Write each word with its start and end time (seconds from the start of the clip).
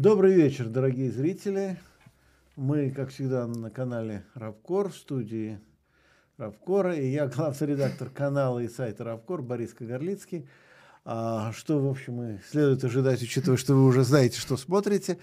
Добрый 0.00 0.32
вечер, 0.32 0.68
дорогие 0.68 1.10
зрители. 1.10 1.76
Мы, 2.54 2.92
как 2.92 3.08
всегда, 3.08 3.48
на 3.48 3.68
канале 3.68 4.22
Рабкор, 4.34 4.90
в 4.90 4.94
студии 4.96 5.58
Рабкора, 6.36 6.94
и 6.94 7.08
я 7.08 7.26
главный 7.26 7.66
редактор 7.66 8.08
канала 8.08 8.60
и 8.60 8.68
сайта 8.68 9.02
Рабкор 9.02 9.42
Борис 9.42 9.74
Кагарлицкий. 9.74 10.48
А, 11.04 11.52
что, 11.52 11.80
в 11.80 11.88
общем, 11.88 12.22
и 12.22 12.38
следует 12.50 12.84
ожидать, 12.84 13.22
учитывая, 13.22 13.56
что 13.56 13.74
вы 13.74 13.86
уже 13.86 14.04
знаете, 14.04 14.38
что 14.38 14.56
смотрите. 14.56 15.18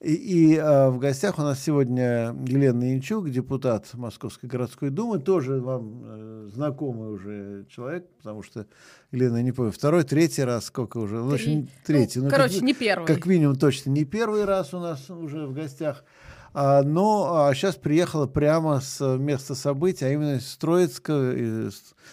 И, 0.00 0.12
и 0.12 0.56
а, 0.56 0.90
в 0.90 0.98
гостях 0.98 1.38
у 1.38 1.42
нас 1.42 1.62
сегодня 1.62 2.36
Елена 2.46 2.92
Янчук, 2.92 3.30
депутат 3.30 3.92
Московской 3.94 4.48
городской 4.48 4.90
думы, 4.90 5.18
тоже 5.18 5.60
вам 5.60 6.02
э, 6.04 6.48
знакомый 6.52 7.10
уже 7.10 7.66
человек, 7.70 8.06
потому 8.18 8.42
что, 8.42 8.66
Елена, 9.12 9.42
не 9.42 9.52
помню, 9.52 9.72
второй, 9.72 10.04
третий 10.04 10.44
раз, 10.44 10.66
сколько 10.66 10.98
уже? 10.98 11.16
Ну, 11.16 11.28
очень 11.28 11.70
третий. 11.86 12.18
Ну, 12.18 12.26
ну, 12.26 12.30
короче, 12.30 12.54
как, 12.56 12.62
не 12.62 12.74
первый. 12.74 13.06
Как 13.06 13.26
минимум, 13.26 13.56
точно 13.56 13.90
не 13.90 14.04
первый 14.04 14.44
раз 14.44 14.74
у 14.74 14.78
нас 14.78 15.08
уже 15.08 15.46
в 15.46 15.54
гостях. 15.54 16.04
А, 16.52 16.82
но 16.82 17.46
а, 17.46 17.54
сейчас 17.54 17.76
приехала 17.76 18.26
прямо 18.26 18.80
с 18.80 19.04
места 19.16 19.54
событий, 19.54 20.04
а 20.04 20.12
именно 20.12 20.40
с 20.40 20.56
Троицка, 20.56 21.34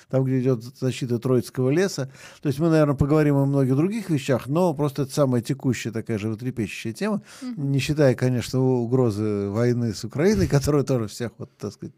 там, 0.09 0.23
где 0.23 0.40
идет 0.41 0.64
защита 0.64 1.18
Троицкого 1.18 1.70
леса. 1.70 2.12
То 2.42 2.48
есть 2.48 2.59
мы, 2.59 2.70
наверное, 2.70 2.95
поговорим 2.95 3.36
о 3.38 3.45
многих 3.45 3.76
других 3.76 4.09
вещах, 4.09 4.48
но 4.48 4.73
просто 4.73 5.04
это 5.04 5.14
самая 5.14 5.42
текущая 5.42 5.92
такая 5.92 6.18
животрепещущая 6.18 6.94
тема, 6.94 7.22
не 7.42 7.80
считая, 7.80 8.14
конечно, 8.16 8.62
угрозы 8.62 9.50
войны 9.50 9.94
с 9.94 10.04
Украиной, 10.04 10.48
которая 10.48 10.84
тоже 10.84 11.08
всех, 11.08 11.31
вот, 11.38 11.50
так 11.58 11.73
сказать, 11.73 11.95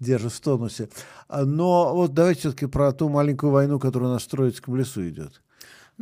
держит 0.00 0.32
в 0.32 0.40
тонусе. 0.40 0.88
А, 1.28 1.44
но 1.44 1.94
вот 1.94 2.14
давайте 2.14 2.40
все-таки 2.40 2.66
про 2.66 2.92
ту 2.92 3.08
маленькую 3.08 3.52
войну, 3.52 3.78
которая 3.78 4.10
у 4.10 4.12
нас 4.14 4.22
в 4.22 4.28
Троицком 4.28 4.76
лесу 4.76 5.06
идет. 5.08 5.42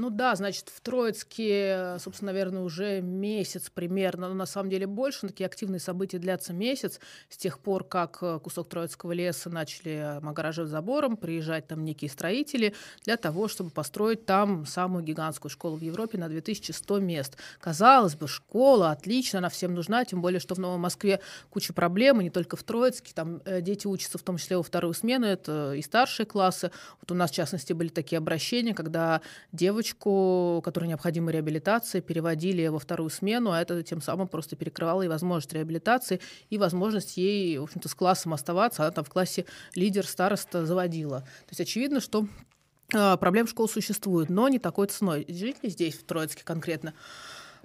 Ну 0.00 0.08
да, 0.08 0.34
значит, 0.34 0.70
в 0.74 0.80
Троицке, 0.80 1.96
собственно, 1.98 2.32
наверное, 2.32 2.62
уже 2.62 3.02
месяц 3.02 3.68
примерно, 3.68 4.28
но 4.28 4.34
на 4.34 4.46
самом 4.46 4.70
деле 4.70 4.86
больше, 4.86 5.26
такие 5.26 5.44
активные 5.44 5.78
события 5.78 6.16
длятся 6.18 6.54
месяц, 6.54 7.00
с 7.28 7.36
тех 7.36 7.58
пор, 7.58 7.84
как 7.84 8.16
э, 8.22 8.38
кусок 8.42 8.70
Троицкого 8.70 9.12
леса 9.12 9.50
начали 9.50 10.18
огораживать 10.26 10.70
забором, 10.70 11.18
приезжать 11.18 11.66
там 11.66 11.84
некие 11.84 12.10
строители 12.10 12.74
для 13.04 13.18
того, 13.18 13.46
чтобы 13.46 13.68
построить 13.68 14.24
там 14.24 14.64
самую 14.64 15.04
гигантскую 15.04 15.50
школу 15.50 15.76
в 15.76 15.82
Европе 15.82 16.16
на 16.16 16.30
2100 16.30 16.98
мест. 17.00 17.36
Казалось 17.60 18.16
бы, 18.16 18.26
школа 18.26 18.92
отлично, 18.92 19.40
она 19.40 19.50
всем 19.50 19.74
нужна, 19.74 20.06
тем 20.06 20.22
более, 20.22 20.40
что 20.40 20.54
в 20.54 20.58
Новой 20.58 20.78
Москве 20.78 21.20
куча 21.50 21.74
проблем, 21.74 22.22
и 22.22 22.24
не 22.24 22.30
только 22.30 22.56
в 22.56 22.62
Троицке, 22.62 23.12
там 23.14 23.42
э, 23.44 23.60
дети 23.60 23.86
учатся 23.86 24.16
в 24.16 24.22
том 24.22 24.38
числе 24.38 24.56
во 24.56 24.62
вторую 24.62 24.94
смену, 24.94 25.26
это 25.26 25.74
и 25.74 25.82
старшие 25.82 26.24
классы. 26.24 26.70
Вот 27.02 27.12
у 27.12 27.14
нас, 27.14 27.30
в 27.30 27.34
частности, 27.34 27.74
были 27.74 27.88
такие 27.88 28.16
обращения, 28.16 28.72
когда 28.72 29.20
девочки 29.52 29.89
девочку, 29.90 30.60
которой 30.64 30.86
необходима 30.86 31.30
реабилитация, 31.30 32.00
переводили 32.00 32.66
во 32.68 32.78
вторую 32.78 33.10
смену, 33.10 33.52
а 33.52 33.60
это 33.60 33.82
тем 33.82 34.00
самым 34.00 34.28
просто 34.28 34.56
перекрывало 34.56 35.02
и 35.02 35.08
возможность 35.08 35.52
реабилитации, 35.52 36.20
и 36.50 36.58
возможность 36.58 37.16
ей, 37.16 37.58
в 37.58 37.64
общем-то, 37.64 37.88
с 37.88 37.94
классом 37.94 38.32
оставаться. 38.32 38.82
Она 38.82 38.92
там 38.92 39.04
в 39.04 39.10
классе 39.10 39.44
лидер, 39.74 40.06
староста 40.06 40.64
заводила. 40.66 41.20
То 41.20 41.50
есть 41.50 41.60
очевидно, 41.60 42.00
что 42.00 42.26
э, 42.94 43.16
проблем 43.16 43.46
школ 43.46 43.68
существует, 43.68 44.30
но 44.30 44.48
не 44.48 44.58
такой 44.58 44.86
ценой. 44.86 45.24
Жители 45.28 45.70
здесь, 45.70 45.94
в 45.94 46.04
Троицке 46.04 46.44
конкретно, 46.44 46.94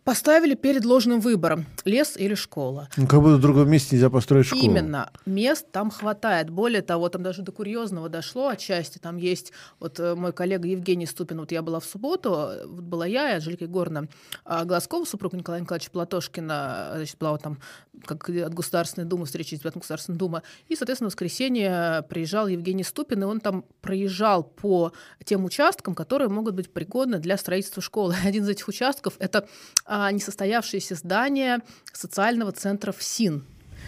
поставили 0.05 0.53
перед 0.53 0.85
ложным 0.85 1.19
выбором– 1.19 1.65
лес 1.85 2.15
или 2.15 2.35
школа. 2.35 2.87
Ну, 2.95 3.07
как 3.07 3.21
будто 3.21 3.37
в 3.37 3.41
другом 3.41 3.69
месте 3.69 3.95
нельзя 3.95 4.11
построить 4.11 4.45
школу. 4.45 4.63
Именно. 4.63 5.11
Мест 5.25 5.71
там 5.71 5.89
хватает. 5.89 6.51
Более 6.51 6.83
того, 6.83 7.09
там 7.09 7.23
даже 7.23 7.41
до 7.41 7.51
курьезного 7.51 8.07
дошло 8.07 8.49
отчасти. 8.49 8.99
Там 8.99 9.17
есть 9.17 9.51
вот 9.79 9.99
э, 9.99 10.13
мой 10.13 10.31
коллега 10.31 10.67
Евгений 10.67 11.07
Ступин, 11.07 11.39
вот 11.39 11.51
я 11.51 11.63
была 11.63 11.79
в 11.79 11.85
субботу, 11.85 12.29
вот 12.67 12.83
была 12.83 13.07
я 13.07 13.31
и 13.31 13.33
Анжелика 13.35 13.63
Егоровна 13.65 14.07
а 14.45 14.63
Глазкова, 14.63 15.05
супруг 15.05 15.33
Николая 15.33 15.61
Николаевича 15.61 15.89
Платошкина, 15.89 16.91
значит, 16.95 17.17
была 17.17 17.31
вот 17.31 17.41
там 17.41 17.57
как 18.05 18.29
от 18.29 18.53
Государственной 18.53 19.07
Думы, 19.07 19.25
встречи 19.25 19.55
с 19.55 19.57
депутатом 19.57 19.79
Государственной 19.79 20.17
Думы. 20.17 20.43
И, 20.67 20.75
соответственно, 20.75 21.09
в 21.09 21.13
воскресенье 21.13 22.03
приезжал 22.09 22.47
Евгений 22.47 22.83
Ступин, 22.83 23.23
и 23.23 23.25
он 23.25 23.39
там 23.39 23.65
проезжал 23.81 24.43
по 24.43 24.91
тем 25.23 25.45
участкам, 25.45 25.95
которые 25.95 26.29
могут 26.29 26.53
быть 26.53 26.71
пригодны 26.71 27.17
для 27.17 27.37
строительства 27.37 27.81
школы. 27.81 28.15
Один 28.25 28.43
из 28.43 28.49
этих 28.49 28.67
участков— 28.67 29.15
это 29.19 29.47
а, 29.85 29.94
несостоявшееся 30.11 30.95
здание 30.95 31.59
социального 31.93 32.51
центра 32.51 32.91
ФСИН. 32.91 33.45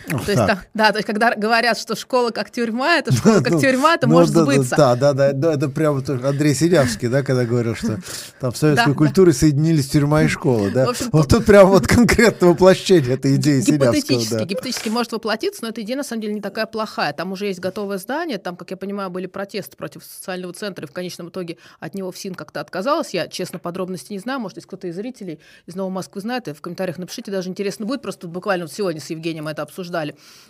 То 0.08 0.32
есть, 0.32 0.46
там, 0.46 0.60
да, 0.74 0.92
то 0.92 0.98
есть, 0.98 1.08
когда 1.08 1.36
говорят, 1.36 1.78
что 1.78 1.96
школа 1.96 2.32
как 2.32 2.52
тюрьма, 2.52 2.98
это 2.98 3.14
школа 3.16 3.42
как 3.42 3.60
тюрьма, 3.60 3.96
это 3.96 4.08
ну, 4.08 4.14
может 4.14 4.32
сбыться. 4.32 4.76
Да, 4.76 4.96
да, 4.96 5.14
да, 5.14 5.54
это 5.54 5.70
прямо 5.70 6.02
Андрей 6.24 6.56
Синявский, 6.56 7.08
да, 7.08 7.24
когда 7.24 7.46
говорил, 7.46 7.76
что 7.76 8.00
там 8.40 8.52
в 8.52 8.58
советской 8.58 8.94
культуре 8.94 9.34
соединились 9.34 9.90
тюрьма 9.90 10.24
и 10.24 10.28
школа, 10.28 10.70
да. 10.72 10.88
Вот 11.12 11.28
тут 11.28 11.46
прямо 11.46 11.70
вот 11.70 11.88
конкретное 11.88 12.50
воплощение 12.50 13.16
этой 13.16 13.36
идеи 13.36 13.62
Синявского. 13.62 13.94
Гипотетически, 13.94 14.44
гипотетически 14.44 14.90
может 14.90 15.12
воплотиться, 15.12 15.64
но 15.64 15.70
эта 15.70 15.82
идея 15.82 15.98
на 15.98 16.04
самом 16.04 16.22
деле 16.22 16.34
не 16.34 16.42
такая 16.42 16.66
плохая. 16.66 17.14
Там 17.14 17.32
уже 17.32 17.48
есть 17.48 17.60
готовое 17.60 17.98
здание, 17.98 18.38
там, 18.38 18.56
как 18.56 18.72
я 18.72 18.78
понимаю, 18.78 19.10
были 19.10 19.26
протесты 19.28 19.76
против 19.76 20.04
социального 20.04 20.54
центра, 20.54 20.86
и 20.86 20.90
в 20.90 20.94
конечном 20.94 21.30
итоге 21.30 21.58
от 21.80 21.96
него 21.96 22.12
ФСИН 22.12 22.36
как-то 22.36 22.62
отказалась. 22.62 23.14
Я, 23.14 23.28
честно, 23.28 23.60
подробности 23.60 24.14
не 24.14 24.20
знаю, 24.20 24.40
может, 24.40 24.58
если 24.58 24.68
кто-то 24.68 24.88
из 24.88 24.96
зрителей 24.96 25.40
из 25.66 25.76
Новой 25.76 25.92
Москвы 25.92 26.22
знает, 26.22 26.48
и 26.48 26.54
в 26.54 26.62
комментариях 26.62 26.98
напишите, 26.98 27.32
даже 27.32 27.50
интересно 27.50 27.86
будет, 27.86 28.02
просто 28.02 28.28
буквально 28.28 28.68
сегодня 28.68 29.02
с 29.02 29.10
Евгением 29.10 29.48
это 29.48 29.64
обсуждали. 29.64 29.87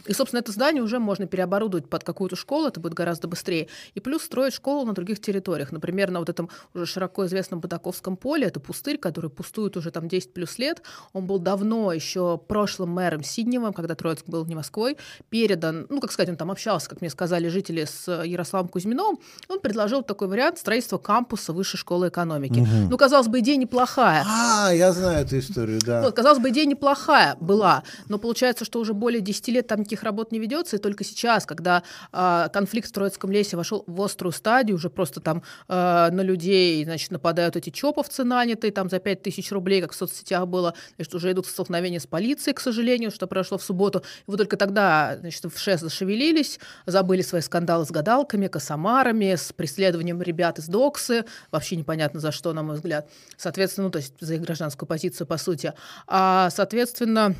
И, 0.05 0.13
собственно, 0.13 0.39
это 0.39 0.51
здание 0.51 0.81
уже 0.83 0.99
можно 0.99 1.27
переоборудовать 1.27 1.89
под 1.89 2.03
какую-то 2.03 2.35
школу, 2.35 2.67
это 2.67 2.79
будет 2.79 2.93
гораздо 2.93 3.27
быстрее. 3.27 3.67
И 3.93 3.99
плюс 3.99 4.23
строить 4.23 4.53
школу 4.53 4.85
на 4.85 4.93
других 4.93 5.19
территориях. 5.19 5.71
Например, 5.71 6.11
на 6.11 6.19
вот 6.19 6.29
этом 6.29 6.49
уже 6.73 6.85
широко 6.85 7.25
известном 7.25 7.59
Бутаковском 7.59 8.17
поле, 8.17 8.47
это 8.47 8.59
пустырь, 8.59 8.97
который 8.97 9.29
пустует 9.29 9.77
уже 9.77 9.91
там 9.91 10.07
10 10.07 10.33
плюс 10.33 10.57
лет. 10.57 10.81
Он 11.13 11.25
был 11.25 11.39
давно 11.39 11.93
еще 11.93 12.37
прошлым 12.37 12.89
мэром 12.89 13.23
Сидневым, 13.23 13.73
когда 13.73 13.95
Троицк 13.95 14.25
был 14.27 14.45
не 14.45 14.55
Москвой, 14.55 14.97
передан, 15.29 15.85
ну, 15.89 15.99
как 15.99 16.11
сказать, 16.11 16.29
он 16.29 16.37
там 16.37 16.51
общался, 16.51 16.89
как 16.89 17.01
мне 17.01 17.09
сказали 17.09 17.47
жители, 17.47 17.85
с 17.85 18.23
Ярославом 18.23 18.67
Кузьминовым. 18.69 19.19
Он 19.47 19.59
предложил 19.59 20.01
такой 20.03 20.27
вариант 20.27 20.57
строительства 20.59 20.97
кампуса 20.97 21.53
Высшей 21.53 21.79
школы 21.79 22.09
экономики. 22.09 22.59
Угу. 22.59 22.89
Ну, 22.89 22.97
казалось 22.97 23.27
бы, 23.27 23.39
идея 23.39 23.57
неплохая. 23.57 24.25
А, 24.27 24.71
я 24.71 24.91
знаю 24.93 25.25
эту 25.25 25.39
историю, 25.39 25.79
да. 25.85 26.01
Вот, 26.01 26.15
казалось 26.15 26.39
бы, 26.39 26.49
идея 26.49 26.65
неплохая 26.65 27.35
была, 27.39 27.83
но 28.07 28.17
получается, 28.17 28.65
что 28.65 28.79
уже 28.79 28.93
более 28.93 29.21
10 29.27 29.47
лет 29.49 29.67
там 29.67 29.79
никаких 29.81 30.03
работ 30.03 30.31
не 30.31 30.39
ведется, 30.39 30.77
и 30.77 30.79
только 30.79 31.03
сейчас, 31.03 31.45
когда 31.45 31.83
э, 32.11 32.47
конфликт 32.51 32.89
в 32.89 32.93
Троицком 32.93 33.31
лесе 33.31 33.57
вошел 33.57 33.83
в 33.85 34.01
острую 34.01 34.31
стадию, 34.31 34.77
уже 34.77 34.89
просто 34.89 35.19
там 35.19 35.43
э, 35.67 35.73
на 36.11 36.21
людей, 36.21 36.83
значит, 36.85 37.11
нападают 37.11 37.55
эти 37.55 37.69
чоповцы 37.69 38.23
нанятые, 38.23 38.71
там 38.71 38.89
за 38.89 38.99
5 38.99 39.21
тысяч 39.21 39.51
рублей, 39.51 39.81
как 39.81 39.91
в 39.91 39.95
соцсетях 39.95 40.47
было, 40.47 40.73
значит, 40.95 41.13
уже 41.13 41.31
идут 41.31 41.45
столкновения 41.45 41.99
с 41.99 42.07
полицией, 42.07 42.55
к 42.55 42.59
сожалению, 42.59 43.11
что 43.11 43.27
произошло 43.27 43.57
в 43.57 43.63
субботу. 43.63 43.99
И 43.99 44.23
вот 44.31 44.37
только 44.37 44.57
тогда, 44.57 45.17
значит, 45.19 45.43
в 45.45 45.57
ШЭС 45.57 45.81
зашевелились, 45.81 46.59
забыли 46.85 47.21
свои 47.21 47.41
скандалы 47.41 47.85
с 47.85 47.91
гадалками, 47.91 48.47
косомарами, 48.47 49.35
с 49.35 49.51
преследованием 49.53 50.21
ребят 50.21 50.59
из 50.59 50.67
Доксы, 50.67 51.25
вообще 51.51 51.75
непонятно 51.75 52.19
за 52.19 52.31
что, 52.31 52.53
на 52.53 52.63
мой 52.63 52.75
взгляд. 52.75 53.09
Соответственно, 53.35 53.87
ну, 53.87 53.91
то 53.91 53.99
есть 53.99 54.13
за 54.19 54.35
их 54.35 54.41
гражданскую 54.41 54.87
позицию, 54.87 55.27
по 55.27 55.37
сути. 55.37 55.73
А, 56.07 56.49
соответственно, 56.49 57.35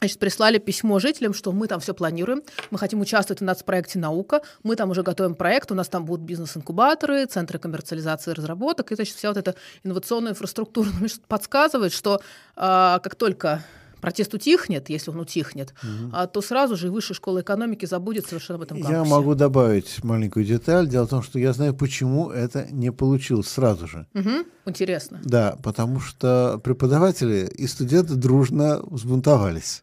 Значит, 0.00 0.18
прислали 0.18 0.58
письмо 0.58 0.98
жителям, 0.98 1.32
что 1.32 1.52
мы 1.52 1.66
там 1.66 1.80
все 1.80 1.94
планируем, 1.94 2.42
мы 2.70 2.78
хотим 2.78 3.00
участвовать 3.00 3.40
в 3.40 3.44
нацпроекте 3.44 3.98
«Наука», 3.98 4.42
мы 4.62 4.76
там 4.76 4.90
уже 4.90 5.02
готовим 5.02 5.34
проект, 5.34 5.70
у 5.72 5.74
нас 5.74 5.88
там 5.88 6.04
будут 6.04 6.26
бизнес-инкубаторы, 6.26 7.26
центры 7.26 7.58
коммерциализации 7.58 8.32
и 8.32 8.34
разработок, 8.34 8.92
и, 8.92 8.96
значит, 8.96 9.16
вся 9.16 9.28
вот 9.28 9.38
эта 9.38 9.54
инновационная 9.82 10.32
инфраструктура 10.32 10.88
подсказывает, 11.28 11.92
что 11.92 12.16
э, 12.16 12.20
как 12.56 13.14
только 13.14 13.64
протест 14.04 14.34
утихнет, 14.34 14.90
если 14.90 15.10
он 15.10 15.20
утихнет, 15.20 15.72
угу. 15.82 16.10
а, 16.12 16.26
то 16.26 16.42
сразу 16.42 16.76
же 16.76 16.90
высшая 16.90 17.14
школа 17.14 17.40
экономики 17.40 17.86
забудет 17.86 18.26
совершенно 18.26 18.56
об 18.56 18.62
этом 18.64 18.76
кампусе. 18.76 18.98
Я 18.98 19.04
могу 19.04 19.34
добавить 19.34 20.04
маленькую 20.04 20.44
деталь. 20.44 20.86
Дело 20.86 21.06
в 21.06 21.08
том, 21.08 21.22
что 21.22 21.38
я 21.38 21.54
знаю, 21.54 21.72
почему 21.72 22.28
это 22.28 22.66
не 22.70 22.92
получилось 22.92 23.48
сразу 23.48 23.86
же. 23.86 24.06
Угу. 24.12 24.30
Интересно. 24.66 25.22
Да, 25.24 25.56
потому 25.62 26.00
что 26.00 26.60
преподаватели 26.62 27.48
и 27.56 27.66
студенты 27.66 28.14
дружно 28.14 28.82
взбунтовались. 28.82 29.82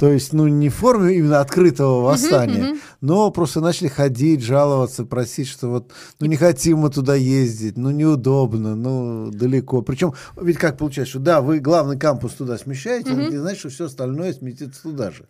То 0.00 0.10
есть, 0.10 0.32
ну, 0.32 0.48
не 0.48 0.68
в 0.68 0.74
форме 0.74 1.16
именно 1.16 1.40
открытого 1.40 2.02
восстания, 2.02 2.76
но 3.00 3.30
просто 3.30 3.60
начали 3.60 3.88
ходить, 3.88 4.42
жаловаться, 4.42 5.04
просить, 5.04 5.48
что 5.48 5.68
вот, 5.68 5.92
ну, 6.20 6.26
не 6.26 6.36
хотим 6.36 6.78
мы 6.78 6.90
туда 6.90 7.14
ездить, 7.14 7.76
ну, 7.76 7.90
неудобно, 7.90 8.76
ну, 8.76 9.30
далеко. 9.30 9.82
Причем, 9.82 10.14
ведь 10.40 10.58
как 10.58 10.78
получается, 10.78 11.12
что 11.12 11.20
да, 11.20 11.40
вы 11.40 11.58
главный 11.58 11.98
кампус 11.98 12.32
туда 12.32 12.58
смещаете, 12.58 13.10
но 13.10 13.28
не 13.28 13.38
значит, 13.38 13.58
что 13.58 13.68
все 13.70 13.84
остальное 13.86 14.32
сместится 14.32 14.82
туда 14.82 15.10
же. 15.10 15.26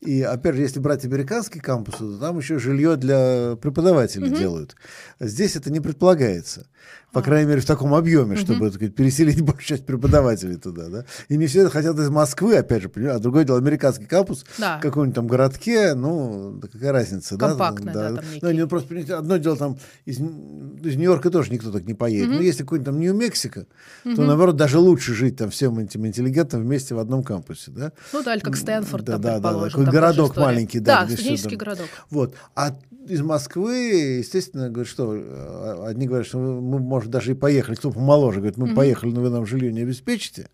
И 0.00 0.20
опять 0.20 0.54
же, 0.54 0.62
если 0.62 0.80
брать 0.80 1.04
американский 1.06 1.60
кампус, 1.60 1.96
то 1.96 2.18
там 2.18 2.36
еще 2.38 2.58
жилье 2.58 2.96
для 2.96 3.56
преподавателей 3.56 4.28
делают. 4.28 4.76
Здесь 5.18 5.56
это 5.56 5.72
не 5.72 5.80
предполагается. 5.80 6.66
По 7.14 7.22
крайней 7.22 7.48
мере, 7.48 7.60
в 7.60 7.66
таком 7.66 7.94
объеме, 7.94 8.36
чтобы 8.36 8.66
так 8.66 8.74
сказать, 8.74 8.94
переселить 8.94 9.40
большую 9.42 9.64
часть 9.64 9.86
преподавателей 9.86 10.56
туда. 10.56 10.88
Да? 10.88 11.04
И 11.28 11.36
не 11.36 11.46
все 11.46 11.60
это 11.60 11.70
хотят 11.70 11.96
из 11.98 12.10
Москвы, 12.10 12.56
опять 12.56 12.82
же, 12.82 12.90
а 13.08 13.18
другое 13.20 13.44
дело, 13.44 13.58
американский 13.58 14.06
кампус 14.06 14.44
да. 14.58 14.78
в 14.78 14.80
каком-нибудь 14.80 15.14
там 15.14 15.28
городке, 15.28 15.94
ну, 15.94 16.60
какая 16.60 16.90
разница. 16.90 17.38
Компактно, 17.38 17.92
да? 17.92 18.10
да, 18.10 18.16
там 18.16 18.24
ну, 18.42 18.50
не, 18.50 18.66
просто, 18.66 19.16
одно 19.16 19.36
дело, 19.36 19.56
там 19.56 19.78
из, 20.04 20.16
из 20.18 20.96
Нью-Йорка 20.96 21.30
тоже 21.30 21.52
никто 21.52 21.70
так 21.70 21.84
не 21.84 21.94
поедет. 21.94 22.30
Но 22.30 22.40
если 22.40 22.64
какой-нибудь 22.64 22.86
там 22.86 23.00
Нью-Мексико, 23.00 23.66
то, 24.02 24.22
наоборот, 24.22 24.56
даже 24.56 24.78
лучше 24.78 25.14
жить 25.14 25.36
там 25.36 25.50
всем 25.50 25.78
этим 25.78 26.04
интеллигентам 26.06 26.62
вместе 26.62 26.96
в 26.96 26.98
одном 26.98 27.22
кампусе. 27.22 27.70
Да? 27.70 27.92
Ну 28.12 28.22
да, 28.24 28.34
или 28.34 28.42
как 28.42 28.56
Стэнфорд, 28.56 29.04
да, 29.04 29.12
там, 29.12 29.22
да, 29.22 29.38
да, 29.38 29.68
да, 29.68 29.90
городок 29.90 30.36
маленький. 30.36 30.80
Да, 30.80 31.04
да 31.04 31.14
студенческий 31.14 31.56
городок. 31.56 31.86
Вот. 32.10 32.34
А 32.56 32.76
из 33.08 33.22
Москвы, 33.22 34.18
естественно, 34.18 34.70
говорят, 34.70 34.88
что 34.88 35.14
э, 35.14 35.86
одни 35.86 36.06
говорят, 36.06 36.26
что 36.26 36.38
мы, 36.38 36.78
может, 36.78 37.10
даже 37.10 37.32
и 37.32 37.34
поехали, 37.34 37.74
кто 37.74 37.90
помоложе, 37.90 38.40
говорит, 38.40 38.56
мы 38.56 38.68
mm-hmm. 38.68 38.74
поехали, 38.74 39.10
но 39.10 39.20
вы 39.20 39.30
нам 39.30 39.46
жилье 39.46 39.72
не 39.72 39.82
обеспечите 39.82 40.48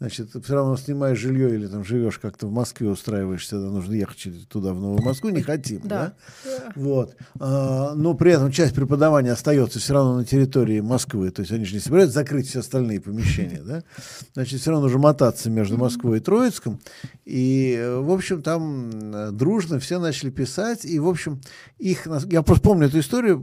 значит, 0.00 0.32
ты 0.32 0.40
все 0.40 0.54
равно 0.54 0.76
снимаешь 0.78 1.18
жилье 1.18 1.54
или 1.54 1.66
там 1.66 1.84
живешь 1.84 2.18
как-то 2.18 2.46
в 2.46 2.52
Москве, 2.52 2.88
устраиваешься, 2.88 3.60
да, 3.60 3.66
нужно 3.66 3.92
ехать 3.92 4.48
туда, 4.48 4.72
в 4.72 4.80
Новую 4.80 5.02
Москву, 5.02 5.28
не 5.28 5.42
хотим, 5.42 5.82
да? 5.84 6.14
да? 6.42 6.72
Вот. 6.74 7.14
А, 7.38 7.94
но 7.94 8.14
при 8.14 8.32
этом 8.32 8.50
часть 8.50 8.74
преподавания 8.74 9.32
остается 9.32 9.78
все 9.78 9.92
равно 9.92 10.16
на 10.16 10.24
территории 10.24 10.80
Москвы, 10.80 11.30
то 11.30 11.40
есть 11.40 11.52
они 11.52 11.66
же 11.66 11.74
не 11.74 11.80
собираются 11.80 12.14
закрыть 12.14 12.48
все 12.48 12.60
остальные 12.60 13.02
помещения, 13.02 13.60
да? 13.62 13.82
Значит, 14.32 14.60
все 14.60 14.70
равно 14.70 14.84
нужно 14.84 15.00
мотаться 15.00 15.50
между 15.50 15.76
Москвой 15.76 16.18
и 16.18 16.20
Троицком, 16.20 16.80
и, 17.26 17.78
в 18.00 18.10
общем, 18.10 18.42
там 18.42 19.36
дружно 19.36 19.78
все 19.80 19.98
начали 19.98 20.30
писать, 20.30 20.86
и, 20.86 20.98
в 20.98 21.08
общем, 21.08 21.42
их, 21.78 22.06
я 22.30 22.42
просто 22.42 22.62
помню 22.64 22.86
эту 22.86 23.00
историю, 23.00 23.38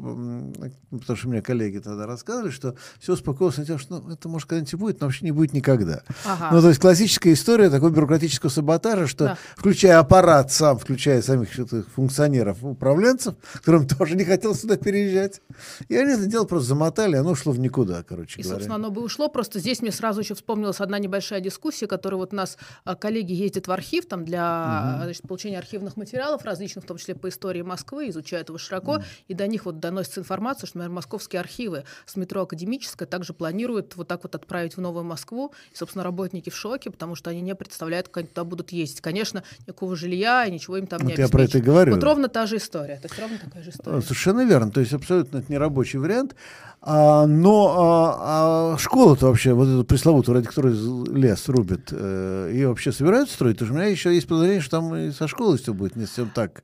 потому 0.89 1.17
что 1.17 1.29
мне 1.29 1.43
коллеги 1.43 1.77
тогда 1.77 2.07
рассказывали, 2.07 2.49
что 2.49 2.75
все 2.99 3.13
успокоилось 3.13 3.57
на 3.57 3.65
тем, 3.65 3.77
что 3.77 3.99
ну, 3.99 4.13
это, 4.13 4.27
может, 4.27 4.49
когда-нибудь 4.49 4.73
будет, 4.73 5.01
но 5.01 5.07
вообще 5.07 5.25
не 5.25 5.31
будет 5.31 5.53
никогда. 5.53 6.01
Ага. 6.25 6.46
Ну, 6.51 6.61
то 6.61 6.69
есть 6.69 6.79
классическая 6.79 7.33
история 7.33 7.69
такого 7.69 7.89
бюрократического 7.89 8.49
саботажа, 8.49 9.07
что 9.07 9.25
да. 9.25 9.37
включая 9.55 9.99
аппарат 9.99 10.51
сам, 10.51 10.77
включая 10.77 11.21
самих 11.21 11.49
функционеров, 11.95 12.63
управленцев, 12.63 13.35
которым 13.53 13.87
тоже 13.87 14.15
не 14.15 14.25
хотелось 14.25 14.61
сюда 14.61 14.77
переезжать, 14.77 15.41
и 15.89 15.95
они 15.95 16.13
это 16.13 16.25
дело 16.25 16.45
просто 16.45 16.69
замотали, 16.69 17.15
оно 17.15 17.31
ушло 17.31 17.51
в 17.51 17.59
никуда, 17.59 18.03
короче 18.03 18.39
и, 18.39 18.43
говоря. 18.43 18.59
собственно, 18.59 18.75
оно 18.75 18.91
бы 18.91 19.01
ушло, 19.03 19.29
просто 19.29 19.59
здесь 19.59 19.81
мне 19.81 19.91
сразу 19.91 20.21
еще 20.21 20.35
вспомнилась 20.35 20.79
одна 20.79 20.99
небольшая 20.99 21.41
дискуссия, 21.41 21.87
которая 21.87 22.19
вот 22.19 22.33
у 22.33 22.35
нас 22.35 22.57
а, 22.83 22.95
коллеги 22.95 23.33
ездят 23.33 23.67
в 23.67 23.71
архив 23.71 24.05
там 24.05 24.25
для 24.25 24.95
угу. 24.95 25.03
значит, 25.03 25.23
получения 25.23 25.59
архивных 25.59 25.97
материалов 25.97 26.43
различных, 26.43 26.83
в 26.83 26.87
том 26.87 26.97
числе 26.97 27.15
по 27.15 27.29
истории 27.29 27.61
Москвы, 27.61 28.09
изучают 28.09 28.49
его 28.49 28.57
широко, 28.57 28.93
угу. 28.93 29.03
и 29.27 29.33
до 29.33 29.47
них 29.47 29.65
вот 29.65 29.79
доносится 29.79 30.21
информация, 30.21 30.67
что, 30.67 30.77
например, 30.77 30.95
московские 30.95 31.39
архивы 31.39 31.83
с 32.05 32.15
метро 32.15 32.41
Академическое 32.41 33.07
также 33.07 33.33
планируют 33.33 33.95
вот 33.95 34.07
так 34.07 34.23
вот 34.23 34.35
отправить 34.35 34.77
в 34.77 34.81
Новую 34.81 35.03
Москву, 35.03 35.53
и, 35.71 35.75
собственно, 35.75 36.03
работники 36.03 36.36
работники 36.37 36.49
в 36.49 36.55
шоке, 36.55 36.91
потому 36.91 37.15
что 37.15 37.29
они 37.29 37.41
не 37.41 37.55
представляют, 37.55 38.07
как 38.07 38.17
они 38.17 38.27
туда 38.27 38.43
будут 38.43 38.71
ездить. 38.71 39.01
Конечно, 39.01 39.43
никакого 39.61 39.95
жилья 39.95 40.45
и 40.45 40.51
ничего 40.51 40.77
им 40.77 40.87
там 40.87 40.99
вот 41.01 41.09
не 41.09 41.15
я 41.15 41.27
про 41.27 41.43
это 41.43 41.57
и 41.57 41.61
говорю. 41.61 41.93
Вот 41.93 42.03
ровно 42.03 42.27
та 42.27 42.45
же 42.45 42.57
история. 42.57 42.97
То 42.97 43.07
есть 43.07 43.19
ровно 43.19 43.37
такая 43.37 43.63
же 43.63 43.69
история. 43.69 44.01
Совершенно 44.01 44.45
верно. 44.45 44.71
То 44.71 44.79
есть 44.79 44.93
абсолютно 44.93 45.39
это 45.39 45.51
не 45.51 45.57
рабочий 45.57 45.99
вариант. 45.99 46.35
А, 46.79 47.25
но 47.25 47.75
а, 47.75 48.75
а 48.75 48.77
школа-то 48.77 49.27
вообще, 49.27 49.53
вот 49.53 49.67
эту 49.67 49.83
пресловутую, 49.83 50.35
ради 50.35 50.47
которой 50.47 50.73
лес 50.73 51.49
рубит, 51.49 51.89
э, 51.91 52.51
ее 52.53 52.69
вообще 52.69 52.91
собираются 52.91 53.33
строить? 53.33 53.55
Потому 53.55 53.67
что 53.67 53.75
у 53.75 53.81
меня 53.81 53.91
еще 53.91 54.13
есть 54.13 54.27
подозрение, 54.27 54.61
что 54.61 54.77
там 54.77 54.95
и 54.95 55.11
со 55.11 55.27
школой 55.27 55.57
все 55.57 55.73
будет 55.73 55.95
не 55.95 56.05
совсем 56.05 56.29
так. 56.29 56.63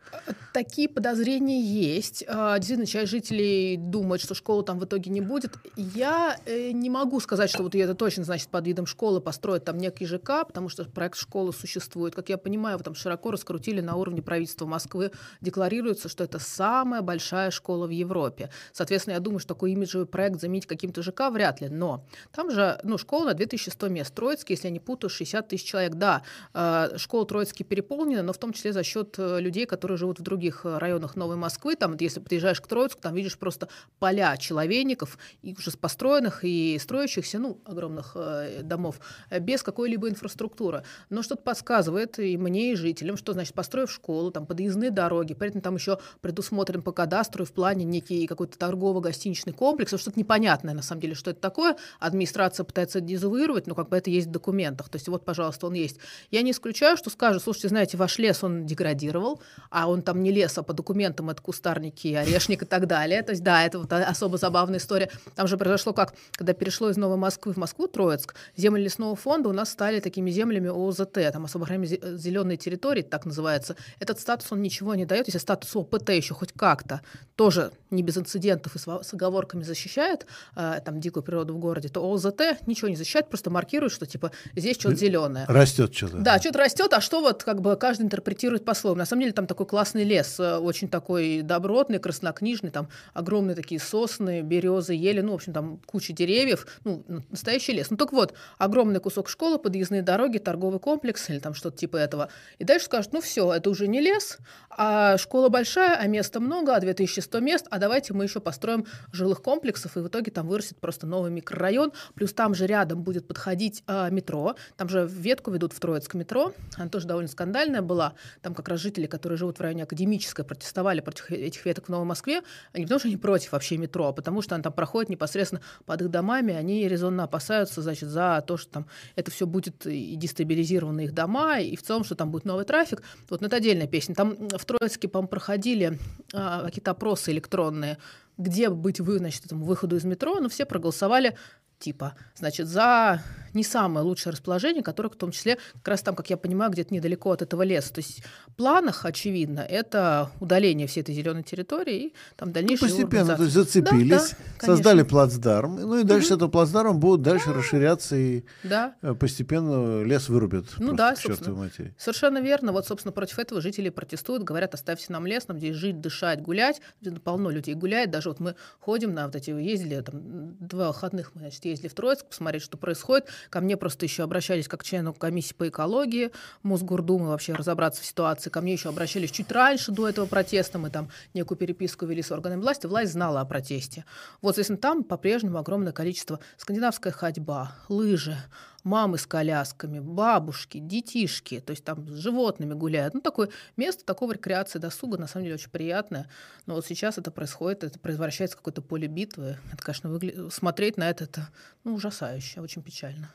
Такие 0.54 0.88
подозрения 0.88 1.62
есть. 1.62 2.24
А, 2.28 2.58
действительно, 2.58 2.86
часть 2.86 3.12
жителей 3.12 3.76
думает, 3.76 4.22
что 4.22 4.36
школы 4.36 4.64
там 4.64 4.80
в 4.80 4.86
итоге 4.86 5.10
не 5.10 5.20
будет. 5.20 5.58
Я 5.76 6.38
э, 6.46 6.72
не 6.72 6.92
могу 6.92 7.20
сказать, 7.20 7.50
что 7.50 7.64
вот 7.64 7.74
это 7.74 7.96
точно, 7.96 8.24
значит, 8.24 8.50
под 8.50 8.68
видом 8.68 8.86
школы 8.86 9.20
построят 9.20 9.63
там 9.64 9.78
некий 9.78 10.06
ЖК, 10.06 10.46
потому 10.46 10.70
что 10.70 10.86
проект 10.86 11.18
школы 11.18 11.54
существует. 11.54 12.16
Как 12.16 12.30
я 12.30 12.38
понимаю, 12.38 12.78
вы 12.78 12.84
там 12.84 12.96
широко 12.96 13.32
раскрутили 13.32 13.82
на 13.82 13.96
уровне 13.96 14.22
правительства 14.22 14.66
Москвы. 14.66 15.12
Декларируется, 15.42 16.10
что 16.10 16.24
это 16.24 16.40
самая 16.40 17.02
большая 17.02 17.52
школа 17.52 17.88
в 17.88 17.92
Европе. 17.92 18.50
Соответственно, 18.72 19.16
я 19.16 19.20
думаю, 19.20 19.40
что 19.40 19.54
такой 19.54 19.72
имиджевый 19.72 20.08
проект 20.08 20.40
заменить 20.42 20.66
каким-то 20.66 21.02
ЖК 21.02 21.30
вряд 21.32 21.62
ли. 21.62 21.70
Но 21.70 22.06
там 22.32 22.52
же 22.52 22.80
ну, 22.84 22.98
школа 22.98 23.26
на 23.26 23.34
2100 23.34 23.90
мест. 23.90 24.14
Троицкий, 24.14 24.54
если 24.54 24.68
я 24.68 24.72
не 24.72 24.80
путаю, 24.80 25.10
60 25.10 25.48
тысяч 25.48 25.66
человек. 25.66 25.94
Да, 25.96 26.24
э, 26.54 26.98
школа 26.98 27.26
Троицкий 27.26 27.66
переполнена, 27.66 28.24
но 28.24 28.34
в 28.34 28.38
том 28.38 28.54
числе 28.54 28.74
за 28.74 28.84
счет 28.84 29.16
э, 29.18 29.40
людей, 29.40 29.66
которые 29.66 29.98
живут 29.98 30.20
в 30.20 30.24
других 30.24 30.62
э, 30.66 30.78
районах 30.78 31.16
Новой 31.16 31.36
Москвы. 31.36 31.76
Там, 31.76 31.96
если 32.00 32.20
приезжаешь 32.20 32.62
к 32.62 32.68
Троицку, 32.68 33.02
там 33.02 33.14
видишь 33.14 33.38
просто 33.38 33.68
поля 34.00 34.38
человейников, 34.38 35.18
и 35.42 35.56
уже 35.58 35.72
построенных 35.72 36.44
и 36.44 36.78
строящихся, 36.80 37.40
ну, 37.40 37.62
огромных 37.66 38.16
домов, 38.64 39.00
без 39.40 39.53
какой-либо 39.62 40.10
инфраструктуры. 40.10 40.84
Но 41.10 41.22
что-то 41.22 41.44
подсказывает 41.44 42.18
и 42.18 42.38
мне, 42.38 42.72
и 42.72 42.76
жителям, 42.76 43.18
что 43.18 43.34
значит, 43.34 43.54
построив 43.54 43.92
школу, 43.92 44.32
там 44.32 44.46
подъездные 44.46 44.90
дороги, 44.90 45.34
при 45.34 45.50
этом 45.50 45.62
там 45.62 45.76
еще 45.76 46.00
предусмотрен 46.22 46.82
по 46.82 46.92
кадастру 46.92 47.44
и 47.44 47.46
в 47.46 47.52
плане 47.52 47.86
некий 47.86 48.26
какой-то 48.26 48.58
торгово-гостиничный 48.58 49.54
комплекс, 49.54 49.94
что-то 49.96 50.18
непонятное, 50.18 50.74
на 50.74 50.82
самом 50.82 51.02
деле, 51.02 51.16
что 51.16 51.32
это 51.32 51.42
такое. 51.42 51.76
Администрация 52.00 52.64
пытается 52.64 53.02
дезавуировать, 53.02 53.68
но 53.68 53.76
как 53.76 53.90
бы 53.90 53.98
это 53.98 54.10
есть 54.10 54.28
в 54.28 54.32
документах. 54.32 54.90
То 54.90 54.96
есть 54.96 55.08
вот, 55.08 55.26
пожалуйста, 55.26 55.68
он 55.68 55.74
есть. 55.74 55.98
Я 56.32 56.42
не 56.42 56.52
исключаю, 56.52 56.98
что 56.98 57.10
скажут, 57.10 57.44
слушайте, 57.44 57.68
знаете, 57.68 57.98
ваш 57.98 58.18
лес, 58.18 58.44
он 58.44 58.66
деградировал, 58.66 59.42
а 59.70 59.90
он 59.90 60.02
там 60.02 60.24
не 60.24 60.32
лес, 60.32 60.58
а 60.58 60.64
по 60.64 60.74
документам 60.74 61.30
это 61.30 61.42
кустарники, 61.42 62.14
орешник 62.14 62.64
и 62.64 62.66
так 62.66 62.88
далее. 62.88 63.22
То 63.22 63.32
есть 63.32 63.44
да, 63.44 63.64
это 63.64 63.80
вот 63.80 63.92
особо 63.92 64.38
забавная 64.38 64.80
история. 64.80 65.10
Там 65.36 65.48
же 65.48 65.58
произошло 65.58 65.94
как, 65.94 66.14
когда 66.32 66.54
перешло 66.54 66.90
из 66.90 66.98
Новой 66.98 67.18
Москвы 67.18 67.54
в 67.54 67.58
Москву, 67.58 67.88
Троицк, 67.88 68.36
земли 68.56 68.84
лесного 68.84 69.16
фонда 69.16 69.33
у 69.42 69.54
нас 69.54 69.72
стали 69.72 70.00
такими 70.00 70.32
землями 70.32 70.70
ОЗТ, 70.70 71.32
там 71.32 71.46
особо 71.46 71.66
зеленые 71.66 72.58
территории, 72.58 73.02
так 73.02 73.26
называется. 73.26 73.76
Этот 74.00 74.20
статус, 74.20 74.52
он 74.52 74.62
ничего 74.62 74.96
не 74.96 75.06
дает, 75.06 75.28
если 75.28 75.40
статус 75.40 75.76
ОПТ 75.76 76.10
еще 76.10 76.34
хоть 76.34 76.52
как-то 76.54 77.02
тоже 77.36 77.72
не 77.90 78.04
без 78.04 78.18
инцидентов 78.18 78.76
и 78.76 78.80
с 78.80 79.14
оговорками 79.14 79.64
защищает 79.64 80.26
э, 80.56 80.80
там 80.84 81.00
дикую 81.00 81.24
природу 81.24 81.54
в 81.54 81.60
городе, 81.60 81.90
то 81.90 82.12
ОЗТ 82.12 82.68
ничего 82.68 82.90
не 82.90 82.96
защищает, 82.96 83.30
просто 83.30 83.50
маркирует, 83.50 83.92
что 83.92 84.06
типа 84.06 84.32
здесь 84.56 84.78
что-то 84.78 84.96
зеленое. 84.96 85.46
Растет 85.48 85.96
что-то. 85.96 86.18
Да, 86.18 86.40
что-то 86.40 86.60
растет, 86.60 86.94
а 86.94 87.02
что 87.02 87.22
вот 87.22 87.44
как 87.44 87.62
бы 87.62 87.76
каждый 87.76 88.04
интерпретирует 88.04 88.66
по-своему. 88.66 88.98
На 88.98 89.06
самом 89.06 89.22
деле 89.22 89.34
там 89.34 89.48
такой 89.48 89.66
классный 89.66 90.04
лес, 90.04 90.40
э, 90.40 90.58
очень 90.58 90.90
такой 90.90 91.42
добротный, 91.42 92.00
краснокнижный, 92.00 92.72
там 92.72 92.90
огромные 93.14 93.56
такие 93.56 93.80
сосны, 93.80 94.42
березы, 94.42 94.94
ели, 94.94 95.22
ну, 95.22 95.32
в 95.32 95.36
общем, 95.36 95.54
там 95.54 95.80
куча 95.86 96.14
деревьев, 96.14 96.68
ну, 96.84 97.04
настоящий 97.30 97.74
лес. 97.74 97.90
Ну, 97.90 97.98
так 97.98 98.12
вот, 98.12 98.34
огромный 98.58 99.00
кусок 99.00 99.23
школы, 99.30 99.60
подъездные 99.60 100.02
дороги, 100.02 100.38
торговый 100.38 100.80
комплекс 100.80 101.30
или 101.30 101.40
там 101.40 101.54
что-то 101.54 101.78
типа 101.78 101.98
этого. 101.98 102.30
И 102.60 102.64
дальше 102.64 102.86
скажут, 102.86 103.14
ну, 103.14 103.22
все, 103.22 103.54
это 103.54 103.70
уже 103.70 103.88
не 103.88 104.02
лес, 104.02 104.38
а 104.70 105.18
школа 105.18 105.50
большая, 105.50 105.98
а 105.98 106.08
места 106.08 106.40
много, 106.40 106.76
а 106.76 106.80
2100 106.80 107.40
мест, 107.40 107.68
а 107.70 107.80
давайте 107.80 108.14
мы 108.14 108.24
еще 108.24 108.40
построим 108.40 108.86
жилых 109.12 109.42
комплексов 109.42 109.98
и 109.98 110.00
в 110.00 110.08
итоге 110.08 110.32
там 110.32 110.48
вырастет 110.48 110.80
просто 110.80 111.08
новый 111.08 111.32
микрорайон. 111.32 111.94
Плюс 112.16 112.34
там 112.34 112.56
же 112.56 112.66
рядом 112.66 113.04
будет 113.04 113.28
подходить 113.28 113.84
э, 113.88 114.10
метро. 114.12 114.56
Там 114.78 114.90
же 114.90 115.08
ветку 115.08 115.52
ведут 115.52 115.74
в 115.74 115.80
Троицкое 115.80 116.20
метро. 116.20 116.54
Она 116.76 116.90
тоже 116.90 117.08
довольно 117.08 117.30
скандальная 117.30 117.82
была. 117.82 118.14
Там 118.42 118.54
как 118.56 118.68
раз 118.68 118.80
жители, 118.80 119.06
которые 119.06 119.38
живут 119.38 119.60
в 119.60 119.62
районе 119.62 119.84
Академической, 119.84 120.44
протестовали 120.44 121.02
против 121.02 121.30
этих 121.32 121.66
веток 121.66 121.86
в 121.86 121.90
Новой 121.90 122.06
Москве. 122.06 122.42
Не 122.74 122.84
потому 122.84 123.00
что 123.00 123.08
они 123.08 123.18
против 123.18 123.52
вообще 123.52 123.78
метро, 123.78 124.08
а 124.08 124.14
потому 124.14 124.42
что 124.42 124.56
она 124.56 124.64
там 124.64 124.74
проходит 124.74 125.10
непосредственно 125.10 125.62
под 125.86 126.02
их 126.02 126.10
домами. 126.10 126.54
Они 126.54 126.88
резонно 126.88 127.24
опасаются, 127.24 127.82
значит, 127.82 128.10
за 128.10 128.44
то, 128.46 128.58
что 128.58 128.72
там 128.72 128.88
это 129.16 129.32
все 129.32 129.46
будет 129.46 129.86
и 129.86 130.16
дестабилизированы 130.16 131.06
их 131.06 131.14
дома, 131.14 131.60
и 131.60 131.76
в 131.76 131.84
целом, 131.84 132.04
что 132.04 132.16
там 132.16 132.32
будет 132.32 132.46
новый 132.46 132.66
трафик. 132.66 133.02
Вот, 133.30 133.42
но 133.42 133.48
это 133.48 133.58
отдельная 133.58 133.88
песня. 133.88 134.16
Там 134.16 134.36
в 134.50 134.66
Троицке, 134.66 135.08
по-моему, 135.08 135.30
проходили 135.30 136.00
а, 136.34 136.64
какие-то 136.64 136.92
опросы 136.92 137.32
электронные 137.32 137.98
где 138.38 138.70
быть 138.70 139.00
вы, 139.00 139.20
значит, 139.20 139.46
этому 139.46 139.66
выходу 139.66 139.96
из 139.96 140.04
метро, 140.04 140.40
но 140.40 140.50
все 140.50 140.66
проголосовали 140.66 141.38
типа, 141.84 142.16
значит, 142.36 142.68
за 142.68 143.22
не 143.54 143.64
самое 143.64 144.06
лучшее 144.06 144.34
расположение, 144.34 144.84
которое 144.84 145.10
в 145.10 145.16
том 145.16 145.32
числе 145.32 145.58
как 145.74 145.90
раз 145.90 146.02
там, 146.02 146.16
как 146.16 146.30
я 146.30 146.38
понимаю, 146.38 146.72
где-то 146.72 146.94
недалеко 146.94 147.32
от 147.32 147.42
этого 147.42 147.62
леса. 147.62 147.94
То 147.94 148.00
есть 148.00 148.24
в 148.48 148.56
планах, 148.56 149.06
очевидно, 149.06 149.60
это 149.60 150.32
удаление 150.40 150.88
всей 150.88 151.02
этой 151.02 151.14
зеленой 151.14 151.44
территории 151.44 152.08
и 152.08 152.14
там 152.36 152.52
дальнейшее 152.52 152.90
ну, 152.90 152.96
Постепенно, 152.96 153.36
то 153.36 153.44
есть 153.44 153.54
зацепились, 153.54 154.10
да, 154.10 154.38
да, 154.60 154.66
создали 154.66 155.04
плацдарм, 155.04 155.76
ну 155.76 156.00
и 156.00 156.04
дальше 156.04 156.30
угу. 156.30 156.36
этого 156.36 156.50
плацдарма 156.50 156.94
будут 156.94 157.22
дальше 157.22 157.48
да. 157.48 157.54
расширяться 157.54 158.16
и 158.16 158.44
да. 158.64 158.96
Э, 159.02 159.14
постепенно 159.14 160.04
лес 160.04 160.30
вырубят. 160.30 160.66
Ну 160.80 160.94
да, 160.94 161.16
собственно. 161.16 161.70
Совершенно 161.98 162.40
верно. 162.40 162.72
Вот, 162.72 162.88
собственно, 162.88 163.12
против 163.12 163.40
этого 163.40 163.62
жители 163.62 163.90
протестуют, 163.90 164.44
говорят, 164.44 164.74
оставьте 164.74 165.06
нам 165.10 165.28
лес, 165.28 165.48
нам 165.48 165.58
здесь 165.58 165.76
жить, 165.76 166.02
дышать, 166.02 166.42
гулять. 166.42 166.82
Полно 167.24 167.50
людей 167.50 167.76
гуляет. 167.76 168.12
Даже 168.12 168.30
вот 168.30 168.40
мы 168.40 168.56
ходим 168.80 169.14
на 169.14 169.26
вот 169.26 169.36
эти, 169.36 169.52
ездили 169.52 170.02
там 170.02 170.56
два 170.60 170.88
выходных, 170.88 171.32
мы, 171.36 171.42
значит, 171.42 171.64
ездили 171.74 171.90
в 171.90 171.94
Троицк, 171.94 172.26
посмотреть, 172.26 172.64
что 172.64 172.78
происходит. 172.78 173.28
Ко 173.50 173.62
мне 173.62 173.78
просто 173.78 174.06
еще 174.06 174.24
обращались 174.24 174.68
как 174.68 174.84
члену 174.84 175.14
комиссии 175.14 175.54
по 175.54 175.68
экологии 175.68 176.32
Мосгордумы 176.64 177.28
вообще 177.28 177.54
разобраться 177.54 178.02
в 178.02 178.06
ситуации. 178.06 178.50
Ко 178.50 178.62
мне 178.62 178.74
еще 178.74 178.90
обращались 178.90 179.32
чуть 179.32 179.52
раньше 179.52 179.92
до 179.92 180.08
этого 180.08 180.26
протеста. 180.26 180.80
Мы 180.80 180.90
там 180.90 181.10
некую 181.34 181.58
переписку 181.58 182.06
вели 182.06 182.22
с 182.22 182.32
органами 182.32 182.62
власти. 182.62 182.86
Власть 182.86 183.12
знала 183.12 183.42
о 183.42 183.46
протесте. 183.46 184.06
Вот, 184.42 184.56
соответственно, 184.56 184.78
там 184.78 185.04
по-прежнему 185.04 185.58
огромное 185.58 185.94
количество 185.94 186.40
скандинавская 186.58 187.12
ходьба, 187.12 187.76
лыжи, 187.90 188.38
мамы 188.84 189.18
с 189.18 189.26
колясками, 189.26 190.00
бабушки, 190.00 190.80
детишки, 190.80 191.60
то 191.60 191.72
есть 191.72 191.84
там 191.84 192.08
с 192.08 192.18
животными 192.18 192.74
гуляют. 192.74 193.14
Ну, 193.14 193.22
такое 193.22 193.50
место 193.78 194.06
такого 194.06 194.34
рекреации 194.34 194.80
досуга, 194.80 195.18
на 195.18 195.28
самом 195.28 195.46
деле, 195.46 195.56
очень 195.56 195.70
приятное. 195.70 196.30
Но 196.66 196.76
вот 196.76 196.86
сейчас 196.86 197.18
это 197.18 197.32
происходит, 197.32 197.84
это 197.84 198.00
превращается 198.00 198.58
в 198.58 198.60
какое-то 198.60 198.82
поле 198.82 199.08
битвы. 199.08 199.58
Это, 199.72 199.84
конечно, 199.84 200.10
выгля... 200.10 200.50
смотреть 200.50 200.98
на 200.98 201.10
это, 201.10 201.26
это 201.26 201.50
ну, 201.84 201.96
ужасающе, 201.96 202.62
очень 202.62 202.82
печально. 202.82 203.32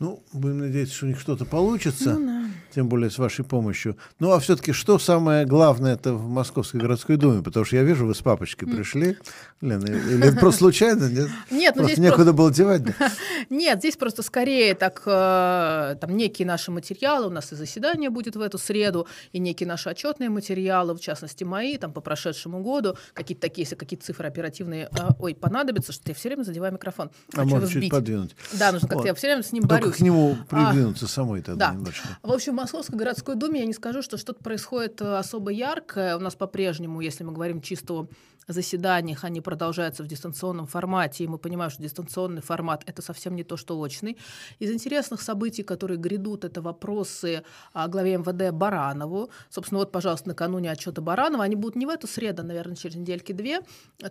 Ну, 0.00 0.22
будем 0.32 0.58
надеяться, 0.58 0.94
что 0.94 1.06
у 1.06 1.08
них 1.08 1.18
что-то 1.18 1.44
получится, 1.44 2.14
ну, 2.14 2.26
да. 2.26 2.50
тем 2.72 2.88
более 2.88 3.10
с 3.10 3.18
вашей 3.18 3.44
помощью. 3.44 3.96
Ну, 4.20 4.30
а 4.30 4.38
все-таки 4.38 4.72
что 4.72 4.98
самое 5.00 5.44
главное 5.44 5.94
это 5.94 6.14
в 6.14 6.28
Московской 6.28 6.80
городской 6.80 7.16
думе? 7.16 7.42
Потому 7.42 7.64
что 7.64 7.76
я 7.76 7.82
вижу, 7.82 8.06
вы 8.06 8.14
с 8.14 8.22
папочкой 8.22 8.68
пришли. 8.68 9.16
Лена, 9.60 9.86
или 9.86 10.24
это 10.24 10.38
просто 10.38 10.60
случайно? 10.60 11.08
Нет, 11.08 11.28
нет 11.50 11.74
ну 11.74 11.84
здесь 11.84 11.98
некуда 11.98 12.32
было 12.32 12.52
девать. 12.52 12.82
Нет, 13.50 13.78
здесь 13.78 13.96
просто 13.96 14.22
скорее 14.22 14.74
так, 14.74 15.02
э, 15.04 15.96
там 16.00 16.16
некие 16.16 16.46
наши 16.46 16.70
материалы, 16.70 17.26
у 17.26 17.30
нас 17.30 17.52
и 17.52 17.56
заседание 17.56 18.10
будет 18.10 18.36
в 18.36 18.40
эту 18.40 18.58
среду, 18.58 19.08
и 19.32 19.40
некие 19.40 19.66
наши 19.66 19.88
отчетные 19.88 20.30
материалы, 20.30 20.94
в 20.94 21.00
частности 21.00 21.42
мои, 21.42 21.76
там 21.76 21.92
по 21.92 22.00
прошедшему 22.00 22.62
году, 22.62 22.96
какие-то 23.14 23.40
такие, 23.40 23.62
если 23.62 23.74
какие-то 23.74 24.04
цифры 24.04 24.28
оперативные, 24.28 24.88
э, 24.92 25.08
ой, 25.18 25.34
понадобятся, 25.34 25.92
что 25.92 26.04
я 26.06 26.14
все 26.14 26.28
время 26.28 26.44
задеваю 26.44 26.74
микрофон. 26.74 27.10
А 27.34 27.44
можно 27.44 27.66
чуть 27.66 27.90
подвинуть. 27.90 28.36
Да, 28.52 28.70
нужно 28.70 28.86
как-то, 28.86 29.08
я 29.08 29.14
все 29.14 29.26
время 29.26 29.42
с 29.42 29.50
ним 29.50 29.64
борюсь 29.64 29.87
к 29.90 30.00
нему 30.00 30.36
а, 30.40 30.44
придвинуться 30.44 31.06
а, 31.06 31.08
самой 31.08 31.42
тогда 31.42 31.68
да. 31.68 31.74
немножко. 31.74 32.08
В 32.22 32.32
общем, 32.32 32.52
в 32.52 32.56
Московской 32.56 32.98
городской 32.98 33.34
думе 33.34 33.60
я 33.60 33.66
не 33.66 33.72
скажу, 33.72 34.02
что 34.02 34.16
что-то 34.16 34.42
происходит 34.42 35.00
э, 35.00 35.16
особо 35.16 35.50
яркое. 35.50 36.16
У 36.16 36.20
нас 36.20 36.34
по-прежнему, 36.34 37.00
если 37.00 37.24
мы 37.24 37.32
говорим 37.32 37.60
чисто 37.60 37.94
о 37.94 38.08
заседаниях, 38.52 39.24
они 39.24 39.40
продолжаются 39.40 40.02
в 40.02 40.06
дистанционном 40.06 40.66
формате, 40.66 41.24
и 41.24 41.28
мы 41.28 41.38
понимаем, 41.38 41.70
что 41.70 41.82
дистанционный 41.82 42.40
формат— 42.40 42.82
это 42.86 43.02
совсем 43.02 43.36
не 43.36 43.44
то, 43.44 43.56
что 43.56 43.78
очный. 43.78 44.16
Из 44.58 44.70
интересных 44.70 45.20
событий, 45.20 45.62
которые 45.62 45.98
грядут, 45.98 46.44
это 46.44 46.62
вопросы 46.62 47.42
о 47.74 47.88
главе 47.88 48.16
МВД 48.16 48.54
Баранову. 48.54 49.30
Собственно, 49.50 49.80
вот, 49.80 49.92
пожалуйста, 49.92 50.28
накануне 50.28 50.70
отчета 50.70 51.02
Баранова. 51.02 51.44
Они 51.44 51.56
будут 51.56 51.76
не 51.76 51.84
в 51.84 51.90
эту 51.90 52.06
среду, 52.06 52.42
наверное, 52.42 52.74
через 52.74 52.96
недельки-две. 52.96 53.60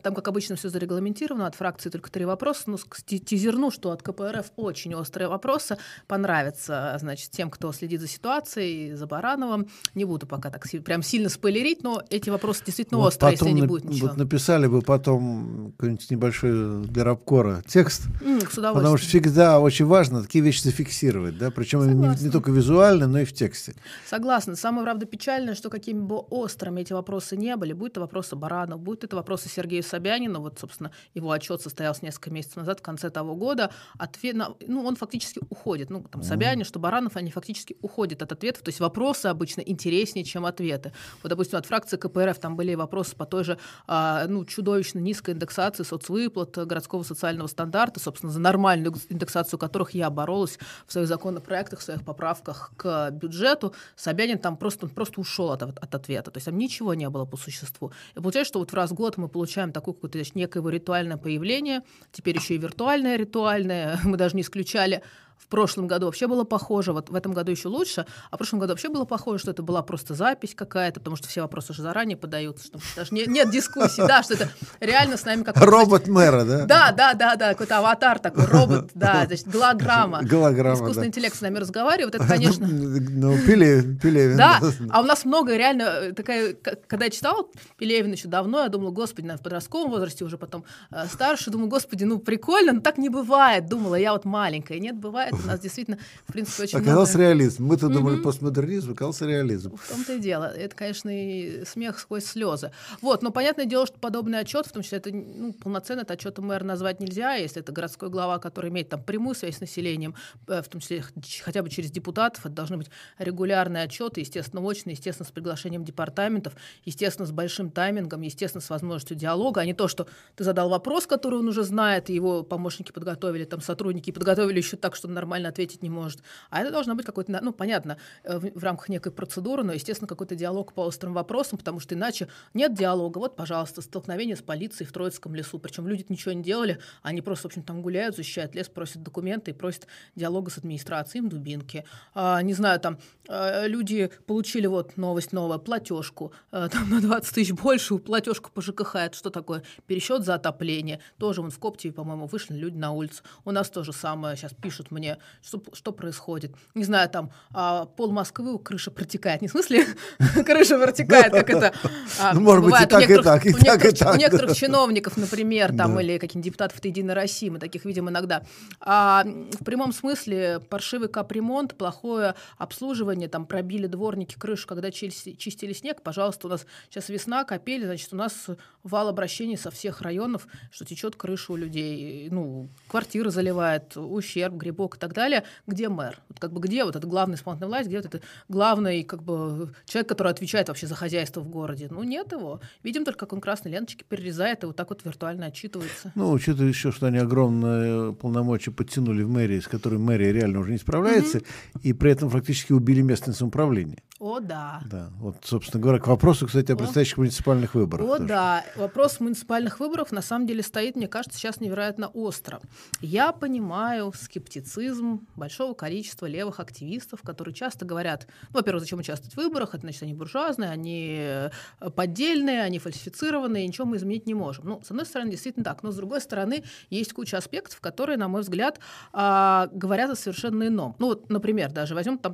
Там, 0.03 0.13
как 0.13 0.27
обычно, 0.27 0.55
все 0.55 0.69
зарегламентировано. 0.69 1.48
От 1.48 1.55
фракции 1.55 1.89
только 1.89 2.12
три 2.12 2.25
вопроса. 2.25 2.63
Но 2.67 2.77
тизерну, 3.05 3.72
что 3.72 3.91
от 3.91 4.03
КПРФ 4.03 4.51
очень 4.55 4.93
острые 4.93 5.29
вопросы. 5.29 5.66
Понравится, 6.07 6.95
значит, 7.00 7.31
тем, 7.31 7.50
кто 7.50 7.71
следит 7.71 8.01
за 8.01 8.07
ситуацией, 8.07 8.93
за 8.93 9.07
Барановым. 9.07 9.67
Не 9.95 10.05
буду 10.05 10.27
пока 10.27 10.50
так 10.50 10.65
прям 10.83 11.03
сильно 11.03 11.29
спойлерить, 11.29 11.83
но 11.83 12.01
эти 12.09 12.29
вопросы 12.29 12.63
действительно 12.65 13.00
вот 13.00 13.07
острые, 13.07 13.33
если 13.33 13.50
не 13.50 13.63
будет 13.63 13.86
ничего. 13.86 14.07
Вот 14.07 14.17
написали 14.17 14.67
бы 14.67 14.81
потом 14.81 15.74
какой-нибудь 15.77 16.09
небольшой 16.12 16.86
для 16.86 17.03
рабкора 17.03 17.63
текст. 17.67 18.03
Mm, 18.21 18.74
потому 18.74 18.97
что 18.97 19.07
всегда 19.07 19.59
очень 19.59 19.86
важно 19.86 20.21
такие 20.21 20.43
вещи 20.43 20.63
зафиксировать, 20.63 21.38
да, 21.38 21.51
причем 21.51 21.86
не, 22.00 22.24
не 22.24 22.29
только 22.29 22.51
визуально, 22.51 23.07
но 23.07 23.19
и 23.19 23.25
в 23.25 23.33
тексте. 23.33 23.75
Согласна. 24.05 24.55
Самое, 24.55 24.83
правда, 24.83 25.05
печальное, 25.05 25.55
что 25.55 25.69
какими 25.69 26.00
бы 26.00 26.17
острыми 26.17 26.81
эти 26.81 26.93
вопросы 26.93 27.38
не 27.38 27.55
были, 27.55 27.74
будь 27.74 27.91
это 27.91 28.01
вопросы 28.01 28.36
Баранов, 28.36 28.79
будь 28.79 29.03
это 29.03 29.15
вопросы 29.15 29.50
Сергея 29.50 29.81
Собянина, 29.81 30.39
вот, 30.39 30.59
собственно, 30.59 30.91
его 31.13 31.31
отчет 31.31 31.62
состоялся 31.62 32.03
несколько 32.03 32.31
месяцев 32.31 32.57
назад, 32.57 32.79
в 32.79 32.83
конце 32.83 33.09
того 33.09 33.36
года, 33.36 33.71
ответ, 33.97 34.36
на, 34.36 34.53
ну, 34.67 34.83
он 34.83 34.95
фактически 34.95 35.41
уходит. 35.57 35.89
Ну, 35.89 36.03
там, 36.03 36.23
Собянин, 36.23 36.65
что 36.65 36.79
Баранов, 36.79 37.17
они 37.17 37.31
фактически 37.31 37.77
уходят 37.81 38.21
от 38.21 38.31
ответов, 38.31 38.63
то 38.63 38.69
есть 38.69 38.79
вопросы 38.79 39.27
обычно 39.27 39.61
интереснее, 39.61 40.23
чем 40.23 40.45
ответы. 40.45 40.93
Вот, 41.23 41.29
допустим, 41.29 41.57
от 41.57 41.65
фракции 41.65 41.97
КПРФ 41.97 42.39
там 42.39 42.55
были 42.55 42.75
вопросы 42.75 43.15
по 43.15 43.25
той 43.25 43.43
же 43.43 43.57
а, 43.87 44.25
ну, 44.27 44.45
чудовищно 44.45 44.99
низкой 44.99 45.33
индексации 45.33 45.83
соцвыплат, 45.83 46.57
городского 46.57 47.03
социального 47.03 47.47
стандарта, 47.47 47.99
собственно, 47.99 48.31
за 48.31 48.39
нормальную 48.39 48.93
индексацию 49.09 49.59
которых 49.59 49.91
я 49.91 50.09
боролась 50.09 50.59
в 50.85 50.91
своих 50.91 51.07
законопроектах, 51.07 51.79
в 51.79 51.83
своих 51.83 52.03
поправках 52.03 52.71
к 52.77 53.11
бюджету. 53.11 53.73
Собянин 53.95 54.37
там 54.37 54.57
просто, 54.57 54.85
он 54.85 54.91
просто 54.91 55.21
ушел 55.21 55.51
от, 55.51 55.63
от 55.63 55.95
ответа. 55.95 56.31
То 56.31 56.37
есть 56.37 56.45
там 56.45 56.57
ничего 56.57 56.93
не 56.93 57.09
было 57.09 57.25
по 57.25 57.37
существу. 57.37 57.91
И 58.15 58.19
получается, 58.19 58.49
что 58.49 58.59
вот 58.59 58.71
в 58.71 58.73
раз 58.73 58.91
в 58.91 58.93
год 58.93 59.17
мы 59.17 59.27
получаем 59.27 59.71
такое 59.71 59.93
какое-то 59.93 60.19
некое 60.35 60.69
ритуальное 60.69 61.17
появление, 61.17 61.81
теперь 62.11 62.37
еще 62.37 62.55
и 62.55 62.57
виртуальное 62.57 63.17
ритуальное, 63.17 63.99
мы 64.03 64.17
даже 64.17 64.35
не 64.35 64.41
исключали 64.41 65.01
в 65.38 65.48
прошлом 65.48 65.88
году 65.88 66.08
вообще 66.08 66.27
было 66.27 66.44
похоже, 66.44 66.94
вот 66.94 67.10
в 67.10 67.15
этом 67.15 67.34
году 67.34 67.51
еще 67.51 67.67
лучше, 67.70 68.06
а 68.32 68.36
в 68.36 68.38
прошлом 68.38 68.60
году 68.60 68.74
вообще 68.74 68.89
было 68.89 69.06
похоже, 69.06 69.39
что 69.39 69.51
это 69.51 69.63
была 69.63 69.82
просто 69.82 70.13
запись 70.13 70.53
какая-то, 70.56 71.00
потому 71.00 71.15
что 71.15 71.27
все 71.27 71.41
вопросы 71.41 71.72
уже 71.72 71.82
заранее 71.82 72.17
подаются, 72.17 72.67
что 72.67 72.79
даже 72.96 73.13
не, 73.13 73.25
нет 73.25 73.50
дискуссий, 73.50 74.06
да, 74.06 74.24
что 74.24 74.34
это 74.34 74.50
реально 74.79 75.17
с 75.17 75.25
нами 75.25 75.44
как 75.44 75.58
Робот 75.58 76.08
мэра, 76.08 76.44
да? 76.44 76.65
Да, 76.65 76.91
да, 76.91 77.13
да, 77.13 77.36
да, 77.36 77.50
какой-то 77.50 77.77
аватар 77.77 78.20
такой, 78.20 78.46
робот, 78.46 78.91
да, 78.96 79.25
значит, 79.25 79.48
голограмма. 79.48 80.22
Голограмма, 80.24 80.75
Искусственный 80.75 81.06
да. 81.06 81.08
интеллект 81.08 81.36
с 81.36 81.41
нами 81.41 81.58
разговаривает, 81.60 82.15
это, 82.15 82.27
конечно... 82.27 82.67
Ну, 83.17 83.38
Пелевин, 83.46 83.98
Пелевин. 83.98 84.38
Да, 84.38 84.60
а 84.89 85.01
у 85.01 85.03
нас 85.03 85.25
много 85.25 85.56
реально 85.56 85.84
э, 85.84 86.13
такая, 86.13 86.53
когда 86.53 87.06
я 87.06 87.12
читала 87.12 87.48
Пелевин 87.77 88.12
еще 88.12 88.27
давно, 88.27 88.63
я 88.63 88.70
думала, 88.70 88.91
господи, 88.91 89.25
наверное, 89.25 89.39
в 89.39 89.44
подростковом 89.44 89.91
возрасте 89.91 90.24
уже 90.25 90.38
потом 90.38 90.65
э, 90.91 91.06
старше, 91.12 91.51
думаю, 91.51 91.70
господи, 91.70 92.03
ну 92.03 92.20
прикольно, 92.20 92.74
но 92.74 92.82
так 92.82 92.98
не 92.98 93.10
бывает, 93.10 93.67
думала, 93.67 93.96
я 93.96 94.13
вот 94.13 94.25
маленькая, 94.25 94.79
нет, 94.79 94.96
бывает, 94.96 95.26
у 95.34 95.48
нас 95.48 95.60
действительно, 95.60 95.98
в 96.25 96.31
принципе, 96.34 96.63
очень 96.63 96.79
Оказался 96.79 97.17
много... 97.17 97.29
реализм. 97.29 97.65
Мы-то 97.65 97.89
думали 97.89 98.22
постмодернизм, 98.22 98.91
оказался 98.91 99.25
реализм. 99.25 99.75
В 99.75 99.89
том-то 99.89 100.15
и 100.15 100.19
дело. 100.19 100.46
Это, 100.46 100.75
конечно, 100.75 101.10
и 101.10 101.65
смех 101.65 102.00
сквозь 102.00 102.25
слезы. 102.25 102.72
Вот, 103.01 103.24
но 103.24 103.31
понятное 103.31 103.65
дело, 103.65 103.86
что 103.86 104.00
подобный 104.00 104.39
отчет, 104.39 104.67
в 104.67 104.72
том 104.72 104.84
числе 104.84 105.00
это 105.00 105.12
ну, 105.12 105.53
полноценно 105.53 106.01
это 106.01 106.13
отчетом 106.13 106.48
мэра 106.48 106.63
назвать 106.63 107.00
нельзя, 107.00 107.34
если 107.34 107.62
это 107.62 107.72
городской 107.72 108.10
глава, 108.10 108.39
который 108.39 108.69
имеет 108.69 108.89
там 108.89 109.01
прямую 109.03 109.36
связь 109.36 109.57
с 109.57 109.60
населением, 109.62 110.15
э, 110.48 110.62
в 110.62 110.67
том 110.67 110.81
числе 110.81 111.03
хотя 111.43 111.63
бы 111.63 111.69
через 111.69 111.91
депутатов, 111.91 112.46
это 112.46 112.55
должны 112.55 112.77
быть 112.77 112.89
регулярные 113.17 113.84
отчеты, 113.84 114.22
естественно, 114.22 114.62
очные, 114.62 114.93
естественно, 114.93 115.27
с 115.27 115.31
приглашением 115.31 115.84
департаментов, 115.84 116.53
естественно, 116.86 117.25
с 117.25 117.31
большим 117.31 117.72
таймингом, 117.72 118.22
естественно, 118.22 118.62
с 118.62 118.69
возможностью 118.69 119.15
диалога, 119.17 119.62
а 119.62 119.65
не 119.65 119.74
то, 119.74 119.88
что 119.88 120.07
ты 120.36 120.43
задал 120.43 120.69
вопрос, 120.69 121.07
который 121.07 121.39
он 121.39 121.48
уже 121.48 121.63
знает, 121.63 122.10
и 122.10 122.13
его 122.13 122.43
помощники 122.43 122.91
подготовили, 122.91 123.46
там 123.46 123.62
сотрудники 123.62 124.12
подготовили 124.12 124.57
еще 124.57 124.77
так, 124.77 124.96
что 124.96 125.07
нормально 125.17 125.50
ответить 125.50 125.83
не 125.83 125.89
может. 125.89 126.21
А 126.50 126.62
это 126.62 126.71
должно 126.71 126.95
быть 126.95 127.05
какой-то, 127.05 127.39
ну, 127.41 127.51
понятно, 127.51 127.97
э, 128.24 128.38
в, 128.38 128.59
в 128.59 128.63
рамках 128.63 128.89
некой 128.89 129.12
процедуры, 129.12 129.63
но, 129.63 129.74
естественно, 129.74 130.07
какой-то 130.07 130.36
диалог 130.36 130.74
по 130.74 130.81
острым 130.81 131.13
вопросам, 131.13 131.57
потому 131.57 131.79
что 131.79 131.95
иначе 131.95 132.27
нет 132.53 132.74
диалога. 132.74 133.17
Вот, 133.17 133.36
пожалуйста, 133.36 133.81
столкновение 133.81 134.36
с 134.36 134.41
полицией 134.41 134.88
в 134.88 134.91
Троицком 134.91 135.36
лесу. 135.36 135.59
Причем 135.59 135.88
люди 135.88 136.05
ничего 136.09 136.33
не 136.33 136.43
делали, 136.43 136.79
они 137.01 137.21
просто, 137.21 137.47
в 137.47 137.51
общем, 137.51 137.63
там 137.63 137.81
гуляют, 137.81 138.15
защищают 138.15 138.55
лес, 138.55 138.67
просят 138.69 139.03
документы 139.03 139.51
и 139.51 139.53
просят 139.53 139.88
диалога 140.15 140.51
с 140.51 140.57
администрацией, 140.57 141.24
им 141.24 141.29
дубинки. 141.29 141.86
А, 142.13 142.41
не 142.41 142.53
знаю, 142.53 142.79
там 142.79 143.00
э, 143.27 143.67
люди 143.67 144.12
получили 144.25 144.67
вот 144.67 144.97
новость 144.97 145.33
новая, 145.33 145.57
платежку, 145.57 146.33
а, 146.51 146.69
там 146.69 146.89
на 146.89 147.01
20 147.01 147.33
тысяч 147.33 147.53
больше, 147.53 147.97
платежку 147.97 148.51
по 148.51 148.62
ЖКХ, 148.62 148.95
это 148.95 149.15
что 149.15 149.29
такое? 149.29 149.63
Пересчет 149.86 150.24
за 150.24 150.36
отопление. 150.36 151.00
Тоже 151.17 151.41
вон 151.41 151.51
в 151.51 151.59
Коптеве, 151.59 151.93
по-моему, 151.93 152.27
вышли 152.27 152.55
люди 152.55 152.77
на 152.77 152.91
улицу. 152.91 153.24
У 153.45 153.51
нас 153.51 153.69
то 153.69 153.83
же 153.83 153.93
самое 153.93 154.36
сейчас 154.36 154.53
пишут 154.53 154.91
мне, 154.91 155.06
что, 155.41 155.61
что 155.73 155.91
происходит. 155.91 156.53
Не 156.75 156.83
знаю, 156.83 157.09
там 157.09 157.31
а, 157.53 157.85
пол 157.85 158.11
Москвы, 158.11 158.59
крыша 158.59 158.91
протекает. 158.91 159.41
Не 159.41 159.47
в 159.47 159.51
смысле 159.51 159.85
крыша 160.45 160.77
протекает, 160.77 161.31
как 161.31 161.49
это 161.49 161.73
а, 162.19 162.33
ну, 162.33 162.41
может 162.41 162.63
быть, 162.63 162.81
и 162.81 162.85
так, 162.85 163.09
и 163.09 163.21
так, 163.21 163.45
и 163.45 163.53
так, 163.53 163.85
и 163.85 163.91
так. 163.91 164.15
У 164.15 164.17
некоторых 164.17 164.55
чиновников, 164.55 165.17
например, 165.17 165.75
там, 165.75 165.99
или 165.99 166.17
каких-нибудь 166.17 166.45
депутатов 166.45 166.83
Единой 166.83 167.13
России, 167.13 167.49
мы 167.49 167.59
таких 167.59 167.85
видим 167.85 168.09
иногда. 168.09 168.43
А 168.79 169.23
в 169.23 169.63
прямом 169.63 169.93
смысле 169.93 170.59
паршивый 170.69 171.09
капремонт, 171.09 171.75
плохое 171.75 172.35
обслуживание, 172.57 173.29
там 173.29 173.45
пробили 173.45 173.87
дворники 173.87 174.35
крышу, 174.35 174.67
когда 174.67 174.91
чистили 174.91 175.73
снег, 175.73 176.01
пожалуйста, 176.01 176.47
у 176.47 176.49
нас 176.49 176.65
сейчас 176.89 177.09
весна, 177.09 177.43
капели, 177.43 177.85
значит, 177.85 178.13
у 178.13 178.15
нас 178.15 178.47
вал 178.83 179.09
обращений 179.09 179.57
со 179.57 179.71
всех 179.71 180.01
районов, 180.01 180.47
что 180.71 180.85
течет 180.85 181.15
крыша 181.15 181.53
у 181.53 181.55
людей, 181.55 182.29
ну, 182.31 182.69
квартиры 182.87 183.29
заливает, 183.29 183.95
ущерб, 183.95 184.55
грибок 184.55 184.97
и 184.98 185.00
так 185.00 185.13
далее. 185.13 185.44
Где 185.66 185.89
мэр? 185.89 186.20
Вот 186.30 186.39
как 186.39 186.51
бы 186.51 186.60
где 186.60 186.84
вот 186.84 186.96
эта 186.96 187.08
главная 187.08 187.38
исполнительная 187.38 187.70
власть, 187.70 187.88
где 187.88 187.98
вот 187.98 188.06
это 188.06 188.22
главный 188.50 189.04
как 189.04 189.24
бы 189.24 189.74
человек, 189.86 190.10
который 190.10 190.32
отвечает 190.32 190.68
вообще 190.68 190.88
за 190.88 190.96
хозяйство 190.96 191.42
в 191.42 191.50
городе? 191.50 191.88
Ну, 191.89 192.04
нет 192.04 192.32
его. 192.32 192.60
Видим 192.84 193.06
только, 193.06 193.20
как 193.20 193.34
он 193.34 193.42
красной 193.42 193.72
ленточки 193.72 194.04
перерезает 194.04 194.63
и 194.63 194.68
вот 194.68 194.75
так 194.75 194.89
вот 194.89 195.06
виртуально 195.06 195.48
отчитывается. 195.48 196.12
Ну, 196.16 196.32
учитывая 196.32 196.68
еще, 196.70 196.92
что 196.92 197.08
они 197.08 197.20
огромные 197.20 198.13
полномочия 198.13 198.72
подтянули 198.72 199.24
в 199.24 199.30
мэрии, 199.30 199.60
с 199.60 199.68
которой 199.68 200.00
мэрия 200.00 200.34
реально 200.34 200.60
уже 200.60 200.72
не 200.72 200.77
справляется, 200.77 201.39
mm-hmm. 201.39 201.82
и 201.84 201.94
при 201.94 202.12
этом 202.12 202.30
фактически 202.30 202.74
убили 202.74 203.01
местное 203.01 203.34
самоуправление. 203.34 204.00
О, 204.20 204.39
да. 204.39 204.82
Да, 204.89 205.10
вот, 205.18 205.38
собственно 205.44 205.82
говоря, 205.82 206.00
к 206.00 206.08
вопросу, 206.08 206.48
кстати, 206.48 206.72
о 206.72 206.75
предстоящих 206.75 207.18
муниципальных 207.18 207.75
выборах. 207.75 208.08
О, 208.08 208.16
тоже. 208.16 208.27
да. 208.27 208.66
Вопрос 208.75 209.20
муниципальных 209.20 209.80
выборов 209.80 210.12
на 210.12 210.24
самом 210.24 210.48
деле 210.48 210.63
стоит, 210.63 210.96
мне 210.96 211.08
кажется, 211.08 211.38
сейчас 211.38 211.62
невероятно 211.62 212.08
остро. 212.08 212.60
Я 213.00 213.32
понимаю 213.32 214.12
скептицизм 214.20 214.87
фанатизм 214.88 215.27
большого 215.36 215.74
количества 215.74 216.25
левых 216.25 216.60
активистов, 216.60 217.22
которые 217.22 217.53
часто 217.53 217.86
говорят, 217.86 218.27
ну, 218.50 218.60
во-первых, 218.60 218.82
зачем 218.82 219.00
участвовать 219.00 219.34
в 219.34 219.38
выборах, 219.38 219.70
это 219.70 219.82
значит, 219.82 220.03
они 220.03 220.13
буржуазные, 220.13 220.70
они 220.70 221.17
э, 221.20 221.50
поддельные, 221.96 222.62
они 222.62 222.79
фальсифицированные, 222.79 223.67
ничего 223.67 223.86
мы 223.86 223.98
изменить 223.98 224.25
не 224.25 224.34
можем. 224.34 224.65
Ну, 224.65 224.82
с 224.84 224.91
одной 224.91 225.06
стороны, 225.06 225.32
действительно 225.32 225.63
так, 225.63 225.84
но 225.84 225.91
с 225.91 225.96
другой 225.96 226.22
стороны, 226.22 226.63
есть 226.89 227.13
куча 227.13 227.38
аспектов, 227.38 227.79
которые, 227.82 228.17
на 228.17 228.27
мой 228.27 228.41
взгляд, 228.41 228.79
а, 229.13 229.70
говорят 229.72 230.10
о 230.10 230.15
совершенно 230.15 230.67
ином. 230.67 230.96
Ну, 231.00 231.08
вот, 231.08 231.29
например, 231.29 231.72
даже 231.72 231.96
возьмем 231.96 232.17
там, 232.17 232.34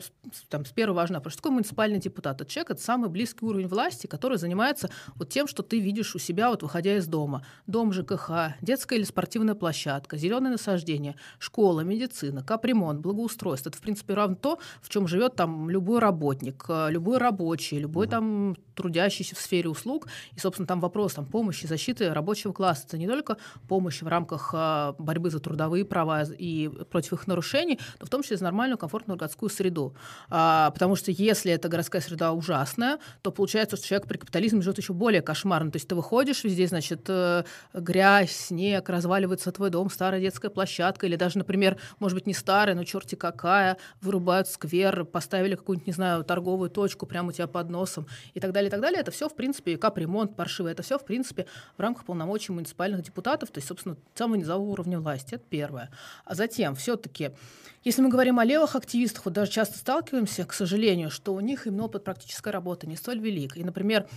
там 0.49 0.65
с 0.65 0.71
первого 0.71 0.97
важного 0.97 1.19
вопроса, 1.19 1.33
что 1.33 1.41
такое 1.43 1.53
муниципальный 1.53 1.99
депутат? 1.99 2.41
Это 2.41 2.49
человек, 2.49 2.71
это 2.71 2.81
самый 2.81 3.09
близкий 3.09 3.45
уровень 3.45 3.67
власти, 3.67 4.07
который 4.07 4.37
занимается 4.37 4.89
вот 5.15 5.29
тем, 5.29 5.47
что 5.47 5.63
ты 5.63 5.79
видишь 5.79 6.15
у 6.15 6.19
себя, 6.19 6.49
вот 6.49 6.63
выходя 6.63 6.95
из 6.97 7.07
дома. 7.07 7.45
Дом 7.67 7.91
ЖКХ, 7.93 8.55
детская 8.61 8.97
или 8.97 9.03
спортивная 9.03 9.55
площадка, 9.55 10.17
зеленое 10.17 10.51
насаждение, 10.51 11.15
школа, 11.39 11.81
медицина, 11.81 12.32
капремонт, 12.41 13.01
благоустройство. 13.01 13.69
Это, 13.69 13.77
в 13.77 13.81
принципе, 13.81 14.13
равно 14.13 14.35
то, 14.35 14.59
в 14.81 14.89
чем 14.89 15.07
живет 15.07 15.35
там 15.35 15.69
любой 15.69 15.99
работник, 15.99 16.65
э, 16.67 16.87
любой 16.89 17.17
рабочий, 17.17 17.79
любой 17.79 18.07
там 18.07 18.55
трудящийся 18.75 19.35
в 19.35 19.39
сфере 19.39 19.69
услуг. 19.69 20.07
И, 20.35 20.39
собственно, 20.39 20.67
там 20.67 20.79
вопрос 20.79 21.13
там, 21.13 21.25
помощи, 21.25 21.67
защиты 21.67 22.13
рабочего 22.13 22.53
класса. 22.53 22.85
Это 22.87 22.97
не 22.97 23.07
только 23.07 23.37
помощь 23.67 24.01
в 24.01 24.07
рамках 24.07 24.51
э, 24.53 24.93
борьбы 24.97 25.29
за 25.29 25.39
трудовые 25.39 25.85
права 25.85 26.23
и 26.23 26.69
против 26.89 27.13
их 27.13 27.27
нарушений, 27.27 27.79
но 27.99 28.05
в 28.05 28.09
том 28.09 28.23
числе 28.23 28.37
за 28.37 28.43
нормальную, 28.45 28.77
комфортную 28.77 29.17
городскую 29.17 29.49
среду. 29.49 29.95
А, 30.29 30.71
потому 30.71 30.95
что 30.95 31.11
если 31.11 31.51
эта 31.51 31.69
городская 31.69 32.01
среда 32.01 32.31
ужасная, 32.33 32.99
то 33.21 33.31
получается, 33.31 33.77
что 33.77 33.87
человек 33.87 34.07
при 34.07 34.17
капитализме 34.17 34.61
живет 34.61 34.77
еще 34.77 34.93
более 34.93 35.21
кошмарно. 35.21 35.71
То 35.71 35.77
есть 35.77 35.87
ты 35.87 35.95
выходишь 35.95 36.43
везде, 36.43 36.67
значит, 36.67 37.05
э, 37.07 37.43
грязь, 37.73 38.31
снег, 38.31 38.89
разваливается 38.89 39.51
твой 39.51 39.69
дом, 39.69 39.89
старая 39.89 40.21
детская 40.21 40.49
площадка, 40.49 41.05
или 41.05 41.15
даже, 41.15 41.37
например, 41.37 41.77
может 41.99 42.15
быть, 42.15 42.22
не 42.25 42.33
старая, 42.33 42.75
но 42.75 42.83
черти 42.83 43.15
какая, 43.15 43.77
вырубают 44.01 44.47
сквер, 44.47 45.05
поставили 45.05 45.55
какую-нибудь, 45.55 45.87
не 45.87 45.93
знаю, 45.93 46.23
торговую 46.23 46.69
точку 46.69 47.05
прямо 47.05 47.29
у 47.29 47.31
тебя 47.31 47.47
под 47.47 47.69
носом 47.69 48.07
и 48.33 48.39
так 48.39 48.51
далее, 48.51 48.67
и 48.67 48.71
так 48.71 48.81
далее. 48.81 48.99
Это 48.99 49.11
все, 49.11 49.29
в 49.29 49.35
принципе, 49.35 49.77
капремонт 49.77 50.35
паршивый, 50.35 50.71
это 50.71 50.83
все, 50.83 50.97
в 50.97 51.05
принципе, 51.05 51.45
в 51.77 51.81
рамках 51.81 52.05
полномочий 52.05 52.51
муниципальных 52.51 53.03
депутатов, 53.03 53.51
то 53.51 53.57
есть, 53.59 53.67
собственно, 53.67 53.97
самого 54.15 54.35
низового 54.35 54.69
уровня 54.69 54.99
власти. 54.99 55.35
Это 55.35 55.43
первое. 55.49 55.89
А 56.25 56.35
затем 56.35 56.75
все-таки 56.75 57.31
если 57.83 58.01
мы 58.01 58.07
говорим 58.07 58.39
о 58.39 58.45
левых 58.45 58.77
активистах, 58.77 59.25
вот 59.25 59.33
даже 59.33 59.51
часто 59.51 59.77
сталкиваемся, 59.77 60.45
к 60.45 60.53
сожалению, 60.53 61.11
что 61.11 61.33
у 61.33 61.41
них 61.41 61.67
именно 61.67 61.83
опыт 61.83 62.05
практической 62.05 62.49
работы 62.49 62.87
не 62.87 62.95
столь 62.95 63.19
велик. 63.19 63.57
И, 63.57 63.63
например, 63.63 64.07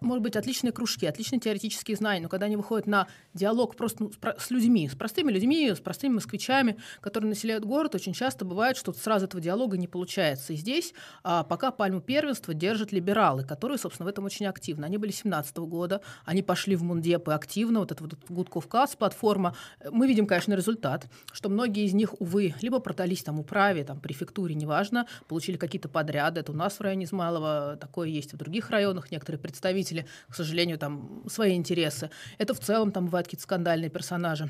может 0.00 0.22
быть, 0.22 0.36
отличные 0.36 0.72
кружки, 0.72 1.06
отличные 1.06 1.40
теоретические 1.40 1.96
знания, 1.96 2.22
но 2.22 2.28
когда 2.28 2.46
они 2.46 2.56
выходят 2.56 2.86
на 2.86 3.08
диалог 3.32 3.76
просто 3.76 4.04
ну, 4.04 4.12
с 4.38 4.50
людьми, 4.50 4.88
с 4.88 4.94
простыми 4.94 5.32
людьми, 5.32 5.72
с 5.74 5.80
простыми 5.80 6.14
москвичами, 6.14 6.76
которые 7.00 7.28
населяют 7.28 7.64
город, 7.64 7.94
очень 7.94 8.12
часто 8.12 8.44
бывает, 8.44 8.76
что 8.76 8.92
сразу 8.92 9.26
этого 9.26 9.42
диалога 9.42 9.76
не 9.76 9.88
получается. 9.88 10.52
И 10.52 10.56
здесь 10.56 10.94
а, 11.22 11.42
пока 11.44 11.70
пальму 11.70 12.00
первенства 12.00 12.54
держат 12.54 12.92
либералы, 12.92 13.44
которые, 13.44 13.78
собственно, 13.78 14.06
в 14.06 14.08
этом 14.08 14.24
очень 14.24 14.46
активны. 14.46 14.84
Они 14.84 14.98
были 14.98 15.10
17 15.10 15.56
-го 15.56 15.66
года, 15.66 16.00
они 16.24 16.42
пошли 16.42 16.76
в 16.76 16.82
Мундепы 16.82 17.32
активно, 17.32 17.80
вот 17.80 17.92
эта 17.92 18.02
вот 18.02 18.14
Гудков 18.28 18.68
платформа. 18.68 19.54
Мы 19.90 20.06
видим, 20.06 20.26
конечно, 20.26 20.54
результат, 20.54 21.06
что 21.32 21.48
многие 21.48 21.84
из 21.84 21.94
них, 21.94 22.20
увы, 22.20 22.54
либо 22.60 22.78
продались 22.80 23.22
там 23.22 23.40
управе, 23.40 23.84
там 23.84 24.00
префектуре, 24.00 24.54
неважно, 24.54 25.06
получили 25.28 25.56
какие-то 25.56 25.88
подряды. 25.88 26.40
Это 26.40 26.52
у 26.52 26.54
нас 26.54 26.78
в 26.78 26.80
районе 26.80 27.04
Измайлова 27.04 27.78
такое 27.80 28.08
есть, 28.08 28.32
в 28.32 28.36
других 28.36 28.70
районах 28.70 29.10
некоторые 29.10 29.40
представители 29.40 29.93
представители, 29.94 30.06
к 30.28 30.34
сожалению, 30.34 30.78
там 30.78 31.22
свои 31.28 31.54
интересы. 31.54 32.10
Это 32.38 32.54
в 32.54 32.60
целом 32.60 32.92
там 32.92 33.06
бывают 33.06 33.26
какие-то 33.26 33.44
скандальные 33.44 33.90
персонажи 33.90 34.48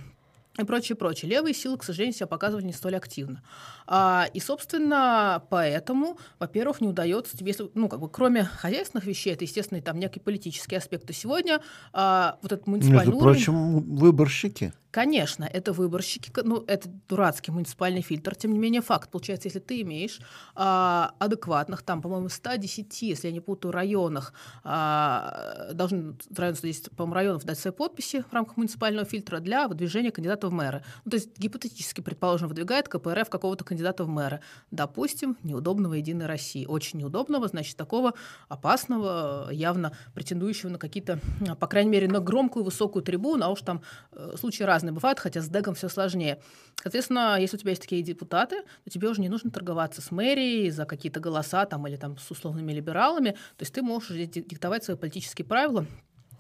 и 0.56 0.64
прочее, 0.64 0.94
прочее. 0.94 1.30
Левые 1.30 1.52
силы, 1.52 1.76
к 1.78 1.82
сожалению, 1.82 2.14
себя 2.14 2.28
показывали 2.28 2.64
не 2.64 2.72
столь 2.72 2.94
активно. 2.94 3.42
А, 3.88 4.28
и, 4.32 4.38
собственно, 4.38 5.42
поэтому, 5.50 6.16
во-первых, 6.38 6.80
не 6.80 6.86
удается 6.86 7.36
тебе, 7.36 7.54
ну, 7.74 7.88
как 7.88 7.98
бы, 7.98 8.08
кроме 8.08 8.44
хозяйственных 8.44 9.04
вещей, 9.04 9.32
это, 9.32 9.44
естественно, 9.44 9.82
там 9.82 9.98
некий 9.98 10.20
политический 10.20 10.76
аспект. 10.76 11.10
И 11.10 11.12
сегодня 11.12 11.60
а, 11.92 12.38
вот 12.40 12.52
этот 12.52 12.68
муниципальный 12.68 13.06
Между 13.06 13.16
уровень... 13.16 13.34
прочим, 13.34 13.96
выборщики. 13.96 14.72
Конечно, 14.94 15.44
это 15.44 15.72
выборщики, 15.72 16.30
ну, 16.44 16.62
это 16.68 16.88
дурацкий 17.08 17.50
муниципальный 17.50 18.00
фильтр. 18.00 18.36
Тем 18.36 18.52
не 18.52 18.60
менее, 18.60 18.80
факт 18.80 19.10
получается, 19.10 19.48
если 19.48 19.58
ты 19.58 19.80
имеешь 19.80 20.20
а, 20.54 21.16
адекватных, 21.18 21.82
там, 21.82 22.00
по-моему, 22.00 22.28
110, 22.28 23.02
если 23.02 23.26
я 23.26 23.32
не 23.32 23.40
путаю, 23.40 23.72
районах, 23.72 24.32
а, 24.62 25.72
должны 25.72 26.14
район 26.36 26.54
110, 26.54 26.92
по-моему, 26.92 27.14
районов 27.14 27.44
дать 27.44 27.58
свои 27.58 27.72
подписи 27.72 28.22
в 28.30 28.32
рамках 28.32 28.56
муниципального 28.56 29.04
фильтра 29.04 29.40
для 29.40 29.66
выдвижения 29.66 30.12
кандидата 30.12 30.46
в 30.46 30.52
мэры. 30.52 30.84
Ну, 31.04 31.10
то 31.10 31.16
есть 31.16 31.36
гипотетически, 31.40 32.00
предположим, 32.00 32.46
выдвигает 32.46 32.88
КПРФ 32.88 33.28
какого-то 33.28 33.64
кандидата 33.64 34.04
в 34.04 34.08
мэры. 34.08 34.42
Допустим, 34.70 35.36
неудобного 35.42 35.94
Единой 35.94 36.26
России. 36.26 36.66
Очень 36.66 37.00
неудобного, 37.00 37.48
значит, 37.48 37.76
такого 37.76 38.14
опасного, 38.48 39.48
явно 39.50 39.90
претендующего 40.14 40.70
на 40.70 40.78
какие-то, 40.78 41.18
по 41.58 41.66
крайней 41.66 41.90
мере, 41.90 42.06
на 42.06 42.20
громкую 42.20 42.64
высокую 42.64 43.02
трибуну, 43.02 43.44
а 43.44 43.48
уж 43.48 43.62
там 43.62 43.82
э, 44.12 44.34
случаи 44.38 44.62
разные 44.62 44.83
разные 44.84 44.94
бывают, 44.94 45.18
хотя 45.18 45.40
с 45.40 45.48
дегом 45.48 45.74
все 45.74 45.88
сложнее. 45.88 46.38
Соответственно, 46.82 47.36
если 47.40 47.56
у 47.56 47.60
тебя 47.60 47.70
есть 47.70 47.82
такие 47.82 48.02
депутаты, 48.02 48.62
то 48.84 48.90
тебе 48.90 49.08
уже 49.08 49.20
не 49.20 49.28
нужно 49.28 49.50
торговаться 49.50 50.02
с 50.02 50.10
мэрией 50.10 50.70
за 50.70 50.84
какие-то 50.84 51.20
голоса 51.20 51.64
там, 51.66 51.86
или 51.86 51.96
там, 51.96 52.18
с 52.18 52.30
условными 52.30 52.72
либералами. 52.72 53.30
То 53.30 53.62
есть 53.62 53.74
ты 53.74 53.82
можешь 53.82 54.10
диктовать 54.10 54.84
свои 54.84 54.96
политические 54.96 55.46
правила 55.46 55.86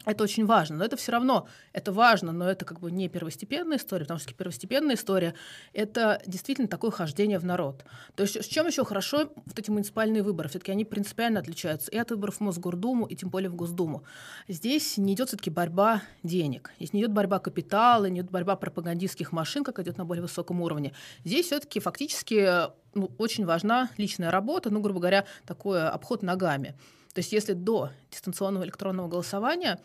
это 0.04 0.24
очень 0.24 0.44
важно, 0.46 0.76
но 0.76 0.84
это 0.84 0.96
все 0.96 1.12
равно, 1.12 1.48
это 1.72 1.92
важно, 1.92 2.32
но 2.32 2.48
это 2.48 2.64
как 2.64 2.80
бы 2.80 2.90
не 2.90 3.08
первостепенная 3.08 3.78
история, 3.78 4.04
потому 4.04 4.20
что 4.20 4.34
первостепенная 4.34 4.96
история— 4.96 5.34
это 5.72 6.20
действительно 6.26 6.68
такое 6.68 6.90
хождение 6.90 7.38
в 7.38 7.44
народ. 7.44 7.84
То 8.14 8.22
есть 8.22 8.42
с 8.42 8.46
чем 8.46 8.66
еще 8.66 8.84
хорошо 8.84 9.30
вот 9.34 9.58
эти 9.58 9.70
муниципальные 9.70 10.22
выборы? 10.22 10.48
Все-таки 10.48 10.72
они 10.72 10.84
принципиально 10.84 11.40
отличаются 11.40 11.90
и 11.90 11.96
от 11.96 12.10
выборов 12.10 12.36
в 12.36 12.40
Мосгордуму, 12.40 13.06
и 13.06 13.16
тем 13.16 13.30
более 13.30 13.50
в 13.50 13.54
Госдуму. 13.54 14.04
Здесь 14.48 14.98
не 14.98 15.14
идет 15.14 15.28
все-таки 15.28 15.50
борьба 15.50 16.02
денег, 16.22 16.70
здесь 16.76 16.92
не 16.92 17.00
идет 17.00 17.12
борьба 17.12 17.38
капитала, 17.38 18.06
не 18.06 18.20
идет 18.20 18.30
борьба 18.30 18.56
пропагандистских 18.56 19.32
машин, 19.32 19.64
как 19.64 19.78
идет 19.78 19.98
на 19.98 20.04
более 20.04 20.22
высоком 20.22 20.60
уровне. 20.60 20.92
Здесь 21.24 21.46
все-таки 21.46 21.80
фактически 21.80 22.68
ну, 22.94 23.10
очень 23.18 23.44
важна 23.44 23.90
личная 23.96 24.30
работа, 24.30 24.70
ну, 24.70 24.80
грубо 24.80 25.00
говоря, 25.00 25.24
такой 25.46 25.86
обход 25.88 26.22
ногами. 26.22 26.74
То 27.14 27.20
есть 27.20 27.32
если 27.32 27.52
до 27.52 27.90
дистанционного 28.10 28.64
электронного 28.64 29.08
голосования 29.08 29.80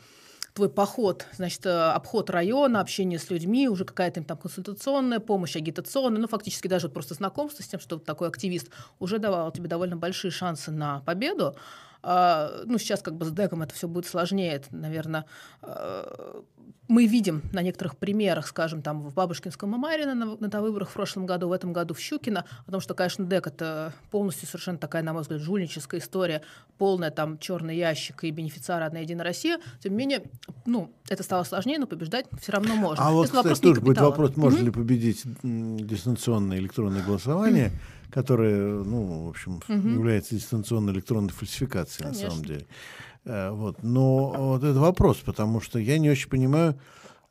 твой 0.54 0.70
поход, 0.70 1.26
значит, 1.34 1.66
э, 1.66 1.70
обход 1.70 2.30
района, 2.32 2.82
общение 2.82 3.20
с 3.20 3.30
людьми, 3.30 3.70
уже 3.70 3.86
какая-то 3.86 4.24
там 4.24 4.38
консультационная 4.38 5.20
помощь, 5.20 5.56
агитационная, 5.56 6.20
ну, 6.20 6.28
фактически 6.28 6.68
даже 6.68 6.88
вот 6.88 6.94
просто 6.94 7.14
знакомство 7.14 7.64
с 7.64 7.68
тем, 7.68 7.80
что 7.80 8.00
такой 8.00 8.28
активист 8.28 8.70
уже 9.00 9.20
давал 9.20 9.52
тебе 9.52 9.68
довольно 9.68 9.96
большие 9.96 10.32
шансы 10.32 10.72
на 10.72 11.02
победу, 11.02 11.56
ну, 12.02 12.78
сейчас 12.78 13.02
как 13.02 13.16
бы 13.16 13.26
с 13.26 13.32
деком 13.32 13.62
это 13.62 13.74
все 13.74 13.88
будет 13.88 14.06
сложнее, 14.06 14.54
это, 14.54 14.74
наверное, 14.76 15.26
а, 15.62 16.44
мы 16.88 17.06
видим 17.06 17.44
на 17.52 17.62
некоторых 17.62 17.98
примерах, 17.98 18.48
скажем, 18.48 18.82
там 18.82 19.04
в 19.04 19.14
Бабушкинском 19.14 19.70
Мамарино 19.70 20.16
на, 20.16 20.38
на 20.40 20.62
выборах 20.62 20.90
в 20.90 20.94
прошлом 20.94 21.26
году, 21.26 21.50
в 21.50 21.52
этом 21.52 21.72
году 21.72 21.94
в 21.94 22.00
Щукино, 22.00 22.46
потому 22.66 22.82
что, 22.82 22.96
конечно, 22.96 23.26
ДЭК 23.26 23.48
это 23.48 23.94
полностью 24.10 24.48
совершенно 24.48 24.80
такая, 24.80 25.04
на 25.04 25.14
мой 25.14 25.22
взгляд, 25.22 25.40
жульническая 25.42 26.00
история, 26.00 26.42
полная 26.78 27.12
там 27.12 27.38
черный 27.38 27.78
ящик 27.78 28.24
и 28.24 28.32
бенефициары 28.32 28.86
«Одна 28.86 29.00
единая 29.00 29.26
Россия». 29.26 29.60
Тем 29.82 29.92
не 29.92 29.98
менее, 30.00 30.24
ну, 30.66 30.92
это 31.10 31.22
стало 31.22 31.44
сложнее, 31.44 31.78
но 31.78 31.86
побеждать 31.86 32.26
все 32.42 32.54
равно 32.54 32.76
можно. 32.76 33.06
А 33.06 33.12
вот, 33.12 33.30
это 33.30 33.44
кстати, 33.44 33.62
тоже 33.62 33.82
будет 33.82 34.00
вопрос, 34.00 34.36
можно 34.36 34.58
mm-hmm. 34.58 34.64
ли 34.64 34.72
победить 34.72 35.24
дистанционное 35.44 36.58
электронное 36.58 37.04
голосование. 37.04 37.68
Mm-hmm 37.68 37.99
которая, 38.12 38.84
ну, 38.84 39.26
в 39.26 39.30
общем, 39.30 39.62
угу. 39.68 39.88
является 39.88 40.36
дистанционной 40.36 40.94
электронной 40.94 41.32
фальсификацией 41.32 42.06
Конечно. 42.06 42.24
на 42.24 42.32
самом 42.32 42.46
деле. 42.46 42.68
Э, 43.26 43.52
вот. 43.52 43.84
Но 43.84 44.34
вот 44.36 44.64
это 44.64 44.80
вопрос, 44.80 45.18
потому 45.18 45.62
что 45.62 45.80
я 45.80 45.98
не 46.00 46.10
очень 46.10 46.30
понимаю, 46.30 46.80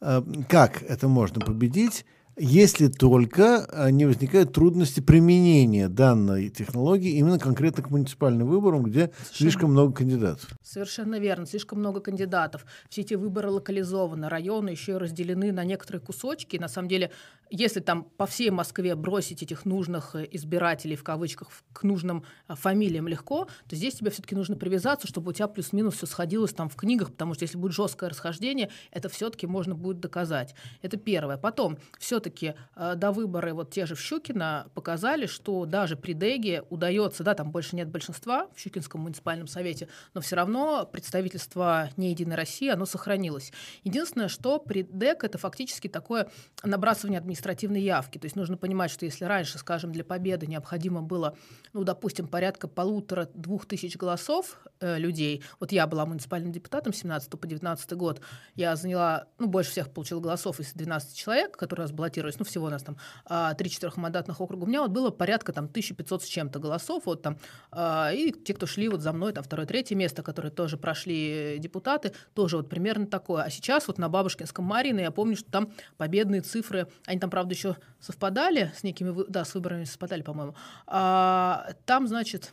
э, 0.01 0.23
как 0.49 0.83
это 0.83 1.09
можно 1.09 1.41
победить, 1.41 2.05
если 2.41 2.87
только 2.87 3.67
э, 3.69 3.91
не 3.91 4.07
возникают 4.07 4.53
трудности 4.53 5.01
применения 5.01 5.89
данной 5.89 6.51
технологии 6.51 7.19
именно 7.19 7.39
конкретно 7.39 7.83
к 7.83 7.91
муниципальным 7.91 8.47
выборам, 8.47 8.85
где 8.85 9.07
Совершенно. 9.07 9.35
слишком 9.35 9.71
много 9.73 9.93
кандидатов. 9.93 10.51
Совершенно 10.63 11.19
верно, 11.19 11.47
слишком 11.47 11.81
много 11.81 12.01
кандидатов. 12.01 12.65
Все 12.89 13.01
эти 13.01 13.15
выборы 13.15 13.51
локализованы, 13.51 14.29
районы 14.29 14.71
еще 14.71 14.93
и 14.93 14.97
разделены 14.97 15.53
на 15.53 15.65
некоторые 15.65 16.01
кусочки. 16.01 16.57
на 16.57 16.69
самом 16.69 16.89
деле, 16.89 17.11
если 17.51 17.81
там 17.81 18.05
по 18.05 18.27
всей 18.27 18.51
Москве 18.51 18.95
бросить 18.95 19.43
этих 19.43 19.65
нужных 19.65 20.15
э, 20.15 20.27
избирателей, 20.33 20.97
в 20.97 21.05
кавычках, 21.05 21.51
к 21.73 21.83
нужным 21.83 22.25
э, 22.49 22.55
фамилиям 22.55 23.09
легко, 23.09 23.49
то 23.69 23.77
здесь 23.77 23.95
тебе 23.95 24.11
все-таки 24.11 24.35
нужно 24.35 24.57
привязаться, 24.57 25.07
чтобы 25.07 25.31
у 25.31 25.33
тебя 25.33 25.49
плюс-минус 25.49 25.97
все 25.97 26.07
сходилось 26.07 26.53
там 26.53 26.69
в 26.69 26.77
книгах, 26.77 27.11
потому 27.13 27.35
что 27.35 27.45
если 27.45 27.57
будет 27.57 27.73
жесткое 27.73 28.11
расхождение, 28.11 28.71
это 28.91 29.09
все-таки 29.09 29.47
можно 29.47 29.75
будет 29.75 30.01
доказать. 30.01 30.55
Это 30.83 30.97
первое. 30.97 31.37
Потом, 31.37 31.79
все-таки 31.99 32.55
э, 32.77 32.95
до 32.97 33.13
выборы 33.13 33.55
вот 33.55 33.71
те 33.71 33.87
же 33.87 33.95
в 33.95 34.01
Щукино 34.01 34.71
показали, 34.75 35.27
что 35.27 35.65
даже 35.67 35.97
при 35.97 36.13
Деге 36.13 36.65
удается, 36.71 37.25
да, 37.25 37.35
там 37.35 37.51
больше 37.51 37.77
нет 37.77 37.89
большинства 37.89 38.49
в 38.55 38.61
Щукинском 38.61 39.03
муниципальном 39.03 39.47
совете, 39.47 39.89
но 40.15 40.21
все 40.21 40.37
равно 40.37 40.89
представительство 40.91 41.91
не 41.97 42.11
Единой 42.11 42.37
России, 42.37 42.69
оно 42.69 42.87
сохранилось. 42.87 43.53
Единственное, 43.85 44.29
что 44.29 44.59
при 44.59 44.83
ДЭК 44.83 45.25
это 45.25 45.39
фактически 45.39 45.89
такое 45.89 46.29
набрасывание 46.63 47.19
административной 47.39 47.81
явки. 47.81 48.19
То 48.19 48.27
есть 48.27 48.37
нужно 48.37 48.57
понимать, 48.57 48.91
что 48.91 49.05
если 49.05 49.25
раньше, 49.25 49.59
скажем, 49.59 49.93
для 49.93 50.05
победы 50.05 50.47
необходимо 50.47 51.03
было, 51.03 51.37
ну, 51.73 51.85
допустим, 51.85 52.27
порядка 52.27 52.69
полутора-двух 52.69 53.67
тысяч 53.67 53.97
голосов 53.97 54.59
э, 54.81 54.99
людей, 54.99 55.43
вот 55.61 55.73
я 55.73 55.87
была 55.87 56.05
муниципальным 56.07 56.53
депутатом 56.53 56.93
17 56.93 57.31
по 57.31 57.47
19 57.47 57.93
год, 57.93 58.21
я 58.55 58.77
заняла, 58.77 59.27
ну, 59.39 59.47
больше 59.47 59.71
всех 59.71 59.91
получила 59.91 60.21
голосов 60.21 60.61
из 60.61 60.73
12 60.73 61.17
человек, 61.17 61.57
которые 61.57 61.87
раз 61.87 62.39
ну, 62.39 62.45
всего 62.45 62.67
у 62.67 62.71
нас 62.71 62.83
там 62.83 62.97
3-4 63.29 63.93
а, 63.97 64.01
мандатных 64.01 64.41
округа, 64.41 64.65
у 64.65 64.67
меня 64.67 64.83
вот 64.83 64.91
было 64.91 65.11
порядка 65.11 65.53
там 65.53 65.67
1500 65.67 66.23
с 66.23 66.27
чем-то 66.27 66.59
голосов, 66.59 67.05
вот 67.07 67.23
там, 67.23 67.39
а, 67.71 68.11
и 68.13 68.33
те, 68.33 68.55
кто 68.55 68.67
шли 68.67 68.89
вот 68.89 69.01
за 69.01 69.13
мной, 69.13 69.33
там, 69.33 69.45
второе, 69.45 69.67
третье 69.67 69.95
место, 69.95 70.23
которые 70.23 70.51
тоже 70.51 70.77
прошли 70.77 71.57
депутаты, 71.59 72.13
тоже 72.35 72.57
вот 72.57 72.69
примерно 72.69 73.07
такое. 73.07 73.43
А 73.43 73.51
сейчас 73.51 73.87
вот 73.87 73.99
на 73.99 74.09
Бабушкинском 74.09 74.65
Марина 74.65 75.01
я 75.01 75.11
помню, 75.11 75.37
что 75.37 75.51
там 75.51 75.73
победные 75.97 76.41
цифры, 76.41 76.89
они 77.07 77.21
там, 77.21 77.28
правда, 77.31 77.55
еще 77.55 77.77
совпадали 78.01 78.73
с 78.77 78.83
некими, 78.83 79.25
да, 79.29 79.45
с 79.45 79.55
выборами 79.55 79.85
совпадали, 79.85 80.23
по-моему. 80.23 80.55
А, 80.87 81.69
там, 81.85 82.07
значит, 82.07 82.53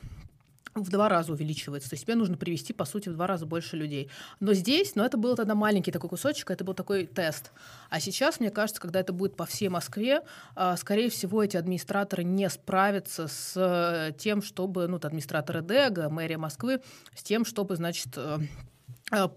в 0.76 0.90
два 0.90 1.08
раза 1.08 1.32
увеличивается. 1.32 1.90
То 1.90 1.94
есть 1.94 2.04
тебе 2.04 2.16
нужно 2.16 2.36
привести, 2.36 2.74
по 2.74 2.86
сути, 2.86 3.08
в 3.08 3.14
два 3.14 3.28
раза 3.28 3.46
больше 3.46 3.78
людей. 3.78 4.10
Но 4.42 4.54
здесь, 4.54 4.96
но 4.96 5.06
это 5.06 5.18
был 5.18 5.36
тогда 5.36 5.56
маленький 5.56 5.92
такой 5.92 6.10
кусочек, 6.10 6.52
это 6.52 6.64
был 6.66 6.74
такой 6.74 7.06
тест. 7.06 7.52
А 7.90 8.00
сейчас, 8.02 8.40
мне 8.40 8.52
кажется, 8.52 8.82
когда 8.82 9.00
это 9.00 9.14
будет 9.14 9.38
по 9.38 9.46
всей 9.46 9.70
Москве, 9.70 10.22
а, 10.56 10.76
скорее 10.76 11.10
всего, 11.10 11.44
эти 11.44 11.56
администраторы 11.56 12.24
не 12.24 12.50
справятся 12.50 13.28
с 13.28 13.54
э, 13.56 14.12
тем, 14.18 14.42
чтобы, 14.42 14.88
ну, 14.88 14.98
администраторы 14.98 15.62
ДЭГа, 15.62 16.10
мэрия 16.10 16.38
Москвы, 16.38 16.82
с 17.16 17.24
тем, 17.24 17.46
чтобы, 17.46 17.78
значит, 17.78 18.18
Э, 18.18 18.40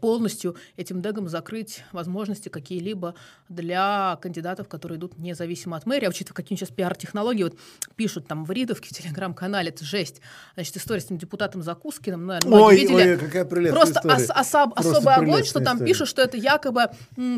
полностью 0.00 0.57
этим 0.76 1.02
дегом 1.02 1.28
закрыть 1.28 1.83
возможности 1.92 2.48
какие-либо 2.48 3.14
для 3.50 4.18
кандидатов, 4.22 4.66
которые 4.66 4.98
идут 4.98 5.18
независимо 5.18 5.76
от 5.76 5.85
мэрии. 5.85 6.07
А 6.07 6.09
учитывая, 6.09 6.37
какие 6.37 6.57
сейчас 6.57 6.70
пиар-технологии 6.70 7.42
вот 7.44 7.59
пишут 7.94 8.26
там 8.26 8.44
в 8.46 8.50
Ридовке, 8.50 8.88
в 8.88 8.92
Телеграм-канале, 8.92 9.68
это 9.68 9.85
жесть. 9.85 10.22
Значит, 10.54 10.76
история 10.78 11.00
с 11.00 11.04
этим 11.04 11.18
депутатом 11.18 11.62
Закускиным, 11.62 12.26
наверное, 12.26 12.61
ой, 12.61 12.76
видели. 12.76 12.94
Ой, 12.94 13.18
какая 13.18 13.44
прелестная 13.44 13.81
Просто 13.83 14.00
ос- 14.09 14.31
особ- 14.31 14.72
Просто 14.72 14.90
особый 14.90 15.14
огонь, 15.14 15.44
что 15.44 15.61
там 15.61 15.76
история. 15.76 15.92
пишут, 15.92 16.09
что 16.09 16.22
это 16.22 16.37
якобы, 16.38 16.87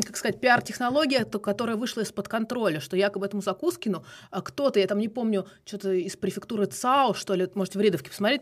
как 0.05 0.15
сказать, 0.15 0.39
пиар-технология, 0.39 1.25
которая 1.25 1.75
вышла 1.75 2.01
из-под 2.01 2.29
контроля, 2.29 2.79
что 2.79 2.95
якобы 2.95 3.25
этому 3.25 3.41
Закускину 3.41 4.05
а 4.29 4.41
кто-то, 4.41 4.79
я 4.79 4.87
там 4.87 4.99
не 4.99 5.09
помню, 5.09 5.47
что-то 5.65 5.91
из 5.91 6.15
префектуры 6.15 6.65
ЦАО, 6.65 7.13
что 7.13 7.33
ли, 7.33 7.49
можете 7.55 7.77
в 7.77 7.81
Ридовке 7.81 8.09
посмотреть, 8.09 8.41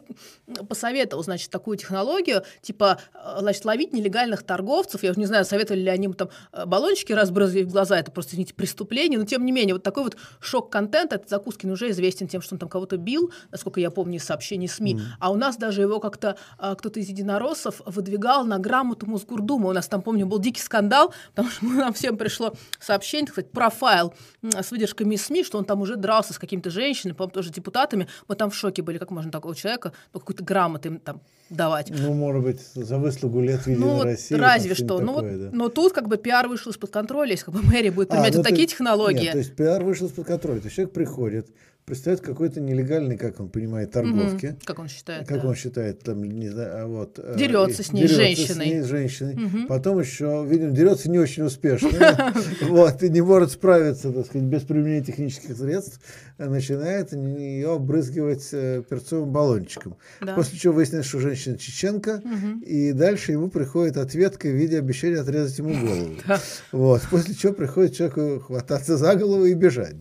посоветовал, 0.67 1.23
значит, 1.23 1.49
такую 1.49 1.77
технологию, 1.77 2.43
типа, 2.61 2.99
э, 3.13 3.37
значит, 3.39 3.65
ловить 3.65 3.78
нелегальных 3.87 4.43
торговцев. 4.43 5.03
Я 5.03 5.11
уже 5.11 5.19
не 5.19 5.25
знаю, 5.25 5.45
советовали 5.45 5.81
ли 5.81 5.89
они 5.89 6.05
им 6.05 6.13
там 6.13 6.29
э, 6.51 6.65
баллончики 6.65 7.13
разбрызгивать 7.13 7.67
в 7.67 7.71
глаза, 7.71 7.99
это 7.99 8.11
просто, 8.11 8.33
извините, 8.33 8.53
преступление, 8.53 9.19
но 9.19 9.25
тем 9.25 9.45
не 9.45 9.51
менее, 9.51 9.75
вот 9.75 9.83
такой 9.83 10.03
вот 10.03 10.17
шок-контент, 10.39 11.13
этот 11.13 11.29
Закускин 11.29 11.71
уже 11.71 11.89
известен 11.91 12.27
тем, 12.27 12.41
что 12.41 12.55
он 12.55 12.59
там 12.59 12.69
кого-то 12.69 12.97
бил, 12.97 13.31
насколько 13.51 13.79
я 13.79 13.91
помню 13.91 14.17
из 14.17 14.23
сообщений 14.23 14.67
СМИ, 14.67 14.95
mm. 14.95 15.01
а 15.19 15.31
у 15.31 15.35
нас 15.35 15.57
даже 15.57 15.81
его 15.81 15.99
как-то 15.99 16.37
а, 16.57 16.75
кто-то 16.75 16.99
из 16.99 17.09
единороссов 17.09 17.81
выдвигал 17.85 18.45
на 18.45 18.59
грамоту 18.59 19.05
Мосгордума. 19.05 19.69
У 19.69 19.73
нас 19.73 19.87
там, 19.87 20.01
помню, 20.01 20.25
был 20.25 20.39
дикий 20.39 20.61
скандал, 20.61 21.13
потому 21.29 21.49
что 21.49 21.65
нам 21.65 21.93
всем 21.93 22.17
пришло 22.17 22.53
сообщение, 22.79 23.27
так 23.27 23.33
сказать, 23.33 23.51
профайл 23.51 24.13
с 24.41 24.71
выдержками 24.71 25.15
из 25.15 25.25
СМИ, 25.25 25.43
что 25.43 25.57
он 25.57 25.65
там 25.65 25.81
уже 25.81 25.95
дрался 25.95 26.33
с 26.33 26.39
какими-то 26.39 26.69
женщинами, 26.69 27.15
по-моему, 27.15 27.33
тоже 27.33 27.51
депутатами. 27.51 28.07
Мы 28.27 28.35
там 28.35 28.49
в 28.49 28.55
шоке 28.55 28.81
были, 28.81 28.97
как 28.97 29.11
можно 29.11 29.31
такого 29.31 29.55
человека, 29.55 29.93
ну, 30.13 30.19
какую-то 30.19 30.43
грамоту 30.43 30.89
им 30.89 30.99
там 30.99 31.21
давать. 31.49 31.89
Ну, 31.89 32.13
может 32.13 32.43
быть, 32.43 32.61
за 32.75 32.97
выслугу 32.97 33.41
лет 33.41 33.65
Единой 33.71 33.87
ну, 33.87 34.03
России. 34.03 34.35
разве 34.35 34.75
что. 34.75 34.99
Ну, 34.99 35.15
такое, 35.15 35.37
да. 35.37 35.49
Но 35.51 35.69
тут 35.69 35.93
как 35.93 36.07
бы 36.07 36.17
пиар 36.17 36.47
вышел 36.47 36.71
из-под 36.71 36.91
контроля, 36.91 37.31
если 37.31 37.45
как 37.45 37.53
бы 37.53 37.61
мэрия 37.61 37.91
будет 37.91 38.09
применять 38.09 38.33
а, 38.33 38.37
ну, 38.37 38.43
вот 38.43 38.49
такие 38.49 38.67
технологии. 38.67 39.23
Нет, 39.23 39.31
то 39.33 39.37
есть 39.39 39.55
пиар 39.55 39.83
вышел 39.83 40.07
из-под 40.07 40.25
контроля. 40.25 40.59
То 40.59 40.65
есть 40.65 40.75
человек 40.75 40.93
приходит, 40.93 41.47
представляет 41.89 42.21
какой-то 42.21 42.61
нелегальный, 42.61 43.17
как 43.17 43.39
он 43.39 43.49
понимает, 43.49 43.91
торговки. 43.91 44.45
Угу. 44.45 44.55
Как 44.63 44.79
он 44.79 44.87
считает. 44.87 45.27
Как 45.27 45.41
да. 45.41 45.47
он 45.47 45.55
считает, 45.55 45.99
там, 46.01 46.23
не 46.23 46.49
знаю, 46.49 46.83
а 46.83 46.87
вот. 46.87 47.17
Э, 47.17 47.35
дерется 47.37 47.83
с 47.83 47.91
ней, 47.91 48.07
дерется 48.07 48.23
женщиной. 48.23 48.65
с 48.65 48.69
ней, 48.69 48.81
женщиной. 48.83 49.45
Угу. 49.45 49.67
Потом 49.67 49.99
еще, 49.99 50.45
видимо, 50.47 50.71
дерется 50.71 51.09
не 51.09 51.19
очень 51.19 51.43
успешно. 51.43 51.89
Вот, 52.61 53.01
и 53.03 53.09
не 53.09 53.21
может 53.21 53.51
справиться, 53.51 54.11
так 54.11 54.27
сказать, 54.27 54.47
без 54.47 54.61
применения 54.61 55.03
технических 55.03 55.57
средств, 55.57 55.99
начинает 56.37 57.11
ее 57.13 57.73
обрызгивать 57.73 58.47
э, 58.51 58.83
перцовым 58.87 59.31
баллончиком. 59.31 59.97
После 60.35 60.59
чего 60.59 60.75
выясняется, 60.75 61.09
что 61.09 61.19
женщина 61.19 61.57
чеченка, 61.57 62.21
и 62.65 62.91
дальше 62.91 63.31
ему 63.31 63.49
приходит 63.49 63.97
ответка 63.97 64.47
в 64.47 64.51
виде 64.51 64.77
обещания 64.77 65.19
отрезать 65.19 65.57
ему 65.57 65.73
голову. 65.73 66.15
Вот, 66.71 67.01
после 67.09 67.33
чего 67.33 67.53
приходит 67.53 67.95
человеку 67.95 68.39
хвататься 68.39 68.97
за 68.97 69.15
голову 69.15 69.45
и 69.45 69.53
бежать. 69.53 69.95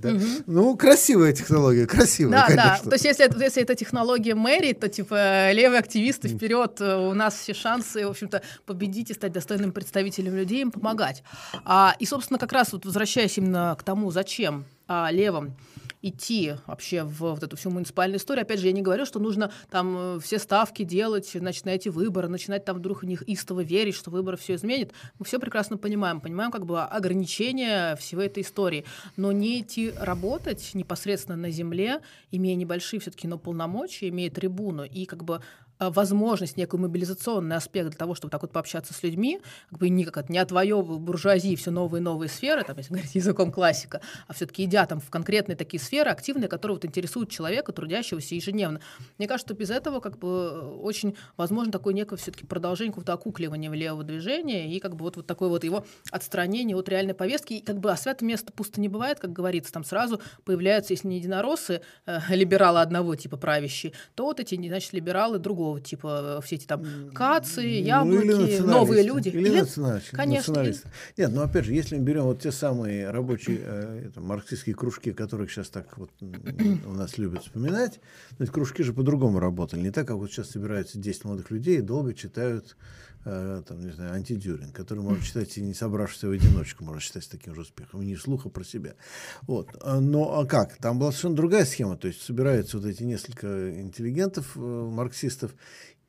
Ну, 0.47 0.77
красивая 0.77 1.33
технология 1.33 1.78
технология 1.79 1.87
красивая, 1.87 2.33
да, 2.33 2.47
конечно. 2.47 2.85
Да, 2.85 2.91
то 2.91 2.95
есть 2.95 3.05
если, 3.05 3.43
если 3.43 3.63
это 3.63 3.75
технология 3.75 4.35
Мэри, 4.35 4.73
то 4.73 4.89
типа 4.89 5.53
левые 5.53 5.79
активисты 5.79 6.29
вперед, 6.29 6.81
э, 6.81 6.97
у 6.97 7.15
нас 7.15 7.35
все 7.35 7.55
шансы, 7.55 8.07
в 8.07 8.11
общем-то, 8.11 8.43
победить 8.67 9.11
и 9.11 9.15
стать 9.15 9.33
достойным 9.33 9.73
представителем 9.73 10.35
людей, 10.35 10.63
им 10.63 10.71
помогать. 10.71 11.23
А, 11.65 11.95
и, 11.99 12.07
собственно, 12.07 12.39
как 12.39 12.53
раз 12.53 12.73
вот 12.73 12.85
возвращаясь 12.85 13.39
именно 13.39 13.77
к 13.79 13.83
тому, 13.83 14.11
зачем 14.11 14.67
а, 14.89 15.11
левым 15.13 15.55
идти 16.03 16.55
вообще 16.67 17.03
в 17.03 17.21
вот 17.21 17.43
эту 17.43 17.57
всю 17.57 17.71
муниципальную 17.71 18.19
историю. 18.19 18.43
Опять 18.43 18.61
же, 18.61 18.67
я 18.67 18.73
не 18.73 18.83
говорю, 18.83 19.05
что 19.05 19.19
нужно 19.19 19.51
там 19.71 19.97
э, 19.99 20.21
все 20.21 20.39
ставки 20.39 20.85
делать, 20.85 21.31
значит, 21.35 21.65
на 21.65 21.71
эти 21.71 21.89
выборы, 21.89 22.29
начинать 22.29 22.65
там 22.65 22.77
вдруг 22.77 23.03
в 23.03 23.07
них 23.07 23.23
истово 23.23 23.61
верить, 23.61 23.95
что 23.95 24.11
выборы 24.11 24.37
все 24.37 24.55
изменят. 24.55 24.93
Мы 25.19 25.25
все 25.25 25.39
прекрасно 25.39 25.77
понимаем, 25.77 26.21
понимаем 26.21 26.51
как 26.51 26.67
бы 26.67 26.83
ограничения 26.83 27.97
всего 27.97 28.23
этой 28.23 28.43
истории. 28.43 28.85
Но 29.17 29.33
не 29.33 29.61
идти 29.61 29.93
работать 29.99 30.71
непосредственно 30.75 31.37
на 31.37 31.51
земле, 31.51 32.01
имея 32.31 32.55
небольшие 32.55 33.01
все-таки, 33.01 33.27
но 33.27 33.39
полномочия, 33.39 34.09
имея 34.09 34.31
трибуну 34.31 34.85
и 34.85 35.05
как 35.05 35.25
бы 35.25 35.41
возможность, 35.79 36.57
некий 36.57 36.77
мобилизационный 36.77 37.57
аспект 37.57 37.91
для 37.91 37.99
того, 37.99 38.15
чтобы 38.15 38.31
так 38.31 38.43
вот 38.43 38.53
пообщаться 38.53 38.95
с 38.95 39.03
людьми, 39.03 39.41
как 39.71 39.79
бы 39.79 39.89
не 39.89 40.05
как 40.05 40.17
это, 40.19 40.33
не 40.33 40.39
отвоевывая 40.39 40.99
буржуазии 40.99 41.55
все 41.57 41.71
новые 41.71 42.01
и 42.01 42.05
новые 42.05 42.29
сферы, 42.29 42.65
там, 42.65 42.77
если 42.77 42.93
говорить 42.93 43.15
языком 43.15 43.53
классика, 43.53 44.01
а 44.27 44.33
все-таки 44.33 44.65
идя 44.65 44.87
там 44.87 45.01
в 45.01 45.11
конкретные 45.11 45.57
такие 45.57 45.81
сферы, 45.81 46.11
активные, 46.11 46.49
которые 46.49 46.77
вот 46.77 46.85
интересуют 46.85 47.31
человека, 47.31 47.73
трудящегося 47.73 48.35
ежедневно. 48.35 48.81
Мне 49.19 49.29
кажется, 49.29 49.49
что 49.49 49.55
без 49.55 49.71
этого 49.71 50.01
как 50.01 50.19
бы 50.19 50.77
очень 50.83 51.17
возможно 51.37 51.73
такое 51.73 51.95
некое 51.95 52.17
все-таки 52.17 52.45
продолжение 52.45 52.93
какого-то 52.93 53.13
окукливания 53.13 53.71
левого 53.71 54.05
движения 54.05 54.75
и 54.75 54.81
как 54.81 54.97
бы 54.97 55.05
вот, 55.05 55.17
вот 55.17 55.27
такое 55.27 55.49
вот 55.49 55.65
его 55.65 55.85
отстранение 56.11 56.77
от 56.77 56.89
реальной 56.89 57.15
повестки. 57.15 57.55
И 57.55 57.61
как 57.61 57.79
бы 57.79 57.91
а 57.91 57.97
святое 57.97 58.29
место 58.29 58.53
пусто 58.53 58.81
не 58.81 58.89
бывает, 58.89 59.21
как 59.21 59.33
говорится, 59.33 59.73
там 59.73 59.85
сразу 59.85 60.21
появляются, 60.45 60.93
если 60.93 61.09
не 61.09 61.19
единороссы, 61.19 61.83
э, 62.07 62.19
либералы 62.31 62.81
одного 62.81 63.15
типа 63.15 63.37
правящие, 63.37 63.93
то 64.15 64.25
вот 64.25 64.41
эти, 64.41 64.55
значит, 64.69 64.93
либералы 64.93 65.39
другого 65.39 65.68
типа, 65.79 66.41
все 66.43 66.57
эти 66.57 66.67
там 66.67 66.85
кацы, 67.13 67.61
яблоки, 67.61 68.61
ну, 68.61 68.67
новые 68.67 69.03
люди. 69.03 69.29
Или, 69.29 69.49
или 69.49 69.61
националисты. 69.61 70.17
Конечно. 70.17 70.53
Националисты. 70.53 70.89
Нет, 71.17 71.33
но 71.33 71.43
опять 71.43 71.65
же, 71.65 71.75
если 71.75 71.97
мы 71.97 72.03
берем 72.03 72.25
вот 72.25 72.41
те 72.41 72.53
самые 72.53 73.11
рабочие 73.11 73.61
э, 73.63 74.07
это, 74.07 74.21
марксистские 74.21 74.75
кружки, 74.75 75.13
которых 75.13 75.51
сейчас 75.51 75.69
так 75.69 75.99
вот 75.99 76.11
у 76.21 76.93
нас 76.93 77.19
любят 77.19 77.43
вспоминать, 77.43 78.01
но 78.39 78.45
эти 78.45 78.51
кружки 78.51 78.83
же 78.83 78.93
по-другому 78.93 79.39
работали. 79.39 79.81
Не 79.81 79.91
так, 79.91 80.07
как 80.07 80.17
вот 80.17 80.31
сейчас 80.31 80.51
собираются 80.51 80.99
10 80.99 81.25
молодых 81.25 81.51
людей 81.51 81.79
и 81.79 81.83
долго 81.83 82.15
читают 82.15 82.77
там, 83.25 83.81
не 83.81 83.93
знаю, 83.93 84.15
антидюринг, 84.15 84.75
который 84.75 85.03
можно 85.03 85.23
читать 85.23 85.57
и 85.59 85.61
не 85.61 85.75
собравшись 85.75 86.23
в 86.23 86.31
одиночку, 86.31 86.85
можно 86.85 87.01
считать 87.01 87.29
таким 87.29 87.55
же 87.55 87.63
успехом, 87.63 88.03
и 88.03 88.07
не 88.07 88.17
слуха 88.17 88.49
про 88.49 88.65
себя. 88.65 88.95
Вот. 89.43 89.69
А, 89.83 90.01
но 90.01 90.39
а 90.39 90.47
как? 90.47 90.77
Там 90.77 90.99
была 90.99 91.11
совершенно 91.11 91.37
другая 91.37 91.65
схема, 91.65 91.97
то 91.97 92.09
есть 92.09 92.23
собираются 92.23 92.79
вот 92.79 92.87
эти 92.87 93.03
несколько 93.03 93.81
интеллигентов, 93.81 94.57
э, 94.57 94.61
марксистов, 94.61 95.55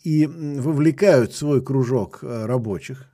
и 0.03 0.25
вовлекают 0.25 1.33
свой 1.33 1.63
кружок 1.63 2.19
э, 2.21 2.45
рабочих, 2.45 3.11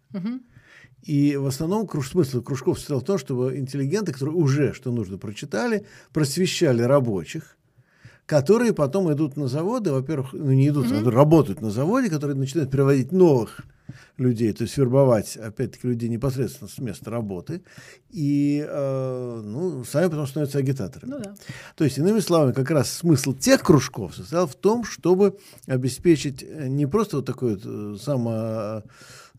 И 1.01 1.35
в 1.35 1.45
основном 1.45 1.87
круж, 1.87 2.09
смысл 2.09 2.41
кружков 2.41 2.79
состоял 2.79 3.01
в 3.01 3.05
том, 3.05 3.19
чтобы 3.19 3.57
интеллигенты, 3.57 4.11
которые 4.11 4.35
уже 4.35 4.73
что 4.73 4.91
нужно 4.91 5.17
прочитали, 5.17 5.85
просвещали 6.11 6.81
рабочих, 6.81 7.57
которые 8.25 8.73
потом 8.73 9.11
идут 9.13 9.37
на 9.37 9.47
заводы, 9.47 9.91
во-первых, 9.91 10.33
ну 10.33 10.51
не 10.51 10.69
идут, 10.69 10.87
mm-hmm. 10.87 11.07
а 11.07 11.11
работают 11.11 11.61
на 11.61 11.69
заводе, 11.69 12.09
которые 12.09 12.35
начинают 12.35 12.71
приводить 12.71 13.11
новых 13.11 13.61
людей, 14.17 14.51
то 14.53 14.63
есть 14.63 14.77
вербовать, 14.77 15.37
опять-таки, 15.37 15.87
людей 15.87 16.09
непосредственно 16.09 16.69
с 16.69 16.79
места 16.79 17.11
работы, 17.11 17.61
и 18.09 18.65
э, 18.67 19.41
ну, 19.43 19.83
сами 19.83 20.09
потом 20.09 20.25
становятся 20.25 20.57
агитаторами. 20.57 21.11
Ну, 21.11 21.19
да. 21.19 21.35
То 21.75 21.83
есть, 21.83 21.97
иными 21.97 22.19
словами, 22.19 22.53
как 22.53 22.71
раз 22.71 22.91
смысл 22.91 23.33
тех 23.33 23.61
кружков 23.61 24.15
состоял 24.15 24.47
в 24.47 24.55
том, 24.55 24.85
чтобы 24.85 25.37
обеспечить 25.67 26.43
э, 26.43 26.67
не 26.67 26.87
просто 26.87 27.17
вот 27.17 27.25
такое 27.25 27.55
вот 27.55 27.63
э, 27.65 27.97
само 28.01 28.83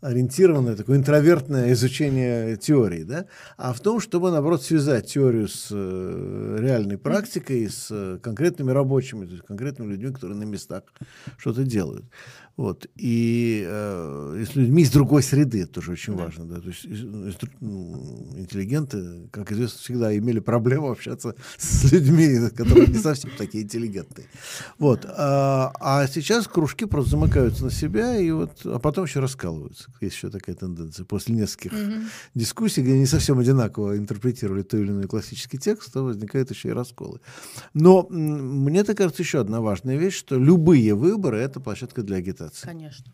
ориентированное, 0.01 0.77
такое 0.77 0.99
интровертное 0.99 1.73
изучение 1.73 2.57
теории, 2.57 3.03
да, 3.03 3.27
а 3.57 3.73
в 3.73 3.81
том, 3.81 4.01
чтобы, 4.01 4.31
наоборот, 4.31 4.63
связать 4.63 5.13
теорию 5.13 5.49
с 5.49 5.69
э, 5.71 6.59
реальной 6.61 6.99
практикой, 6.99 7.69
с 7.69 7.89
э, 7.91 8.19
конкретными 8.23 8.71
рабочими, 8.71 9.27
то 9.27 9.33
есть 9.33 9.45
конкретными 9.45 9.93
людьми, 9.93 10.13
которые 10.13 10.39
на 10.39 10.45
местах 10.45 10.83
что-то 11.39 11.65
делают. 11.65 12.05
Вот. 12.57 12.87
И 12.97 13.65
э, 13.67 14.45
с 14.51 14.57
людьми 14.57 14.83
из 14.83 14.91
другой 14.91 15.23
среды, 15.23 15.63
это 15.63 15.75
тоже 15.75 15.93
очень 15.93 16.17
да. 16.17 16.25
важно. 16.25 16.47
Да? 16.47 16.61
То 16.61 16.69
есть 16.69 16.87
ну, 17.61 18.31
интеллигенты, 18.35 19.29
как 19.31 19.53
известно, 19.53 19.79
всегда 19.79 20.17
имели 20.17 20.41
проблему 20.41 20.91
общаться 20.91 21.35
с 21.59 21.93
людьми, 21.93 22.49
которые 22.57 22.87
не 22.87 22.99
совсем 22.99 23.31
такие 23.37 23.65
интеллигентные. 23.65 24.27
Вот. 24.79 25.05
А, 25.07 25.73
а 25.81 26.07
сейчас 26.07 26.49
кружки 26.49 26.87
просто 26.87 27.11
замыкаются 27.11 27.65
на 27.65 27.71
себя, 27.71 28.17
и 28.17 28.31
вот, 28.31 28.65
а 28.65 28.79
потом 28.79 29.05
еще 29.05 29.21
раскалываются. 29.21 29.93
Есть 30.01 30.17
еще 30.17 30.31
такая 30.31 30.57
тенденция. 30.57 31.05
После 31.05 31.35
нескольких 31.35 31.75
mm-hmm. 31.75 32.05
дискуссий, 32.35 32.81
где 32.81 32.99
не 32.99 33.07
совсем 33.07 33.39
одинаково 33.39 33.99
интерпретировали 33.99 34.63
той 34.63 34.81
или 34.81 34.93
иной 34.93 35.05
классический 35.05 35.59
текст, 35.59 35.93
то 35.93 36.03
возникают 36.03 36.51
еще 36.51 36.71
и 36.71 36.73
расколы. 36.73 37.21
Но 37.75 38.07
мне 38.09 38.83
так 38.83 38.97
кажется 38.97 39.23
еще 39.23 39.41
одна 39.41 39.61
важная 39.61 39.99
вещь, 39.99 40.17
что 40.17 40.39
любые 40.39 40.95
выборы— 40.95 41.39
это 41.41 41.61
площадка 41.61 42.03
для 42.03 42.17
агитации 42.17 42.46
агитации. 42.47 42.65
Конечно. 42.67 43.13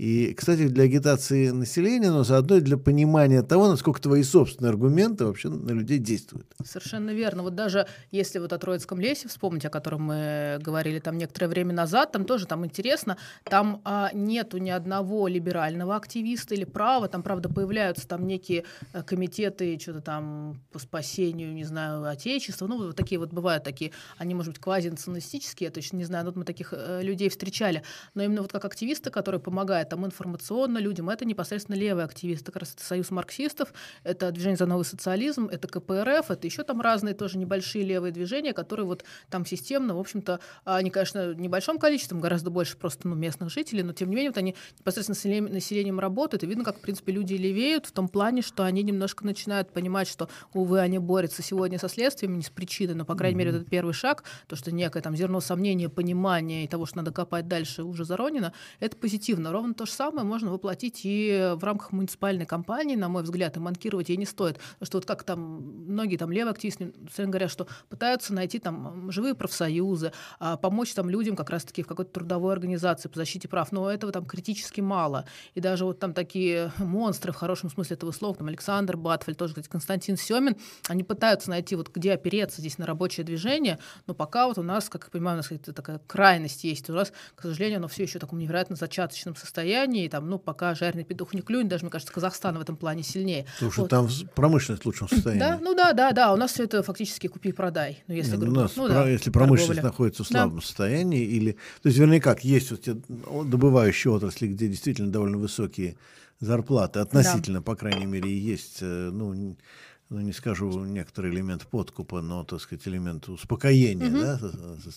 И, 0.00 0.32
кстати, 0.32 0.66
для 0.66 0.84
агитации 0.84 1.50
населения, 1.50 2.10
но 2.10 2.24
заодно 2.24 2.56
и 2.56 2.62
для 2.62 2.78
понимания 2.78 3.42
того, 3.42 3.68
насколько 3.68 4.00
твои 4.00 4.22
собственные 4.22 4.70
аргументы 4.70 5.26
вообще 5.26 5.50
на 5.50 5.72
людей 5.72 5.98
действуют. 5.98 6.46
Совершенно 6.64 7.10
верно. 7.10 7.42
Вот 7.42 7.54
даже 7.54 7.86
если 8.10 8.38
вот 8.38 8.54
о 8.54 8.58
Троицком 8.58 8.98
лесе 8.98 9.28
вспомнить, 9.28 9.66
о 9.66 9.68
котором 9.68 10.04
мы 10.04 10.58
говорили 10.62 11.00
там 11.00 11.18
некоторое 11.18 11.48
время 11.48 11.74
назад, 11.74 12.12
там 12.12 12.24
тоже 12.24 12.46
там 12.46 12.64
интересно, 12.64 13.18
там 13.44 13.82
а, 13.84 14.08
нету 14.14 14.56
ни 14.56 14.70
одного 14.70 15.28
либерального 15.28 15.96
активиста 15.96 16.54
или 16.54 16.64
права, 16.64 17.06
там, 17.08 17.22
правда, 17.22 17.50
появляются 17.50 18.08
там 18.08 18.26
некие 18.26 18.64
э, 18.94 19.02
комитеты 19.02 19.78
что-то 19.78 20.00
там 20.00 20.62
по 20.72 20.78
спасению, 20.78 21.52
не 21.52 21.64
знаю, 21.64 22.08
отечества, 22.08 22.66
ну, 22.66 22.86
вот 22.86 22.96
такие 22.96 23.18
вот 23.18 23.34
бывают 23.34 23.64
такие, 23.64 23.92
они, 24.16 24.34
может 24.34 24.54
быть, 24.54 24.62
квазинационалистические, 24.62 25.66
я 25.66 25.70
точно 25.70 25.98
не 25.98 26.04
знаю, 26.04 26.24
но 26.24 26.30
вот 26.30 26.38
мы 26.38 26.44
таких 26.46 26.72
э, 26.74 27.02
людей 27.02 27.28
встречали, 27.28 27.82
но 28.14 28.22
именно 28.22 28.40
вот 28.40 28.50
как 28.50 28.64
активисты, 28.64 29.10
которые 29.10 29.42
помогают 29.42 29.89
там 29.90 30.06
информационно 30.06 30.78
людям, 30.78 31.10
это 31.10 31.24
непосредственно 31.24 31.76
левые 31.76 32.04
активисты, 32.04 32.46
как 32.46 32.62
раз 32.62 32.74
это 32.74 32.84
Союз 32.84 33.10
марксистов, 33.10 33.74
это 34.04 34.30
Движение 34.30 34.56
за 34.56 34.66
новый 34.66 34.84
социализм, 34.84 35.48
это 35.48 35.68
КПРФ, 35.68 36.30
это 36.30 36.46
еще 36.46 36.62
там 36.62 36.80
разные 36.80 37.14
тоже 37.14 37.36
небольшие 37.36 37.84
левые 37.84 38.12
движения, 38.12 38.52
которые 38.52 38.86
вот 38.86 39.04
там 39.28 39.44
системно, 39.44 39.94
в 39.94 39.98
общем-то, 39.98 40.40
они, 40.64 40.90
конечно, 40.90 41.34
небольшом 41.34 41.78
количеством, 41.78 42.20
гораздо 42.20 42.50
больше 42.50 42.76
просто 42.76 43.08
ну, 43.08 43.14
местных 43.14 43.50
жителей, 43.50 43.82
но 43.82 43.92
тем 43.92 44.08
не 44.08 44.16
менее 44.16 44.30
вот 44.30 44.38
они 44.38 44.54
непосредственно 44.78 45.16
с 45.16 45.52
населением, 45.52 46.00
работают, 46.00 46.44
и 46.44 46.46
видно, 46.46 46.64
как, 46.64 46.78
в 46.78 46.80
принципе, 46.80 47.12
люди 47.12 47.34
левеют 47.34 47.86
в 47.86 47.92
том 47.92 48.08
плане, 48.08 48.42
что 48.42 48.62
они 48.64 48.82
немножко 48.82 49.26
начинают 49.26 49.72
понимать, 49.72 50.08
что, 50.08 50.28
увы, 50.54 50.80
они 50.80 50.98
борются 50.98 51.42
сегодня 51.42 51.78
со 51.78 51.88
следствиями, 51.88 52.36
не 52.36 52.42
с 52.42 52.50
причиной, 52.50 52.94
но, 52.94 53.04
по 53.04 53.14
крайней 53.16 53.34
mm-hmm. 53.34 53.38
мере, 53.38 53.50
этот 53.50 53.68
первый 53.68 53.92
шаг, 53.92 54.24
то, 54.46 54.56
что 54.56 54.72
некое 54.72 55.02
там 55.02 55.16
зерно 55.16 55.40
сомнения, 55.40 55.88
понимания 55.88 56.64
и 56.64 56.68
того, 56.68 56.86
что 56.86 56.98
надо 56.98 57.12
копать 57.12 57.48
дальше, 57.48 57.82
уже 57.82 58.04
заронено, 58.04 58.52
это 58.78 58.96
позитивно. 58.96 59.52
Ровно 59.52 59.74
то 59.80 59.86
же 59.86 59.92
самое 59.92 60.26
можно 60.26 60.52
воплотить 60.52 61.00
и 61.04 61.54
в 61.56 61.64
рамках 61.64 61.92
муниципальной 61.92 62.44
кампании, 62.44 62.96
на 62.96 63.08
мой 63.08 63.22
взгляд, 63.22 63.56
и 63.56 63.60
манкировать 63.60 64.10
ей 64.10 64.18
не 64.18 64.26
стоит. 64.26 64.60
Что 64.82 64.98
вот 64.98 65.06
как 65.06 65.22
там 65.22 65.40
многие 65.88 66.18
там 66.18 66.30
левые 66.30 66.50
активисты 66.50 66.92
говорят, 67.16 67.50
что 67.50 67.66
пытаются 67.88 68.34
найти 68.34 68.58
там 68.58 69.10
живые 69.10 69.34
профсоюзы, 69.34 70.12
а, 70.38 70.58
помочь 70.58 70.92
там 70.92 71.08
людям 71.08 71.34
как 71.34 71.48
раз-таки 71.48 71.82
в 71.82 71.86
какой-то 71.86 72.10
трудовой 72.12 72.52
организации 72.52 73.08
по 73.08 73.16
защите 73.16 73.48
прав, 73.48 73.72
но 73.72 73.90
этого 73.90 74.12
там 74.12 74.26
критически 74.26 74.82
мало. 74.82 75.24
И 75.54 75.60
даже 75.60 75.86
вот 75.86 75.98
там 75.98 76.12
такие 76.12 76.72
монстры 76.76 77.32
в 77.32 77.36
хорошем 77.36 77.70
смысле 77.70 77.96
этого 77.96 78.12
слова, 78.12 78.36
там 78.36 78.48
Александр 78.48 78.98
Батфель, 78.98 79.34
тоже, 79.34 79.54
кстати, 79.54 79.68
Константин 79.68 80.18
Семин, 80.18 80.58
они 80.88 81.04
пытаются 81.04 81.48
найти 81.48 81.74
вот 81.74 81.88
где 81.88 82.12
опереться 82.12 82.60
здесь 82.60 82.76
на 82.76 82.84
рабочее 82.84 83.24
движение, 83.24 83.78
но 84.06 84.12
пока 84.12 84.46
вот 84.46 84.58
у 84.58 84.62
нас, 84.62 84.90
как 84.90 85.04
я 85.04 85.10
понимаю, 85.10 85.36
у 85.36 85.38
нас 85.38 85.50
такая 85.74 86.00
крайность 86.06 86.64
есть. 86.64 86.90
У 86.90 86.92
нас, 86.92 87.14
к 87.34 87.40
сожалению, 87.40 87.78
оно 87.78 87.88
все 87.88 88.02
еще 88.02 88.18
в 88.18 88.20
таком 88.20 88.38
невероятно 88.38 88.76
зачаточном 88.76 89.36
состоянии, 89.36 89.59
там, 90.08 90.28
ну, 90.28 90.38
пока 90.38 90.74
жареный 90.74 91.04
петух 91.04 91.34
не 91.34 91.42
клюнет, 91.42 91.68
даже, 91.68 91.84
мне 91.84 91.90
кажется, 91.90 92.12
Казахстан 92.12 92.58
в 92.58 92.60
этом 92.60 92.76
плане 92.76 93.02
сильнее. 93.02 93.46
Слушай, 93.58 93.80
вот. 93.80 93.90
там 93.90 94.08
промышленность 94.34 94.82
в 94.82 94.86
лучшем 94.86 95.08
состоянии. 95.08 95.40
Да, 95.40 95.58
ну 95.60 95.74
да, 95.74 95.92
да, 95.92 96.12
да, 96.12 96.32
у 96.32 96.36
нас 96.36 96.52
все 96.52 96.64
это 96.64 96.82
фактически 96.82 97.26
купи-продай. 97.26 98.02
Ну, 98.06 98.14
если, 98.14 98.32
Нет, 98.32 98.40
грубо, 98.40 98.58
у 98.58 98.62
нас, 98.62 98.76
ну, 98.76 98.86
про, 98.86 98.94
да, 98.94 99.08
если 99.08 99.30
промышленность 99.30 99.80
торговля. 99.80 99.90
находится 99.90 100.24
в 100.24 100.26
слабом 100.26 100.56
да. 100.56 100.66
состоянии, 100.66 101.24
или, 101.24 101.52
то 101.82 101.88
есть, 101.88 101.98
вернее, 101.98 102.20
как, 102.20 102.44
есть 102.44 102.70
вот 102.70 102.82
те 102.82 102.96
добывающие 103.44 104.12
отрасли, 104.12 104.48
где 104.48 104.68
действительно 104.68 105.10
довольно 105.10 105.38
высокие 105.38 105.96
зарплаты, 106.40 107.00
относительно, 107.00 107.58
да. 107.58 107.64
по 107.64 107.76
крайней 107.76 108.06
мере, 108.06 108.36
есть, 108.36 108.78
э, 108.80 109.10
ну, 109.12 109.56
ну, 110.10 110.20
не 110.20 110.32
скажу 110.32 110.84
некоторый 110.84 111.30
элемент 111.30 111.66
подкупа, 111.68 112.20
но, 112.20 112.44
так 112.44 112.60
сказать, 112.60 112.86
элемент 112.88 113.28
успокоения, 113.28 114.08
mm-hmm. 114.08 114.82
да, 114.82 114.92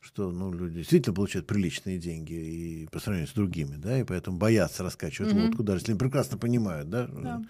что, 0.00 0.30
ну, 0.32 0.50
люди 0.52 0.76
действительно 0.76 1.14
получают 1.14 1.46
приличные 1.46 1.98
деньги 1.98 2.32
и 2.32 2.88
по 2.90 2.98
сравнению 2.98 3.28
с 3.28 3.34
другими, 3.34 3.76
да, 3.76 4.00
и 4.00 4.04
поэтому 4.04 4.38
боятся 4.38 4.82
раскачивать 4.82 5.32
mm-hmm. 5.32 5.46
лодку, 5.48 5.62
даже 5.62 5.80
если 5.80 5.92
они 5.92 5.98
прекрасно 5.98 6.38
понимают, 6.38 6.88
да, 6.88 7.06
да. 7.08 7.42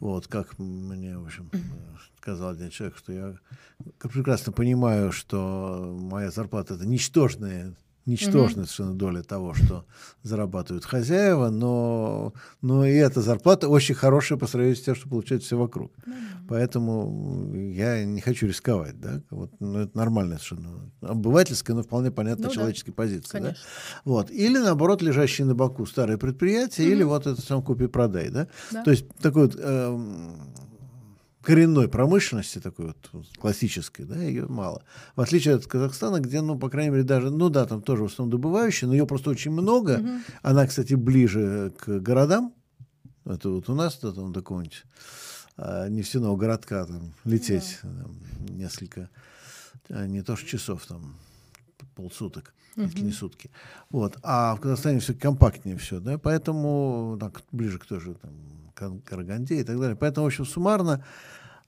вот, 0.00 0.26
как 0.26 0.58
мне, 0.58 1.18
в 1.18 1.26
общем, 1.26 1.50
сказал 2.16 2.50
один 2.50 2.70
человек, 2.70 2.96
что 2.96 3.12
я 3.12 3.36
прекрасно 3.98 4.50
понимаю, 4.50 5.12
что 5.12 5.94
моя 6.00 6.30
зарплата 6.30 6.74
это 6.74 6.86
ничтожная 6.86 7.74
ничтожная 8.06 8.64
mm-hmm. 8.64 8.68
совершенно 8.68 8.94
доля 8.94 9.22
того, 9.22 9.54
что 9.54 9.86
зарабатывают 10.22 10.84
хозяева, 10.84 11.50
но, 11.50 12.34
но 12.60 12.84
и 12.84 12.94
эта 12.94 13.20
зарплата 13.20 13.68
очень 13.68 13.94
хорошая 13.94 14.38
по 14.38 14.46
сравнению 14.46 14.76
с 14.76 14.82
тем, 14.82 14.94
что 14.94 15.08
получают 15.08 15.42
все 15.42 15.56
вокруг. 15.56 15.92
Mm-hmm. 15.92 16.14
Поэтому 16.48 17.54
я 17.54 18.04
не 18.04 18.20
хочу 18.20 18.46
рисковать, 18.46 19.00
да, 19.00 19.22
вот, 19.30 19.50
ну, 19.60 19.78
это 19.78 19.96
нормальная 19.96 20.38
совершенно 20.38 20.90
обывательская, 21.00 21.74
но 21.74 21.82
вполне 21.82 22.10
понятная 22.10 22.48
ну, 22.48 22.54
человеческая 22.54 22.92
да. 22.92 22.96
позиция, 22.96 23.40
да? 23.40 23.54
Вот. 24.04 24.30
Или, 24.30 24.58
наоборот, 24.58 25.00
лежащие 25.00 25.46
на 25.46 25.54
боку 25.54 25.86
старые 25.86 26.18
предприятия, 26.18 26.84
mm-hmm. 26.84 26.92
или 26.92 27.02
вот 27.02 27.26
это 27.26 27.40
сам 27.40 27.62
купи-продай, 27.62 28.28
да? 28.28 28.48
да. 28.70 28.82
То 28.82 28.90
есть 28.90 29.08
такой 29.20 29.46
вот 29.46 29.56
э, 29.58 29.98
коренной 31.44 31.88
промышленности, 31.88 32.58
такой 32.58 32.86
вот 32.86 33.26
классической, 33.38 34.04
да, 34.04 34.16
ее 34.22 34.46
мало. 34.46 34.82
В 35.14 35.20
отличие 35.20 35.54
от 35.54 35.66
Казахстана, 35.66 36.20
где, 36.20 36.40
ну, 36.40 36.58
по 36.58 36.70
крайней 36.70 36.90
мере, 36.90 37.04
даже, 37.04 37.30
ну 37.30 37.50
да, 37.50 37.66
там 37.66 37.82
тоже 37.82 38.02
в 38.02 38.06
основном 38.06 38.30
добывающая, 38.30 38.88
но 38.88 38.94
ее 38.94 39.06
просто 39.06 39.30
очень 39.30 39.50
много. 39.50 40.00
Угу. 40.00 40.10
Она, 40.42 40.66
кстати, 40.66 40.94
ближе 40.94 41.72
к 41.78 42.00
городам. 42.00 42.54
Это 43.24 43.50
вот 43.50 43.68
у 43.68 43.74
нас, 43.74 43.98
да, 44.02 44.12
там, 44.12 44.32
до 44.32 44.40
какого-нибудь 44.40 44.84
а, 45.56 45.88
нефтяного 45.88 46.36
городка 46.36 46.84
там 46.84 47.12
лететь 47.24 47.78
да. 47.82 48.02
там, 48.02 48.18
несколько, 48.56 49.08
а, 49.88 50.06
не 50.06 50.22
то 50.22 50.36
что 50.36 50.48
часов, 50.48 50.84
там, 50.86 51.14
полсуток, 51.94 52.54
угу. 52.76 52.86
если 52.86 53.00
не 53.00 53.12
сутки. 53.12 53.50
Вот. 53.90 54.18
А 54.22 54.56
в 54.56 54.60
Казахстане 54.60 54.98
все 54.98 55.14
компактнее 55.14 55.76
все, 55.76 56.00
да, 56.00 56.18
поэтому 56.18 57.16
так, 57.20 57.42
ближе 57.52 57.78
к 57.78 57.86
тоже 57.86 58.14
там, 58.14 58.32
Караганде 58.74 59.60
и 59.60 59.64
так 59.64 59.78
далее. 59.78 59.96
Поэтому, 59.96 60.24
в 60.24 60.28
общем, 60.28 60.44
суммарно, 60.44 61.04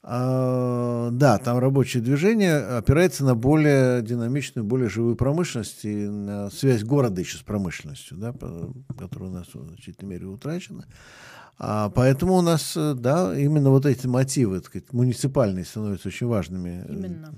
да, 0.06 1.40
там 1.42 1.58
рабочее 1.58 2.02
движение 2.02 2.58
опирается 2.58 3.24
на 3.24 3.34
более 3.34 4.02
динамичную, 4.02 4.64
более 4.64 4.88
живую 4.88 5.16
промышленность 5.16 5.84
и 5.84 6.06
на 6.08 6.48
связь 6.50 6.84
города 6.84 7.20
еще 7.20 7.38
с 7.38 7.42
промышленностью, 7.42 8.16
да, 8.16 8.32
которая 8.96 9.30
у 9.30 9.32
нас 9.32 9.46
в 9.52 9.66
значительной 9.66 10.10
мере 10.10 10.26
утрачена. 10.26 10.86
А 11.58 11.88
поэтому 11.90 12.34
у 12.34 12.42
нас, 12.42 12.76
э, 12.76 12.94
да, 12.94 13.36
именно 13.36 13.70
вот 13.70 13.86
эти 13.86 14.06
мотивы, 14.06 14.58
так 14.58 14.66
сказать, 14.66 14.92
муниципальные 14.92 15.64
становятся 15.64 16.08
очень 16.08 16.26
важными. 16.26 16.84
Именно. 16.88 17.34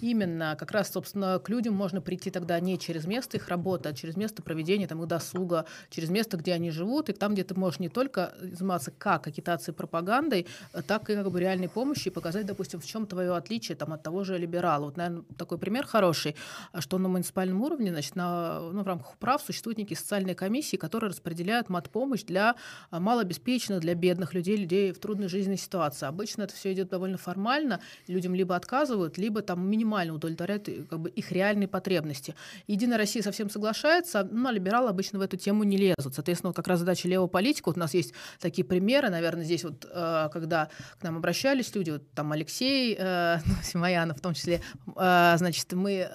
Именно, 0.00 0.56
как 0.58 0.70
раз, 0.72 0.90
собственно, 0.90 1.38
к 1.38 1.48
людям 1.50 1.74
можно 1.74 2.00
прийти 2.00 2.30
тогда 2.30 2.58
не 2.60 2.78
через 2.78 3.04
место 3.04 3.36
их 3.36 3.48
работы, 3.48 3.90
а 3.90 3.92
через 3.92 4.16
место 4.16 4.42
проведения 4.42 4.86
там, 4.86 5.02
их 5.02 5.08
досуга, 5.08 5.66
через 5.90 6.08
место, 6.08 6.38
где 6.38 6.54
они 6.54 6.70
живут, 6.70 7.10
и 7.10 7.12
там, 7.12 7.34
где 7.34 7.44
ты 7.44 7.54
можешь 7.54 7.78
не 7.78 7.88
только 7.90 8.32
заниматься 8.40 8.90
как 8.90 9.26
агитацией, 9.26 9.74
пропагандой, 9.74 10.46
так 10.86 11.10
и 11.10 11.14
как 11.14 11.30
бы 11.30 11.38
реальной 11.38 11.68
помощью 11.68 12.10
и 12.10 12.14
показать, 12.14 12.46
допустим, 12.46 12.80
в 12.80 12.86
чем 12.86 13.06
твое 13.06 13.36
отличие 13.36 13.76
там, 13.76 13.92
от 13.92 14.02
того 14.02 14.24
же 14.24 14.38
либерала. 14.38 14.86
Вот, 14.86 14.96
наверное, 14.96 15.24
такой 15.36 15.58
пример 15.58 15.86
хороший, 15.86 16.36
что 16.78 16.96
на 16.96 17.08
муниципальном 17.08 17.60
уровне, 17.60 17.90
значит, 17.92 18.16
на, 18.16 18.60
ну, 18.60 18.82
в 18.82 18.86
рамках 18.86 19.14
управ 19.14 19.42
существуют 19.42 19.78
некие 19.78 19.98
социальные 19.98 20.34
комиссии, 20.34 20.76
которые 20.76 21.10
распределяют 21.10 21.68
мат-помощь 21.68 22.22
для 22.24 22.56
малообеспеченных, 22.90 23.80
для 23.80 23.94
бедных 23.94 24.32
людей, 24.32 24.56
людей 24.56 24.92
в 24.92 24.98
трудной 24.98 25.28
жизненной 25.28 25.58
ситуации. 25.58 26.06
Обычно 26.06 26.44
это 26.44 26.54
все 26.54 26.72
идет 26.72 26.88
довольно 26.88 27.18
формально, 27.18 27.80
людям 28.08 28.34
либо 28.34 28.56
отказывают, 28.56 29.18
либо 29.18 29.42
там 29.42 29.68
минимум 29.68 29.81
минимально 29.82 30.14
удовлетворяют 30.14 30.68
э, 30.68 30.84
как 30.88 31.00
бы, 31.00 31.10
их 31.10 31.32
реальные 31.32 31.68
потребности. 31.68 32.34
Единая 32.66 32.98
Россия 32.98 33.22
совсем 33.22 33.50
соглашается, 33.50 34.26
но 34.30 34.50
либералы 34.50 34.88
обычно 34.88 35.18
в 35.18 35.22
эту 35.22 35.36
тему 35.36 35.64
не 35.64 35.76
лезут. 35.76 36.14
Соответственно, 36.14 36.52
как 36.52 36.68
раз 36.68 36.80
задача 36.80 37.08
левого 37.08 37.28
политика, 37.28 37.68
вот 37.68 37.76
у 37.76 37.80
нас 37.80 37.94
есть 37.94 38.12
такие 38.40 38.64
примеры, 38.64 39.10
наверное, 39.10 39.44
здесь 39.44 39.64
вот, 39.64 39.86
э, 39.90 40.28
когда 40.32 40.68
к 40.98 41.02
нам 41.02 41.16
обращались 41.16 41.74
люди, 41.74 41.90
вот 41.90 42.02
там 42.14 42.32
Алексей 42.32 42.96
э, 42.98 43.38
Симоянов 43.62 44.18
в 44.18 44.20
том 44.20 44.34
числе, 44.34 44.60
значит, 44.94 45.72
мы 45.72 46.08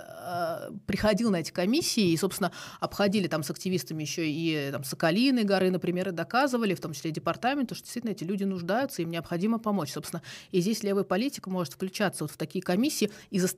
приходил 0.85 1.31
на 1.31 1.37
эти 1.37 1.51
комиссии 1.51 2.11
и, 2.11 2.17
собственно, 2.17 2.51
обходили 2.79 3.27
там 3.27 3.43
с 3.43 3.49
активистами 3.49 4.03
еще 4.03 4.29
и 4.29 4.71
там 4.71 4.83
Соколины 4.83 5.43
горы, 5.43 5.71
например, 5.71 6.09
и 6.09 6.11
доказывали, 6.11 6.73
в 6.73 6.79
том 6.79 6.93
числе 6.93 7.11
и 7.11 7.13
департаменту, 7.13 7.75
что 7.75 7.83
действительно 7.83 8.11
эти 8.11 8.23
люди 8.23 8.43
нуждаются, 8.43 9.01
им 9.01 9.09
необходимо 9.09 9.59
помочь. 9.59 9.91
Собственно, 9.91 10.21
и 10.51 10.61
здесь 10.61 10.83
левый 10.83 11.03
политик 11.03 11.47
может 11.47 11.73
включаться 11.73 12.23
вот 12.23 12.31
в 12.31 12.37
такие 12.37 12.61
комиссии 12.61 13.11
и 13.29 13.39
заставлять 13.39 13.56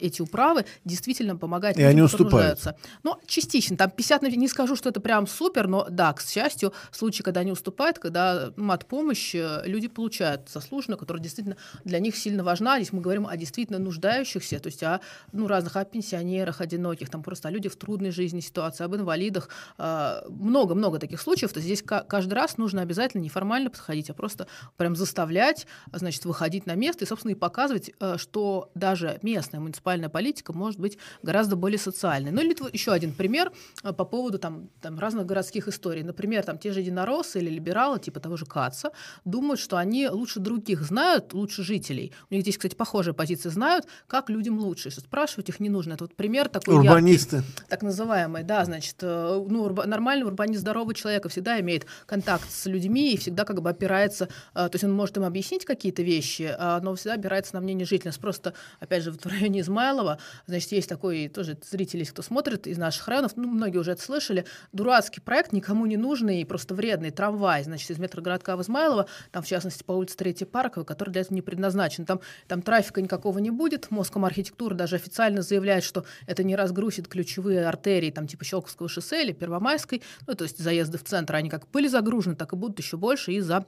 эти 0.00 0.22
управы 0.22 0.64
действительно 0.84 1.36
помогать 1.36 1.76
и 1.76 1.80
людям, 1.80 1.90
они 1.90 2.02
уступают. 2.02 2.60
Ну, 3.02 3.16
частично, 3.26 3.76
там 3.76 3.90
50, 3.90 4.22
не 4.22 4.48
скажу, 4.48 4.76
что 4.76 4.88
это 4.90 5.00
прям 5.00 5.26
супер, 5.26 5.68
но 5.68 5.86
да, 5.90 6.12
к 6.12 6.22
счастью, 6.22 6.72
случаи, 6.90 7.22
когда 7.22 7.40
они 7.40 7.52
уступают, 7.52 7.98
когда 7.98 8.52
ну, 8.56 8.72
от 8.72 8.86
помощи 8.86 9.66
люди 9.66 9.88
получают 9.88 10.48
заслуженную, 10.48 10.98
которая 10.98 11.22
действительно 11.22 11.56
для 11.84 11.98
них 11.98 12.16
сильно 12.16 12.44
важна. 12.44 12.76
Здесь 12.76 12.92
мы 12.92 13.00
говорим 13.00 13.26
о 13.26 13.36
действительно 13.36 13.78
нуждающихся, 13.78 14.58
то 14.60 14.68
есть 14.68 14.82
о 14.82 15.00
ну, 15.32 15.46
разных, 15.46 15.76
о 15.76 15.84
пенсионерах, 15.84 16.60
одиноких, 16.60 17.10
там 17.10 17.22
просто 17.22 17.48
о 17.48 17.50
людях 17.50 17.72
в 17.72 17.76
трудной 17.76 18.10
жизни 18.10 18.40
ситуации, 18.40 18.84
об 18.84 18.94
инвалидах. 18.94 19.48
А, 19.76 20.24
много-много 20.28 20.98
таких 20.98 21.20
случаев. 21.20 21.52
То 21.52 21.60
есть 21.60 21.66
здесь 21.66 21.82
каждый 21.82 22.34
раз 22.34 22.58
нужно 22.58 22.82
обязательно 22.82 23.22
неформально 23.22 23.70
подходить, 23.70 24.10
а 24.10 24.14
просто 24.14 24.46
прям 24.76 24.96
заставлять, 24.96 25.66
значит, 25.92 26.24
выходить 26.24 26.66
на 26.66 26.74
место 26.74 27.04
и, 27.04 27.08
собственно, 27.08 27.32
и 27.32 27.34
показывать, 27.34 27.90
э, 28.00 28.16
что 28.18 28.70
даже 28.74 29.18
местная 29.38 29.60
муниципальная 29.60 30.08
политика 30.08 30.52
может 30.52 30.80
быть 30.80 30.98
гораздо 31.22 31.54
более 31.56 31.78
социальной. 31.78 32.32
Ну 32.32 32.40
или 32.40 32.56
еще 32.72 32.92
один 32.92 33.12
пример 33.12 33.52
э, 33.84 33.92
по 33.92 34.04
поводу 34.04 34.38
там, 34.38 34.68
там 34.80 34.98
разных 34.98 35.26
городских 35.26 35.68
историй. 35.68 36.02
Например, 36.02 36.42
там 36.42 36.58
те 36.58 36.72
же 36.72 36.80
единороссы 36.80 37.38
или 37.38 37.50
либералы, 37.50 38.00
типа 38.00 38.20
того 38.20 38.36
же 38.36 38.46
Каца, 38.46 38.90
думают, 39.24 39.60
что 39.60 39.76
они 39.76 40.08
лучше 40.08 40.40
других 40.40 40.82
знают, 40.82 41.34
лучше 41.34 41.62
жителей. 41.62 42.12
У 42.30 42.34
них 42.34 42.42
здесь, 42.42 42.56
кстати, 42.56 42.74
похожая 42.74 43.14
позиция, 43.14 43.50
знают, 43.50 43.86
как 44.08 44.28
людям 44.30 44.58
лучше. 44.58 44.90
Что 44.90 45.00
спрашивать 45.00 45.48
их 45.48 45.60
не 45.60 45.68
нужно. 45.68 45.94
Это 45.94 46.04
вот 46.04 46.16
пример 46.16 46.48
такой 46.48 46.74
Урбанисты. 46.74 47.36
Яркий, 47.36 47.50
так 47.68 47.82
называемый, 47.82 48.42
да, 48.42 48.64
значит, 48.64 48.96
э, 49.02 49.44
ну, 49.48 49.62
урба, 49.62 49.86
нормальный 49.86 50.26
урбанист 50.26 50.60
здоровый 50.60 50.94
человек 50.96 51.28
всегда 51.28 51.60
имеет 51.60 51.86
контакт 52.06 52.50
с 52.50 52.66
людьми 52.66 53.14
и 53.14 53.16
всегда 53.16 53.44
как 53.44 53.62
бы 53.62 53.70
опирается, 53.70 54.28
то 54.54 54.70
есть 54.72 54.84
он 54.84 54.92
может 54.92 55.16
им 55.16 55.24
объяснить 55.24 55.64
какие-то 55.64 56.02
вещи, 56.02 56.56
но 56.82 56.94
всегда 56.94 57.14
опирается 57.14 57.54
на 57.54 57.60
мнение 57.60 57.86
жителей. 57.86 58.12
Просто, 58.20 58.54
опять 58.80 59.02
же, 59.02 59.12
в 59.28 59.32
районе 59.32 59.60
Измайлова, 59.60 60.18
значит, 60.46 60.72
есть 60.72 60.88
такой 60.88 61.28
тоже 61.28 61.56
зрители, 61.70 62.04
кто 62.04 62.22
смотрит 62.22 62.66
из 62.66 62.78
наших 62.78 63.06
районов, 63.08 63.32
ну, 63.36 63.48
многие 63.48 63.78
уже 63.78 63.92
это 63.92 64.02
слышали, 64.02 64.44
дурацкий 64.72 65.20
проект, 65.20 65.52
никому 65.52 65.86
не 65.86 65.96
нужный, 65.96 66.44
просто 66.46 66.74
вредный 66.74 67.10
трамвай, 67.10 67.62
значит, 67.64 67.90
из 67.90 67.98
метрогородка 67.98 68.56
в 68.56 68.62
Измайлово, 68.62 69.06
там, 69.30 69.42
в 69.42 69.46
частности, 69.46 69.84
по 69.84 69.92
улице 69.92 70.16
Третьей 70.16 70.46
Парковой, 70.46 70.86
который 70.86 71.10
для 71.10 71.20
этого 71.22 71.34
не 71.34 71.42
предназначен. 71.42 72.06
Там, 72.06 72.20
там 72.46 72.62
трафика 72.62 73.02
никакого 73.02 73.38
не 73.38 73.50
будет, 73.50 73.90
Моском 73.90 74.24
архитектура 74.24 74.74
даже 74.74 74.96
официально 74.96 75.42
заявляет, 75.42 75.84
что 75.84 76.04
это 76.26 76.42
не 76.42 76.56
разгрузит 76.56 77.08
ключевые 77.08 77.66
артерии, 77.66 78.10
там, 78.10 78.26
типа 78.26 78.44
Щелковского 78.44 78.88
шоссе 78.88 79.24
или 79.24 79.32
Первомайской, 79.32 80.02
ну, 80.26 80.34
то 80.34 80.44
есть 80.44 80.58
заезды 80.58 80.98
в 80.98 81.04
центр, 81.04 81.34
они 81.34 81.50
как 81.50 81.68
были 81.70 81.88
загружены, 81.88 82.36
так 82.36 82.52
и 82.52 82.56
будут 82.56 82.78
еще 82.78 82.96
больше 82.96 83.32
из-за 83.32 83.66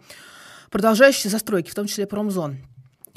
продолжающейся 0.71 1.29
застройки, 1.29 1.71
в 1.71 1.75
том 1.75 1.87
числе 1.87 2.07
промзон 2.07 2.59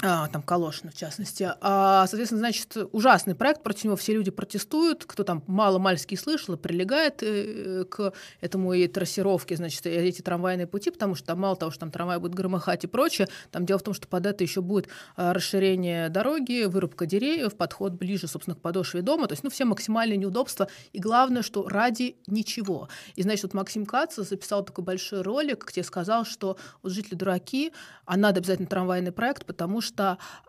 а, 0.04 0.28
там 0.28 0.42
Калошина 0.42 0.90
в 0.90 0.94
частности. 0.94 1.48
А, 1.60 2.06
соответственно, 2.06 2.40
значит, 2.40 2.76
ужасный 2.92 3.34
проект, 3.34 3.62
против 3.62 3.84
него 3.84 3.96
все 3.96 4.12
люди 4.12 4.30
протестуют, 4.30 5.04
кто 5.06 5.24
там 5.24 5.42
мало-мальски 5.46 6.14
слышал, 6.14 6.56
прилегает 6.58 7.22
э, 7.22 7.84
к 7.88 8.12
этому 8.42 8.74
и 8.74 8.86
трассировке, 8.86 9.56
значит, 9.56 9.86
эти 9.86 10.20
трамвайные 10.20 10.66
пути, 10.66 10.90
потому 10.90 11.14
что 11.14 11.28
там 11.28 11.40
мало 11.40 11.56
того, 11.56 11.70
что 11.70 11.80
там 11.80 11.90
трамвай 11.90 12.18
будет 12.18 12.34
громыхать 12.34 12.84
и 12.84 12.86
прочее, 12.86 13.28
там 13.50 13.64
дело 13.64 13.78
в 13.78 13.82
том, 13.82 13.94
что 13.94 14.06
под 14.06 14.26
это 14.26 14.44
еще 14.44 14.60
будет 14.60 14.88
а, 15.16 15.32
расширение 15.32 16.10
дороги, 16.10 16.64
вырубка 16.64 17.06
деревьев, 17.06 17.56
подход 17.56 17.94
ближе, 17.94 18.28
собственно, 18.28 18.56
к 18.56 18.60
подошве 18.60 19.00
дома, 19.00 19.26
то 19.26 19.32
есть, 19.32 19.42
ну, 19.42 19.48
все 19.48 19.64
максимальные 19.64 20.18
неудобства, 20.18 20.68
и 20.92 20.98
главное, 20.98 21.42
что 21.42 21.66
ради 21.66 22.16
ничего. 22.26 22.88
И, 23.14 23.22
значит, 23.22 23.44
вот 23.44 23.54
Максим 23.54 23.86
Кац 23.86 24.16
записал 24.16 24.64
такой 24.64 24.84
большой 24.84 25.22
ролик, 25.22 25.66
где 25.66 25.82
сказал, 25.82 26.26
что 26.26 26.58
вот 26.82 26.92
жители 26.92 27.14
дураки, 27.14 27.72
а 28.04 28.18
надо 28.18 28.40
обязательно 28.40 28.68
трамвайный 28.68 29.12
проект, 29.12 29.46
потому 29.46 29.80
что 29.80 29.93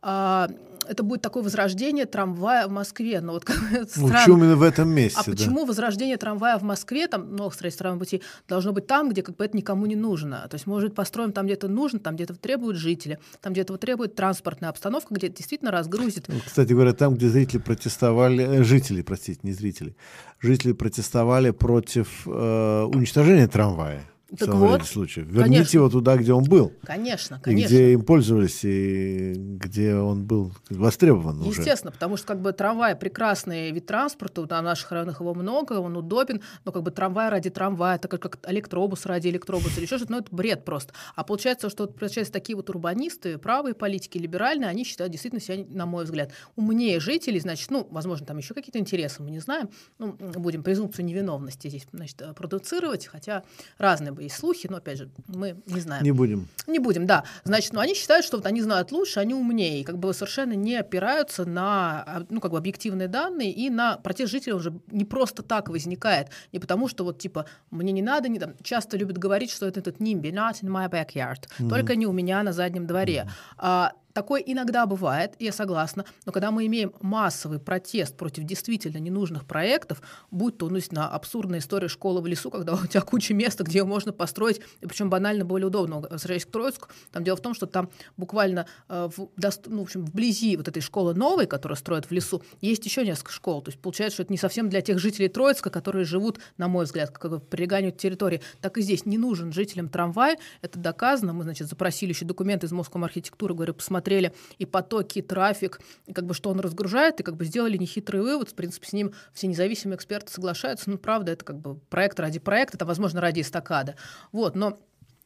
а, 0.01 0.49
это 0.87 1.03
будет 1.03 1.21
такое 1.21 1.43
возрождение 1.43 2.05
трамвая 2.05 2.67
в 2.67 2.71
Москве. 2.71 3.21
Но 3.21 3.33
вот 3.33 3.45
как, 3.45 3.57
ну, 3.71 4.07
странно. 4.07 4.33
именно 4.33 4.55
в 4.55 4.63
этом 4.63 4.89
месте? 4.89 5.19
А 5.19 5.23
да. 5.25 5.31
почему 5.31 5.65
возрождение 5.65 6.17
трамвая 6.17 6.57
в 6.57 6.63
Москве, 6.63 7.07
там 7.07 7.35
новых 7.35 7.53
строительств 7.53 7.79
трамвайного 7.79 8.05
пути, 8.05 8.21
должно 8.47 8.71
быть 8.71 8.87
там, 8.87 9.09
где 9.09 9.21
как 9.21 9.35
бы 9.35 9.45
это 9.45 9.57
никому 9.57 9.85
не 9.85 9.95
нужно? 9.95 10.47
То 10.49 10.55
есть, 10.55 10.67
может 10.67 10.95
построим 10.95 11.31
там, 11.31 11.45
где 11.45 11.55
это 11.55 11.67
нужно, 11.67 11.99
там, 11.99 12.15
где 12.15 12.23
это 12.25 12.35
требуют 12.35 12.77
жители, 12.77 13.19
там, 13.41 13.53
где 13.53 13.61
этого 13.61 13.77
требует 13.77 14.15
транспортная 14.15 14.69
обстановка, 14.69 15.13
где 15.13 15.27
это 15.27 15.37
действительно 15.37 15.71
разгрузит. 15.71 16.25
Ну, 16.27 16.39
кстати 16.45 16.73
говоря, 16.73 16.93
там, 16.93 17.15
где 17.15 17.29
зрители 17.29 17.59
протестовали, 17.59 18.59
э, 18.59 18.63
жители, 18.63 19.01
простите, 19.01 19.39
не 19.43 19.53
зрители, 19.53 19.95
жители 20.39 20.73
протестовали 20.73 21.51
против 21.51 22.23
э, 22.25 22.83
уничтожения 22.83 23.47
трамвая. 23.47 24.03
Так 24.37 24.49
вот, 24.49 24.85
случаев. 24.85 25.27
Верните 25.27 25.57
конечно. 25.57 25.77
его 25.77 25.89
туда, 25.89 26.17
где 26.17 26.33
он 26.33 26.43
был. 26.43 26.73
Конечно, 26.83 27.39
конечно. 27.39 27.63
И 27.63 27.67
где 27.67 27.93
им 27.93 28.01
пользовались, 28.01 28.61
и 28.63 29.33
где 29.35 29.95
он 29.95 30.25
был 30.25 30.51
востребован 30.69 31.41
уже. 31.41 31.61
Естественно, 31.61 31.91
потому 31.91 32.17
что 32.17 32.27
как 32.27 32.41
бы 32.41 32.51
трамвай 32.51 32.95
прекрасный 32.95 33.71
вид 33.71 33.85
транспорта, 33.85 34.45
на 34.49 34.61
наших 34.61 34.91
районах 34.91 35.21
его 35.21 35.33
много, 35.35 35.73
он 35.73 35.95
удобен, 35.95 36.41
но 36.65 36.71
как 36.71 36.81
бы 36.81 36.91
трамвай 36.91 37.29
ради 37.29 37.49
трамвая, 37.49 37.99
так 37.99 38.11
как 38.11 38.39
электробус 38.47 39.05
ради 39.05 39.27
электробуса 39.27 39.77
или 39.77 39.85
еще 39.85 39.97
что-то, 39.97 40.11
ну 40.11 40.19
это 40.19 40.35
бред 40.35 40.65
просто. 40.65 40.93
А 41.15 41.23
получается, 41.23 41.69
что 41.69 41.87
получается, 41.87 42.33
такие 42.33 42.55
вот 42.55 42.69
урбанисты, 42.69 43.37
правые 43.37 43.75
политики, 43.75 44.17
либеральные, 44.17 44.69
они 44.69 44.83
считают 44.85 45.11
действительно 45.11 45.41
себя, 45.41 45.65
на 45.69 45.85
мой 45.85 46.05
взгляд, 46.05 46.31
умнее 46.55 46.99
жителей, 46.99 47.39
значит, 47.39 47.69
ну, 47.69 47.87
возможно, 47.91 48.25
там 48.25 48.37
еще 48.37 48.53
какие-то 48.53 48.79
интересы, 48.79 49.21
мы 49.21 49.29
не 49.29 49.39
знаем, 49.39 49.69
ну, 49.99 50.13
будем 50.13 50.63
презумпцию 50.63 51.05
невиновности 51.05 51.67
здесь, 51.67 51.87
значит, 51.91 52.21
продуцировать, 52.35 53.05
хотя 53.05 53.43
разные 53.77 54.14
бы 54.15 54.23
есть 54.23 54.35
слухи, 54.35 54.67
но 54.69 54.77
опять 54.77 54.97
же, 54.97 55.09
мы 55.27 55.57
не 55.67 55.79
знаем. 55.79 56.03
Не 56.03 56.11
будем. 56.11 56.47
Не 56.67 56.79
будем, 56.79 57.05
да. 57.05 57.23
Значит, 57.43 57.73
ну, 57.73 57.79
они 57.79 57.93
считают, 57.93 58.25
что 58.25 58.37
вот 58.37 58.45
они 58.45 58.61
знают 58.61 58.91
лучше, 58.91 59.19
они 59.19 59.33
умнее, 59.33 59.81
и 59.81 59.83
как 59.83 59.97
бы 59.97 60.13
совершенно 60.13 60.53
не 60.53 60.75
опираются 60.75 61.45
на 61.45 62.03
а, 62.07 62.25
ну, 62.29 62.41
как 62.41 62.51
бы 62.51 62.57
объективные 62.57 63.07
данные, 63.07 63.51
и 63.51 63.69
на 63.69 63.97
протест 63.97 64.31
жителей 64.31 64.53
уже 64.53 64.73
не 64.91 65.05
просто 65.05 65.43
так 65.43 65.69
возникает, 65.69 66.29
не 66.51 66.59
потому 66.59 66.87
что 66.87 67.03
вот 67.03 67.19
типа 67.19 67.45
мне 67.69 67.91
не 67.91 68.01
надо, 68.01 68.29
не, 68.29 68.39
там, 68.39 68.55
часто 68.63 68.97
любят 68.97 69.17
говорить, 69.17 69.51
что 69.51 69.67
это 69.67 69.79
этот 69.79 69.97
NIMBY, 69.99 70.31
not 70.31 70.61
in 70.61 70.69
my 70.69 70.89
backyard, 70.89 71.47
mm-hmm. 71.59 71.69
только 71.69 71.95
не 71.95 72.07
у 72.07 72.11
меня 72.11 72.43
на 72.43 72.53
заднем 72.53 72.87
дворе. 72.87 73.27
Mm-hmm. 73.27 73.55
А, 73.57 73.91
Такое 74.15 74.39
иногда 74.39 74.85
бывает, 74.85 75.33
я 75.39 75.51
согласна, 75.51 76.05
но 76.25 76.31
когда 76.31 76.49
мы 76.49 76.65
имеем 76.67 76.93
массовый 77.01 77.59
протест 77.59 78.15
против 78.15 78.45
действительно 78.45 78.97
ненужных 78.97 79.45
проектов, 79.45 80.01
будь 80.31 80.57
то 80.57 80.69
ну, 80.69 80.79
на 80.91 81.09
абсурдная 81.09 81.59
история 81.59 81.89
школы 81.89 82.21
в 82.21 82.25
лесу, 82.25 82.49
когда 82.49 82.75
у 82.81 82.87
тебя 82.87 83.01
куча 83.01 83.33
места, 83.33 83.65
где 83.65 83.79
ее 83.79 83.83
можно 83.83 84.13
построить, 84.13 84.61
и 84.79 84.87
причем 84.87 85.09
банально 85.09 85.43
более 85.43 85.67
удобно. 85.67 85.99
Возвращаясь 85.99 86.45
к 86.45 86.49
Троицку, 86.49 86.87
там 87.11 87.25
дело 87.25 87.35
в 87.35 87.41
том, 87.41 87.53
что 87.53 87.65
там 87.65 87.89
буквально 88.15 88.67
э, 88.87 89.09
в, 89.13 89.27
ну, 89.65 89.79
в 89.79 89.81
общем, 89.81 90.05
вблизи 90.05 90.55
вот 90.55 90.69
этой 90.69 90.81
школы 90.81 91.13
новой, 91.13 91.45
которую 91.45 91.75
строят 91.75 92.05
в 92.05 92.11
лесу, 92.11 92.41
есть 92.61 92.85
еще 92.85 93.05
несколько 93.05 93.33
школ. 93.33 93.63
То 93.63 93.71
есть 93.71 93.81
получается, 93.81 94.13
что 94.13 94.23
это 94.23 94.31
не 94.31 94.37
совсем 94.37 94.69
для 94.69 94.79
тех 94.79 94.97
жителей 94.97 95.27
Троицка, 95.27 95.69
которые 95.69 96.05
живут, 96.05 96.39
на 96.55 96.69
мой 96.69 96.85
взгляд, 96.85 97.11
как 97.11 97.31
бы 97.31 97.41
прилеганию 97.41 97.91
к 97.91 97.97
территории. 97.97 98.39
Так 98.61 98.77
и 98.77 98.81
здесь 98.81 99.05
не 99.05 99.17
нужен 99.17 99.51
жителям 99.51 99.89
трамвай, 99.89 100.37
это 100.61 100.79
доказано. 100.79 101.33
Мы, 101.33 101.43
значит, 101.43 101.67
запросили 101.67 102.11
еще 102.11 102.23
документы 102.23 102.67
из 102.67 102.71
Московской 102.71 102.85
архитектуры, 103.03 103.53
говорю, 103.53 103.73
посмотрите, 103.73 104.04
посмотрели 104.05 104.33
и 104.59 104.65
потоки, 104.65 105.19
и 105.19 105.21
трафик, 105.21 105.79
и 106.05 106.13
как 106.13 106.25
бы 106.25 106.33
что 106.33 106.51
он 106.51 106.59
разгружает, 106.59 107.19
и 107.19 107.23
как 107.23 107.35
бы 107.35 107.45
сделали 107.45 107.77
нехитрый 107.77 108.21
вывод. 108.21 108.49
В 108.49 108.53
принципе, 108.53 108.87
с 108.87 108.93
ним 108.93 109.13
все 109.33 109.47
независимые 109.47 109.95
эксперты 109.95 110.31
соглашаются. 110.31 110.89
Ну, 110.89 110.97
правда, 110.97 111.31
это 111.31 111.43
как 111.43 111.57
бы 111.57 111.75
проект 111.89 112.19
ради 112.19 112.39
проекта, 112.39 112.77
это, 112.77 112.85
возможно, 112.85 113.19
ради 113.19 113.41
эстакады. 113.41 113.95
Вот, 114.31 114.55
но 114.55 114.77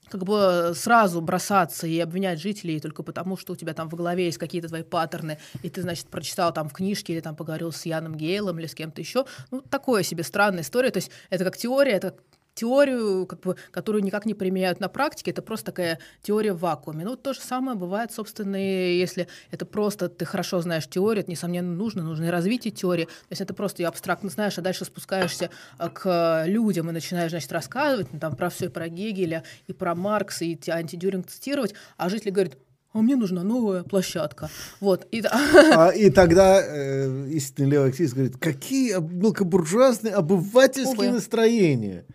как 0.10 0.24
бы 0.24 0.72
сразу 0.76 1.22
бросаться 1.22 1.86
и 1.86 2.00
обвинять 2.00 2.42
жителей 2.42 2.80
только 2.80 3.04
потому, 3.04 3.38
что 3.38 3.54
у 3.54 3.56
тебя 3.56 3.74
там 3.74 3.90
в 3.90 3.96
голове 3.96 4.26
есть 4.26 4.38
какие-то 4.38 4.68
твои 4.70 4.82
паттерны, 4.82 5.38
и 5.62 5.70
ты, 5.70 5.82
значит, 5.82 6.08
прочитал 6.08 6.54
там 6.54 6.68
в 6.68 6.74
книжке 6.74 7.14
или 7.14 7.20
там 7.20 7.36
поговорил 7.36 7.72
с 7.72 7.86
Яном 7.86 8.16
Гейлом 8.16 8.60
или 8.60 8.66
с 8.66 8.74
кем-то 8.74 9.02
еще. 9.02 9.26
Ну, 9.52 9.62
такое 9.62 10.04
себе 10.04 10.24
странная 10.24 10.62
история. 10.62 10.90
То 10.90 10.98
есть 10.98 11.12
это 11.30 11.44
как 11.44 11.58
теория, 11.58 11.92
это 11.92 12.16
теорию, 12.60 13.26
как 13.26 13.40
бы, 13.40 13.56
которую 13.72 14.04
никак 14.04 14.26
не 14.26 14.34
применяют 14.34 14.82
на 14.82 14.90
практике, 14.90 15.32
это 15.32 15.42
просто 15.42 15.68
такая 15.68 16.00
теория 16.22 16.52
в 16.52 16.60
вакууме. 16.60 17.06
Ну, 17.06 17.16
то 17.16 17.34
же 17.34 17.40
самое 17.40 17.78
бывает, 17.78 18.12
собственно, 18.12 18.58
и 18.58 19.00
если 19.00 19.30
это 19.50 19.66
просто 19.66 20.10
ты 20.10 20.26
хорошо 20.26 20.60
знаешь 20.62 20.88
теорию, 20.88 21.22
это, 21.22 21.32
несомненно, 21.32 21.74
нужно, 21.74 22.04
нужно 22.04 22.26
и 22.26 22.28
развитие 22.28 22.72
теории. 22.72 23.06
То 23.06 23.32
есть 23.32 23.42
это 23.42 23.54
просто 23.54 23.82
ее 23.82 23.88
абстрактно 23.88 24.30
знаешь, 24.30 24.58
а 24.58 24.62
дальше 24.62 24.84
спускаешься 24.84 25.50
а, 25.78 25.88
к 25.88 26.44
людям 26.48 26.90
и 26.90 26.92
начинаешь, 26.92 27.32
значит, 27.32 27.52
рассказывать 27.54 28.12
ну, 28.12 28.20
там, 28.20 28.36
про 28.36 28.50
все, 28.50 28.66
и 28.66 28.70
про 28.70 28.90
Гегеля, 28.90 29.44
и 29.68 29.74
про 29.74 29.96
Маркса, 29.96 30.44
и 30.44 30.58
антидюринг 30.70 31.28
цитировать, 31.28 31.74
а 31.96 32.10
жители 32.10 32.32
говорят, 32.32 32.58
а 32.92 32.98
мне 32.98 33.16
нужна 33.16 33.44
новая 33.44 33.84
площадка. 33.84 34.50
Вот. 34.82 35.08
И, 35.12 35.24
а, 35.32 35.92
и 35.92 36.10
тогда 36.10 36.62
э, 36.62 37.28
истинный 37.30 37.70
левый 37.70 37.90
активист 37.90 38.16
говорит, 38.16 38.38
какие 38.38 39.00
мелкобуржуазные 39.00 40.14
обывательские 40.14 41.10
Увы. 41.10 41.12
настроения. 41.12 42.06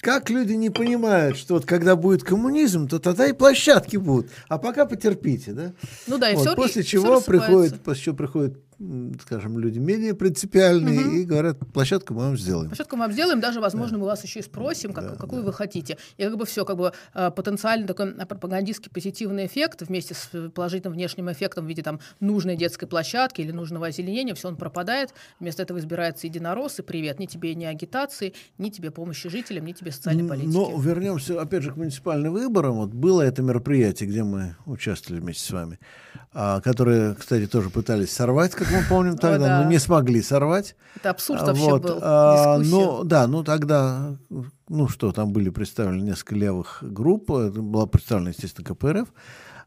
Как 0.00 0.30
люди 0.30 0.54
не 0.54 0.70
понимают, 0.70 1.36
что 1.36 1.54
вот 1.54 1.66
когда 1.66 1.94
будет 1.94 2.24
коммунизм, 2.24 2.88
то 2.88 2.98
тогда 2.98 3.26
и 3.26 3.34
площадки 3.34 3.98
будут. 3.98 4.30
А 4.48 4.56
пока 4.56 4.86
потерпите, 4.86 5.52
да? 5.52 5.72
Ну 6.06 6.16
да, 6.16 6.30
и 6.30 6.36
вот, 6.36 6.46
все 6.46 6.56
После 6.56 6.82
чего 6.82 7.20
приходит, 7.20 7.80
после 7.82 8.04
чего 8.04 8.16
приходит 8.16 8.58
скажем, 9.22 9.58
люди 9.58 9.78
менее 9.78 10.14
принципиальные 10.14 11.00
угу. 11.00 11.10
и 11.16 11.24
говорят, 11.24 11.58
площадку 11.72 12.14
мы 12.14 12.20
вам 12.20 12.38
сделаем. 12.38 12.68
Площадку 12.68 12.96
мы 12.96 13.04
вам 13.04 13.12
сделаем, 13.12 13.40
даже, 13.40 13.60
возможно, 13.60 13.98
да. 13.98 14.00
мы 14.00 14.06
вас 14.06 14.24
еще 14.24 14.40
и 14.40 14.42
спросим, 14.42 14.94
как, 14.94 15.04
да, 15.04 15.16
какую 15.16 15.42
да. 15.42 15.48
вы 15.48 15.52
хотите. 15.52 15.98
И 16.16 16.24
как 16.24 16.36
бы 16.38 16.46
все, 16.46 16.64
как 16.64 16.78
бы 16.78 16.92
э, 17.14 17.30
потенциально 17.30 17.86
такой 17.86 18.12
э, 18.12 18.26
пропагандистский 18.26 18.90
позитивный 18.90 19.46
эффект 19.46 19.82
вместе 19.82 20.14
с 20.14 20.50
положительным 20.54 20.94
внешним 20.94 21.30
эффектом 21.30 21.66
в 21.66 21.68
виде 21.68 21.82
там 21.82 22.00
нужной 22.20 22.56
детской 22.56 22.86
площадки 22.86 23.42
или 23.42 23.52
нужного 23.52 23.88
озеленения, 23.88 24.34
все 24.34 24.48
он 24.48 24.56
пропадает. 24.56 25.12
Вместо 25.40 25.62
этого 25.62 25.78
избирается 25.78 26.26
единорос, 26.26 26.78
и 26.78 26.82
привет, 26.82 27.18
ни 27.18 27.26
тебе 27.26 27.54
ни 27.54 27.66
агитации, 27.66 28.32
ни 28.56 28.70
тебе 28.70 28.90
помощи 28.90 29.28
жителям, 29.28 29.66
ни 29.66 29.72
тебе 29.72 29.92
социальной 29.92 30.26
политики. 30.26 30.54
Но 30.54 30.80
вернемся 30.80 31.40
опять 31.40 31.62
же 31.62 31.72
к 31.72 31.76
муниципальным 31.76 32.32
выборам. 32.32 32.76
Вот 32.76 32.94
было 32.94 33.20
это 33.20 33.42
мероприятие, 33.42 34.08
где 34.08 34.24
мы 34.24 34.56
участвовали 34.64 35.20
вместе 35.20 35.44
с 35.44 35.50
вами, 35.50 35.78
а, 36.32 36.62
которые, 36.62 37.14
кстати, 37.14 37.46
тоже 37.46 37.68
пытались 37.68 38.10
сорвать, 38.10 38.54
как 38.54 38.69
мы 38.72 38.82
помним 38.88 39.16
тогда, 39.16 39.44
О, 39.44 39.48
да. 39.48 39.62
но 39.62 39.70
не 39.70 39.78
смогли 39.78 40.22
сорвать. 40.22 40.76
Это 40.96 41.10
абсурд 41.10 41.42
вообще 41.42 41.62
вот. 41.62 41.82
был. 41.82 41.98
А, 42.02 42.58
ну, 42.58 43.04
да, 43.04 43.26
ну 43.26 43.44
тогда, 43.44 44.16
ну 44.68 44.88
что, 44.88 45.12
там 45.12 45.32
были 45.32 45.50
представлены 45.50 46.02
несколько 46.02 46.34
левых 46.34 46.78
групп, 46.82 47.30
была 47.30 47.86
представлена, 47.86 48.30
естественно, 48.30 48.66
КПРФ, 48.66 49.08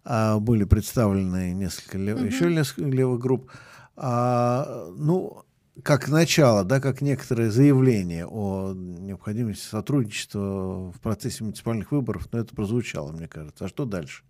а, 0.06 0.40
были 0.40 0.64
представлены 0.64 1.54
несколько 1.54 1.98
лев... 1.98 2.18
угу. 2.18 2.26
еще 2.26 2.54
несколько 2.54 2.90
левых 2.90 3.20
групп. 3.20 3.52
А, 3.96 4.88
ну, 4.96 5.44
как 5.82 6.08
начало, 6.08 6.64
да, 6.64 6.80
как 6.80 7.02
некоторое 7.02 7.50
заявление 7.50 8.28
о 8.28 8.74
необходимости 8.74 9.66
сотрудничества 9.66 10.92
в 10.92 11.00
процессе 11.02 11.44
муниципальных 11.44 11.92
выборов, 11.92 12.28
но 12.32 12.40
это 12.40 12.56
прозвучало, 12.56 13.12
мне 13.12 13.28
кажется. 13.28 13.66
А 13.66 13.68
что 13.68 13.86
дальше? 13.86 14.24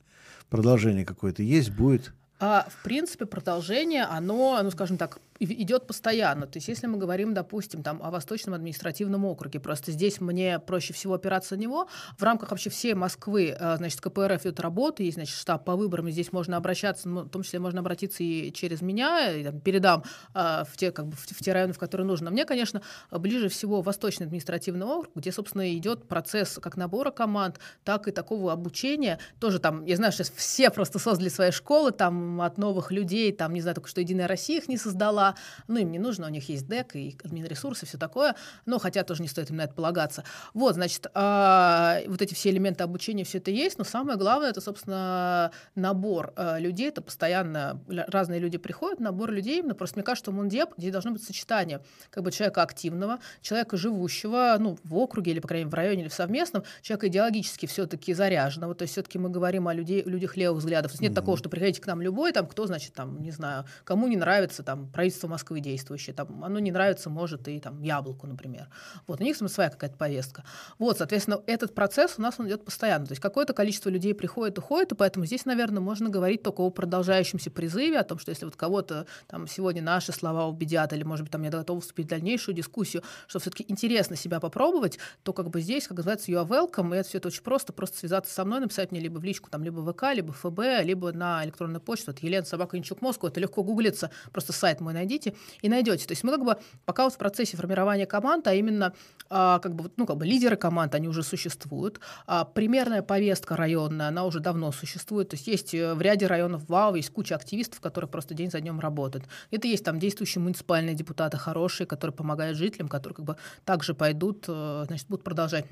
Продолжение 0.49 1.05
какое-то 1.05 1.43
есть, 1.43 1.71
будет? 1.71 2.13
А, 2.45 2.67
в 2.69 2.83
принципе, 2.83 3.25
продолжение, 3.25 4.03
оно, 4.03 4.59
ну, 4.61 4.69
скажем 4.69 4.97
так, 4.97 5.17
идет 5.45 5.87
постоянно. 5.87 6.47
То 6.47 6.57
есть, 6.57 6.67
если 6.67 6.87
мы 6.87 6.97
говорим, 6.97 7.33
допустим, 7.33 7.83
там, 7.83 8.01
о 8.01 8.11
Восточном 8.11 8.55
административном 8.55 9.25
округе, 9.25 9.59
просто 9.59 9.91
здесь 9.91 10.21
мне 10.21 10.59
проще 10.59 10.93
всего 10.93 11.15
опираться 11.15 11.55
на 11.55 11.59
него. 11.59 11.87
В 12.17 12.23
рамках 12.23 12.51
вообще 12.51 12.69
всей 12.69 12.93
Москвы, 12.93 13.55
э, 13.57 13.77
значит, 13.77 14.01
КПРФ 14.01 14.45
идет 14.45 14.59
работа, 14.59 15.03
есть, 15.03 15.15
значит, 15.15 15.35
штаб 15.35 15.65
по 15.65 15.75
выборам, 15.75 16.07
и 16.07 16.11
здесь 16.11 16.31
можно 16.31 16.57
обращаться, 16.57 17.09
ну, 17.09 17.21
в 17.21 17.29
том 17.29 17.43
числе 17.43 17.59
можно 17.59 17.79
обратиться 17.79 18.23
и 18.23 18.51
через 18.51 18.81
меня, 18.81 19.31
и, 19.31 19.43
там, 19.43 19.59
передам 19.59 20.03
э, 20.33 20.63
в, 20.69 20.77
те, 20.77 20.91
как 20.91 21.07
бы, 21.07 21.15
в, 21.15 21.25
в 21.25 21.39
те 21.39 21.53
районы, 21.53 21.73
в 21.73 21.79
которые 21.79 22.07
нужно. 22.07 22.31
Мне, 22.31 22.45
конечно, 22.45 22.81
ближе 23.11 23.49
всего 23.49 23.81
Восточный 23.81 24.25
административный 24.25 24.85
округ, 24.85 25.13
где, 25.15 25.31
собственно, 25.31 25.75
идет 25.75 26.07
процесс 26.07 26.59
как 26.61 26.77
набора 26.77 27.11
команд, 27.11 27.59
так 27.83 28.07
и 28.07 28.11
такого 28.11 28.51
обучения. 28.51 29.19
Тоже 29.39 29.59
там, 29.59 29.85
я 29.85 29.95
знаю, 29.95 30.11
сейчас 30.11 30.31
все 30.31 30.69
просто 30.69 30.99
создали 30.99 31.29
свои 31.29 31.51
школы, 31.51 31.91
там, 31.91 32.41
от 32.41 32.57
новых 32.57 32.91
людей, 32.91 33.31
там, 33.31 33.53
не 33.53 33.61
знаю, 33.61 33.75
только 33.75 33.89
что 33.89 34.01
Единая 34.01 34.27
Россия 34.27 34.59
их 34.59 34.67
не 34.67 34.77
создала, 34.77 35.32
ну, 35.67 35.79
им 35.79 35.91
не 35.91 35.99
нужно, 35.99 36.27
у 36.27 36.29
них 36.29 36.49
есть 36.49 36.67
ДЭК 36.67 36.95
и 36.95 37.17
админресурсы, 37.23 37.85
все 37.85 37.97
такое, 37.97 38.35
но 38.65 38.79
хотя 38.79 39.03
тоже 39.03 39.21
не 39.21 39.27
стоит 39.27 39.49
им 39.49 39.57
на 39.57 39.63
это 39.63 39.73
полагаться. 39.73 40.23
Вот, 40.53 40.75
значит, 40.75 41.07
а, 41.13 41.99
вот 42.07 42.21
эти 42.21 42.33
все 42.33 42.49
элементы 42.49 42.83
обучения, 42.83 43.23
все 43.23 43.37
это 43.37 43.51
есть, 43.51 43.77
но 43.77 43.83
самое 43.83 44.17
главное, 44.17 44.49
это, 44.49 44.61
собственно, 44.61 45.51
набор 45.75 46.33
а, 46.35 46.59
людей, 46.59 46.89
это 46.89 47.01
постоянно 47.01 47.81
разные 47.87 48.39
люди 48.39 48.57
приходят, 48.57 48.99
набор 48.99 49.31
людей, 49.31 49.59
именно 49.59 49.75
просто 49.75 49.97
мне 49.97 50.03
кажется, 50.03 50.25
что 50.25 50.31
Мундеп, 50.31 50.69
здесь 50.77 50.91
должно 50.91 51.11
быть 51.11 51.23
сочетание 51.23 51.81
как 52.09 52.23
бы 52.23 52.31
человека 52.31 52.61
активного, 52.61 53.19
человека 53.41 53.77
живущего, 53.77 54.55
ну, 54.59 54.77
в 54.83 54.95
округе 54.95 55.31
или, 55.31 55.39
по 55.39 55.47
крайней 55.47 55.65
мере, 55.65 55.71
в 55.71 55.75
районе 55.75 56.01
или 56.03 56.09
в 56.09 56.13
совместном, 56.13 56.63
человека 56.81 57.07
идеологически 57.07 57.65
все-таки 57.65 58.13
заряженного, 58.13 58.75
то 58.75 58.83
есть 58.83 58.93
все-таки 58.93 59.19
мы 59.19 59.29
говорим 59.29 59.67
о 59.67 59.73
людей, 59.73 60.03
людях 60.03 60.37
левых 60.37 60.59
взглядов. 60.59 60.91
То 60.91 60.95
есть 60.95 61.01
нет 61.01 61.11
mm-hmm. 61.11 61.15
такого, 61.15 61.37
что 61.37 61.49
приходите 61.49 61.81
к 61.81 61.87
нам 61.87 62.01
любой, 62.01 62.31
там, 62.31 62.47
кто, 62.47 62.67
значит, 62.67 62.93
там, 62.93 63.21
не 63.21 63.31
знаю, 63.31 63.65
кому 63.83 64.07
не 64.07 64.17
нравится, 64.17 64.63
там, 64.63 64.87
правительство 64.89 65.12
правительство 65.13 65.27
Москвы 65.27 65.59
действующее, 65.59 66.13
там, 66.13 66.43
оно 66.43 66.59
не 66.59 66.71
нравится, 66.71 67.09
может, 67.09 67.47
и 67.47 67.59
там 67.59 67.81
яблоку, 67.81 68.27
например. 68.27 68.67
Вот, 69.07 69.21
у 69.21 69.23
них 69.23 69.37
своя 69.37 69.69
какая-то 69.69 69.97
повестка. 69.97 70.43
Вот, 70.79 70.97
соответственно, 70.97 71.41
этот 71.47 71.75
процесс 71.75 72.15
у 72.17 72.21
нас 72.21 72.35
он 72.39 72.47
идет 72.47 72.65
постоянно. 72.65 73.05
То 73.05 73.11
есть 73.11 73.21
какое-то 73.21 73.53
количество 73.53 73.89
людей 73.89 74.13
приходит, 74.13 74.57
уходит, 74.57 74.93
и 74.93 74.95
поэтому 74.95 75.25
здесь, 75.25 75.45
наверное, 75.45 75.81
можно 75.81 76.09
говорить 76.09 76.43
только 76.43 76.61
о 76.61 76.69
продолжающемся 76.69 77.51
призыве, 77.51 77.99
о 77.99 78.03
том, 78.03 78.19
что 78.19 78.31
если 78.31 78.45
вот 78.45 78.55
кого-то 78.55 79.05
там 79.27 79.47
сегодня 79.47 79.81
наши 79.81 80.11
слова 80.11 80.47
убедят, 80.47 80.93
или, 80.93 81.03
может 81.03 81.23
быть, 81.23 81.31
там 81.31 81.43
я 81.43 81.49
готова 81.49 81.79
вступить 81.81 82.07
в 82.07 82.09
дальнейшую 82.09 82.55
дискуссию, 82.55 83.03
что 83.27 83.39
все-таки 83.39 83.65
интересно 83.67 84.15
себя 84.15 84.39
попробовать, 84.39 84.99
то 85.23 85.33
как 85.33 85.49
бы 85.49 85.61
здесь, 85.61 85.87
как 85.87 85.97
называется, 85.97 86.31
you 86.31 86.41
are 86.41 86.47
welcome, 86.47 86.95
и 86.95 86.99
это 86.99 87.09
все 87.09 87.17
это 87.17 87.27
очень 87.27 87.43
просто, 87.43 87.73
просто 87.73 87.97
связаться 87.97 88.33
со 88.33 88.45
мной, 88.45 88.61
написать 88.61 88.91
мне 88.91 89.01
либо 89.01 89.19
в 89.19 89.23
личку, 89.23 89.49
там, 89.49 89.63
либо 89.63 89.79
в 89.79 89.91
ВК, 89.91 90.13
либо 90.13 90.31
в 90.31 90.37
ФБ, 90.37 90.83
либо 90.83 91.11
на 91.11 91.43
электронную 91.43 91.81
почту, 91.81 92.11
это 92.11 92.25
Елена 92.25 92.45
Собака 92.45 92.77
Инчук 92.77 93.01
Москва, 93.01 93.29
это 93.29 93.39
легко 93.39 93.63
гуглится, 93.63 94.09
просто 94.31 94.53
сайт 94.53 94.79
мой 94.79 94.93
найдите, 94.93 95.02
найдите 95.03 95.33
и 95.61 95.69
найдете. 95.69 96.07
То 96.07 96.13
есть 96.13 96.23
мы 96.23 96.31
как 96.31 96.43
бы 96.43 96.57
пока 96.85 97.03
вот 97.03 97.13
в 97.13 97.17
процессе 97.17 97.57
формирования 97.57 98.05
команд, 98.05 98.47
а 98.47 98.53
именно 98.53 98.93
а, 99.29 99.59
как 99.59 99.75
бы, 99.75 99.91
ну, 99.97 100.05
как 100.05 100.17
бы 100.17 100.25
лидеры 100.25 100.55
команд, 100.55 100.95
они 100.95 101.07
уже 101.07 101.23
существуют. 101.23 101.99
А, 102.25 102.45
примерная 102.45 103.01
повестка 103.01 103.55
районная, 103.55 104.07
она 104.07 104.25
уже 104.25 104.39
давно 104.39 104.71
существует. 104.71 105.29
То 105.29 105.35
есть 105.35 105.47
есть 105.47 105.73
э, 105.73 105.93
в 105.93 106.01
ряде 106.01 106.27
районов 106.27 106.67
ВАУ, 106.67 106.95
есть 106.95 107.09
куча 107.09 107.35
активистов, 107.35 107.81
которые 107.81 108.09
просто 108.09 108.33
день 108.33 108.51
за 108.51 108.59
днем 108.61 108.79
работают. 108.79 109.25
Это 109.51 109.67
есть 109.67 109.83
там 109.83 109.99
действующие 109.99 110.41
муниципальные 110.41 110.95
депутаты 110.95 111.37
хорошие, 111.37 111.87
которые 111.87 112.15
помогают 112.15 112.57
жителям, 112.57 112.87
которые 112.87 113.15
как 113.15 113.25
бы 113.25 113.37
также 113.65 113.93
пойдут, 113.93 114.45
э, 114.47 114.83
значит, 114.87 115.07
будут 115.07 115.23
продолжать 115.23 115.65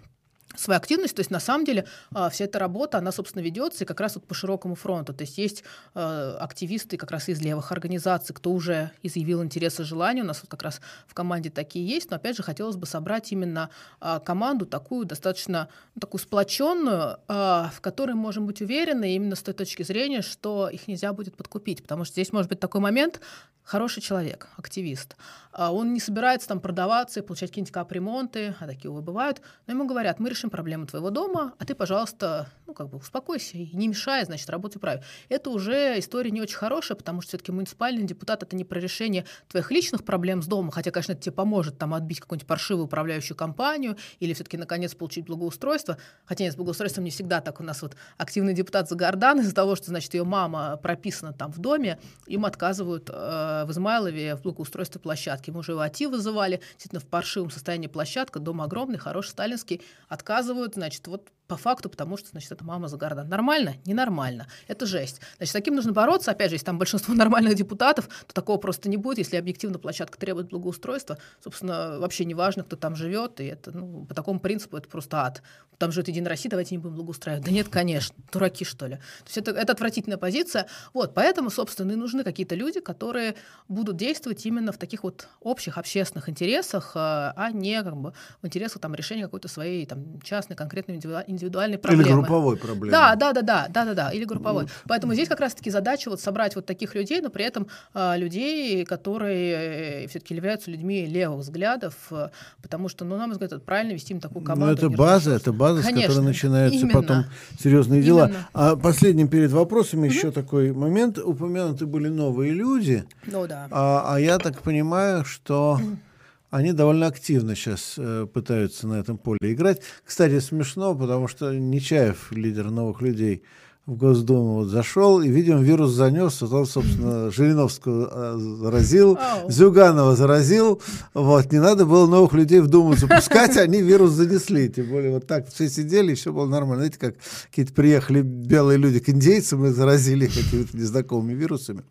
свою 0.56 0.78
активность. 0.78 1.16
То 1.16 1.20
есть 1.22 1.32
на 1.32 1.40
самом 1.40 1.66
деле 1.66 1.86
а, 2.14 2.30
вся 2.30 2.46
эта 2.46 2.60
работа, 2.60 2.98
она, 2.98 3.12
собственно, 3.12 3.44
ведется 3.44 3.84
и 3.84 3.88
как 3.88 4.00
раз 4.00 4.16
вот 4.16 4.26
по 4.26 4.34
широкому 4.34 4.76
фронту. 4.76 5.14
То 5.14 5.24
есть 5.24 5.38
есть 5.38 5.64
э, 5.96 6.38
активисты 6.40 6.98
как 6.98 7.12
раз 7.12 7.30
из 7.30 7.42
левых 7.42 7.72
организаций, 7.72 8.36
кто 8.36 8.52
уже 8.52 8.92
изъявил 9.04 9.44
интерес 9.44 9.80
и 9.80 9.84
желание. 9.84 10.24
У 10.24 10.28
нас 10.28 10.42
вот 10.42 10.50
как 10.50 10.64
раз 10.64 10.82
в 11.08 11.14
команде 11.14 11.50
такие 11.50 11.86
есть. 11.88 12.10
Но 12.10 12.18
опять 12.18 12.38
же 12.38 12.44
хотелось 12.44 12.76
бы 12.76 12.86
собрать 12.86 13.32
именно 13.32 13.70
э, 14.00 14.20
команду 14.24 14.66
такую 14.66 15.06
достаточно 15.06 15.70
ну, 15.96 16.00
такую 16.00 16.22
сплоченную, 16.22 17.18
в 17.28 17.82
которой 17.82 18.14
можем 18.14 18.46
быть 18.46 18.62
уверены 18.62 19.16
именно 19.16 19.36
с 19.36 19.42
той 19.42 19.54
точки 19.54 19.84
зрения, 19.84 20.22
что 20.22 20.70
их 20.70 20.88
нельзя 20.88 21.14
будет 21.14 21.36
подкупить. 21.36 21.82
Потому 21.82 22.06
что 22.06 22.14
здесь 22.14 22.32
может 22.32 22.50
быть 22.50 22.60
такой 22.60 22.82
момент, 22.82 23.22
хороший 23.64 24.02
человек, 24.02 24.48
активист. 24.58 25.16
Он 25.58 25.94
не 25.94 26.00
собирается 26.00 26.48
там 26.48 26.60
продаваться 26.60 27.20
и 27.20 27.24
получать 27.24 27.50
какие-нибудь 27.50 27.74
капремонты, 27.74 28.56
а 28.60 28.68
такие, 28.68 28.90
увы, 28.90 29.02
бывают. 29.02 29.42
Но 29.68 29.74
ему 29.74 29.86
говорят, 29.86 30.20
мы 30.20 30.30
решим 30.30 30.50
проблему 30.50 30.86
твоего 30.86 31.10
дома, 31.10 31.54
а 31.60 31.66
ты, 31.66 31.76
пожалуйста, 31.76 32.48
ну, 32.68 32.74
как 32.74 32.90
бы 32.90 32.98
успокойся 32.98 33.58
и 33.58 33.76
не 33.76 33.88
мешай, 33.88 34.24
значит, 34.24 34.50
работай 34.50 34.80
правильно. 34.80 35.04
Это 35.30 35.50
уже 35.50 36.00
история 36.00 36.32
не 36.32 36.42
очень 36.42 36.56
хорошая, 36.56 36.96
потому 36.96 37.22
что 37.22 37.30
все-таки 37.30 37.52
муниципальный 37.52 38.04
депутат— 38.04 38.44
это 38.44 38.56
не 38.56 38.64
про 38.64 38.80
решение 38.80 39.26
твоих 39.50 39.72
личных 39.72 40.06
проблем 40.06 40.42
с 40.42 40.48
домом, 40.48 40.72
хотя, 40.72 40.92
конечно, 40.92 41.14
это 41.14 41.22
тебе 41.22 41.34
поможет 41.34 41.78
там 41.78 41.94
отбить 41.94 42.22
какую-нибудь 42.22 42.48
паршивую 42.48 42.86
управляющую 42.86 43.36
компанию 43.36 43.98
или 44.20 44.34
все-таки, 44.34 44.58
наконец, 44.58 44.96
получить 44.96 45.26
благоустройство. 45.26 45.98
Хотя 46.26 46.44
нет, 46.46 46.54
с 46.54 46.56
благоустройством 46.56 47.04
не 47.04 47.12
всегда 47.12 47.42
так. 47.42 47.60
У 47.60 47.64
нас 47.64 47.82
вот 47.82 47.96
активный 48.18 48.54
депутат 48.54 48.88
Загардан 48.88 49.40
из-за 49.42 49.54
того, 49.56 49.76
что, 49.76 49.88
значит, 49.88 50.14
ее 50.14 50.24
мама 50.24 50.78
прописана 50.78 51.34
там 51.34 51.52
в 51.52 51.60
доме, 51.60 52.00
им 52.28 52.46
отказывают 52.46 53.10
э, 53.10 53.64
в 53.66 53.72
Измайлове 53.72 54.36
в 54.36 54.44
благоустройстве 54.44 55.02
площадки. 55.02 55.41
Мы 55.50 55.60
уже 55.60 55.72
его 55.72 55.82
АТИ 55.82 56.06
вызывали, 56.06 56.62
действительно, 56.74 57.00
в 57.00 57.06
паршивом 57.06 57.50
состоянии 57.50 57.88
площадка, 57.88 58.40
дом 58.40 58.62
огромный, 58.62 59.00
хороший, 59.00 59.30
сталинский, 59.30 59.82
отказ 60.10 60.42
отказывают, 60.42 60.74
значит, 60.74 61.08
вот 61.08 61.30
по 61.52 61.58
факту, 61.58 61.90
потому 61.90 62.16
что, 62.16 62.30
значит, 62.30 62.50
это 62.50 62.64
мама 62.64 62.88
Загарда. 62.88 63.26
Нормально? 63.26 63.76
Ненормально. 63.86 64.48
Это 64.70 64.86
жесть. 64.86 65.20
Значит, 65.36 65.50
с 65.50 65.54
таким 65.54 65.76
нужно 65.76 65.92
бороться. 65.92 66.32
Опять 66.32 66.50
же, 66.50 66.56
если 66.56 66.66
там 66.66 66.78
большинство 66.78 67.14
нормальных 67.24 67.56
депутатов, 67.56 68.08
то 68.26 68.34
такого 68.34 68.58
просто 68.58 68.88
не 68.88 68.96
будет. 68.96 69.18
Если 69.18 69.36
объективно 69.36 69.78
площадка 69.78 70.18
требует 70.18 70.48
благоустройства, 70.48 71.18
собственно, 71.44 72.00
вообще 72.00 72.24
не 72.24 72.36
важно, 72.36 72.64
кто 72.64 72.78
там 72.78 72.96
живет. 72.96 73.42
И 73.42 73.48
это, 73.48 73.72
ну, 73.78 74.06
по 74.06 74.16
такому 74.16 74.40
принципу 74.40 74.78
это 74.78 74.88
просто 74.88 75.26
ад. 75.26 75.44
Там 75.78 75.92
живет 75.92 76.08
Единая 76.08 76.30
Россия, 76.30 76.50
давайте 76.50 76.76
не 76.76 76.80
будем 76.80 76.96
благоустраивать. 76.96 77.44
Да 77.44 77.52
нет, 77.52 77.68
конечно. 77.68 78.16
Дураки, 78.32 78.64
что 78.64 78.86
ли. 78.86 78.96
То 78.96 79.26
есть 79.26 79.38
это, 79.40 79.52
это 79.52 79.74
отвратительная 79.74 80.20
позиция. 80.20 80.68
Вот, 80.94 81.14
поэтому, 81.14 81.50
собственно, 81.50 81.92
и 81.92 81.96
нужны 81.96 82.24
какие-то 82.24 82.56
люди, 82.56 82.80
которые 82.80 83.36
будут 83.68 83.98
действовать 83.98 84.46
именно 84.46 84.72
в 84.72 84.78
таких 84.78 85.04
вот 85.04 85.28
общих 85.42 85.78
общественных 85.78 86.30
интересах, 86.30 86.92
а, 86.96 87.34
а 87.36 87.52
не 87.52 87.82
как 87.84 87.98
бы 87.98 88.14
в 88.42 88.48
интересах 88.48 88.80
там 88.80 88.96
решения 88.96 89.24
какой-то 89.24 89.48
своей 89.48 89.86
там 89.86 90.22
частной 90.22 90.56
конкретной 90.56 90.96
индивидуальной 90.96 91.32
индивидуальной 91.42 91.78
проблемы. 91.78 92.04
Или 92.04 92.14
групповой 92.14 92.58
проблемы. 92.58 92.92
Да, 92.92 93.16
да, 93.16 93.34
да, 93.34 93.42
да, 93.42 93.68
да, 93.70 93.86
да, 93.86 93.94
да, 93.94 94.12
или 94.12 94.26
групповой. 94.26 94.68
Поэтому 94.88 95.14
здесь 95.14 95.28
как 95.28 95.40
раз-таки 95.40 95.70
задача 95.70 96.10
вот 96.10 96.22
собрать 96.22 96.56
вот 96.56 96.66
таких 96.66 96.96
людей, 96.96 97.22
но 97.22 97.30
при 97.30 97.46
этом 97.46 97.68
э, 97.94 98.18
людей, 98.18 98.86
которые 98.86 100.04
э, 100.04 100.08
все-таки 100.08 100.36
являются 100.36 100.72
людьми 100.72 101.06
левых 101.06 101.40
взглядов, 101.40 101.96
э, 102.12 102.30
потому 102.62 102.90
что, 102.90 103.06
ну, 103.06 103.18
на 103.18 103.28
мой 103.28 103.34
взгляд, 103.34 103.64
правильно 103.64 103.94
вести 103.94 104.14
им 104.14 104.20
такую 104.20 104.46
команду. 104.46 104.82
Ну, 104.82 104.88
это 104.88 104.98
база, 104.98 105.32
это 105.32 105.52
база, 105.52 105.82
Конечно, 105.82 106.02
с 106.02 106.16
которой 106.16 106.26
начинаются 106.26 106.80
именно. 106.80 107.02
потом 107.02 107.26
серьезные 107.60 108.02
дела. 108.02 108.28
Именно. 108.28 108.48
А 108.54 108.76
последним 108.76 109.28
перед 109.28 109.52
вопросами 109.52 110.08
угу. 110.08 110.14
еще 110.14 110.32
такой 110.32 110.72
момент. 110.72 111.18
Упомянуты 111.18 111.86
были 111.86 112.08
новые 112.08 112.52
люди. 112.52 113.04
Ну 113.26 113.48
да. 113.48 113.68
А, 113.72 114.16
а 114.16 114.20
я 114.20 114.38
так 114.38 114.62
понимаю, 114.62 115.26
что 115.26 115.80
они 116.52 116.74
довольно 116.74 117.08
активно 117.08 117.56
сейчас 117.56 117.96
э, 117.98 118.28
пытаются 118.32 118.86
на 118.86 119.00
этом 119.00 119.18
поле 119.18 119.40
играть. 119.42 119.82
Кстати, 120.04 120.40
смешно, 120.40 120.94
потому 120.94 121.28
что 121.28 121.54
Нечаев, 121.54 122.32
лидер 122.32 122.70
новых 122.70 123.02
людей, 123.02 123.44
в 123.88 123.98
Госдуму 123.98 124.58
вот 124.58 124.68
зашел, 124.68 125.22
и, 125.22 125.28
видимо, 125.28 125.60
вирус 125.62 125.92
занес, 125.92 126.42
вот 126.42 126.54
он, 126.54 126.66
собственно, 126.68 127.32
Жириновского 127.32 128.36
э, 128.36 128.38
заразил, 128.38 129.16
oh. 129.16 129.52
Зюганова 129.52 130.16
заразил, 130.16 130.80
вот, 131.16 131.52
не 131.52 131.60
надо 131.60 131.88
было 131.88 132.06
новых 132.06 132.34
людей 132.34 132.60
в 132.60 132.68
Думу 132.68 132.96
запускать, 132.96 133.58
они 133.58 133.82
вирус 133.82 134.12
занесли, 134.12 134.70
тем 134.70 134.88
более 134.88 135.12
вот 135.12 135.26
так 135.26 135.50
все 135.50 135.68
сидели, 135.68 136.12
и 136.12 136.16
все 136.16 136.32
было 136.32 136.46
нормально. 136.46 136.82
Знаете, 136.82 137.00
как 137.00 137.16
какие-то 137.50 137.74
приехали 137.74 138.22
белые 138.22 138.78
люди 138.78 139.00
к 139.00 139.10
индейцам 139.10 139.66
и 139.66 139.70
заразили 139.70 140.28
какими-то 140.28 140.78
незнакомыми 140.78 141.34
вирусами. 141.34 141.84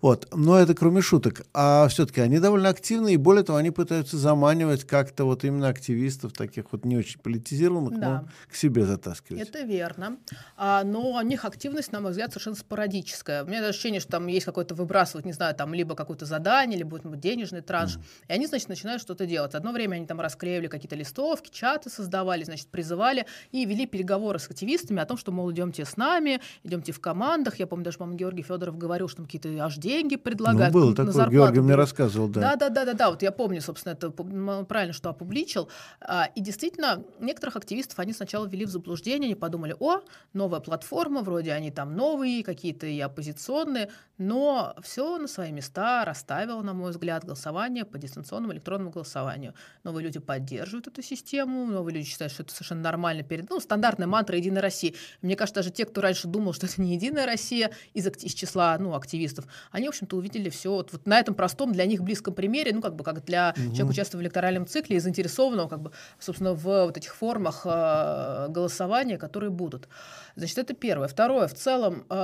Вот, 0.00 0.28
но 0.32 0.58
это 0.58 0.74
кроме 0.74 1.00
шуток. 1.02 1.42
А 1.52 1.88
все-таки 1.88 2.20
они 2.20 2.38
довольно 2.38 2.68
активны, 2.68 3.14
и 3.14 3.16
более 3.16 3.42
того, 3.42 3.58
они 3.58 3.72
пытаются 3.72 4.16
заманивать 4.16 4.84
как-то 4.84 5.24
вот 5.24 5.44
именно 5.44 5.68
активистов, 5.68 6.32
таких 6.32 6.66
вот 6.70 6.84
не 6.84 6.96
очень 6.96 7.18
политизированных, 7.20 7.98
да. 7.98 8.08
но 8.08 8.28
к 8.50 8.54
себе 8.54 8.86
затаскивать. 8.86 9.48
Это 9.48 9.62
верно. 9.62 10.18
А, 10.56 10.84
но 10.84 11.16
они 11.16 11.31
них 11.32 11.44
активность, 11.44 11.92
на 11.92 12.00
мой 12.00 12.10
взгляд, 12.10 12.30
совершенно 12.30 12.56
спорадическая. 12.56 13.44
У 13.44 13.46
меня 13.46 13.66
ощущение, 13.66 14.00
что 14.00 14.12
там 14.12 14.26
есть 14.26 14.46
какое-то 14.46 14.74
выбрасывать, 14.74 15.26
не 15.26 15.32
знаю, 15.32 15.54
там 15.54 15.74
либо 15.74 15.94
какое-то 15.94 16.26
задание, 16.26 16.78
либо 16.78 16.98
быть, 16.98 17.20
денежный 17.20 17.62
транш. 17.62 17.96
Mm. 17.96 18.00
И 18.28 18.32
они, 18.32 18.46
значит, 18.46 18.68
начинают 18.68 19.02
что-то 19.02 19.26
делать. 19.26 19.54
Одно 19.54 19.72
время 19.72 19.96
они 19.96 20.06
там 20.06 20.20
расклеивали 20.20 20.68
какие-то 20.68 20.96
листовки, 20.96 21.50
чаты 21.50 21.90
создавали, 21.90 22.44
значит, 22.44 22.68
призывали 22.68 23.26
и 23.50 23.64
вели 23.64 23.86
переговоры 23.86 24.38
с 24.38 24.48
активистами 24.48 25.00
о 25.00 25.06
том, 25.06 25.16
что, 25.16 25.32
мол, 25.32 25.50
идемте 25.50 25.84
с 25.84 25.96
нами, 25.96 26.40
идемте 26.62 26.92
в 26.92 27.00
командах. 27.00 27.58
Я 27.58 27.66
помню, 27.66 27.84
даже, 27.84 27.98
по-моему, 27.98 28.18
Георгий 28.18 28.42
Федоров 28.42 28.76
говорил, 28.78 29.08
что 29.08 29.18
там 29.18 29.26
какие-то 29.26 29.48
аж 29.64 29.76
деньги 29.76 30.16
предлагают. 30.16 30.74
Ну, 30.74 30.80
было 30.80 30.94
такое, 30.94 31.12
зарплату. 31.12 31.32
Георгий 31.32 31.60
мне 31.60 31.74
рассказывал, 31.74 32.28
да. 32.28 32.40
Да, 32.40 32.56
да, 32.56 32.68
да, 32.68 32.84
да, 32.84 32.92
да. 32.92 33.10
Вот 33.10 33.22
я 33.22 33.32
помню, 33.32 33.60
собственно, 33.60 33.94
это 33.94 34.10
правильно, 34.10 34.92
что 34.92 35.08
опубличил. 35.08 35.68
А, 36.00 36.28
и 36.34 36.40
действительно, 36.40 37.02
некоторых 37.20 37.56
активистов 37.56 37.98
они 37.98 38.12
сначала 38.12 38.46
ввели 38.46 38.66
в 38.66 38.70
заблуждение, 38.70 39.28
они 39.28 39.34
подумали, 39.34 39.74
о, 39.80 40.00
новая 40.32 40.60
платформа, 40.60 41.21
вроде 41.22 41.52
они 41.52 41.70
там 41.70 41.96
новые, 41.96 42.44
какие-то 42.44 42.86
и 42.86 43.00
оппозиционные, 43.00 43.90
но 44.18 44.74
все 44.82 45.18
на 45.18 45.26
свои 45.26 45.50
места 45.50 46.04
расставило, 46.04 46.62
на 46.62 46.74
мой 46.74 46.92
взгляд, 46.92 47.24
голосование 47.24 47.84
по 47.84 47.98
дистанционному 47.98 48.52
электронному 48.52 48.90
голосованию. 48.90 49.54
Новые 49.82 50.04
люди 50.04 50.20
поддерживают 50.20 50.86
эту 50.86 51.02
систему, 51.02 51.66
новые 51.66 51.96
люди 51.96 52.08
считают, 52.08 52.32
что 52.32 52.42
это 52.42 52.52
совершенно 52.52 52.82
нормально 52.82 53.22
перед... 53.22 53.50
Ну, 53.50 53.58
стандартная 53.58 54.06
мантра 54.06 54.36
«Единая 54.36 54.62
Россия». 54.62 54.94
Мне 55.22 55.34
кажется, 55.34 55.60
даже 55.60 55.70
те, 55.70 55.84
кто 55.84 56.00
раньше 56.00 56.28
думал, 56.28 56.52
что 56.52 56.66
это 56.66 56.80
не 56.80 56.94
«Единая 56.94 57.26
Россия» 57.26 57.72
из, 57.94 58.06
из 58.06 58.34
числа 58.34 58.76
ну, 58.78 58.94
активистов, 58.94 59.46
они, 59.70 59.86
в 59.86 59.88
общем-то, 59.90 60.16
увидели 60.16 60.50
все 60.50 60.72
вот, 60.72 60.92
вот 60.92 61.06
на 61.06 61.18
этом 61.18 61.34
простом, 61.34 61.72
для 61.72 61.86
них 61.86 62.02
близком 62.02 62.34
примере, 62.34 62.72
ну, 62.72 62.80
как 62.80 62.94
бы 62.94 63.04
как 63.04 63.24
для 63.24 63.54
угу. 63.56 63.62
человека, 63.74 63.86
участвующего 63.86 64.18
в 64.18 64.22
электоральном 64.22 64.66
цикле 64.66 64.96
и 64.96 65.00
заинтересованного, 65.00 65.68
как 65.68 65.80
бы, 65.80 65.92
собственно, 66.18 66.54
в 66.54 66.62
вот 66.62 66.96
этих 66.96 67.14
формах 67.14 67.62
э, 67.64 68.46
голосования, 68.48 69.18
которые 69.18 69.50
будут. 69.50 69.88
Значит, 70.36 70.58
это 70.58 70.74
первое. 70.74 71.08
Второе, 71.08 71.46
в 71.46 71.54
целом, 71.54 72.04
э, 72.08 72.14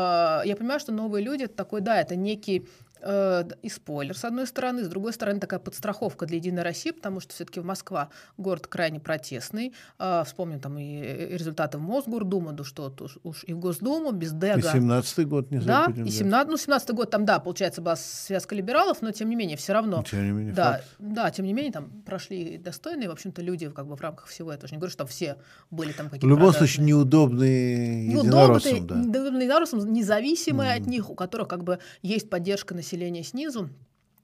я 0.44 0.56
понимаю, 0.56 0.80
что 0.80 0.92
новые 0.92 1.24
люди 1.24 1.44
это 1.44 1.54
такой, 1.54 1.80
да, 1.80 2.00
это 2.00 2.16
некий 2.16 2.66
и 3.02 3.68
спойлер, 3.68 4.16
с 4.16 4.24
одной 4.24 4.46
стороны, 4.46 4.84
с 4.84 4.88
другой 4.88 5.12
стороны, 5.12 5.40
такая 5.40 5.60
подстраховка 5.60 6.26
для 6.26 6.36
«Единой 6.36 6.62
России», 6.62 6.90
потому 6.90 7.20
что 7.20 7.34
все-таки 7.34 7.60
Москва 7.60 8.10
город 8.36 8.66
крайне 8.66 9.00
протестный. 9.00 9.74
Э, 9.98 10.22
вспомним 10.24 10.60
там 10.60 10.78
и 10.78 11.00
результаты 11.36 11.78
в 11.78 11.80
Мосгордуму, 11.80 12.52
да 12.52 12.64
что 12.64 12.92
уж, 13.00 13.18
уж 13.22 13.44
и 13.44 13.52
в 13.52 13.58
Госдуму, 13.58 14.12
без 14.12 14.32
ДЭГа. 14.32 14.70
И 14.74 14.80
17-й 14.80 15.24
год 15.24 15.50
не 15.50 15.58
Да, 15.58 15.92
и 15.94 16.10
17, 16.10 16.50
ну 16.50 16.56
17 16.56 16.90
год 16.90 17.10
там, 17.10 17.24
да, 17.24 17.38
получается, 17.38 17.82
была 17.82 17.96
связка 17.96 18.54
либералов, 18.54 19.02
но 19.02 19.12
тем 19.12 19.28
не 19.28 19.36
менее, 19.36 19.56
все 19.56 19.72
равно. 19.72 20.02
Тем 20.02 20.24
не 20.24 20.30
менее, 20.32 20.54
да, 20.54 20.72
факт. 20.72 20.84
да, 20.98 21.30
тем 21.30 21.44
не 21.44 21.52
менее, 21.52 21.72
там 21.72 21.90
прошли 22.04 22.58
достойные, 22.58 23.08
в 23.08 23.12
общем-то, 23.12 23.42
люди 23.42 23.68
как 23.70 23.86
бы 23.86 23.96
в 23.96 24.00
рамках 24.00 24.26
всего 24.26 24.52
этого. 24.52 24.68
Я 24.70 24.76
не 24.76 24.78
говорю, 24.78 24.90
что 24.90 24.98
там 24.98 25.06
все 25.08 25.36
были 25.70 25.92
там 25.92 26.06
какие-то 26.06 26.26
В 26.26 26.30
любом 26.30 26.52
продажные. 26.52 26.68
случае, 26.68 26.86
неудобные 26.86 28.06
единороссам, 28.06 28.86
да. 28.86 28.94
Неудобные 28.96 29.42
единороссам, 29.44 29.92
независимые 29.92 30.72
mm. 30.72 30.80
от 30.80 30.86
них, 30.86 31.10
у 31.10 31.14
которых 31.14 31.48
как 31.48 31.64
бы 31.64 31.78
есть 32.02 32.30
поддержка 32.30 32.74
населения 32.88 33.22
снизу. 33.22 33.68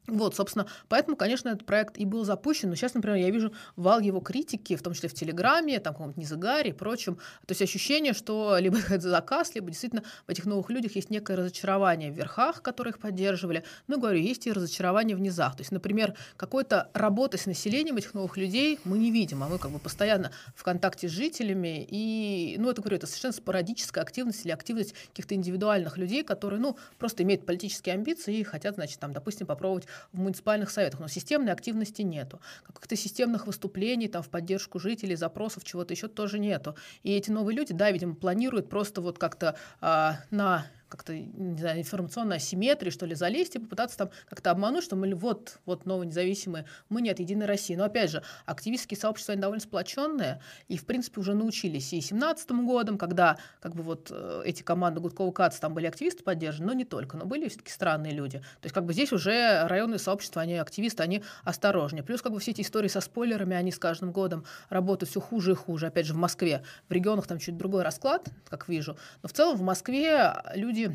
Вот, 0.07 0.37
собственно, 0.37 0.67
поэтому, 0.89 1.17
конечно, 1.17 1.49
этот 1.49 1.65
проект 1.65 1.97
и 1.97 2.05
был 2.05 2.25
запущен. 2.25 2.69
Но 2.69 2.75
сейчас, 2.75 2.93
например, 2.93 3.17
я 3.17 3.31
вижу 3.31 3.55
вал 3.77 4.01
его 4.01 4.21
критики, 4.21 4.77
в 4.77 4.83
том 4.83 4.93
числе 4.93 5.09
в 5.09 5.15
Телеграме, 5.15 5.81
там, 5.81 5.95
каком-то 5.95 6.21
Низагаре 6.21 6.71
и 6.71 6.73
прочем. 6.75 7.17
То 7.47 7.53
есть 7.53 7.63
ощущение, 7.63 8.13
что 8.13 8.59
либо 8.59 8.79
это 8.91 9.09
заказ, 9.09 9.55
либо 9.55 9.69
действительно 9.69 10.03
в 10.27 10.31
этих 10.31 10.45
новых 10.45 10.69
людях 10.69 10.97
есть 10.97 11.09
некое 11.09 11.37
разочарование 11.37 12.13
в 12.13 12.15
верхах, 12.15 12.61
которые 12.61 12.93
их 12.93 12.99
поддерживали. 12.99 13.65
Ну, 13.87 13.99
говорю, 13.99 14.19
есть 14.19 14.47
и 14.47 14.53
разочарование 14.53 15.17
в 15.17 15.21
низах. 15.21 15.57
То 15.57 15.63
есть, 15.63 15.73
например, 15.73 16.15
какой-то 16.37 16.91
работы 16.93 17.39
с 17.39 17.47
населением 17.47 17.97
этих 17.97 18.13
новых 18.13 18.37
людей 18.37 18.79
мы 18.85 18.99
не 18.99 19.11
видим, 19.11 19.43
а 19.43 19.49
мы 19.49 19.59
как 19.59 19.71
бы 19.71 19.79
постоянно 19.79 20.33
в 20.55 20.63
контакте 20.63 21.09
с 21.09 21.13
жителями. 21.13 21.87
И, 21.91 22.57
ну, 22.59 22.71
это, 22.71 22.83
говорю, 22.83 22.97
это 22.97 23.07
совершенно 23.07 23.33
спорадическая 23.33 24.05
активность 24.05 24.45
или 24.45 24.53
активность 24.53 24.95
каких-то 25.09 25.35
индивидуальных 25.35 25.97
людей, 25.97 26.25
которые, 26.25 26.61
ну, 26.61 26.77
просто 26.99 27.23
имеют 27.23 27.47
политические 27.47 27.95
амбиции 27.95 28.37
и 28.37 28.43
хотят, 28.43 28.75
значит, 28.75 28.99
там, 29.01 29.15
допустим, 29.15 29.47
попробовать 29.47 29.87
в 30.13 30.21
муниципальных 30.21 30.71
советах, 30.71 31.01
но 31.01 31.09
системной 31.09 31.53
активности 31.53 32.03
нету. 32.03 32.41
Каких-то 32.65 32.97
системных 32.97 33.47
выступлений 33.47 34.09
там, 34.09 34.23
в 34.23 34.29
поддержку 34.29 34.79
жителей, 34.79 35.17
запросов, 35.17 35.65
чего-то 35.65 35.95
еще 35.95 36.09
тоже 36.09 36.39
нету. 36.39 36.77
И 37.03 37.13
эти 37.13 37.31
новые 37.31 37.57
люди, 37.57 37.73
да, 37.73 37.91
видимо, 37.91 38.15
планируют 38.15 38.69
просто 38.69 39.01
вот 39.01 39.19
как-то 39.19 39.57
а, 39.81 40.19
на 40.31 40.67
как-то, 40.95 41.13
не 41.13 41.59
знаю, 41.59 41.81
информационной 41.81 42.37
асимметрии, 42.37 42.91
что 42.91 43.05
ли, 43.05 43.17
залезть 43.17 43.57
и 43.57 43.59
попытаться 43.59 43.99
там 43.99 44.11
как-то 44.29 44.53
обмануть, 44.53 44.85
что 44.85 44.95
мы 44.95 45.13
вот, 45.15 45.59
вот 45.67 45.87
новые 45.87 46.07
независимые, 46.07 46.67
мы 46.89 47.03
не 47.03 47.11
от 47.11 47.19
Единой 47.19 47.47
России. 47.47 47.75
Но 47.75 47.85
опять 47.85 48.11
же, 48.11 48.23
активистские 48.47 48.97
сообщества, 48.97 49.33
они 49.33 49.43
довольно 49.43 49.61
сплоченные, 49.61 50.41
и, 50.69 50.77
в 50.77 50.87
принципе, 50.87 51.21
уже 51.21 51.35
научились 51.35 51.93
и 51.93 52.01
17 52.01 52.51
годом, 52.65 52.97
когда 52.97 53.39
как 53.61 53.75
бы 53.75 53.83
вот 53.83 54.09
э, 54.11 54.43
эти 54.45 54.63
команды 54.63 55.01
Гудкова 55.01 55.33
Кац, 55.33 55.59
там 55.59 55.75
были 55.75 55.87
активисты 55.87 56.23
поддержаны, 56.23 56.69
но 56.69 56.73
не 56.75 56.85
только, 56.85 57.17
но 57.17 57.25
были 57.25 57.49
все-таки 57.49 57.73
странные 57.73 58.13
люди. 58.13 58.39
То 58.39 58.67
есть 58.67 58.75
как 58.75 58.85
бы 58.85 58.93
здесь 58.93 59.13
уже 59.13 59.67
районные 59.67 59.99
сообщества, 59.99 60.43
они 60.43 60.55
активисты, 60.55 61.03
они 61.03 61.25
осторожнее. 61.43 62.05
Плюс 62.05 62.23
как 62.23 62.33
бы 62.33 62.39
все 62.39 62.53
эти 62.53 62.61
истории 62.61 62.89
со 62.89 63.01
спойлерами, 63.01 63.57
они 63.57 63.73
с 63.73 63.79
каждым 63.79 64.13
годом 64.13 64.45
работают 64.69 65.11
все 65.11 65.21
хуже 65.21 65.53
и 65.53 65.55
хуже. 65.55 65.87
Опять 65.87 66.07
же, 66.07 66.15
в 66.15 66.19
Москве. 66.19 66.63
В 66.89 66.93
регионах 66.93 67.27
там 67.27 67.39
чуть 67.39 67.57
другой 67.57 67.83
расклад, 67.83 68.29
как 68.49 68.69
вижу. 68.69 68.97
Но 69.23 69.29
в 69.29 69.33
целом 69.33 69.57
в 69.57 69.63
Москве 69.63 70.35
люди 70.55 70.84
you. 70.85 70.95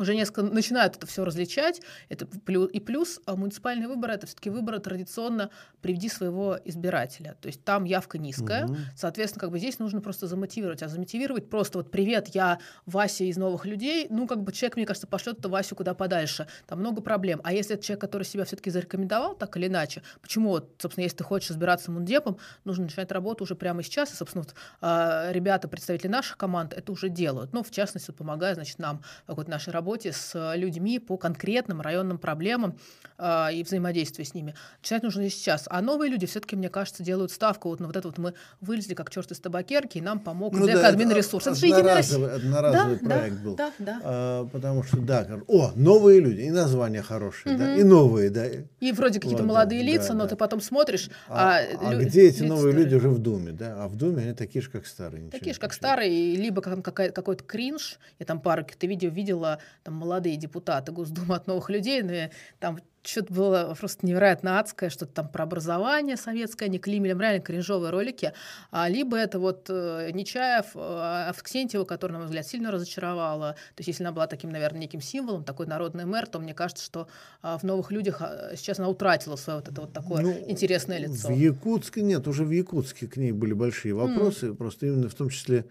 Уже 0.00 0.14
несколько 0.14 0.42
начинают 0.42 0.96
это 0.96 1.06
все 1.06 1.24
различать. 1.24 1.80
Это 2.08 2.26
плюс, 2.26 2.70
и 2.72 2.80
плюс 2.80 3.20
а 3.26 3.36
муниципальные 3.36 3.88
выборы 3.88 4.14
это 4.14 4.26
все-таки 4.26 4.50
выборы 4.50 4.78
традиционно 4.78 5.50
приведи 5.80 6.08
своего 6.08 6.58
избирателя. 6.64 7.36
То 7.40 7.48
есть 7.48 7.64
там 7.64 7.84
явка 7.84 8.18
низкая. 8.18 8.64
Угу. 8.64 8.76
Соответственно, 8.96 9.40
как 9.40 9.50
бы 9.50 9.58
здесь 9.58 9.78
нужно 9.78 10.00
просто 10.00 10.26
замотивировать. 10.26 10.82
А 10.82 10.88
замотивировать 10.88 11.48
просто 11.48 11.78
вот 11.78 11.90
привет, 11.90 12.28
я 12.34 12.58
Вася 12.86 13.24
из 13.24 13.36
новых 13.36 13.66
людей. 13.66 14.06
Ну, 14.10 14.26
как 14.26 14.42
бы 14.42 14.52
человек, 14.52 14.76
мне 14.76 14.86
кажется, 14.86 15.06
пошлет 15.06 15.38
это 15.38 15.48
Васю 15.48 15.76
куда 15.76 15.94
подальше. 15.94 16.46
Там 16.66 16.80
много 16.80 17.02
проблем. 17.02 17.40
А 17.44 17.52
если 17.52 17.74
это 17.74 17.84
человек, 17.84 18.00
который 18.00 18.24
себя 18.24 18.44
все-таки 18.44 18.70
зарекомендовал, 18.70 19.34
так 19.34 19.56
или 19.56 19.66
иначе, 19.66 20.02
почему, 20.20 20.50
вот, 20.50 20.74
собственно, 20.78 21.04
если 21.04 21.18
ты 21.18 21.24
хочешь 21.24 21.50
избираться 21.50 21.90
мундепом, 21.90 22.38
нужно 22.64 22.84
начинать 22.84 23.12
работу 23.12 23.44
уже 23.44 23.54
прямо 23.54 23.82
сейчас. 23.82 24.12
И, 24.12 24.16
собственно, 24.16 24.44
вот, 24.44 24.54
э, 24.80 25.32
ребята, 25.32 25.68
представители 25.68 26.08
наших 26.08 26.36
команд, 26.36 26.72
это 26.72 26.92
уже 26.92 27.08
делают. 27.08 27.52
Ну, 27.52 27.62
в 27.62 27.70
частности, 27.70 28.10
помогая, 28.10 28.54
значит, 28.54 28.78
нам 28.78 29.02
в 29.24 29.26
какой-то 29.26 29.50
нашей 29.50 29.72
работе 29.72 29.89
работе 29.90 30.12
с 30.12 30.32
э, 30.34 30.56
людьми 30.56 30.98
по 31.00 31.16
конкретным 31.16 31.80
районным 31.80 32.18
проблемам 32.18 32.76
э, 33.18 33.54
и 33.54 33.62
взаимодействию 33.64 34.24
с 34.24 34.34
ними. 34.34 34.54
Начинать 34.80 35.02
нужно 35.02 35.28
сейчас. 35.28 35.66
А 35.68 35.82
новые 35.82 36.10
люди 36.10 36.26
все-таки, 36.26 36.54
мне 36.54 36.68
кажется, 36.68 37.02
делают 37.02 37.32
ставку 37.32 37.70
вот 37.70 37.80
на 37.80 37.86
вот 37.86 37.96
это 37.96 38.06
вот 38.06 38.18
мы 38.18 38.34
вылезли 38.60 38.94
как 38.94 39.10
черт 39.10 39.32
из 39.32 39.40
табакерки, 39.40 39.98
и 39.98 40.00
нам 40.00 40.20
помог 40.20 40.52
ну, 40.52 40.66
да, 40.66 40.88
админ 40.88 41.10
ресурс. 41.10 41.46
Это, 41.46 41.56
это 41.56 41.66
же 41.66 41.74
одноразовый, 41.74 42.34
одноразовый 42.34 42.98
да, 43.00 43.06
проект 43.06 43.36
да, 43.36 43.42
был. 43.42 43.56
Да, 43.56 43.72
да. 43.78 44.00
А, 44.04 44.46
потому 44.46 44.84
что, 44.84 44.98
да, 44.98 45.26
о, 45.48 45.72
новые 45.74 46.20
люди, 46.20 46.42
и 46.42 46.50
название 46.50 47.02
хорошее, 47.02 47.56
угу. 47.56 47.64
да, 47.64 47.76
и 47.76 47.82
новые, 47.82 48.30
да. 48.30 48.46
И 48.78 48.92
вроде 48.92 49.18
какие-то 49.18 49.42
вот, 49.42 49.48
молодые 49.48 49.82
да, 49.82 49.92
лица, 49.92 50.08
да, 50.08 50.14
но 50.14 50.22
да. 50.24 50.28
ты 50.28 50.36
потом 50.36 50.60
смотришь. 50.60 51.10
А, 51.28 51.58
а, 51.58 51.88
а 51.88 51.94
где 51.96 52.28
эти 52.28 52.44
новые 52.44 52.74
люди 52.74 52.94
уже 52.94 53.08
в 53.08 53.18
Думе, 53.18 53.50
да? 53.50 53.82
А 53.82 53.88
в 53.88 53.96
Думе 53.96 54.22
они 54.22 54.34
такие 54.34 54.62
же, 54.62 54.70
как 54.70 54.86
старые. 54.86 55.30
Такие 55.30 55.52
же, 55.52 55.58
как 55.58 55.72
старые, 55.72 56.36
либо 56.36 56.62
какой-то 56.62 57.42
кринж. 57.42 57.98
Я 58.20 58.26
там 58.26 58.40
пару 58.40 58.62
каких-то 58.62 58.86
видео 58.86 59.10
видела, 59.10 59.58
там 59.82 59.94
молодые 59.94 60.36
депутаты 60.36 60.92
Госдумы 60.92 61.34
от 61.34 61.46
новых 61.46 61.70
людей, 61.70 62.02
но 62.02 62.30
там 62.58 62.78
что-то 63.02 63.32
было 63.32 63.76
просто 63.78 64.06
невероятно 64.06 64.58
адское, 64.58 64.90
что-то 64.90 65.12
там 65.12 65.28
про 65.28 65.44
образование 65.44 66.16
советское, 66.16 66.68
не 66.68 66.78
климелем, 66.78 67.20
реально 67.20 67.40
кринжовые 67.40 67.90
ролики. 67.90 68.32
А, 68.70 68.88
либо 68.88 69.16
это 69.16 69.38
вот 69.38 69.66
э, 69.68 70.10
Нечаев, 70.12 70.66
э, 70.74 71.28
Авксентьева, 71.30 71.84
который, 71.84 72.12
на 72.12 72.18
мой 72.18 72.26
взгляд, 72.26 72.46
сильно 72.46 72.70
разочаровала. 72.70 73.52
То 73.74 73.80
есть 73.80 73.88
если 73.88 74.04
она 74.04 74.12
была 74.12 74.26
таким, 74.26 74.50
наверное, 74.50 74.80
неким 74.80 75.00
символом, 75.00 75.44
такой 75.44 75.66
народный 75.66 76.04
мэр, 76.04 76.26
то 76.26 76.38
мне 76.38 76.52
кажется, 76.52 76.84
что 76.84 77.08
э, 77.42 77.56
в 77.58 77.62
«Новых 77.62 77.90
людях» 77.90 78.20
э, 78.20 78.54
сейчас 78.56 78.78
она 78.78 78.88
утратила 78.88 79.36
свое 79.36 79.60
вот 79.60 79.68
это 79.68 79.80
вот 79.80 79.92
такое 79.92 80.22
ну, 80.22 80.36
интересное 80.46 80.98
лицо. 80.98 81.28
В 81.28 81.36
Якутске 81.36 82.02
нет, 82.02 82.28
уже 82.28 82.44
в 82.44 82.50
Якутске 82.50 83.06
к 83.06 83.16
ней 83.16 83.32
были 83.32 83.54
большие 83.54 83.94
вопросы, 83.94 84.48
mm. 84.48 84.54
просто 84.56 84.86
именно 84.86 85.08
в 85.08 85.14
том 85.14 85.30
числе 85.30 85.64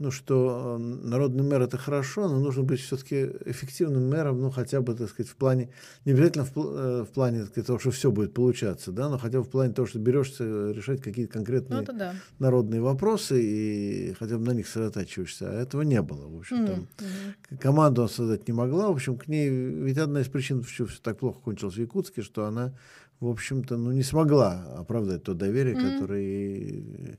ну, 0.00 0.10
что 0.10 0.78
э, 0.78 0.82
народный 0.82 1.44
мэр 1.44 1.60
это 1.60 1.76
хорошо, 1.76 2.26
но 2.26 2.40
нужно 2.40 2.62
быть 2.62 2.80
все-таки 2.80 3.30
эффективным 3.44 4.08
мэром, 4.08 4.40
ну, 4.40 4.50
хотя 4.50 4.80
бы, 4.80 4.94
так 4.94 5.10
сказать, 5.10 5.30
в 5.30 5.36
плане, 5.36 5.68
не 6.06 6.12
обязательно 6.12 6.46
в, 6.46 6.52
э, 6.56 7.04
в 7.04 7.08
плане 7.12 7.40
так 7.40 7.48
сказать, 7.50 7.66
того, 7.66 7.78
что 7.78 7.90
все 7.90 8.10
будет 8.10 8.32
получаться, 8.32 8.92
да, 8.92 9.10
но 9.10 9.18
хотя 9.18 9.40
бы 9.40 9.44
в 9.44 9.50
плане 9.50 9.74
того, 9.74 9.86
что 9.86 9.98
берешься 9.98 10.70
решать 10.70 11.02
какие-то 11.02 11.34
конкретные 11.34 11.84
ну, 11.86 11.92
да. 11.92 12.14
народные 12.38 12.80
вопросы 12.80 13.42
и 13.42 14.14
хотя 14.18 14.38
бы 14.38 14.46
на 14.46 14.52
них 14.52 14.68
сосредотачиваешься. 14.68 15.50
А 15.50 15.52
этого 15.52 15.82
не 15.82 16.00
было, 16.00 16.28
в 16.28 16.38
общем. 16.38 16.66
Там 16.66 16.88
mm-hmm. 16.96 17.58
команду 17.58 18.02
он 18.02 18.08
создать 18.08 18.48
не 18.48 18.54
могла, 18.54 18.88
в 18.88 18.92
общем, 18.92 19.18
к 19.18 19.28
ней, 19.28 19.50
ведь 19.50 19.98
одна 19.98 20.22
из 20.22 20.28
причин, 20.28 20.62
почему 20.62 20.88
все 20.88 20.98
так 21.02 21.18
плохо 21.18 21.40
кончилось 21.40 21.74
в 21.74 21.78
Якутске, 21.78 22.22
что 22.22 22.46
она 22.46 22.72
в 23.20 23.28
общем-то, 23.28 23.76
ну, 23.76 23.92
не 23.92 24.02
смогла 24.02 24.64
оправдать 24.78 25.22
то 25.22 25.34
доверие, 25.34 25.74
mm-hmm. 25.74 25.92
которое 25.92 27.18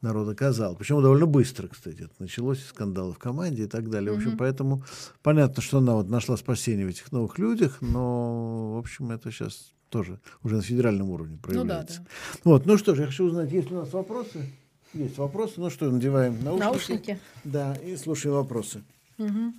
народ 0.00 0.28
оказал. 0.28 0.76
Причем 0.76 1.02
довольно 1.02 1.26
быстро, 1.26 1.68
кстати. 1.68 2.02
Это 2.02 2.14
началось 2.20 2.64
скандалы 2.64 3.12
в 3.12 3.18
команде 3.18 3.64
и 3.64 3.66
так 3.66 3.90
далее. 3.90 4.12
В 4.12 4.16
общем, 4.16 4.30
mm-hmm. 4.30 4.38
поэтому 4.38 4.84
понятно, 5.22 5.60
что 5.60 5.78
она 5.78 5.94
вот 5.94 6.08
нашла 6.08 6.36
спасение 6.36 6.86
в 6.86 6.90
этих 6.90 7.10
новых 7.10 7.38
людях, 7.38 7.78
но, 7.80 8.74
в 8.74 8.78
общем, 8.78 9.10
это 9.10 9.30
сейчас 9.32 9.72
тоже 9.88 10.20
уже 10.42 10.56
на 10.56 10.62
федеральном 10.62 11.10
уровне 11.10 11.38
проявляется. 11.42 11.98
Ну, 11.98 12.04
да, 12.04 12.10
да. 12.32 12.40
Вот, 12.44 12.66
ну 12.66 12.78
что 12.78 12.94
ж, 12.94 13.00
я 13.00 13.06
хочу 13.06 13.24
узнать, 13.24 13.50
есть 13.52 13.68
ли 13.68 13.76
у 13.76 13.80
нас 13.80 13.92
вопросы? 13.92 14.48
Есть 14.94 15.18
вопросы. 15.18 15.54
Ну 15.56 15.70
что, 15.70 15.90
надеваем 15.90 16.42
наушники. 16.42 16.64
Наушники. 16.64 17.18
Да, 17.44 17.74
и 17.76 17.96
слушаем 17.96 18.36
вопросы. 18.36 18.82
Угу. 19.18 19.54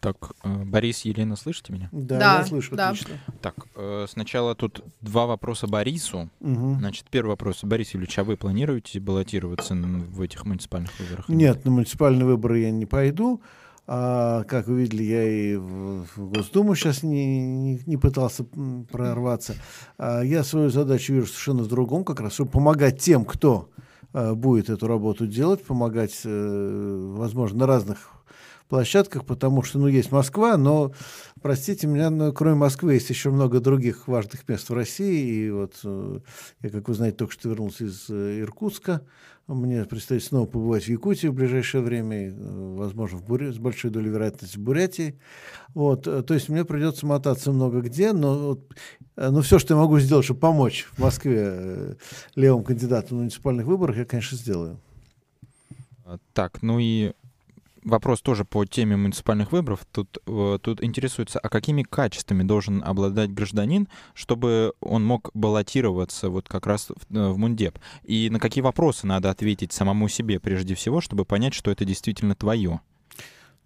Так, 0.00 0.32
э, 0.42 0.64
Борис, 0.64 1.02
Елена, 1.02 1.36
слышите 1.36 1.72
меня? 1.74 1.88
Да, 1.92 2.18
да 2.18 2.38
я 2.38 2.44
слышу, 2.46 2.74
да. 2.74 2.88
отлично. 2.88 3.14
Так, 3.42 3.54
э, 3.76 4.06
сначала 4.08 4.54
тут 4.54 4.82
два 5.02 5.26
вопроса 5.26 5.66
Борису. 5.66 6.30
Угу. 6.40 6.76
Значит, 6.78 7.04
первый 7.10 7.30
вопрос. 7.30 7.62
Борис 7.62 7.92
Юрьевич, 7.92 8.18
а 8.18 8.24
вы 8.24 8.38
планируете 8.38 8.98
баллотироваться 8.98 9.74
в 9.74 10.22
этих 10.22 10.46
муниципальных 10.46 10.90
выборах? 10.98 11.28
Нет, 11.28 11.64
на 11.66 11.70
муниципальные 11.70 12.24
выборы 12.24 12.60
я 12.60 12.70
не 12.70 12.86
пойду. 12.86 13.42
А, 13.92 14.44
как 14.44 14.68
вы 14.68 14.82
видели, 14.82 15.02
я 15.02 15.28
и 15.28 15.56
в, 15.56 16.06
Госдуму 16.16 16.76
сейчас 16.76 17.02
не, 17.02 17.40
не, 17.40 17.82
не 17.84 17.96
пытался 17.96 18.44
прорваться. 18.90 19.56
А, 19.98 20.22
я 20.22 20.44
свою 20.44 20.70
задачу 20.70 21.12
вижу 21.12 21.26
совершенно 21.26 21.64
в 21.64 21.68
другом, 21.68 22.04
как 22.04 22.20
раз, 22.20 22.34
чтобы 22.34 22.52
помогать 22.52 23.00
тем, 23.00 23.24
кто 23.24 23.68
а, 24.12 24.34
будет 24.34 24.70
эту 24.70 24.86
работу 24.86 25.26
делать, 25.26 25.64
помогать, 25.64 26.20
э, 26.24 27.14
возможно, 27.16 27.58
на 27.58 27.66
разных 27.66 28.10
площадках, 28.70 29.26
потому 29.26 29.62
что, 29.62 29.78
ну, 29.78 29.88
есть 29.88 30.12
Москва, 30.12 30.56
но, 30.56 30.92
простите 31.42 31.86
меня, 31.86 32.08
но 32.08 32.32
кроме 32.32 32.54
Москвы 32.54 32.94
есть 32.94 33.10
еще 33.10 33.30
много 33.30 33.60
других 33.60 34.08
важных 34.08 34.48
мест 34.48 34.70
в 34.70 34.74
России. 34.74 35.46
И 35.46 35.50
вот 35.50 35.74
э, 35.84 36.20
я, 36.62 36.70
как 36.70 36.88
вы 36.88 36.94
знаете, 36.94 37.18
только 37.18 37.34
что 37.34 37.50
вернулся 37.50 37.84
из 37.84 38.08
э, 38.08 38.40
Иркутска. 38.40 39.02
Мне 39.46 39.84
предстоит 39.84 40.22
снова 40.22 40.46
побывать 40.46 40.84
в 40.84 40.88
Якутии 40.88 41.26
в 41.26 41.34
ближайшее 41.34 41.82
время, 41.82 42.30
э, 42.30 42.32
возможно, 42.76 43.18
в 43.18 43.24
Буре, 43.24 43.52
с 43.52 43.58
большой 43.58 43.90
долей 43.90 44.08
вероятности 44.08 44.56
в 44.56 44.60
Бурятии. 44.60 45.18
Вот, 45.74 46.04
то 46.04 46.34
есть 46.34 46.48
мне 46.48 46.64
придется 46.64 47.04
мотаться 47.04 47.52
много 47.52 47.80
где, 47.80 48.12
но, 48.12 48.58
но 49.16 49.42
все, 49.42 49.58
что 49.58 49.74
я 49.74 49.80
могу 49.80 49.98
сделать, 49.98 50.24
чтобы 50.24 50.40
помочь 50.40 50.86
в 50.92 50.98
Москве 51.00 51.96
левым 52.34 52.64
кандидатам 52.64 53.18
в 53.18 53.20
муниципальных 53.20 53.66
выборах, 53.66 53.96
я, 53.96 54.04
конечно, 54.04 54.38
сделаю. 54.38 54.80
Так, 56.32 56.62
ну 56.62 56.78
и 56.80 57.12
вопрос 57.84 58.20
тоже 58.20 58.44
по 58.44 58.64
теме 58.64 58.96
муниципальных 58.96 59.52
выборов. 59.52 59.86
Тут, 59.92 60.18
э, 60.26 60.58
тут 60.62 60.82
интересуется, 60.82 61.38
а 61.38 61.48
какими 61.48 61.82
качествами 61.82 62.42
должен 62.42 62.82
обладать 62.84 63.32
гражданин, 63.32 63.88
чтобы 64.14 64.74
он 64.80 65.04
мог 65.04 65.30
баллотироваться 65.34 66.30
вот 66.30 66.48
как 66.48 66.66
раз 66.66 66.88
в, 66.88 67.16
э, 67.16 67.28
в 67.28 67.38
Мундеп? 67.38 67.78
И 68.04 68.30
на 68.30 68.38
какие 68.38 68.62
вопросы 68.62 69.06
надо 69.06 69.30
ответить 69.30 69.72
самому 69.72 70.08
себе 70.08 70.40
прежде 70.40 70.74
всего, 70.74 71.00
чтобы 71.00 71.24
понять, 71.24 71.54
что 71.54 71.70
это 71.70 71.84
действительно 71.84 72.34
твое? 72.34 72.80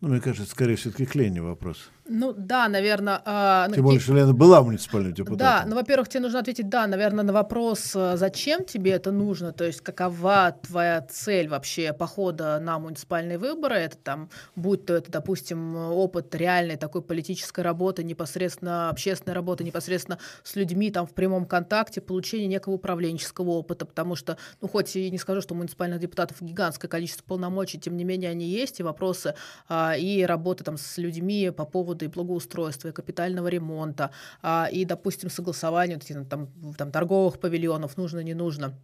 Ну, 0.01 0.09
мне 0.09 0.21
кажется, 0.21 0.51
скорее 0.51 0.77
все-таки 0.77 1.07
к 1.07 1.15
Лене 1.15 1.41
вопрос. 1.43 1.91
Ну 2.07 2.34
да, 2.36 2.68
наверное. 2.68 3.22
Э, 3.24 3.66
Тем 3.72 3.82
более, 3.82 4.00
что 4.00 4.12
Лена 4.14 4.34
была 4.34 4.62
муниципальным 4.62 5.14
депутатом. 5.14 5.38
Да, 5.38 5.64
ну, 5.66 5.74
во-первых, 5.74 6.09
тебе 6.09 6.20
нужно 6.20 6.40
ответить, 6.40 6.68
да, 6.68 6.86
наверное, 6.86 7.24
на 7.24 7.32
вопрос, 7.32 7.92
а, 7.96 8.16
зачем 8.18 8.64
тебе 8.64 8.90
это 8.92 9.11
нужно, 9.11 9.52
то 9.52 9.64
есть 9.64 9.80
какова 9.80 10.55
твоя 10.62 11.00
цель 11.00 11.48
вообще 11.48 11.94
похода 11.94 12.61
на 12.61 12.78
муниципальные 12.78 13.38
выборы, 13.38 13.76
это 13.76 13.96
там, 13.96 14.28
будь 14.55 14.84
то 14.84 14.94
это, 14.94 15.11
допустим, 15.11 15.76
опыт 15.76 16.34
реальной 16.34 16.76
такой 16.76 17.00
политической 17.00 17.61
работы, 17.61 18.05
непосредственно 18.05 18.90
общественной 18.90 19.34
работы, 19.34 19.64
непосредственно 19.64 20.18
с 20.42 20.57
людьми 20.57 20.90
там 20.90 21.07
в 21.07 21.14
прямом 21.14 21.46
контакте, 21.46 22.02
получение 22.02 22.48
некого 22.48 22.74
управленческого 22.74 23.50
опыта, 23.50 23.86
потому 23.86 24.14
что, 24.14 24.36
ну, 24.61 24.68
хоть 24.68 24.94
и 24.96 25.11
не 25.11 25.16
скажу, 25.18 25.40
что 25.40 25.55
у 25.55 25.57
муниципальных 25.57 26.00
депутатов 26.00 26.42
гигантское 26.42 26.88
количество 26.90 27.24
полномочий, 27.24 27.78
тем 27.78 27.96
не 27.96 28.05
менее 28.05 28.30
они 28.30 28.46
есть, 28.46 28.80
и 28.80 28.82
вопросы 28.82 29.34
а, 29.68 29.96
и 29.96 30.22
работы 30.24 30.64
там 30.64 30.76
с 30.76 30.98
людьми 30.98 31.50
по 31.50 31.64
поводу 31.64 31.93
и 32.03 32.09
благоустройства, 32.09 32.88
и 32.88 32.92
капитального 32.92 33.49
ремонта, 33.49 34.11
а, 34.42 34.68
и, 34.70 34.84
допустим, 34.84 35.30
согласования 35.30 35.99
там, 36.28 36.49
там, 36.76 36.90
торговых 36.90 37.38
павильонов, 37.38 37.97
нужно, 37.97 38.20
не 38.20 38.34
нужно. 38.34 38.74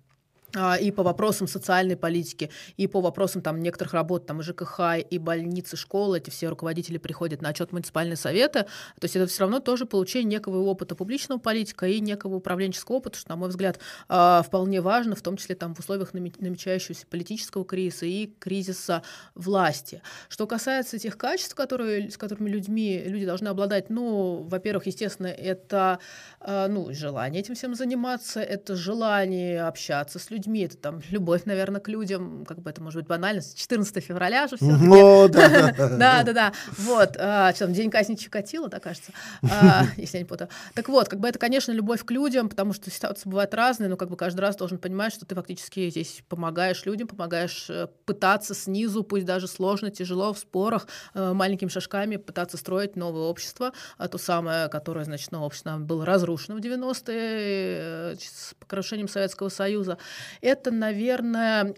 А, 0.57 0.76
и 0.76 0.90
по 0.90 1.03
вопросам 1.03 1.46
социальной 1.46 1.96
политики, 1.96 2.51
и 2.76 2.86
по 2.86 3.01
вопросам 3.01 3.40
там 3.40 3.61
некоторых 3.61 3.94
работ, 3.94 4.26
там 4.26 4.42
ЖКХ, 4.42 4.98
и 5.09 5.18
больницы, 5.18 5.76
школы, 5.76 6.18
эти 6.18 6.30
все 6.30 6.48
руководители 6.48 6.98
приходят 6.98 7.40
на 7.40 7.51
отчет 7.51 7.72
муниципальные 7.72 8.16
советы, 8.16 8.64
то 8.98 9.05
есть 9.05 9.14
это 9.14 9.26
все 9.26 9.40
равно 9.42 9.61
тоже 9.61 9.86
получение 9.86 10.38
некого 10.38 10.59
опыта 10.59 10.94
публичного 10.94 11.38
политика 11.38 11.86
и 11.86 12.01
некого 12.01 12.36
управленческого 12.36 12.96
опыта, 12.96 13.18
что, 13.18 13.30
на 13.30 13.36
мой 13.36 13.48
взгляд, 13.48 13.78
а, 14.09 14.42
вполне 14.42 14.80
важно, 14.80 15.14
в 15.14 15.22
том 15.22 15.36
числе 15.36 15.55
там 15.55 15.74
в 15.74 15.78
условиях 15.78 16.12
намечающегося 16.14 17.07
политического 17.07 17.64
кризиса 17.64 18.07
и 18.07 18.32
кризиса 18.38 19.03
власти. 19.34 20.03
Что 20.28 20.46
касается 20.46 20.98
тех 20.98 21.16
качеств, 21.16 21.55
которые, 21.55 22.11
с 22.11 22.16
которыми 22.16 22.51
людьми, 22.51 23.03
люди 23.07 23.24
должны 23.24 23.48
обладать, 23.48 23.88
ну, 23.88 24.42
во-первых, 24.42 24.86
естественно, 24.86 25.28
это 25.28 26.01
а, 26.40 26.66
ну, 26.68 26.92
желание 26.92 27.40
этим 27.40 27.55
всем 27.55 27.74
заниматься, 27.74 28.40
это 28.40 28.74
желание 28.74 29.62
общаться 29.62 30.18
с 30.18 30.30
людьми, 30.30 30.39
людьми, 30.41 30.64
это 30.64 30.76
там 30.76 31.01
любовь, 31.11 31.43
наверное, 31.45 31.80
к 31.80 31.88
людям, 31.88 32.45
как 32.47 32.61
бы 32.61 32.70
это 32.70 32.82
может 32.82 33.01
быть 33.01 33.09
банально, 33.09 33.43
14 33.43 34.03
февраля 34.03 34.49
же 34.49 34.57
все 34.57 34.72
О, 34.72 35.28
да, 35.28 36.22
да, 36.24 36.32
да, 36.32 36.53
вот, 36.78 37.16
а, 37.18 37.53
что 37.53 37.66
там, 37.66 37.74
день 37.74 37.91
казни 37.91 38.14
Чикатило, 38.14 38.68
да, 38.68 38.80
кажется, 38.80 39.12
а, 39.43 39.84
если 39.97 40.16
я 40.16 40.22
не 40.22 40.26
путаю. 40.26 40.49
Так 40.74 40.88
вот, 40.88 41.09
как 41.09 41.20
бы 41.20 41.28
это, 41.28 41.38
конечно, 41.38 41.72
любовь 41.72 42.05
к 42.05 42.11
людям, 42.11 42.49
потому 42.49 42.72
что 42.72 42.91
ситуации 42.91 43.28
бывают 43.28 43.53
разные, 43.53 43.88
но 43.88 43.97
как 43.97 44.09
бы 44.09 44.16
каждый 44.16 44.41
раз 44.41 44.57
должен 44.57 44.78
понимать, 44.78 45.12
что 45.12 45.26
ты 45.26 45.34
фактически 45.34 45.91
здесь 45.91 46.22
помогаешь 46.28 46.84
людям, 46.86 47.07
помогаешь 47.07 47.66
э, 47.68 47.88
пытаться 48.07 48.55
снизу, 48.55 49.05
пусть 49.05 49.26
даже 49.26 49.47
сложно, 49.47 49.91
тяжело, 49.91 50.32
в 50.32 50.38
спорах, 50.38 50.88
э, 51.14 51.32
маленькими 51.32 51.68
шажками 51.68 52.16
пытаться 52.16 52.57
строить 52.57 52.97
новое 52.97 53.24
общество, 53.24 53.72
а 53.99 54.09
то 54.09 54.16
самое, 54.16 54.68
которое, 54.68 55.05
значит, 55.05 55.32
новое 55.32 55.47
общество 55.47 55.76
было 55.78 56.07
разрушено 56.07 56.57
в 56.57 56.61
90-е 56.61 58.12
э, 58.12 58.16
с 58.18 58.55
покрушением 58.59 59.09
Советского 59.09 59.51
Союза 59.51 59.99
это, 60.41 60.70
наверное, 60.70 61.74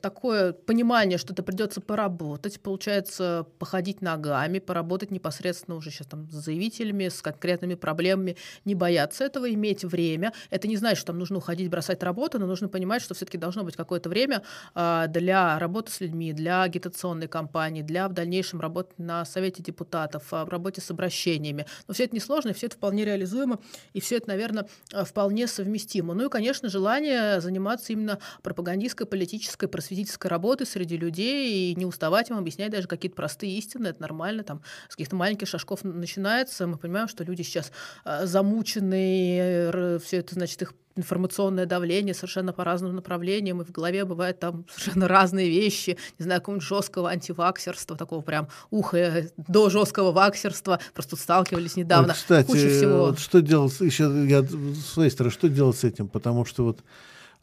такое 0.00 0.52
понимание, 0.52 1.18
что 1.18 1.32
это 1.32 1.42
придется 1.42 1.80
поработать, 1.80 2.60
получается, 2.60 3.46
походить 3.58 4.02
ногами, 4.02 4.58
поработать 4.58 5.10
непосредственно 5.10 5.76
уже 5.76 5.90
сейчас 5.90 6.06
там 6.06 6.30
с 6.30 6.34
заявителями, 6.34 7.08
с 7.08 7.22
конкретными 7.22 7.74
проблемами, 7.74 8.36
не 8.64 8.74
бояться 8.74 9.24
этого, 9.24 9.52
иметь 9.52 9.84
время. 9.84 10.32
Это 10.50 10.68
не 10.68 10.76
значит, 10.76 10.98
что 10.98 11.08
там 11.08 11.18
нужно 11.18 11.38
уходить, 11.38 11.70
бросать 11.70 12.02
работу, 12.02 12.38
но 12.38 12.46
нужно 12.46 12.68
понимать, 12.68 13.02
что 13.02 13.14
все-таки 13.14 13.38
должно 13.38 13.64
быть 13.64 13.76
какое-то 13.76 14.08
время 14.08 14.42
а, 14.74 15.06
для 15.06 15.58
работы 15.58 15.92
с 15.92 16.00
людьми, 16.00 16.32
для 16.32 16.62
агитационной 16.62 17.28
кампании, 17.28 17.82
для 17.82 18.08
в 18.08 18.12
дальнейшем 18.12 18.60
работы 18.60 18.94
на 18.98 19.24
Совете 19.24 19.62
депутатов, 19.62 20.30
в 20.30 20.48
работе 20.48 20.80
с 20.80 20.90
обращениями. 20.90 21.66
Но 21.88 21.94
все 21.94 22.04
это 22.04 22.14
несложно, 22.14 22.52
все 22.52 22.66
это 22.66 22.76
вполне 22.76 23.04
реализуемо, 23.04 23.60
и 23.92 24.00
все 24.00 24.16
это, 24.16 24.28
наверное, 24.28 24.66
вполне 25.04 25.46
совместимо. 25.46 26.14
Ну 26.14 26.26
и, 26.26 26.28
конечно, 26.28 26.68
желание 26.68 27.40
заниматься 27.44 27.92
именно 27.92 28.18
пропагандистской, 28.42 29.06
политической, 29.06 29.68
просветительской 29.68 30.30
работой 30.30 30.66
среди 30.66 30.96
людей 30.96 31.72
и 31.72 31.74
не 31.76 31.86
уставать 31.86 32.30
им 32.30 32.38
объяснять 32.38 32.70
даже 32.70 32.88
какие-то 32.88 33.16
простые 33.16 33.56
истины. 33.56 33.88
Это 33.88 34.02
нормально. 34.02 34.42
Там 34.42 34.62
с 34.88 34.92
каких-то 34.92 35.16
маленьких 35.16 35.46
шажков 35.48 35.84
начинается. 35.84 36.66
Мы 36.66 36.76
понимаем, 36.76 37.08
что 37.08 37.24
люди 37.24 37.42
сейчас 37.42 37.70
а, 38.04 38.26
замучены, 38.26 40.00
все 40.00 40.18
это, 40.18 40.34
значит, 40.34 40.60
их 40.62 40.74
информационное 40.96 41.66
давление 41.66 42.14
совершенно 42.14 42.52
по 42.52 42.64
разным 42.64 42.94
направлениям, 42.94 43.60
и 43.60 43.64
в 43.64 43.70
голове 43.70 44.04
бывают 44.04 44.38
там 44.38 44.64
совершенно 44.74 45.08
разные 45.08 45.48
вещи, 45.48 45.96
не 46.18 46.24
знаю, 46.24 46.40
какого-нибудь 46.40 46.66
жесткого 46.66 47.10
антиваксерства, 47.10 47.96
такого 47.96 48.22
прям 48.22 48.48
уха 48.70 48.96
э, 48.96 49.28
до 49.36 49.70
жесткого 49.70 50.12
ваксерства, 50.12 50.80
просто 50.94 51.16
сталкивались 51.16 51.76
недавно. 51.76 52.08
Вот, 52.08 52.16
кстати, 52.16 52.46
Куча 52.46 52.68
всего. 52.68 52.98
Вот 53.06 53.18
что 53.18 53.40
делать, 53.40 53.78
еще 53.80 54.04
я 54.28 54.42
с 54.42 54.86
своей 54.86 55.10
стороны, 55.10 55.32
что 55.32 55.48
делать 55.48 55.76
с 55.76 55.84
этим, 55.84 56.08
потому 56.08 56.44
что 56.44 56.64
вот 56.64 56.80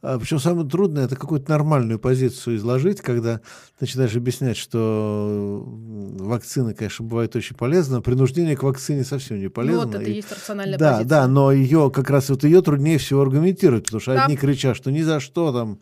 Причем 0.01 0.39
самое 0.39 0.67
трудное 0.67 1.05
это 1.05 1.15
какую-то 1.15 1.51
нормальную 1.51 1.99
позицию 1.99 2.55
изложить, 2.55 3.01
когда 3.01 3.41
начинаешь 3.79 4.15
объяснять, 4.15 4.57
что 4.57 5.63
вакцина, 5.63 6.73
конечно, 6.73 7.05
бывает 7.05 7.35
очень 7.35 7.55
полезна, 7.55 8.01
принуждение 8.01 8.57
к 8.57 8.63
вакцине 8.63 9.03
совсем 9.03 9.39
не 9.39 9.47
полезно. 9.47 9.81
Ну, 9.81 9.87
вот 9.87 9.95
это 9.95 10.09
и 10.09 10.15
есть 10.15 10.31
рациональная 10.31 10.79
да, 10.79 10.91
позиция. 10.93 11.09
Да, 11.09 11.27
но 11.27 11.51
ее 11.51 11.91
как 11.93 12.09
раз 12.09 12.29
вот 12.29 12.43
ее 12.43 12.61
труднее 12.63 12.97
всего 12.97 13.21
аргументировать, 13.21 13.85
потому 13.85 14.01
что 14.01 14.13
да. 14.13 14.25
одни 14.25 14.37
кричат, 14.37 14.75
что 14.75 14.91
ни 14.91 15.01
за 15.01 15.19
что 15.19 15.53
там 15.53 15.79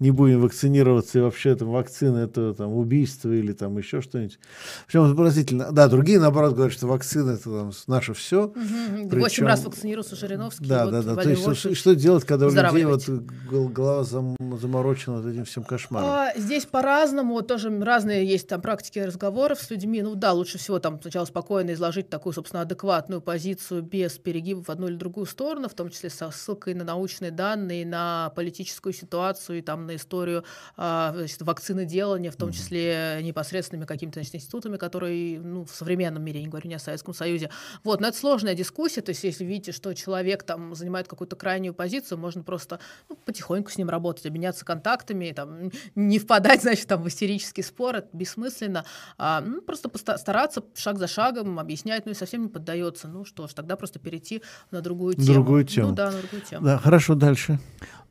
не 0.00 0.10
будем 0.12 0.40
вакцинироваться, 0.40 1.18
и 1.18 1.22
вообще 1.22 1.56
там 1.56 1.70
вакцина 1.70 2.18
это 2.18 2.54
там 2.54 2.72
убийство 2.74 3.30
или 3.30 3.52
там 3.52 3.76
еще 3.78 4.00
что-нибудь. 4.00 4.38
Причем 4.86 5.04
это 5.04 5.14
поразительно. 5.14 5.72
Да, 5.72 5.88
другие, 5.88 6.20
наоборот, 6.20 6.54
говорят, 6.54 6.72
что 6.72 6.86
вакцина 6.86 7.32
это 7.32 7.44
там 7.44 7.72
наше 7.88 8.14
все. 8.14 8.46
Угу. 8.46 9.18
Восемь 9.18 9.44
раз 9.44 9.64
вакцинировался 9.64 10.14
Жириновский. 10.14 10.66
Да, 10.66 10.84
вот 10.84 10.92
да, 10.92 11.02
да. 11.02 11.16
То 11.16 11.30
есть 11.30 11.42
что, 11.42 11.74
что 11.74 11.94
делать, 11.94 12.24
когда 12.24 12.46
у 12.46 12.50
людей 12.50 12.84
вот 12.84 13.08
голова 13.08 14.04
зам, 14.04 14.36
заморочена 14.60 15.20
вот 15.20 15.26
этим 15.26 15.44
всем 15.44 15.64
кошмаром? 15.64 16.08
А, 16.08 16.32
здесь 16.36 16.64
по-разному, 16.66 17.42
тоже 17.42 17.76
разные 17.80 18.24
есть 18.26 18.46
там 18.46 18.60
практики 18.60 19.00
разговоров 19.00 19.60
с 19.60 19.70
людьми. 19.70 20.02
Ну 20.02 20.14
да, 20.14 20.32
лучше 20.32 20.58
всего 20.58 20.78
там 20.78 21.00
сначала 21.00 21.24
спокойно 21.24 21.72
изложить 21.72 22.08
такую, 22.08 22.32
собственно, 22.32 22.62
адекватную 22.62 23.20
позицию 23.20 23.82
без 23.82 24.12
перегибов 24.12 24.68
в 24.68 24.70
одну 24.70 24.86
или 24.86 24.94
другую 24.94 25.26
сторону, 25.26 25.68
в 25.68 25.74
том 25.74 25.90
числе 25.90 26.08
со 26.10 26.30
ссылкой 26.30 26.74
на 26.74 26.84
научные 26.84 27.32
данные, 27.32 27.84
на 27.84 28.30
политическую 28.36 28.92
ситуацию 28.92 29.58
и 29.58 29.62
там 29.62 29.87
на 29.88 29.96
историю 29.96 30.44
а, 30.76 31.12
значит, 31.14 31.42
вакциноделания, 31.42 32.30
в 32.30 32.36
том 32.36 32.52
числе 32.52 33.20
непосредственными 33.22 33.86
какими-то 33.86 34.20
значит, 34.20 34.36
институтами, 34.36 34.76
которые 34.76 35.40
ну, 35.40 35.64
в 35.64 35.70
современном 35.70 36.22
мире, 36.22 36.38
я 36.38 36.44
не 36.44 36.50
говорю 36.50 36.68
не 36.68 36.74
о 36.74 36.78
Советском 36.78 37.14
Союзе. 37.14 37.50
Вот, 37.82 38.00
но 38.00 38.08
это 38.08 38.16
сложная 38.16 38.54
дискуссия, 38.54 39.00
то 39.00 39.10
есть 39.10 39.24
если 39.24 39.44
видите, 39.44 39.72
что 39.72 39.92
человек 39.94 40.42
там 40.42 40.74
занимает 40.74 41.08
какую-то 41.08 41.36
крайнюю 41.36 41.74
позицию, 41.74 42.18
можно 42.18 42.42
просто 42.42 42.80
ну, 43.08 43.16
потихоньку 43.16 43.70
с 43.70 43.78
ним 43.78 43.88
работать, 43.88 44.26
обменяться 44.26 44.64
контактами, 44.64 45.32
там, 45.34 45.70
не 45.94 46.18
впадать, 46.18 46.62
значит, 46.68 46.86
там, 46.86 47.02
в 47.02 47.08
истерический 47.08 47.62
спор, 47.62 47.96
это 47.96 48.08
бессмысленно, 48.12 48.84
а, 49.16 49.40
ну, 49.40 49.62
просто 49.62 49.90
стараться 50.18 50.62
шаг 50.74 50.98
за 50.98 51.06
шагом 51.06 51.58
объяснять, 51.58 52.06
ну 52.06 52.12
и 52.12 52.14
совсем 52.14 52.42
не 52.42 52.48
поддается, 52.48 53.08
ну 53.08 53.24
что 53.24 53.48
ж, 53.48 53.54
тогда 53.54 53.76
просто 53.76 53.98
перейти 53.98 54.42
на 54.70 54.80
другую 54.80 55.14
тему. 55.14 55.26
Другую 55.26 55.64
тему. 55.64 55.88
Ну 55.88 55.94
да, 55.94 56.10
на 56.10 56.18
другую 56.18 56.42
тему. 56.42 56.64
Да, 56.64 56.78
хорошо, 56.78 57.14
дальше. 57.14 57.58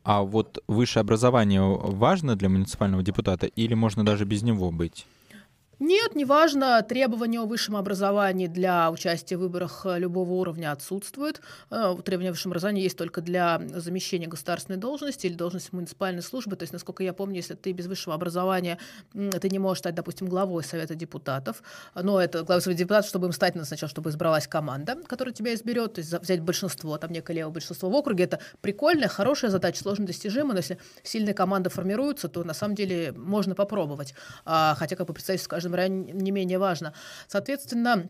А 0.08 0.22
вот 0.22 0.64
высшее 0.66 1.02
образование 1.02 1.60
важно 1.60 2.34
для 2.34 2.48
муниципального 2.48 3.02
депутата 3.02 3.44
или 3.44 3.74
можно 3.74 4.06
даже 4.06 4.24
без 4.24 4.42
него 4.42 4.70
быть? 4.70 5.04
Нет, 5.80 6.16
неважно, 6.16 6.82
требования 6.82 7.40
о 7.40 7.46
высшем 7.46 7.76
образовании 7.76 8.48
для 8.48 8.90
участия 8.90 9.36
в 9.36 9.40
выборах 9.40 9.82
э, 9.84 10.00
любого 10.00 10.32
уровня 10.32 10.72
отсутствуют. 10.72 11.40
Э, 11.70 11.94
требования 12.04 12.30
о 12.30 12.32
высшем 12.32 12.50
образовании 12.50 12.82
есть 12.82 12.98
только 12.98 13.20
для 13.20 13.62
замещения 13.74 14.26
государственной 14.26 14.78
должности 14.78 15.28
или 15.28 15.34
должности 15.34 15.72
муниципальной 15.72 16.22
службы. 16.22 16.56
То 16.56 16.64
есть, 16.64 16.72
насколько 16.72 17.04
я 17.04 17.12
помню, 17.12 17.36
если 17.36 17.54
ты 17.54 17.70
без 17.70 17.86
высшего 17.86 18.16
образования, 18.16 18.78
ты 19.12 19.48
не 19.48 19.60
можешь 19.60 19.78
стать, 19.78 19.94
допустим, 19.94 20.26
главой 20.28 20.64
Совета 20.64 20.96
депутатов. 20.96 21.62
Но 21.94 22.20
это 22.20 22.42
главой 22.42 22.60
Совета 22.60 22.80
депутатов, 22.80 23.08
чтобы 23.08 23.28
им 23.28 23.32
стать, 23.32 23.54
надо 23.54 23.68
сначала, 23.68 23.88
чтобы 23.88 24.10
избралась 24.10 24.48
команда, 24.48 24.96
которая 25.06 25.32
тебя 25.32 25.54
изберет, 25.54 25.94
то 25.94 26.00
есть 26.00 26.12
взять 26.12 26.40
большинство, 26.40 26.98
там 26.98 27.12
некое 27.12 27.34
левое 27.34 27.52
большинство 27.52 27.88
в 27.88 27.94
округе. 27.94 28.24
Это 28.24 28.40
прикольная, 28.62 29.06
хорошая 29.06 29.52
задача, 29.52 29.80
сложно 29.80 30.06
достижимая, 30.06 30.54
но 30.54 30.58
если 30.58 30.78
сильная 31.04 31.34
команда 31.34 31.70
формируется, 31.70 32.28
то 32.28 32.42
на 32.42 32.54
самом 32.54 32.74
деле 32.74 33.12
можно 33.12 33.54
попробовать. 33.54 34.14
А, 34.44 34.74
хотя, 34.76 34.96
как 34.96 35.06
бы 35.06 35.14
представить, 35.14 35.40
в 35.40 35.44
каждом 35.76 36.18
не 36.18 36.30
менее 36.30 36.58
важно. 36.58 36.94
Соответственно, 37.26 38.08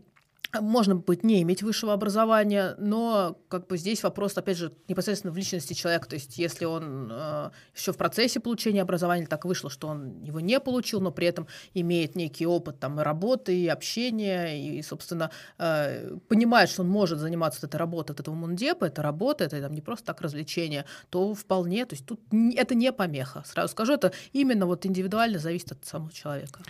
можно 0.60 0.96
быть 0.96 1.24
не 1.24 1.42
иметь 1.42 1.62
высшего 1.62 1.92
образования, 1.92 2.74
но 2.78 3.38
как 3.48 3.66
бы 3.66 3.76
здесь 3.76 4.02
вопрос, 4.02 4.36
опять 4.36 4.56
же, 4.56 4.72
непосредственно 4.88 5.32
в 5.32 5.36
личности 5.36 5.74
человека. 5.74 6.08
То 6.08 6.14
есть 6.14 6.38
если 6.38 6.64
он 6.64 7.08
э, 7.10 7.50
еще 7.76 7.92
в 7.92 7.96
процессе 7.96 8.40
получения 8.40 8.80
образования 8.80 9.26
так 9.26 9.44
вышло, 9.44 9.68
что 9.68 9.88
он 9.88 10.22
его 10.22 10.40
не 10.40 10.58
получил, 10.58 11.00
но 11.00 11.10
при 11.10 11.26
этом 11.26 11.46
имеет 11.74 12.16
некий 12.16 12.46
опыт 12.46 12.80
там, 12.80 12.98
и 12.98 13.02
работы, 13.02 13.54
и 13.54 13.68
общения, 13.68 14.78
и, 14.78 14.82
собственно, 14.82 15.30
э, 15.58 16.16
понимает, 16.28 16.70
что 16.70 16.82
он 16.82 16.88
может 16.88 17.18
заниматься 17.18 17.60
вот 17.60 17.68
этой 17.68 17.76
работой, 17.76 18.12
от 18.12 18.20
этого 18.20 18.34
мундепа, 18.34 18.86
это 18.86 19.02
работа, 19.02 19.44
это 19.44 19.60
там, 19.60 19.74
не 19.74 19.82
просто 19.82 20.06
так 20.06 20.22
развлечение, 20.22 20.86
то 21.10 21.34
вполне, 21.34 21.84
то 21.84 21.94
есть 21.94 22.06
тут 22.06 22.20
это 22.56 22.74
не 22.74 22.90
помеха. 22.92 23.42
Сразу 23.46 23.72
скажу, 23.72 23.92
это 23.92 24.12
именно 24.32 24.64
вот 24.64 24.86
индивидуально 24.86 25.38
зависит 25.38 25.72
от 25.72 25.84
самого 25.84 26.10
человека. 26.10 26.62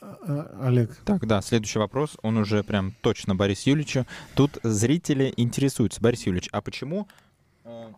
А, 0.00 0.58
Олег. 0.62 0.96
Так, 1.04 1.26
да, 1.26 1.42
следующий 1.42 1.78
вопрос, 1.78 2.16
он 2.22 2.36
уже 2.38 2.62
прям 2.62 2.92
точно 3.00 3.34
Борис 3.34 3.62
Юльевичу. 3.66 4.06
Тут 4.34 4.58
зрители 4.62 5.32
интересуются. 5.36 6.00
Борис 6.00 6.26
Юльевич, 6.26 6.48
а 6.52 6.60
почему 6.60 7.06
э, 7.64 7.88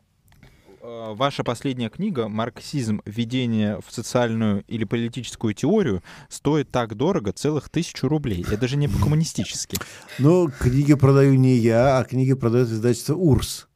э, 0.81 1.15
ваша 1.15 1.45
последняя 1.45 1.91
книга 1.91 2.29
«Марксизм. 2.29 3.03
Введение 3.05 3.81
в 3.87 3.93
социальную 3.93 4.65
или 4.67 4.85
политическую 4.85 5.55
теорию» 5.55 6.03
стоит 6.29 6.71
так 6.71 6.97
дорого, 6.97 7.33
целых 7.33 7.69
тысячу 7.69 8.09
рублей. 8.09 8.45
Это 8.51 8.67
же 8.67 8.77
не 8.77 8.89
по-коммунистически. 8.89 9.79
Ну, 10.19 10.51
книги 10.51 10.95
продаю 10.95 11.35
не 11.35 11.57
я, 11.57 11.99
а 11.99 12.05
книги 12.05 12.35
продает 12.35 12.69
издательство 12.69 13.15
«Урс». 13.15 13.69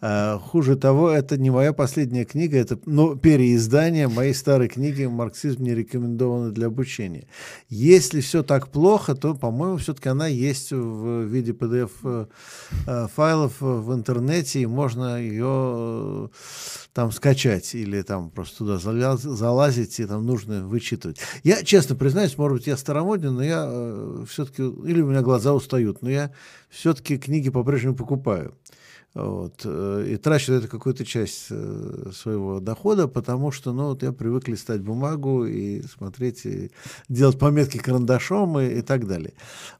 А, 0.00 0.38
хуже 0.38 0.76
того, 0.76 1.10
это 1.10 1.36
не 1.36 1.50
моя 1.50 1.72
последняя 1.72 2.24
книга, 2.24 2.58
это 2.58 2.78
ну, 2.86 3.16
переиздание 3.16 4.08
моей 4.08 4.34
старой 4.34 4.68
книги 4.68 5.04
«Марксизм 5.04 5.62
не 5.62 5.74
рекомендованы 5.74 6.50
для 6.50 6.66
обучения». 6.66 7.26
Если 7.68 8.20
все 8.20 8.42
так 8.42 8.68
плохо, 8.68 9.14
то, 9.14 9.34
по-моему, 9.34 9.76
все-таки 9.78 10.08
она 10.08 10.26
есть 10.26 10.72
в 10.72 11.24
виде 11.24 11.52
PDF-файлов 11.52 13.62
э, 13.62 13.64
в 13.64 13.94
интернете, 13.94 14.60
и 14.60 14.66
можно 14.66 15.20
ее 15.20 15.46
э, 15.46 16.28
там 16.92 17.12
скачать 17.12 17.74
или 17.74 18.02
там 18.02 18.30
просто 18.30 18.58
туда 18.58 18.78
залазить, 19.16 20.00
и 20.00 20.06
там 20.06 20.26
нужно 20.26 20.66
вычитывать. 20.66 21.18
Я, 21.44 21.62
честно 21.62 21.96
признаюсь, 21.96 22.36
может 22.36 22.58
быть, 22.58 22.66
я 22.66 22.76
старомоден, 22.76 23.34
но 23.34 23.42
я 23.42 23.66
э, 23.68 24.24
все-таки, 24.28 24.62
или 24.62 25.00
у 25.00 25.08
меня 25.08 25.22
глаза 25.22 25.54
устают, 25.54 26.02
но 26.02 26.10
я 26.10 26.32
все-таки 26.68 27.18
книги 27.18 27.50
по-прежнему 27.50 27.96
покупаю. 27.96 28.54
Вот, 29.12 29.62
э, 29.64 30.06
и 30.08 30.16
трачу 30.18 30.52
это 30.52 30.68
какую-то 30.68 31.04
часть 31.04 31.46
э, 31.50 32.10
своего 32.14 32.60
дохода, 32.60 33.08
потому 33.08 33.50
что 33.50 33.72
ну, 33.72 33.88
вот 33.88 34.04
я 34.04 34.12
привык 34.12 34.46
листать 34.46 34.82
бумагу 34.82 35.46
и 35.46 35.82
смотреть, 35.82 36.46
и 36.46 36.70
делать 37.08 37.36
пометки 37.36 37.78
карандашом 37.78 38.60
и, 38.60 38.68
и 38.68 38.82
так 38.82 39.08
далее. 39.08 39.32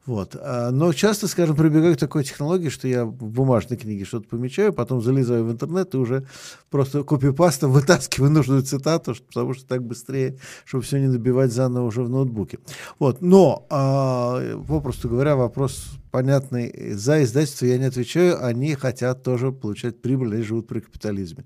Вот. 0.05 0.35
А, 0.35 0.73
но 0.73 0.93
часто, 0.93 1.29
скажем, 1.29 1.55
прибегаю 1.55 1.95
к 1.95 2.01
такой 2.01 2.25
технологии, 2.25 2.71
что 2.71 2.89
я 2.89 3.05
в 3.05 3.13
бумажной 3.13 3.79
книге 3.79 4.05
что-то 4.05 4.27
помечаю, 4.27 4.73
потом 4.73 5.01
залезаю 5.01 5.45
в 5.45 5.53
интернет 5.53 5.95
и 5.95 5.99
уже 5.99 6.27
просто 6.69 7.05
копипастом 7.05 7.71
вытаскиваю 7.73 8.33
нужную 8.33 8.63
цитату, 8.63 9.15
потому 9.29 9.55
что 9.55 9.65
так 9.65 9.85
быстрее, 9.85 10.39
чтобы 10.65 10.83
все 10.83 10.99
не 10.99 11.07
набивать 11.07 11.53
заново 11.53 11.87
уже 11.87 12.03
в 12.03 12.09
ноутбуке. 12.09 12.59
Вот. 12.99 13.23
Но, 13.23 13.65
а, 13.71 14.61
попросту 14.67 15.09
говоря, 15.09 15.37
вопрос 15.37 16.01
понятный. 16.11 16.93
За 16.93 17.23
издательство 17.23 17.67
я 17.67 17.79
не 17.79 17.85
отвечаю, 17.85 18.45
они 18.45 18.75
хотят 18.75 19.23
тоже 19.23 19.53
получать 19.53 20.01
прибыль, 20.03 20.35
они 20.35 20.43
живут 20.43 20.69
при 20.69 20.81
капитализме. 20.81 21.45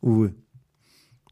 Увы. 0.00 0.34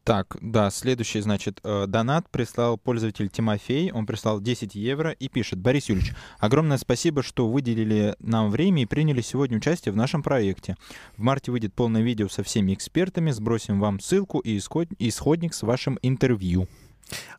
Так, 0.07 0.37
да, 0.39 0.69
следующий, 0.69 1.19
значит, 1.19 1.59
э, 1.65 1.85
донат 1.85 2.29
прислал 2.29 2.77
пользователь 2.77 3.27
Тимофей, 3.27 3.91
он 3.91 4.05
прислал 4.05 4.39
10 4.39 4.73
евро 4.73 5.11
и 5.11 5.27
пишет, 5.27 5.59
Борис 5.59 5.89
Юрьевич, 5.89 6.13
огромное 6.39 6.77
спасибо, 6.77 7.21
что 7.21 7.49
выделили 7.49 8.15
нам 8.19 8.49
время 8.49 8.83
и 8.83 8.85
приняли 8.85 9.19
сегодня 9.19 9.57
участие 9.57 9.91
в 9.91 9.97
нашем 9.97 10.23
проекте. 10.23 10.77
В 11.17 11.23
марте 11.23 11.51
выйдет 11.51 11.73
полное 11.73 12.03
видео 12.03 12.29
со 12.29 12.41
всеми 12.41 12.73
экспертами, 12.73 13.31
сбросим 13.31 13.81
вам 13.81 13.99
ссылку 13.99 14.39
и 14.39 14.57
исходник 14.57 15.53
с 15.53 15.63
вашим 15.63 15.99
интервью. 16.01 16.69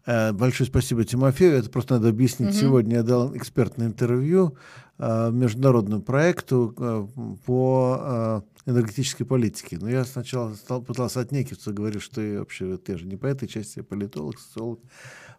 Э, 0.07 0.33
большое 0.33 0.69
спасибо 0.69 1.05
Тимофею. 1.05 1.59
Это 1.59 1.71
просто 1.71 1.95
надо 1.95 2.09
объяснить. 2.09 2.51
Угу. 2.51 2.59
Сегодня 2.59 2.97
я 2.97 3.03
дал 3.03 3.37
экспертное 3.37 3.87
интервью 3.87 4.57
э, 4.99 5.31
международному 5.31 6.03
проекту 6.03 6.75
э, 6.77 7.07
по 7.47 8.45
энергетической 8.67 9.25
политике. 9.25 9.79
Но 9.81 9.89
я 9.89 10.05
сначала 10.05 10.55
стал, 10.55 10.83
пытался 10.83 11.21
отнекиваться, 11.21 11.73
говорю, 11.73 12.01
что 12.01 12.21
я 12.21 12.41
вообще 12.41 12.77
ты 12.77 12.99
же 12.99 13.07
не 13.07 13.17
по 13.17 13.27
этой 13.27 13.49
части, 13.49 13.79
я 13.79 13.85
политолог, 13.85 14.39
социолог. 14.39 14.81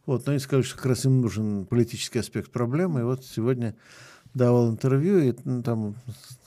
Вот, 0.05 0.25
но 0.25 0.31
они 0.31 0.39
сказали, 0.39 0.63
что 0.63 0.75
как 0.77 0.87
раз 0.87 1.05
им 1.05 1.21
нужен 1.21 1.65
политический 1.65 2.19
аспект 2.19 2.51
проблемы. 2.51 3.01
И 3.01 3.03
вот 3.03 3.23
сегодня 3.25 3.75
давал 4.33 4.71
интервью, 4.71 5.19
и 5.19 5.33
ну, 5.43 5.61
там 5.61 5.95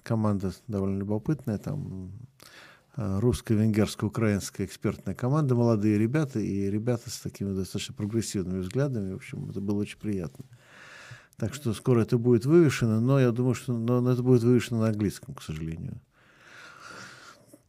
команда 0.03 0.53
довольно 0.67 0.99
любопытная, 0.99 1.59
там 1.59 2.13
русско-венгерско-украинская 2.97 4.67
экспертная 4.67 5.15
команда, 5.15 5.55
молодые 5.55 5.99
ребята 5.99 6.41
и 6.41 6.71
ребята 6.71 7.11
с 7.11 7.19
такими 7.19 7.55
достаточно 7.55 7.95
прогрессивными 7.95 8.61
взглядами. 8.61 9.13
В 9.13 9.17
общем, 9.17 9.49
это 9.51 9.61
было 9.61 9.81
очень 9.81 9.99
приятно. 9.99 10.45
Так 11.37 11.55
что 11.55 11.73
скоро 11.73 12.03
это 12.03 12.19
будет 12.19 12.45
вывешено, 12.45 13.01
но 13.01 13.19
я 13.19 13.33
думаю, 13.33 13.55
что 13.55 13.73
но 13.73 14.09
это 14.11 14.23
будет 14.23 14.43
вывешено 14.43 14.81
на 14.81 14.89
английском, 14.89 15.35
к 15.35 15.43
сожалению. 15.43 16.01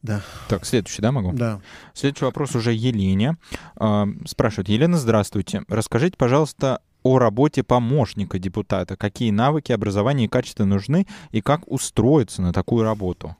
Да. 0.02 0.20
Так, 0.48 0.66
следующий, 0.66 1.00
да, 1.00 1.12
могу? 1.12 1.32
Да. 1.32 1.62
Следующий 1.94 2.26
вопрос 2.26 2.54
уже 2.54 2.74
Елене. 2.74 3.38
Э, 3.80 4.04
спрашивает, 4.26 4.68
Елена, 4.68 4.98
здравствуйте. 4.98 5.62
Расскажите, 5.66 6.18
пожалуйста, 6.18 6.82
о 7.02 7.18
работе 7.18 7.62
помощника 7.62 8.38
депутата. 8.38 8.96
Какие 8.96 9.30
навыки, 9.30 9.72
образование 9.72 10.26
и 10.26 10.28
качества 10.28 10.64
нужны 10.64 11.06
и 11.30 11.40
как 11.40 11.66
устроиться 11.66 12.42
на 12.42 12.52
такую 12.52 12.84
работу? 12.84 13.34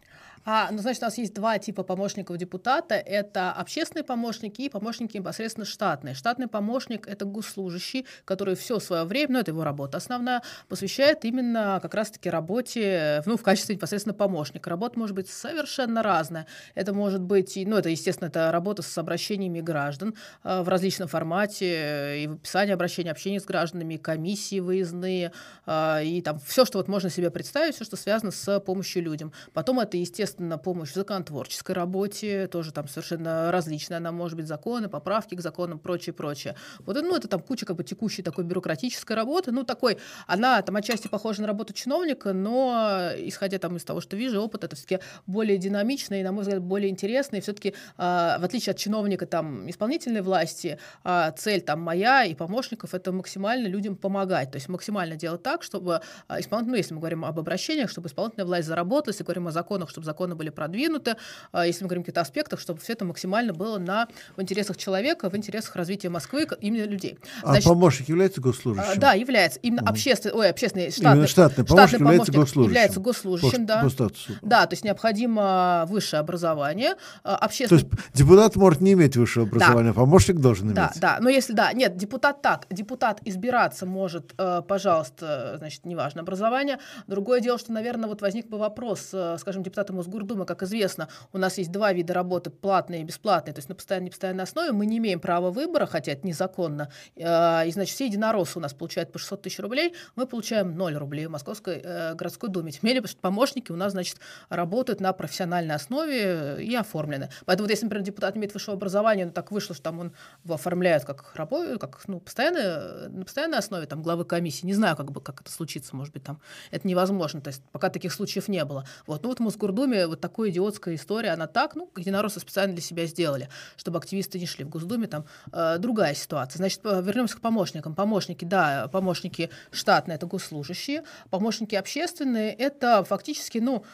А, 0.47 0.69
ну, 0.71 0.79
значит, 0.79 1.03
у 1.03 1.07
нас 1.07 1.17
есть 1.17 1.33
два 1.33 1.59
типа 1.59 1.83
помощников 1.83 2.37
депутата. 2.37 2.95
Это 2.95 3.51
общественные 3.53 4.05
помощники 4.05 4.63
и 4.63 4.69
помощники 4.69 5.17
непосредственно 5.17 5.65
штатные. 5.65 6.15
Штатный 6.15 6.49
помощник— 6.49 7.07
это 7.09 7.25
госслужащий, 7.25 8.07
который 8.27 8.55
все 8.55 8.79
свое 8.79 9.05
время, 9.05 9.35
ну, 9.35 9.39
это 9.39 9.53
его 9.53 9.65
работа 9.65 9.97
основная, 9.97 10.43
посвящает 10.69 11.25
именно 11.25 11.79
как 11.81 11.95
раз-таки 11.95 12.29
работе, 12.29 13.23
ну, 13.25 13.39
в 13.39 13.43
качестве 13.43 13.75
непосредственно 13.75 14.15
помощника. 14.15 14.69
Работа 14.69 14.99
может 14.99 15.17
быть 15.17 15.31
совершенно 15.31 16.03
разная. 16.03 16.47
Это 16.75 16.93
может 16.93 17.23
быть, 17.23 17.59
ну, 17.65 17.77
это, 17.77 17.89
естественно, 17.89 18.29
это 18.29 18.53
работа 18.53 18.83
с 18.83 18.99
обращениями 18.99 19.61
граждан 19.61 20.15
э, 20.43 20.61
в 20.61 20.69
различном 20.69 21.09
формате, 21.09 21.67
э, 21.67 22.19
и 22.19 22.27
в 22.27 22.35
описании 22.35 22.75
обращения, 22.75 23.11
общение 23.11 23.41
с 23.41 23.45
гражданами, 23.45 23.97
комиссии 23.97 24.61
выездные, 24.61 25.33
э, 25.65 26.05
и 26.05 26.21
там 26.21 26.39
все, 26.39 26.67
что 26.67 26.79
вот 26.79 26.89
можно 26.89 27.09
себе 27.09 27.31
представить, 27.31 27.77
все, 27.77 27.85
что 27.85 27.97
связано 27.97 28.31
с 28.31 28.61
помощью 28.61 29.03
людям. 29.03 29.33
Потом 29.55 29.81
это, 29.81 29.97
естественно, 29.97 30.34
естественно, 30.35 30.59
помощь 30.59 30.91
в 30.91 30.95
законотворческой 30.95 31.75
работе, 31.75 32.47
тоже 32.49 32.73
там 32.73 32.89
совершенно 32.89 33.53
различная. 33.53 33.99
Она 33.99 34.13
может 34.13 34.37
быть 34.37 34.47
законы, 34.47 34.89
поправки 34.89 35.35
к 35.35 35.41
законам, 35.41 35.79
прочее, 35.79 36.13
прочее. 36.13 36.57
Вот 36.81 36.97
ну, 36.97 37.17
это 37.17 37.29
там 37.29 37.41
куча 37.41 37.67
как 37.67 37.77
бы 37.77 37.85
текущей 37.85 38.23
такой 38.23 38.45
бюрократической 38.45 39.15
работы. 39.15 39.53
Ну, 39.53 39.65
такой, 39.65 39.99
она 40.27 40.61
там 40.63 40.77
отчасти 40.77 41.09
похожа 41.09 41.43
на 41.43 41.47
работу 41.47 41.73
чиновника, 41.73 42.33
но 42.33 43.11
исходя 43.19 43.59
там 43.59 43.77
из 43.77 43.85
того, 43.85 44.01
что 44.01 44.17
вижу, 44.17 44.41
опыт 44.41 44.65
это 44.65 44.77
все-таки 44.77 45.01
более 45.27 45.59
динамичный 45.59 46.23
на 46.23 46.33
мой 46.33 46.43
взгляд, 46.43 46.61
более 46.61 46.91
интересный. 46.91 47.41
все-таки, 47.41 47.71
э, 47.71 47.75
в 47.97 48.45
отличие 48.45 48.73
от 48.73 48.79
чиновника 48.79 49.27
там 49.27 49.69
исполнительной 49.71 50.23
власти, 50.23 50.79
э, 51.05 51.33
цель 51.37 51.61
там 51.61 51.81
моя 51.81 52.25
и 52.25 52.35
помощников 52.35 52.95
это 52.95 53.13
максимально 53.13 53.69
людям 53.69 53.97
помогать. 53.97 54.51
То 54.51 54.57
есть 54.57 54.69
максимально 54.69 55.17
делать 55.17 55.43
так, 55.43 55.63
чтобы 55.63 56.01
э, 56.29 56.41
исполнительная, 56.41 56.75
ну, 56.75 56.77
если 56.77 56.95
мы 56.95 57.01
говорим 57.01 57.25
об 57.25 57.39
обращениях, 57.39 57.91
чтобы 57.91 58.09
исполнительная 58.09 58.47
власть 58.47 58.67
заработала, 58.67 59.13
если 59.13 59.25
говорим 59.25 59.47
о 59.47 59.51
законах, 59.51 59.91
чтобы 59.91 60.05
закон 60.05 60.24
законы 60.25 60.35
были 60.35 60.51
продвинуты, 60.51 61.17
а, 61.53 61.67
если 61.67 61.85
мы 61.85 61.89
говорим 61.89 62.01
о 62.01 62.05
каких-то 62.05 62.21
аспектах, 62.23 62.61
чтобы 62.61 62.81
все 62.81 62.95
это 62.95 63.05
максимально 63.05 63.53
было 63.53 63.79
на, 63.79 64.09
в 64.37 64.43
интересах 64.43 64.77
человека, 64.77 65.29
в 65.29 65.37
интересах 65.37 65.77
развития 65.77 66.09
Москвы, 66.09 66.47
именно 66.61 66.85
людей. 66.85 67.19
А 67.43 67.49
Значит, 67.49 67.67
а 67.67 67.69
помощник 67.71 68.09
является 68.09 68.41
госслужащим? 68.41 68.93
А, 68.93 68.97
да, 68.97 69.13
является. 69.13 69.59
Именно 69.61 69.83
угу. 69.83 69.91
общественный, 69.91 70.35
ой, 70.35 70.51
общественный, 70.51 70.91
штатный, 70.91 71.13
именно 71.13 71.27
штатный 71.27 71.65
помощник, 71.65 71.89
штатный 71.89 72.05
является 72.05 72.33
госслужащим. 72.33 72.71
Является 72.71 73.01
госслужащим, 73.01 73.61
по, 73.61 73.67
да. 73.67 73.83
По 73.83 73.89
статусу. 73.91 74.33
Да, 74.43 74.67
то 74.67 74.73
есть 74.73 74.85
необходимо 74.85 75.85
высшее 75.89 76.21
образование. 76.21 76.95
Общественный... 77.23 77.81
То 77.81 77.87
есть 77.87 78.09
депутат 78.15 78.57
может 78.57 78.81
не 78.81 78.93
иметь 78.93 79.17
высшего 79.17 79.47
образования, 79.47 79.91
да. 79.91 79.95
помощник 79.95 80.37
должен 80.37 80.67
иметь. 80.69 80.77
Да, 80.77 80.93
да, 80.97 81.19
но 81.21 81.29
если, 81.29 81.53
да, 81.53 81.73
нет, 81.73 81.97
депутат 81.97 82.43
так, 82.43 82.67
депутат 82.71 83.21
избираться 83.25 83.87
может, 83.87 84.33
э, 84.39 84.63
пожалуйста, 84.67 85.57
значит, 85.59 85.85
неважно, 85.85 86.23
образование. 86.23 86.79
Другое 87.07 87.41
дело, 87.41 87.59
что, 87.59 87.73
наверное, 87.73 88.09
вот 88.09 88.23
возник 88.23 88.49
бы 88.49 88.59
вопрос, 88.59 89.11
э, 89.13 89.37
скажем, 89.39 89.63
депутата 89.63 89.93
Мосгордумы, 89.93 90.14
как 90.47 90.63
известно, 90.63 91.09
у 91.33 91.39
нас 91.39 91.59
есть 91.59 91.71
два 91.71 91.93
вида 91.93 92.15
работы, 92.15 92.51
платные 92.51 93.03
и 93.03 93.05
бесплатные, 93.05 93.55
то 93.55 93.59
есть 93.59 93.69
на 93.69 93.75
постоянной 93.75 94.07
и 94.07 94.09
непостоянной 94.09 94.45
основе. 94.45 94.73
Мы 94.73 94.87
не 94.87 94.99
имеем 94.99 95.21
права 95.21 95.51
выбора, 95.51 95.87
хотя 95.87 96.13
это 96.13 96.27
незаконно. 96.27 96.91
Э, 97.17 97.67
и, 97.67 97.71
значит, 97.73 97.95
все 97.95 98.07
единороссы 98.07 98.59
у 98.59 98.63
нас 98.63 98.75
получают 98.75 99.13
по 99.13 99.19
600 99.19 99.43
тысяч 99.43 99.59
рублей, 99.59 99.95
мы 100.17 100.27
получаем 100.27 100.77
0 100.77 100.95
рублей 100.97 101.27
в 101.27 101.31
Московской 101.31 101.81
э, 101.83 102.15
городской 102.15 102.51
думе. 102.51 102.73
Тем 102.73 102.81
более, 102.83 103.03
помощники 103.21 103.73
у 103.73 103.77
нас, 103.77 103.93
значит, 103.93 104.19
работают 104.49 105.01
на 105.01 105.13
профессиональной 105.13 105.75
основе 105.75 106.63
и 106.63 106.75
оформлены. 106.75 107.31
Поэтому 107.45 107.65
вот 107.65 107.71
если, 107.71 107.87
например, 107.87 108.05
депутат 108.05 108.37
имеет 108.37 108.55
высшее 108.55 108.75
образование, 108.75 109.27
ну 109.27 109.33
так 109.33 109.51
вышло, 109.51 109.75
что 109.75 109.85
там 109.85 110.01
он 110.01 110.13
его 110.45 110.55
оформляют 110.55 111.05
как 111.05 111.35
работу, 111.35 111.79
как 111.79 112.01
ну, 112.07 112.21
постоянно, 112.21 113.09
на 113.09 113.25
постоянной 113.25 113.59
основе 113.59 113.87
там, 113.87 114.03
главы 114.03 114.25
комиссии. 114.25 114.67
Не 114.67 114.75
знаю, 114.75 114.97
как, 114.97 115.11
бы, 115.11 115.21
как 115.21 115.41
это 115.41 115.51
случится, 115.51 115.97
может 115.97 116.13
быть, 116.13 116.25
там 116.25 116.41
это 116.71 116.87
невозможно. 116.87 117.41
То 117.41 117.49
есть 117.49 117.63
пока 117.73 117.91
таких 117.91 118.13
случаев 118.13 118.49
не 118.49 118.65
было. 118.65 118.87
Вот. 119.07 119.23
Ну 119.23 119.29
вот 119.31 119.39
в 119.39 119.43
Мосгордуме 119.43 120.04
вот 120.07 120.21
идиотское 120.51 120.95
государственная 120.95 120.97
история, 120.97 121.31
она 121.31 121.47
так, 121.47 121.75
ну, 121.75 121.91
единороссы 121.97 122.41
специально 122.41 122.75
для 122.75 122.83
себя 122.83 123.07
сделали, 123.07 123.49
чтобы 123.77 123.99
активисты 123.99 124.39
не 124.39 124.47
шли 124.47 124.65
в 124.65 124.69
Госдуме, 124.69 125.07
там 125.07 125.25
э, 125.53 125.79
другая 125.79 126.15
ситуация. 126.15 126.59
Значит, 126.59 126.81
вернемся 126.85 127.37
к 127.37 127.41
помощникам. 127.41 127.95
Помощники, 127.95 128.45
да, 128.45 128.89
помощники 128.89 129.51
штатные— 129.71 130.15
это 130.17 130.27
госслужащие, 130.27 131.03
помощники 131.31 131.75
общественные— 131.75 132.53
это 132.59 133.05
фактически, 133.05 133.59
ну, 133.59 133.85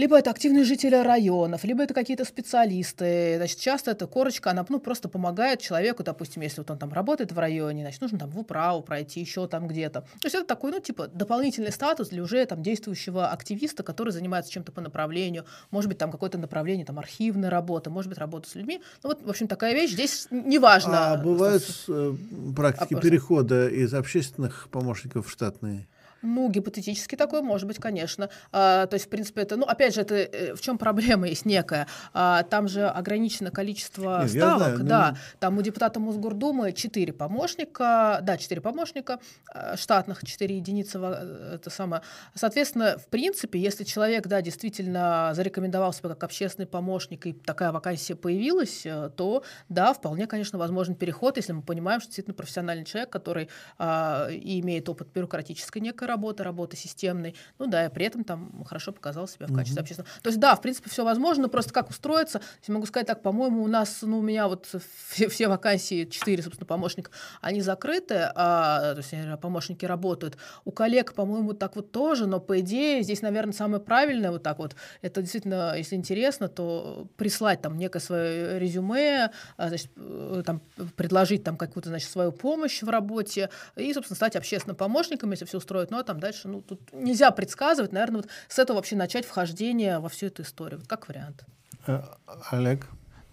либо 0.00 0.18
это 0.18 0.30
активные 0.30 0.64
жители 0.64 0.96
районов, 0.96 1.62
либо 1.64 1.82
это 1.82 1.92
какие-то 1.92 2.24
специалисты. 2.24 3.34
Значит, 3.36 3.58
часто 3.58 3.90
эта 3.90 4.06
корочка, 4.06 4.50
она 4.50 4.64
ну, 4.70 4.80
просто 4.80 5.10
помогает 5.10 5.60
человеку, 5.60 6.02
допустим, 6.02 6.40
если 6.40 6.62
вот 6.62 6.70
он 6.70 6.78
там 6.78 6.90
работает 6.92 7.32
в 7.32 7.38
районе, 7.38 7.82
значит, 7.82 8.00
нужно 8.00 8.18
там 8.18 8.30
в 8.30 8.38
управу 8.38 8.82
пройти, 8.82 9.20
еще 9.20 9.46
там 9.46 9.68
где-то. 9.68 10.00
То 10.00 10.24
есть 10.24 10.34
это 10.34 10.46
такой, 10.46 10.70
ну, 10.70 10.80
типа, 10.80 11.08
дополнительный 11.08 11.70
статус 11.70 12.08
для 12.08 12.22
уже 12.22 12.46
там 12.46 12.62
действующего 12.62 13.28
активиста, 13.28 13.82
который 13.82 14.10
занимается 14.10 14.50
чем-то 14.50 14.72
по 14.72 14.80
направлению. 14.80 15.44
Может 15.70 15.88
быть, 15.88 15.98
там 15.98 16.10
какое-то 16.10 16.38
направление, 16.38 16.86
там, 16.86 16.98
архивная 16.98 17.50
работа, 17.50 17.90
может 17.90 18.08
быть, 18.08 18.18
работа 18.18 18.48
с 18.48 18.54
людьми. 18.54 18.80
Ну, 19.02 19.10
вот, 19.10 19.22
в 19.22 19.28
общем, 19.28 19.48
такая 19.48 19.74
вещь. 19.74 19.90
Здесь 19.90 20.28
неважно. 20.30 21.12
А 21.12 21.16
бывают 21.18 21.62
э, 21.88 22.14
практики 22.56 22.94
а, 22.94 23.00
перехода 23.00 23.68
из 23.68 23.92
общественных 23.92 24.68
помощников 24.70 25.26
в 25.26 25.30
штатные? 25.30 25.86
Ну, 26.22 26.50
гипотетически 26.50 27.16
такое 27.16 27.42
может 27.42 27.66
быть, 27.66 27.78
конечно. 27.78 28.28
А, 28.52 28.86
то 28.86 28.94
есть, 28.94 29.06
в 29.06 29.08
принципе, 29.08 29.42
это, 29.42 29.56
ну, 29.56 29.64
опять 29.64 29.94
же, 29.94 30.02
это 30.02 30.14
э, 30.14 30.54
в 30.54 30.60
чем 30.60 30.78
проблема 30.78 31.28
есть 31.28 31.46
некая. 31.46 31.86
А, 32.12 32.42
там 32.42 32.68
же 32.68 32.86
ограничено 32.86 33.50
количество 33.50 34.22
Нет, 34.22 34.30
ставок, 34.30 34.76
знаю, 34.76 34.84
да. 34.84 35.10
Но... 35.12 35.18
Там 35.38 35.58
у 35.58 35.62
депутата 35.62 35.98
Мосгордумы 36.00 36.72
4 36.72 37.12
помощника, 37.12 38.20
да, 38.22 38.36
4 38.36 38.60
помощника, 38.60 39.18
а, 39.52 39.76
штатных 39.76 40.24
4 40.24 40.56
единицы, 40.56 40.98
э, 41.00 41.54
это 41.54 41.70
самое. 41.70 42.02
Соответственно, 42.34 42.98
в 42.98 43.08
принципе, 43.08 43.58
если 43.58 43.84
человек, 43.84 44.26
да, 44.26 44.42
действительно 44.42 45.32
зарекомендовал 45.34 45.92
себя 45.92 46.10
как 46.10 46.24
общественный 46.24 46.66
помощник, 46.66 47.26
и 47.26 47.32
такая 47.32 47.72
вакансия 47.72 48.14
появилась, 48.14 48.84
э, 48.84 49.10
то, 49.16 49.42
да, 49.68 49.94
вполне, 49.94 50.26
конечно, 50.26 50.58
возможен 50.58 50.94
переход, 50.94 51.36
если 51.36 51.52
мы 51.52 51.62
понимаем, 51.62 52.00
что 52.00 52.08
действительно 52.08 52.34
профессиональный 52.34 52.84
человек, 52.84 53.10
который 53.10 53.48
а, 53.78 54.28
имеет 54.30 54.88
опыт 54.88 55.08
бюрократической 55.12 55.80
некой 55.80 56.08
работы, 56.10 56.42
работы 56.44 56.76
системной. 56.76 57.34
Ну 57.58 57.66
да, 57.66 57.86
и 57.86 57.88
при 57.88 58.04
этом 58.04 58.24
там 58.24 58.64
хорошо 58.64 58.92
показал 58.92 59.26
себя 59.26 59.46
в 59.46 59.54
качестве 59.54 59.78
mm-hmm. 59.78 59.82
общественного. 59.82 60.20
То 60.22 60.28
есть 60.28 60.40
да, 60.40 60.54
в 60.54 60.60
принципе, 60.60 60.90
все 60.90 61.04
возможно, 61.04 61.48
просто 61.48 61.72
как 61.72 61.90
устроиться. 61.90 62.40
Я 62.66 62.74
могу 62.74 62.86
сказать 62.86 63.06
так, 63.06 63.22
по-моему, 63.22 63.62
у 63.62 63.66
нас, 63.66 63.98
ну, 64.02 64.18
у 64.18 64.22
меня 64.22 64.48
вот 64.48 64.68
все, 65.08 65.28
все 65.28 65.48
вакансии, 65.48 66.04
четыре, 66.04 66.42
собственно, 66.42 66.66
помощника, 66.66 67.10
они 67.40 67.60
закрыты, 67.62 68.30
а, 68.34 68.94
то 68.94 68.98
есть 68.98 69.40
помощники 69.40 69.84
работают. 69.84 70.36
У 70.64 70.72
коллег, 70.72 71.14
по-моему, 71.14 71.54
так 71.54 71.76
вот 71.76 71.92
тоже, 71.92 72.26
но 72.26 72.40
по 72.40 72.60
идее 72.60 73.02
здесь, 73.02 73.22
наверное, 73.22 73.52
самое 73.52 73.82
правильное 73.82 74.30
вот 74.30 74.42
так 74.42 74.58
вот. 74.58 74.76
Это 75.02 75.22
действительно, 75.22 75.74
если 75.76 75.96
интересно, 75.96 76.48
то 76.48 77.08
прислать 77.16 77.62
там 77.62 77.76
некое 77.76 78.00
свое 78.00 78.58
резюме, 78.58 79.30
а, 79.56 79.68
значит, 79.68 79.90
э, 79.96 80.42
там, 80.44 80.60
предложить 80.96 81.44
там 81.44 81.56
какую-то, 81.56 81.88
значит, 81.88 82.10
свою 82.10 82.32
помощь 82.32 82.82
в 82.82 82.88
работе 82.88 83.50
и, 83.76 83.92
собственно, 83.94 84.16
стать 84.16 84.36
общественным 84.36 84.76
помощником, 84.76 85.30
если 85.30 85.44
все 85.44 85.58
устроит. 85.58 85.90
Но 85.90 85.99
а 86.00 86.04
там 86.04 86.20
дальше, 86.20 86.48
ну, 86.48 86.62
тут 86.62 86.80
нельзя 86.92 87.30
предсказывать, 87.30 87.92
наверное, 87.92 88.22
вот 88.22 88.28
с 88.48 88.58
этого 88.58 88.76
вообще 88.76 88.96
начать 88.96 89.26
вхождение 89.26 89.98
во 89.98 90.08
всю 90.08 90.26
эту 90.26 90.42
историю, 90.42 90.80
вот 90.80 90.88
как 90.88 91.08
вариант. 91.08 91.44
Э, 91.86 92.02
Олег? 92.50 92.86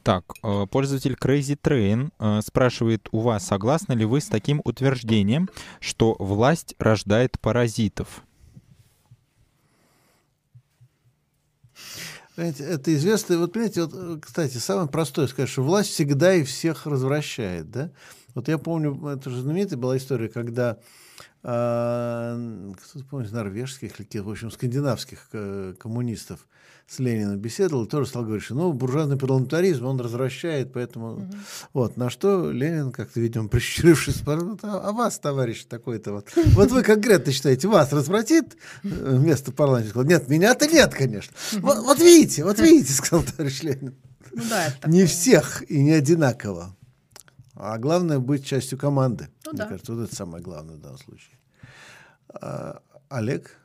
Так, 0.04 0.24
э, 0.42 0.66
пользователь 0.72 1.18
Crazy 1.20 1.60
Train 1.60 2.12
э, 2.20 2.42
спрашивает 2.42 3.10
у 3.12 3.20
вас, 3.20 3.46
согласны 3.46 3.94
ли 3.94 4.06
вы 4.06 4.22
с 4.22 4.28
таким 4.28 4.62
утверждением, 4.64 5.50
что 5.82 6.16
власть 6.18 6.76
рождает 6.80 7.40
паразитов? 7.40 8.24
Понимаете, 12.38 12.66
это 12.66 12.94
известно. 12.94 13.38
Вот, 13.40 13.52
понимаете, 13.52 13.86
вот, 13.86 14.24
кстати, 14.24 14.58
самое 14.58 14.88
простое 14.88 15.26
сказать, 15.26 15.50
что 15.50 15.64
власть 15.64 15.90
всегда 15.90 16.36
и 16.36 16.44
всех 16.44 16.86
развращает, 16.86 17.72
да? 17.72 17.92
Вот 18.36 18.48
я 18.48 18.60
помню, 18.60 19.08
это 19.10 19.32
же 19.32 19.42
знаменитая 19.42 19.80
была 19.80 19.98
история, 19.98 20.30
когда 20.30 20.78
кто-то 21.42 23.06
помнит, 23.10 23.32
норвежских 23.32 24.00
или 24.00 24.20
в 24.20 24.30
общем, 24.30 24.52
скандинавских 24.52 25.30
э, 25.34 25.76
коммунистов 25.80 26.48
с 26.88 27.00
Лениным 27.00 27.38
беседовал, 27.38 27.84
и 27.84 27.90
тоже 27.90 28.08
стал 28.10 28.24
говорить, 28.24 28.44
что 28.44 28.56
ну, 28.56 28.72
буржуазный 28.72 29.18
парламентаризм, 29.18 29.86
он 29.86 30.00
развращает, 30.00 30.72
поэтому... 30.72 31.14
Угу. 31.14 31.36
Вот, 31.74 31.98
на 31.98 32.10
что 32.10 32.50
Ленин, 32.50 32.94
как-то, 32.94 33.20
видимо, 33.20 33.50
прищурившись, 33.50 34.16
спрашивает, 34.16 34.60
а, 34.64 34.80
а 34.80 34.92
вас, 34.94 35.20
товарищ 35.20 35.66
такой-то, 35.66 36.14
вот, 36.14 36.30
вот 36.36 36.72
вы 36.72 36.84
конкретно 36.84 37.34
считаете, 37.34 37.68
вас 37.68 37.92
развратит 37.92 38.56
э, 38.84 38.88
вместо 38.88 39.52
парламента? 39.52 39.90
Сказал, 39.90 40.08
нет, 40.08 40.30
меня-то 40.30 40.66
нет, 40.68 40.94
конечно. 40.94 41.34
Вот, 41.60 41.80
вот 41.80 42.00
видите, 42.00 42.46
вот 42.46 42.58
видите, 42.60 42.94
сказал 42.94 43.26
товарищ 43.26 43.64
Ленин. 43.64 43.96
Ну, 44.32 44.44
да, 44.50 44.74
не 44.88 45.06
всех 45.06 45.70
и 45.70 45.82
не 45.82 45.92
одинаково. 45.92 46.77
А 47.60 47.78
главное 47.80 48.20
быть 48.20 48.46
частью 48.46 48.78
команды. 48.78 49.30
Ну, 49.46 49.52
Мне 49.52 49.60
да. 49.60 49.68
кажется, 49.68 49.94
вот 49.94 50.04
это 50.04 50.16
самое 50.16 50.44
главное 50.44 50.76
в 50.76 50.80
данном 50.80 51.00
случае. 51.00 51.38
А, 52.30 52.82
Олег? 53.10 53.58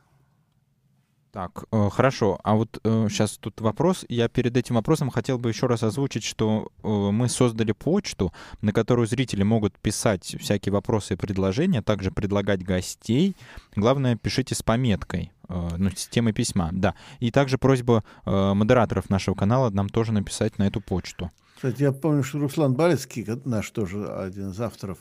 Так, 1.31 1.65
э, 1.71 1.89
хорошо. 1.91 2.39
А 2.43 2.53
вот 2.55 2.79
э, 2.83 3.07
сейчас 3.09 3.37
тут 3.37 3.59
вопрос. 3.61 4.05
Я 4.07 4.29
перед 4.29 4.55
этим 4.55 4.75
вопросом 4.75 5.09
хотел 5.09 5.39
бы 5.39 5.49
еще 5.49 5.65
раз 5.65 5.81
озвучить, 5.81 6.23
что 6.23 6.69
э, 6.83 6.87
мы 6.87 7.27
создали 7.27 7.71
почту, 7.71 8.31
на 8.61 8.71
которую 8.71 9.07
зрители 9.07 9.41
могут 9.41 9.77
писать 9.79 10.35
всякие 10.39 10.73
вопросы 10.73 11.15
и 11.15 11.17
предложения, 11.17 11.81
также 11.81 12.11
предлагать 12.11 12.63
гостей. 12.63 13.35
Главное, 13.75 14.15
пишите 14.15 14.53
с 14.53 14.61
пометкой, 14.61 15.31
э, 15.49 15.69
ну, 15.77 15.89
с 15.95 16.07
темой 16.07 16.33
письма, 16.33 16.69
да. 16.71 16.93
И 17.19 17.31
также 17.31 17.57
просьба 17.57 18.03
э, 18.25 18.53
модераторов 18.53 19.09
нашего 19.09 19.33
канала 19.33 19.71
нам 19.71 19.89
тоже 19.89 20.13
написать 20.13 20.59
на 20.59 20.67
эту 20.67 20.81
почту. 20.81 21.31
Кстати, 21.63 21.83
я 21.83 21.93
помню, 21.93 22.23
что 22.23 22.39
Руслан 22.39 22.73
Балецкий, 22.73 23.25
наш 23.45 23.69
тоже 23.69 24.05
один 24.05 24.49
из 24.49 24.59
авторов, 24.59 24.97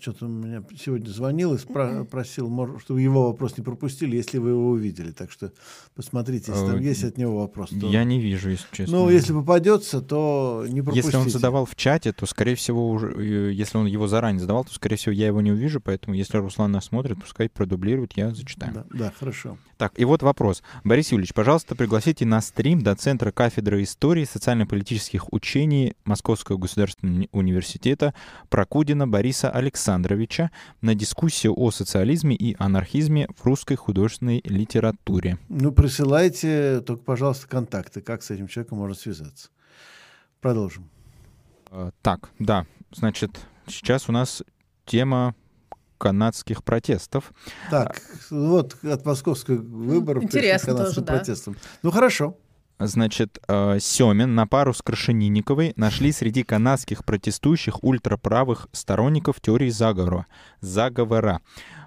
что-то 0.00 0.26
меня 0.26 0.62
сегодня 0.78 1.08
звонил 1.08 1.54
и 1.54 1.56
спра- 1.56 2.04
просил, 2.04 2.48
может, 2.48 2.80
чтобы 2.82 3.00
его 3.00 3.28
вопрос 3.28 3.56
не 3.56 3.64
пропустили, 3.64 4.16
если 4.16 4.38
вы 4.38 4.50
его 4.50 4.68
увидели. 4.68 5.10
Так 5.10 5.30
что 5.30 5.52
посмотрите, 5.94 6.52
если 6.52 6.66
там 6.66 6.76
э, 6.76 6.82
есть 6.82 7.04
от 7.04 7.18
него 7.18 7.40
вопрос. 7.40 7.70
То... 7.70 7.88
Я 7.88 8.04
не 8.04 8.20
вижу, 8.20 8.50
если 8.50 8.66
честно. 8.72 8.98
Ну, 8.98 9.10
если 9.10 9.32
попадется, 9.32 10.00
то 10.00 10.64
не 10.68 10.82
пропустите. 10.82 11.08
Если 11.08 11.16
он 11.16 11.30
задавал 11.30 11.64
в 11.66 11.74
чате, 11.74 12.12
то, 12.12 12.26
скорее 12.26 12.54
всего, 12.54 12.88
уже, 12.90 13.12
э, 13.12 13.52
если 13.52 13.78
он 13.78 13.86
его 13.86 14.06
заранее 14.06 14.40
задавал, 14.40 14.64
то, 14.64 14.72
скорее 14.72 14.96
всего, 14.96 15.12
я 15.12 15.26
его 15.26 15.40
не 15.40 15.52
увижу, 15.52 15.80
поэтому, 15.80 16.14
если 16.14 16.38
Руслан 16.38 16.72
нас 16.72 16.86
смотрит, 16.86 17.20
пускай 17.20 17.48
продублирует, 17.48 18.12
я 18.16 18.34
зачитаю. 18.34 18.72
Да, 18.72 18.84
да 18.90 19.12
хорошо. 19.18 19.58
Так, 19.78 19.98
и 19.98 20.04
вот 20.04 20.22
вопрос. 20.22 20.62
Борис 20.84 21.10
Юрьевич, 21.10 21.34
пожалуйста, 21.34 21.74
пригласите 21.74 22.24
на 22.24 22.40
стрим 22.40 22.82
до 22.82 22.94
Центра 22.94 23.32
кафедры 23.32 23.82
истории 23.82 24.24
социально-политических 24.24 25.32
учений 25.32 25.94
Московского 26.04 26.56
государственного 26.56 27.26
университета 27.32 28.14
Прокудина 28.48 29.08
Бориса 29.08 29.50
Александровича 29.50 29.71
Александровича 29.72 30.50
на 30.82 30.94
дискуссию 30.94 31.54
о 31.56 31.70
социализме 31.70 32.36
и 32.36 32.54
анархизме 32.58 33.26
в 33.34 33.44
русской 33.46 33.74
художественной 33.74 34.42
литературе. 34.44 35.38
Ну, 35.48 35.72
присылайте 35.72 36.80
только, 36.80 37.02
пожалуйста, 37.02 37.48
контакты, 37.48 38.02
как 38.02 38.22
с 38.22 38.30
этим 38.30 38.48
человеком 38.48 38.78
можно 38.78 38.94
связаться. 38.94 39.48
Продолжим. 40.40 40.90
А, 41.70 41.90
так, 42.02 42.30
да, 42.38 42.66
значит, 42.92 43.40
сейчас 43.66 44.08
у 44.10 44.12
нас 44.12 44.42
тема 44.84 45.34
канадских 45.96 46.64
протестов. 46.64 47.32
Так, 47.70 48.02
вот 48.28 48.76
от 48.84 49.06
московских 49.06 49.60
выборов 49.60 50.24
Интересно 50.24 50.74
тоже, 50.74 51.00
да. 51.00 51.14
протестам. 51.14 51.56
Ну, 51.82 51.90
хорошо. 51.90 52.36
Значит, 52.86 53.38
э, 53.48 53.78
Семин 53.80 54.34
на 54.34 54.46
пару 54.46 54.74
с 54.74 54.82
Крашенинниковой 54.82 55.72
нашли 55.76 56.12
среди 56.12 56.42
канадских 56.42 57.04
протестующих 57.04 57.82
ультраправых 57.84 58.68
сторонников 58.72 59.40
теории 59.40 59.70
заговора. 59.70 60.26
заговора. 60.60 61.40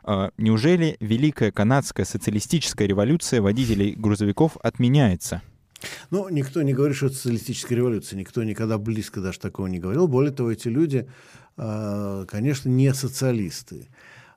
Э, 0.05 0.29
неужели 0.37 0.97
Великая 0.99 1.51
канадская 1.51 2.05
социалистическая 2.05 2.87
революция 2.87 3.41
водителей 3.41 3.93
грузовиков 3.95 4.57
отменяется? 4.61 5.41
Ну, 6.11 6.29
никто 6.29 6.61
не 6.61 6.73
говорит, 6.73 6.95
что 6.95 7.07
это 7.07 7.15
социалистическая 7.15 7.75
революция. 7.75 8.17
Никто 8.17 8.43
никогда 8.43 8.77
близко 8.77 9.21
даже 9.21 9.39
такого 9.39 9.67
не 9.67 9.79
говорил. 9.79 10.07
Более 10.07 10.31
того, 10.31 10.51
эти 10.51 10.67
люди, 10.67 11.07
э, 11.57 12.25
конечно, 12.27 12.69
не 12.69 12.93
социалисты. 12.93 13.87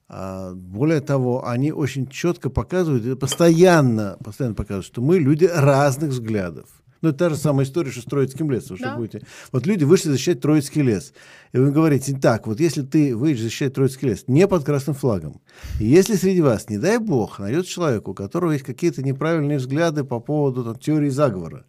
А, 0.08 0.54
более 0.54 1.00
того, 1.00 1.46
они 1.46 1.72
очень 1.72 2.08
четко 2.08 2.48
показывают, 2.48 3.18
постоянно, 3.20 4.16
постоянно 4.24 4.54
показывают, 4.54 4.86
что 4.86 5.02
мы 5.02 5.18
люди 5.18 5.44
разных 5.44 6.10
взглядов. 6.10 6.68
Ну, 7.00 7.10
это 7.10 7.18
та 7.18 7.30
же 7.30 7.36
самая 7.36 7.64
история, 7.64 7.90
что 7.90 8.00
с 8.00 8.04
Троицким 8.04 8.50
лесом. 8.50 8.76
Да. 8.80 8.88
Что 8.88 8.96
будете... 8.96 9.22
Вот 9.52 9.66
люди 9.66 9.84
вышли 9.84 10.10
защищать 10.10 10.40
Троицкий 10.40 10.82
лес. 10.82 11.12
И 11.52 11.58
вы 11.58 11.70
говорите, 11.70 12.16
так, 12.16 12.46
вот 12.46 12.58
если 12.58 12.82
ты 12.82 13.14
выйдешь 13.14 13.42
защищать 13.42 13.74
Троицкий 13.74 14.08
лес 14.08 14.24
не 14.26 14.48
под 14.48 14.64
красным 14.64 14.96
флагом, 14.96 15.40
и 15.78 15.86
если 15.86 16.16
среди 16.16 16.40
вас, 16.40 16.68
не 16.68 16.78
дай 16.78 16.98
бог, 16.98 17.38
найдется 17.38 17.70
человек, 17.70 18.08
у 18.08 18.14
которого 18.14 18.52
есть 18.52 18.64
какие-то 18.64 19.02
неправильные 19.02 19.58
взгляды 19.58 20.02
по 20.02 20.18
поводу 20.18 20.64
там, 20.64 20.76
теории 20.76 21.10
заговора, 21.10 21.66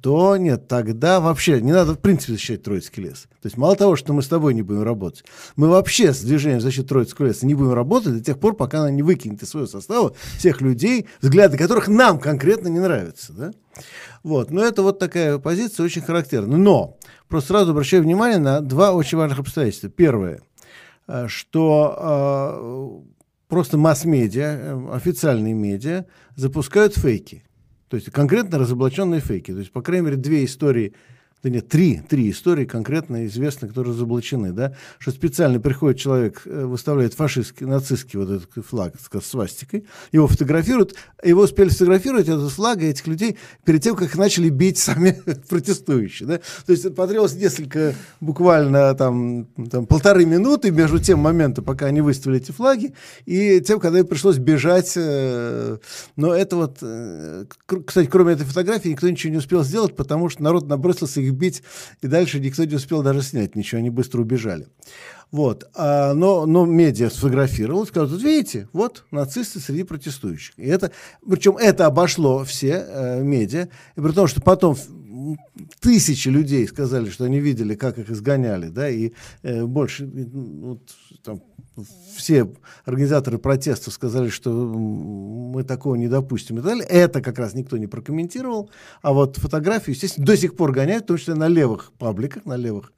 то 0.00 0.36
нет, 0.36 0.66
тогда 0.66 1.20
вообще 1.20 1.60
не 1.60 1.72
надо 1.72 1.92
в 1.92 1.98
принципе 1.98 2.32
защищать 2.32 2.62
Троицкий 2.62 3.02
лес. 3.02 3.28
То 3.42 3.46
есть 3.46 3.56
мало 3.56 3.76
того, 3.76 3.96
что 3.96 4.12
мы 4.14 4.22
с 4.22 4.28
тобой 4.28 4.54
не 4.54 4.62
будем 4.62 4.82
работать, 4.82 5.24
мы 5.56 5.68
вообще 5.68 6.14
с 6.14 6.20
движением 6.20 6.60
защиты 6.60 6.88
Троицкого 6.88 7.26
леса 7.26 7.46
не 7.46 7.54
будем 7.54 7.74
работать 7.74 8.14
до 8.14 8.24
тех 8.24 8.38
пор, 8.38 8.56
пока 8.56 8.80
она 8.80 8.90
не 8.90 9.02
выкинет 9.02 9.42
из 9.42 9.50
своего 9.50 9.68
состава 9.68 10.14
всех 10.38 10.62
людей, 10.62 11.06
взгляды 11.20 11.58
которых 11.58 11.88
нам 11.88 12.18
конкретно 12.18 12.68
не 12.68 12.80
нравятся. 12.80 13.32
Да? 13.32 13.52
Вот. 14.22 14.50
Но 14.50 14.64
это 14.64 14.82
вот 14.82 14.98
такая 14.98 15.38
позиция 15.38 15.84
очень 15.84 16.02
характерна. 16.02 16.56
Но 16.56 16.96
просто 17.28 17.48
сразу 17.48 17.72
обращаю 17.72 18.02
внимание 18.02 18.38
на 18.38 18.60
два 18.60 18.92
очень 18.92 19.18
важных 19.18 19.38
обстоятельства. 19.38 19.88
Первое, 19.88 20.40
э, 21.06 21.26
что 21.28 23.04
э, 23.04 23.08
просто 23.48 23.78
масс-медиа, 23.78 24.44
э, 24.44 24.94
официальные 24.94 25.54
медиа 25.54 26.06
запускают 26.36 26.96
фейки. 26.96 27.44
То 27.88 27.96
есть 27.96 28.10
конкретно 28.10 28.58
разоблаченные 28.58 29.20
фейки. 29.20 29.52
То 29.52 29.58
есть, 29.58 29.72
по 29.72 29.82
крайней 29.82 30.06
мере, 30.06 30.16
две 30.16 30.44
истории 30.44 30.94
да 31.42 31.50
нет, 31.50 31.68
три, 31.68 32.02
три 32.08 32.30
истории 32.30 32.64
конкретно 32.64 33.26
известны, 33.26 33.68
которые 33.68 33.94
разоблачены, 33.94 34.52
да, 34.52 34.74
что 34.98 35.12
специально 35.12 35.60
приходит 35.60 36.00
человек, 36.00 36.42
э, 36.44 36.64
выставляет 36.64 37.14
фашистский, 37.14 37.64
нацистский 37.64 38.18
вот 38.18 38.30
этот 38.30 38.66
флаг 38.66 38.94
с 38.98 39.24
свастикой, 39.24 39.86
его 40.10 40.26
фотографируют, 40.26 40.96
его 41.22 41.42
успели 41.42 41.68
сфотографировать, 41.68 42.28
этот 42.28 42.50
флаг 42.50 42.82
и 42.82 42.86
этих 42.86 43.06
людей, 43.06 43.38
перед 43.64 43.82
тем, 43.82 43.94
как 43.94 44.16
начали 44.16 44.48
бить 44.48 44.78
сами 44.78 45.22
протестующие, 45.48 46.28
да, 46.28 46.40
то 46.66 46.72
есть 46.72 46.82
потребовалось 46.96 47.34
несколько, 47.34 47.94
буквально 48.20 48.94
там, 48.94 49.46
там 49.70 49.86
полторы 49.86 50.24
минуты 50.24 50.72
между 50.72 50.98
тем 50.98 51.20
моментом, 51.20 51.64
пока 51.64 51.86
они 51.86 52.00
выставили 52.00 52.40
эти 52.40 52.50
флаги, 52.50 52.94
и 53.26 53.60
тем, 53.60 53.78
когда 53.78 54.00
им 54.00 54.06
пришлось 54.08 54.38
бежать, 54.38 54.94
э, 54.96 55.78
но 56.16 56.34
это 56.34 56.56
вот, 56.56 56.78
э, 56.82 57.44
кстати, 57.86 58.08
кроме 58.08 58.32
этой 58.32 58.44
фотографии, 58.44 58.88
никто 58.88 59.08
ничего 59.08 59.30
не 59.30 59.38
успел 59.38 59.62
сделать, 59.62 59.94
потому 59.94 60.28
что 60.28 60.42
народ 60.42 60.66
набросился 60.66 61.27
их 61.28 61.34
бить, 61.34 61.62
и 62.02 62.06
дальше 62.06 62.40
никто 62.40 62.64
не 62.64 62.74
успел 62.74 63.02
даже 63.02 63.22
снять 63.22 63.56
ничего, 63.56 63.78
они 63.78 63.90
быстро 63.90 64.20
убежали. 64.20 64.66
Вот. 65.30 65.68
А, 65.74 66.14
но, 66.14 66.46
но 66.46 66.64
медиа 66.64 67.10
сфотографировал, 67.10 67.86
сказал, 67.86 68.08
вот 68.08 68.22
видите, 68.22 68.68
вот 68.72 69.04
нацисты 69.10 69.60
среди 69.60 69.82
протестующих. 69.82 70.58
И 70.58 70.66
это, 70.66 70.90
причем 71.28 71.56
это 71.56 71.86
обошло 71.86 72.44
все 72.44 72.84
э, 72.86 73.22
медиа, 73.22 73.68
и 73.96 74.00
при 74.00 74.12
том, 74.12 74.26
что 74.26 74.40
потом 74.40 74.76
тысячи 75.80 76.28
людей 76.28 76.66
сказали, 76.66 77.10
что 77.10 77.24
они 77.24 77.40
видели, 77.40 77.74
как 77.74 77.98
их 77.98 78.10
изгоняли, 78.10 78.68
да, 78.68 78.88
и 78.88 79.12
э, 79.42 79.64
больше, 79.64 80.06
вот, 80.06 80.80
там, 81.22 81.42
все 82.16 82.48
организаторы 82.84 83.38
протестов 83.38 83.94
сказали, 83.94 84.28
что 84.28 84.50
мы 84.50 85.64
такого 85.64 85.94
не 85.94 86.08
допустим 86.08 86.56
и 86.56 86.60
так 86.60 86.70
далее. 86.70 86.86
Это 86.86 87.20
как 87.20 87.38
раз 87.38 87.54
никто 87.54 87.76
не 87.76 87.86
прокомментировал. 87.86 88.70
А 89.02 89.12
вот 89.12 89.36
фотографию, 89.36 89.94
естественно, 89.94 90.26
до 90.26 90.36
сих 90.36 90.56
пор 90.56 90.72
гоняют, 90.72 91.04
в 91.04 91.06
том 91.08 91.16
числе 91.16 91.34
на 91.34 91.48
левых 91.48 91.92
пабликах, 91.98 92.44
на 92.44 92.56
левых 92.56 92.92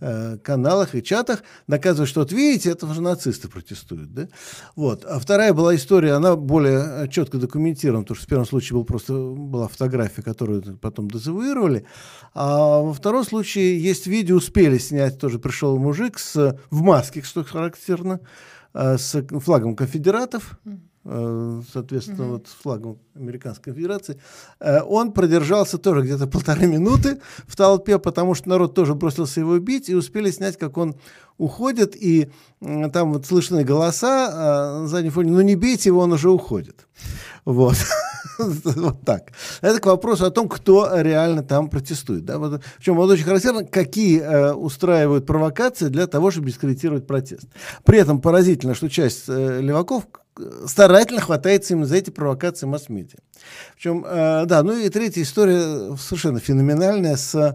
Э, 0.00 0.36
каналах 0.42 0.96
и 0.96 1.02
чатах, 1.02 1.44
доказывая, 1.68 2.06
что 2.06 2.20
вот 2.20 2.32
видите, 2.32 2.68
это 2.70 2.84
уже 2.84 3.00
нацисты 3.00 3.48
протестуют. 3.48 4.12
Да? 4.12 4.28
Вот. 4.74 5.04
А 5.04 5.20
вторая 5.20 5.54
была 5.54 5.76
история, 5.76 6.14
она 6.14 6.34
более 6.34 7.08
четко 7.08 7.38
документирована, 7.38 8.02
потому 8.02 8.16
что 8.16 8.26
в 8.26 8.28
первом 8.28 8.44
случае 8.44 8.76
был 8.76 8.84
просто, 8.84 9.14
была 9.14 9.68
фотография, 9.68 10.22
которую 10.22 10.78
потом 10.78 11.08
дезавуировали. 11.08 11.86
А 12.34 12.80
во 12.80 12.92
втором 12.92 13.24
случае 13.24 13.80
есть 13.80 14.08
видео, 14.08 14.36
успели 14.36 14.78
снять, 14.78 15.20
тоже 15.20 15.38
пришел 15.38 15.78
мужик 15.78 16.18
с, 16.18 16.58
в 16.70 16.82
маске, 16.82 17.22
что 17.22 17.44
характерно, 17.44 18.20
э, 18.74 18.98
с 18.98 19.22
флагом 19.22 19.76
конфедератов. 19.76 20.58
Э, 20.66 20.70
соответственно, 21.04 22.24
угу. 22.24 22.32
вот 22.32 22.48
с 22.48 22.52
флагом 22.52 22.98
Американской 23.14 23.74
Федерации, 23.74 24.18
э, 24.60 24.80
он 24.80 25.12
продержался 25.12 25.76
тоже 25.78 26.02
где-то 26.02 26.26
полторы 26.26 26.66
минуты 26.66 27.20
в 27.46 27.56
толпе, 27.56 27.98
потому 27.98 28.34
что 28.34 28.48
народ 28.48 28.74
тоже 28.74 28.94
бросился 28.94 29.40
его 29.40 29.58
бить, 29.58 29.88
и 29.88 29.94
успели 29.94 30.30
снять, 30.30 30.56
как 30.56 30.78
он 30.78 30.96
уходит, 31.36 31.96
и 31.96 32.30
там 32.60 33.12
вот 33.12 33.26
слышны 33.26 33.64
голоса 33.64 34.80
на 34.80 34.86
заднем 34.86 35.10
фоне, 35.10 35.32
ну 35.32 35.40
не 35.40 35.56
бейте 35.56 35.90
его, 35.90 36.00
он 36.00 36.12
уже 36.12 36.30
уходит. 36.30 36.86
Вот. 37.44 37.76
вот 38.38 39.02
так. 39.04 39.32
Это 39.60 39.80
к 39.80 39.86
вопросу 39.86 40.24
о 40.24 40.30
том, 40.30 40.48
кто 40.48 41.00
реально 41.00 41.42
там 41.42 41.68
протестует. 41.68 42.24
Да? 42.24 42.38
Вот, 42.38 42.62
причем 42.78 42.96
вот 42.96 43.10
очень 43.10 43.24
характерно, 43.24 43.64
какие 43.64 44.20
э, 44.20 44.52
устраивают 44.52 45.26
провокации 45.26 45.88
для 45.88 46.06
того, 46.06 46.30
чтобы 46.30 46.48
дискредитировать 46.48 47.06
протест. 47.06 47.46
При 47.84 47.98
этом 47.98 48.20
поразительно, 48.20 48.74
что 48.74 48.88
часть 48.88 49.24
э, 49.28 49.60
леваков 49.60 50.04
старательно 50.66 51.20
хватается 51.20 51.74
именно 51.74 51.86
за 51.86 51.96
эти 51.96 52.10
провокации 52.10 52.66
масс-медиа. 52.66 53.18
Причем, 53.74 54.04
э, 54.06 54.44
да, 54.46 54.62
ну 54.62 54.76
и 54.76 54.88
третья 54.88 55.22
история 55.22 55.96
совершенно 55.96 56.40
феноменальная 56.40 57.16
с 57.16 57.34
э, 57.34 57.52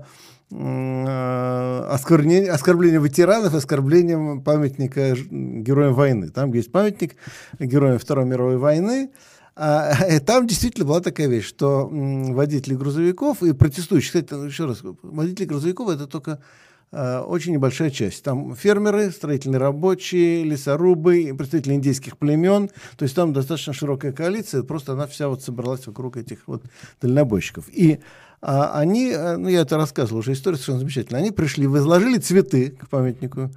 оскорблением 1.90 3.04
ветеранов, 3.04 3.54
оскорблением 3.54 4.42
памятника 4.42 5.16
героям 5.16 5.94
войны. 5.94 6.30
Там 6.30 6.54
есть 6.54 6.72
памятник 6.72 7.16
героям 7.60 8.00
Второй 8.00 8.26
мировой 8.26 8.58
войны, 8.58 9.12
а, 9.56 9.94
там 10.26 10.48
действительно 10.48 10.86
была 10.86 11.02
такая 11.02 11.28
вещь, 11.28 11.46
что 11.46 11.88
водители 11.92 12.76
грузовиков 12.76 13.44
и 13.44 13.52
протестующие, 13.52 14.24
кстати, 14.24 14.46
еще 14.46 14.66
раз, 14.66 14.80
водители 14.82 15.46
грузовиков 15.46 15.90
это 15.90 16.08
только 16.08 16.40
Э, 16.40 16.44
очень 16.92 17.54
небольшая 17.54 17.92
часть. 17.92 18.24
Там 18.24 18.56
фермеры, 18.56 19.12
строительные 19.12 19.60
рабочие, 19.60 20.44
лесорубы, 20.44 21.36
представители 21.38 21.74
индейских 21.74 22.18
племен. 22.18 22.70
То 22.98 23.04
есть 23.04 23.16
там 23.16 23.32
достаточно 23.32 23.74
широкая 23.74 24.12
коалиция, 24.12 24.64
просто 24.64 24.94
она 24.94 25.06
вся 25.06 25.28
вот 25.28 25.44
собралась 25.44 25.86
вокруг 25.86 26.18
этих 26.18 26.48
вот 26.48 26.64
дальнобойщиков. 27.00 27.66
И 27.70 28.00
а, 28.42 28.80
они, 28.80 29.12
э, 29.12 29.38
ну 29.38 29.50
я 29.50 29.62
это 29.62 29.78
рассказывал 29.78 30.20
уже, 30.20 30.34
история 30.34 30.56
совершенно 30.56 30.80
замечательная, 30.80 31.22
они 31.22 31.32
пришли, 31.32 31.68
возложили 31.68 32.18
цветы 32.18 32.72
к 32.72 32.88
памятнику, 32.88 33.52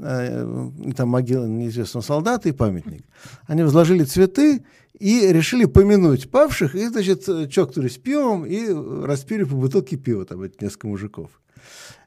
э, 0.00 0.70
там 0.96 1.08
могила 1.08 1.46
неизвестного 1.46 2.02
солдата 2.02 2.48
и 2.48 2.52
памятник. 2.52 3.04
Они 3.46 3.62
возложили 3.62 4.02
цветы 4.02 4.64
и 4.98 5.32
решили 5.32 5.66
помянуть 5.66 6.30
павших, 6.30 6.74
и, 6.74 6.88
значит, 6.88 7.28
чокнулись 7.50 7.98
пивом 7.98 8.44
и 8.44 8.68
распили 9.04 9.44
по 9.44 9.54
бутылке 9.54 9.96
пива, 9.96 10.24
там, 10.24 10.42
эти 10.42 10.64
несколько 10.64 10.88
мужиков. 10.88 11.30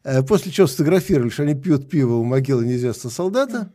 Э, 0.08 0.24
после 0.24 0.54
чего 0.54 0.68
сфотографировали, 0.68 1.30
что 1.30 1.44
они 1.44 1.54
пьют 1.54 1.90
пиво 1.90 2.14
у 2.14 2.24
могилы 2.24 2.66
неизвестного 2.66 3.14
солдата. 3.14 3.74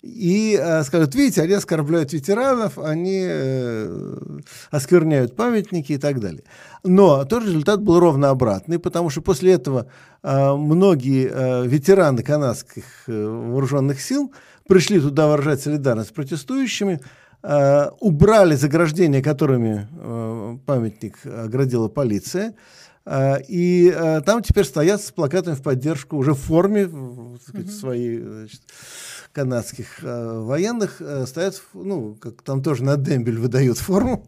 И 0.00 0.56
э, 0.60 0.84
скажут, 0.84 1.14
видите, 1.16 1.42
они 1.42 1.54
оскорбляют 1.54 2.12
ветеранов, 2.12 2.78
они 2.78 3.24
э, 3.26 4.38
оскверняют 4.70 5.34
памятники 5.34 5.92
и 5.92 5.98
так 5.98 6.20
далее. 6.20 6.44
Но 6.84 7.24
тот 7.24 7.44
результат 7.44 7.82
был 7.82 7.98
ровно 7.98 8.30
обратный, 8.30 8.78
потому 8.78 9.10
что 9.10 9.22
после 9.22 9.54
этого 9.54 9.86
э, 10.22 10.54
многие 10.54 11.28
э, 11.28 11.66
ветераны 11.66 12.22
канадских 12.22 12.84
э, 13.08 13.12
вооруженных 13.12 14.00
сил 14.00 14.32
пришли 14.68 15.00
туда 15.00 15.26
выражать 15.28 15.62
солидарность 15.62 16.10
с 16.10 16.12
протестующими, 16.12 17.00
э, 17.42 17.90
убрали 17.98 18.54
заграждения, 18.54 19.20
которыми 19.20 19.88
э, 19.90 20.58
памятник 20.64 21.18
оградила 21.24 21.88
полиция, 21.88 22.54
и 23.04 23.92
а, 23.94 24.20
там 24.20 24.42
теперь 24.42 24.64
стоят 24.64 25.02
с 25.02 25.10
плакатами 25.10 25.54
в 25.54 25.62
поддержку 25.62 26.16
уже 26.16 26.34
в 26.34 26.38
форме 26.38 26.86
сказать, 26.86 27.66
mm-hmm. 27.66 27.70
своей 27.70 28.18
значит, 28.20 28.60
канадских 29.32 30.04
э, 30.04 30.40
военных 30.40 31.00
э, 31.00 31.26
стоят, 31.26 31.60
ну, 31.74 32.14
как 32.14 32.42
там 32.42 32.62
тоже 32.62 32.84
на 32.84 32.96
дембель 32.96 33.38
выдают 33.38 33.78
форму, 33.78 34.26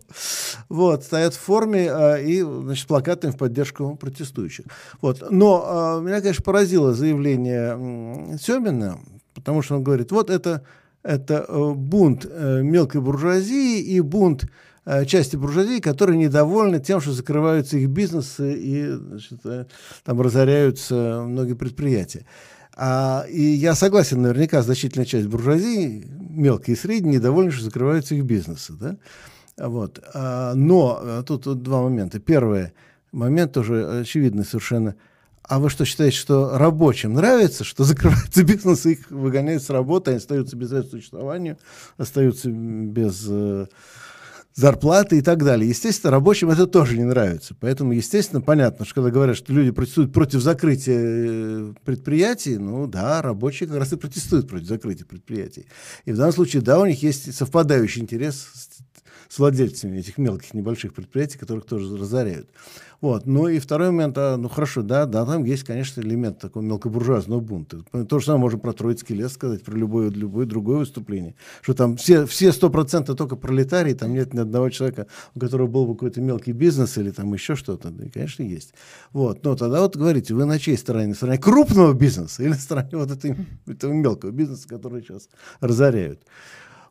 вот, 0.68 1.04
стоят 1.04 1.34
в 1.34 1.40
форме 1.40 1.86
э, 1.88 2.24
и, 2.24 2.42
значит, 2.42 2.88
плакатами 2.88 3.30
в 3.30 3.36
поддержку 3.36 3.96
протестующих. 3.96 4.66
Вот. 5.00 5.22
Но 5.30 5.98
э, 6.00 6.04
меня, 6.04 6.20
конечно, 6.20 6.42
поразило 6.42 6.94
заявление 6.94 8.38
Семина, 8.38 8.98
потому 9.34 9.62
что 9.62 9.76
он 9.76 9.84
говорит, 9.84 10.10
вот 10.10 10.30
это, 10.30 10.62
это 11.02 11.46
бунт 11.76 12.26
э, 12.28 12.62
мелкой 12.62 13.02
буржуазии 13.02 13.80
и 13.80 14.00
бунт 14.00 14.46
Э, 14.46 14.48
части 15.06 15.36
буржуазии, 15.36 15.80
которые 15.80 16.18
недовольны 16.18 16.78
тем, 16.78 17.00
что 17.00 17.12
закрываются 17.12 17.78
их 17.78 17.88
бизнесы 17.88 18.54
и 18.54 18.86
значит, 18.90 19.40
э, 19.44 19.66
там 20.04 20.20
разоряются 20.20 21.24
многие 21.26 21.54
предприятия. 21.54 22.26
А, 22.76 23.24
и 23.28 23.40
я 23.40 23.74
согласен, 23.74 24.20
наверняка 24.20 24.62
значительная 24.62 25.06
часть 25.06 25.26
буржуазии, 25.28 26.06
мелкие 26.08 26.76
и 26.76 26.78
средние, 26.78 27.16
недовольны, 27.16 27.50
что 27.50 27.64
закрываются 27.64 28.14
их 28.14 28.24
бизнесы. 28.24 28.74
Да? 28.74 28.96
Вот. 29.56 30.02
А, 30.12 30.54
но 30.54 31.00
э, 31.02 31.22
тут, 31.26 31.44
тут 31.44 31.62
два 31.62 31.82
момента. 31.82 32.18
Первый 32.18 32.72
момент 33.12 33.52
тоже 33.52 34.00
очевидный 34.00 34.44
совершенно. 34.44 34.96
А 35.42 35.60
вы 35.60 35.70
что 35.70 35.84
считаете, 35.84 36.16
что 36.16 36.58
рабочим 36.58 37.14
нравится, 37.14 37.64
что 37.64 37.84
закрываются 37.84 38.42
бизнесы, 38.44 38.92
их 38.92 39.10
выгоняют 39.10 39.62
с 39.62 39.70
работы, 39.70 40.10
они 40.10 40.18
остаются 40.18 40.56
без 40.56 40.70
существования, 40.90 41.56
остаются 41.96 42.50
без 42.50 43.26
зарплаты 44.54 45.18
и 45.18 45.20
так 45.20 45.42
далее. 45.44 45.68
Естественно, 45.68 46.12
рабочим 46.12 46.50
это 46.50 46.66
тоже 46.66 46.96
не 46.96 47.04
нравится. 47.04 47.56
Поэтому, 47.58 47.92
естественно, 47.92 48.40
понятно, 48.40 48.84
что 48.84 48.94
когда 48.94 49.10
говорят, 49.10 49.36
что 49.36 49.52
люди 49.52 49.72
протестуют 49.72 50.12
против 50.12 50.40
закрытия 50.40 50.98
э, 50.98 51.72
предприятий, 51.84 52.56
ну 52.58 52.86
да, 52.86 53.20
рабочие 53.20 53.68
как 53.68 53.78
раз 53.78 53.92
и 53.92 53.96
протестуют 53.96 54.48
против 54.48 54.68
закрытия 54.68 55.04
предприятий. 55.04 55.66
И 56.04 56.12
в 56.12 56.16
данном 56.16 56.32
случае, 56.32 56.62
да, 56.62 56.78
у 56.78 56.86
них 56.86 57.02
есть 57.02 57.34
совпадающий 57.34 58.02
интерес 58.02 58.46
с 58.54 58.73
владельцами 59.36 59.98
этих 59.98 60.18
мелких 60.18 60.54
небольших 60.54 60.94
предприятий, 60.94 61.38
которых 61.38 61.66
тоже 61.66 61.96
разоряют. 61.96 62.48
Вот. 63.04 63.26
Ну 63.26 63.48
и 63.48 63.58
второй 63.58 63.90
момент, 63.90 64.16
а, 64.16 64.38
ну 64.38 64.48
хорошо, 64.48 64.80
да, 64.80 65.04
да, 65.04 65.26
там 65.26 65.44
есть, 65.44 65.64
конечно, 65.64 66.00
элемент 66.00 66.38
такого 66.38 66.62
мелкобуржуазного 66.62 67.40
бунта. 67.40 67.82
То 68.08 68.18
же 68.18 68.24
самое 68.24 68.40
можно 68.40 68.58
про 68.58 68.72
Троицкий 68.72 69.14
лес 69.14 69.32
сказать, 69.32 69.62
про 69.62 69.76
любое, 69.76 70.08
любое 70.08 70.46
другое 70.46 70.78
выступление. 70.78 71.34
Что 71.60 71.74
там 71.74 71.98
все, 71.98 72.24
все 72.24 72.48
100% 72.48 73.14
только 73.14 73.36
пролетарии, 73.36 73.92
там 73.92 74.14
нет 74.14 74.32
ни 74.32 74.38
одного 74.38 74.70
человека, 74.70 75.06
у 75.34 75.40
которого 75.40 75.66
был 75.66 75.86
бы 75.86 75.94
какой-то 75.94 76.22
мелкий 76.22 76.52
бизнес 76.52 76.96
или 76.96 77.10
там 77.10 77.30
еще 77.34 77.56
что-то. 77.56 77.90
Да, 77.90 78.08
конечно, 78.08 78.42
есть. 78.42 78.72
Вот. 79.12 79.44
Но 79.44 79.54
тогда 79.54 79.82
вот 79.82 79.96
говорите, 79.96 80.32
вы 80.32 80.46
на 80.46 80.58
чьей 80.58 80.78
стороне? 80.78 81.08
На 81.08 81.14
стороне 81.14 81.38
крупного 81.38 81.92
бизнеса 81.92 82.42
или 82.42 82.50
на 82.52 82.56
стороне 82.56 82.88
вот 82.92 83.10
этой, 83.10 83.36
этого 83.66 83.92
мелкого 83.92 84.30
бизнеса, 84.30 84.66
который 84.66 85.02
сейчас 85.02 85.28
разоряют? 85.60 86.22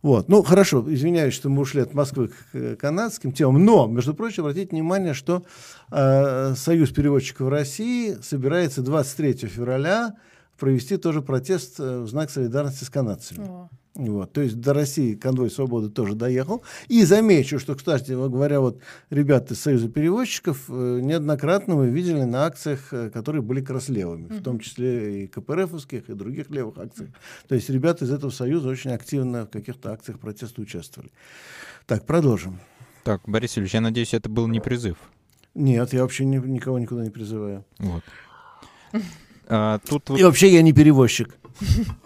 Вот. 0.04 0.28
Ну, 0.28 0.44
хорошо, 0.44 0.84
извиняюсь, 0.94 1.34
что 1.34 1.50
мы 1.50 1.62
ушли 1.62 1.82
от 1.82 1.94
Москвы 1.94 2.28
к 2.28 2.34
э, 2.52 2.76
канадским 2.76 3.32
темам, 3.32 3.64
но, 3.64 3.88
между 3.88 4.14
прочим, 4.14 4.44
обратите 4.44 4.72
внимание, 4.72 5.14
что 5.14 5.44
э, 5.92 6.56
Союз 6.56 6.92
переводчиков 6.92 7.48
России 7.48 8.18
собирается 8.22 8.82
23 8.82 9.48
февраля 9.48 10.16
провести 10.60 10.98
тоже 10.98 11.22
протест 11.22 11.80
э, 11.80 12.02
в 12.02 12.10
знак 12.10 12.30
солидарности 12.30 12.84
с 12.84 12.90
канадцами. 12.90 13.48
О. 13.48 13.70
Вот, 13.96 14.34
то 14.34 14.42
есть 14.42 14.60
до 14.60 14.74
России 14.74 15.14
конвой 15.14 15.52
свободы 15.52 15.90
тоже 15.90 16.16
доехал. 16.16 16.64
И 16.88 17.04
замечу, 17.04 17.60
что, 17.60 17.76
кстати 17.76 18.12
говоря, 18.12 18.60
вот 18.60 18.80
ребята 19.12 19.54
из 19.54 19.60
Союза 19.60 19.88
перевозчиков 19.88 20.66
э, 20.68 21.00
неоднократно 21.02 21.76
мы 21.76 21.90
видели 21.90 22.24
на 22.24 22.46
акциях, 22.46 22.92
э, 22.92 23.12
которые 23.12 23.44
были 23.44 23.62
как 23.62 23.72
раз 23.72 23.90
левыми, 23.90 24.30
mm-hmm. 24.30 24.40
в 24.40 24.44
том 24.44 24.60
числе 24.60 25.26
и 25.26 25.28
КПРФовских, 25.28 26.10
и 26.10 26.14
других 26.14 26.50
левых 26.50 26.80
акциях. 26.80 27.12
То 27.48 27.54
есть 27.54 27.70
ребята 27.70 28.06
из 28.06 28.12
этого 28.12 28.32
Союза 28.32 28.70
очень 28.70 28.92
активно 28.92 29.46
в 29.46 29.52
каких-то 29.52 29.92
акциях 29.92 30.18
протеста 30.18 30.60
участвовали. 30.62 31.12
Так, 31.86 32.08
продолжим. 32.08 32.60
Так, 33.04 33.22
Борис 33.28 33.60
Ильич, 33.60 33.76
я 33.76 33.82
надеюсь, 33.82 34.16
это 34.16 34.28
был 34.28 34.48
не 34.48 34.60
призыв. 34.60 34.98
Нет, 35.54 35.94
я 35.94 36.02
вообще 36.02 36.26
ни, 36.26 36.38
никого 36.38 36.80
никуда 36.80 37.04
не 37.04 37.12
призываю. 37.12 37.64
Вот. 37.78 38.04
А, 39.48 39.78
тут 39.88 40.10
И 40.10 40.24
вообще 40.24 40.52
я 40.52 40.64
не 40.64 40.74
перевозчик. 40.74 41.38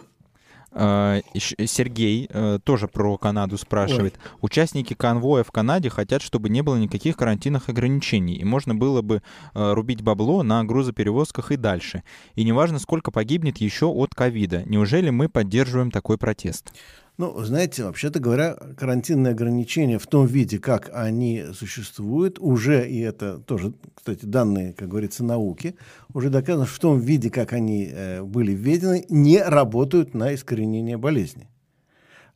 А, 0.72 1.22
Сергей 1.36 2.28
э, 2.30 2.59
тоже 2.63 2.88
про 2.88 3.18
Канаду 3.18 3.57
спрашивает. 3.57 4.15
Ой. 4.18 4.32
Участники 4.41 4.93
конвоя 4.93 5.43
в 5.43 5.51
Канаде 5.51 5.89
хотят, 5.89 6.22
чтобы 6.22 6.49
не 6.49 6.61
было 6.61 6.76
никаких 6.76 7.18
карантинных 7.18 7.70
ограничений, 7.70 8.36
и 8.36 8.43
можно 8.43 8.76
было 8.76 9.01
бы 9.01 9.22
э, 9.53 9.74
рубить 9.74 10.01
бабло 10.01 10.43
на 10.43 10.63
грузоперевозках 10.63 11.51
и 11.51 11.55
дальше. 11.55 12.03
И 12.36 12.43
неважно, 12.43 12.80
сколько 12.80 13.11
погибнет 13.11 13.57
еще 13.57 13.88
от 13.88 14.13
ковида. 14.13 14.63
Неужели 14.65 15.09
мы 15.09 15.30
поддерживаем 15.30 15.91
такой 15.91 16.18
протест? 16.18 16.74
Ну, 17.18 17.43
знаете, 17.43 17.84
вообще-то 17.84 18.20
говоря, 18.20 18.53
карантинные 18.78 19.32
ограничения 19.32 19.97
в 19.97 20.05
том 20.05 20.28
виде, 20.28 20.59
как 20.59 20.91
они 20.93 21.45
существуют, 21.53 22.38
уже, 22.38 22.88
и 22.88 22.99
это 22.99 23.39
тоже, 23.39 23.74
кстати, 23.95 24.24
данные, 24.26 24.74
как 24.74 24.89
говорится, 24.89 25.24
науки, 25.24 25.76
уже 26.13 26.30
доказано, 26.30 26.68
что 26.68 26.76
в 26.76 26.80
том 26.80 26.99
виде, 26.99 27.32
как 27.32 27.53
они 27.53 27.89
э, 27.91 28.22
были 28.22 28.51
введены, 28.51 29.03
не 29.09 29.41
работают 29.41 30.13
на 30.13 30.36
искоренение 30.36 30.97
болезни. 30.97 31.49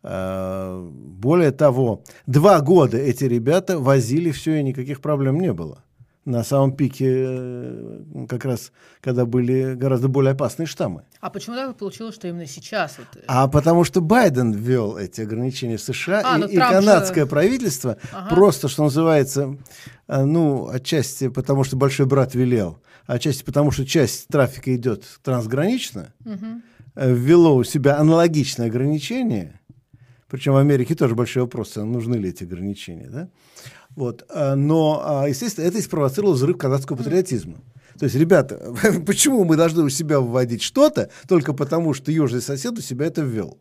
Э, 0.01 0.89
более 0.91 1.51
того, 1.51 2.03
два 2.25 2.59
года 2.61 2.97
эти 2.97 3.25
ребята 3.25 3.77
возили 3.77 4.32
все, 4.32 4.55
и 4.55 4.63
никаких 4.63 4.99
проблем 4.99 5.39
не 5.39 5.53
было 5.53 5.84
на 6.26 6.43
самом 6.43 6.76
пике, 6.76 7.07
э, 7.09 8.26
как 8.30 8.45
раз, 8.45 8.72
когда 9.01 9.26
были 9.26 9.74
гораздо 9.74 10.07
более 10.07 10.34
опасные 10.34 10.67
штаммы. 10.67 11.03
А 11.19 11.30
почему 11.30 11.55
так 11.55 11.76
получилось, 11.76 12.15
что 12.15 12.28
именно 12.28 12.45
сейчас? 12.45 12.97
Вот... 12.99 13.07
Э, 13.15 13.24
а 13.28 13.47
потому 13.47 13.84
что 13.84 14.01
Байден 14.01 14.51
ввел 14.51 14.97
эти 14.97 15.22
ограничения 15.22 15.78
в 15.78 15.82
США, 15.82 16.22
а, 16.24 16.38
и, 16.38 16.41
ну, 16.41 16.47
и 16.47 16.57
канадское 16.57 17.24
же... 17.24 17.30
правительство 17.30 17.97
ага. 18.11 18.36
просто, 18.36 18.67
что 18.67 18.84
называется, 18.84 19.57
э, 20.07 20.24
ну, 20.24 20.67
отчасти 20.67 21.28
потому, 21.28 21.63
что 21.63 21.76
большой 21.76 22.05
брат 22.05 22.36
велел, 22.36 22.82
отчасти 23.07 23.43
потому, 23.43 23.72
что 23.72 23.86
часть 23.86 24.28
трафика 24.28 24.76
идет 24.76 25.05
трансгранично, 25.24 26.13
угу. 26.24 26.61
ввело 26.95 27.55
у 27.55 27.63
себя 27.63 27.97
аналогичное 27.97 28.67
ограничение– 28.67 29.59
Причем 30.32 30.53
в 30.53 30.57
Америке 30.57 30.95
тоже 30.95 31.13
большой 31.13 31.43
вопрос, 31.43 31.76
нужны 31.76 32.15
ли 32.15 32.30
эти 32.30 32.45
ограничения. 32.45 33.09
Да? 33.09 33.28
Вот. 33.96 34.26
А, 34.30 34.56
но, 34.56 35.02
а, 35.04 35.28
естественно, 35.28 35.66
это 35.66 35.78
и 35.78 35.82
спровоцировало 35.82 36.34
взрыв 36.34 36.58
казахского 36.58 36.98
патриотизма. 36.98 37.58
То 38.00 38.06
есть, 38.06 38.16
ребята, 38.16 38.74
почему 39.06 39.44
мы 39.44 39.58
должны 39.58 39.84
у 39.84 39.89
себя 39.89 40.20
вводить 40.20 40.62
что-то 40.62 41.10
только 41.28 41.54
потому, 41.54 41.94
что 41.94 42.12
южный 42.12 42.42
сосед 42.42 42.78
у 42.78 42.82
себя 42.82 43.06
это 43.06 43.22
ввел? 43.22 43.58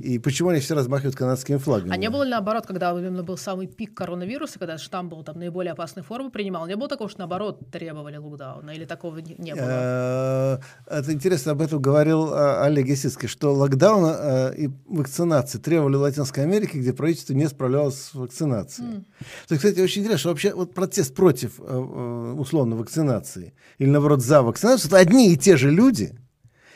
И 0.00 0.18
почему 0.18 0.48
они 0.48 0.60
все 0.60 0.74
размахивают 0.74 1.14
канадскими 1.14 1.58
флагами? 1.58 1.92
А 1.92 1.96
не 1.96 2.10
было 2.10 2.22
ли 2.22 2.30
наоборот, 2.30 2.66
когда 2.66 2.90
именно 2.92 3.22
был 3.22 3.36
самый 3.36 3.66
пик 3.66 3.94
коронавируса, 3.94 4.58
когда 4.58 4.78
штамм 4.78 5.08
был 5.08 5.22
там 5.22 5.38
наиболее 5.38 5.72
опасной 5.72 6.02
формы 6.02 6.30
принимал, 6.30 6.66
не 6.66 6.76
было 6.76 6.88
такого, 6.88 7.08
что 7.08 7.20
наоборот 7.20 7.60
требовали 7.70 8.16
локдауна, 8.16 8.70
или 8.70 8.84
такого 8.84 9.18
не 9.18 9.54
было? 9.54 9.60
Э, 9.60 10.58
это 10.86 11.12
интересно, 11.12 11.52
об 11.52 11.60
этом 11.60 11.80
говорил 11.80 12.32
э, 12.32 12.62
Олег 12.62 12.86
Есицкий, 12.86 13.28
что 13.28 13.52
локдауна 13.52 14.52
э, 14.52 14.54
и 14.56 14.70
вакцинации 14.86 15.58
требовали 15.58 15.96
в 15.96 16.00
Латинской 16.00 16.44
Америке, 16.44 16.78
где 16.78 16.92
правительство 16.92 17.34
не 17.34 17.48
справлялось 17.48 18.00
с 18.00 18.14
вакцинацией. 18.14 19.04
То 19.48 19.54
есть, 19.54 19.62
кстати, 19.62 19.80
очень 19.80 20.02
интересно, 20.02 20.18
что 20.18 20.28
вообще 20.30 20.54
вот 20.54 20.74
протест 20.74 21.14
против 21.14 21.60
условно 21.60 22.76
вакцинации 22.76 23.54
или 23.78 23.90
наоборот 23.90 24.22
за 24.22 24.42
вакцинацию, 24.42 24.88
это 24.88 24.98
одни 24.98 25.32
и 25.32 25.36
те 25.36 25.56
же 25.56 25.70
люди– 25.70 26.16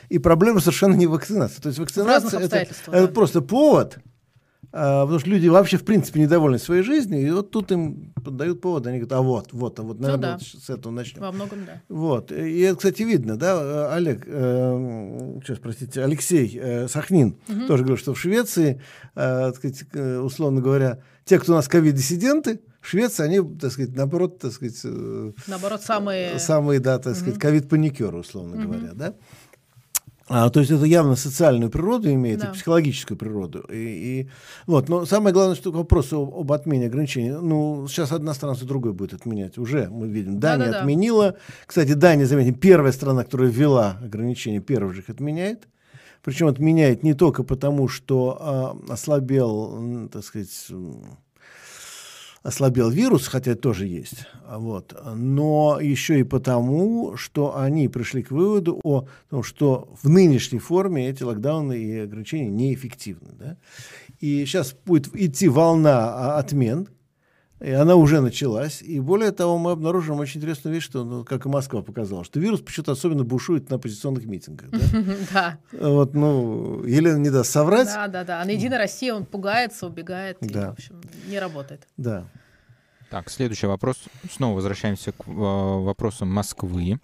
и 0.09 0.19
проблема 0.19 0.59
совершенно 0.59 0.95
не 0.95 1.07
в 1.07 1.11
вакцинации. 1.11 1.61
То 1.61 1.69
есть 1.69 1.79
вакцинация 1.79 2.39
это, 2.39 2.67
да. 2.87 2.97
это 2.97 3.07
просто 3.07 3.41
повод, 3.41 3.99
а, 4.77 5.03
потому 5.03 5.19
что 5.19 5.29
люди 5.29 5.47
вообще 5.47 5.77
в 5.77 5.85
принципе 5.85 6.19
недовольны 6.19 6.59
своей 6.59 6.83
жизнью, 6.83 7.25
и 7.25 7.31
вот 7.31 7.51
тут 7.51 7.71
им 7.71 8.13
дают 8.17 8.59
повод, 8.59 8.85
они 8.87 8.99
говорят, 8.99 9.13
а 9.13 9.21
вот, 9.21 9.53
вот, 9.53 9.79
а 9.79 9.83
вот, 9.83 9.99
наверное, 9.99 10.33
ну, 10.33 10.37
да. 10.37 10.37
вот 10.37 10.63
с 10.63 10.69
этого 10.69 10.91
начнем. 10.91 11.21
Во 11.21 11.31
многом, 11.31 11.65
да. 11.65 11.81
Вот, 11.87 12.31
и 12.31 12.59
это, 12.59 12.75
кстати, 12.77 13.03
видно, 13.03 13.37
да, 13.37 13.93
Олег, 13.93 14.25
э, 14.27 15.39
сейчас, 15.43 15.59
простите, 15.59 16.03
Алексей 16.03 16.59
э, 16.61 16.87
Сахнин 16.89 17.37
угу. 17.47 17.67
тоже 17.67 17.83
говорил, 17.83 17.97
что 17.97 18.13
в 18.13 18.19
Швеции, 18.19 18.81
э, 19.15 19.51
так 19.53 19.55
сказать, 19.55 19.85
условно 20.21 20.59
говоря, 20.59 20.99
те, 21.23 21.39
кто 21.39 21.53
у 21.53 21.55
нас 21.55 21.67
ковид-диссиденты, 21.69 22.59
Швеции 22.85 23.23
они, 23.23 23.57
так 23.57 23.71
сказать, 23.71 23.95
наоборот, 23.95 24.39
так 24.39 24.51
сказать... 24.51 24.79
Э, 24.83 25.31
наоборот, 25.47 25.81
самые... 25.81 26.37
Самые, 26.37 26.79
да, 26.79 26.99
так 26.99 27.15
сказать, 27.15 27.39
ковид-паникеры, 27.39 28.17
условно 28.17 28.57
угу. 28.57 28.73
говоря, 28.73 28.93
да. 28.93 29.15
А, 30.27 30.49
то 30.49 30.59
есть 30.59 30.71
это 30.71 30.85
явно 30.85 31.15
социальную 31.15 31.69
природу 31.69 32.11
имеет, 32.11 32.39
да. 32.39 32.47
и 32.47 32.53
психологическую 32.53 33.15
природу. 33.15 33.59
И, 33.69 33.75
и, 34.21 34.29
вот. 34.65 34.89
Но 34.89 35.05
самое 35.05 35.33
главное, 35.33 35.55
что 35.55 35.71
вопрос 35.71 36.11
об, 36.13 36.33
об 36.33 36.51
отмене 36.51 36.87
ограничений. 36.87 37.29
Ну, 37.29 37.87
сейчас 37.87 38.11
одна 38.11 38.33
страна 38.33 38.55
за 38.55 38.65
другой 38.65 38.93
будет 38.93 39.13
отменять. 39.13 39.59
Уже 39.59 39.87
мы 39.87 40.07
видим. 40.07 40.39
Дания 40.39 40.65
да, 40.65 40.71
да, 40.71 40.79
отменила. 40.79 41.31
Да. 41.31 41.37
Кстати, 41.67 41.93
Дания, 41.93 42.25
заметим, 42.25 42.55
первая 42.55 42.91
страна, 42.91 43.23
которая 43.23 43.49
ввела 43.49 43.99
ограничения, 44.01 44.61
первая 44.61 44.93
же 44.93 45.01
их 45.01 45.09
отменяет. 45.09 45.67
Причем 46.23 46.47
отменяет 46.47 47.03
не 47.03 47.13
только 47.13 47.43
потому, 47.43 47.87
что 47.87 48.37
а, 48.39 48.77
ослабел, 48.91 50.09
так 50.11 50.23
сказать, 50.23 50.49
ослабел 52.45 52.91
вирус, 52.91 53.27
хотя 53.27 53.55
тоже 53.55 53.87
есть, 53.87 54.27
вот, 54.47 54.95
но 55.15 55.79
еще 55.81 56.19
и 56.19 56.23
потому, 56.23 57.17
что 57.17 57.57
они 57.57 57.87
пришли 57.87 58.21
к 58.21 58.29
выводу 58.29 58.79
о 58.83 59.07
том, 59.29 59.41
что 59.41 59.89
в 60.01 60.07
нынешней 60.07 60.59
форме 60.59 61.09
эти 61.09 61.23
локдауны 61.23 61.73
и 61.73 61.99
ограничения 61.99 62.49
неэффективны. 62.49 63.31
Да? 63.39 63.57
И 64.19 64.45
сейчас 64.45 64.75
будет 64.85 65.15
идти 65.15 65.47
волна 65.47 66.37
отмен, 66.37 66.87
и 67.61 67.71
она 67.71 67.95
уже 67.95 68.21
началась. 68.21 68.81
И 68.81 68.99
более 68.99 69.31
того, 69.31 69.57
мы 69.57 69.71
обнаружим 69.71 70.19
очень 70.19 70.39
интересную 70.39 70.73
вещь, 70.73 70.83
что, 70.83 71.03
ну, 71.03 71.23
как 71.23 71.45
и 71.45 71.49
Москва 71.49 71.81
показала, 71.81 72.23
что 72.23 72.39
вирус 72.39 72.61
почему-то 72.61 72.91
особенно 72.91 73.23
бушует 73.23 73.69
на 73.69 73.77
оппозиционных 73.77 74.25
митингах. 74.25 74.69
Да. 75.33 75.57
Вот, 75.71 76.13
ну, 76.13 76.83
Елена 76.83 77.17
не 77.17 77.29
даст 77.29 77.51
соврать. 77.51 77.87
Да, 77.87 78.07
да, 78.07 78.23
да. 78.23 78.41
А 78.41 78.45
на 78.45 78.51
Единой 78.51 78.77
России 78.77 79.09
он 79.09 79.25
пугается, 79.25 79.87
убегает, 79.87 80.37
и, 80.41 80.47
в 80.47 80.69
общем, 80.69 81.01
не 81.27 81.39
работает. 81.39 81.87
Да. 81.97 82.25
Так, 83.09 83.29
следующий 83.29 83.67
вопрос. 83.67 83.97
Снова 84.31 84.55
возвращаемся 84.55 85.11
к 85.11 85.27
э, 85.27 85.31
вопросам 85.31 86.29
Москвы. 86.29 86.99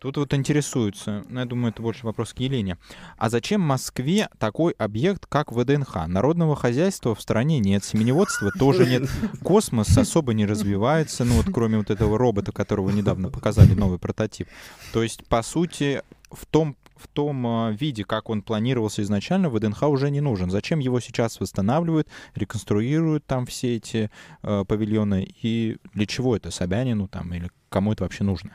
Тут 0.00 0.16
вот 0.16 0.32
интересуются, 0.32 1.24
ну, 1.28 1.40
я 1.40 1.46
думаю, 1.46 1.72
это 1.72 1.82
больше 1.82 2.06
вопрос 2.06 2.32
к 2.32 2.38
Елене. 2.38 2.78
А 3.16 3.28
зачем 3.28 3.60
Москве 3.60 4.28
такой 4.38 4.72
объект, 4.78 5.26
как 5.26 5.50
ВДНХ? 5.50 6.06
Народного 6.06 6.54
хозяйства 6.54 7.16
в 7.16 7.20
стране 7.20 7.58
нет, 7.58 7.82
семеневодства 7.82 8.52
тоже 8.56 8.86
нет, 8.86 9.10
космос 9.42 9.98
особо 9.98 10.34
не 10.34 10.46
развивается, 10.46 11.24
ну 11.24 11.34
вот 11.34 11.46
кроме 11.52 11.78
вот 11.78 11.90
этого 11.90 12.16
робота, 12.16 12.52
которого 12.52 12.90
недавно 12.90 13.28
показали, 13.28 13.74
новый 13.74 13.98
прототип. 13.98 14.48
То 14.92 15.02
есть, 15.02 15.26
по 15.26 15.42
сути, 15.42 16.02
в 16.30 16.46
том 16.46 16.76
в 16.98 17.06
том 17.06 17.46
а, 17.46 17.70
виде, 17.70 18.04
как 18.04 18.28
он 18.28 18.42
планировался 18.42 19.02
изначально, 19.02 19.50
ВДНХ 19.50 19.84
уже 19.84 20.10
не 20.10 20.20
нужен. 20.20 20.50
Зачем 20.50 20.80
его 20.80 20.98
сейчас 20.98 21.38
восстанавливают, 21.38 22.08
реконструируют 22.34 23.24
там 23.24 23.46
все 23.46 23.76
эти 23.76 24.10
э, 24.42 24.64
павильоны, 24.66 25.28
и 25.40 25.76
для 25.94 26.06
чего 26.06 26.34
это 26.34 26.50
Собянину 26.50 27.06
там, 27.06 27.32
или 27.32 27.52
кому 27.68 27.92
это 27.92 28.02
вообще 28.02 28.24
нужно? 28.24 28.50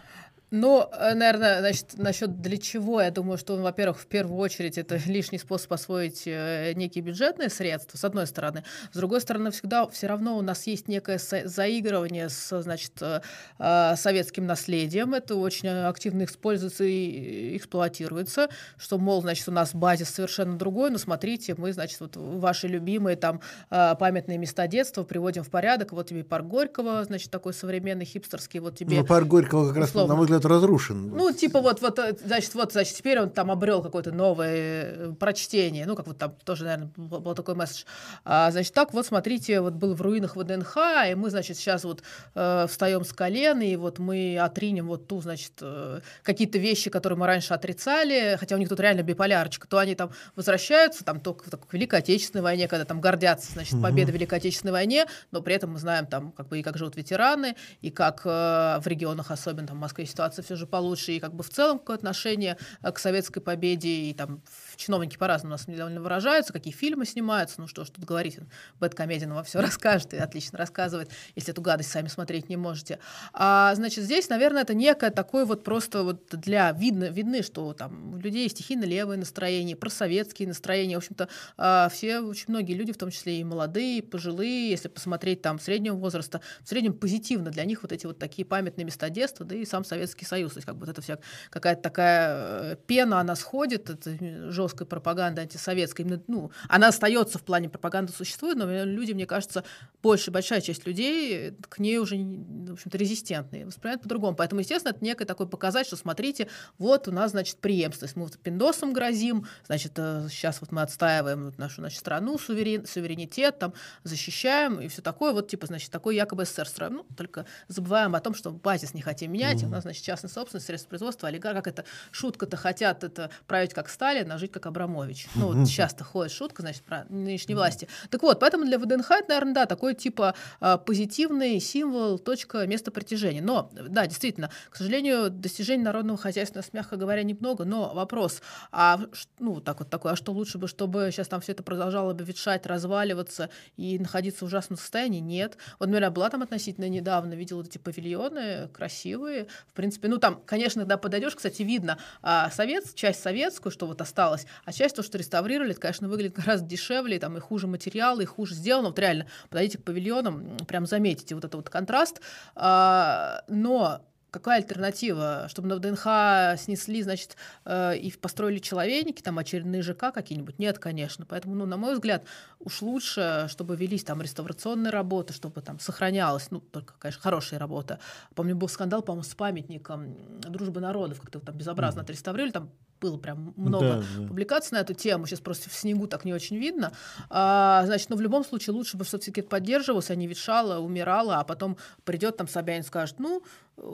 Ну, 0.55 0.87
э, 0.91 1.15
наверное, 1.15 1.61
значит, 1.61 1.97
насчет 1.97 2.39
для 2.39 2.57
чего, 2.59 3.01
я 3.01 3.09
думаю, 3.09 3.39
что, 3.39 3.55
во-первых, 3.55 3.99
в 3.99 4.05
первую 4.05 4.37
очередь 4.37 4.77
это 4.77 4.97
лишний 5.07 5.39
способ 5.39 5.73
освоить 5.73 6.27
э, 6.27 6.73
некие 6.75 7.03
бюджетные 7.03 7.49
средства, 7.49 7.97
с 7.97 8.03
одной 8.03 8.27
стороны. 8.27 8.63
С 8.91 8.95
другой 8.95 9.19
стороны, 9.21 9.49
всегда 9.49 9.87
все 9.87 10.05
равно 10.05 10.37
у 10.37 10.43
нас 10.43 10.67
есть 10.67 10.87
некое 10.87 11.17
заигрывание 11.17 12.29
с, 12.29 12.61
значит, 12.61 12.91
э, 13.01 13.95
советским 13.95 14.45
наследием. 14.45 15.15
Это 15.15 15.37
очень 15.37 15.69
активно 15.69 16.25
используется 16.25 16.83
и 16.83 17.57
эксплуатируется, 17.57 18.47
что, 18.77 18.99
мол, 18.99 19.23
значит, 19.23 19.47
у 19.47 19.51
нас 19.51 19.73
базис 19.73 20.09
совершенно 20.09 20.55
другой, 20.55 20.91
но 20.91 20.99
смотрите, 20.99 21.55
мы, 21.57 21.73
значит, 21.73 21.99
вот 21.99 22.15
ваши 22.15 22.67
любимые 22.67 23.15
там 23.15 23.41
памятные 23.69 24.37
места 24.37 24.67
детства 24.67 25.01
приводим 25.01 25.43
в 25.43 25.49
порядок. 25.49 25.93
Вот 25.93 26.09
тебе 26.09 26.23
парк 26.23 26.45
Горького, 26.45 27.03
значит, 27.05 27.31
такой 27.31 27.55
современный, 27.55 28.05
хипстерский, 28.05 28.59
вот 28.59 28.77
тебе... 28.77 28.99
Ну, 28.99 29.03
парк 29.03 29.27
Горького 29.27 29.69
как 29.69 29.77
раз, 29.77 29.93
на 29.95 30.13
мой 30.13 30.25
взгляд, 30.25 30.42
разрушен. 30.45 31.09
Ну, 31.09 31.31
типа 31.31 31.61
вот, 31.61 31.81
вот, 31.81 31.99
э, 31.99 32.15
значит, 32.23 32.53
вот, 32.55 32.71
значит, 32.71 32.95
теперь 32.95 33.19
он 33.19 33.29
там 33.29 33.51
обрел 33.51 33.81
какое-то 33.81 34.11
новое 34.11 34.51
э, 34.51 35.13
прочтение, 35.19 35.85
ну, 35.85 35.95
как 35.95 36.07
вот 36.07 36.17
там 36.17 36.35
тоже, 36.43 36.65
наверное, 36.65 36.91
был, 36.95 37.35
такой 37.35 37.55
месседж. 37.55 37.83
А, 38.25 38.51
значит, 38.51 38.73
так 38.73 38.93
вот, 38.93 39.05
смотрите, 39.05 39.61
вот 39.61 39.73
был 39.73 39.93
в 39.95 40.01
руинах 40.01 40.35
ВДНХ, 40.35 40.77
и 41.09 41.15
мы, 41.15 41.29
значит, 41.29 41.57
сейчас 41.57 41.83
вот 41.83 42.03
э, 42.35 42.65
встаем 42.69 43.03
с 43.03 43.13
колен, 43.13 43.61
и 43.61 43.75
вот 43.75 43.99
мы 43.99 44.37
отринем 44.37 44.87
вот 44.87 45.07
ту, 45.07 45.21
значит, 45.21 45.53
э, 45.61 45.99
какие-то 46.23 46.57
вещи, 46.57 46.89
которые 46.89 47.17
мы 47.17 47.27
раньше 47.27 47.53
отрицали, 47.53 48.37
хотя 48.39 48.55
у 48.55 48.59
них 48.59 48.69
тут 48.69 48.79
реально 48.79 49.03
биполярочка, 49.03 49.67
то 49.67 49.77
они 49.77 49.95
там 49.95 50.11
возвращаются, 50.35 51.03
там, 51.03 51.19
только 51.19 51.43
в, 51.43 51.47
в 51.51 51.73
Великой 51.73 51.99
Отечественной 51.99 52.41
войне, 52.41 52.67
когда 52.67 52.85
там 52.85 53.01
гордятся, 53.01 53.51
значит, 53.53 53.81
победой 53.81 54.11
в 54.11 54.15
Великой 54.15 54.39
Отечественной 54.39 54.71
войне, 54.71 55.05
но 55.31 55.41
при 55.41 55.55
этом 55.55 55.73
мы 55.73 55.79
знаем 55.79 56.05
там, 56.05 56.31
как 56.31 56.47
бы, 56.47 56.59
и 56.59 56.63
как 56.63 56.77
живут 56.77 56.95
ветераны, 56.95 57.55
и 57.81 57.91
как 57.91 58.21
э, 58.25 58.79
в 58.79 58.87
регионах, 58.87 59.29
особенно 59.29 59.67
там 59.67 59.77
в 59.77 59.79
Москве 59.79 60.05
ситуация 60.05 60.32
ситуация 60.33 60.43
все 60.43 60.55
же 60.55 60.67
получше, 60.67 61.13
и 61.13 61.19
как 61.19 61.33
бы 61.33 61.43
в 61.43 61.49
целом 61.49 61.79
какое 61.79 61.97
отношение 61.97 62.57
э, 62.81 62.91
к 62.91 62.99
советской 62.99 63.41
победе, 63.41 63.89
и 63.89 64.13
там 64.13 64.41
чиновники 64.77 65.17
по-разному 65.17 65.53
у 65.53 65.57
нас 65.57 65.67
недовольно 65.67 66.01
выражаются, 66.01 66.53
какие 66.53 66.73
фильмы 66.73 67.05
снимаются, 67.05 67.61
ну 67.61 67.67
что 67.67 67.85
ж 67.85 67.89
тут 67.89 68.05
говорить, 68.05 68.39
Бэткомедиан 68.79 69.33
вам 69.33 69.43
все 69.43 69.61
расскажет 69.61 70.13
и 70.13 70.17
отлично 70.17 70.57
рассказывает, 70.57 71.09
если 71.35 71.51
эту 71.51 71.61
гадость 71.61 71.91
сами 71.91 72.07
смотреть 72.07 72.49
не 72.49 72.57
можете. 72.57 72.99
А, 73.33 73.73
значит, 73.75 74.03
здесь, 74.03 74.29
наверное, 74.29 74.63
это 74.63 74.73
некое 74.73 75.11
такое 75.11 75.45
вот 75.45 75.63
просто 75.63 76.03
вот 76.03 76.27
для, 76.31 76.71
видно, 76.71 77.05
видны, 77.05 77.43
что 77.43 77.73
там 77.73 78.13
у 78.15 78.17
людей 78.17 78.49
стихийно 78.49 78.83
левые 78.83 79.17
настроения, 79.17 79.75
просоветские 79.75 80.47
настроения, 80.47 80.95
в 80.95 80.99
общем-то, 80.99 81.29
а, 81.57 81.89
все, 81.89 82.19
очень 82.19 82.45
многие 82.47 82.73
люди, 82.73 82.91
в 82.91 82.97
том 82.97 83.11
числе 83.11 83.39
и 83.39 83.43
молодые, 83.43 83.99
и 83.99 84.01
пожилые, 84.01 84.69
если 84.69 84.87
посмотреть 84.87 85.41
там 85.41 85.59
среднего 85.59 85.95
возраста, 85.95 86.41
в 86.63 86.69
среднем 86.69 86.93
позитивно 86.93 87.51
для 87.51 87.65
них 87.65 87.83
вот 87.83 87.91
эти 87.91 88.05
вот 88.05 88.19
такие 88.19 88.45
памятные 88.45 88.85
места 88.85 89.09
детства, 89.09 89.45
да 89.45 89.55
и 89.55 89.65
сам 89.65 89.83
Советский 89.85 90.25
Союз, 90.25 90.53
то 90.53 90.57
есть 90.57 90.65
как 90.65 90.75
бы 90.75 90.85
вот 90.85 90.89
это 90.89 91.01
вся 91.01 91.19
какая-то 91.49 91.81
такая 91.81 92.73
э, 92.73 92.75
пена, 92.87 93.19
она 93.19 93.35
сходит, 93.35 93.89
это 93.89 94.51
жесткая 94.63 94.87
пропаганда 94.87 95.41
антисоветская, 95.41 96.05
именно, 96.05 96.21
ну, 96.27 96.51
она 96.67 96.87
остается 96.87 97.37
в 97.37 97.43
плане 97.43 97.69
пропаганды, 97.69 98.11
существует, 98.11 98.57
но 98.57 98.65
люди, 98.83 99.13
мне 99.13 99.25
кажется, 99.25 99.63
больше, 100.01 100.31
большая 100.31 100.61
часть 100.61 100.85
людей 100.87 101.53
к 101.69 101.79
ней 101.79 101.97
уже, 101.97 102.15
в 102.15 102.73
общем-то, 102.73 102.97
резистентные, 102.97 103.65
воспринимают 103.65 104.01
по-другому. 104.01 104.35
Поэтому, 104.35 104.61
естественно, 104.61 104.91
это 104.91 105.03
некое 105.03 105.25
такой 105.25 105.47
показать, 105.47 105.85
что, 105.85 105.95
смотрите, 105.95 106.47
вот 106.77 107.07
у 107.07 107.11
нас, 107.11 107.31
значит, 107.31 107.57
преемственность. 107.57 108.15
Мы 108.15 108.23
вот 108.23 108.37
пиндосом 108.39 108.93
грозим, 108.93 109.45
значит, 109.65 109.93
сейчас 110.29 110.57
э, 110.57 110.59
вот 110.61 110.71
мы 110.71 110.81
отстаиваем 110.81 111.45
вот 111.45 111.57
нашу, 111.57 111.81
значит, 111.81 111.99
страну, 111.99 112.37
суверен, 112.37 112.85
суверенитет, 112.85 113.59
там, 113.59 113.73
защищаем 114.03 114.79
и 114.81 114.87
все 114.87 115.01
такое. 115.01 115.33
Вот, 115.33 115.47
типа, 115.47 115.67
значит, 115.67 115.91
такой 115.91 116.15
якобы 116.15 116.45
СССР 116.45 116.67
строим. 116.67 116.93
Ну, 116.93 117.05
только 117.15 117.45
забываем 117.67 118.15
о 118.15 118.19
том, 118.19 118.33
что 118.33 118.51
базис 118.51 118.93
не 118.93 119.01
хотим 119.01 119.31
менять. 119.31 119.61
Mm-hmm. 119.61 119.67
У 119.67 119.69
нас, 119.69 119.83
значит, 119.83 120.03
сейчас 120.03 120.23
частной 120.23 120.29
собственности, 120.29 120.67
средств 120.67 120.89
производства, 120.89 121.27
олигарх, 121.27 121.57
как 121.57 121.67
это, 121.67 121.85
шутка-то 122.11 122.55
хотят 122.57 123.03
это 123.03 123.29
править 123.47 123.73
как 123.73 123.89
Сталин, 123.89 124.31
а 124.31 124.37
жить 124.37 124.51
как 124.53 124.65
Абрамович. 124.67 125.27
Ну, 125.35 125.53
вот 125.53 125.67
часто 125.67 126.03
ходит 126.03 126.31
шутка, 126.31 126.61
значит, 126.61 126.83
про 126.83 127.05
нынешней 127.09 127.55
власти. 127.55 127.87
Так 128.09 128.21
вот, 128.21 128.39
поэтому 128.39 128.65
для 128.65 128.79
ВДНХ 128.79 129.11
это, 129.11 129.29
наверное, 129.29 129.53
да, 129.53 129.65
такой 129.65 129.95
типа 129.95 130.35
а, 130.59 130.77
позитивный 130.77 131.59
символ, 131.59 132.19
точка, 132.19 132.65
место 132.67 132.91
притяжения. 132.91 133.41
Но, 133.41 133.69
да, 133.73 134.05
действительно, 134.07 134.49
к 134.69 134.75
сожалению, 134.75 135.29
достижений 135.29 135.83
народного 135.83 136.17
хозяйства, 136.17 136.61
мягко 136.71 136.95
говоря, 136.95 137.23
немного, 137.23 137.65
но 137.65 137.93
вопрос, 137.93 138.41
а, 138.71 138.99
ну, 139.39 139.59
так 139.59 139.79
вот 139.79 139.89
такой, 139.89 140.13
а 140.13 140.15
что 140.15 140.31
лучше 140.31 140.57
бы, 140.57 140.67
чтобы 140.67 141.09
сейчас 141.11 141.27
там 141.27 141.41
все 141.41 141.51
это 141.53 141.63
продолжало 141.63 142.13
бы 142.13 142.23
ветшать, 142.23 142.65
разваливаться 142.65 143.49
и 143.77 143.99
находиться 143.99 144.45
в 144.45 144.47
ужасном 144.47 144.77
состоянии? 144.77 145.19
Нет. 145.19 145.57
Вот, 145.79 145.87
например, 145.87 146.11
была 146.11 146.29
там 146.29 146.41
относительно 146.41 146.87
недавно, 146.87 147.33
видела 147.33 147.63
эти 147.63 147.77
павильоны 147.77 148.69
красивые, 148.69 149.47
в 149.67 149.73
принципе, 149.73 150.07
ну, 150.07 150.17
там, 150.17 150.41
конечно, 150.45 150.81
когда 150.81 150.97
подойдешь, 150.97 151.35
кстати, 151.35 151.63
видно 151.63 151.97
а, 152.21 152.49
совет, 152.51 152.93
часть 152.95 153.21
советскую, 153.21 153.71
что 153.71 153.85
вот 153.85 154.01
осталось, 154.01 154.42
а 154.65 154.73
часть 154.73 154.95
то, 154.95 155.03
что 155.03 155.17
реставрировали, 155.17 155.71
это, 155.71 155.81
конечно, 155.81 156.07
выглядит 156.07 156.35
гораздо 156.35 156.67
дешевле, 156.67 157.19
там 157.19 157.37
и 157.37 157.39
хуже 157.39 157.67
материалы, 157.67 158.23
и 158.23 158.25
хуже 158.25 158.55
сделано. 158.55 158.89
Вот 158.89 158.99
реально, 158.99 159.27
подойдите 159.49 159.77
к 159.77 159.83
павильонам, 159.83 160.57
прям 160.67 160.85
заметите 160.85 161.35
вот 161.35 161.43
этот 161.43 161.55
вот 161.55 161.69
контраст. 161.69 162.21
А, 162.55 163.43
но 163.47 164.01
какая 164.33 164.57
альтернатива? 164.57 165.45
Чтобы 165.47 165.67
на 165.67 165.75
ВДНХ 165.75 166.59
снесли, 166.59 167.03
значит, 167.03 167.37
э, 167.65 167.95
и 167.95 168.11
построили 168.11 168.57
человейники, 168.57 169.21
там 169.21 169.37
очередные 169.37 169.83
ЖК 169.83 170.11
какие-нибудь? 170.11 170.57
Нет, 170.57 170.79
конечно. 170.79 171.25
Поэтому, 171.25 171.53
ну, 171.55 171.65
на 171.65 171.77
мой 171.77 171.93
взгляд, 171.93 172.25
уж 172.59 172.81
лучше, 172.81 173.45
чтобы 173.49 173.75
велись 173.75 174.03
там 174.03 174.21
реставрационные 174.21 174.91
работы, 174.91 175.33
чтобы 175.33 175.61
там 175.61 175.79
сохранялась, 175.79 176.49
ну, 176.49 176.59
только, 176.59 176.95
конечно, 176.97 177.21
хорошая 177.21 177.59
работа. 177.59 177.99
Помню, 178.33 178.55
был 178.55 178.67
скандал, 178.67 179.03
по-моему, 179.03 179.23
с 179.23 179.35
памятником 179.35 180.17
Дружбы 180.39 180.81
народов, 180.81 181.21
как-то 181.21 181.39
там 181.39 181.55
безобразно 181.55 182.01
отреставрировали, 182.01 182.51
там 182.51 182.71
было 183.03 183.17
прям 183.17 183.53
много 183.57 184.03
да, 184.17 184.27
публикаций 184.27 184.77
на 184.77 184.81
эту 184.81 184.93
тему. 184.93 185.25
Сейчас 185.25 185.41
просто 185.41 185.69
в 185.69 185.73
снегу 185.73 186.07
так 186.07 186.23
не 186.23 186.33
очень 186.33 186.57
видно. 186.57 186.93
А, 187.29 187.83
значит, 187.85 188.09
но 188.09 188.15
ну, 188.15 188.19
в 188.19 188.23
любом 188.23 188.45
случае 188.45 188.73
лучше 188.73 188.95
бы 188.95 189.03
все-таки 189.03 189.41
поддерживалось, 189.41 190.09
а 190.09 190.15
не 190.15 190.25
ветшало, 190.25 190.79
умирало, 190.79 191.39
а 191.39 191.43
потом 191.43 191.77
придет 192.05 192.37
там 192.37 192.47
Собянин 192.47 192.83
скажет, 192.83 193.19
ну, 193.19 193.43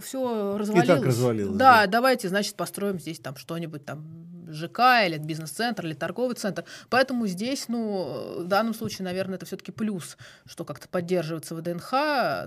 все 0.02 0.58
развалилось. 0.58 0.86
И 0.86 0.94
так 0.94 1.06
развалилось. 1.06 1.58
Да, 1.58 1.82
да, 1.82 1.88
давайте, 1.88 2.30
значит, 2.30 2.56
построим 2.56 3.00
здесь 3.00 3.20
там 3.20 3.36
что-нибудь 3.36 3.84
там 3.84 4.30
ЖК 4.52 5.06
или 5.06 5.18
бизнес-центр 5.18 5.86
или 5.86 5.94
торговый 5.94 6.36
центр. 6.36 6.66
Поэтому 6.90 7.28
здесь, 7.28 7.68
ну, 7.68 8.44
в 8.44 8.48
данном 8.48 8.74
случае, 8.74 9.06
наверное, 9.06 9.36
это 9.36 9.46
все-таки 9.46 9.72
плюс, 9.72 10.18
что 10.46 10.66
как-то 10.66 10.88
поддерживается 10.88 11.56
ВДНХ, 11.56 11.92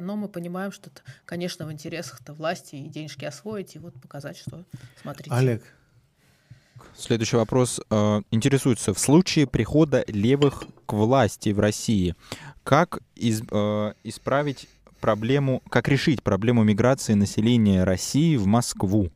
но 0.00 0.16
мы 0.16 0.28
понимаем, 0.28 0.72
что 0.72 0.90
это, 0.90 1.02
конечно, 1.24 1.66
в 1.66 1.72
интересах-то 1.72 2.34
власти 2.34 2.76
и 2.76 2.88
денежки 2.88 3.24
освоить, 3.24 3.74
и 3.74 3.78
вот 3.78 3.94
показать, 4.00 4.36
что 4.36 4.64
смотрите. 5.00 5.34
Олег, 5.34 5.64
Следующий 6.96 7.36
вопрос. 7.36 7.80
Э, 7.90 8.22
интересуется, 8.30 8.94
в 8.94 8.98
случае 8.98 9.46
прихода 9.46 10.04
левых 10.06 10.64
к 10.86 10.92
власти 10.92 11.50
в 11.50 11.60
России, 11.60 12.14
как 12.64 13.00
из, 13.14 13.42
э, 13.50 13.92
исправить 14.04 14.68
проблему, 15.00 15.62
как 15.68 15.88
решить 15.88 16.22
проблему 16.22 16.62
миграции 16.62 17.14
населения 17.14 17.84
России 17.84 18.36
в 18.36 18.46
Москву? 18.46 19.10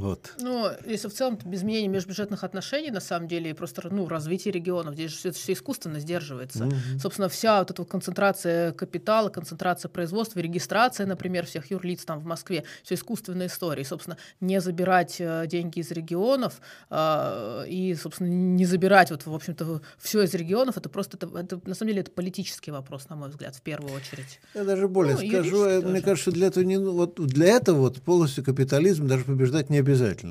Вот. 0.00 0.34
Ну, 0.40 0.68
если 0.86 1.08
в 1.08 1.12
целом 1.12 1.38
без 1.44 1.60
изменения 1.60 1.88
межбюджетных 1.88 2.44
отношений, 2.44 2.90
на 2.90 3.00
самом 3.00 3.28
деле, 3.28 3.50
и 3.50 3.52
просто 3.52 3.86
ну, 3.90 4.08
развитие 4.08 4.52
регионов, 4.52 4.94
здесь 4.94 5.10
же 5.10 5.16
все, 5.16 5.30
все 5.32 5.52
искусственно 5.52 6.00
сдерживается. 6.00 6.64
Mm-hmm. 6.64 6.98
Собственно, 7.00 7.28
вся 7.28 7.58
вот 7.58 7.70
эта 7.70 7.82
вот 7.82 7.90
концентрация 7.90 8.72
капитала, 8.72 9.28
концентрация 9.28 9.88
производства, 9.88 10.40
регистрация, 10.40 11.06
например, 11.06 11.46
всех 11.46 11.70
юрлиц 11.70 12.04
там 12.04 12.18
в 12.18 12.24
Москве, 12.24 12.64
все 12.82 12.94
искусственная 12.94 13.46
история. 13.46 13.82
И, 13.82 13.84
собственно, 13.84 14.16
не 14.40 14.60
забирать 14.60 15.16
э, 15.18 15.46
деньги 15.46 15.80
из 15.80 15.90
регионов 15.90 16.60
э, 16.88 17.64
и, 17.68 17.94
собственно, 17.94 18.28
не 18.28 18.64
забирать 18.64 19.10
вот, 19.10 19.26
в 19.26 19.34
общем-то, 19.34 19.82
все 19.98 20.22
из 20.22 20.34
регионов, 20.34 20.78
это 20.78 20.88
просто, 20.88 21.16
это, 21.16 21.38
это, 21.38 21.60
на 21.64 21.74
самом 21.74 21.90
деле, 21.90 22.00
это 22.00 22.10
политический 22.10 22.70
вопрос, 22.70 23.08
на 23.08 23.16
мой 23.16 23.28
взгляд, 23.28 23.54
в 23.54 23.60
первую 23.60 23.92
очередь. 23.92 24.40
Я 24.54 24.64
даже 24.64 24.88
более 24.88 25.16
ну, 25.16 25.28
скажу, 25.28 25.64
э, 25.64 25.80
мне 25.82 26.00
кажется, 26.00 26.30
для 26.30 26.46
этого, 26.46 26.64
не, 26.64 26.78
вот, 26.78 27.14
для 27.20 27.48
этого 27.48 27.80
вот 27.80 28.00
полностью 28.00 28.44
капитализм 28.44 29.06
даже 29.06 29.24
побеждать 29.24 29.68
не 29.68 29.78
обязательно. 29.78 29.89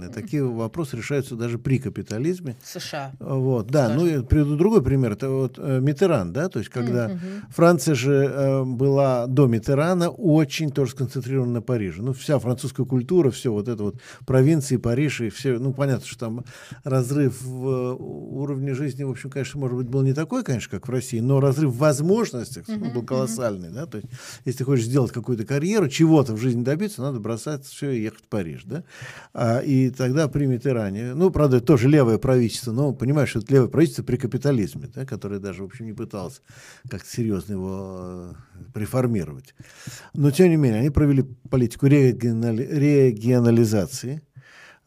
Такие 0.10 0.44
вопросы 0.44 0.98
решаются 0.98 1.36
даже 1.36 1.57
при 1.57 1.80
капитализме. 1.80 2.56
США. 2.64 3.14
Вот, 3.19 3.68
да, 3.68 3.90
ну 3.90 4.06
и 4.06 4.22
приведу 4.23 4.56
другой 4.56 4.84
пример. 4.84 5.14
Это 5.14 5.30
вот 5.30 5.57
э, 5.57 5.80
Митеран, 5.80 6.34
да, 6.34 6.49
то 6.49 6.60
есть 6.60 6.72
когда 6.72 7.10
mm 7.10 7.19
Франция 7.49 7.95
же 7.95 8.14
э, 8.14 8.64
была 8.64 9.27
до 9.27 9.48
Митерана 9.48 10.10
очень 10.10 10.72
тоже 10.72 10.91
сконцентрирована 10.91 11.53
на 11.53 11.61
Париже. 11.61 12.02
Ну, 12.02 12.14
вся 12.14 12.40
французская 12.40 12.86
культура, 12.86 13.31
все 13.31 13.52
вот 13.52 13.68
это 13.68 13.84
вот 13.84 13.95
провинции, 14.26 14.77
Париж 14.77 15.22
и 15.22 15.30
все, 15.30 15.57
ну, 15.60 15.73
понятно, 15.73 16.06
что 16.06 16.19
там 16.19 16.45
разрыв 16.84 17.41
в 17.41 17.68
э, 17.68 17.95
уровне 17.99 18.73
жизни, 18.73 19.03
в 19.03 19.10
общем, 19.10 19.30
конечно, 19.30 19.60
может 19.60 19.77
быть, 19.77 19.88
был 19.88 20.02
не 20.02 20.14
такой, 20.14 20.44
конечно, 20.44 20.72
как 20.72 20.88
в 20.88 20.91
России, 20.91 21.19
но 21.19 21.40
разрыв 21.40 21.72
в 21.72 21.77
возможностях 21.77 22.68
mm 22.68 22.94
был 22.94 23.03
колоссальный, 23.03 23.69
да, 23.69 23.86
то 23.86 23.98
есть 23.98 24.10
если 24.45 24.60
ты 24.60 24.64
хочешь 24.64 24.86
сделать 24.86 25.11
какую-то 25.11 25.45
карьеру, 25.45 25.88
чего-то 25.90 26.34
в 26.34 26.38
жизни 26.38 26.64
добиться, 26.64 27.02
надо 27.02 27.19
бросать 27.19 27.65
все 27.65 27.91
и 27.91 28.02
ехать 28.02 28.23
в 28.23 28.27
Париж, 28.27 28.64
да. 28.65 28.84
А, 29.41 29.60
и 29.60 29.90
тогда 29.90 30.28
примет 30.28 30.68
Иране. 30.68 31.14
Ну, 31.14 31.32
правда, 31.32 31.61
тоже 31.61 31.88
левое 31.88 32.18
правительство, 32.18 32.74
но 32.74 32.91
понимаешь, 32.91 33.38
это 33.38 33.53
левое 33.53 33.70
правительство 33.70 34.03
при 34.03 34.18
капитализме, 34.18 34.90
да, 34.94 35.06
которое 35.06 35.40
даже, 35.40 35.64
в 35.64 35.68
общем, 35.68 35.86
не 35.86 35.94
пыталось 35.94 36.41
как-то 36.90 37.10
серьезно 37.10 37.53
его 37.53 38.34
э, 38.76 38.78
реформировать. 38.78 39.56
Но, 40.14 40.30
тем 40.32 40.49
не 40.49 40.57
менее, 40.57 40.82
они 40.82 40.90
провели 40.90 41.24
политику 41.49 41.86
регионали... 41.88 42.64
регионализации, 42.66 44.22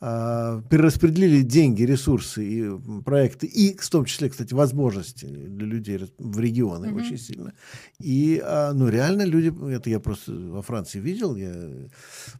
перераспределили 0.03 1.43
деньги, 1.43 1.85
ресурсы 1.85 2.45
и 2.45 3.03
проекты, 3.05 3.47
и 3.47 3.77
в 3.79 3.89
том 3.89 4.05
числе, 4.05 4.31
кстати, 4.31 4.53
возможности 4.53 5.27
для 5.27 5.65
людей 5.65 6.01
в 6.19 6.41
регионы 6.41 6.87
mm-hmm. 6.87 6.97
очень 6.97 7.19
сильно. 7.19 7.53
И, 8.01 8.43
а, 8.45 8.73
ну, 8.73 8.89
реально 8.89 9.23
люди, 9.23 9.55
это 9.73 9.91
я 9.91 10.01
просто 10.01 10.33
во 10.33 10.61
Франции 10.61 10.99
видел, 10.99 11.37
я 11.37 11.55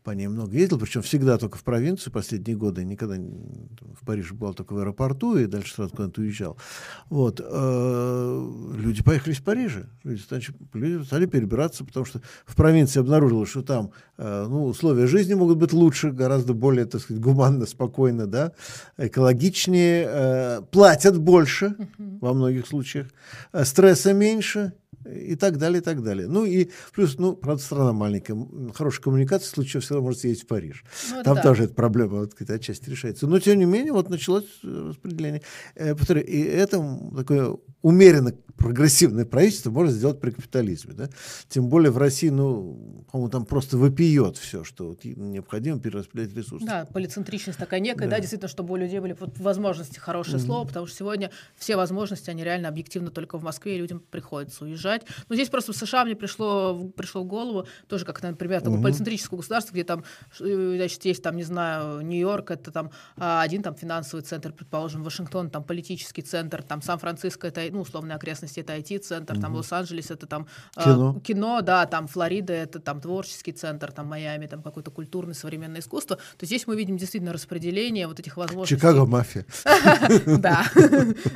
по 0.02 0.10
ней 0.10 0.26
много 0.26 0.56
ездил, 0.56 0.80
причем 0.80 1.02
всегда 1.02 1.39
только 1.39 1.56
в 1.56 1.62
провинцию 1.62 2.12
последние 2.12 2.56
годы, 2.56 2.84
никогда 2.84 3.14
в 3.14 4.05
Париже 4.05 4.34
был 4.34 4.55
только 4.55 4.72
в 4.72 4.78
аэропорту, 4.78 5.36
и 5.36 5.47
дальше 5.47 5.74
сразу 5.74 5.94
куда-то 5.94 6.20
уезжал. 6.20 6.59
Вот. 7.10 7.40
Э, 7.40 8.51
люди 8.74 9.05
поехали 9.05 9.34
из 9.34 9.40
Парижа, 9.40 9.86
люди 10.02 10.20
стали, 10.20 10.43
люди 10.72 11.05
стали 11.05 11.26
перебираться, 11.26 11.84
потому 11.84 12.06
что 12.06 12.20
в 12.44 12.56
провинции 12.56 12.98
обнаружилось, 12.98 13.51
что 13.51 13.62
там 13.62 13.93
ну, 14.18 14.66
условия 14.66 15.06
жизни 15.06 15.34
могут 15.34 15.59
быть 15.59 15.72
лучше, 15.72 16.12
гораздо 16.12 16.55
более, 16.55 16.86
так 16.86 17.01
сказать, 17.01 17.22
гуманно, 17.52 17.66
спокойно, 17.66 18.26
да, 18.26 18.52
экологичнее, 18.98 20.06
э, 20.08 20.62
платят 20.70 21.18
больше 21.18 21.74
uh-huh. 21.78 22.18
во 22.20 22.32
многих 22.32 22.66
случаях, 22.66 23.08
э, 23.52 23.64
стресса 23.64 24.12
меньше, 24.12 24.72
и 25.04 25.34
так 25.34 25.58
далее, 25.58 25.80
и 25.80 25.84
так 25.84 26.00
далее. 26.02 26.28
Ну 26.28 26.44
и 26.44 26.68
плюс, 26.94 27.18
ну, 27.18 27.34
правда, 27.34 27.60
страна 27.60 27.92
маленькая, 27.92 28.36
хорошая 28.72 29.02
коммуникация, 29.02 29.46
в 29.48 29.54
случае 29.54 29.80
всегда 29.80 30.00
может 30.00 30.20
съездить 30.20 30.44
в 30.44 30.46
Париж. 30.46 30.84
Ну, 31.10 31.24
Там 31.24 31.34
да. 31.34 31.42
тоже 31.42 31.64
эта 31.64 31.74
проблема 31.74 32.20
вот, 32.20 32.40
отчасти 32.40 32.88
решается. 32.88 33.26
Но, 33.26 33.40
тем 33.40 33.58
не 33.58 33.64
менее, 33.64 33.92
вот 33.92 34.10
началось 34.10 34.44
распределение. 34.62 35.42
Э, 35.74 35.96
повторяю, 35.96 36.26
и 36.26 36.40
это 36.40 37.00
такое 37.16 37.56
умеренно 37.82 38.32
прогрессивное 38.62 39.24
правительство 39.24 39.70
можно 39.70 39.93
сделать 39.93 40.20
при 40.20 40.30
капитализме. 40.30 40.94
Да? 40.94 41.09
Тем 41.48 41.68
более 41.68 41.90
в 41.90 41.98
России, 41.98 42.28
ну, 42.28 43.05
по-моему, 43.10 43.30
там 43.30 43.44
просто 43.44 43.76
выпьет 43.76 44.36
все, 44.36 44.64
что 44.64 44.89
вот 44.89 45.05
необходимо 45.05 45.80
перераспределять 45.80 46.34
ресурсы. 46.36 46.66
Да, 46.66 46.86
полицентричность 46.86 47.59
такая 47.59 47.80
некая, 47.80 48.06
да, 48.06 48.16
да 48.16 48.20
действительно, 48.20 48.48
чтобы 48.48 48.74
у 48.74 48.76
людей 48.76 49.01
были 49.01 49.16
вот 49.18 49.39
возможности, 49.39 49.98
хорошее 49.98 50.39
mm-hmm. 50.39 50.47
слово, 50.47 50.66
потому 50.66 50.86
что 50.86 50.97
сегодня 50.97 51.30
все 51.56 51.76
возможности, 51.76 52.30
они 52.30 52.44
реально 52.44 52.68
объективно 52.68 53.10
только 53.10 53.39
в 53.39 53.43
Москве, 53.43 53.76
и 53.76 53.78
людям 53.78 54.01
приходится 54.10 54.64
уезжать. 54.64 55.02
Но 55.28 55.34
здесь 55.34 55.48
просто 55.48 55.72
в 55.72 55.76
США 55.76 56.05
мне 56.05 56.14
пришло, 56.14 56.89
пришло 56.97 57.22
в 57.22 57.26
голову 57.26 57.66
тоже, 57.89 58.05
как, 58.05 58.22
например, 58.22 58.60
такое 58.60 58.78
mm-hmm. 58.78 58.82
полицентрическое 58.82 59.36
государство, 59.36 59.72
где 59.72 59.84
там, 59.84 60.05
э, 60.40 60.74
значит, 60.76 61.05
есть 61.05 61.22
там, 61.22 61.36
не 61.36 61.44
знаю, 61.44 62.01
Нью-Йорк, 62.02 62.51
это 62.51 62.70
там 62.70 62.90
а, 63.16 63.43
один 63.43 63.62
там 63.62 63.74
финансовый 63.74 64.22
центр, 64.22 64.52
предположим, 64.52 65.02
Вашингтон, 65.02 65.51
там 65.51 65.64
политический 65.64 66.22
центр, 66.22 66.62
там 66.62 66.82
Сан-Франциско, 66.82 67.47
это, 67.48 67.62
ну, 67.70 67.80
условные 67.80 68.16
окрестности, 68.16 68.51
это 68.60 68.76
IT-центр, 68.76 69.34
mm-hmm. 69.34 69.40
там 69.40 69.54
Лос-Анджелес, 69.54 70.10
это 70.10 70.26
там 70.26 70.46
а, 70.76 70.84
кино. 70.84 71.16
Э, 71.16 71.20
кино, 71.20 71.60
да, 71.62 71.86
там 71.86 72.06
Флорида, 72.06 72.52
это 72.52 72.80
там 72.80 73.00
творческий 73.00 73.52
центр, 73.52 73.92
там 73.92 74.06
Майами, 74.06 74.46
там 74.46 74.62
какое-то 74.62 74.90
культурное 74.90 75.34
современное 75.34 75.80
искусство. 75.80 76.18
То 76.36 76.46
здесь 76.46 76.66
мы 76.66 76.76
видим 76.76 76.96
действительно 76.96 77.32
распределение 77.32 78.06
вот 78.06 78.20
этих 78.20 78.36
возможностей. 78.36 78.76
Чикаго 78.76 79.06
мафия. 79.06 79.46
Да. 80.42 80.64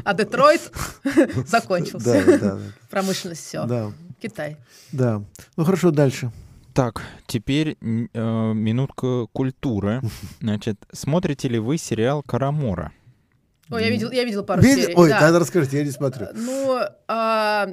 А 0.05 0.14
Детройт 0.14 0.72
закончился. 1.47 2.60
Промышленность 2.90 3.44
все. 3.47 3.93
Китай. 4.20 4.56
Да. 4.93 5.22
Ну 5.56 5.64
хорошо, 5.64 5.90
дальше. 5.90 6.32
Так, 6.76 7.02
теперь 7.26 7.78
э, 7.80 8.52
минутка 8.52 9.26
культуры. 9.32 10.02
Значит, 10.40 10.76
смотрите 10.93 11.48
ли 11.48 11.59
вы 11.59 11.78
сериал 11.78 12.22
Карамора? 12.22 12.93
Ой, 13.70 13.82
я 13.82 13.90
видел, 13.90 14.10
я 14.12 14.24
видел 14.24 14.44
пару 14.44 14.62
Видел? 14.62 14.82
серий. 14.82 14.94
Ой, 14.97 15.09
да. 15.09 15.20
тогда 15.20 15.38
расскажите, 15.40 15.78
я 15.78 15.84
не 15.84 15.90
смотрю. 15.90 16.28
Ну, 16.34 16.80
а, 17.09 17.68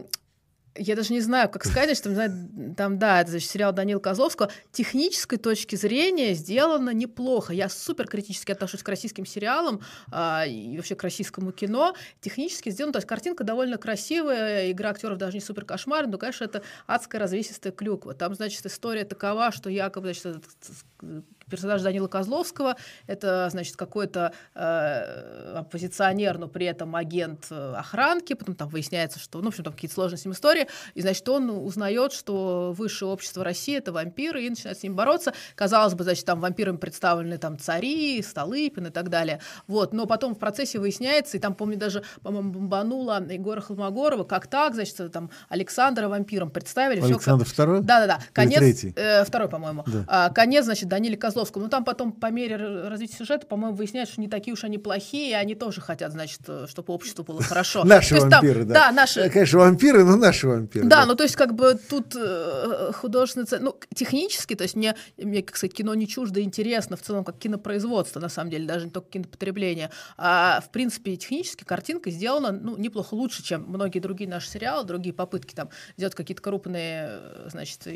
я 0.76 0.95
даже 0.95 1.14
не 1.14 1.22
знаю, 1.22 1.49
как 1.49 1.65
сказать, 1.65 1.95
что 1.95 2.14
там, 2.15 2.76
там 2.76 2.98
да, 2.98 3.22
это 3.22 3.32
значит, 3.32 3.49
сериал 3.49 3.74
Данила 3.74 3.99
Козловского. 3.99 4.49
Технической 4.72 5.38
точки 5.38 5.76
зрения 5.76 6.34
сделано 6.34 6.90
неплохо. 6.90 7.53
Я 7.53 7.70
супер 7.70 8.07
критически 8.07 8.52
отношусь 8.52 8.82
к 8.82 8.90
российским 8.90 9.26
сериалам 9.26 9.82
а, 10.11 10.45
и 10.48 10.76
вообще 10.76 10.95
к 10.95 11.03
российскому 11.03 11.52
кино. 11.52 11.94
Технически 12.22 12.70
сделано, 12.70 12.94
то 12.94 12.98
есть 12.98 13.07
картинка 13.07 13.44
довольно 13.44 13.78
красивая, 13.78 14.72
игра 14.72 14.90
актеров 14.90 15.18
даже 15.18 15.36
не 15.38 15.41
супер 15.41 15.65
кошмарная, 15.65 16.11
но, 16.11 16.18
конечно, 16.18 16.45
это 16.45 16.64
адская 16.88 17.22
развесистая 17.22 17.72
клюква. 17.72 18.15
Там, 18.15 18.34
значит, 18.34 18.65
история 18.65 19.06
такова, 19.06 19.52
что 19.52 19.70
якобы, 19.70 20.14
значит, 20.14 20.26
этот 20.26 20.44
персонаж 21.49 21.82
Данила 21.82 22.07
Козловского. 22.07 22.76
Это, 23.07 23.49
значит, 23.49 23.76
какой-то 23.76 24.34
э, 24.56 25.56
оппозиционер, 25.57 26.38
но 26.38 26.48
при 26.48 26.65
этом 26.65 26.95
агент 26.95 27.48
э, 27.49 27.74
охранки. 27.76 28.34
Потом 28.34 28.56
там 28.56 28.70
выясняется, 28.70 29.20
что, 29.20 29.40
ну, 29.40 29.45
в 29.45 29.48
общем, 29.49 29.64
там 29.64 29.74
какие-то 29.74 29.95
сложные 29.95 30.18
с 30.18 30.26
ним 30.26 30.34
истории. 30.34 30.68
И, 30.94 31.02
значит, 31.02 31.28
он 31.30 31.49
узнает, 31.49 32.14
что 32.14 32.74
высшее 32.78 33.11
общество 33.11 33.44
России— 33.44 33.78
это 33.78 33.91
вампиры, 33.91 34.44
и 34.44 34.49
начинает 34.49 34.80
с 34.80 34.84
ним 34.84 34.95
бороться. 34.95 35.34
Казалось 35.56 35.94
бы, 35.94 36.03
значит, 36.03 36.26
там 36.26 36.40
вампирами 36.40 36.78
представлены 36.78 37.38
там 37.38 37.60
цари, 37.60 38.22
Столыпин 38.22 38.88
и 38.88 38.90
так 38.90 39.10
далее. 39.10 39.40
Вот. 39.68 39.94
Но 39.94 40.06
потом 40.06 40.36
в 40.36 40.40
процессе 40.40 40.80
выясняется, 40.80 41.38
и 41.38 41.40
там, 41.40 41.53
помню, 41.53 41.78
даже, 41.78 42.03
по-моему, 42.22 42.52
бомбанула 42.52 43.24
Егора 43.30 43.61
Холмогорова, 43.61 44.24
как 44.24 44.48
так, 44.48 44.74
значит, 44.74 45.11
там 45.11 45.30
Александра 45.49 46.07
вампиром 46.07 46.49
представили. 46.49 47.02
Александр 47.02 47.45
как... 47.45 47.53
второй? 47.53 47.82
Да-да-да. 47.82 48.20
Конец... 48.34 48.84
Э, 48.95 49.24
второй, 49.26 49.49
по-моему. 49.49 49.84
Да. 49.88 50.06
А, 50.07 50.30
конец, 50.30 50.65
значит, 50.65 50.88
Даниле 50.88 51.18
Козловскому 51.18 51.33
Козловскому. 51.34 51.66
Но 51.66 51.70
там 51.70 51.84
потом 51.84 52.12
по 52.12 52.32
мере 52.32 52.56
развития 52.56 53.18
сюжета, 53.18 53.46
по-моему, 53.48 53.76
выясняется, 53.76 54.14
что 54.14 54.22
не 54.22 54.28
такие 54.28 54.54
уж 54.54 54.64
они 54.64 54.78
плохие, 54.78 55.32
и 55.32 55.34
они 55.34 55.56
тоже 55.56 55.82
хотят, 55.82 56.12
значит, 56.12 56.42
э, 56.48 56.68
чтобы 56.70 56.94
обществу 56.94 57.24
было 57.24 57.42
хорошо. 57.42 57.84
Наши 57.86 58.20
вампиры, 58.20 58.64
да. 58.64 58.74
Да, 58.74 58.92
наши. 58.92 59.22
Э, 59.22 59.30
конечно, 59.30 59.60
вампиры, 59.60 60.04
но 60.04 60.16
наши 60.16 60.48
вампиры. 60.48 60.86
Да, 60.88 61.06
ну 61.06 61.16
то 61.16 61.24
есть 61.24 61.36
как 61.36 61.54
бы 61.54 61.80
тут 61.90 62.16
э, 62.16 62.92
художественный, 62.94 63.48
ну 63.60 63.76
технически, 63.94 64.56
то 64.56 64.64
есть 64.64 64.76
мне, 64.76 64.96
мне, 65.18 65.42
как 65.42 65.58
сказать, 65.58 65.76
кино 65.76 65.94
не 65.96 66.08
чуждо 66.08 66.42
интересно 66.42 66.98
в 66.98 67.02
целом 67.02 67.24
как 67.24 67.38
кинопроизводство, 67.38 68.20
на 68.20 68.30
самом 68.30 68.52
деле, 68.52 68.68
даже 68.68 68.86
не 68.86 68.92
только 68.92 69.10
кинопотребление, 69.10 69.90
а 70.18 70.62
в 70.62 70.70
принципе 70.70 71.16
технически 71.16 71.64
картинка 71.64 72.12
сделана, 72.12 72.52
ну, 72.52 72.78
неплохо 72.78 73.14
лучше, 73.16 73.44
чем 73.44 73.66
многие 73.68 74.00
другие 74.00 74.30
наши 74.30 74.50
сериалы, 74.50 74.86
другие 74.86 75.14
попытки 75.14 75.54
там 75.54 75.70
сделать 75.98 76.16
какие-то 76.16 76.42
крупные, 76.42 77.20
значит, 77.48 77.88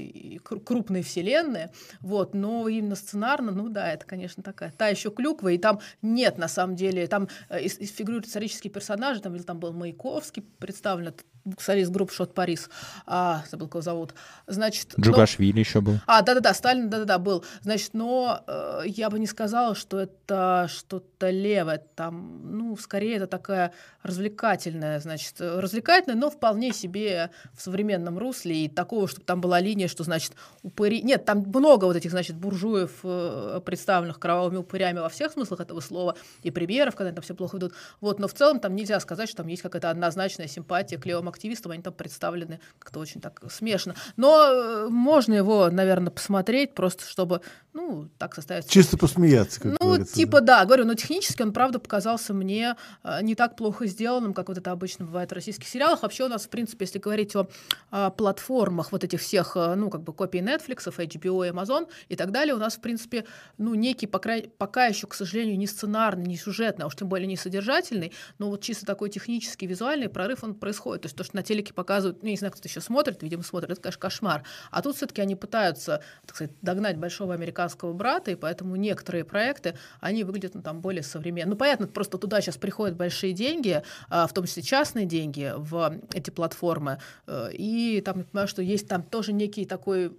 крупные 0.44 1.04
вселенные, 1.04 1.72
вот, 2.02 2.34
но 2.34 2.68
именно 2.68 2.96
сценарно, 3.28 3.52
ну 3.52 3.70
да, 3.70 3.91
это, 3.91 4.06
конечно, 4.06 4.41
такая, 4.41 4.72
та 4.72 4.88
еще 4.88 5.12
клюква, 5.12 5.49
и 5.49 5.58
там 5.58 5.80
нет, 6.02 6.38
на 6.38 6.48
самом 6.48 6.76
деле, 6.76 7.08
там 7.08 7.28
э, 7.49 7.68
фигурируют 7.68 8.28
исторические 8.28 8.72
персонажи, 8.72 9.22
там, 9.22 9.36
или 9.36 9.44
там 9.44 9.60
был 9.60 9.74
Маяковский 9.74 10.44
представлен, 10.60 11.14
солист 11.57 11.91
группы 11.91 12.14
Шот 12.14 12.34
Парис, 12.34 12.69
а, 13.06 13.44
забыл, 13.49 13.68
кого 13.68 13.82
зовут. 13.82 14.14
Значит, 14.48 14.94
Джугашвили 14.99 15.53
но... 15.53 15.60
еще 15.60 15.82
был. 15.82 15.99
А, 16.06 16.22
да-да-да, 16.22 16.53
Сталин, 16.53 16.90
да-да-да, 16.90 17.18
был. 17.19 17.44
Значит, 17.61 17.94
но 17.94 18.44
э, 18.48 18.82
я 18.86 19.10
бы 19.10 19.19
не 19.19 19.28
сказала, 19.28 19.76
что 19.76 19.99
это 19.99 20.68
что-то 20.69 21.30
левое. 21.30 21.82
Там, 21.95 22.57
ну, 22.57 22.78
скорее, 22.78 23.18
это 23.18 23.28
такая 23.28 23.74
развлекательная, 24.03 24.99
значит, 24.99 25.36
развлекательная, 25.40 26.18
но 26.18 26.30
вполне 26.30 26.74
себе 26.74 27.32
в 27.53 27.61
современном 27.61 28.18
русле. 28.18 28.65
И 28.65 28.69
такого, 28.69 29.07
чтобы 29.07 29.26
там 29.26 29.41
была 29.41 29.60
линия, 29.60 29.88
что, 29.88 30.03
значит, 30.03 30.34
упыри... 30.64 31.02
Нет, 31.02 31.26
там 31.26 31.40
много 31.40 31.86
вот 31.86 31.95
этих, 31.95 32.11
значит, 32.11 32.36
буржуев, 32.36 32.99
э, 33.03 33.61
представленных 33.65 34.19
кровавыми 34.19 34.57
упырями 34.57 34.99
во 34.99 35.10
всех 35.10 35.32
смыслах 35.32 35.60
этого 35.60 35.80
слова, 35.80 36.15
и 36.44 36.52
премьеров, 36.52 36.95
когда 36.95 37.11
там 37.11 37.22
все 37.22 37.36
плохо 37.36 37.57
идут. 37.57 37.74
Вот, 38.02 38.19
но 38.19 38.28
в 38.28 38.34
целом 38.34 38.60
там 38.60 38.76
нельзя 38.76 38.99
сказать, 38.99 39.28
что 39.30 39.38
там 39.38 39.48
есть 39.48 39.61
какая-то 39.61 39.90
однозначная 39.90 40.48
симпатия 40.48 40.98
к 40.98 41.06
левым 41.06 41.28
активистам, 41.38 41.72
они 41.72 41.82
там 41.82 41.94
представлены 41.94 42.60
как-то 42.80 43.00
очень 43.00 43.22
так 43.22 43.42
смешно. 43.50 43.94
Но 44.18 44.50
э, 44.50 44.88
можно 44.90 45.34
его, 45.34 45.70
наверное, 45.70 46.12
посмотреть, 46.12 46.74
просто 46.74 47.06
чтобы, 47.06 47.42
ну, 47.78 48.10
так 48.18 48.34
составить... 48.34 48.68
Чисто 48.68 48.98
посмеяться, 48.98 49.62
как 49.62 49.80
Ну, 49.80 50.04
типа, 50.04 50.41
да. 50.41 50.60
да, 50.60 50.66
говорю, 50.66 50.86
но 50.86 50.95
технически 50.95 51.44
он, 51.44 51.54
правда, 51.54 51.78
показался 51.78 52.34
мне 52.34 52.76
э, 53.04 53.20
не 53.22 53.36
так 53.36 53.56
плохо 53.56 53.86
сделанным, 53.86 54.34
как 54.34 54.48
вот 54.48 54.58
это 54.58 54.72
обычно 54.72 55.06
бывает 55.06 55.30
в 55.30 55.34
российских 55.34 55.68
сериалах. 55.68 56.02
Вообще 56.02 56.26
у 56.26 56.28
нас, 56.28 56.45
в 56.45 56.49
принципе, 56.49 56.86
если 56.86 56.98
говорить 56.98 57.36
о, 57.36 57.48
о 57.91 58.10
платформах 58.10 58.91
вот 58.91 59.04
этих 59.04 59.22
всех, 59.22 59.56
э, 59.56 59.76
ну, 59.76 59.91
как 59.91 60.02
бы 60.02 60.12
копий 60.12 60.40
Netflix, 60.40 60.88
HBO, 60.88 61.48
Amazon 61.52 61.88
и 62.10 62.16
так 62.16 62.32
далее, 62.32 62.56
у 62.56 62.58
нас, 62.58 62.78
в 62.78 62.82
принципе, 62.82 63.26
ну, 63.60 63.76
некий, 63.76 64.08
пока, 64.08 64.38
пока 64.58 64.88
еще, 64.88 65.06
к 65.06 65.14
сожалению, 65.14 65.60
не 65.60 65.68
сценарный, 65.68 66.26
не 66.26 66.38
сюжетный, 66.38 66.86
а 66.86 66.88
уж 66.88 66.95
тем 66.95 67.08
более 67.08 67.28
не 67.28 67.38
содержательный, 67.38 68.12
но 68.40 68.49
вот 68.49 68.62
чисто 68.62 68.88
такой 68.88 69.12
технический, 69.12 69.68
визуальный 69.68 70.10
прорыв, 70.10 70.44
он 70.44 70.56
происходит. 70.56 71.04
То 71.04 71.06
есть 71.06 71.16
то, 71.16 71.24
что 71.24 71.36
на 71.36 71.44
телеке 71.44 71.76
показывают, 71.76 72.24
ну, 72.24 72.30
не 72.30 72.38
знаю, 72.38 72.52
кто-то 72.54 72.68
еще 72.68 72.82
смотрит, 72.82 73.22
видимо, 73.22 73.44
смотрит, 73.44 73.70
это, 73.70 73.82
конечно, 73.82 74.02
кошмар. 74.02 74.44
А 74.72 74.82
тут 74.82 74.95
все-таки 74.95 75.22
они 75.22 75.36
пытаются, 75.36 76.02
так 76.26 76.36
сказать, 76.36 76.56
догнать 76.64 76.98
большого 76.98 77.36
американского 77.36 77.66
брата, 77.94 78.31
и 78.31 78.35
поэтому 78.35 78.76
некоторые 78.76 79.23
проекты, 79.23 79.76
они 79.99 80.23
выглядят 80.23 80.56
ну, 80.56 80.61
там 80.61 80.81
более 80.81 81.03
современно. 81.03 81.52
Ну, 81.52 81.57
понятно, 81.57 81.88
просто 81.88 82.18
туда 82.18 82.41
сейчас 82.41 82.57
приходят 82.57 82.95
большие 82.95 83.34
деньги, 83.34 83.81
а, 84.10 84.27
в 84.27 84.34
том 84.34 84.45
числе 84.45 84.64
частные 84.64 85.06
деньги 85.06 85.53
в 85.56 85.99
эти 86.14 86.30
платформы, 86.30 86.99
э, 87.27 87.49
и 87.53 88.02
там, 88.02 88.19
я 88.19 88.23
понимаю, 88.23 88.48
что 88.48 88.61
есть 88.61 88.88
там 88.88 89.03
тоже 89.03 89.34
некие 89.34 89.65
такой 89.65 90.15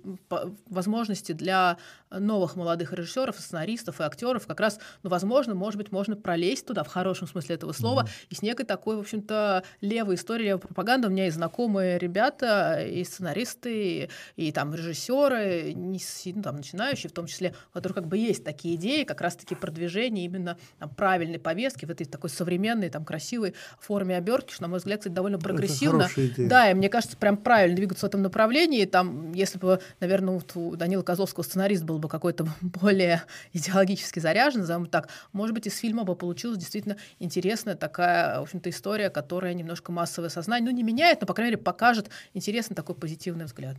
возможности 0.68 1.32
для 1.32 1.78
новых 2.10 2.56
молодых 2.56 2.92
режиссеров, 2.92 3.38
сценаристов 3.38 4.00
и 4.00 4.04
актеров, 4.04 4.46
как 4.46 4.60
раз, 4.60 4.78
ну, 5.02 5.10
возможно, 5.10 5.54
может 5.54 5.76
быть, 5.76 5.92
можно 5.92 6.16
пролезть 6.16 6.66
туда 6.66 6.82
в 6.82 6.88
хорошем 6.88 7.26
смысле 7.26 7.56
этого 7.56 7.72
слова, 7.72 8.02
mm-hmm. 8.02 8.26
и 8.30 8.34
с 8.34 8.42
некой 8.42 8.66
такой, 8.66 8.96
в 8.96 9.00
общем-то, 9.00 9.62
левой 9.80 10.14
историей 10.14 10.58
пропаганды 10.58 11.08
у 11.08 11.10
меня 11.10 11.24
есть 11.24 11.36
знакомые 11.36 11.98
ребята, 11.98 12.82
и 12.82 13.04
сценаристы, 13.04 14.08
и, 14.36 14.48
и 14.48 14.52
там 14.52 14.74
режиссеры, 14.74 15.72
не, 15.74 16.00
ну, 16.34 16.42
там, 16.42 16.56
начинающие 16.56 17.10
в 17.10 17.12
том 17.12 17.26
числе, 17.26 17.37
у 17.46 17.72
которых 17.74 17.96
как 17.96 18.06
бы 18.06 18.18
есть 18.18 18.44
такие 18.44 18.76
идеи, 18.76 19.04
как 19.04 19.20
раз-таки 19.20 19.54
продвижение 19.54 20.24
именно 20.24 20.58
там, 20.78 20.90
правильной 20.90 21.38
повестки 21.38 21.84
в 21.84 21.90
этой 21.90 22.04
такой 22.04 22.30
современной, 22.30 22.90
там, 22.90 23.04
красивой 23.04 23.54
форме 23.80 24.16
обертки, 24.16 24.52
что, 24.52 24.62
на 24.62 24.68
мой 24.68 24.78
взгляд, 24.78 25.00
кстати, 25.00 25.14
довольно 25.14 25.38
прогрессивно. 25.38 26.08
Да, 26.36 26.70
и 26.70 26.74
мне 26.74 26.88
кажется, 26.88 27.16
прям 27.16 27.36
правильно 27.36 27.76
двигаться 27.76 28.06
в 28.06 28.08
этом 28.08 28.22
направлении. 28.22 28.84
Там, 28.84 29.32
если 29.32 29.58
бы, 29.58 29.80
наверное, 30.00 30.40
у 30.54 30.76
Данила 30.76 31.02
Козловского 31.02 31.42
сценарист 31.42 31.84
был 31.84 31.98
бы 31.98 32.08
какой-то 32.08 32.46
более 32.60 33.22
идеологически 33.52 34.18
заряжен, 34.18 34.60
назовем 34.60 34.86
так, 34.86 35.08
может 35.32 35.54
быть, 35.54 35.66
из 35.66 35.78
фильма 35.78 36.04
бы 36.04 36.16
получилась 36.16 36.58
действительно 36.58 36.96
интересная 37.18 37.74
такая, 37.74 38.40
в 38.40 38.42
общем-то, 38.42 38.70
история, 38.70 39.10
которая 39.10 39.54
немножко 39.54 39.92
массовое 39.92 40.28
сознание, 40.28 40.70
ну, 40.70 40.76
не 40.76 40.82
меняет, 40.82 41.20
но, 41.20 41.26
по 41.26 41.34
крайней 41.34 41.52
мере, 41.52 41.62
покажет 41.62 42.10
интересный 42.34 42.74
такой 42.74 42.94
позитивный 42.94 43.44
взгляд. 43.44 43.76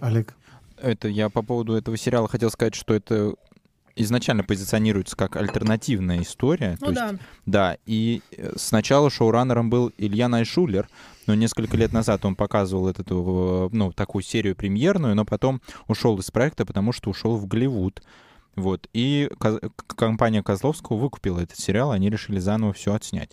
Олег. 0.00 0.34
Это 0.82 1.08
я 1.08 1.30
по 1.30 1.42
поводу 1.42 1.74
этого 1.74 1.96
сериала 1.96 2.28
хотел 2.28 2.50
сказать, 2.50 2.74
что 2.74 2.92
это 2.92 3.34
изначально 3.94 4.42
позиционируется 4.42 5.16
как 5.16 5.36
альтернативная 5.36 6.22
история. 6.22 6.76
Ну 6.80 6.92
да. 6.92 7.10
Есть, 7.10 7.20
да, 7.46 7.76
и 7.86 8.22
э, 8.36 8.52
сначала 8.56 9.10
шоураннером 9.10 9.70
был 9.70 9.92
Илья 9.98 10.28
Найшулер, 10.28 10.88
но 11.26 11.34
несколько 11.34 11.76
лет 11.76 11.92
назад 11.92 12.24
он 12.24 12.34
показывал 12.34 12.88
эту, 12.88 13.70
ну, 13.72 13.92
такую 13.92 14.22
серию 14.22 14.56
премьерную, 14.56 15.14
но 15.14 15.24
потом 15.24 15.60
ушел 15.88 16.18
из 16.18 16.30
проекта, 16.30 16.66
потому 16.66 16.92
что 16.92 17.10
ушел 17.10 17.36
в 17.36 17.46
Голливуд. 17.46 18.02
Вот, 18.54 18.88
и 18.92 19.30
компания 19.96 20.42
Козловского 20.42 20.98
выкупила 20.98 21.40
этот 21.40 21.58
сериал, 21.58 21.90
они 21.90 22.10
решили 22.10 22.38
заново 22.38 22.74
все 22.74 22.92
отснять. 22.92 23.30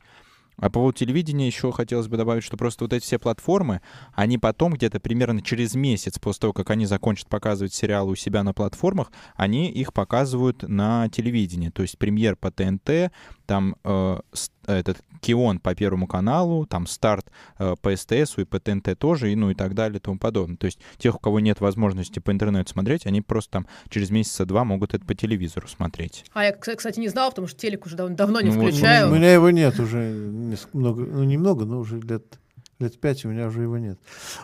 А 0.60 0.66
по 0.66 0.80
поводу 0.80 0.98
телевидения 0.98 1.48
еще 1.48 1.72
хотелось 1.72 2.08
бы 2.08 2.18
добавить, 2.18 2.44
что 2.44 2.58
просто 2.58 2.84
вот 2.84 2.94
эти 2.94 3.04
все 3.04 3.20
платформы, 3.20 3.82
они 4.14 4.38
потом 4.38 4.74
где-то 4.74 5.00
примерно 5.00 5.42
через 5.42 5.76
месяц 5.76 6.20
после 6.20 6.42
того, 6.42 6.54
как 6.54 6.70
они 6.70 6.86
закончат 6.86 7.28
показывать 7.28 7.74
сериалы 7.74 8.12
у 8.12 8.16
себя 8.16 8.44
на 8.44 8.54
платформах, 8.54 9.12
они 9.36 9.70
их 9.70 9.94
показывают 9.94 10.64
на 10.64 11.10
телевидении. 11.10 11.70
То 11.70 11.82
есть 11.82 11.98
премьер 11.98 12.36
по 12.36 12.52
ТНТ, 12.52 13.12
там 13.50 13.76
э, 13.84 14.20
этот 14.68 14.98
Кион 15.22 15.58
по 15.58 15.74
Первому 15.74 16.06
каналу, 16.06 16.68
там 16.68 16.86
старт 16.86 17.32
э, 17.58 17.76
по 17.82 17.96
СТС 17.96 18.38
и 18.38 18.44
по 18.44 18.60
ТНТ 18.60 18.96
тоже, 18.96 19.32
и 19.32 19.36
ну 19.36 19.50
и 19.50 19.56
так 19.56 19.74
далее 19.74 19.98
и 19.98 20.00
тому 20.00 20.20
подобное. 20.20 20.56
То 20.56 20.66
есть 20.66 20.80
тех, 21.00 21.16
у 21.16 21.18
кого 21.18 21.40
нет 21.40 21.60
возможности 21.60 22.20
по 22.20 22.30
интернету 22.32 22.70
смотреть, 22.70 23.08
они 23.08 23.22
просто 23.22 23.54
там 23.54 23.68
через 23.90 24.12
месяца 24.12 24.46
два 24.46 24.64
могут 24.66 24.94
это 24.94 25.04
по 25.04 25.16
телевизору 25.16 25.68
смотреть. 25.68 26.26
А 26.34 26.44
я, 26.44 26.52
кстати, 26.52 27.00
не 27.00 27.08
знала, 27.08 27.32
потому 27.32 27.48
что 27.48 27.60
телек 27.60 27.88
уже 27.88 27.96
давно, 27.96 28.16
давно 28.16 28.40
не 28.42 28.52
ну, 28.52 28.62
включаю. 28.62 29.08
Вот, 29.08 29.14
у 29.14 29.18
меня 29.18 29.34
его 29.34 29.50
нет 29.50 29.80
уже 29.80 29.98
много, 30.74 31.04
ну 31.06 31.24
немного, 31.24 31.66
но 31.66 31.80
уже 31.80 32.00
лет 32.00 32.40
лет 32.78 33.02
пять 33.02 33.26
у 33.26 33.30
меня 33.30 33.48
уже 33.48 33.64
его 33.64 33.80
нет. 33.80 33.98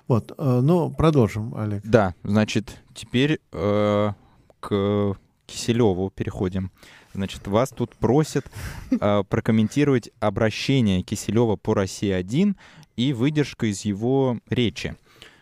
Вот, 0.07 0.31
э, 0.35 0.59
ну 0.63 0.89
продолжим, 0.89 1.53
Олег. 1.53 1.83
Да, 1.85 2.15
значит, 2.23 2.75
теперь 2.95 3.39
э, 3.51 4.11
к 4.59 5.15
Киселеву 5.45 6.09
переходим. 6.09 6.71
Значит, 7.15 7.47
вас 7.47 7.69
тут 7.69 7.95
просят 7.95 8.45
э, 8.91 9.23
прокомментировать 9.29 10.11
обращение 10.19 11.01
Киселева 11.01 11.55
по 11.55 11.73
России-1 11.73 12.55
и 12.97 13.13
выдержка 13.13 13.67
из 13.67 13.85
его 13.85 14.39
речи. 14.49 14.95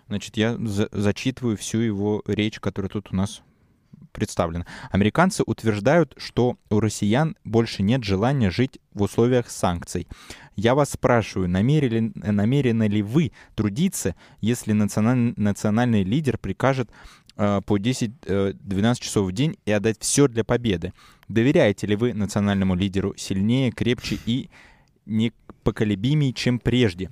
Значит, 0.07 0.37
я 0.37 0.55
за 0.57 0.87
зачитываю 0.91 1.57
всю 1.57 1.79
его 1.79 2.21
речь, 2.27 2.59
которая 2.59 2.89
тут 2.89 3.11
у 3.11 3.15
нас 3.15 3.41
представлено. 4.11 4.65
Американцы 4.91 5.43
утверждают, 5.45 6.13
что 6.17 6.57
у 6.69 6.79
россиян 6.79 7.35
больше 7.43 7.81
нет 7.81 8.03
желания 8.03 8.51
жить 8.51 8.79
в 8.93 9.01
условиях 9.01 9.49
санкций. 9.49 10.07
Я 10.55 10.75
вас 10.75 10.91
спрашиваю, 10.91 11.49
намерены, 11.49 12.11
намерены 12.13 12.87
ли 12.87 13.01
вы 13.01 13.31
трудиться, 13.55 14.15
если 14.39 14.73
националь, 14.73 15.33
национальный 15.35 16.03
лидер 16.03 16.37
прикажет 16.37 16.91
по 17.35 17.77
10-12 17.77 18.13
э, 18.25 18.95
часов 18.99 19.27
в 19.27 19.31
день 19.31 19.57
и 19.65 19.71
отдать 19.71 19.97
все 19.99 20.27
для 20.27 20.43
победы? 20.43 20.93
Доверяете 21.27 21.87
ли 21.87 21.95
вы 21.95 22.13
национальному 22.13 22.75
лидеру 22.75 23.13
сильнее, 23.17 23.71
крепче 23.71 24.19
и 24.25 24.49
непоколебимее, 25.05 26.33
чем 26.33 26.59
прежде? 26.59 27.09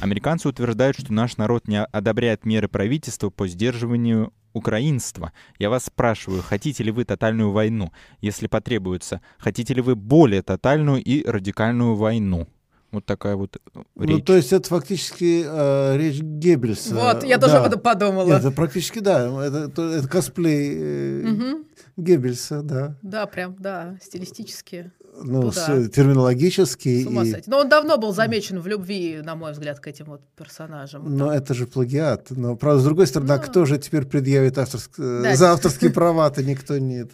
Американцы 0.00 0.48
утверждают, 0.48 0.98
что 0.98 1.12
наш 1.12 1.36
народ 1.36 1.68
не 1.68 1.82
одобряет 1.82 2.44
меры 2.44 2.68
правительства 2.68 3.30
по 3.30 3.48
сдерживанию 3.48 4.32
украинства. 4.52 5.32
Я 5.58 5.70
вас 5.70 5.86
спрашиваю, 5.86 6.42
хотите 6.42 6.82
ли 6.84 6.90
вы 6.90 7.04
тотальную 7.04 7.50
войну? 7.50 7.92
Если 8.20 8.46
потребуется, 8.46 9.20
хотите 9.38 9.74
ли 9.74 9.82
вы 9.82 9.94
более 9.94 10.42
тотальную 10.42 11.02
и 11.02 11.24
радикальную 11.24 11.94
войну? 11.94 12.48
Вот 12.92 13.06
такая 13.06 13.36
вот 13.36 13.56
э, 13.56 13.58
ну, 13.74 13.84
речь. 14.04 14.18
Ну, 14.18 14.20
то 14.20 14.36
есть 14.36 14.52
это 14.52 14.68
фактически 14.68 15.44
э, 15.46 15.96
речь 15.96 16.20
Геббельса. 16.20 16.94
Вот, 16.94 17.24
я 17.24 17.38
тоже 17.38 17.54
да. 17.54 17.60
об 17.60 17.66
этом 17.66 17.80
подумала. 17.80 18.32
Это 18.32 18.50
практически, 18.50 18.98
да, 18.98 19.26
это, 19.44 19.58
это, 19.70 19.82
это 19.82 20.08
косплей 20.08 20.74
э, 20.76 21.30
угу. 21.30 21.64
Геббельса, 21.96 22.62
да. 22.62 22.96
Да, 23.02 23.26
прям, 23.26 23.54
да, 23.58 23.96
стилистически. 24.02 24.90
Ну, 25.22 25.42
ну 25.42 25.52
да. 25.52 25.88
терминологически. 25.88 27.04
С 27.04 27.06
ума 27.06 27.24
и... 27.24 27.34
Но 27.46 27.58
он 27.58 27.68
давно 27.68 27.98
был 27.98 28.12
замечен 28.12 28.58
в 28.60 28.66
любви, 28.66 29.20
на 29.22 29.34
мой 29.34 29.52
взгляд, 29.52 29.80
к 29.80 29.86
этим 29.86 30.06
вот 30.06 30.22
персонажам. 30.36 31.16
Но 31.16 31.26
там. 31.26 31.36
это 31.36 31.54
же 31.54 31.66
плагиат. 31.66 32.30
Но, 32.30 32.56
правда, 32.56 32.80
с 32.80 32.84
другой 32.84 33.06
стороны, 33.06 33.32
а 33.32 33.36
ну... 33.36 33.42
кто 33.42 33.66
же 33.66 33.78
теперь 33.78 34.06
предъявит 34.06 34.58
авторск... 34.58 34.92
да. 34.98 35.34
за 35.34 35.52
авторские 35.52 35.90
права-то 35.92 36.42
никто 36.42 36.78
не... 36.78 37.06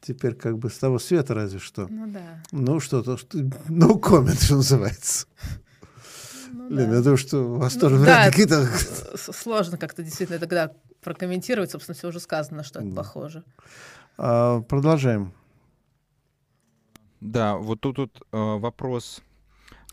Теперь 0.00 0.34
как 0.34 0.58
бы 0.58 0.70
с 0.70 0.78
того 0.78 0.98
света 0.98 1.34
разве 1.34 1.58
что. 1.58 1.86
Ну 1.88 2.06
да. 2.06 2.42
Ну 2.52 2.80
что-то, 2.80 3.16
что, 3.16 3.38
no 3.68 4.00
comment, 4.00 4.42
что 4.42 4.56
называется. 4.56 5.26
Ну, 6.52 6.68
Лен, 6.70 6.90
да. 6.90 6.96
я 6.96 7.02
думаю, 7.02 7.16
что 7.16 7.38
у 7.38 7.56
вас 7.56 7.74
ну, 7.74 7.80
тоже 7.80 8.04
да, 8.04 8.30
какие-то... 8.30 8.66
Сложно 9.16 9.76
как-то 9.76 10.02
действительно 10.02 10.38
тогда 10.38 10.72
прокомментировать, 11.02 11.70
собственно, 11.70 11.94
все 11.94 12.08
уже 12.08 12.20
сказано, 12.20 12.64
что 12.64 12.80
это 12.80 12.94
похоже. 12.94 13.44
А, 14.16 14.60
продолжаем. 14.62 15.32
Да, 17.20 17.56
вот 17.56 17.80
тут, 17.80 17.96
тут 17.96 18.22
э, 18.32 18.36
вопрос 18.36 19.22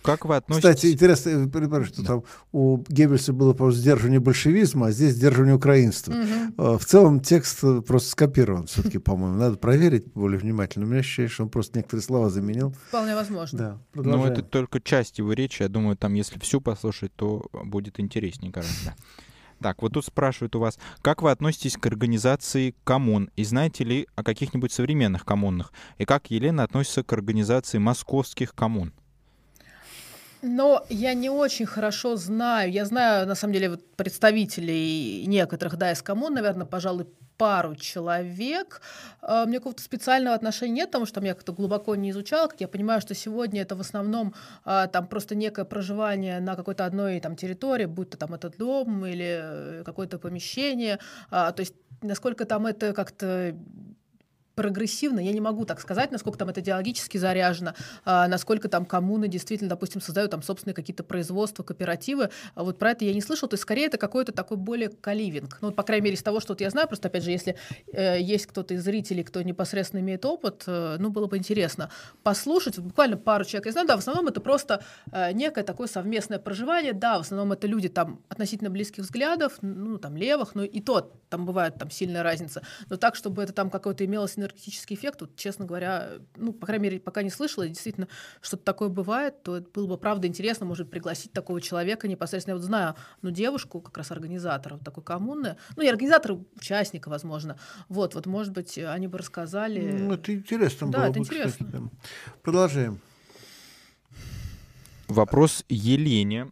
как 0.07 0.23
вы 0.23 0.37
относитесь... 0.37 0.69
Кстати, 0.69 0.93
интересно, 0.93 1.29
э, 1.29 1.83
что 1.83 2.01
да. 2.01 2.07
там 2.07 2.23
у 2.53 2.77
Геббельса 2.87 3.33
было 3.33 3.53
просто 3.53 3.81
сдерживание 3.81 4.21
большевизма, 4.21 4.87
а 4.87 4.91
здесь 4.91 5.15
сдерживание 5.15 5.55
украинства. 5.55 6.13
Угу. 6.13 6.77
В 6.77 6.85
целом 6.85 7.19
текст 7.19 7.59
э, 7.63 7.81
просто 7.81 8.11
скопирован 8.11 8.67
все-таки, 8.67 8.99
по-моему. 8.99 9.37
Надо 9.37 9.57
проверить 9.57 10.05
более 10.13 10.39
внимательно. 10.39 10.85
У 10.85 10.89
меня 10.89 11.01
ощущение, 11.01 11.29
что 11.29 11.43
он 11.43 11.49
просто 11.49 11.77
некоторые 11.77 12.03
слова 12.03 12.29
заменил. 12.29 12.73
Вполне 12.87 13.15
возможно. 13.15 13.81
Да, 13.93 14.01
Но 14.01 14.25
это 14.25 14.43
только 14.43 14.79
часть 14.79 15.17
его 15.17 15.33
речи. 15.33 15.61
Я 15.61 15.67
думаю, 15.67 15.97
там, 15.97 16.13
если 16.13 16.39
всю 16.39 16.61
послушать, 16.61 17.13
то 17.15 17.45
будет 17.51 17.99
интереснее 17.99 18.49
гораздо. 18.49 18.95
Так, 19.59 19.81
вот 19.81 19.93
тут 19.93 20.05
спрашивают 20.05 20.55
у 20.55 20.59
вас, 20.59 20.77
как 21.01 21.23
вы 21.23 21.31
относитесь 21.31 21.77
к 21.77 21.85
организации 21.87 22.75
коммун? 22.83 23.31
И 23.35 23.43
знаете 23.43 23.83
ли 23.83 24.07
о 24.15 24.23
каких-нибудь 24.23 24.71
современных 24.71 25.25
коммунах? 25.25 25.73
И 25.97 26.05
как 26.05 26.29
Елена 26.29 26.63
относится 26.63 27.03
к 27.03 27.11
организации 27.11 27.79
московских 27.79 28.53
коммун? 28.53 28.93
Но 30.41 30.85
я 30.89 31.13
не 31.13 31.29
очень 31.29 31.65
хорошо 31.65 32.15
знаю. 32.15 32.71
Я 32.71 32.85
знаю, 32.85 33.27
на 33.27 33.35
самом 33.35 33.53
деле, 33.53 33.69
вот 33.71 33.95
представителей 33.95 35.25
некоторых, 35.27 35.77
да, 35.77 35.91
из 35.91 36.01
коммун, 36.01 36.33
наверное, 36.33 36.65
пожалуй, 36.65 37.07
пару 37.37 37.75
человек. 37.75 38.81
А, 39.21 39.45
мне 39.45 39.57
какого-то 39.57 39.81
специального 39.81 40.35
отношения 40.35 40.73
нет, 40.73 40.87
потому 40.89 41.05
что 41.05 41.15
там 41.15 41.23
я 41.23 41.33
как-то 41.33 41.53
глубоко 41.53 41.95
не 41.95 42.09
изучала. 42.09 42.47
Как 42.47 42.61
я 42.61 42.67
понимаю, 42.67 43.01
что 43.01 43.13
сегодня 43.13 43.61
это 43.61 43.75
в 43.75 43.81
основном 43.81 44.33
а, 44.65 44.87
там 44.87 45.07
просто 45.07 45.35
некое 45.35 45.65
проживание 45.65 46.39
на 46.39 46.55
какой-то 46.55 46.85
одной 46.85 47.19
там 47.19 47.35
территории, 47.35 47.85
будь 47.85 48.09
то 48.09 48.17
там 48.17 48.33
этот 48.33 48.57
дом 48.57 49.05
или 49.05 49.39
э, 49.41 49.83
какое-то 49.85 50.19
помещение. 50.19 50.99
А, 51.29 51.51
то 51.51 51.61
есть 51.61 51.73
насколько 52.01 52.45
там 52.45 52.65
это 52.65 52.93
как-то 52.93 53.55
прогрессивно, 54.57 55.19
я 55.19 55.31
не 55.31 55.39
могу 55.39 55.65
так 55.65 55.79
сказать, 55.79 56.11
насколько 56.11 56.39
там 56.39 56.49
это 56.49 56.61
идеологически 56.61 57.17
заряжено, 57.17 57.75
а, 58.05 58.27
насколько 58.27 58.67
там 58.67 58.85
коммуны 58.85 59.27
действительно, 59.27 59.69
допустим, 59.69 60.01
создают 60.01 60.31
там 60.31 60.41
собственные 60.41 60.73
какие-то 60.73 61.03
производства, 61.03 61.61
кооперативы. 61.61 62.31
А 62.55 62.63
вот 62.63 62.79
про 62.79 62.91
это 62.91 63.05
я 63.05 63.13
не 63.13 63.21
слышал. 63.21 63.47
То 63.47 63.53
есть 63.53 63.61
скорее 63.61 63.85
это 63.85 63.99
какой-то 63.99 64.31
такой 64.31 64.57
более 64.57 64.89
каливинг. 64.89 65.59
Ну, 65.61 65.67
вот, 65.67 65.75
по 65.75 65.83
крайней 65.83 66.05
мере, 66.05 66.15
из 66.15 66.23
того, 66.23 66.39
что 66.39 66.53
вот 66.53 66.61
я 66.61 66.71
знаю, 66.71 66.87
просто, 66.87 67.07
опять 67.07 67.23
же, 67.23 67.29
если 67.29 67.55
э, 67.93 68.19
есть 68.19 68.47
кто-то 68.47 68.73
из 68.73 68.83
зрителей, 68.83 69.23
кто 69.23 69.43
непосредственно 69.43 69.99
имеет 69.99 70.25
опыт, 70.25 70.63
э, 70.65 70.97
ну, 70.97 71.11
было 71.11 71.27
бы 71.27 71.37
интересно 71.37 71.91
послушать. 72.23 72.77
Вот, 72.77 72.87
буквально 72.87 73.17
пару 73.17 73.45
человек 73.45 73.67
я 73.67 73.71
знаю, 73.73 73.87
да, 73.87 73.95
в 73.95 73.99
основном 73.99 74.27
это 74.27 74.41
просто 74.41 74.83
э, 75.11 75.33
некое 75.33 75.63
такое 75.63 75.87
совместное 75.87 76.39
проживание. 76.39 76.93
Да, 76.93 77.19
в 77.19 77.21
основном 77.21 77.51
это 77.51 77.67
люди 77.67 77.89
там 77.89 78.21
относительно 78.27 78.71
близких 78.71 79.03
взглядов, 79.03 79.53
ну, 79.61 79.99
там, 79.99 80.17
левых, 80.17 80.55
но 80.55 80.63
и 80.63 80.81
то 80.81 81.11
там 81.29 81.45
бывает 81.45 81.75
там 81.77 81.91
сильная 81.91 82.23
разница. 82.23 82.63
Но 82.89 82.97
так, 82.97 83.15
чтобы 83.15 83.43
это 83.43 83.53
там 83.53 83.69
какое-то 83.69 84.03
имелось 84.03 84.37
энергетический 84.47 84.95
эффект, 84.95 85.21
вот, 85.21 85.35
честно 85.35 85.65
говоря, 85.65 86.13
ну, 86.35 86.53
по 86.53 86.65
крайней 86.65 86.83
мере, 86.83 86.99
пока 86.99 87.23
не 87.23 87.29
слышала, 87.29 87.63
и 87.63 87.69
действительно 87.69 88.07
что-то 88.41 88.63
такое 88.63 88.89
бывает, 88.89 89.43
то 89.43 89.57
это 89.57 89.69
было 89.73 89.87
бы, 89.87 89.97
правда, 89.97 90.27
интересно, 90.27 90.65
может, 90.65 90.89
пригласить 90.89 91.31
такого 91.31 91.61
человека 91.61 92.07
непосредственно. 92.07 92.53
Я 92.53 92.57
вот 92.57 92.65
знаю, 92.65 92.95
ну, 93.21 93.31
девушку, 93.31 93.81
как 93.81 93.97
раз 93.97 94.11
организатора 94.11 94.75
вот 94.75 94.83
такой 94.83 95.03
коммуны, 95.03 95.57
ну, 95.75 95.83
не 95.83 95.89
организатора, 95.89 96.39
участника, 96.55 97.09
возможно. 97.09 97.57
Вот, 97.89 98.15
вот, 98.15 98.25
может 98.25 98.53
быть, 98.53 98.77
они 98.77 99.07
бы 99.07 99.17
рассказали. 99.17 99.79
Ну, 99.79 100.13
это 100.13 100.33
интересно 100.33 100.89
да, 100.91 100.99
было 100.99 101.05
это 101.09 101.19
бы, 101.19 101.25
интересно. 101.25 101.65
Кстати. 101.65 101.83
Продолжаем. 102.41 102.99
Вопрос 105.07 105.63
Елене. 105.69 106.49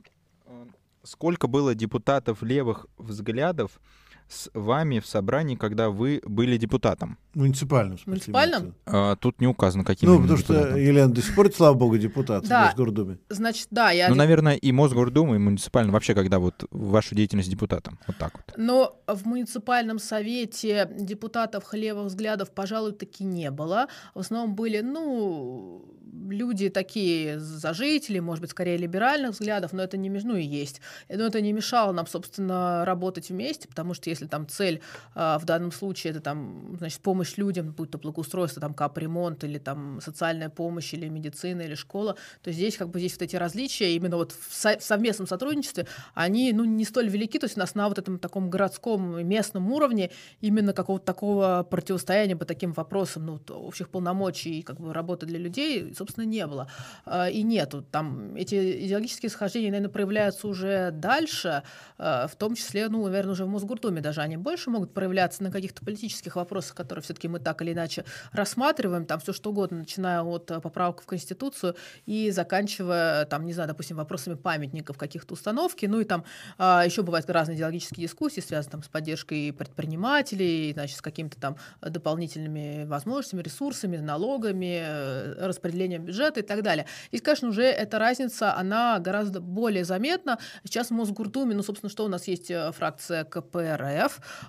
Сколько 1.03 1.47
было 1.47 1.75
депутатов 1.75 2.41
левых 2.41 2.87
взглядов 2.97 3.79
с 4.27 4.49
вами 4.53 4.99
в 4.99 5.05
собрании, 5.05 5.55
когда 5.55 5.89
вы 5.89 6.21
были 6.25 6.57
депутатом? 6.57 7.17
Муниципальным. 7.33 7.97
Муниципальным? 8.05 8.75
А, 8.85 9.15
тут 9.17 9.39
не 9.41 9.47
указано, 9.47 9.83
каким 9.83 10.09
Ну, 10.09 10.21
потому 10.21 10.37
депутатом. 10.37 10.69
что 10.69 10.77
Елена 10.79 11.13
до 11.13 11.21
сих 11.21 11.35
пор, 11.35 11.51
слава 11.53 11.73
богу, 11.73 11.97
депутат 11.97 12.47
да. 12.47 12.63
в 12.63 12.65
Мосгордуме. 12.67 13.19
Значит, 13.29 13.67
да. 13.71 13.91
Я... 13.91 14.09
Ну, 14.09 14.15
наверное, 14.15 14.55
и 14.55 14.71
Мосгордума, 14.71 15.35
и 15.35 15.37
муниципальным. 15.37 15.93
Вообще, 15.93 16.15
когда 16.15 16.39
вот 16.39 16.65
вашу 16.71 17.13
деятельность 17.15 17.49
депутатом. 17.49 17.99
Вот 18.07 18.17
так 18.17 18.33
вот. 18.33 18.57
Но 18.57 19.01
в 19.07 19.25
муниципальном 19.25 19.99
совете 19.99 20.89
депутатов 20.97 21.73
левых 21.73 22.07
взглядов, 22.07 22.51
пожалуй, 22.51 22.93
таки 22.93 23.23
не 23.23 23.51
было. 23.51 23.87
В 24.13 24.19
основном 24.19 24.55
были, 24.55 24.81
ну, 24.81 25.85
люди 26.29 26.69
такие 26.69 27.39
зажители, 27.39 28.19
может 28.19 28.41
быть, 28.41 28.51
скорее 28.51 28.77
либеральных 28.77 29.31
взглядов, 29.31 29.73
но 29.73 29.83
это 29.83 29.97
не 29.97 30.09
ну 30.15 30.35
и 30.35 30.43
есть. 30.43 30.81
Но 31.09 31.25
это 31.25 31.41
не 31.41 31.51
мешало 31.51 31.91
нам, 31.91 32.07
собственно, 32.07 32.85
работать 32.85 33.29
вместе, 33.29 33.67
потому 33.67 33.93
что 33.93 34.09
если 34.15 34.27
там 34.27 34.47
цель 34.47 34.81
а, 35.13 35.37
в 35.37 35.45
данном 35.45 35.71
случае 35.71 36.11
это 36.11 36.21
там, 36.21 36.75
значит, 36.77 37.01
помощь 37.01 37.37
людям, 37.37 37.71
будь 37.71 37.91
то 37.91 37.97
благоустройство, 37.97 38.61
там 38.61 38.73
капремонт 38.73 39.43
или 39.43 39.57
там 39.57 39.99
социальная 40.01 40.49
помощь 40.49 40.93
или 40.93 41.07
медицина 41.07 41.61
или 41.61 41.75
школа, 41.75 42.15
то 42.41 42.51
здесь 42.51 42.77
как 42.77 42.89
бы 42.89 42.99
здесь 42.99 43.13
вот 43.13 43.21
эти 43.21 43.35
различия 43.35 43.95
именно 43.95 44.17
вот 44.17 44.31
в, 44.31 44.53
со- 44.53 44.79
в 44.79 44.83
совместном 44.83 45.27
сотрудничестве, 45.27 45.87
они 46.13 46.53
ну 46.53 46.65
не 46.65 46.85
столь 46.85 47.09
велики, 47.09 47.39
то 47.39 47.45
есть 47.45 47.57
у 47.57 47.59
нас 47.59 47.75
на 47.75 47.87
вот 47.87 47.99
этом 47.99 48.17
таком 48.19 48.49
городском 48.49 49.25
местном 49.27 49.71
уровне 49.71 50.11
именно 50.41 50.73
какого-то 50.73 51.05
такого 51.05 51.67
противостояния 51.69 52.35
по 52.35 52.45
таким 52.45 52.73
вопросам, 52.73 53.25
ну 53.25 53.39
общих 53.49 53.89
полномочий 53.89 54.59
и 54.59 54.61
как 54.61 54.79
бы 54.79 54.93
работы 54.93 55.25
для 55.25 55.39
людей, 55.39 55.93
собственно, 55.95 56.25
не 56.25 56.45
было. 56.47 56.67
А, 57.05 57.29
и 57.29 57.43
нету. 57.43 57.83
Там 57.91 58.35
эти 58.35 58.85
идеологические 58.85 59.29
схождения, 59.29 59.69
наверное, 59.69 59.91
проявляются 59.91 60.47
уже 60.47 60.91
дальше, 60.91 61.63
а, 61.97 62.27
в 62.27 62.35
том 62.35 62.55
числе, 62.55 62.89
ну, 62.89 63.03
наверное, 63.05 63.33
уже 63.33 63.45
в 63.45 63.49
Мосгуртуме 63.49 64.01
даже 64.05 64.21
они 64.21 64.37
больше 64.37 64.69
могут 64.69 64.93
проявляться 64.93 65.41
на 65.41 65.51
каких-то 65.51 65.83
политических 65.83 66.35
вопросах, 66.35 66.75
которые 66.75 67.01
все-таки 67.01 67.27
мы 67.27 67.39
так 67.39 67.61
или 67.61 67.73
иначе 67.73 68.05
рассматриваем, 68.31 69.05
там 69.05 69.19
все 69.19 69.33
что 69.33 69.49
угодно, 69.49 69.79
начиная 69.79 70.21
от 70.21 70.51
э, 70.51 70.59
поправок 70.59 71.01
в 71.01 71.05
Конституцию 71.05 71.75
и 72.05 72.29
заканчивая, 72.29 73.25
там, 73.25 73.45
не 73.45 73.53
знаю, 73.53 73.67
допустим, 73.69 73.97
вопросами 73.97 74.35
памятников 74.35 74.97
каких-то 74.97 75.33
установки, 75.33 75.87
ну 75.87 75.99
и 75.99 76.03
там 76.03 76.23
а, 76.57 76.85
еще 76.85 77.01
бывают 77.01 77.27
разные 77.29 77.57
идеологические 77.57 78.07
дискуссии, 78.07 78.41
связанные 78.41 78.71
там 78.71 78.83
с 78.83 78.87
поддержкой 78.87 79.51
предпринимателей, 79.51 80.73
значит, 80.73 80.97
с 80.97 81.01
какими-то 81.01 81.39
там 81.39 81.57
дополнительными 81.81 82.85
возможностями, 82.85 83.41
ресурсами, 83.41 83.97
налогами, 83.97 84.83
э, 84.85 85.47
распределением 85.47 86.05
бюджета 86.05 86.41
и 86.41 86.43
так 86.43 86.61
далее. 86.61 86.85
Здесь, 87.09 87.23
конечно, 87.23 87.49
уже 87.49 87.63
эта 87.63 87.97
разница, 87.97 88.55
она 88.55 88.99
гораздо 88.99 89.41
более 89.41 89.83
заметна. 89.83 90.37
Сейчас 90.63 90.89
в 90.89 90.91
Мосгурдуме, 90.91 91.55
ну, 91.55 91.63
собственно, 91.63 91.89
что 91.89 92.05
у 92.05 92.07
нас 92.07 92.27
есть 92.27 92.51
э, 92.51 92.71
фракция 92.71 93.23
КПРФ, 93.23 93.94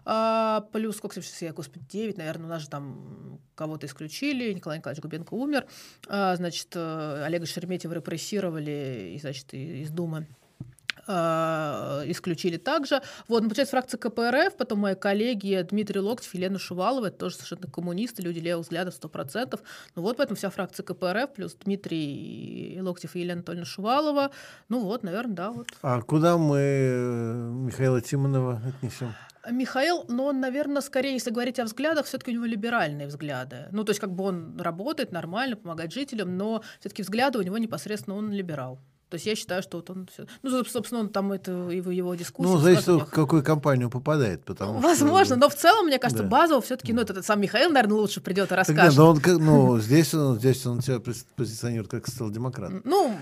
а, 0.05 0.66
плюс, 0.73 0.97
сколько 0.97 1.20
сейчас, 1.20 1.43
я, 1.43 1.52
господи, 1.52 1.85
9, 1.90 2.18
наверное, 2.18 2.47
у 2.47 2.48
нас 2.51 2.62
же 2.62 2.68
там 2.68 3.40
кого-то 3.55 3.86
исключили, 3.86 4.52
Николай 4.52 4.78
Николаевич 4.78 5.02
Губенко 5.02 5.35
умер, 5.35 5.66
а, 6.09 6.36
значит, 6.36 6.68
э, 6.74 7.23
Олега 7.24 7.47
Шереметьева 7.47 7.94
репрессировали, 7.94 9.12
и, 9.14 9.18
значит, 9.20 9.52
из 9.55 9.90
Думы 9.90 10.27
э, 11.06 12.02
исключили 12.06 12.56
также. 12.56 13.02
Вот, 13.28 13.43
ну, 13.43 13.48
получается, 13.48 13.73
фракция 13.73 13.98
КПРФ, 13.98 14.56
потом 14.56 14.81
мои 14.81 14.94
коллеги 14.94 15.66
Дмитрий 15.68 16.01
Локтев, 16.01 16.35
Елена 16.35 16.59
Шувалова, 16.59 17.06
это 17.06 17.18
тоже 17.18 17.36
совершенно 17.36 17.70
коммунисты, 17.70 18.23
люди 18.23 18.39
левого 18.39 18.62
взгляда 18.62 18.90
100%. 18.90 19.60
Ну 19.94 20.02
вот, 20.02 20.16
поэтому 20.16 20.36
вся 20.36 20.51
фракция 20.51 20.85
КПРФ, 20.85 21.32
плюс 21.35 21.55
Дмитрий 21.64 22.78
Локтев 22.81 23.16
и 23.16 23.20
Елена 23.20 23.36
Анатольевна 23.39 23.66
Шувалова. 23.66 24.31
Ну 24.68 24.81
вот, 24.81 25.02
наверное, 25.02 25.35
да. 25.35 25.51
Вот. 25.51 25.68
А 25.82 26.01
куда 26.02 26.36
мы 26.39 26.59
э, 26.59 27.51
Михаила 27.51 28.01
Тимонова 28.01 28.62
отнесем? 28.66 29.14
Михаил, 29.51 30.05
но 30.09 30.27
он, 30.27 30.40
наверное, 30.40 30.82
скорее, 30.82 31.14
если 31.14 31.31
говорить 31.31 31.59
о 31.59 31.64
взглядах, 31.64 32.06
все-таки 32.06 32.31
у 32.31 32.35
него 32.35 32.44
либеральные 32.44 33.06
взгляды. 33.06 33.68
Ну, 33.73 33.85
то 33.85 33.90
есть, 33.90 34.01
как 34.01 34.12
бы 34.12 34.24
он 34.24 34.60
работает 34.60 35.12
нормально, 35.12 35.56
помогает 35.56 35.93
жителям, 35.93 36.36
но 36.36 36.62
все-таки 36.81 37.02
взгляды 37.02 37.39
у 37.39 37.43
него 37.43 37.59
непосредственно 37.59 38.16
он 38.16 38.32
либерал. 38.32 38.78
То 39.09 39.15
есть 39.15 39.27
я 39.27 39.37
считаю, 39.37 39.62
что 39.62 39.77
вот 39.77 39.89
он 39.89 40.09
все. 40.12 40.27
Ну, 40.43 40.65
собственно, 40.65 41.01
он 41.01 41.11
там 41.11 41.31
это 41.31 41.53
его, 41.53 41.93
его 41.93 42.15
дискуссии. 42.16 42.49
Ну, 42.49 42.59
зависит 42.59 42.89
от 42.89 43.09
какую 43.09 43.45
компанию 43.45 43.89
попадает, 43.89 44.45
потому 44.45 44.81
Возможно, 44.81 45.37
что... 45.37 45.37
но 45.37 45.49
в 45.49 45.55
целом, 45.55 45.87
мне 45.87 46.01
кажется, 46.01 46.24
да. 46.24 46.28
базово 46.28 46.61
все-таки, 46.61 46.93
ну, 46.93 47.03
этот 47.03 47.24
сам 47.24 47.41
Михаил, 47.41 47.70
наверное, 47.70 47.99
лучше 47.99 48.20
придет 48.20 48.51
и 48.51 48.55
расскажет. 48.57 48.97
Тогда, 48.97 49.03
но 49.03 49.11
он, 49.11 49.45
ну, 49.45 49.78
здесь 49.78 50.12
он, 50.12 50.39
здесь 50.41 50.66
он 50.66 50.83
себя 50.83 51.01
позиционирует 51.37 51.89
как 51.89 52.09
социал-демократ. 52.09 52.85
Ну, 52.85 53.15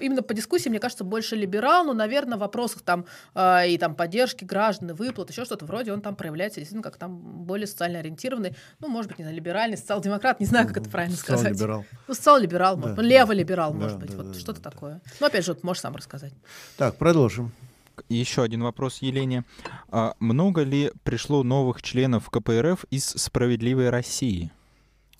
именно 0.00 0.22
по 0.22 0.34
дискуссии, 0.34 0.68
мне 0.68 0.80
кажется, 0.80 1.04
больше 1.04 1.36
либерал, 1.36 1.84
но, 1.84 1.92
наверное, 1.92 2.36
в 2.36 2.40
вопросах 2.40 2.82
там 2.82 3.06
э, 3.34 3.68
и 3.68 3.78
там 3.78 3.94
поддержки 3.94 4.44
граждан, 4.44 4.92
выплат, 4.92 5.30
еще 5.30 5.44
что-то 5.44 5.66
вроде 5.66 5.92
он 5.92 6.00
там 6.00 6.16
проявляется 6.16 6.58
действительно 6.58 6.82
как 6.82 6.96
там 6.96 7.44
более 7.44 7.68
социально 7.68 8.00
ориентированный, 8.00 8.56
ну, 8.80 8.88
может 8.88 9.08
быть, 9.08 9.18
не 9.18 9.24
знаю, 9.24 9.36
либеральный, 9.36 9.76
социал-демократ, 9.76 10.40
не 10.40 10.46
знаю, 10.46 10.66
как 10.66 10.78
это 10.78 10.90
правильно 10.90 11.16
сказать. 11.16 11.40
Социал-либерал. 11.40 11.84
Ну, 12.08 12.14
социал-либерал, 12.14 12.76
да, 12.76 12.94
ну, 12.96 13.02
лево-либерал, 13.02 13.72
да, 13.72 13.78
может 13.78 13.98
да, 13.98 14.00
быть, 14.00 14.10
да, 14.10 14.16
вот 14.16 14.32
да, 14.32 14.38
что-то 14.38 14.60
да, 14.60 14.70
такое. 14.70 15.00
Ну, 15.20 15.26
опять 15.26 15.44
же, 15.44 15.52
вот, 15.52 15.64
можешь 15.64 15.82
сам 15.82 15.96
рассказать. 15.96 16.32
Так, 16.76 16.96
продолжим. 16.96 17.52
Еще 18.08 18.42
один 18.42 18.62
вопрос 18.62 18.98
Елене. 19.02 19.44
А 19.88 20.14
много 20.18 20.62
ли 20.62 20.92
пришло 21.04 21.42
новых 21.42 21.82
членов 21.82 22.30
КПРФ 22.30 22.84
из 22.90 23.04
«Справедливой 23.04 23.90
России»? 23.90 24.50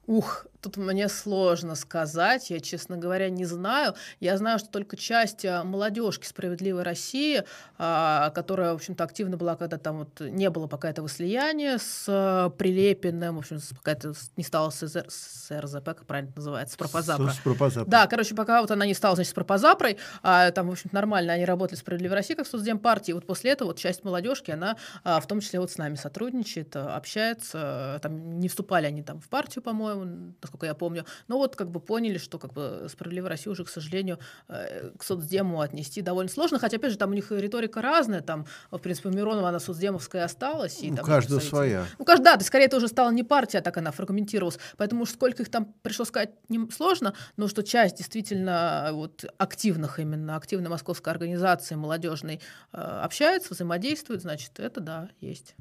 Ух, 0.06 0.46
Тут 0.62 0.76
мне 0.76 1.08
сложно 1.08 1.74
сказать, 1.74 2.48
я, 2.50 2.60
честно 2.60 2.96
говоря, 2.96 3.28
не 3.30 3.44
знаю. 3.44 3.94
Я 4.20 4.36
знаю, 4.36 4.60
что 4.60 4.68
только 4.68 4.96
часть 4.96 5.44
а, 5.44 5.64
молодежки 5.64 6.24
«Справедливой 6.24 6.84
России», 6.84 7.42
а, 7.78 8.30
которая, 8.30 8.70
в 8.70 8.76
общем-то, 8.76 9.02
активно 9.02 9.36
была, 9.36 9.56
когда 9.56 9.76
там 9.76 9.98
вот 9.98 10.20
не 10.20 10.48
было 10.50 10.68
пока 10.68 10.88
этого 10.88 11.08
слияния 11.08 11.78
с 11.78 12.04
а, 12.06 12.50
Прилепиным, 12.50 13.34
в 13.34 13.38
общем, 13.40 13.58
пока 13.74 13.90
это 13.90 14.14
не 14.36 14.44
стало 14.44 14.70
с, 14.70 14.84
с 14.84 15.50
РЗП, 15.50 15.84
как 15.84 16.06
правильно 16.06 16.32
называется, 16.36 16.74
с 16.74 16.76
Пропозапро. 16.76 17.30
С, 17.30 17.38
с 17.38 17.40
Пропозапро. 17.40 17.90
Да, 17.90 18.06
короче, 18.06 18.36
пока 18.36 18.60
вот 18.60 18.70
она 18.70 18.86
не 18.86 18.94
стала, 18.94 19.16
значит, 19.16 19.32
с 19.32 19.34
Пропозапрой, 19.34 19.96
а 20.22 20.52
там, 20.52 20.68
в 20.68 20.70
общем 20.70 20.90
нормально 20.92 21.32
они 21.32 21.44
работали 21.44 21.74
в 21.76 21.80
«Справедливой 21.80 22.14
России» 22.14 22.34
как 22.34 22.46
партии. 22.80 23.10
Вот 23.10 23.26
после 23.26 23.50
этого 23.50 23.68
вот 23.68 23.78
часть 23.78 24.04
молодежки, 24.04 24.52
она 24.52 24.76
в 25.02 25.26
том 25.26 25.40
числе 25.40 25.58
вот 25.58 25.72
с 25.72 25.78
нами 25.78 25.96
сотрудничает, 25.96 26.76
общается, 26.76 27.98
там 28.00 28.38
не 28.38 28.48
вступали 28.48 28.86
они 28.86 29.02
там 29.02 29.20
в 29.20 29.28
партию, 29.28 29.62
по-моему, 29.62 30.34
насколько 30.52 30.66
я 30.66 30.74
помню. 30.74 31.04
Но 31.28 31.38
вот 31.38 31.56
как 31.56 31.70
бы 31.70 31.80
поняли, 31.80 32.18
что 32.18 32.38
как 32.38 32.52
бы 32.52 32.86
«Справедливая 32.90 33.30
Россия» 33.30 33.50
уже, 33.50 33.64
к 33.64 33.68
сожалению, 33.68 34.18
э, 34.48 34.90
к 34.98 35.02
соцдему 35.02 35.60
отнести 35.60 36.02
довольно 36.02 36.30
сложно, 36.30 36.58
хотя, 36.58 36.76
опять 36.76 36.92
же, 36.92 36.98
там 36.98 37.10
у 37.10 37.14
них 37.14 37.30
риторика 37.30 37.80
разная, 37.80 38.20
там, 38.20 38.46
в 38.70 38.78
принципе, 38.78 39.08
у 39.08 39.12
Миронова 39.12 39.48
она 39.48 39.60
соцдемовская 39.60 40.24
осталась. 40.24 40.82
И, 40.82 40.90
у 40.90 40.96
там, 40.96 41.04
каждого 41.06 41.40
своя. 41.40 41.86
Ну, 41.98 42.04
каждый, 42.04 42.24
да, 42.24 42.36
то 42.36 42.44
скорее 42.44 42.66
это 42.66 42.76
уже 42.76 42.88
стала 42.88 43.10
не 43.10 43.24
партия, 43.24 43.58
а 43.58 43.62
так 43.62 43.76
она 43.78 43.92
фрагментировалась, 43.92 44.58
поэтому 44.76 45.06
сколько 45.06 45.42
их 45.42 45.50
там 45.50 45.72
пришло 45.82 46.04
сказать 46.04 46.30
не 46.48 46.70
сложно, 46.70 47.14
но 47.36 47.48
что 47.48 47.62
часть 47.62 47.96
действительно 47.96 48.90
вот 48.92 49.24
активных 49.38 49.98
именно, 49.98 50.36
активной 50.36 50.68
московской 50.68 51.12
организации 51.12 51.76
молодежной 51.76 52.40
э, 52.72 52.76
общается, 52.76 53.54
взаимодействует, 53.54 54.20
значит, 54.20 54.60
это 54.60 54.80
да, 54.80 55.08
есть. 55.20 55.54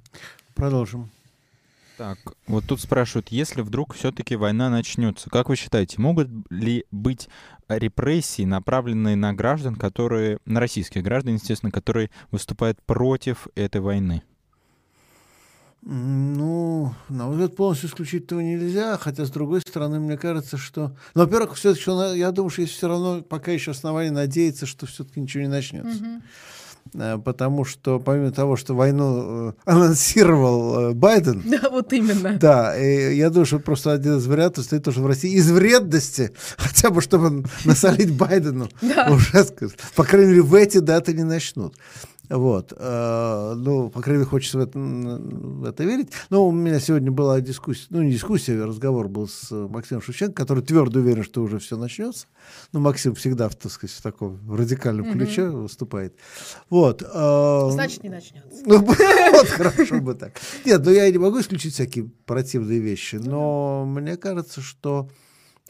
Продолжим. 0.54 1.10
Так, 2.02 2.18
вот 2.48 2.66
тут 2.66 2.82
спрашивают, 2.82 3.30
если 3.30 3.62
вдруг 3.62 3.94
все-таки 3.94 4.36
война 4.36 4.72
начнется, 4.72 5.30
как 5.30 5.50
вы 5.50 5.56
считаете, 5.56 6.02
могут 6.02 6.30
ли 6.50 6.84
быть 6.90 7.30
репрессии, 7.70 8.42
направленные 8.42 9.16
на 9.16 9.34
граждан, 9.34 9.76
которые, 9.76 10.40
на 10.46 10.60
российских 10.60 11.04
граждан, 11.04 11.36
естественно, 11.36 11.72
которые 11.72 12.10
выступают 12.32 12.82
против 12.82 13.48
этой 13.54 13.82
войны? 13.82 14.24
Ну, 15.84 16.92
на 17.08 17.26
мой 17.26 17.34
взгляд, 17.36 17.56
полностью 17.56 17.88
исключить 17.88 18.24
этого 18.24 18.40
нельзя, 18.40 18.98
хотя, 18.98 19.24
с 19.24 19.30
другой 19.30 19.62
стороны, 19.62 20.00
мне 20.00 20.18
кажется, 20.18 20.58
что... 20.58 20.96
Ну, 21.14 21.26
во-первых, 21.26 21.54
все-таки, 21.54 22.18
я 22.18 22.32
думаю, 22.32 22.50
что 22.50 22.64
есть 22.64 22.74
все 22.74 22.88
равно 22.88 23.22
пока 23.22 23.52
еще 23.52 23.72
основания 23.72 24.10
надеяться, 24.10 24.66
что 24.66 24.88
все-таки 24.88 25.20
ничего 25.20 25.44
не 25.44 25.50
начнется. 25.50 26.04
Mm-hmm. 26.04 26.22
Э, 26.94 27.18
потому 27.24 27.64
что 27.66 28.00
помимо 28.00 28.32
того, 28.32 28.56
что 28.56 28.76
войну 28.76 29.50
э, 29.50 29.54
анонсировал 29.66 30.92
э, 30.92 30.94
Байден... 30.94 31.44
Да, 31.52 31.70
вот 31.70 31.94
именно. 31.94 32.38
Да, 32.38 32.78
и 32.78 33.16
я 33.16 33.30
думаю, 33.30 33.46
что 33.46 33.60
просто 33.60 33.94
один 33.94 34.18
из 34.18 34.28
вариантов 34.28 34.66
стоит 34.66 34.84
тоже 34.84 35.02
в 35.02 35.08
России 35.08 35.34
из 35.34 35.52
вредности, 35.52 36.32
хотя 36.58 36.90
бы 36.90 37.02
чтобы 37.02 37.46
насолить 37.66 38.14
Байдену, 38.14 38.70
уже, 39.10 39.46
по 39.96 40.04
крайней 40.04 40.30
мере, 40.30 40.42
в 40.42 40.54
эти 40.54 40.80
даты 40.80 41.14
не 41.14 41.24
начнут. 41.24 41.76
Вот. 42.32 42.74
Э, 42.78 43.54
ну, 43.58 43.90
по 43.90 44.02
крайней 44.02 44.20
мере, 44.20 44.30
хочется 44.30 44.58
в 44.58 44.62
это, 44.62 44.80
в 44.80 45.66
это 45.66 45.84
верить. 45.84 46.12
Но 46.30 46.48
у 46.48 46.52
меня 46.52 46.80
сегодня 46.80 47.12
была 47.12 47.42
дискуссия, 47.42 47.88
ну, 47.90 48.02
не 48.02 48.12
дискуссия, 48.14 48.62
а 48.64 48.68
разговор 48.68 49.10
был 49.10 49.28
с 49.28 49.52
Максимом 49.52 50.02
Шевченко, 50.02 50.34
который 50.34 50.64
твердо 50.64 51.00
уверен, 51.00 51.24
что 51.24 51.42
уже 51.42 51.60
все 51.60 51.76
начнется. 51.76 52.28
Ну, 52.72 52.80
Максим 52.80 53.16
всегда, 53.16 53.50
так 53.50 53.72
сказать, 53.72 53.96
в 53.96 54.02
таком 54.02 54.40
радикальном 54.50 55.12
ключе 55.12 55.50
угу. 55.50 55.64
выступает. 55.64 56.16
Вот. 56.70 57.04
Э, 57.04 57.70
Значит, 57.72 58.04
не 58.04 58.10
начнется. 58.10 58.64
Ну, 58.66 58.78
вот, 59.32 59.48
хорошо 59.48 60.00
бы 60.00 60.14
так. 60.14 60.40
Нет, 60.66 60.82
ну 60.86 60.92
я 60.92 61.10
не 61.12 61.18
могу 61.18 61.42
исключить 61.42 61.74
всякие 61.74 62.10
противные 62.26 62.80
вещи, 62.80 63.16
но 63.16 63.86
мне 63.86 64.16
кажется, 64.16 64.62
что 64.62 65.10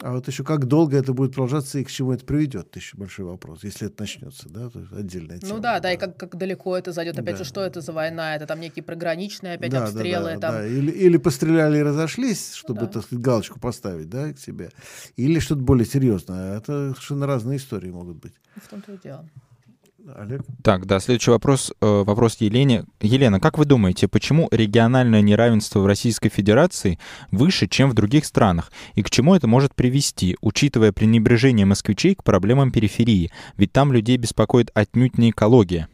а 0.00 0.12
вот 0.12 0.26
еще 0.26 0.42
как 0.42 0.66
долго 0.66 0.96
это 0.96 1.12
будет 1.12 1.32
продолжаться 1.32 1.78
и 1.78 1.84
к 1.84 1.90
чему 1.90 2.12
это 2.12 2.24
приведет, 2.24 2.68
это 2.68 2.78
еще 2.78 2.96
большой 2.96 3.26
вопрос, 3.26 3.62
если 3.62 3.86
это 3.86 4.02
начнется, 4.02 4.48
да, 4.48 4.68
то 4.68 4.80
есть 4.80 4.92
отдельная 4.92 5.38
тема. 5.38 5.54
Ну 5.54 5.60
да, 5.60 5.74
да, 5.74 5.80
да, 5.80 5.92
и 5.92 5.96
как, 5.96 6.16
как 6.16 6.36
далеко 6.36 6.76
это 6.76 6.92
зайдет, 6.92 7.18
опять 7.18 7.36
да. 7.36 7.44
же, 7.44 7.48
что 7.48 7.60
это 7.60 7.80
за 7.80 7.92
война, 7.92 8.34
это 8.34 8.46
там 8.46 8.60
некие 8.60 8.82
приграничные 8.82 9.54
опять 9.54 9.70
да, 9.70 9.84
обстрелы. 9.84 10.34
Да, 10.34 10.34
да, 10.34 10.40
там... 10.40 10.54
да. 10.54 10.66
Или, 10.66 10.90
или 10.90 11.16
постреляли 11.18 11.78
и 11.78 11.82
разошлись, 11.82 12.54
чтобы, 12.54 12.80
да. 12.80 12.86
так 12.86 13.04
сказать, 13.04 13.22
галочку 13.22 13.60
поставить, 13.60 14.08
да, 14.08 14.32
к 14.32 14.38
себе, 14.38 14.70
или 15.16 15.38
что-то 15.38 15.62
более 15.62 15.86
серьезное, 15.86 16.58
это 16.58 16.90
совершенно 16.90 17.26
разные 17.26 17.58
истории 17.58 17.90
могут 17.90 18.16
быть. 18.16 18.34
В 18.56 18.68
том-то 18.68 18.92
и 18.92 18.98
дело. 19.02 19.28
Олег? 20.16 20.42
Так, 20.62 20.86
да, 20.86 21.00
следующий 21.00 21.30
вопрос, 21.30 21.72
э, 21.80 22.02
вопрос 22.04 22.36
Елене. 22.40 22.84
Елена, 23.00 23.40
как 23.40 23.58
вы 23.58 23.64
думаете, 23.64 24.08
почему 24.08 24.48
региональное 24.50 25.22
неравенство 25.22 25.80
в 25.80 25.86
Российской 25.86 26.28
Федерации 26.28 26.98
выше, 27.30 27.68
чем 27.68 27.90
в 27.90 27.94
других 27.94 28.24
странах? 28.24 28.72
И 28.94 29.02
к 29.02 29.10
чему 29.10 29.34
это 29.34 29.46
может 29.46 29.74
привести, 29.74 30.36
учитывая 30.40 30.92
пренебрежение 30.92 31.66
москвичей 31.66 32.14
к 32.14 32.24
проблемам 32.24 32.72
периферии? 32.72 33.30
Ведь 33.56 33.72
там 33.72 33.92
людей 33.92 34.16
беспокоит 34.16 34.70
отнюдь 34.74 35.18
не 35.18 35.30
экология. 35.30 35.88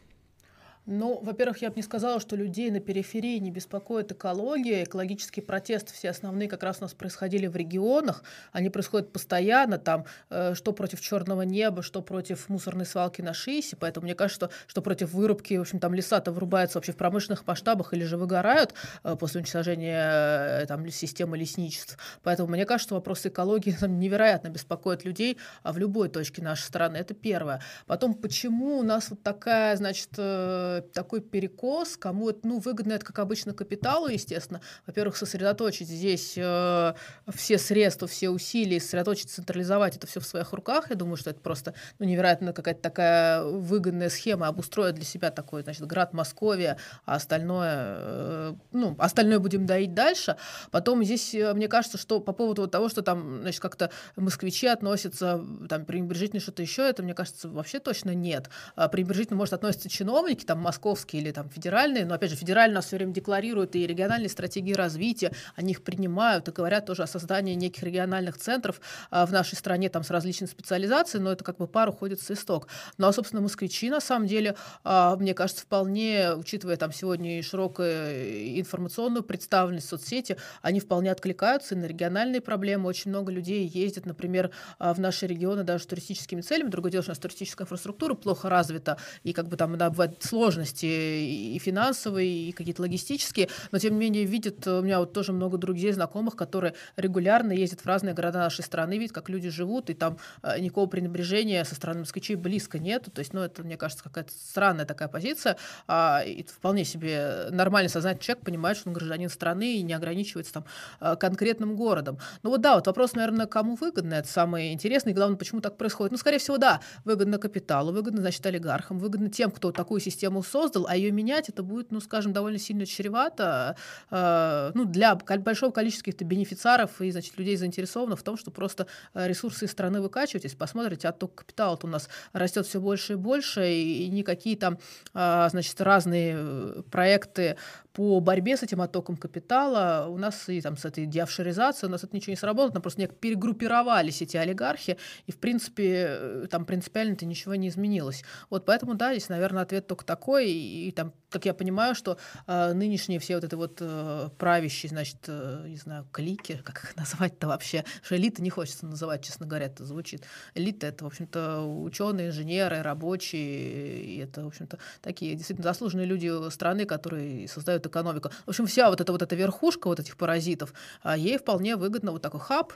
Ну, 0.91 1.19
во-первых, 1.21 1.61
я 1.61 1.69
бы 1.69 1.75
не 1.75 1.83
сказала, 1.83 2.19
что 2.19 2.35
людей 2.35 2.71
на 2.71 2.79
периферии 2.79 3.37
не 3.37 3.51
беспокоит 3.51 4.11
экология. 4.11 4.85
Экологические 4.85 5.45
протесты 5.45 5.93
все 5.93 6.09
основные 6.09 6.49
как 6.49 6.63
раз 6.63 6.77
у 6.79 6.81
нас 6.81 6.95
происходили 6.95 7.45
в 7.45 7.55
регионах. 7.55 8.23
Они 8.51 8.71
происходят 8.71 9.13
постоянно, 9.13 9.77
там, 9.77 10.05
э, 10.31 10.55
что 10.55 10.73
против 10.73 10.99
черного 10.99 11.43
неба, 11.43 11.83
что 11.83 12.01
против 12.01 12.49
мусорной 12.49 12.87
свалки 12.87 13.21
на 13.21 13.35
ШИСе. 13.35 13.75
Поэтому 13.75 14.05
мне 14.05 14.15
кажется, 14.15 14.47
что, 14.47 14.49
что 14.65 14.81
против 14.81 15.13
вырубки, 15.13 15.53
в 15.57 15.61
общем, 15.61 15.79
там 15.79 15.93
леса-то 15.93 16.31
вырубаются 16.31 16.79
вообще 16.79 16.91
в 16.91 16.97
промышленных 16.97 17.45
масштабах 17.45 17.93
или 17.93 18.03
же 18.03 18.17
выгорают 18.17 18.73
э, 19.03 19.15
после 19.15 19.41
уничтожения 19.41 20.61
э, 20.63 20.65
там, 20.65 20.89
системы 20.89 21.37
лесничеств. 21.37 21.99
Поэтому 22.23 22.49
мне 22.49 22.65
кажется, 22.65 22.87
что 22.87 22.95
вопросы 22.95 23.27
экологии 23.27 23.71
там, 23.79 23.99
невероятно 23.99 24.47
беспокоят 24.47 25.05
людей 25.05 25.37
а 25.61 25.71
в 25.71 25.77
любой 25.77 26.09
точке 26.09 26.41
нашей 26.41 26.63
страны. 26.63 26.97
Это 26.97 27.13
первое. 27.13 27.61
Потом, 27.85 28.15
почему 28.15 28.79
у 28.79 28.83
нас 28.83 29.11
вот 29.11 29.21
такая, 29.21 29.75
значит, 29.75 30.09
э, 30.17 30.78
такой 30.81 31.21
перекос, 31.21 31.97
кому 31.97 32.29
это 32.29 32.39
ну, 32.43 32.59
выгодно, 32.59 32.93
это, 32.93 33.05
как 33.05 33.19
обычно, 33.19 33.53
капиталу, 33.53 34.07
естественно. 34.07 34.61
Во-первых, 34.85 35.17
сосредоточить 35.17 35.87
здесь 35.87 36.33
э, 36.37 36.93
все 37.33 37.57
средства, 37.57 38.07
все 38.07 38.29
усилия, 38.29 38.79
сосредоточить, 38.79 39.29
централизовать 39.29 39.97
это 39.97 40.07
все 40.07 40.19
в 40.19 40.25
своих 40.25 40.53
руках. 40.53 40.89
Я 40.89 40.95
думаю, 40.95 41.17
что 41.17 41.29
это 41.29 41.39
просто 41.39 41.73
ну, 41.99 42.05
невероятно 42.05 42.53
какая-то 42.53 42.81
такая 42.81 43.43
выгодная 43.43 44.09
схема 44.09 44.47
обустроить 44.47 44.95
для 44.95 45.05
себя 45.05 45.31
такой, 45.31 45.63
значит, 45.63 45.85
град 45.85 46.13
Московия, 46.13 46.77
а 47.05 47.15
остальное, 47.15 47.75
э, 47.75 48.53
ну, 48.71 48.95
остальное 48.97 49.39
будем 49.39 49.65
доить 49.65 49.93
дальше. 49.93 50.37
Потом 50.71 51.03
здесь, 51.03 51.33
э, 51.33 51.53
мне 51.53 51.67
кажется, 51.67 51.97
что 51.97 52.19
по 52.19 52.33
поводу 52.33 52.67
того, 52.67 52.89
что 52.89 53.01
там, 53.01 53.41
значит, 53.41 53.61
как-то 53.61 53.91
москвичи 54.15 54.67
относятся 54.67 55.43
там 55.67 55.85
пренебрежительно 55.85 56.41
что-то 56.41 56.61
еще, 56.61 56.87
это, 56.87 57.03
мне 57.03 57.13
кажется, 57.13 57.49
вообще 57.49 57.79
точно 57.79 58.13
нет. 58.13 58.49
А 58.75 58.87
пренебрежительно, 58.87 59.37
может, 59.37 59.53
относятся 59.53 59.89
чиновники, 59.89 60.45
там, 60.45 60.59
московские 60.69 61.23
или 61.23 61.31
там 61.31 61.49
федеральные, 61.49 62.05
но 62.05 62.13
опять 62.13 62.29
же 62.29 62.35
федеральные 62.35 62.75
у 62.75 62.75
нас 62.75 62.85
все 62.85 62.97
время 62.97 63.11
декларируют 63.11 63.75
и 63.75 63.87
региональные 63.87 64.29
стратегии 64.29 64.73
развития, 64.73 65.31
они 65.55 65.71
их 65.71 65.81
принимают 65.81 66.47
и 66.47 66.51
говорят 66.51 66.85
тоже 66.85 67.01
о 67.01 67.07
создании 67.07 67.55
неких 67.55 67.81
региональных 67.81 68.37
центров 68.37 68.79
а, 69.09 69.25
в 69.25 69.31
нашей 69.31 69.55
стране 69.55 69.89
там 69.89 70.03
с 70.03 70.11
различной 70.11 70.47
специализацией, 70.47 71.23
но 71.23 71.31
это 71.31 71.43
как 71.43 71.57
бы 71.57 71.67
пар 71.67 71.89
уходит 71.89 72.21
с 72.21 72.29
исток. 72.29 72.67
Ну 72.99 73.07
а, 73.07 73.13
собственно, 73.13 73.41
москвичи, 73.41 73.89
на 73.89 73.99
самом 73.99 74.27
деле, 74.27 74.55
а, 74.83 75.15
мне 75.15 75.33
кажется, 75.33 75.63
вполне, 75.63 76.35
учитывая 76.35 76.77
там 76.77 76.91
сегодня 76.93 77.41
широкую 77.41 78.59
информационную 78.59 79.23
представленность 79.23 79.87
в 79.87 79.89
соцсети, 79.89 80.37
они 80.61 80.79
вполне 80.79 81.11
откликаются 81.11 81.73
и 81.73 81.77
на 81.79 81.85
региональные 81.85 82.41
проблемы. 82.41 82.89
Очень 82.89 83.09
много 83.09 83.31
людей 83.31 83.65
ездят, 83.67 84.05
например, 84.05 84.51
а, 84.77 84.93
в 84.93 84.99
наши 84.99 85.25
регионы 85.25 85.63
даже 85.63 85.85
с 85.85 85.87
туристическими 85.87 86.41
целями. 86.41 86.69
Другое 86.69 86.91
дело, 86.91 87.01
что 87.01 87.11
у 87.11 87.13
нас 87.13 87.19
туристическая 87.19 87.65
инфраструктура 87.65 88.13
плохо 88.13 88.49
развита, 88.49 88.97
и 89.23 89.33
как 89.33 89.47
бы 89.47 89.57
там 89.57 89.75
да, 89.79 89.89
бывают 89.89 90.19
сложности 90.49 90.85
и 90.85 91.59
финансовые, 91.59 92.49
и 92.49 92.51
какие-то 92.51 92.81
логистические, 92.81 93.49
но 93.71 93.79
тем 93.79 93.93
не 93.93 93.99
менее 93.99 94.25
видят, 94.25 94.65
у 94.67 94.81
меня 94.81 94.99
вот 94.99 95.13
тоже 95.13 95.31
много 95.31 95.57
друзей, 95.57 95.91
знакомых, 95.91 96.35
которые 96.35 96.73
регулярно 96.97 97.51
ездят 97.51 97.81
в 97.81 97.85
разные 97.85 98.13
города 98.13 98.39
нашей 98.39 98.63
страны, 98.63 98.97
видят, 98.97 99.13
как 99.13 99.29
люди 99.29 99.49
живут, 99.49 99.89
и 99.89 99.93
там 99.93 100.17
э, 100.41 100.59
никакого 100.59 100.87
пренебрежения 100.87 101.63
со 101.63 101.75
стороны 101.75 102.01
москвичей 102.01 102.35
близко 102.35 102.79
нет. 102.79 103.07
То 103.13 103.19
есть, 103.19 103.33
ну, 103.33 103.41
это, 103.41 103.63
мне 103.63 103.77
кажется, 103.77 104.03
какая-то 104.03 104.31
странная 104.31 104.85
такая 104.85 105.07
позиция. 105.07 105.57
А, 105.87 106.23
и 106.25 106.43
вполне 106.43 106.85
себе 106.85 107.47
нормальный 107.51 107.89
сознательный 107.89 108.23
человек 108.23 108.45
понимает, 108.45 108.77
что 108.77 108.89
он 108.89 108.93
гражданин 108.93 109.29
страны 109.29 109.77
и 109.77 109.81
не 109.83 109.93
ограничивается 109.93 110.53
там 110.53 110.65
э, 110.99 111.15
конкретным 111.15 111.75
городом. 111.75 112.17
Ну 112.43 112.49
вот 112.49 112.61
да, 112.61 112.75
вот 112.75 112.87
вопрос, 112.87 113.13
наверное, 113.13 113.45
кому 113.45 113.75
выгодно, 113.75 114.15
это 114.15 114.27
самое 114.27 114.73
интересное, 114.73 115.13
и 115.13 115.15
главное, 115.15 115.37
почему 115.37 115.61
так 115.61 115.77
происходит. 115.77 116.11
Ну, 116.11 116.17
скорее 116.17 116.39
всего, 116.39 116.57
да, 116.57 116.81
выгодно 117.05 117.37
капиталу, 117.37 117.91
выгодно, 117.91 118.21
значит, 118.21 118.45
олигархам, 118.45 118.99
выгодно 118.99 119.29
тем, 119.29 119.51
кто 119.51 119.71
такую 119.71 120.01
систему 120.01 120.38
создал, 120.43 120.87
а 120.87 120.95
ее 120.95 121.11
менять 121.11 121.49
это 121.49 121.63
будет, 121.63 121.91
ну, 121.91 121.99
скажем, 121.99 122.33
довольно 122.33 122.59
сильно 122.59 122.85
чревато, 122.85 123.75
э, 124.11 124.71
ну, 124.73 124.85
для 124.85 125.15
большого 125.15 125.71
количества 125.71 126.05
каких-то 126.05 126.25
бенефициаров 126.25 127.01
и, 127.01 127.11
значит, 127.11 127.37
людей 127.37 127.55
заинтересованных 127.55 128.19
в 128.19 128.23
том, 128.23 128.37
что 128.37 128.51
просто 128.51 128.87
э, 129.13 129.27
ресурсы 129.27 129.65
из 129.65 129.71
страны 129.71 130.01
выкачивать. 130.01 130.43
Если 130.43 130.57
посмотрите, 130.57 131.07
отток 131.07 131.35
капитала 131.35 131.77
у 131.81 131.87
нас 131.87 132.09
растет 132.33 132.65
все 132.65 132.79
больше 132.79 133.13
и 133.13 133.15
больше, 133.15 133.69
и, 133.71 134.05
и 134.05 134.09
никакие 134.09 134.57
там, 134.57 134.79
э, 135.13 135.47
значит, 135.49 135.79
разные 135.81 136.35
э, 136.37 136.81
проекты 136.91 137.57
по 137.99 138.21
борьбе 138.21 138.55
с 138.55 138.63
этим 138.63 138.81
оттоком 138.81 139.17
капитала 139.17 140.07
у 140.07 140.17
нас 140.17 140.47
и 140.47 140.61
там 140.61 140.77
с 140.77 140.85
этой 140.85 141.05
деофшоризацией 141.05 141.89
у 141.89 141.91
нас 141.91 142.01
это 142.01 142.15
ничего 142.15 142.31
не 142.31 142.37
сработало, 142.37 142.71
там 142.71 142.81
просто 142.81 143.05
перегруппировались 143.07 144.21
эти 144.21 144.37
олигархи, 144.37 144.97
и 145.27 145.33
в 145.33 145.37
принципе 145.37 146.05
э, 146.07 146.47
там 146.49 146.63
принципиально-то 146.63 147.25
ничего 147.25 147.55
не 147.55 147.67
изменилось. 147.67 148.23
Вот 148.49 148.65
поэтому, 148.65 148.93
да, 148.93 149.11
здесь, 149.11 149.27
наверное, 149.27 149.63
ответ 149.63 149.85
только 149.85 150.05
такой, 150.05 150.49
и, 150.49 150.87
и 150.87 150.91
там, 150.93 151.11
как 151.29 151.43
я 151.43 151.53
понимаю, 151.53 151.93
что 151.93 152.17
э, 152.47 152.71
нынешние 152.71 153.19
все 153.19 153.35
вот 153.35 153.43
это 153.43 153.57
вот 153.57 153.79
э, 153.81 154.29
правящие, 154.37 154.91
значит, 154.91 155.17
э, 155.27 155.65
не 155.67 155.75
знаю, 155.75 156.07
клики, 156.13 156.61
как 156.63 156.81
их 156.81 156.95
назвать-то 156.95 157.47
вообще, 157.49 157.83
что 158.01 158.15
элиты 158.15 158.41
не 158.41 158.49
хочется 158.49 158.85
называть, 158.85 159.25
честно 159.25 159.45
говоря, 159.45 159.65
это 159.65 159.83
звучит. 159.83 160.23
Элита— 160.55 160.87
это, 160.87 161.03
в 161.03 161.07
общем-то, 161.07 161.63
ученые, 161.83 162.29
инженеры, 162.29 162.81
рабочие, 162.81 164.03
и 164.03 164.17
это, 164.19 164.45
в 164.45 164.47
общем-то, 164.47 164.79
такие 165.01 165.35
действительно 165.35 165.67
заслуженные 165.67 166.05
люди 166.05 166.49
страны, 166.49 166.85
которые 166.85 167.45
создают 167.49 167.88
экономику. 167.89 168.29
В 168.45 168.49
общем, 168.49 168.65
вся 168.65 168.89
вот 168.89 169.01
эта 169.01 169.11
вот 169.11 169.21
эта 169.21 169.35
верхушка 169.35 169.87
вот 169.87 169.99
этих 169.99 170.17
паразитов, 170.17 170.73
а 171.01 171.17
ей 171.17 171.37
вполне 171.37 171.75
выгодно 171.75 172.11
вот 172.11 172.21
такой 172.21 172.39
хаб 172.39 172.73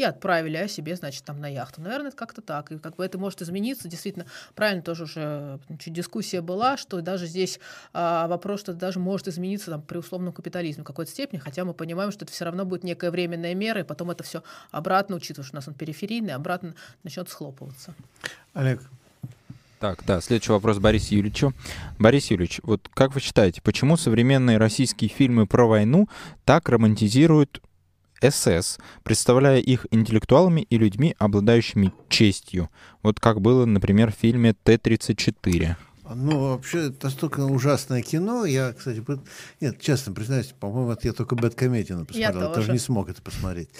и 0.00 0.02
отправили 0.02 0.56
о 0.56 0.66
себе, 0.66 0.96
значит, 0.96 1.24
там 1.24 1.40
на 1.40 1.48
яхту. 1.48 1.82
Наверное, 1.82 2.08
это 2.08 2.16
как-то 2.16 2.40
так. 2.40 2.72
И 2.72 2.78
как 2.78 2.96
бы 2.96 3.04
это 3.04 3.18
может 3.18 3.42
измениться. 3.42 3.86
Действительно, 3.86 4.24
правильно 4.54 4.82
тоже 4.82 5.04
уже 5.04 5.58
значит, 5.68 5.92
дискуссия 5.92 6.40
была, 6.40 6.78
что 6.78 7.02
даже 7.02 7.26
здесь 7.26 7.60
а, 7.92 8.26
вопрос, 8.26 8.60
что 8.60 8.72
даже 8.72 8.98
может 8.98 9.28
измениться 9.28 9.70
там, 9.70 9.82
при 9.82 9.98
условном 9.98 10.32
капитализме 10.32 10.84
в 10.84 10.86
какой-то 10.86 11.10
степени, 11.10 11.38
хотя 11.38 11.66
мы 11.66 11.74
понимаем, 11.74 12.12
что 12.12 12.24
это 12.24 12.32
все 12.32 12.46
равно 12.46 12.64
будет 12.64 12.82
некая 12.82 13.10
временная 13.10 13.54
мера, 13.54 13.80
и 13.80 13.84
потом 13.84 14.10
это 14.10 14.24
все 14.24 14.42
обратно, 14.70 15.16
учитывая, 15.16 15.44
что 15.44 15.56
у 15.56 15.58
нас 15.58 15.68
он 15.68 15.74
периферийный, 15.74 16.32
обратно 16.32 16.74
начнет 17.02 17.28
схлопываться. 17.28 17.94
Олег, 18.54 18.80
так, 19.80 20.04
да, 20.06 20.20
следующий 20.20 20.52
вопрос 20.52 20.78
Борису 20.78 21.14
Юрьевичу. 21.14 21.54
Борис 21.98 22.30
Юрьевич, 22.30 22.60
вот 22.62 22.88
как 22.92 23.14
вы 23.14 23.20
считаете, 23.20 23.62
почему 23.62 23.96
современные 23.96 24.58
российские 24.58 25.08
фильмы 25.08 25.46
про 25.46 25.66
войну 25.66 26.06
так 26.44 26.68
романтизируют 26.68 27.62
СС, 28.22 28.78
представляя 29.02 29.58
их 29.58 29.86
интеллектуалами 29.90 30.60
и 30.60 30.76
людьми, 30.76 31.16
обладающими 31.18 31.94
честью? 32.10 32.68
Вот 33.02 33.20
как 33.20 33.40
было, 33.40 33.64
например, 33.64 34.12
в 34.12 34.16
фильме 34.16 34.52
Т-34. 34.52 35.76
Ну, 36.14 36.50
вообще, 36.50 36.88
это 36.88 37.06
настолько 37.06 37.40
ужасное 37.40 38.02
кино. 38.02 38.44
Я, 38.44 38.72
кстати, 38.72 39.02
нет, 39.60 39.80
честно 39.80 40.12
признаюсь, 40.12 40.52
по-моему, 40.58 40.94
я 41.02 41.12
только 41.12 41.36
Бэткомедиана 41.36 42.04
посмотрел. 42.04 42.40
Я, 42.40 42.48
я 42.48 42.52
тоже 42.52 42.72
не 42.72 42.78
смог 42.78 43.08
это 43.08 43.22
посмотреть. 43.22 43.70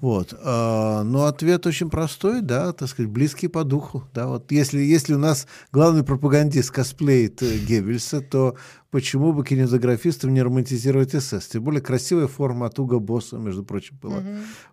Вот. 0.00 0.32
А, 0.42 1.02
но 1.02 1.24
ответ 1.24 1.66
очень 1.66 1.90
простой, 1.90 2.40
да, 2.40 2.72
так 2.72 2.88
сказать, 2.88 3.10
близкий 3.10 3.48
по 3.48 3.64
духу. 3.64 4.04
Да, 4.14 4.28
вот 4.28 4.52
если, 4.52 4.80
если 4.80 5.14
у 5.14 5.18
нас 5.18 5.48
главный 5.72 6.04
пропагандист 6.04 6.70
косплеит 6.70 7.42
э, 7.42 7.58
Геббельса, 7.58 8.20
то 8.20 8.54
почему 8.92 9.32
бы 9.32 9.44
кинематографистам 9.44 10.32
не 10.32 10.42
романтизировать 10.42 11.10
СС? 11.12 11.48
Тем 11.48 11.64
более 11.64 11.80
красивая 11.80 12.28
форма 12.28 12.66
от 12.66 12.78
Уга 12.78 13.00
Босса, 13.00 13.38
между 13.38 13.64
прочим, 13.64 13.98
была. 14.00 14.18
Угу. 14.18 14.28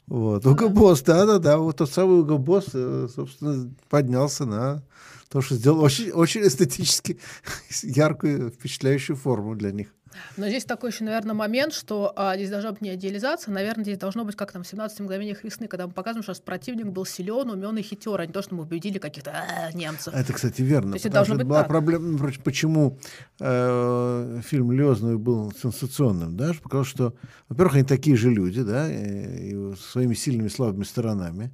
Вот. 0.08 0.46
Уга 0.46 0.68
Босс, 0.70 1.02
да-да-да, 1.02 1.58
вот 1.58 1.78
тот 1.78 1.90
самый 1.90 2.20
Уга 2.20 2.38
Босс, 2.38 2.66
э, 2.74 3.08
собственно, 3.14 3.74
поднялся 3.90 4.46
на 4.46 4.84
то, 5.30 5.42
что 5.42 5.56
сделал 5.56 5.82
очень, 5.82 6.12
очень 6.12 6.42
эстетически 6.42 7.18
яркую, 7.82 8.52
впечатляющую 8.52 9.16
форму 9.16 9.56
для 9.56 9.72
них. 9.72 9.88
Но 10.38 10.48
здесь 10.48 10.66
такой 10.66 10.92
еще, 10.92 11.04
наверное, 11.04 11.34
момент, 11.34 11.74
что 11.74 12.14
а, 12.16 12.36
здесь 12.36 12.50
должна 12.50 12.72
быть 12.72 12.82
не 12.82 12.94
идеализация, 12.96 13.54
наверное, 13.54 13.84
здесь 13.84 13.98
должно 13.98 14.26
быть 14.26 14.36
как 14.36 14.52
там 14.52 14.64
в 14.64 14.68
17 14.68 15.00
мгновениях 15.02 15.44
весны, 15.44 15.68
когда 15.68 15.88
мы 15.88 15.94
показываем, 15.94 16.24
что 16.24 16.44
противник 16.44 16.88
был 16.88 17.06
силен, 17.06 17.50
умен 17.50 17.78
и 17.78 17.82
хитер, 17.82 18.20
а 18.20 18.26
не 18.26 18.34
то, 18.34 18.42
что 18.42 18.56
мы 18.56 18.66
победили 18.66 18.98
каких-то 18.98 19.32
а, 19.32 19.72
немцев. 19.74 20.14
Это, 20.14 20.34
кстати, 20.34 20.62
верно. 20.62 20.92
То 20.92 20.96
есть 20.96 21.06
это 21.06 21.16
должно 21.16 21.36
быть 21.36 21.46
была 21.46 21.60
так. 21.60 21.70
проблема, 21.70 22.18
почему 22.44 22.98
э, 23.40 24.42
фильм 24.44 24.72
Лезный 24.72 25.18
был 25.18 25.54
сенсационным, 25.54 26.38
да, 26.38 26.52
потому 26.62 26.84
что, 26.84 27.14
во-первых, 27.50 27.76
они 27.76 27.84
такие 27.84 28.16
же 28.16 28.30
люди, 28.30 28.62
да, 28.62 28.92
и, 28.92 29.52
и 29.52 29.76
своими 29.76 30.14
сильными 30.14 30.48
слабыми 30.48 30.84
сторонами 30.84 31.52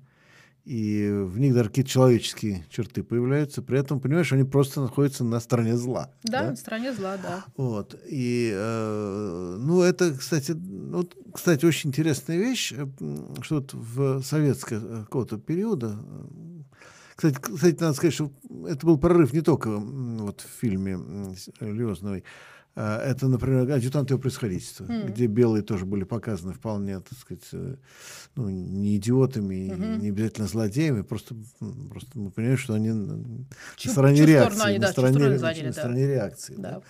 и 0.72 1.11
в 1.11 1.38
них 1.38 1.53
даже 1.53 1.68
какие-то 1.68 1.91
человеческие 1.91 2.65
черты 2.69 3.03
появляются. 3.03 3.61
При 3.61 3.77
этом, 3.77 3.99
понимаешь, 3.99 4.31
они 4.31 4.45
просто 4.45 4.80
находятся 4.80 5.26
на 5.26 5.41
стороне 5.41 5.76
зла. 5.76 6.11
Да, 6.23 6.43
да? 6.43 6.49
на 6.52 6.56
стороне 6.56 6.93
зла, 6.93 7.18
да. 7.22 7.43
Вот. 7.57 7.99
И, 8.07 8.53
э, 8.53 9.57
ну, 9.60 9.81
это, 9.81 10.14
кстати, 10.18 10.53
ну, 10.53 11.06
кстати, 11.34 11.65
очень 11.65 11.89
интересная 11.89 12.38
вещь, 12.38 12.72
э, 12.72 12.88
что 13.41 13.56
вот 13.56 13.73
в 13.73 14.23
советского 14.23 14.77
э, 14.77 15.03
какого-то 15.03 15.39
периода, 15.39 15.99
э, 15.99 16.64
кстати, 17.18 17.35
кстати, 17.41 17.77
надо 17.81 17.93
сказать, 17.93 18.14
что 18.14 18.31
это 18.65 18.85
был 18.85 18.98
прорыв 18.98 19.34
не 19.34 19.41
только 19.41 19.72
вот 19.77 20.39
в 20.39 20.61
фильме 20.61 20.98
Лёзновой, 21.60 22.23
это, 22.76 23.27
например, 23.27 23.69
адъютант 23.69 24.10
его 24.10 24.19
происходительства, 24.19 24.85
mm. 24.85 25.11
где 25.11 25.26
белые 25.27 25.61
тоже 25.61 25.85
были 25.85 26.06
показаны 26.06 26.53
вполне, 26.53 26.99
так 27.02 27.18
сказать, 27.18 27.43
э, 27.52 27.76
ну, 28.35 28.49
не 28.49 28.95
идиотами, 28.95 29.69
mm-hmm. 29.69 29.98
не 29.99 30.10
обязательно 30.10 30.48
злодеями, 30.48 31.02
просто, 31.02 31.35
просто 31.89 32.18
мы 32.18 32.31
понимаем, 32.31 32.57
что 32.57 32.73
они 32.73 32.89
чуть, 33.76 33.88
на 33.88 33.91
стороне 33.91 34.26
реакции, 34.26 34.61
они, 34.64 34.80
на, 34.80 34.85
да, 34.85 34.91
стороне, 34.93 35.38
заняли, 35.38 35.68
на 35.68 35.73
да. 35.73 35.73
стороне 35.73 36.07
реакции. 36.07 36.56
Да. 36.57 36.72
Да. 36.72 36.81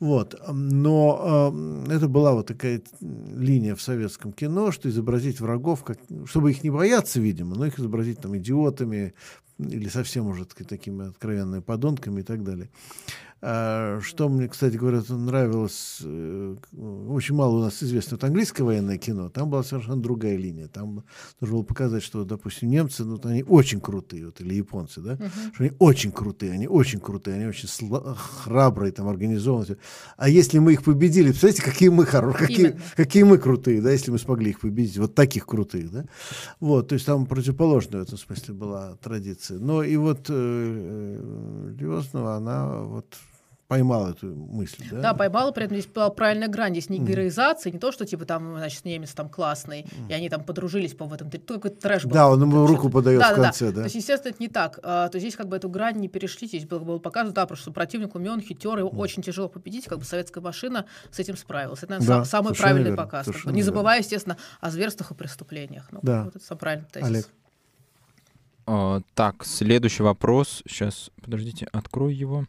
Вот. 0.00 0.40
Но 0.52 1.52
э, 1.86 1.94
это 1.94 2.08
была 2.08 2.32
вот 2.32 2.46
такая 2.46 2.82
линия 3.00 3.76
в 3.76 3.82
советском 3.82 4.32
кино, 4.32 4.72
что 4.72 4.88
изобразить 4.88 5.40
врагов, 5.40 5.84
как, 5.84 5.98
чтобы 6.24 6.50
их 6.50 6.64
не 6.64 6.70
бояться, 6.70 7.20
видимо, 7.20 7.54
но 7.54 7.66
их 7.66 7.78
изобразить 7.78 8.20
там 8.20 8.36
идиотами 8.36 9.14
или 9.58 9.88
совсем 9.88 10.26
уже 10.26 10.44
такими 10.44 11.08
откровенными 11.08 11.60
подонками 11.60 12.20
и 12.20 12.24
так 12.24 12.42
далее. 12.42 12.70
А, 13.42 14.00
что 14.02 14.28
мне, 14.28 14.48
кстати 14.48 14.76
говоря, 14.76 15.00
нравилось, 15.08 15.98
э, 16.02 16.56
очень 17.08 17.34
мало 17.34 17.56
у 17.56 17.62
нас 17.62 17.82
известно, 17.82 18.16
вот 18.16 18.24
английское 18.24 18.64
военное 18.64 18.98
кино, 18.98 19.30
там 19.30 19.48
была 19.48 19.62
совершенно 19.62 20.00
другая 20.00 20.36
линия. 20.36 20.68
Там 20.68 21.04
нужно 21.40 21.56
было 21.56 21.64
показать, 21.64 22.02
что, 22.02 22.24
допустим, 22.24 22.68
немцы, 22.68 23.02
ну, 23.02 23.18
они 23.24 23.42
очень 23.42 23.80
крутые, 23.80 24.26
вот, 24.26 24.42
или 24.42 24.54
японцы, 24.54 25.00
да, 25.00 25.14
uh-huh. 25.14 25.54
что 25.54 25.64
они 25.64 25.72
очень 25.78 26.12
крутые, 26.12 26.52
они 26.52 26.68
очень 26.68 27.00
крутые, 27.00 27.36
они 27.36 27.46
очень 27.46 27.68
сла- 27.68 28.14
храбрые, 28.14 28.92
там, 28.92 29.08
организованные. 29.08 29.78
А 30.18 30.28
если 30.28 30.58
мы 30.58 30.74
их 30.74 30.84
победили, 30.84 31.28
представляете, 31.28 31.62
какие 31.62 31.88
мы 31.88 32.04
хорошие, 32.04 32.46
какие, 32.46 32.80
какие 32.94 33.22
мы 33.22 33.38
крутые, 33.38 33.80
да, 33.80 33.90
если 33.90 34.10
мы 34.10 34.18
смогли 34.18 34.50
их 34.50 34.60
победить, 34.60 34.98
вот 34.98 35.14
таких 35.14 35.46
крутых, 35.46 35.90
да. 35.90 36.04
Вот, 36.60 36.88
то 36.88 36.94
есть 36.94 37.06
там 37.06 37.24
противоположная 37.24 38.00
в 38.00 38.04
этом 38.04 38.18
смысле 38.18 38.54
была 38.54 38.96
традиция. 39.02 39.58
Но 39.58 39.82
и 39.82 39.96
вот 39.96 40.26
э, 40.28 40.32
э, 40.32 41.74
Лёзнова, 41.78 42.36
она 42.36 42.82
вот 42.82 43.16
поймал 43.70 44.10
эту 44.10 44.26
мысль, 44.26 44.82
да? 44.90 45.00
Да, 45.00 45.14
поймала, 45.14 45.52
при 45.52 45.64
этом 45.64 45.76
здесь 45.78 45.88
была 45.88 46.10
правильная 46.10 46.48
грань, 46.48 46.72
здесь 46.72 46.90
не 46.90 46.98
героизация, 46.98 47.70
не 47.72 47.78
то, 47.78 47.92
что 47.92 48.04
типа 48.04 48.24
там, 48.24 48.56
значит, 48.58 48.84
немец 48.84 49.12
там 49.12 49.28
классный, 49.28 49.86
и 50.08 50.12
они 50.12 50.28
там 50.28 50.42
подружились, 50.42 50.92
по 50.92 51.04
в 51.04 51.12
этом, 51.12 51.30
только 51.30 51.70
трэш 51.70 52.04
был. 52.04 52.10
Да, 52.10 52.28
он 52.28 52.42
ему 52.42 52.66
руку 52.66 52.90
подает 52.90 53.20
да, 53.20 53.32
в 53.32 53.36
конце, 53.36 53.66
да. 53.66 53.70
да. 53.70 53.76
То 53.76 53.84
есть, 53.84 53.94
естественно, 53.94 54.32
это 54.32 54.42
не 54.42 54.48
так. 54.48 54.80
А, 54.82 55.08
то 55.08 55.18
есть 55.18 55.24
здесь 55.24 55.36
как 55.36 55.46
бы 55.46 55.54
эту 55.54 55.68
грань 55.68 55.98
не 56.00 56.08
перешли, 56.08 56.48
здесь 56.48 56.66
было, 56.66 56.80
было 56.80 56.98
показано, 56.98 57.32
да, 57.32 57.42
потому 57.42 57.58
что 57.58 57.70
противник 57.70 58.16
умен, 58.16 58.40
хитер, 58.40 58.76
его 58.76 58.88
очень 58.88 59.22
тяжело 59.22 59.48
победить, 59.48 59.86
как 59.86 60.00
бы 60.00 60.04
советская 60.04 60.42
машина 60.42 60.86
с 61.12 61.20
этим 61.20 61.36
справилась. 61.36 61.84
Это, 61.84 61.92
наверное, 61.92 62.08
Да, 62.08 62.24
сам- 62.24 62.42
самый 62.42 62.56
правильный 62.56 62.90
верно, 62.90 63.04
показ. 63.04 63.26
как 63.26 63.52
Не 63.52 63.62
забывая, 63.62 64.00
естественно, 64.00 64.36
о 64.60 64.72
зверствах 64.72 65.12
и 65.12 65.14
преступлениях. 65.14 65.86
Ну, 65.92 66.00
Да. 66.02 66.24
Вот 66.24 66.34
это 66.34 66.44
самый 66.44 66.58
правильный 66.58 66.88
тезис. 66.90 67.06
Олег. 67.06 67.26
А, 68.66 69.00
Так, 69.14 69.44
следующий 69.44 70.02
вопрос. 70.02 70.64
Сейчас, 70.66 71.10
подождите, 71.22 71.68
открою 71.70 72.16
его. 72.16 72.46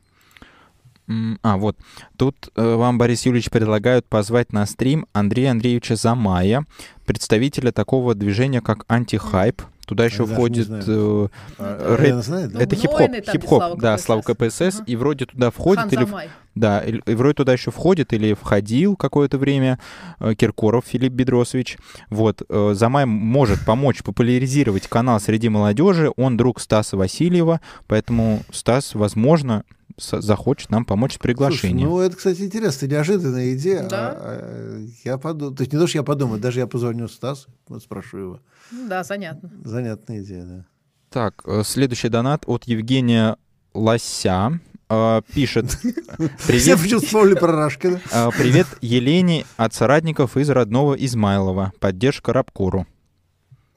А, 1.44 1.58
вот. 1.58 1.78
Тут 2.18 2.36
э, 2.56 2.76
вам, 2.76 2.98
Борис 2.98 3.26
Юрьевич, 3.26 3.50
предлагают 3.50 4.06
позвать 4.06 4.54
на 4.54 4.66
стрим 4.66 5.06
Андрея 5.14 5.52
Андреевича 5.52 5.96
Замая, 5.96 6.66
представителя 7.06 7.72
такого 7.72 8.16
движения, 8.16 8.62
как 8.62 8.86
антихайп. 8.88 9.62
Туда 9.88 10.06
еще 10.06 10.26
входит... 10.26 10.70
э, 10.70 11.28
А, 11.58 11.98
Рэп- 11.98 12.22
знает, 12.22 12.52
да? 12.54 12.60
Ну, 12.60 12.64
это 12.64 12.76
хип-хоп, 12.78 13.10
где 13.10 13.22
хип-хоп, 13.30 13.60
Слава 13.60 13.78
да. 13.78 13.98
Слава 13.98 14.22
КПСС, 14.22 14.76
Ага. 14.76 14.84
и 14.88 14.96
вроде 14.96 15.26
туда 15.26 15.52
входит 15.52 15.88
или... 15.92 15.96
в- 15.96 16.12
Ханзамай. 16.12 16.30
Да, 16.56 16.80
и, 16.82 17.00
и 17.06 17.16
вроде 17.16 17.34
туда 17.34 17.54
еще 17.54 17.72
входит 17.72 18.14
или 18.14 18.34
входил 18.34 18.96
какое-то 18.96 19.38
время 19.38 19.80
э, 20.20 20.34
Киркоров 20.36 20.86
Филипп 20.88 21.12
Бедросович. 21.12 21.78
Вот, 22.10 22.42
э, 22.48 22.72
Замай 22.74 23.06
может 23.06 23.66
помочь 23.66 24.02
популяризировать 24.04 24.88
канал 24.88 25.20
среди 25.20 25.50
молодежи. 25.50 26.10
Он 26.16 26.38
друг 26.38 26.62
Стаса 26.62 26.96
Васильева, 26.96 27.60
поэтому 27.88 28.44
Стас, 28.52 28.96
возможно, 28.96 29.64
захочет 29.98 30.70
нам 30.70 30.86
помочь 30.86 31.12
с 31.12 31.16
Слушай, 31.16 31.24
приглашением. 31.24 31.90
ну, 31.90 32.00
это, 32.00 32.16
кстати, 32.16 32.42
интересная, 32.42 32.90
неожиданная 32.90 33.54
идея. 33.56 33.88
Да. 33.88 34.10
А, 34.12 34.16
а, 34.20 34.86
Я 35.04 35.18
подумал, 35.18 35.54
то 35.56 35.62
есть 35.62 35.74
не 35.74 35.80
то, 35.80 35.88
что 35.88 35.98
я 35.98 36.04
подумаю, 36.04 36.40
даже 36.40 36.60
я 36.60 36.68
позвоню 36.68 37.08
Стасу, 37.08 37.50
вот 37.68 37.82
спрошу 37.84 38.18
его. 38.18 38.40
Ну 38.72 38.88
Да, 38.88 39.04
занятно. 39.04 39.52
Занятная 39.64 40.22
идея, 40.22 40.44
да. 40.44 40.66
Так, 41.10 41.42
э, 41.46 41.64
следующий 41.66 42.10
донат 42.10 42.44
от 42.48 42.64
Евгения 42.66 43.36
Лося. 43.74 44.60
Э, 44.90 45.22
Пишет. 45.34 45.70
Все 45.72 45.94
Привет, 46.48 46.80
почему 46.82 47.00
вспомнили 47.02 47.36
про 47.36 47.52
Рашкина. 47.54 48.02
э, 48.12 48.30
привет 48.38 48.68
Елене 48.82 49.46
от 49.58 49.74
соратников 49.74 50.38
из 50.38 50.50
родного 50.50 50.94
Измайлова. 50.96 51.74
Поддержка 51.80 52.34
Рабкору. 52.34 52.88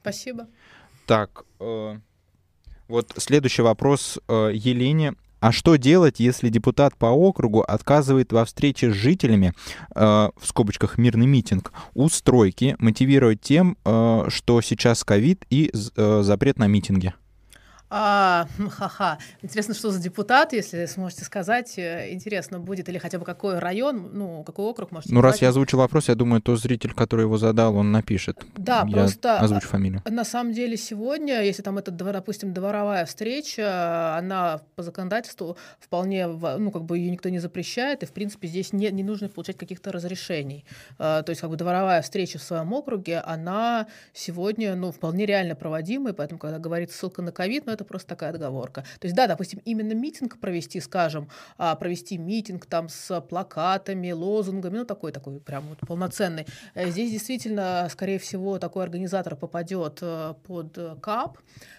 Спасибо. 0.01 0.47
Так, 1.05 1.43
э, 1.59 1.97
вот 2.87 3.13
следующий 3.17 3.61
вопрос 3.63 4.19
э, 4.27 4.51
Елене. 4.53 5.15
А 5.45 5.51
что 5.51 5.75
делать, 5.75 6.19
если 6.19 6.49
депутат 6.49 6.97
по 6.97 7.05
округу 7.05 7.61
отказывает 7.61 8.33
во 8.33 8.45
встрече 8.45 8.89
с 8.89 8.95
жителями, 8.95 9.53
э, 9.93 10.01
в 10.01 10.31
скобочках 10.43 10.97
мирный 10.97 11.27
митинг, 11.27 11.71
у 11.93 12.09
мотивирует 12.79 13.41
тем, 13.41 13.77
э, 13.85 14.25
что 14.29 14.61
сейчас 14.61 15.03
ковид 15.03 15.45
и 15.51 15.71
э, 15.71 16.21
запрет 16.23 16.57
на 16.57 16.65
митинги? 16.65 17.13
А, 17.89 18.47
м, 18.57 18.69
ха-ха. 18.69 19.19
Интересно, 19.43 19.73
что 19.75 19.91
за 19.91 20.01
депутат, 20.01 20.53
если 20.53 20.85
сможете 20.85 21.23
сказать. 21.23 21.77
Э, 21.77 22.11
Интересно 22.11 22.59
будет, 22.59 22.89
или 22.89 22.97
хотя 22.97 23.19
бы 23.19 23.25
какой 23.25 23.59
район, 23.59 24.09
ну, 24.13 24.43
какой 24.43 24.65
округ 24.65 24.91
можете 24.91 25.13
Ну, 25.13 25.21
раз 25.21 25.33
назвать? 25.33 25.41
я 25.43 25.49
озвучил 25.49 25.77
вопрос, 25.77 26.09
я 26.09 26.15
думаю, 26.15 26.41
то 26.41 26.55
зритель, 26.55 26.93
который 26.93 27.21
его 27.21 27.37
задал, 27.37 27.75
он 27.75 27.91
напишет. 27.91 28.43
Да, 28.57 28.85
я 28.87 28.91
просто... 28.91 29.39
озвучу 29.39 29.67
фамилию. 29.67 30.01
На 30.09 30.23
самом 30.25 30.53
деле 30.53 30.77
сегодня, 30.77 31.43
если 31.43 31.61
там 31.61 31.77
это, 31.77 31.91
допустим, 31.91 32.53
дворовая 32.53 33.05
встреча, 33.05 34.15
она 34.17 34.61
по 34.75 34.81
законодательству 34.83 35.55
вполне, 35.79 36.25
ну, 36.27 36.71
как 36.71 36.83
бы 36.85 36.97
ее 36.97 37.11
никто 37.11 37.29
не 37.29 37.39
запрещает, 37.39 38.01
и, 38.01 38.05
в 38.07 38.11
принципе, 38.11 38.47
здесь 38.47 38.73
не, 38.73 38.89
не 38.91 39.03
нужно 39.03 39.29
получать 39.29 39.57
каких-то 39.57 39.91
разрешений. 39.91 40.65
А, 40.97 41.21
То 41.21 41.29
есть, 41.29 41.41
как 41.41 41.49
бы 41.51 41.55
дворовая 41.55 42.01
встреча 42.01 42.39
в 42.39 42.43
своем 42.43 42.73
округе, 42.73 43.19
она 43.19 43.87
сегодня, 44.13 44.75
ну, 44.75 44.91
вполне 44.91 45.25
реально 45.27 45.55
проводимая, 45.55 46.13
поэтому, 46.13 46.39
когда 46.39 46.57
говорится 46.57 46.97
ссылка 46.97 47.21
на 47.21 47.31
ковид, 47.31 47.65
ну, 47.67 47.74
это 47.75 47.85
просто 47.85 48.09
такая 48.09 48.31
отговорка. 48.31 48.81
То 48.99 49.05
есть, 49.05 49.15
да, 49.15 49.27
допустим, 49.27 49.61
именно 49.65 49.93
митинг 49.93 50.39
провести, 50.39 50.79
скажем, 50.81 51.29
а, 51.57 51.75
провести 51.75 52.17
митинг 52.17 52.65
там 52.65 52.89
с 52.89 53.21
плакатами, 53.21 54.11
лозунгами, 54.11 54.77
ну, 54.77 54.85
такой, 54.85 55.11
такой 55.11 55.39
прям 55.39 55.67
вот 55.67 55.79
полноценный. 55.79 56.45
Э, 56.73 56.89
Здесь 56.89 57.11
действительно, 57.11 57.87
скорее 57.91 58.19
всего, 58.19 58.57
такой 58.57 58.83
организатор 58.83 59.35
попадет 59.35 59.99
э, 60.01 60.33
под 60.43 60.77
э, 60.77 60.95
КАП 61.01 61.37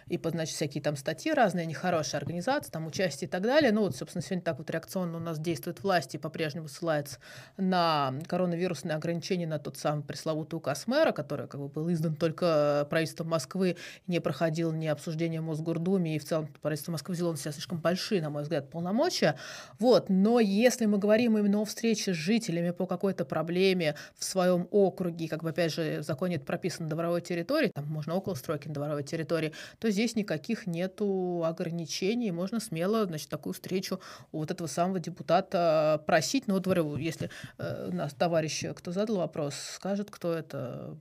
и 0.09 0.19
под, 0.19 0.35
значит, 0.35 0.55
всякие 0.55 0.83
там 0.83 0.97
статьи 0.97 1.33
разные, 1.33 1.67
нехорошие 1.67 2.19
организации, 2.19 2.71
там 2.71 2.87
участие 2.87 3.27
и 3.27 3.31
так 3.31 3.43
далее. 3.43 3.73
Ну, 3.73 3.83
вот, 3.83 3.97
собственно, 3.97 4.23
сегодня 4.23 4.43
так 4.43 4.59
вот 4.59 4.71
реакционно 4.71 5.17
у 5.17 5.21
нас 5.21 5.39
действует 5.39 5.83
власть 5.83 6.15
и 6.15 6.19
по-прежнему 6.19 6.69
ссылается 6.69 7.19
на 7.57 8.15
коронавирусные 8.29 8.97
ограничения, 8.97 9.47
на 9.47 9.59
тот 9.59 9.77
самый 9.79 10.05
пресловутый 10.05 10.59
указ 10.59 10.87
мэра, 10.87 11.13
который 11.13 11.49
как 11.49 11.61
бы 11.61 11.69
был 11.69 11.91
издан 11.93 12.15
только 12.15 12.87
правительством 12.89 13.29
Москвы, 13.29 13.77
не 14.07 14.21
проходил 14.21 14.73
ни 14.73 14.87
обсуждения 14.87 15.41
в 15.41 15.45
Мосгордуме, 15.87 16.17
и 16.17 16.19
в 16.19 16.25
целом 16.25 16.49
правительство 16.61 16.93
Москвы 16.93 17.15
взяло 17.15 17.33
на 17.33 17.39
себя 17.39 17.53
слишком 17.53 17.79
большие, 17.79 18.21
на 18.21 18.31
мой 18.31 18.43
взгляд, 18.43 18.71
полномочия. 18.71 19.37
Вот. 19.79 20.09
Но 20.09 20.41
если 20.41 20.87
мы 20.87 20.99
говорим 20.99 21.39
именно 21.39 21.61
о 21.61 21.65
встрече 21.65 22.13
с 22.13 22.17
жителями 22.17 22.71
по 22.71 22.87
какой-то 22.87 23.25
проблеме 23.25 23.95
в 24.17 24.25
своем 24.25 24.69
округе, 24.71 25.29
как 25.29 25.43
бы, 25.43 25.51
опять 25.51 25.73
же, 25.73 26.01
в 26.01 26.03
законе 26.03 26.37
это 26.37 26.45
прописано 26.45 26.89
дворовой 26.89 27.21
территории, 27.21 27.71
там 27.75 27.87
можно 27.87 28.15
около 28.15 28.35
стройки 28.35 28.69
на 28.69 28.75
дворовой 28.75 29.05
территории, 29.05 29.53
то 29.79 29.91
здесь 29.91 30.17
никаких 30.17 30.67
нету 30.67 31.45
ограничений, 31.45 32.33
можно 32.33 32.61
смело, 32.61 33.07
значит, 33.07 33.29
такую 33.29 33.53
встречу 33.53 34.01
у 34.33 34.39
вот 34.39 34.51
этого 34.51 34.67
самого 34.67 35.01
депутата 35.01 36.03
просить. 36.07 36.49
Ну, 36.49 36.55
вот 36.55 36.65
говорю, 36.65 36.97
если 36.97 37.31
э, 37.59 37.91
нас 37.93 38.15
товарищ, 38.15 38.65
кто 38.75 38.93
задал 38.93 39.17
вопрос, 39.17 39.55
скажет, 39.75 40.11
кто 40.11 40.33
это, 40.33 40.97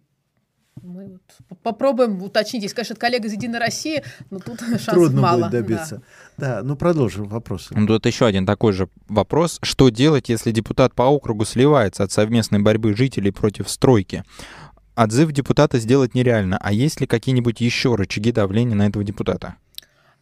мы 0.82 1.08
вот 1.08 1.22
по- 1.48 1.56
попробуем 1.56 2.22
уточнить. 2.22 2.64
Если, 2.64 2.76
конечно, 2.76 2.96
коллега 2.96 3.28
из 3.28 3.34
«Единой 3.34 3.60
России», 3.60 4.04
но 4.30 4.40
тут 4.40 4.60
шансов 4.60 4.94
Трудно 4.94 5.22
мало. 5.22 5.38
будет 5.38 5.52
да. 5.52 5.58
добиться. 5.62 6.02
Да, 6.38 6.62
ну 6.64 6.76
продолжим 6.76 7.26
вопросы. 7.26 7.74
Ну, 7.76 7.88
Тут 7.88 8.06
еще 8.06 8.26
один 8.26 8.46
такой 8.46 8.74
же 8.74 8.90
вопрос. 9.08 9.60
Что 9.62 9.90
делать, 9.90 10.30
если 10.30 10.52
депутат 10.52 10.94
по 10.94 11.04
округу 11.04 11.46
сливается 11.46 12.04
от 12.04 12.12
совместной 12.12 12.60
борьбы 12.60 12.96
жителей 12.96 13.32
против 13.32 13.70
стройки? 13.70 14.24
Отзыв 14.96 15.32
депутата 15.32 15.78
сделать 15.80 16.14
нереально. 16.14 16.58
А 16.62 16.72
есть 16.72 17.02
ли 17.02 17.08
какие-нибудь 17.08 17.60
еще 17.62 17.96
рычаги 17.96 18.32
давления 18.32 18.76
на 18.76 18.88
этого 18.88 19.04
депутата? 19.04 19.56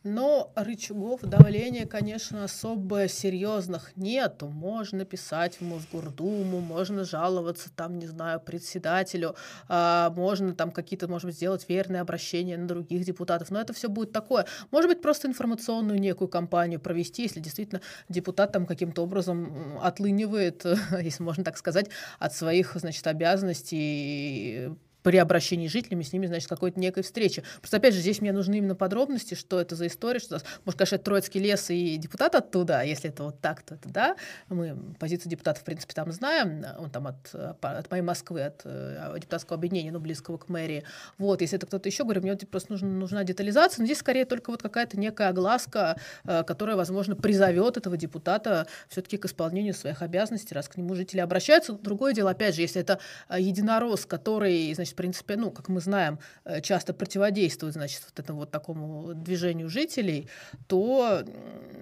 Но 0.03 0.51
рычагов 0.55 1.21
давления, 1.21 1.85
конечно, 1.85 2.43
особо 2.43 3.07
серьезных 3.07 3.95
нету. 3.95 4.47
Можно 4.47 5.05
писать 5.05 5.55
в 5.55 5.61
Мосгордуму, 5.61 6.59
можно 6.59 7.05
жаловаться 7.05 7.69
там, 7.73 7.97
не 7.99 8.07
знаю, 8.07 8.41
председателю, 8.41 9.35
а, 9.69 10.09
можно 10.09 10.53
там 10.53 10.71
какие-то, 10.71 11.07
может 11.07 11.27
быть, 11.27 11.35
сделать 11.35 11.65
верные 11.69 12.01
обращения 12.01 12.57
на 12.57 12.67
других 12.67 13.05
депутатов. 13.05 13.49
Но 13.49 13.61
это 13.61 13.71
все 13.71 13.87
будет 13.87 14.11
такое. 14.11 14.45
Может 14.71 14.89
быть, 14.89 15.01
просто 15.01 15.29
информационную 15.29 15.99
некую 15.99 16.27
кампанию 16.27 16.81
провести, 16.81 17.23
если 17.23 17.39
действительно 17.39 17.79
депутат 18.09 18.51
там 18.51 18.65
каким-то 18.65 19.03
образом 19.03 19.79
отлынивает, 19.81 20.65
если 21.01 21.23
можно 21.23 21.45
так 21.45 21.57
сказать, 21.57 21.87
от 22.19 22.33
своих, 22.33 22.75
значит, 22.75 23.07
обязанностей 23.07 24.71
при 25.03 25.17
обращении 25.17 25.67
с 25.67 25.71
жителями, 25.71 26.03
с 26.03 26.13
ними, 26.13 26.25
значит, 26.25 26.49
какой-то 26.49 26.79
некой 26.79 27.03
встречи. 27.03 27.43
Просто, 27.59 27.77
опять 27.77 27.93
же, 27.93 27.99
здесь 27.99 28.21
мне 28.21 28.31
нужны 28.31 28.55
именно 28.55 28.75
подробности, 28.75 29.35
что 29.35 29.59
это 29.59 29.75
за 29.75 29.87
история, 29.87 30.19
что, 30.19 30.41
может, 30.65 30.77
конечно, 30.77 30.95
это 30.95 31.05
Троицкий 31.05 31.41
лес 31.41 31.69
и 31.69 31.97
депутат 31.97 32.35
оттуда, 32.35 32.79
а 32.79 32.83
если 32.83 33.09
это 33.09 33.23
вот 33.23 33.41
так, 33.41 33.61
то 33.61 33.75
это 33.75 33.89
да. 33.89 34.15
Мы 34.49 34.75
позицию 34.99 35.29
депутата, 35.29 35.59
в 35.59 35.63
принципе, 35.63 35.93
там 35.93 36.11
знаем, 36.11 36.65
он 36.77 36.89
там 36.89 37.07
от, 37.07 37.35
от 37.61 37.91
моей 37.91 38.03
Москвы, 38.03 38.41
от 38.41 38.61
э, 38.63 39.15
депутатского 39.15 39.57
объединения, 39.57 39.91
ну, 39.91 39.99
близкого 39.99 40.37
к 40.37 40.49
мэрии. 40.49 40.83
Вот, 41.17 41.41
если 41.41 41.57
это 41.57 41.67
кто-то 41.67 41.89
еще, 41.89 42.03
говорю, 42.03 42.21
мне 42.21 42.31
вот 42.31 42.47
просто 42.49 42.71
нужна, 42.71 42.87
нужна 42.87 43.23
детализация, 43.23 43.81
но 43.81 43.85
здесь 43.85 43.99
скорее 43.99 44.25
только 44.25 44.51
вот 44.51 44.61
какая-то 44.61 44.97
некая 44.97 45.29
огласка, 45.29 45.97
э, 46.23 46.43
которая, 46.43 46.75
возможно, 46.75 47.15
призовет 47.15 47.77
этого 47.77 47.97
депутата 47.97 48.67
все-таки 48.87 49.17
к 49.17 49.25
исполнению 49.25 49.73
своих 49.73 50.01
обязанностей, 50.01 50.55
раз 50.55 50.67
к 50.67 50.77
нему 50.77 50.95
жители 50.95 51.19
обращаются. 51.19 51.73
Другое 51.73 52.13
дело, 52.13 52.31
опять 52.31 52.55
же, 52.55 52.61
если 52.61 52.81
это 52.81 52.99
э, 53.29 53.39
единорос, 53.39 54.05
который, 54.05 54.73
значит, 54.73 54.92
в 54.93 54.95
принципе, 54.95 55.35
ну, 55.35 55.51
как 55.51 55.69
мы 55.69 55.81
знаем, 55.81 56.19
э, 56.45 56.61
часто 56.61 56.93
противодействует, 56.93 57.73
значит, 57.73 58.01
вот 58.05 58.19
этому 58.23 58.39
вот 58.39 58.51
такому 58.51 59.13
движению 59.15 59.69
жителей, 59.69 60.29
то, 60.67 61.23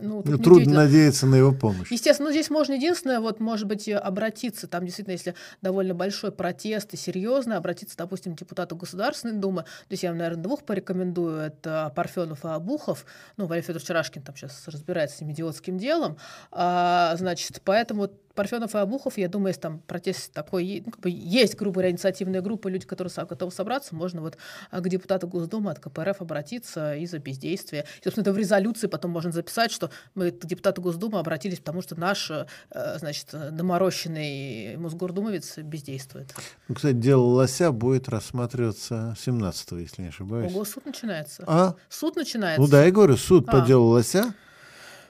ну, 0.01 0.23
Ну, 0.25 0.37
Трудно 0.37 0.73
надеяться 0.73 1.27
на 1.27 1.35
его 1.35 1.51
помощь. 1.51 1.91
Естественно, 1.91 2.29
ну, 2.29 2.33
здесь 2.33 2.49
можно 2.49 2.73
единственное, 2.73 3.19
вот, 3.19 3.39
может 3.39 3.67
быть, 3.67 3.89
обратиться, 3.89 4.67
там 4.67 4.85
действительно, 4.85 5.13
если 5.13 5.35
довольно 5.61 5.93
большой 5.93 6.31
протест 6.31 6.93
и 6.93 6.97
серьезно, 6.97 7.57
обратиться, 7.57 7.97
допустим, 7.97 8.35
к 8.35 8.39
депутату 8.39 8.75
Государственной 8.75 9.35
Думы, 9.35 9.63
то 9.63 9.91
есть 9.91 10.03
я 10.03 10.09
вам, 10.09 10.17
наверное, 10.17 10.43
двух 10.43 10.63
порекомендую, 10.63 11.37
это 11.37 11.91
Парфенов 11.95 12.45
и 12.45 12.47
Обухов, 12.47 13.05
ну, 13.37 13.45
Валерий 13.45 13.65
Федорович 13.65 13.89
Рашкин 13.89 14.21
там 14.21 14.35
сейчас 14.35 14.63
разбирается 14.67 15.17
с 15.17 15.21
этим 15.21 15.31
идиотским 15.31 15.77
делом, 15.77 16.17
А, 16.51 17.15
значит, 17.17 17.61
поэтому 17.65 18.09
Парфенов 18.35 18.75
и 18.75 18.77
Обухов, 18.77 19.17
я 19.17 19.27
думаю, 19.27 19.49
если 19.49 19.61
там 19.61 19.79
протест 19.79 20.31
такой, 20.33 20.83
ну, 20.85 20.91
как 20.91 21.01
бы 21.01 21.09
есть, 21.11 21.55
грубо 21.55 21.75
говоря, 21.75 21.91
инициативная 21.91 22.41
группа, 22.41 22.67
люди, 22.67 22.85
которые 22.85 23.11
готовы 23.25 23.51
собраться, 23.51 23.95
можно 23.95 24.21
вот 24.21 24.37
а, 24.69 24.79
к 24.79 24.89
депутату 24.89 25.27
Госдумы 25.27 25.71
от 25.71 25.79
КПРФ 25.79 26.21
обратиться 26.21 26.95
из-за 26.95 27.19
бездействия. 27.19 27.85
И, 27.99 28.03
собственно, 28.03 28.23
это 28.23 28.33
в 28.33 28.37
резолюции 28.37 28.87
потом 28.87 29.11
можно 29.11 29.31
записать, 29.31 29.71
что 29.71 29.89
мы 30.15 30.31
к 30.31 30.45
депутату 30.45 30.81
Госдумы 30.81 31.19
обратились, 31.19 31.59
потому 31.59 31.81
что 31.81 31.99
наш, 31.99 32.31
э, 32.31 32.45
значит, 32.97 33.27
доморощенный 33.31 34.77
Мосгордумовец 34.77 35.57
бездействует. 35.57 36.33
Ну, 36.67 36.75
кстати, 36.75 36.95
дело 36.95 37.23
Лося 37.23 37.71
будет 37.71 38.09
рассматриваться 38.09 39.15
17 39.19 39.71
если 39.81 40.01
не 40.01 40.07
ошибаюсь. 40.09 40.51
Ого, 40.51 40.65
суд 40.65 40.85
начинается. 40.85 41.43
А? 41.47 41.75
Суд 41.89 42.15
начинается. 42.15 42.61
Ну 42.61 42.67
да, 42.67 42.85
я 42.85 42.91
говорю, 42.91 43.17
суд 43.17 43.47
а. 43.47 43.51
по 43.51 43.65
делу 43.65 43.87
Лося. 43.87 44.33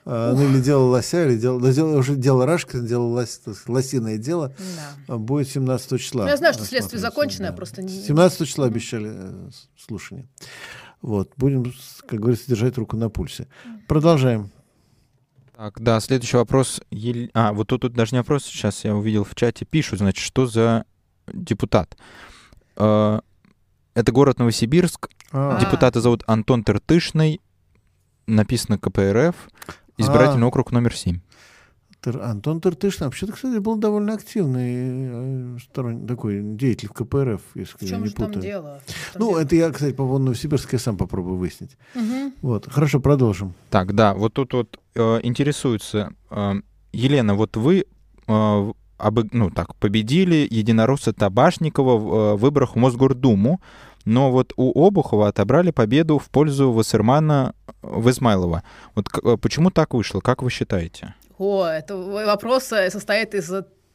А, 0.06 0.34
ну, 0.34 0.49
или 0.49 0.60
дело 0.61 0.84
лося, 0.90 1.26
или 1.26 1.38
дело, 1.38 1.61
да, 1.61 1.72
дело 1.72 1.98
уже 1.98 2.15
дело 2.15 2.45
Рашка, 2.45 2.80
дело 2.80 3.03
лось, 3.03 3.41
лосиное 3.68 4.18
дело, 4.18 4.53
да. 5.07 5.18
будет 5.18 5.48
17 5.49 6.02
числа. 6.02 6.23
Ну, 6.23 6.30
я 6.30 6.38
знаю, 6.38 6.53
что 6.53 6.65
следствие 6.65 6.99
законченное, 6.99 7.52
да. 7.52 7.56
просто 7.56 7.84
не... 7.84 7.90
17 7.90 8.48
числа 8.48 8.65
обещали 8.65 9.11
э, 9.14 9.49
слушание. 9.78 10.28
Вот, 11.02 11.32
будем, 11.38 11.72
как 12.07 12.19
говорится, 12.19 12.48
держать 12.48 12.78
руку 12.78 12.98
на 12.98 13.10
пульсе. 13.10 13.48
Продолжаем. 13.88 14.52
Так, 15.56 15.80
да, 15.80 15.99
следующий 15.99 16.38
вопрос. 16.38 16.82
Ел... 16.90 17.30
А, 17.34 17.53
вот 17.53 17.68
тут, 17.68 17.82
тут 17.82 17.94
даже 17.94 18.15
не 18.15 18.19
вопрос, 18.19 18.45
сейчас 18.45 18.84
я 18.84 18.95
увидел 18.95 19.23
в 19.23 19.36
чате, 19.36 19.65
пишут, 19.65 19.99
значит, 19.99 20.23
что 20.23 20.48
за 20.48 20.86
депутат? 21.32 21.95
Э, 22.78 23.19
это 23.94 24.11
город 24.11 24.40
Новосибирск. 24.40 25.10
А. 25.32 25.60
Депутата 25.60 26.02
зовут 26.02 26.23
Антон 26.28 26.64
Тертышный. 26.64 27.41
Написано 28.28 28.78
КПРФ. 28.78 29.36
Избирательный 30.02 30.45
а, 30.45 30.48
округ 30.48 30.72
номер 30.72 30.95
7. 30.95 31.19
Антон 32.03 32.61
Тыртышин 32.61 33.06
вообще-то, 33.06 33.34
кстати, 33.34 33.60
был 33.60 33.76
довольно 33.76 34.14
активный 34.14 34.73
э, 34.73 35.57
сторонний, 35.61 36.07
такой 36.07 36.41
деятель 36.41 36.88
в 36.88 36.94
КПРФ, 36.94 37.41
если 37.53 37.78
в 37.78 37.80
чем 37.80 37.90
я 37.90 37.98
не 37.98 38.06
же 38.07 38.14
путаю. 38.14 38.34
Там 38.34 38.41
дело? 38.41 38.82
ну, 39.15 39.30
дело? 39.30 39.40
это 39.40 39.56
я, 39.56 39.69
кстати, 39.69 39.91
по 39.91 40.03
поводу 40.03 40.26
Новосибирска 40.26 40.78
я 40.78 40.80
сам 40.80 40.98
попробую 40.98 41.38
выяснить. 41.38 41.78
Угу. 41.94 42.34
Вот, 42.41 42.72
хорошо, 42.72 42.99
продолжим. 42.99 43.53
Так, 43.69 43.94
да, 43.94 44.15
вот 44.15 44.34
тут 44.34 44.53
вот 44.53 44.80
э, 44.95 45.19
интересуется, 45.22 46.14
э, 46.32 46.53
Елена, 46.91 47.36
вот 47.36 47.56
вы 47.56 47.86
э, 48.28 48.72
об, 49.02 49.19
ну, 49.34 49.49
так, 49.49 49.76
победили 49.76 50.48
единоросса 50.49 51.14
Табашникова 51.14 51.98
в 51.98 52.14
э, 52.14 52.36
выборах 52.38 52.76
в 52.76 52.80
Мосгордуму, 52.80 53.61
но 54.06 54.32
вот 54.32 54.53
у 54.56 54.86
Обухова 54.86 55.28
отобрали 55.28 55.72
победу 55.72 56.18
в 56.18 56.30
пользу 56.30 56.72
Вассермана 56.72 57.53
в 57.82 58.10
Измайлова. 58.10 58.64
Вот 58.95 59.07
э, 59.23 59.38
почему 59.38 59.72
так 59.72 59.94
вышло, 59.94 60.19
как 60.19 60.41
вы 60.44 60.49
считаете? 60.49 61.14
О, 61.38 61.65
это 61.65 61.95
вопрос 61.98 62.72
э, 62.72 62.90
состоит 62.90 63.34
из 63.34 63.52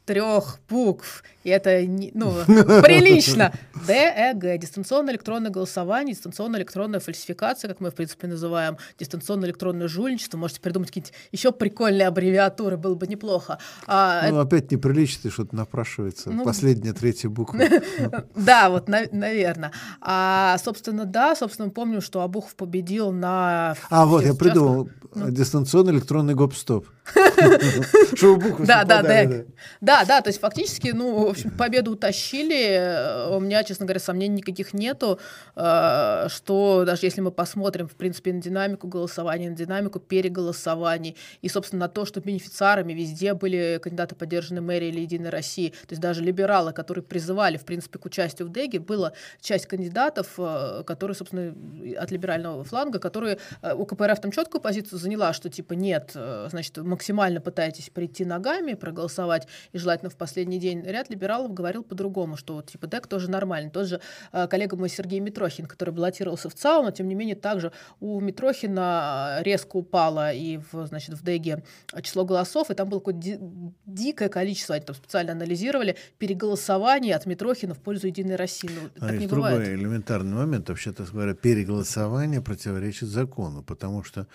трех 0.07 0.59
букв, 0.69 1.23
и 1.43 1.49
это 1.49 1.81
ну, 2.13 2.31
прилично. 2.47 3.53
ДЭГ, 3.85 4.59
дистанционное 4.59 5.13
электронное 5.13 5.51
голосование, 5.51 6.15
дистанционная 6.15 6.61
электронная 6.61 7.01
фальсификация, 7.01 7.67
как 7.67 7.81
мы, 7.81 7.91
в 7.91 7.93
принципе, 7.93 8.27
называем, 8.27 8.77
дистанционное 8.97 9.49
электронное 9.49 9.89
жульничество. 9.89 10.37
Можете 10.37 10.61
придумать 10.61 10.89
какие-то 10.89 11.11
еще 11.31 11.51
прикольные 11.51 12.07
аббревиатуры, 12.07 12.77
было 12.77 12.95
бы 12.95 13.05
неплохо. 13.05 13.59
А, 13.85 14.21
ну, 14.29 14.39
это... 14.39 14.41
опять 14.41 14.71
неприлично, 14.71 15.29
что-то 15.29 15.55
напрашивается. 15.55 16.31
Ну, 16.31 16.45
Последняя, 16.45 16.93
третья 16.93 17.29
буква. 17.29 17.59
Да, 18.35 18.69
вот, 18.69 18.87
наверное. 18.87 19.73
А, 19.99 20.57
собственно, 20.63 21.05
да, 21.05 21.35
собственно, 21.35 21.69
помню, 21.69 22.01
что 22.01 22.21
Абухов 22.21 22.55
победил 22.55 23.11
на... 23.11 23.75
А, 23.89 24.05
вот, 24.05 24.23
я 24.23 24.33
придумал. 24.33 24.89
Ну. 25.13 25.29
Дистанционный 25.31 25.93
электронный 25.93 26.33
гоп-стоп. 26.33 26.85
Да, 28.65 28.83
да, 28.83 29.01
да. 29.01 29.43
Да, 29.81 30.05
да, 30.05 30.21
то 30.21 30.29
есть 30.29 30.39
фактически, 30.39 30.89
ну, 30.89 31.25
в 31.25 31.29
общем, 31.29 31.51
победу 31.51 31.91
утащили. 31.91 33.29
У 33.35 33.39
меня, 33.39 33.63
честно 33.63 33.85
говоря, 33.85 33.99
сомнений 33.99 34.37
никаких 34.37 34.73
нету, 34.73 35.19
э, 35.55 36.27
что 36.29 36.83
даже 36.85 37.05
если 37.05 37.21
мы 37.21 37.31
посмотрим, 37.31 37.87
в 37.87 37.95
принципе, 37.95 38.33
на 38.33 38.41
динамику 38.41 38.87
голосования, 38.87 39.49
на 39.49 39.55
динамику 39.55 39.99
переголосований 39.99 41.15
и, 41.41 41.49
собственно, 41.49 41.81
на 41.81 41.89
то, 41.89 42.05
что 42.05 42.21
бенефициарами 42.21 42.93
везде 42.93 43.33
были 43.33 43.79
кандидаты, 43.81 44.15
поддержанные 44.15 44.61
мэрией 44.61 44.91
или 44.91 45.01
Единой 45.01 45.29
России, 45.29 45.69
то 45.69 45.91
есть 45.91 46.01
даже 46.01 46.23
либералы, 46.23 46.73
которые 46.73 47.03
призывали, 47.03 47.57
в 47.57 47.65
принципе, 47.65 47.99
к 47.99 48.05
участию 48.05 48.47
в 48.47 48.51
ДЭГе, 48.51 48.79
была 48.79 49.13
часть 49.41 49.67
кандидатов, 49.67 50.33
э, 50.37 50.83
которые, 50.85 51.15
собственно, 51.15 51.53
от 51.99 52.11
либерального 52.11 52.63
фланга, 52.63 52.99
которые 52.99 53.39
э, 53.61 53.73
у 53.73 53.85
КПРФ 53.85 54.19
там 54.19 54.31
четкую 54.31 54.61
позицию 54.61 54.99
заняла, 54.99 55.33
что 55.33 55.49
типа 55.49 55.73
нет, 55.73 56.11
значит, 56.13 56.77
максимально 56.97 57.39
пытаетесь 57.39 57.91
прийти 57.91 58.25
ногами, 58.25 58.73
проголосовать, 58.73 59.47
и 59.71 59.77
желательно 59.77 60.09
в 60.09 60.15
последний 60.15 60.57
день. 60.59 60.81
Ряд 60.81 61.11
либералов 61.11 61.53
говорил 61.53 61.83
по-другому, 61.83 62.37
что 62.37 62.55
вот, 62.55 62.71
типа 62.71 62.87
ДЭК 62.87 63.05
тоже 63.05 63.29
нормально. 63.29 63.69
Тот 63.69 63.87
же 63.87 64.01
э, 64.31 64.47
коллега 64.47 64.75
мой 64.75 64.89
Сергей 64.89 65.19
Митрохин, 65.19 65.67
который 65.67 65.93
баллотировался 65.93 66.49
в 66.49 66.55
ЦАУ, 66.55 66.83
но 66.83 66.91
тем 66.91 67.07
не 67.07 67.13
менее 67.15 67.35
также 67.35 67.71
у 67.99 68.19
Митрохина 68.19 69.39
резко 69.41 69.77
упало 69.77 70.33
и 70.33 70.59
в, 70.71 70.87
значит, 70.87 71.15
в 71.15 71.23
ДЭГе 71.23 71.63
число 72.01 72.25
голосов, 72.25 72.71
и 72.71 72.73
там 72.73 72.89
было 72.89 72.99
какое-то 72.99 73.19
ди- 73.19 73.39
дикое 73.85 74.29
количество, 74.29 74.73
они 74.75 74.83
там 74.83 74.95
специально 74.95 75.33
анализировали, 75.33 75.97
переголосований 76.17 77.13
от 77.13 77.27
Митрохина 77.27 77.75
в 77.75 77.79
пользу 77.79 78.07
Единой 78.07 78.37
России. 78.37 78.71
Ну, 78.73 78.89
а 78.95 79.07
так 79.09 79.19
не 79.19 79.27
другой 79.27 79.51
бывает. 79.51 79.69
элементарный 79.69 80.35
момент, 80.35 80.69
вообще-то 80.69 81.03
говоря, 81.03 81.35
переголосование 81.35 82.41
противоречит 82.41 83.09
закону, 83.09 83.61
потому 83.61 84.03
что 84.03 84.27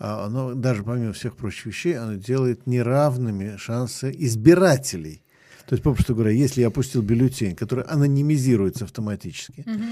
оно, 0.00 0.54
даже 0.54 0.82
помимо 0.82 1.12
всех 1.12 1.36
прочих 1.36 1.66
вещей, 1.66 1.98
оно 1.98 2.14
делает 2.14 2.66
неравными 2.66 3.56
шансы 3.56 4.10
избирателей. 4.16 5.22
То 5.66 5.74
есть, 5.74 5.84
попросту 5.84 6.14
говоря, 6.14 6.30
если 6.30 6.62
я 6.62 6.68
опустил 6.68 7.02
бюллетень, 7.02 7.54
который 7.54 7.84
анонимизируется 7.84 8.86
автоматически, 8.86 9.60
угу. 9.60 9.82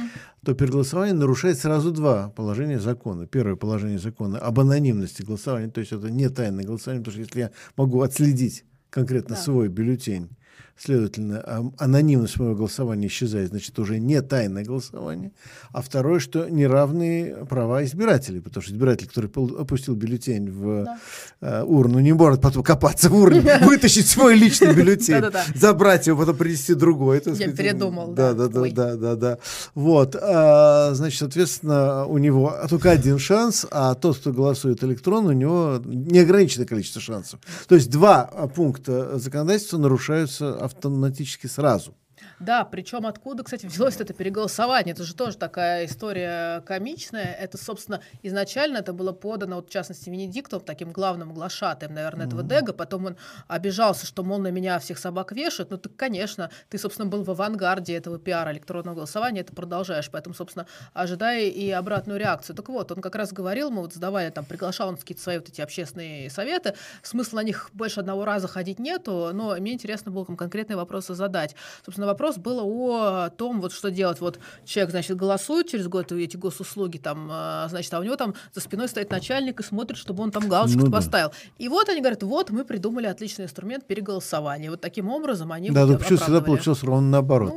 то 0.45 0.55
переголосование 0.55 1.15
нарушает 1.15 1.59
сразу 1.59 1.93
два 1.93 2.31
положения 2.31 2.81
закона. 2.81 3.27
Первое 3.27 3.55
положение 3.55 3.99
закона 3.99 4.39
об 4.39 4.59
анонимности 4.59 5.23
голосования, 5.23 5.71
то 5.71 5.81
есть 5.81 5.93
это 5.93 6.11
не 6.11 6.29
тайное 6.31 6.65
голосование, 6.65 7.05
потому 7.05 7.13
что 7.13 7.23
если 7.23 7.41
я 7.41 7.51
могу 7.77 8.01
отследить 8.01 8.65
конкретно 8.91 9.37
да. 9.37 9.43
свой 9.43 9.69
бюллетень, 9.69 10.31
Следовательно, 10.79 11.73
анонимность 11.77 12.39
моего 12.39 12.55
голосования 12.55 13.09
исчезает, 13.09 13.49
значит, 13.49 13.77
уже 13.81 13.99
не 13.99 14.23
тайное 14.23 14.65
голосование. 14.65 15.33
А 15.73 15.83
второе, 15.83 16.21
что 16.21 16.49
неравные 16.49 17.45
права 17.47 17.85
избирателей, 17.85 18.41
потому 18.41 18.63
что 18.63 18.73
избиратель, 18.73 19.09
который 19.09 19.29
опустил 19.61 19.97
бюллетень 19.97 20.49
в 20.49 20.85
да. 20.85 20.99
э, 21.41 21.63
урну, 21.65 21.99
не 21.99 22.13
может 22.13 22.41
потом 22.41 22.63
копаться 22.63 23.11
в 23.11 23.17
урне, 23.17 23.59
вытащить 23.63 24.07
свой 24.07 24.37
личный 24.37 24.73
бюллетень, 24.73 25.25
забрать 25.57 26.07
его, 26.07 26.21
потом 26.21 26.37
принести 26.37 26.75
другой. 26.75 27.21
Я 27.27 27.51
передумал. 27.51 28.13
Да, 28.13 28.33
да, 28.33 28.47
да, 28.47 28.71
да, 28.71 28.97
да, 28.97 29.17
да. 29.17 29.39
Вот, 29.75 30.15
а, 30.15 30.95
значит, 30.95 31.19
соответственно, 31.19 32.07
у 32.07 32.19
него 32.19 32.55
только 32.71 32.93
один 32.93 33.19
шанс, 33.19 33.67
а 33.73 33.97
тот, 33.97 34.19
кто 34.19 34.33
голосует 34.33 34.85
электронно, 34.85 35.31
у 35.31 35.33
него 35.33 35.81
неограниченное 35.85 36.69
количество 36.69 37.01
шансов. 37.01 37.41
То 37.67 37.75
есть 37.75 37.91
два 37.91 38.25
пункта 38.55 39.19
законодательства 39.19 39.79
нарушаются 39.79 40.68
автоматически 40.69 41.47
сразу. 41.49 41.95
Да, 42.41 42.65
причем 42.65 43.07
откуда, 43.07 43.43
кстати, 43.43 43.67
взялось 43.67 43.97
это 44.01 44.15
переголосование? 44.15 44.93
Это 44.93 45.03
же 45.05 45.15
тоже 45.15 45.37
такая 45.37 45.87
история 45.87 46.61
комичная. 46.63 47.35
Это, 47.35 47.59
собственно, 47.59 48.01
изначально 48.23 48.79
это 48.79 48.93
было 48.93 49.13
подано, 49.13 49.57
вот, 49.57 49.69
в 49.69 49.73
частности, 49.73 50.09
Венедиктом, 50.09 50.61
таким 50.61 50.93
главным 50.93 51.35
глашатаем, 51.35 51.95
наверное, 51.95 52.27
этого 52.27 52.43
mm-hmm. 52.43 52.49
Дега. 52.49 52.73
Потом 52.73 53.07
он 53.07 53.17
обижался, 53.49 54.07
что, 54.07 54.23
мол, 54.23 54.39
на 54.39 54.49
меня 54.49 54.79
всех 54.79 54.99
собак 54.99 55.33
вешают. 55.33 55.71
Ну, 55.71 55.79
так, 55.79 55.97
конечно, 55.97 56.51
ты, 56.69 56.79
собственно, 56.79 57.09
был 57.09 57.25
в 57.25 57.31
авангарде 57.31 57.97
этого 57.97 58.19
пиара 58.19 58.53
электронного 58.53 58.95
голосования, 58.95 59.41
это 59.41 59.53
продолжаешь. 59.53 60.09
Поэтому, 60.11 60.35
собственно, 60.35 60.67
ожидая 60.93 61.47
и 61.47 61.71
обратную 61.71 62.19
реакцию. 62.21 62.55
Так 62.55 62.69
вот, 62.69 62.93
он 62.93 63.01
как 63.01 63.17
раз 63.17 63.33
говорил, 63.33 63.71
мы 63.71 63.83
вот 63.83 63.95
задавали, 63.95 64.31
там, 64.31 64.45
приглашал 64.45 64.89
он 64.89 64.97
какие-то 64.97 65.23
свои 65.23 65.39
вот 65.39 65.49
эти 65.49 65.61
общественные 65.61 66.31
советы. 66.31 66.75
Смысла 67.03 67.39
на 67.39 67.43
них 67.43 67.71
больше 67.73 68.01
одного 68.01 68.25
раза 68.25 68.49
ходить 68.49 68.79
нету, 68.79 69.31
но 69.33 69.57
мне 69.57 69.73
интересно 69.73 70.11
было 70.13 70.25
конкретные 70.25 70.77
вопросы 70.77 71.15
задать. 71.15 71.55
Собственно, 71.85 72.07
вопрос 72.07 72.28
вопрос 72.29 72.43
было 72.43 73.25
о 73.25 73.31
том, 73.31 73.61
вот 73.61 73.73
что 73.73 73.91
делать. 73.91 74.21
Вот 74.21 74.39
человек, 74.65 74.91
значит, 74.91 75.17
голосует 75.17 75.69
через 75.69 75.89
год 75.89 76.13
эти 76.13 76.37
госуслуги, 76.37 76.99
там, 76.99 77.29
а, 77.31 77.67
значит, 77.69 77.93
а 77.95 78.01
у 78.01 78.03
него 78.03 78.17
там 78.17 78.35
за 78.55 78.61
спиной 78.61 78.89
стоит 78.89 79.11
начальник 79.11 79.61
и 79.61 79.63
смотрит, 79.63 79.99
чтобы 79.99 80.23
он 80.23 80.31
там 80.31 80.49
галочку 80.49 80.81
ну, 80.81 80.91
поставил. 80.91 81.29
Да. 81.29 81.35
И 81.59 81.69
вот 81.69 81.89
они 81.89 82.01
говорят, 82.01 82.23
вот 82.23 82.51
мы 82.51 82.65
придумали 82.65 83.07
отличный 83.07 83.47
инструмент 83.47 83.87
переголосования. 83.87 84.71
Вот 84.71 84.81
таким 84.81 85.09
образом 85.09 85.53
они 85.53 85.71
Да, 85.71 85.87
но 85.87 85.99
почему 85.99 86.19
всегда 86.19 86.41
получилось 86.41 86.83
ровно 86.83 87.09
наоборот. 87.09 87.55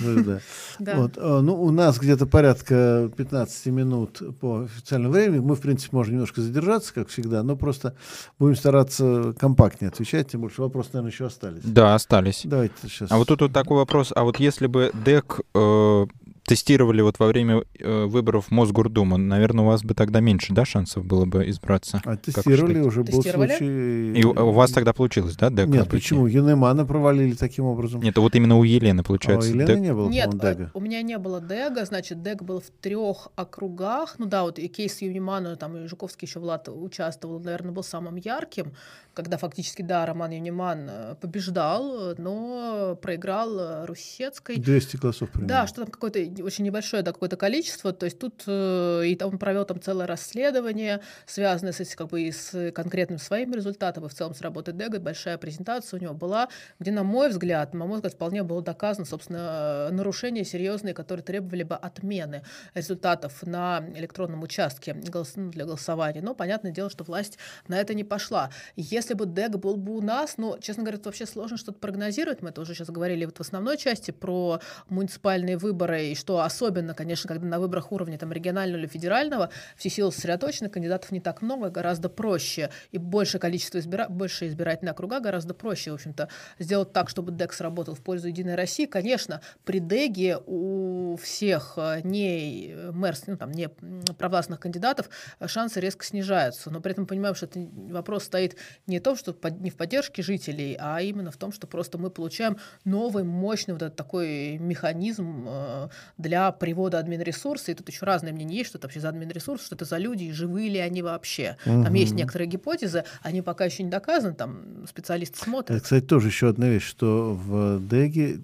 Ну, 0.00 0.24
да. 0.24 0.40
да. 0.78 0.96
Вот. 0.96 1.12
А, 1.16 1.40
ну, 1.40 1.60
у 1.62 1.70
нас 1.70 1.98
где-то 1.98 2.26
порядка 2.26 3.10
15 3.16 3.66
минут 3.66 4.22
по 4.40 4.62
официальному 4.62 5.14
времени. 5.14 5.40
Мы, 5.40 5.54
в 5.54 5.60
принципе, 5.60 5.96
можем 5.96 6.14
немножко 6.14 6.40
задержаться, 6.40 6.92
как 6.94 7.08
всегда, 7.08 7.42
но 7.42 7.56
просто 7.56 7.94
будем 8.38 8.56
стараться 8.56 9.34
компактнее 9.38 9.88
отвечать, 9.88 10.30
тем 10.30 10.42
больше 10.42 10.62
вопросы, 10.62 10.90
наверное, 10.92 11.12
еще 11.12 11.26
остались. 11.26 11.62
Да, 11.64 11.94
остались. 11.94 12.42
Давайте 12.44 12.74
сейчас. 12.82 13.10
А 13.10 13.16
вот 13.16 13.28
тут 13.28 13.40
вот 13.40 13.52
такой 13.52 13.78
вопрос 13.78 14.03
вопрос, 14.04 14.12
а 14.14 14.24
вот 14.24 14.38
если 14.40 14.66
бы 14.66 14.90
ДЭК 14.92 15.40
э, 15.54 16.06
тестировали 16.46 17.00
вот 17.00 17.18
во 17.18 17.26
время 17.26 17.64
э, 17.78 18.04
выборов 18.04 18.46
в 18.46 18.50
Мосгордуму, 18.50 19.16
наверное, 19.16 19.64
у 19.64 19.68
вас 19.68 19.82
бы 19.82 19.94
тогда 19.94 20.20
меньше, 20.20 20.52
да, 20.52 20.64
шансов 20.64 21.04
было 21.04 21.24
бы 21.24 21.48
избраться? 21.48 22.02
А 22.04 22.16
тестировали 22.16 22.80
уже, 22.80 23.02
был 23.02 23.22
Тестировали? 23.22 23.48
случай... 23.48 24.20
И 24.20 24.24
у, 24.24 24.30
у 24.30 24.52
вас 24.52 24.70
тогда 24.72 24.92
получилось, 24.92 25.36
да, 25.36 25.50
ДЭК? 25.50 25.68
Нет, 25.68 25.82
обойти? 25.86 25.90
почему? 25.90 26.26
Юнемана 26.26 26.84
провалили 26.84 27.34
таким 27.34 27.64
образом. 27.64 28.02
Нет, 28.02 28.16
вот 28.18 28.34
именно 28.34 28.58
у 28.58 28.62
Елены, 28.62 29.00
а 29.00 29.02
у 29.02 29.04
получается. 29.04 29.48
Елены 29.48 29.66
ДЭК. 29.66 29.80
не 29.80 29.94
было, 29.94 30.08
Нет, 30.08 30.30
по-моему, 30.30 30.48
э, 30.48 30.54
Дега. 30.54 30.70
у 30.74 30.80
меня 30.80 31.02
не 31.02 31.18
было 31.18 31.40
Дега, 31.40 31.84
значит, 31.84 32.22
Дег 32.22 32.42
был 32.42 32.60
в 32.60 32.70
трех 32.80 33.28
округах. 33.36 34.16
Ну 34.18 34.26
да, 34.26 34.42
вот 34.42 34.58
и 34.58 34.68
кейс 34.68 35.00
Юнимана, 35.00 35.56
там 35.56 35.76
и 35.76 35.86
Жуковский 35.86 36.26
еще 36.26 36.40
Влад 36.40 36.68
участвовал, 36.68 37.40
наверное, 37.40 37.72
был 37.72 37.82
самым 37.82 38.16
ярким, 38.16 38.72
когда 39.14 39.38
фактически, 39.38 39.82
да, 39.82 40.04
Роман 40.04 40.32
Юниман 40.32 40.88
э, 40.90 41.14
побеждал, 41.20 42.10
э, 42.10 42.14
но 42.18 42.98
проиграл 43.00 43.58
э, 43.58 43.86
Русецкой. 43.86 44.56
200 44.56 44.96
голосов 44.96 45.30
примерно. 45.30 45.48
Да, 45.48 45.66
что 45.66 45.82
там 45.82 45.90
какое-то 45.90 46.24
очень 46.42 46.64
небольшое 46.64 47.02
да, 47.02 47.12
какое-то 47.12 47.36
количество. 47.36 47.92
То 47.92 48.04
есть 48.04 48.18
тут 48.18 48.42
э, 48.46 49.02
и 49.06 49.16
там 49.16 49.38
провел 49.38 49.64
там 49.64 49.80
целое 49.80 50.06
расследование, 50.06 51.00
связанное 51.26 51.72
с, 51.72 51.94
как 51.94 52.08
бы, 52.08 52.22
и 52.22 52.32
с 52.32 52.72
конкретным 52.72 53.18
своим 53.18 53.52
результатом, 53.54 54.06
и 54.06 54.08
в 54.08 54.14
целом 54.14 54.34
с 54.34 54.40
работой 54.40 54.74
Дега. 54.74 54.98
Большая 55.00 55.38
презентация 55.38 55.98
у 55.98 56.02
него 56.02 56.14
была, 56.14 56.48
где, 56.78 56.90
на 56.92 57.02
мой 57.02 57.28
взгляд, 57.28 57.74
на 57.74 57.86
мой 57.86 57.96
взгляд, 57.96 58.14
вполне 58.14 58.42
было 58.42 58.62
доказано, 58.62 59.06
собственно, 59.06 59.88
нарушения 59.90 60.44
серьезные, 60.44 60.94
которые 60.94 61.24
требовали 61.24 61.62
бы 61.62 61.74
отмены 61.74 62.42
результатов 62.74 63.42
на 63.42 63.84
электронном 63.94 64.42
участке 64.42 64.94
ну, 64.94 65.50
для 65.50 65.64
голосования. 65.64 66.22
Но 66.22 66.34
понятное 66.34 66.72
дело, 66.72 66.90
что 66.90 67.04
власть 67.04 67.38
на 67.68 67.80
это 67.80 67.94
не 67.94 68.04
пошла. 68.04 68.50
Если 68.76 69.14
бы 69.14 69.26
Дег 69.26 69.56
был 69.56 69.76
бы 69.76 69.96
у 69.96 70.00
нас, 70.00 70.34
ну, 70.36 70.58
честно 70.60 70.82
говоря, 70.82 70.98
это 70.98 71.08
вообще 71.08 71.26
сложно 71.26 71.56
что-то 71.56 71.78
прогнозировать. 71.78 72.42
Мы 72.42 72.50
это 72.50 72.60
уже 72.60 72.74
сейчас 72.74 72.88
говорили 72.88 73.24
вот 73.24 73.36
в 73.36 73.40
основной 73.40 73.76
части 73.76 74.10
про 74.10 74.60
муниципальные 74.88 75.56
выборы, 75.56 76.06
и 76.06 76.14
что 76.24 76.40
особенно, 76.40 76.94
конечно, 76.94 77.28
когда 77.28 77.46
на 77.46 77.60
выборах 77.60 77.92
уровня 77.92 78.16
там, 78.16 78.32
регионального 78.32 78.80
или 78.80 78.86
федерального 78.86 79.50
все 79.76 79.90
силы 79.90 80.10
сосредоточены, 80.10 80.70
кандидатов 80.70 81.10
не 81.10 81.20
так 81.20 81.42
много, 81.42 81.68
гораздо 81.68 82.08
проще, 82.08 82.70
и 82.92 82.98
большее 82.98 83.42
количество 83.42 83.78
избира... 83.78 84.08
больше 84.08 84.48
избирательные 84.48 84.92
округа 84.92 85.20
гораздо 85.20 85.52
проще, 85.52 85.90
в 85.90 85.94
общем-то, 85.94 86.30
сделать 86.58 86.94
так, 86.94 87.10
чтобы 87.10 87.30
ДЭК 87.30 87.52
сработал 87.52 87.94
в 87.94 88.00
пользу 88.00 88.28
Единой 88.28 88.54
России. 88.54 88.86
Конечно, 88.86 89.42
при 89.66 89.80
ДЭГе 89.80 90.38
у 90.46 91.18
всех 91.22 91.74
э, 91.76 92.00
не 92.04 92.74
мэр, 92.92 93.14
ну, 93.26 93.36
там, 93.36 93.52
не 93.52 93.68
провластных 93.68 94.60
кандидатов 94.60 95.10
э, 95.40 95.46
шансы 95.46 95.78
резко 95.78 96.06
снижаются, 96.06 96.70
но 96.70 96.80
при 96.80 96.92
этом 96.92 97.06
понимаем, 97.06 97.34
что 97.34 97.44
это 97.44 97.68
вопрос 97.90 98.24
стоит 98.24 98.56
не 98.86 98.98
в 98.98 99.02
том, 99.02 99.14
что 99.14 99.34
под- 99.34 99.60
не 99.60 99.68
в 99.68 99.76
поддержке 99.76 100.22
жителей, 100.22 100.74
а 100.80 101.02
именно 101.02 101.30
в 101.30 101.36
том, 101.36 101.52
что 101.52 101.66
просто 101.66 101.98
мы 101.98 102.08
получаем 102.08 102.56
новый 102.86 103.24
мощный 103.24 103.72
вот 103.72 103.82
этот 103.82 103.96
такой 103.96 104.56
механизм 104.56 105.44
э, 105.46 105.88
для 106.18 106.52
привода 106.52 106.98
админресурса. 106.98 107.72
И 107.72 107.74
тут 107.74 107.88
еще 107.88 108.06
разные 108.06 108.32
мнения 108.32 108.58
есть, 108.58 108.70
что 108.70 108.78
это 108.78 108.86
вообще 108.86 109.00
за 109.00 109.08
админресурс, 109.08 109.64
что 109.64 109.74
это 109.74 109.84
за 109.84 109.98
люди, 109.98 110.24
и 110.24 110.32
живые 110.32 110.70
ли 110.70 110.78
они 110.78 111.02
вообще. 111.02 111.56
Там 111.64 111.92
есть 111.94 112.14
некоторые 112.14 112.48
гипотезы, 112.48 113.04
они 113.22 113.42
пока 113.42 113.64
еще 113.64 113.82
не 113.82 113.90
доказаны, 113.90 114.34
там 114.34 114.86
специалисты 114.88 115.38
смотрят. 115.38 115.76
Это, 115.76 115.82
кстати, 115.82 116.04
тоже 116.04 116.28
еще 116.28 116.48
одна 116.48 116.68
вещь, 116.68 116.84
что 116.84 117.34
в 117.34 117.86
Деге 117.88 118.40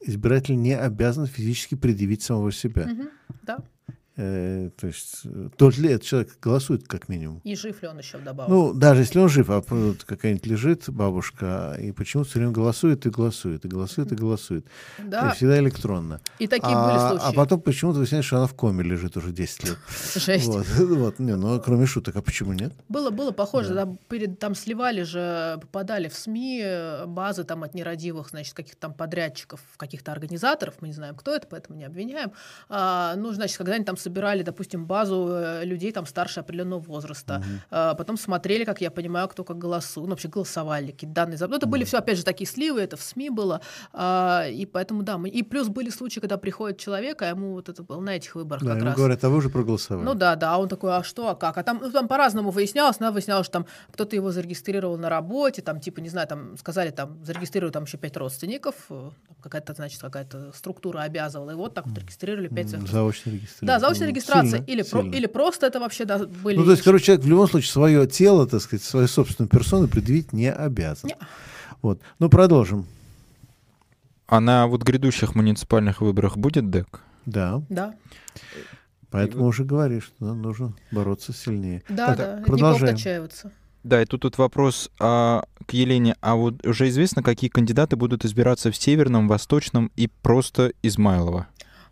избиратель 0.00 0.56
не 0.56 0.76
обязан 0.76 1.26
физически 1.26 1.74
предъявить 1.74 2.22
самого 2.22 2.52
себя. 2.52 2.86
Мгм, 2.86 3.10
да. 3.42 3.58
Э, 4.18 4.70
то 4.76 4.86
есть, 4.86 5.20
э, 5.24 5.50
тот 5.58 5.76
ли 5.76 5.90
этот 5.90 6.06
человек 6.06 6.38
голосует, 6.40 6.88
как 6.88 7.10
минимум. 7.10 7.40
И 7.44 7.54
жив 7.54 7.82
ли 7.82 7.88
он 7.88 7.98
еще 7.98 8.16
вдобавок? 8.16 8.50
Ну, 8.50 8.72
даже 8.72 9.02
если 9.02 9.18
он 9.18 9.28
жив, 9.28 9.50
а 9.50 9.62
вот 9.68 10.04
какая-нибудь 10.04 10.46
лежит 10.46 10.84
бабушка, 10.88 11.76
и 11.78 11.92
почему-то 11.92 12.30
все 12.30 12.38
время 12.38 12.52
голосует 12.52 13.04
и 13.04 13.10
голосует, 13.10 13.66
и 13.66 13.68
голосует, 13.68 14.12
и 14.12 14.14
голосует. 14.14 14.66
Да, 14.98 15.26
есть 15.26 15.36
всегда 15.36 15.58
электронно. 15.58 16.20
и 16.38 16.46
такие 16.46 16.74
а, 16.74 16.86
были 16.86 16.96
а 16.96 17.08
случаи. 17.10 17.36
потом 17.36 17.60
почему-то 17.60 17.98
выясняется, 17.98 18.26
что 18.26 18.36
она 18.38 18.46
в 18.46 18.54
коме 18.54 18.82
лежит 18.82 19.18
уже 19.18 19.32
10 19.32 19.64
лет. 19.64 19.78
Жесть. 20.14 20.46
Вот, 20.46 20.66
вот, 20.78 21.18
не, 21.18 21.36
ну, 21.36 21.60
кроме 21.60 21.84
шуток, 21.84 22.16
а 22.16 22.22
почему 22.22 22.54
нет? 22.54 22.72
Было, 22.88 23.10
было 23.10 23.32
похоже, 23.32 23.74
Да. 23.74 23.84
да. 23.84 23.96
перед, 24.08 24.38
там 24.38 24.54
сливали 24.54 25.02
же, 25.02 25.58
попадали 25.60 26.08
в 26.08 26.14
СМИ 26.14 26.62
э, 26.64 27.06
базы 27.06 27.44
там 27.44 27.64
от 27.64 27.74
нерадивых, 27.74 28.30
значит, 28.30 28.54
каких-то 28.54 28.80
там 28.80 28.94
подрядчиков, 28.94 29.60
каких-то 29.76 30.10
организаторов, 30.12 30.76
мы 30.80 30.88
не 30.88 30.94
знаем, 30.94 31.14
кто 31.16 31.34
это, 31.34 31.46
поэтому 31.46 31.78
не 31.78 31.84
обвиняем. 31.84 32.32
А, 32.70 33.14
ну, 33.16 33.30
значит, 33.32 33.58
когда 33.58 33.74
они 33.74 33.84
там 33.84 33.96
собирали, 34.06 34.42
допустим, 34.42 34.86
базу 34.86 35.28
э, 35.30 35.64
людей 35.64 35.92
там 35.92 36.06
старше 36.06 36.40
определенного 36.40 36.80
возраста, 36.80 37.42
а, 37.70 37.94
потом 37.94 38.16
смотрели, 38.16 38.64
как 38.64 38.80
я 38.80 38.90
понимаю, 38.90 39.28
кто 39.28 39.44
как 39.44 39.58
голосует, 39.58 40.06
ну, 40.06 40.10
вообще 40.10 40.28
голосовали, 40.28 40.92
какие 40.92 41.10
данные. 41.10 41.38
Ну, 41.40 41.56
это 41.56 41.66
были 41.66 41.84
все, 41.84 41.98
опять 41.98 42.18
же, 42.18 42.24
такие 42.24 42.46
сливы, 42.46 42.80
это 42.80 42.96
в 42.96 43.02
СМИ 43.02 43.30
было, 43.30 43.60
а, 43.92 44.46
и 44.48 44.64
поэтому, 44.66 45.02
да, 45.02 45.18
мы... 45.18 45.28
и 45.28 45.42
плюс 45.42 45.68
были 45.68 45.90
случаи, 45.90 46.20
когда 46.20 46.36
приходит 46.36 46.78
человек, 46.78 47.22
а 47.22 47.26
ему 47.26 47.52
вот 47.52 47.68
это 47.68 47.82
было 47.82 48.00
на 48.00 48.10
этих 48.16 48.34
выборах 48.36 48.62
Да, 48.62 48.70
как 48.70 48.76
ему 48.78 48.86
раз. 48.86 48.96
говорят, 48.96 49.24
а 49.24 49.28
вы 49.28 49.36
уже 49.38 49.48
проголосовали. 49.48 50.04
Ну 50.04 50.14
да, 50.14 50.36
да, 50.36 50.54
а 50.54 50.58
он 50.58 50.68
такой, 50.68 50.96
а 50.96 51.02
что, 51.02 51.28
а 51.28 51.34
как? 51.34 51.58
А 51.58 51.62
там, 51.62 51.80
ну, 51.82 51.90
там 51.90 52.06
по-разному 52.06 52.50
выяснялось, 52.50 52.98
да, 52.98 53.10
выяснялось, 53.10 53.46
что 53.46 53.52
там 53.52 53.66
кто-то 53.92 54.14
его 54.14 54.30
зарегистрировал 54.30 54.98
на 54.98 55.08
работе, 55.08 55.62
там, 55.62 55.80
типа, 55.80 56.00
не 56.00 56.08
знаю, 56.08 56.28
там, 56.28 56.56
сказали, 56.58 56.90
там, 56.90 57.24
зарегистрировали 57.24 57.72
там 57.72 57.84
еще 57.84 57.98
пять 57.98 58.16
родственников, 58.16 58.74
э, 58.90 59.10
какая-то, 59.42 59.74
значит, 59.74 60.00
какая-то 60.00 60.52
структура 60.52 61.00
обязывала, 61.00 61.50
и 61.50 61.54
вот 61.54 61.74
так 61.74 61.86
вот 61.86 61.98
регистрировали 61.98 62.48
пять 62.48 62.66
М, 62.66 62.80
своих 62.80 62.90
Заочная 62.90 63.34
регистрация. 63.34 63.66
Заочная 63.98 64.08
Ну, 64.08 64.14
регистрация. 64.14 64.50
сильно, 64.50 64.64
или, 64.64 64.82
про- 64.82 65.02
сильно. 65.02 65.14
или 65.14 65.26
просто 65.26 65.66
это 65.66 65.80
вообще 65.80 66.04
да, 66.04 66.18
были... 66.26 66.56
Ну, 66.56 66.64
то 66.64 66.70
есть, 66.72 66.82
короче, 66.82 67.04
человек 67.06 67.24
в 67.24 67.28
любом 67.28 67.48
случае 67.48 67.70
свое 67.70 68.06
тело, 68.06 68.46
так 68.46 68.60
сказать, 68.60 68.84
свою 68.84 69.08
собственную 69.08 69.48
персону 69.50 69.88
предъявить 69.88 70.32
не 70.32 70.52
обязан. 70.52 71.08
Не. 71.08 71.16
Вот. 71.82 72.00
Ну, 72.18 72.28
продолжим. 72.28 72.86
А 74.26 74.40
на 74.40 74.66
вот 74.66 74.82
грядущих 74.82 75.34
муниципальных 75.34 76.00
выборах 76.00 76.36
будет 76.36 76.68
ДЭК? 76.70 77.00
Да. 77.26 77.62
Да, 77.68 77.94
Поэтому 79.10 79.46
уже 79.46 79.64
говоришь, 79.64 80.04
что 80.16 80.24
нам 80.26 80.42
нужно 80.42 80.74
бороться 80.90 81.32
сильнее. 81.32 81.82
да, 81.88 82.08
Так, 82.08 82.16
да, 82.18 82.38
не 82.40 82.44
продолжаем. 82.44 82.94
отчаиваться. 82.94 83.52
Да, 83.84 84.02
и 84.02 84.04
тут, 84.04 84.22
тут 84.22 84.36
вопрос 84.36 84.90
а, 84.98 85.44
к 85.64 85.72
Елене. 85.72 86.16
А 86.20 86.34
вот 86.34 86.66
уже 86.66 86.88
известно, 86.88 87.22
какие 87.22 87.48
кандидаты 87.48 87.94
будут 87.94 88.24
избираться 88.24 88.72
в 88.72 88.76
Северном, 88.76 89.28
Восточном 89.28 89.92
и 89.94 90.08
просто 90.08 90.72
Измайлово? 90.82 91.46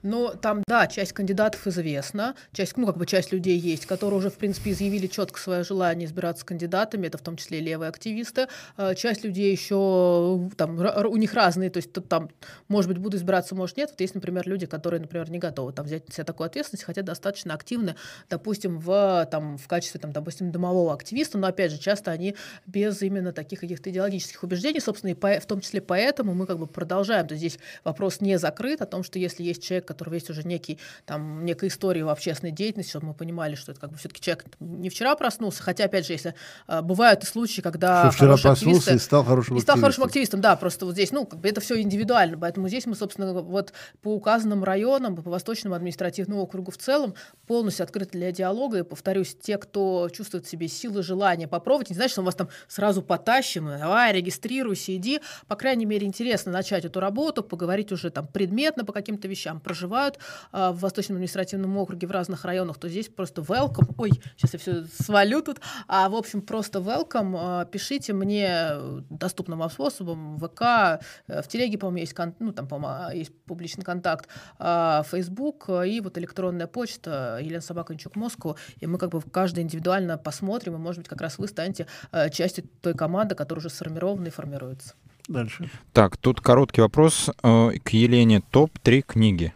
Ну, 0.04 0.32
там, 0.38 0.62
да, 0.68 0.86
часть 0.86 1.14
кандидатов 1.14 1.66
известна, 1.66 2.34
часть, 2.52 2.76
ну, 2.76 2.86
как 2.86 2.98
бы 2.98 3.06
часть 3.06 3.32
людей 3.32 3.58
есть, 3.58 3.86
которые 3.86 4.18
уже, 4.18 4.28
в 4.28 4.34
принципе, 4.34 4.72
изъявили 4.72 5.06
четко 5.06 5.40
свое 5.40 5.64
желание 5.64 6.06
избираться 6.06 6.44
кандидатами, 6.44 7.06
это 7.06 7.16
в 7.16 7.22
том 7.22 7.38
числе 7.38 7.60
левые 7.60 7.88
активисты. 7.88 8.48
Э, 8.76 8.94
Часть 8.94 9.24
людей 9.24 9.50
еще, 9.50 10.50
там, 10.58 10.78
у 10.78 11.16
них 11.16 11.32
разные, 11.32 11.70
то 11.70 11.78
есть 11.78 11.90
там, 12.06 12.28
может 12.68 12.90
быть, 12.90 12.98
будут 12.98 13.18
избираться, 13.18 13.54
может, 13.54 13.78
нет. 13.78 13.90
Вот 13.92 14.00
есть, 14.02 14.14
например, 14.14 14.46
люди, 14.46 14.66
которые, 14.66 15.00
например, 15.00 15.30
не 15.30 15.38
готовы 15.38 15.72
там 15.72 15.86
взять 15.86 16.06
на 16.06 16.12
себя 16.12 16.24
такую 16.24 16.48
ответственность, 16.48 16.84
хотя 16.84 17.00
достаточно 17.00 17.54
активны, 17.54 17.96
допустим, 18.28 18.80
в, 18.80 19.26
там, 19.30 19.56
в 19.56 19.66
качестве, 19.68 20.00
там, 20.00 20.12
допустим, 20.12 20.52
домового 20.52 20.92
активиста, 20.92 21.38
но, 21.38 21.46
опять 21.46 21.72
же, 21.72 21.78
часто 21.78 22.10
они 22.10 22.36
без 22.66 23.00
именно 23.00 23.32
таких 23.32 23.60
каких-то 23.60 23.88
идеологических 23.88 24.42
убеждений, 24.42 24.80
собственно, 24.80 25.12
и 25.12 25.14
по- 25.14 25.40
в 25.40 25.46
том 25.46 25.60
числе 25.60 25.80
поэтому 25.80 26.34
мы 26.34 26.44
как 26.46 26.58
бы 26.58 26.66
продолжаем. 26.66 27.26
То 27.26 27.32
есть 27.32 27.40
здесь 27.40 27.58
вопрос 27.84 28.20
не 28.20 28.38
закрыт 28.38 28.82
о 28.82 28.86
том, 28.86 29.02
что 29.02 29.18
если 29.18 29.42
есть 29.42 29.62
человек, 29.62 29.93
которого 29.94 30.14
есть 30.14 30.28
уже 30.30 30.42
некий, 30.42 30.78
там, 31.06 31.44
некая 31.44 31.68
история 31.68 32.04
в 32.04 32.08
общественной 32.08 32.52
деятельности, 32.52 32.90
чтобы 32.90 33.06
мы 33.06 33.14
понимали, 33.14 33.54
что 33.54 33.72
это 33.72 33.80
как 33.80 33.90
бы 33.90 33.96
все-таки 33.98 34.20
человек 34.20 34.44
не 34.60 34.90
вчера 34.90 35.14
проснулся, 35.16 35.62
хотя, 35.62 35.84
опять 35.84 36.06
же, 36.06 36.12
если 36.12 36.34
а, 36.66 36.82
бывают 36.82 37.22
и 37.22 37.26
случаи, 37.26 37.60
когда 37.60 38.10
Что 38.10 38.16
вчера 38.16 38.36
проснулся 38.36 38.94
и 38.94 38.98
стал 38.98 39.24
хорошим 39.24 39.56
и 39.56 39.60
стал 39.60 39.76
хорошим 39.76 40.04
активистом. 40.04 40.08
активистом, 40.08 40.40
да, 40.40 40.56
просто 40.56 40.86
вот 40.86 40.92
здесь, 40.92 41.12
ну, 41.12 41.24
как 41.24 41.40
бы 41.40 41.48
это 41.48 41.60
все 41.60 41.80
индивидуально, 41.80 42.38
поэтому 42.38 42.68
здесь 42.68 42.86
мы, 42.86 42.94
собственно, 42.94 43.32
вот 43.32 43.72
по 44.02 44.14
указанным 44.14 44.64
районам, 44.64 45.16
по 45.16 45.30
Восточному 45.30 45.74
административному 45.74 46.42
округу 46.42 46.70
в 46.70 46.76
целом 46.76 47.14
полностью 47.46 47.84
открыты 47.84 48.18
для 48.18 48.32
диалога, 48.32 48.78
и, 48.78 48.82
повторюсь, 48.82 49.36
те, 49.40 49.58
кто 49.58 50.08
чувствует 50.12 50.46
в 50.46 50.50
себе 50.50 50.68
силы, 50.68 51.02
желание 51.02 51.48
попробовать, 51.48 51.90
не 51.90 51.96
значит, 51.96 52.12
что 52.12 52.22
мы 52.22 52.26
вас 52.26 52.34
там 52.34 52.48
сразу 52.68 53.02
потащим, 53.02 53.66
давай, 53.66 54.12
регистрируйся, 54.12 54.94
иди, 54.96 55.20
по 55.46 55.56
крайней 55.56 55.86
мере, 55.86 56.06
интересно 56.06 56.52
начать 56.52 56.84
эту 56.84 57.00
работу, 57.00 57.42
поговорить 57.42 57.92
уже 57.92 58.10
там 58.10 58.26
предметно 58.26 58.84
по 58.84 58.92
каким-то 58.92 59.28
вещам, 59.28 59.60
проживают 59.84 60.18
а, 60.52 60.72
в 60.72 60.78
Восточном 60.80 61.16
административном 61.16 61.76
округе 61.76 62.06
в 62.06 62.10
разных 62.10 62.44
районах, 62.44 62.78
то 62.78 62.88
здесь 62.88 63.08
просто 63.08 63.42
welcome, 63.42 63.94
ой, 63.98 64.10
сейчас 64.36 64.54
я 64.54 64.58
все 64.58 64.84
свалю 64.84 65.42
тут, 65.42 65.60
а, 65.88 66.08
в 66.08 66.14
общем, 66.14 66.42
просто 66.42 66.78
welcome, 66.78 67.36
а, 67.38 67.64
пишите 67.66 68.12
мне 68.12 68.48
э, 68.48 69.00
доступным 69.10 69.58
вам 69.58 69.70
способом, 69.70 70.38
ВК, 70.38 71.00
э, 71.28 71.42
в 71.42 71.48
телеге, 71.48 71.78
по-моему, 71.78 71.98
есть, 71.98 72.14
кон- 72.14 72.34
ну, 72.38 72.52
там, 72.52 72.66
по-моему, 72.66 73.10
есть 73.14 73.32
публичный 73.44 73.84
контакт, 73.84 74.28
а, 74.58 75.02
Facebook 75.02 75.64
э, 75.68 75.88
и 75.88 76.00
вот 76.00 76.16
электронная 76.18 76.66
почта 76.66 77.38
Елена 77.42 77.60
Собакончук 77.60 78.16
Москву, 78.16 78.56
и 78.80 78.86
мы 78.86 78.98
как 78.98 79.10
бы 79.10 79.20
каждый 79.20 79.62
индивидуально 79.62 80.16
посмотрим, 80.16 80.74
и, 80.74 80.78
может 80.78 81.00
быть, 81.00 81.08
как 81.08 81.20
раз 81.20 81.38
вы 81.38 81.48
станете 81.48 81.86
э, 82.12 82.30
частью 82.30 82.64
той 82.80 82.94
команды, 82.94 83.34
которая 83.34 83.60
уже 83.60 83.70
сформирована 83.70 84.28
и 84.28 84.30
формируется. 84.30 84.94
Дальше. 85.28 85.70
Так, 85.92 86.16
тут 86.16 86.40
короткий 86.40 86.82
вопрос 86.82 87.30
э, 87.42 87.70
к 87.82 87.90
Елене. 87.90 88.42
Топ-3 88.50 89.02
книги. 89.02 89.54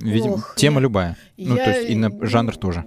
Видимо, 0.00 0.34
Ох, 0.34 0.54
тема 0.56 0.76
я- 0.76 0.80
любая. 0.82 1.16
Ну, 1.36 1.56
то 1.56 1.62
Я, 1.62 1.76
есть 1.76 1.90
и 1.90 1.94
на 1.96 2.10
жанр 2.26 2.56
тоже. 2.56 2.84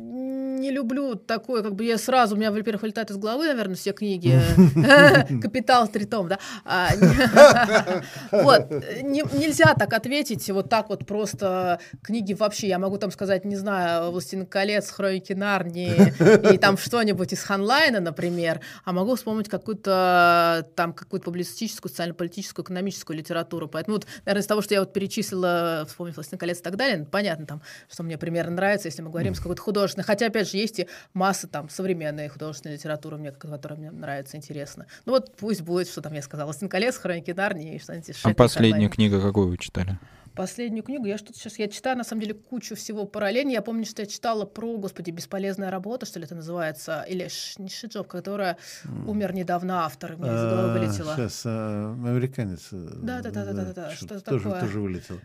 Не 0.62 0.72
люблю 0.72 1.16
такое, 1.16 1.64
как 1.64 1.76
бы 1.76 1.84
я 1.84 1.98
сразу, 1.98 2.36
у 2.36 2.38
меня, 2.38 2.52
во-первых, 2.52 2.84
вылетает 2.84 3.12
из 3.12 3.18
головы, 3.18 3.48
наверное, 3.48 3.76
все 3.76 3.92
книги. 3.92 4.40
Капитал 5.42 5.88
три 5.88 6.06
том, 6.06 6.28
да. 6.28 6.40
А, 6.64 6.90
вот, 8.32 8.70
нельзя 9.02 9.74
так 9.74 9.94
ответить, 9.94 10.50
вот 10.50 10.70
так 10.70 10.90
вот 10.90 11.06
просто 11.06 11.80
книги 12.04 12.34
вообще, 12.34 12.68
я 12.68 12.80
могу 12.80 12.98
там 12.98 13.12
сказать, 13.12 13.46
не 13.46 13.56
знаю, 13.56 14.12
«Властелин 14.12 14.46
колец», 14.46 14.90
«Хроники 14.92 15.34
Нарнии» 15.34 16.54
и 16.54 16.58
там 16.58 16.78
что-нибудь 16.78 17.34
из 17.34 17.44
Ханлайна, 17.44 18.00
например, 18.00 18.62
а 18.86 18.94
могу 18.94 19.16
вспомнить 19.16 19.50
какую-то 19.50 20.68
там 20.76 20.94
какую-то 20.94 21.26
публицистическую, 21.26 21.90
социально-политическую, 21.90 22.64
экономическую 22.64 23.18
литературу. 23.18 23.68
Поэтому, 23.68 23.98
вот, 23.98 24.08
наверное, 24.26 24.44
из 24.44 24.48
того, 24.48 24.62
что 24.62 24.74
я 24.74 24.82
вот 24.82 24.94
перечислила, 24.94 25.86
вспомнив 25.88 26.16
«Властелин 26.16 26.40
колец» 26.40 26.60
и 26.60 26.64
так 26.64 26.76
далее, 26.76 26.98
ну, 27.00 27.06
понятно 27.06 27.46
там, 27.46 27.62
что 27.92 28.04
мне 28.04 28.18
примерно 28.18 28.56
нравится, 28.56 28.88
если 28.88 29.02
мы 29.02 29.10
говорим 29.10 29.34
с 29.36 29.40
какой-то 29.40 29.62
художественной. 29.62 30.06
Хотя, 30.06 30.28
опять 30.28 30.50
же, 30.50 30.51
есть 30.54 30.80
и 30.80 30.88
масса 31.14 31.48
там 31.48 31.70
современной 31.70 32.28
художественной 32.28 32.76
литературы, 32.76 33.18
мне, 33.18 33.32
которая 33.32 33.80
мне 33.80 33.92
нравится, 33.92 34.38
интересно. 34.38 34.88
Ну 35.06 35.14
вот 35.14 35.36
пусть 35.36 35.62
будет, 35.62 35.88
что 35.88 36.02
там 36.02 36.14
я 36.14 36.22
сказала, 36.22 36.48
«Властелин 36.48 36.70
колец», 36.70 36.98
«Хроники 36.98 37.32
Нарнии» 37.32 37.76
и 37.76 37.80
что-нибудь 37.80 38.16
А 38.24 38.34
последняя 38.34 38.90
книга 38.90 39.22
какую 39.22 39.48
вы 39.48 39.58
читали? 39.58 40.00
Последнюю 40.36 40.84
книгу 40.84 41.06
я 41.06 41.18
что-то 41.18 41.38
сейчас 41.38 41.60
я 41.60 41.68
читаю 41.68 41.98
на 41.98 42.06
самом 42.06 42.22
деле 42.22 42.36
кучу 42.36 42.76
всего 42.76 43.06
параллельно. 43.06 43.52
Я 43.52 43.62
помню, 43.62 43.86
что 43.86 44.02
я 44.02 44.06
читала 44.06 44.46
про, 44.46 44.78
господи, 44.78 45.12
бесполезная 45.12 45.70
работа, 45.70 46.06
что 46.06 46.20
ли 46.20 46.26
это 46.26 46.36
называется, 46.36 47.06
или 47.08 47.28
не 47.58 47.70
Шиджоп, 47.70 48.08
которая 48.08 48.58
умер 49.06 49.34
недавно 49.34 49.84
автор, 49.84 50.16
мне 50.16 50.30
из 50.30 50.42
головы 50.42 50.80
вылетела. 50.80 51.16
Сейчас 51.16 51.42
а, 51.46 51.92
американец. 51.92 52.70
Да, 52.72 53.22
да, 53.22 53.30
да, 53.30 53.46
да, 53.46 53.54
да, 53.54 53.74
да, 53.74 53.92
что-то 53.92 54.22
такое. 54.22 54.62
Тоже 54.62 54.80
вылетело. 54.80 55.20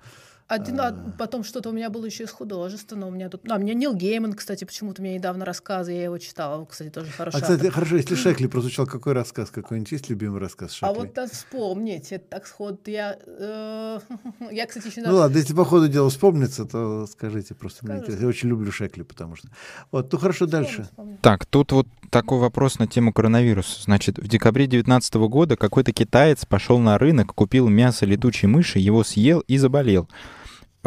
Один, 0.48 0.80
а, 0.80 0.92
потом 1.18 1.42
что-то 1.42 1.70
у 1.70 1.72
меня 1.72 1.90
было 1.90 2.04
еще 2.04 2.22
из 2.22 2.30
художественного. 2.30 3.10
У 3.10 3.12
меня 3.12 3.28
тут. 3.28 3.50
А, 3.50 3.56
у 3.56 3.58
меня 3.58 3.74
Нил 3.74 3.94
Гейман, 3.94 4.34
кстати, 4.34 4.64
почему-то 4.64 5.02
мне 5.02 5.14
недавно 5.14 5.44
рассказы, 5.44 5.90
я 5.90 6.04
его 6.04 6.18
читала. 6.18 6.64
Кстати, 6.64 6.90
тоже 6.90 7.10
хороший. 7.10 7.38
А, 7.38 7.40
кстати, 7.40 7.66
автор. 7.66 7.72
хорошо, 7.72 7.96
если 7.96 8.14
Шекли 8.14 8.46
прозвучал, 8.46 8.86
какой 8.86 9.12
рассказ, 9.12 9.50
какой-нибудь 9.50 9.90
есть 9.90 10.08
любимый 10.08 10.38
рассказ 10.38 10.72
Шекли? 10.72 10.88
А 10.88 10.92
вот 10.92 11.14
так 11.14 11.32
вспомнить, 11.32 12.12
это 12.12 12.24
так 12.28 12.46
сход. 12.46 12.86
Я, 12.86 13.18
э, 13.26 13.98
я, 14.52 14.66
кстати, 14.66 14.86
еще... 14.86 15.02
Ну 15.02 15.16
ладно, 15.16 15.36
если 15.36 15.52
по 15.52 15.64
ходу 15.64 15.88
дела 15.88 16.10
вспомнится, 16.10 16.64
то 16.64 17.08
скажите 17.08 17.56
просто. 17.56 17.84
Мне 17.84 18.04
Я 18.06 18.28
очень 18.28 18.48
люблю 18.48 18.70
Шекли, 18.70 19.02
потому 19.02 19.34
что... 19.34 19.48
Вот, 19.90 20.12
ну 20.12 20.18
хорошо, 20.18 20.46
вспомню, 20.46 20.64
дальше. 20.64 20.82
Вспомню. 20.84 21.18
Так, 21.22 21.44
тут 21.46 21.72
вот 21.72 21.88
такой 22.10 22.38
вопрос 22.38 22.78
на 22.78 22.86
тему 22.86 23.12
коронавируса. 23.12 23.82
Значит, 23.82 24.18
в 24.18 24.28
декабре 24.28 24.66
2019 24.66 25.14
года 25.14 25.56
какой-то 25.56 25.92
китаец 25.92 26.46
пошел 26.46 26.78
на 26.78 26.98
рынок, 26.98 27.34
купил 27.34 27.68
мясо 27.68 28.06
летучей 28.06 28.46
мыши, 28.46 28.78
его 28.78 29.02
съел 29.02 29.40
и 29.40 29.58
заболел. 29.58 30.08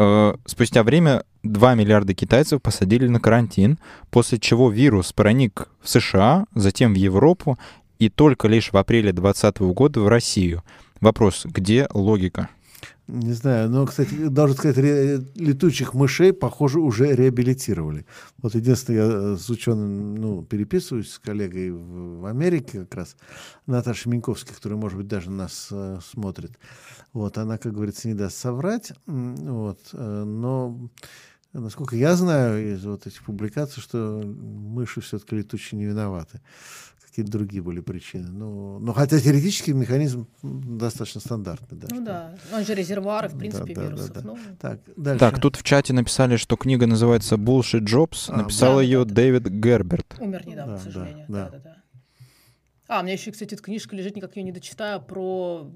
Э, 0.02 0.34
спустя 0.46 0.82
время 0.82 1.24
2 1.42 1.74
миллиарда 1.74 2.14
китайцев 2.14 2.62
посадили 2.62 3.06
на 3.06 3.20
карантин, 3.20 3.78
после 4.10 4.38
чего 4.38 4.70
вирус 4.70 5.12
проник 5.12 5.68
в 5.82 5.90
США, 5.90 6.46
затем 6.54 6.94
в 6.94 6.96
Европу 6.96 7.58
и 7.98 8.08
только 8.08 8.48
лишь 8.48 8.72
в 8.72 8.78
апреле 8.78 9.12
2020 9.12 9.58
года 9.74 10.00
в 10.00 10.08
Россию. 10.08 10.64
Вопрос, 11.02 11.44
где 11.44 11.86
логика? 11.92 12.48
Не 13.12 13.32
знаю, 13.32 13.68
но, 13.68 13.86
кстати, 13.86 14.28
должен 14.28 14.56
сказать, 14.56 14.76
летучих 15.34 15.94
мышей, 15.94 16.32
похоже, 16.32 16.78
уже 16.78 17.12
реабилитировали. 17.12 18.06
Вот 18.38 18.54
единственное, 18.54 19.00
я 19.00 19.32
э, 19.32 19.36
с 19.36 19.50
ученым 19.50 20.14
ну, 20.14 20.42
переписываюсь 20.44 21.10
с 21.10 21.18
коллегой 21.18 21.72
в 21.72 22.24
Америке 22.26 22.80
как 22.82 22.94
раз, 22.94 23.16
Наташей 23.66 24.12
Миньковской, 24.12 24.54
которая, 24.54 24.78
может 24.78 24.96
быть, 24.96 25.08
даже 25.08 25.28
нас 25.28 25.68
э, 25.72 25.98
смотрит. 26.08 26.52
Вот, 27.12 27.36
она, 27.36 27.58
как 27.58 27.72
говорится, 27.72 28.06
не 28.06 28.14
даст 28.14 28.36
соврать. 28.36 28.92
Вот, 29.06 29.80
э, 29.92 30.24
но 30.24 30.78
насколько 31.52 31.96
я 31.96 32.14
знаю 32.14 32.74
из 32.74 32.84
вот 32.84 33.08
этих 33.08 33.24
публикаций, 33.24 33.82
что 33.82 34.22
мыши 34.24 35.00
все-таки 35.00 35.34
летучие 35.34 35.80
не 35.80 35.86
виноваты 35.86 36.40
какие-то 37.10 37.32
другие 37.32 37.62
были 37.62 37.80
причины. 37.80 38.28
Но, 38.28 38.78
но 38.78 38.92
хотя 38.92 39.18
теоретически 39.18 39.72
механизм 39.72 40.28
достаточно 40.42 41.20
стандартный. 41.20 41.76
Да, 41.76 41.88
ну 41.90 41.96
что... 41.96 42.04
да, 42.04 42.34
он 42.52 42.64
же 42.64 42.74
резервуары, 42.74 43.28
в 43.28 43.36
принципе, 43.36 43.74
да, 43.74 43.82
вирусов. 43.82 44.08
Да, 44.08 44.14
да, 44.14 44.20
да. 44.20 44.28
Ну... 44.28 44.38
Так, 44.60 44.80
дальше. 44.96 45.18
так, 45.18 45.40
тут 45.40 45.56
в 45.56 45.62
чате 45.64 45.92
написали, 45.92 46.36
что 46.36 46.56
книга 46.56 46.86
называется 46.86 47.34
«Bullshit 47.34 47.84
Jobs». 47.84 48.26
А, 48.28 48.36
Написал 48.36 48.76
да, 48.76 48.82
ее 48.82 49.04
да, 49.04 49.14
Дэвид 49.14 49.42
да. 49.42 49.50
Герберт. 49.50 50.16
Умер 50.20 50.46
недавно, 50.46 50.74
да, 50.74 50.78
к 50.78 50.82
сожалению. 50.82 51.26
Да, 51.28 51.50
да. 51.50 51.50
Да, 51.50 51.58
да, 51.58 51.76
А, 52.86 53.00
у 53.00 53.02
меня 53.02 53.14
еще, 53.14 53.32
кстати, 53.32 53.54
эта 53.54 53.62
книжка 53.62 53.96
лежит, 53.96 54.14
никак 54.14 54.36
ее 54.36 54.44
не 54.44 54.52
дочитаю, 54.52 55.02
про, 55.02 55.68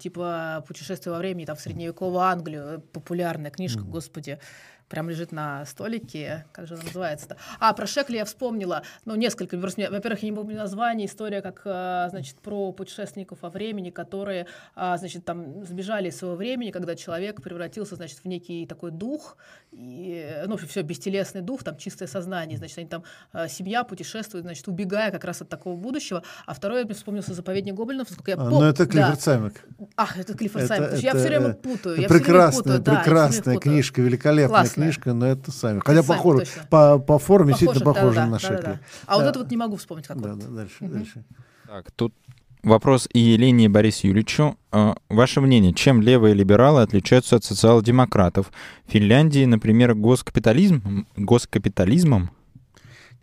типа, 0.00 0.64
путешествие 0.66 1.12
во 1.12 1.18
времени, 1.18 1.44
там, 1.44 1.54
в 1.54 1.60
средневековую 1.60 2.18
Англию, 2.18 2.82
популярная 2.92 3.52
книжка, 3.52 3.82
mm. 3.82 3.90
господи 3.90 4.40
прям 4.88 5.08
лежит 5.08 5.32
на 5.32 5.64
столике. 5.66 6.44
Как 6.52 6.66
же 6.66 6.74
она 6.74 6.84
называется-то? 6.84 7.36
А, 7.60 7.72
про 7.72 7.86
Шекли 7.86 8.16
я 8.16 8.24
вспомнила. 8.24 8.82
Ну, 9.04 9.14
несколько. 9.14 9.56
Во-первых, 9.56 10.22
я 10.22 10.30
не 10.30 10.36
помню 10.36 10.56
название. 10.56 11.06
История, 11.06 11.42
как, 11.42 11.62
э, 11.64 12.06
значит, 12.10 12.36
про 12.36 12.72
путешественников 12.72 13.42
во 13.42 13.50
времени, 13.50 13.90
которые, 13.90 14.46
а, 14.74 14.96
значит, 14.96 15.24
там 15.24 15.64
сбежали 15.64 16.08
из 16.08 16.16
своего 16.16 16.36
времени, 16.36 16.70
когда 16.70 16.94
человек 16.94 17.42
превратился, 17.42 17.96
значит, 17.96 18.18
в 18.18 18.24
некий 18.26 18.66
такой 18.66 18.90
дух, 18.90 19.36
и, 19.72 20.44
ну, 20.46 20.56
все, 20.56 20.82
бестелесный 20.82 21.40
дух, 21.40 21.64
там, 21.64 21.76
чистое 21.76 22.08
сознание. 22.08 22.58
Значит, 22.58 22.78
они 22.78 22.88
там, 22.88 23.04
э, 23.32 23.48
семья 23.48 23.84
путешествует, 23.84 24.44
значит, 24.44 24.68
убегая 24.68 25.10
как 25.10 25.24
раз 25.24 25.42
от 25.42 25.48
такого 25.48 25.76
будущего. 25.76 26.22
А 26.46 26.54
второе, 26.54 26.84
мне 26.84 26.94
вспомнился 26.94 27.34
заповедник 27.34 27.74
Гоблинов, 27.74 28.10
насколько 28.10 28.30
я 28.30 28.36
помню. 28.36 28.56
А, 28.56 28.60
ну, 28.60 28.66
это 28.66 28.86
Клиффорд 28.86 29.14
да. 29.14 29.20
Саймак. 29.20 29.52
Ах, 29.96 30.18
это 30.18 30.34
Клиффорд 30.34 30.66
Саймак. 30.66 30.98
Я 30.98 31.14
все 31.14 31.28
время 31.28 31.54
путаю. 31.54 32.08
Прекрасная, 32.08 32.80
прекрасная 32.80 33.58
книжка, 33.58 34.02
великолепная 34.02 34.73
Книжка, 34.74 35.12
но 35.12 35.26
это 35.26 35.50
сами. 35.50 35.80
Хотя 35.84 36.02
сами, 36.02 36.16
похоже, 36.16 36.46
по, 36.70 36.98
по 36.98 37.18
форме 37.18 37.52
похоже, 37.52 37.66
действительно 37.66 37.94
похоже 37.94 38.14
да, 38.16 38.26
на 38.26 38.32
да, 38.32 38.38
Шекли. 38.38 38.56
Да, 38.56 38.62
да. 38.62 38.80
А 39.06 39.10
да. 39.10 39.16
вот 39.16 39.30
это 39.30 39.38
вот 39.38 39.50
не 39.50 39.56
могу 39.56 39.76
вспомнить 39.76 40.06
какой. 40.06 40.22
Да, 40.22 40.34
да, 40.34 40.46
дальше, 40.48 40.76
угу. 40.80 40.94
дальше. 40.94 41.24
Так, 41.66 41.90
тут 41.92 42.14
вопрос 42.62 43.08
и 43.12 43.18
Елене 43.18 43.66
и 43.66 43.68
Борису 43.68 44.06
Юличу. 44.08 44.56
А, 44.72 44.96
ваше 45.08 45.40
мнение, 45.40 45.72
чем 45.72 46.00
левые 46.00 46.34
либералы 46.34 46.82
отличаются 46.82 47.36
от 47.36 47.44
социал-демократов? 47.44 48.50
В 48.86 48.92
Финляндии, 48.92 49.44
например, 49.44 49.94
госкапитализм, 49.94 51.06
госкапитализмом 51.16 52.30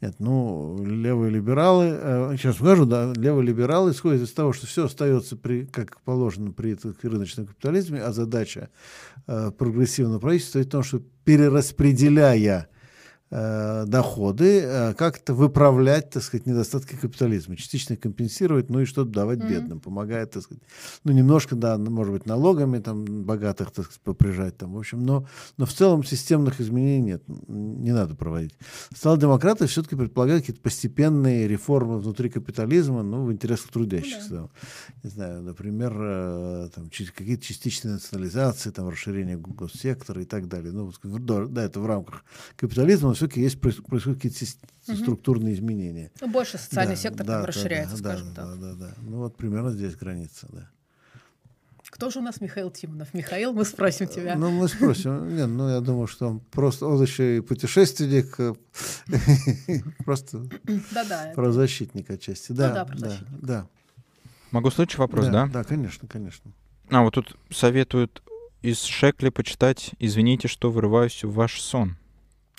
нет, 0.01 0.15
ну, 0.17 0.83
левые 0.83 1.29
либералы, 1.29 1.89
э, 1.91 2.35
сейчас 2.35 2.55
скажу, 2.55 2.85
да, 2.85 3.13
левые 3.15 3.45
либералы 3.45 3.91
исходят 3.91 4.23
из 4.23 4.33
того, 4.33 4.51
что 4.51 4.65
все 4.65 4.85
остается, 4.85 5.37
при, 5.37 5.65
как 5.65 6.01
положено 6.01 6.51
при 6.51 6.75
рыночном 7.03 7.45
капитализме, 7.45 8.01
а 8.01 8.11
задача 8.11 8.69
э, 9.27 9.51
прогрессивного 9.51 10.19
правительства 10.19 10.59
в 10.59 10.65
том, 10.65 10.81
что 10.81 11.03
перераспределяя 11.23 12.67
доходы, 13.31 14.61
э, 14.61 14.93
как-то 14.93 15.33
выправлять, 15.33 16.09
так 16.09 16.21
сказать, 16.21 16.45
недостатки 16.45 16.95
капитализма, 16.95 17.55
частично 17.55 17.95
компенсировать, 17.95 18.69
ну 18.69 18.81
и 18.81 18.85
что-то 18.85 19.09
давать 19.09 19.39
mm-hmm. 19.39 19.49
бедным, 19.49 19.79
помогает, 19.79 20.31
так 20.31 20.43
сказать, 20.43 20.61
ну 21.05 21.13
немножко, 21.13 21.55
да, 21.55 21.77
может 21.77 22.13
быть, 22.13 22.25
налогами 22.25 22.79
там 22.79 23.05
богатых, 23.05 23.71
так 23.71 23.85
сказать, 23.85 24.01
поприжать 24.01 24.57
там, 24.57 24.73
в 24.73 24.77
общем, 24.77 25.05
но, 25.05 25.25
но 25.55 25.65
в 25.65 25.71
целом 25.71 26.03
системных 26.03 26.59
изменений 26.59 27.11
нет, 27.11 27.23
не 27.47 27.93
надо 27.93 28.15
проводить. 28.15 28.53
Социал-демократы 28.93 29.65
все-таки 29.67 29.95
предполагают 29.95 30.41
какие-то 30.41 30.61
постепенные 30.61 31.47
реформы 31.47 31.99
внутри 31.99 32.29
капитализма, 32.29 33.01
ну, 33.01 33.23
в 33.23 33.31
интересах 33.31 33.71
трудящихся. 33.71 34.33
Mm-hmm. 34.33 34.49
Не 35.03 35.09
знаю, 35.09 35.41
например, 35.43 35.93
э, 35.97 36.69
там, 36.75 36.89
какие-то 36.89 37.43
частичные 37.45 37.93
национализации, 37.93 38.71
там, 38.71 38.89
расширение 38.89 39.37
госсектора 39.37 40.21
и 40.21 40.25
так 40.25 40.49
далее. 40.49 40.73
Ну, 40.73 40.91
да, 41.01 41.63
это 41.63 41.79
в 41.79 41.85
рамках 41.85 42.25
капитализма, 42.57 43.20
все-таки 43.21 43.41
есть, 43.41 43.61
происходят 43.61 44.19
какие-то 44.19 44.45
угу. 44.87 44.97
структурные 44.97 45.53
изменения. 45.53 46.11
Ну, 46.21 46.27
больше 46.27 46.57
социальный 46.57 46.95
да, 46.95 47.01
сектор 47.01 47.25
да, 47.25 47.45
расширяется, 47.45 48.01
да, 48.01 48.09
скажем 48.09 48.33
да, 48.33 48.47
так. 48.47 48.59
Да, 48.59 48.73
да, 48.73 48.73
да. 48.73 48.93
Ну, 49.01 49.17
вот 49.17 49.37
примерно 49.37 49.69
здесь 49.69 49.95
граница, 49.95 50.47
да. 50.51 50.69
Кто 51.83 52.09
же 52.09 52.19
у 52.19 52.21
нас 52.23 52.41
Михаил 52.41 52.71
Тимонов? 52.71 53.13
Михаил, 53.13 53.53
мы 53.53 53.63
спросим 53.63 54.07
тебя. 54.07 54.35
Ну, 54.35 54.49
мы 54.49 54.67
спросим. 54.67 55.35
Нет, 55.35 55.47
ну, 55.49 55.69
я 55.69 55.81
думаю, 55.81 56.07
что 56.07 56.29
он 56.29 56.39
просто, 56.39 56.87
он 56.87 56.99
еще 56.99 57.37
и 57.37 57.41
путешественник, 57.41 58.39
э, 58.39 58.55
просто 60.05 60.47
правозащитник 61.35 62.09
отчасти. 62.09 62.53
Да, 62.53 62.87
да. 62.97 63.17
Да. 63.41 63.67
Могу 64.49 64.71
слышать 64.71 64.97
вопрос, 64.97 65.27
да? 65.27 65.47
Да, 65.47 65.63
конечно, 65.63 66.07
конечно. 66.07 66.51
А, 66.89 67.03
вот 67.03 67.13
тут 67.13 67.37
советуют 67.51 68.23
из 68.63 68.81
Шекли 68.81 69.29
почитать 69.29 69.91
«Извините, 69.99 70.47
что 70.47 70.71
вырываюсь 70.71 71.23
в 71.23 71.33
ваш 71.33 71.61
сон». 71.61 71.97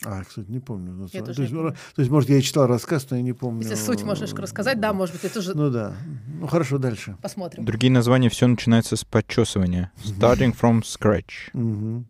А, 0.04 0.24
кстати, 0.24 0.50
не 0.50 0.60
помню. 0.60 0.92
Ну, 0.92 1.08
я 1.12 1.22
то, 1.22 1.30
есть, 1.30 1.52
помню. 1.52 1.72
то 1.72 2.02
есть, 2.02 2.10
может, 2.10 2.30
я 2.30 2.38
и 2.38 2.42
читал 2.42 2.66
рассказ, 2.66 3.06
но 3.10 3.16
я 3.16 3.22
не 3.22 3.32
помню. 3.32 3.62
Если 3.62 3.74
суть 3.74 4.02
можешь 4.02 4.32
рассказать, 4.32 4.80
да, 4.80 4.92
может 4.92 5.14
быть, 5.14 5.24
это 5.24 5.34
тоже... 5.34 5.54
Ну 5.54 5.70
да. 5.70 5.94
Ну 6.40 6.46
хорошо, 6.46 6.78
дальше. 6.78 7.16
Посмотрим. 7.22 7.64
Другие 7.64 7.92
названия 7.92 8.28
все 8.28 8.46
начинается 8.46 8.96
с 8.96 9.04
подчесывания. 9.04 9.92
Starting 10.04 10.56
from 10.58 10.82
scratch. 10.82 12.04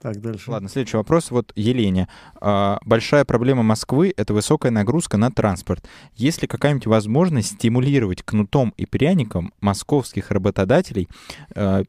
Так, 0.00 0.20
дальше. 0.20 0.50
Ладно, 0.50 0.68
следующий 0.68 0.96
вопрос. 0.96 1.30
Вот 1.30 1.52
Елене. 1.54 2.08
А, 2.40 2.78
большая 2.84 3.24
проблема 3.24 3.62
Москвы— 3.62 4.12
это 4.16 4.34
высокая 4.34 4.72
нагрузка 4.72 5.16
на 5.16 5.30
транспорт. 5.30 5.86
Есть 6.14 6.42
ли 6.42 6.48
какая-нибудь 6.48 6.86
возможность 6.86 7.54
стимулировать 7.54 8.22
кнутом 8.22 8.74
и 8.76 8.86
пряником 8.86 9.52
московских 9.60 10.30
работодателей 10.30 11.08
а, 11.54 11.84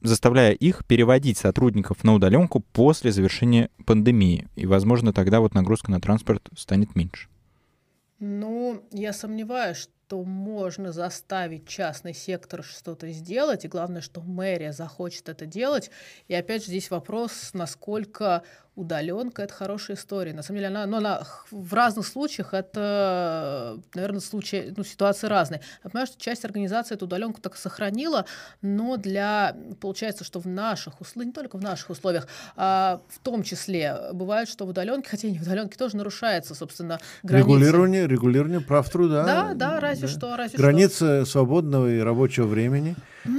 заставляя 0.00 0.52
их 0.52 0.84
переводить 0.86 1.38
сотрудников 1.38 2.04
на 2.04 2.14
удаленку 2.14 2.60
после 2.60 3.12
завершения 3.12 3.70
пандемии. 3.86 4.48
И, 4.56 4.66
возможно, 4.66 5.12
тогда 5.12 5.40
вот 5.40 5.54
нагрузка 5.54 5.90
на 5.90 6.00
транспорт 6.00 6.48
станет 6.56 6.94
меньше. 6.94 7.28
Ну, 8.20 8.82
я 8.90 9.12
сомневаюсь, 9.12 9.76
что 9.76 10.24
можно 10.24 10.90
заставить 10.90 11.68
частный 11.68 12.14
сектор 12.14 12.64
что-то 12.64 13.10
сделать, 13.12 13.64
и 13.64 13.68
главное, 13.68 14.00
что 14.00 14.22
мэрия 14.22 14.72
захочет 14.72 15.28
это 15.28 15.46
делать. 15.46 15.90
И 16.26 16.34
опять 16.34 16.62
же 16.62 16.68
здесь 16.68 16.90
вопрос, 16.90 17.50
насколько 17.52 18.42
удаленка 18.78 19.42
это 19.42 19.52
хорошая 19.52 19.96
история. 19.96 20.32
На 20.32 20.42
самом 20.42 20.58
деле, 20.58 20.68
она, 20.68 20.86
но 20.86 20.98
она 20.98 21.22
в 21.50 21.74
разных 21.74 22.06
случаях 22.06 22.54
это, 22.54 23.78
наверное, 23.94 24.20
случаи, 24.20 24.72
ну, 24.76 24.84
ситуации 24.84 25.26
разные. 25.26 25.60
Я 25.82 25.90
понимаю, 25.90 26.06
что 26.06 26.20
часть 26.20 26.44
организации 26.44 26.94
эту 26.94 27.06
удаленку 27.06 27.40
так 27.40 27.56
сохранила, 27.56 28.24
но 28.62 28.96
для, 28.96 29.56
получается, 29.80 30.22
что 30.22 30.38
в 30.38 30.46
наших 30.46 31.00
условиях, 31.00 31.26
не 31.26 31.32
только 31.32 31.58
в 31.58 31.62
наших 31.62 31.90
условиях, 31.90 32.28
а 32.56 33.00
в 33.08 33.18
том 33.18 33.42
числе 33.42 34.12
бывает, 34.12 34.48
что 34.48 34.64
в 34.64 34.68
удаленке, 34.68 35.10
хотя 35.10 35.26
и 35.26 35.32
не 35.32 35.38
в 35.38 35.42
удаленке, 35.42 35.76
тоже 35.76 35.96
нарушается, 35.96 36.54
собственно, 36.54 37.00
граница. 37.24 37.48
Регулирование, 37.48 38.06
регулирование 38.06 38.60
прав 38.60 38.88
труда. 38.88 39.24
Да, 39.24 39.54
да, 39.54 39.80
разве 39.80 40.06
да. 40.06 40.12
что. 40.12 40.36
Разве 40.36 40.56
Граница 40.56 41.22
что. 41.22 41.32
свободного 41.32 41.90
и 41.90 41.98
рабочего 41.98 42.46
времени. 42.46 42.94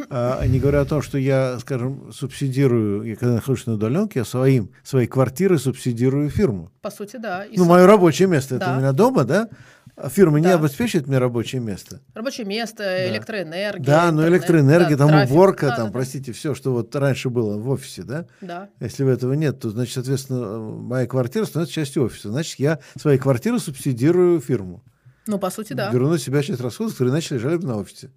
А, 0.10 0.46
не 0.46 0.60
говоря 0.60 0.82
о 0.82 0.86
том, 0.86 1.02
что 1.02 1.18
я, 1.18 1.58
скажем, 1.60 2.12
субсидирую, 2.12 3.04
я 3.04 3.16
когда 3.16 3.36
нахожусь 3.36 3.66
на 3.66 3.74
удаленке, 3.74 4.20
я 4.20 4.26
своим, 4.26 4.72
своей 4.84 5.08
квартиры 5.30 5.60
субсидирую 5.60 6.30
фирму. 6.32 6.72
По 6.82 6.90
сути, 6.90 7.18
да. 7.18 7.46
И 7.46 7.56
ну, 7.56 7.66
мое 7.66 7.86
рабочее 7.86 8.28
место, 8.28 8.58
да. 8.58 8.66
это 8.66 8.76
у 8.76 8.80
меня 8.80 8.92
дома, 8.94 9.26
да? 9.26 9.48
А 9.96 10.10
фирма 10.10 10.42
да. 10.42 10.48
не 10.48 10.56
обеспечивает 10.56 11.08
мне 11.08 11.20
рабочее 11.20 11.62
место. 11.62 12.02
Рабочее 12.16 12.48
место, 12.48 12.78
да. 12.78 13.10
электроэнергия. 13.10 13.86
Да, 13.86 14.12
но 14.12 14.28
электроэнергия, 14.28 14.98
да, 14.98 15.06
там 15.06 15.10
трафик. 15.10 15.32
уборка, 15.32 15.68
да, 15.68 15.76
там, 15.76 15.86
да, 15.88 15.92
простите, 15.92 16.32
все, 16.32 16.56
что 16.56 16.74
вот 16.74 16.96
раньше 16.96 17.30
было 17.30 17.58
в 17.58 17.70
офисе, 17.70 18.02
да? 18.02 18.26
Да. 18.42 18.70
Если 18.80 19.08
этого 19.08 19.34
нет, 19.34 19.60
то, 19.60 19.70
значит, 19.70 19.94
соответственно, 19.94 20.58
моя 20.60 21.06
квартира 21.06 21.46
становится 21.46 21.76
частью 21.76 22.06
офиса. 22.06 22.32
Значит, 22.32 22.58
я 22.58 22.80
своей 23.00 23.20
квартиры 23.20 23.60
субсидирую 23.60 24.42
фирму. 24.42 24.84
Ну, 25.28 25.38
по 25.38 25.52
сути, 25.52 25.74
да. 25.74 25.92
Беру 25.92 26.10
на 26.10 26.18
себя 26.18 26.42
часть 26.42 26.62
расходов, 26.62 26.94
которые 26.94 27.12
иначе 27.12 27.36
лежали 27.36 27.58
на 27.58 27.78
офисе. 27.78 28.10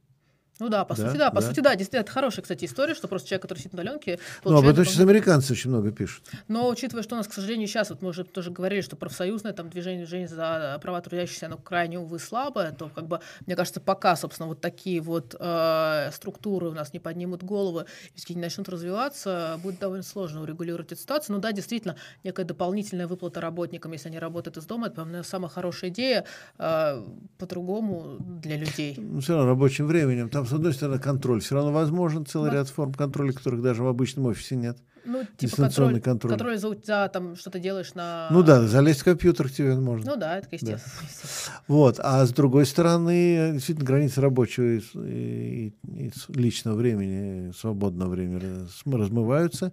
Ну 0.61 0.69
да, 0.69 0.85
по 0.85 0.95
да, 0.95 1.07
сути, 1.07 1.19
да, 1.19 1.31
по 1.31 1.41
да. 1.41 1.47
сути, 1.49 1.61
да, 1.61 1.75
действительно, 1.75 2.01
это 2.03 2.13
хорошая, 2.13 2.43
кстати, 2.43 2.67
история, 2.67 2.95
что 2.95 3.09
просто 3.09 3.29
человек, 3.29 3.43
который 3.43 3.59
сидит 3.59 3.73
на 3.73 3.81
удаленке... 3.81 4.19
Ну, 4.45 4.57
об 4.57 4.67
этом 4.67 4.85
сейчас 4.85 5.01
американцы 5.01 5.53
очень 5.53 5.71
много 5.71 5.91
пишут. 5.91 6.25
Но 6.47 6.69
учитывая, 6.69 7.03
что 7.03 7.15
у 7.15 7.19
нас, 7.19 7.27
к 7.27 7.33
сожалению, 7.33 7.67
сейчас, 7.67 7.91
вот 7.91 8.03
мы 8.03 8.11
уже 8.11 8.25
тоже 8.25 8.51
говорили, 8.51 8.83
что 8.83 8.95
профсоюзное 8.97 9.53
там 9.55 9.71
движение, 9.71 10.05
движение 10.05 10.29
за 10.29 10.79
права 10.83 11.01
трудящихся, 11.01 11.47
оно 11.47 11.57
крайне, 11.57 11.99
увы, 11.99 12.19
слабое, 12.19 12.73
то, 12.73 12.91
как 12.95 13.09
бы, 13.09 13.21
мне 13.47 13.57
кажется, 13.57 13.81
пока, 13.81 14.15
собственно, 14.15 14.49
вот 14.49 14.61
такие 14.61 15.01
вот 15.01 15.35
э, 15.39 16.11
структуры 16.13 16.69
у 16.69 16.73
нас 16.73 16.93
не 16.93 17.01
поднимут 17.01 17.43
головы, 17.43 17.87
если 18.15 18.35
не 18.35 18.41
начнут 18.41 18.69
развиваться, 18.69 19.59
будет 19.63 19.81
довольно 19.81 20.05
сложно 20.05 20.43
урегулировать 20.43 20.93
эту 20.93 21.01
ситуацию. 21.01 21.37
Ну 21.37 21.43
да, 21.43 21.53
действительно, 21.53 21.97
некая 22.25 22.45
дополнительная 22.45 23.07
выплата 23.07 23.41
работникам, 23.41 23.93
если 23.93 24.09
они 24.09 24.19
работают 24.19 24.59
из 24.59 24.67
дома, 24.67 24.89
это, 24.89 24.97
по-моему, 24.97 25.25
самая 25.25 25.51
хорошая 25.51 25.91
идея 25.91 26.25
э, 26.59 27.03
по-другому 27.39 28.19
для 28.21 28.57
людей. 28.57 28.95
Ну, 28.99 29.21
все 29.21 29.35
равно 29.35 29.49
рабочим 29.49 29.87
временем. 29.87 30.29
Там, 30.29 30.42
с 30.47 30.53
одной 30.53 30.73
стороны, 30.75 30.99
контроль 30.99 31.41
все 31.41 31.55
равно 31.55 31.73
возможен, 31.73 32.27
целый 32.27 32.51
да. 32.51 32.59
ряд 32.59 32.69
форм 32.69 32.93
контроля, 32.95 33.33
которых 33.33 33.63
даже 33.63 33.83
в 33.83 33.87
обычном 33.87 34.27
офисе 34.27 34.57
нет. 34.57 34.79
Ну, 35.05 35.25
типа 35.37 35.57
контроль, 35.57 36.01
контроль. 36.01 36.31
Контроль 36.31 36.59
за, 36.59 36.77
за 36.85 37.11
там 37.13 37.35
что-то 37.35 37.59
делаешь 37.59 37.95
на... 37.95 38.29
Ну 38.31 38.43
да, 38.43 38.63
залезть 38.63 39.01
в 39.01 39.05
компьютер 39.05 39.51
тебе 39.51 39.75
можно. 39.75 40.13
Ну 40.13 40.17
да, 40.17 40.39
это 40.39 40.49
естественно. 40.53 40.81
Да. 41.01 41.53
Вот, 41.67 41.97
а 41.99 42.25
с 42.25 42.31
другой 42.31 42.67
стороны, 42.67 43.53
действительно, 43.55 43.87
границы 43.87 44.21
рабочего 44.21 44.65
и, 44.65 44.81
и, 44.95 45.75
и 45.85 46.13
личного 46.29 46.77
времени, 46.77 47.53
свободного 47.53 48.11
времени 48.11 48.67
размываются. 48.87 49.73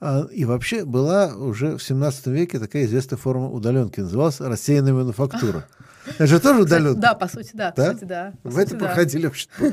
А, 0.00 0.26
и 0.30 0.44
вообще 0.44 0.84
была 0.84 1.34
уже 1.34 1.76
в 1.76 1.82
17 1.82 2.26
веке 2.28 2.58
такая 2.58 2.84
известная 2.84 3.16
форма 3.16 3.48
удаленки, 3.50 4.00
называлась 4.00 4.40
рассеянная 4.40 4.92
мануфактура. 4.92 5.58
Это 5.58 5.68
же 6.18 6.40
тоже 6.40 6.62
удаленка. 6.62 7.00
Да, 7.00 7.14
по 7.14 7.28
сути, 7.28 7.50
да. 7.54 7.72
По 7.72 7.84
сути, 7.92 8.04
да. 8.04 8.32
В 8.44 8.58
это 8.58 8.76
проходили 8.76 9.26
общество. 9.26 9.66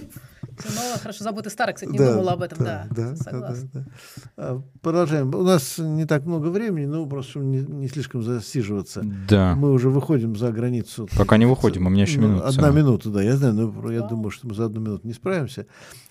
Новое, 0.64 0.98
хорошо 0.98 1.24
забытый 1.24 1.52
старый, 1.52 1.74
кстати, 1.74 1.92
не 1.92 1.98
да, 1.98 2.12
думала 2.12 2.34
об 2.34 2.42
этом, 2.42 2.64
да, 2.64 2.88
да, 2.90 3.10
да 3.10 3.16
согласна. 3.16 3.70
Да, 3.74 3.80
да. 3.80 3.86
А, 4.38 4.62
продолжаем. 4.82 5.34
У 5.34 5.44
нас 5.44 5.78
не 5.78 6.06
так 6.06 6.26
много 6.26 6.48
времени, 6.48 6.86
но 6.86 7.06
просто 7.06 7.32
чтобы 7.32 7.46
не, 7.46 7.60
не 7.60 7.88
слишком 7.90 8.24
засиживаться. 8.24 9.02
Да. 9.28 9.56
Мы 9.56 9.72
уже 9.72 9.90
выходим 9.90 10.36
за 10.36 10.52
границу. 10.52 11.10
Пока 11.18 11.38
не 11.38 11.46
выходим, 11.46 11.88
у 11.88 11.90
меня 11.90 12.04
еще 12.04 12.20
ну, 12.20 12.28
минута. 12.28 12.48
Одна 12.48 12.70
минута, 12.72 13.10
да, 13.10 13.22
я 13.22 13.36
знаю, 13.36 13.54
но 13.54 13.92
я 13.92 14.02
думаю, 14.02 14.32
что 14.32 14.48
мы 14.48 14.56
за 14.56 14.66
одну 14.66 14.82
минуту 14.82 15.06
не 15.06 15.14
справимся. 15.14 15.66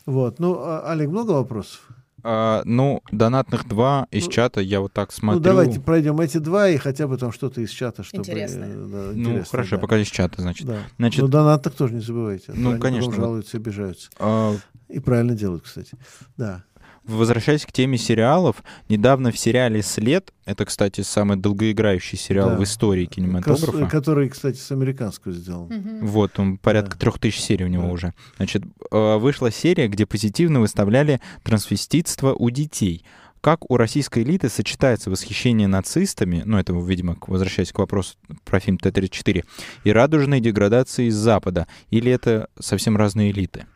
Вот. 0.05 0.39
Ну, 0.41 0.59
а, 0.59 0.91
Олег, 0.91 1.09
много 1.09 1.33
вопросов? 1.33 1.81
А, 2.27 2.63
ну, 2.65 3.03
донатных 3.13 3.69
два 3.69 4.07
из 4.11 4.25
ну, 4.25 4.31
чата 4.31 4.61
я 4.63 4.81
вот 4.81 4.95
так 4.95 5.13
смотрю. 5.13 5.41
Ну, 5.41 5.45
давайте 5.45 5.79
пройдем 5.79 6.19
эти 6.21 6.39
два 6.39 6.71
и 6.71 6.79
хотя 6.79 7.07
бы 7.07 7.19
там 7.19 7.33
что-то 7.33 7.61
из 7.61 7.69
чата, 7.71 8.03
чтобы... 8.03 8.23
Интересно. 8.23 8.65
Э, 8.67 8.87
да, 8.91 9.11
ну, 9.15 9.45
хорошо, 9.45 9.77
да. 9.77 9.83
пока 9.83 9.99
из 9.99 10.09
чата, 10.09 10.41
значит. 10.41 10.67
Да. 10.67 10.79
значит 10.97 11.21
Но 11.21 11.29
донатных 11.29 11.75
тоже 11.75 11.95
не 11.95 12.01
забывайте. 12.01 12.53
Ну, 12.55 12.71
Они 12.71 12.81
конечно. 12.81 13.13
жалуются, 13.13 13.59
обижаются. 13.59 14.09
А... 14.19 14.55
И 14.89 15.01
правильно 15.01 15.35
делают, 15.35 15.65
кстати. 15.65 15.93
Да. 16.39 16.65
Возвращаясь 17.07 17.67
к 17.67 17.73
теме 17.73 17.99
сериалов, 17.99 18.63
недавно 18.89 19.31
в 19.31 19.39
сериале 19.39 19.83
«След», 19.83 20.33
это, 20.47 20.65
кстати, 20.65 21.03
самый 21.03 21.37
долгоиграющий 21.37 22.17
сериал 22.17 22.51
да. 22.51 22.57
в 22.57 22.65
истории 22.65 23.05
кинематографа. 23.05 23.87
Который, 23.87 24.29
кстати, 24.31 24.57
с 24.57 24.71
американского 24.71 25.35
сделан. 25.35 25.73
Угу. 25.73 26.07
Вот, 26.07 26.39
он 26.39 26.57
порядка 26.57 26.93
да. 26.93 26.99
трех 26.99 27.19
тысяч 27.19 27.41
серий 27.41 27.65
у 27.67 27.69
него 27.69 27.87
да. 27.87 27.93
уже. 27.93 28.15
Значит, 28.37 28.63
э, 28.91 29.17
вышла 29.19 29.51
серия, 29.51 29.89
где 29.89 30.07
позитивно 30.07 30.61
выставляли 30.61 31.21
трансвеститство 31.43 32.33
у 32.33 32.51
детей 32.51 33.05
как 33.45 33.71
у 33.71 33.77
российской 33.77 34.23
элиты 34.23 34.49
сочетается 34.49 35.11
восхищение 35.11 35.69
нацистами, 35.69 36.41
ну, 36.47 36.57
это, 36.57 36.73
видимо, 36.73 37.19
возвращаясь 37.27 37.73
к 37.73 37.79
вопросу 37.79 38.17
про 38.47 38.59
фильм 38.59 38.79
Т-34, 38.79 39.45
и 39.85 39.93
радужной 39.93 40.41
деградации 40.41 41.09
из 41.09 41.15
Запада? 41.15 41.67
Или 41.91 42.11
это 42.11 42.49
совсем 42.59 42.97
разные 42.97 43.33
элиты? 43.33 43.67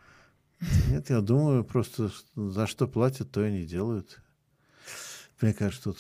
Нет, 0.91 1.11
я 1.11 1.21
думаю, 1.21 1.65
просто 1.65 2.11
за 2.35 2.67
что 2.67 2.89
платят, 2.89 3.31
то 3.31 3.45
и 3.45 3.53
не 3.53 3.65
делают. 3.65 4.21
Мне 5.41 5.55
кажется, 5.55 5.93
тут 5.93 5.99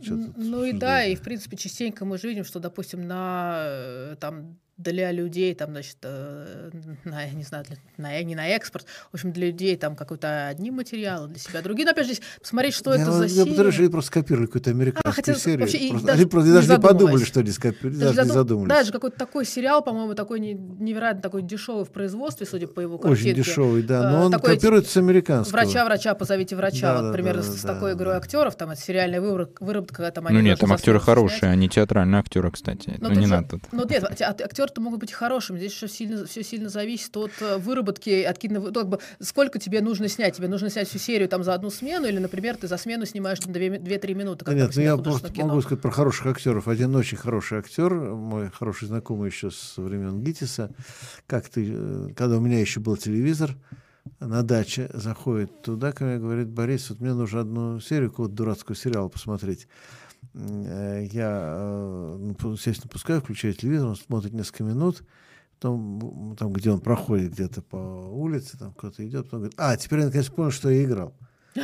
что-то... 0.00 0.32
Ну 0.36 0.64
и 0.64 0.72
да, 0.72 1.04
и 1.04 1.14
в 1.14 1.20
принципе 1.20 1.56
частенько 1.56 2.04
мы 2.04 2.16
же 2.16 2.28
видим, 2.28 2.44
что, 2.44 2.58
допустим, 2.58 3.06
на 3.06 3.64
э, 3.66 4.16
там 4.18 4.58
для 4.78 5.10
людей, 5.10 5.54
там, 5.54 5.70
значит, 5.72 5.96
э, 6.02 6.70
на, 7.04 7.28
не 7.30 7.42
знаю, 7.42 7.64
для, 7.64 7.76
на, 7.96 8.22
не 8.22 8.34
на 8.34 8.48
экспорт, 8.48 8.86
в 9.10 9.14
общем, 9.14 9.32
для 9.32 9.48
людей 9.48 9.76
там 9.76 9.96
какой-то 9.96 10.46
одни 10.46 10.70
материалы, 10.70 11.28
для 11.28 11.38
себя 11.38 11.62
другие. 11.62 11.84
Но 11.84 11.90
опять 11.90 12.06
же, 12.06 12.14
здесь 12.14 12.24
посмотреть, 12.40 12.74
что 12.74 12.94
я, 12.94 13.02
это 13.02 13.10
за 13.10 13.24
я 13.24 13.28
серия. 13.28 13.38
Я 13.38 13.44
подозреваю, 13.44 13.72
что 13.72 13.82
они 13.82 13.90
просто 13.90 14.08
скопировали 14.08 14.46
какую-то 14.46 14.70
американскую 14.70 15.10
а, 15.10 15.12
хотя, 15.12 15.34
серию. 15.34 15.60
Вообще, 15.60 15.88
просто, 15.90 16.06
даже, 16.06 16.20
они 16.20 16.30
просто 16.30 16.52
даже 16.52 16.72
не 16.72 16.78
подумали, 16.78 17.24
что 17.24 17.40
они 17.40 17.50
скопировали, 17.50 17.98
даже, 17.98 18.14
даже 18.14 18.28
не 18.28 18.34
задумались. 18.34 18.68
Даже 18.68 18.92
какой-то 18.92 19.18
такой 19.18 19.44
сериал, 19.44 19.82
по-моему, 19.82 20.14
такой 20.14 20.40
невероятно 20.40 21.22
такой 21.22 21.42
дешевый 21.42 21.84
в 21.84 21.90
производстве, 21.90 22.46
судя 22.46 22.68
по 22.68 22.80
его 22.80 22.98
картинке. 22.98 23.30
Очень 23.30 23.42
дешевый, 23.42 23.82
да, 23.82 24.10
но 24.10 24.26
он 24.26 24.32
такой, 24.32 24.54
копируется 24.54 24.92
с 24.92 24.96
американского. 24.96 25.60
Врача, 25.60 25.84
врача, 25.84 26.14
позовите 26.14 26.54
врача, 26.54 26.94
да, 26.94 26.94
вот 26.94 27.08
да, 27.08 27.12
примерно 27.12 27.42
да, 27.42 27.48
с 27.48 27.62
да, 27.62 27.74
такой 27.74 27.94
игрой 27.94 28.14
да. 28.14 28.18
актеров, 28.18 28.54
там 28.56 28.70
это 28.70 28.80
сериальная 28.80 29.20
выработка, 29.20 29.96
когда 29.96 30.10
там 30.12 30.26
они 30.28 30.36
Ну 30.36 30.42
нет, 30.42 30.58
там 30.60 30.72
актеры 30.72 31.00
хорошие, 31.00 31.50
они 31.50 31.68
театральные 31.68 32.20
актеры, 32.20 32.50
кстати. 32.52 32.94
Ну 32.98 33.10
не 33.10 33.26
надо. 33.26 33.58
Ну 33.72 33.84
нет, 33.88 34.04
актеры-то 34.68 34.80
могут 34.80 35.00
быть 35.00 35.12
хорошие, 35.12 35.28
хорошим. 35.28 35.58
Здесь 35.58 35.72
все 35.72 35.88
сильно, 35.88 36.24
все 36.26 36.42
сильно 36.42 36.68
зависит 36.68 37.16
от 37.16 37.32
э, 37.40 37.58
выработки, 37.58 38.22
от 38.22 38.38
кино, 38.38 38.60
ну, 38.60 38.72
как 38.72 38.88
бы, 38.88 38.98
сколько 39.20 39.58
тебе 39.58 39.80
нужно 39.80 40.08
снять. 40.08 40.36
Тебе 40.36 40.48
нужно 40.48 40.70
снять 40.70 40.88
всю 40.88 40.98
серию 40.98 41.28
там 41.28 41.44
за 41.44 41.54
одну 41.54 41.70
смену, 41.70 42.06
или, 42.06 42.18
например, 42.18 42.56
ты 42.56 42.66
за 42.66 42.76
смену 42.76 43.06
снимаешь 43.06 43.38
там 43.38 43.52
2-3 43.52 44.14
минуты. 44.14 44.44
Как 44.44 44.54
Нет, 44.54 44.70
ну, 44.74 44.82
я 44.82 44.96
просто 44.96 45.32
кино. 45.32 45.48
могу 45.48 45.60
сказать 45.62 45.82
про 45.82 45.90
хороших 45.90 46.26
актеров. 46.26 46.68
Один 46.68 46.94
очень 46.96 47.18
хороший 47.18 47.58
актер, 47.58 47.92
мой 47.94 48.50
хороший 48.50 48.88
знакомый 48.88 49.30
еще 49.30 49.50
с 49.50 49.74
времен 49.76 50.22
Гитиса, 50.22 50.70
как 51.26 51.48
ты, 51.48 51.68
э, 51.70 52.08
когда 52.16 52.36
у 52.36 52.40
меня 52.40 52.60
еще 52.60 52.80
был 52.80 52.96
телевизор, 52.96 53.54
на 54.20 54.42
даче 54.42 54.88
заходит 54.94 55.62
туда, 55.62 55.92
ко 55.92 56.04
мне 56.04 56.18
говорит, 56.18 56.48
Борис, 56.48 56.88
вот 56.90 57.00
мне 57.00 57.12
нужно 57.12 57.40
одну 57.40 57.80
серию 57.80 58.10
какого-то 58.10 58.34
дурацкого 58.34 58.74
сериала 58.74 59.08
посмотреть. 59.08 59.68
Э, 60.38 61.06
я, 61.10 62.16
ну, 62.18 62.36
естественно, 62.52 62.88
пускаю, 62.88 63.20
включаю 63.20 63.54
телевизор, 63.54 63.88
он 63.88 63.96
смотрит 63.96 64.32
несколько 64.32 64.64
минут, 64.64 65.02
Потом, 65.60 66.36
там, 66.38 66.52
где 66.52 66.70
он 66.70 66.80
проходит 66.80 67.32
где-то 67.32 67.62
по 67.62 67.76
улице, 67.76 68.56
там 68.56 68.72
кто-то 68.74 69.04
идет, 69.04 69.24
потом 69.24 69.40
говорит, 69.40 69.58
а, 69.58 69.76
теперь 69.76 69.98
я 69.98 70.04
наконец 70.04 70.28
понял, 70.28 70.52
что 70.52 70.70
я 70.70 70.84
играл. 70.84 71.12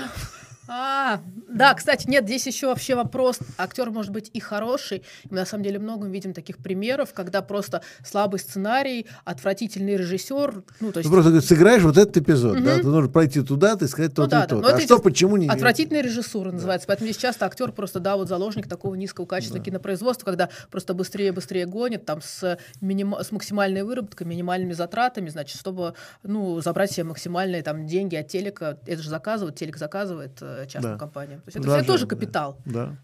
А, 0.66 1.20
да, 1.48 1.74
кстати, 1.74 2.08
нет, 2.08 2.24
здесь 2.24 2.46
еще 2.46 2.68
вообще 2.68 2.94
вопрос. 2.94 3.38
Актер 3.58 3.90
может 3.90 4.12
быть 4.12 4.30
и 4.32 4.40
хороший. 4.40 5.02
Мы 5.30 5.36
на 5.36 5.46
самом 5.46 5.64
деле 5.64 5.78
много 5.78 6.08
видим 6.08 6.32
таких 6.32 6.58
примеров, 6.58 7.12
когда 7.12 7.42
просто 7.42 7.82
слабый 8.04 8.40
сценарий, 8.40 9.06
отвратительный 9.24 9.96
режиссер. 9.96 10.62
Ну, 10.80 10.92
то 10.92 10.98
есть... 11.00 11.08
Ты 11.08 11.12
просто 11.12 11.30
говоришь, 11.30 11.48
сыграешь 11.48 11.82
вот 11.82 11.98
этот 11.98 12.16
эпизод, 12.16 12.56
угу. 12.56 12.64
да, 12.64 12.76
ты 12.76 12.82
должен 12.82 13.12
пройти 13.12 13.42
туда, 13.42 13.76
ты 13.76 13.88
сказать 13.88 14.14
тот 14.14 14.26
ну, 14.26 14.30
да, 14.30 14.44
и 14.44 14.48
тот. 14.48 14.62
Да. 14.62 14.76
А 14.76 14.80
что, 14.80 14.98
почему 14.98 15.36
не... 15.36 15.48
Отвратительная 15.48 16.02
режиссура 16.02 16.50
называется. 16.50 16.86
Да. 16.86 16.92
Поэтому 16.92 17.10
здесь 17.10 17.20
часто 17.20 17.46
актер 17.46 17.72
просто, 17.72 18.00
да, 18.00 18.16
вот 18.16 18.28
заложник 18.28 18.66
такого 18.66 18.94
низкого 18.94 19.26
качества 19.26 19.58
да. 19.58 19.64
кинопроизводства, 19.64 20.24
когда 20.24 20.48
просто 20.70 20.94
быстрее-быстрее 20.94 21.66
гонит, 21.66 22.06
там, 22.06 22.22
с, 22.22 22.58
миним... 22.80 23.14
с 23.14 23.30
максимальной 23.32 23.82
выработкой, 23.82 24.26
минимальными 24.26 24.72
затратами, 24.72 25.28
значит, 25.28 25.58
чтобы, 25.58 25.94
ну, 26.22 26.60
забрать 26.60 26.92
себе 26.92 27.04
максимальные 27.04 27.62
там 27.62 27.86
деньги 27.86 28.16
от 28.16 28.28
телека. 28.28 28.78
Это 28.86 29.02
же 29.02 29.10
заказывают, 29.10 29.56
телек 29.56 29.76
заказывает 29.76 30.42
э, 30.54 30.66
частным 30.66 30.92
да. 30.92 30.98
компаниям. 30.98 31.40
То 31.40 31.48
есть 31.48 31.56
это 31.58 31.78
все 31.78 31.84
тоже 31.84 32.06
капитал. 32.06 32.56
Да. 32.64 32.96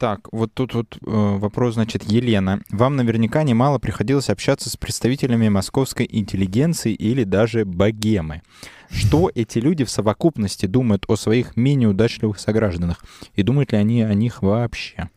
Так, 0.00 0.32
вот 0.32 0.54
тут 0.54 0.72
вот 0.72 0.96
э, 0.96 0.98
вопрос, 1.04 1.74
значит, 1.74 2.04
Елена. 2.04 2.62
Вам 2.70 2.96
наверняка 2.96 3.42
немало 3.42 3.78
приходилось 3.78 4.30
общаться 4.30 4.70
с 4.70 4.76
представителями 4.78 5.50
московской 5.50 6.08
интеллигенции 6.10 6.94
или 6.94 7.24
даже 7.24 7.66
богемы. 7.66 8.40
Что 8.88 9.30
эти 9.34 9.58
люди 9.58 9.84
в 9.84 9.90
совокупности 9.90 10.64
думают 10.64 11.04
о 11.08 11.16
своих 11.16 11.54
менее 11.54 11.90
удачливых 11.90 12.40
согражданах? 12.40 13.04
И 13.34 13.42
думают 13.42 13.72
ли 13.72 13.78
они 13.78 14.02
о 14.02 14.14
них 14.14 14.40
вообще? 14.40 15.10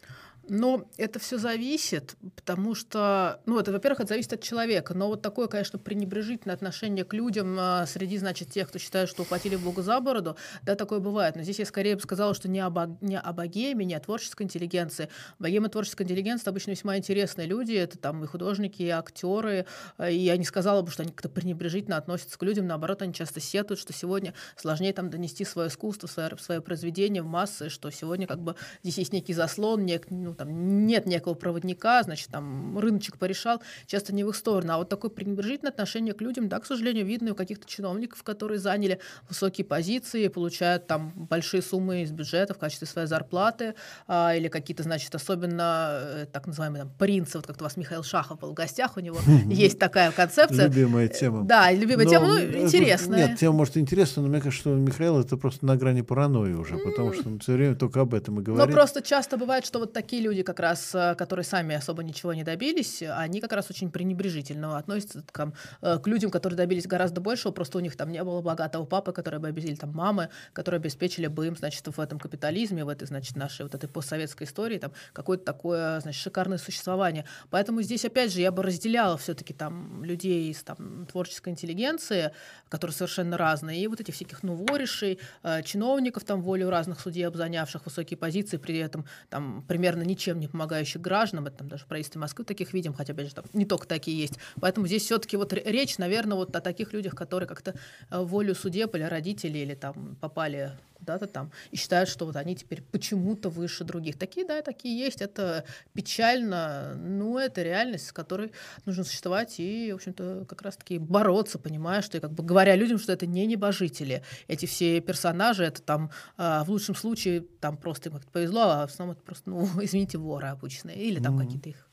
Но 0.55 0.87
это 0.97 1.17
все 1.17 1.39
зависит, 1.39 2.15
потому 2.35 2.75
что, 2.75 3.41
ну, 3.47 3.57
это, 3.57 3.71
во-первых, 3.71 4.01
это 4.01 4.09
зависит 4.09 4.33
от 4.33 4.41
человека, 4.43 4.93
но 4.93 5.07
вот 5.07 5.23
такое, 5.23 5.47
конечно, 5.47 5.79
пренебрежительное 5.79 6.53
отношение 6.53 7.03
к 7.05 7.13
людям 7.15 7.57
а, 7.57 7.87
среди, 7.87 8.19
значит, 8.19 8.51
тех, 8.51 8.69
кто 8.69 8.77
считает, 8.77 9.09
что 9.09 9.23
ухватили 9.23 9.55
Бога 9.55 9.81
за 9.81 9.99
бороду, 9.99 10.37
да, 10.61 10.75
такое 10.75 10.99
бывает. 10.99 11.35
Но 11.35 11.41
здесь 11.41 11.57
я 11.57 11.65
скорее 11.65 11.95
бы 11.95 12.01
сказала, 12.03 12.35
что 12.35 12.49
не 12.49 12.59
об, 12.59 12.77
не 13.01 13.17
о 13.19 13.33
богеме, 13.33 13.83
не 13.83 13.95
о 13.95 13.99
творческой 13.99 14.43
интеллигенции. 14.43 15.09
Богема 15.39 15.69
творческая 15.69 16.03
интеллигенция— 16.03 16.51
обычно 16.51 16.69
весьма 16.69 16.99
интересные 16.99 17.47
люди, 17.47 17.73
это 17.73 17.97
там 17.97 18.23
и 18.23 18.27
художники, 18.27 18.83
и 18.83 18.89
актеры, 18.89 19.65
а, 19.97 20.11
и 20.11 20.19
я 20.19 20.37
не 20.37 20.45
сказала 20.45 20.83
бы, 20.83 20.91
что 20.91 21.01
они 21.01 21.11
как-то 21.13 21.29
пренебрежительно 21.29 21.97
относятся 21.97 22.37
к 22.37 22.43
людям, 22.43 22.67
наоборот, 22.67 23.01
они 23.01 23.11
часто 23.15 23.39
сетуют, 23.39 23.79
что 23.79 23.91
сегодня 23.91 24.35
сложнее 24.55 24.93
там 24.93 25.09
донести 25.09 25.45
свое 25.45 25.69
искусство, 25.69 26.05
свое, 26.05 26.37
свое 26.37 26.61
произведение 26.61 27.23
в 27.23 27.25
массы, 27.25 27.69
что 27.69 27.89
сегодня 27.89 28.27
как 28.27 28.39
бы 28.39 28.55
здесь 28.83 28.99
есть 28.99 29.13
некий 29.13 29.33
заслон, 29.33 29.83
нек, 29.83 30.11
ну, 30.11 30.35
там 30.43 30.85
нет 30.85 31.05
некого 31.05 31.33
проводника, 31.35 32.03
значит, 32.03 32.27
там 32.29 32.77
рыночек 32.77 33.17
порешал, 33.17 33.61
часто 33.85 34.13
не 34.13 34.23
в 34.23 34.29
их 34.29 34.35
сторону. 34.35 34.73
А 34.73 34.77
вот 34.77 34.89
такое 34.89 35.09
пренебрежительное 35.09 35.71
отношение 35.71 36.13
к 36.13 36.21
людям, 36.21 36.49
да, 36.49 36.59
к 36.59 36.65
сожалению, 36.65 37.05
видно 37.05 37.31
у 37.31 37.35
каких-то 37.35 37.65
чиновников, 37.65 38.23
которые 38.23 38.59
заняли 38.59 38.99
высокие 39.29 39.65
позиции, 39.65 40.27
получают 40.27 40.87
там 40.87 41.13
большие 41.15 41.61
суммы 41.61 42.03
из 42.03 42.11
бюджета 42.11 42.53
в 42.53 42.57
качестве 42.57 42.87
своей 42.87 43.07
зарплаты, 43.07 43.75
а, 44.07 44.35
или 44.35 44.49
какие-то, 44.49 44.83
значит, 44.83 45.15
особенно 45.15 45.99
э, 46.01 46.25
так 46.31 46.47
называемые 46.47 46.83
там 46.83 46.91
принцы, 46.97 47.37
вот 47.37 47.47
как-то 47.47 47.63
у 47.63 47.67
вас 47.67 47.77
Михаил 47.77 48.03
Шахов 48.03 48.39
был 48.39 48.51
в 48.51 48.53
гостях, 48.53 48.97
у 48.97 48.99
него 48.99 49.19
есть 49.47 49.79
такая 49.79 50.11
концепция. 50.11 50.67
Любимая 50.67 51.07
тема. 51.07 51.43
Да, 51.43 51.71
любимая 51.71 52.05
тема, 52.05 52.27
ну, 52.27 52.39
интересная. 52.39 53.29
Нет, 53.29 53.39
тема 53.39 53.57
может 53.57 53.77
интересна, 53.77 54.23
но 54.23 54.27
мне 54.27 54.41
кажется, 54.41 54.59
что 54.59 54.75
Михаил 54.75 55.19
это 55.19 55.37
просто 55.37 55.65
на 55.65 55.77
грани 55.77 56.01
паранойи 56.01 56.53
уже, 56.53 56.77
потому 56.77 57.13
что 57.13 57.29
он 57.29 57.39
все 57.39 57.53
время 57.53 57.75
только 57.75 58.01
об 58.01 58.13
этом 58.13 58.39
и 58.39 58.43
говорит. 58.43 58.67
Но 58.67 58.73
просто 58.73 59.01
часто 59.01 59.37
бывает, 59.37 59.65
что 59.65 59.79
вот 59.79 59.93
такие 59.93 60.21
люди, 60.23 60.43
как 60.43 60.59
раз, 60.59 60.95
э, 60.95 61.15
которые 61.15 61.45
сами 61.45 61.75
особо 61.75 62.03
ничего 62.03 62.33
не 62.33 62.43
добились, 62.43 63.03
они 63.03 63.41
как 63.41 63.53
раз 63.53 63.69
очень 63.69 63.91
пренебрежительно 63.91 64.77
относятся 64.77 65.23
к, 65.31 65.53
э, 65.81 65.99
к 65.99 66.07
людям, 66.07 66.31
которые 66.31 66.57
добились 66.57 66.87
гораздо 66.87 67.21
большего, 67.21 67.51
просто 67.51 67.77
у 67.77 67.81
них 67.81 67.95
там 67.95 68.11
не 68.11 68.23
было 68.23 68.41
богатого 68.41 68.85
папы, 68.85 69.11
которые 69.11 69.39
бы 69.39 69.47
обезили 69.47 69.75
там 69.75 69.91
мамы, 69.91 70.29
которые 70.53 70.79
обеспечили 70.79 71.27
бы 71.27 71.47
им, 71.47 71.55
значит, 71.55 71.85
в 71.85 71.99
этом 71.99 72.19
капитализме, 72.19 72.83
в 72.83 72.89
этой, 72.89 73.07
значит, 73.07 73.35
нашей 73.35 73.63
вот 73.63 73.75
этой 73.75 73.89
постсоветской 73.89 74.47
истории 74.47 74.79
там 74.79 74.91
какое-то 75.13 75.45
такое, 75.45 75.99
значит, 75.99 76.21
шикарное 76.21 76.57
существование. 76.57 77.25
Поэтому 77.49 77.81
здесь, 77.81 78.05
опять 78.05 78.31
же, 78.33 78.41
я 78.41 78.51
бы 78.51 78.63
разделяла 78.63 79.17
все-таки 79.17 79.53
там 79.53 80.03
людей 80.03 80.51
из 80.51 80.63
там 80.63 81.05
творческой 81.05 81.49
интеллигенции, 81.49 82.31
которые 82.69 82.95
совершенно 82.95 83.37
разные, 83.37 83.81
и 83.81 83.87
вот 83.87 83.99
этих 83.99 84.13
всяких, 84.13 84.43
ну, 84.43 84.55
воришей, 84.55 85.19
э, 85.43 85.61
чиновников 85.63 86.23
там 86.23 86.41
волю 86.41 86.69
разных 86.69 86.99
судеб, 86.99 87.35
занявших 87.35 87.85
высокие 87.85 88.17
позиции, 88.17 88.57
при 88.57 88.77
этом 88.77 89.05
там 89.29 89.63
примерно 89.67 90.03
ничем 90.13 90.39
не 90.39 90.47
помогающих 90.47 91.01
гражданам, 91.01 91.47
это 91.47 91.57
там 91.57 91.67
даже 91.67 91.83
в 91.83 91.87
правительстве 91.87 92.21
Москвы 92.21 92.45
таких 92.45 92.73
видим, 92.73 92.93
хотя, 92.93 93.13
опять 93.13 93.27
же, 93.27 93.35
там 93.35 93.45
не 93.53 93.65
только 93.65 93.87
такие 93.87 94.17
есть. 94.17 94.37
Поэтому 94.59 94.87
здесь 94.87 95.03
все-таки 95.03 95.37
вот 95.37 95.53
речь, 95.53 95.97
наверное, 95.97 96.37
вот 96.37 96.55
о 96.55 96.61
таких 96.61 96.93
людях, 96.93 97.15
которые 97.15 97.47
как-то 97.47 97.73
э, 98.09 98.19
волю 98.19 98.55
судеб 98.55 98.95
или 98.95 99.03
родителей, 99.03 99.63
или 99.63 99.75
там 99.75 100.15
попали 100.21 100.71
куда-то 101.03 101.27
там 101.27 101.51
и 101.71 101.75
считают, 101.75 102.09
что 102.09 102.25
вот 102.25 102.35
они 102.37 102.55
теперь 102.55 102.81
почему-то 102.81 103.49
выше 103.49 103.83
других. 103.83 104.17
Такие, 104.17 104.47
да, 104.47 104.61
такие 104.61 104.97
есть. 104.97 105.21
Это 105.21 105.65
печально, 105.93 106.95
но 106.95 107.39
это 107.39 107.61
реальность, 107.61 108.07
с 108.07 108.13
которой 108.13 108.53
нужно 108.85 109.03
существовать 109.03 109.59
и, 109.59 109.91
в 109.91 109.95
общем-то, 109.95 110.45
как 110.47 110.61
раз-таки 110.61 110.97
бороться, 110.97 111.59
понимая, 111.59 112.01
что, 112.01 112.17
и 112.17 112.21
как 112.21 112.31
бы 112.31 112.43
говоря 112.43 112.75
людям, 112.75 112.97
что 112.97 113.11
это 113.11 113.27
не 113.27 113.45
небожители. 113.45 114.23
Эти 114.47 114.65
все 114.65 115.01
персонажи, 115.01 115.63
это 115.63 115.81
там 115.81 116.09
а, 116.37 116.63
в 116.63 116.69
лучшем 116.69 116.95
случае 116.95 117.41
там 117.59 117.77
просто 117.77 118.09
им 118.09 118.19
повезло, 118.31 118.61
а 118.61 118.87
в 118.87 118.91
основном 118.91 119.17
это 119.17 119.25
просто, 119.25 119.49
ну, 119.49 119.67
извините, 119.81 120.17
воры 120.17 120.47
обычные 120.47 120.97
или 120.97 121.19
там 121.19 121.37
mm-hmm. 121.37 121.45
какие-то 121.45 121.69
их 121.69 121.89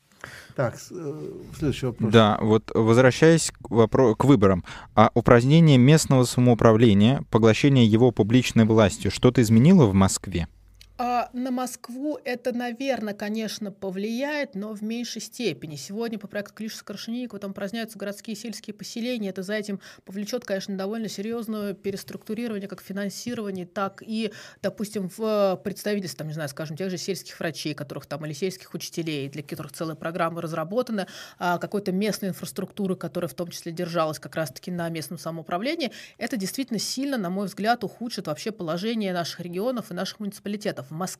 так, 0.55 0.75
э, 0.91 1.31
следующий 1.57 1.87
вопрос. 1.87 2.11
Да, 2.11 2.37
вот 2.41 2.71
возвращаясь 2.73 3.51
к, 3.51 3.69
вопро- 3.69 4.15
к 4.15 4.25
выборам. 4.25 4.63
А 4.95 5.11
упразднение 5.13 5.77
местного 5.77 6.23
самоуправления, 6.23 7.23
поглощение 7.29 7.85
его 7.85 8.11
публичной 8.11 8.65
властью 8.65 9.11
что-то 9.11 9.41
изменило 9.41 9.85
в 9.85 9.93
Москве? 9.93 10.47
А 11.21 11.29
на 11.33 11.51
Москву 11.51 12.17
это, 12.25 12.51
наверное, 12.51 13.13
конечно, 13.13 13.71
повлияет, 13.71 14.55
но 14.55 14.73
в 14.73 14.81
меньшей 14.81 15.21
степени. 15.21 15.75
Сегодня 15.75 16.17
по 16.17 16.27
проекту 16.27 16.55
Клишеса 16.55 16.83
Крашенинникова 16.83 17.39
там 17.39 17.53
празднуются 17.53 17.99
городские 17.99 18.35
и 18.35 18.39
сельские 18.39 18.73
поселения. 18.73 19.29
Это 19.29 19.43
за 19.43 19.53
этим 19.53 19.79
повлечет, 20.03 20.45
конечно, 20.45 20.75
довольно 20.75 21.09
серьезное 21.09 21.75
переструктурирование 21.75 22.67
как 22.67 22.81
финансирование, 22.81 23.67
так 23.67 24.01
и, 24.03 24.31
допустим, 24.63 25.11
в 25.15 25.61
представительстве, 25.63 26.17
там, 26.17 26.27
не 26.27 26.33
знаю, 26.33 26.49
скажем, 26.49 26.75
тех 26.75 26.89
же 26.89 26.97
сельских 26.97 27.39
врачей, 27.39 27.75
которых 27.75 28.07
там, 28.07 28.25
или 28.25 28.33
сельских 28.33 28.73
учителей, 28.73 29.29
для 29.29 29.43
которых 29.43 29.73
целые 29.73 29.95
программы 29.95 30.41
разработаны, 30.41 31.05
а 31.37 31.59
какой-то 31.59 31.91
местной 31.91 32.29
инфраструктуры, 32.29 32.95
которая 32.95 33.29
в 33.29 33.35
том 33.35 33.49
числе 33.49 33.71
держалась 33.71 34.17
как 34.17 34.35
раз-таки 34.35 34.71
на 34.71 34.89
местном 34.89 35.19
самоуправлении, 35.19 35.91
это 36.17 36.35
действительно 36.35 36.79
сильно, 36.79 37.19
на 37.19 37.29
мой 37.29 37.45
взгляд, 37.45 37.83
ухудшит 37.83 38.25
вообще 38.25 38.51
положение 38.51 39.13
наших 39.13 39.41
регионов 39.41 39.91
и 39.91 39.93
наших 39.93 40.19
муниципалитетов 40.19 40.89
в 40.89 40.93
Москве, 40.93 41.10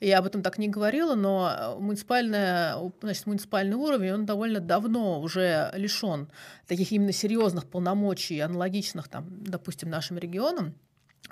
я 0.00 0.18
об 0.18 0.26
этом 0.26 0.42
так 0.42 0.58
не 0.58 0.68
говорила, 0.68 1.14
но 1.14 1.50
э, 1.50 1.78
муниципальная, 1.80 2.76
значит, 3.00 3.26
муниципальный 3.26 3.76
уровень, 3.76 4.12
он 4.12 4.26
довольно 4.26 4.60
давно 4.60 5.20
уже 5.20 5.70
лишен 5.74 6.28
таких 6.66 6.92
именно 6.92 7.12
серьезных 7.12 7.66
полномочий, 7.66 8.40
аналогичных, 8.40 9.08
там, 9.08 9.26
допустим, 9.28 9.90
нашим 9.90 10.18
регионам. 10.18 10.74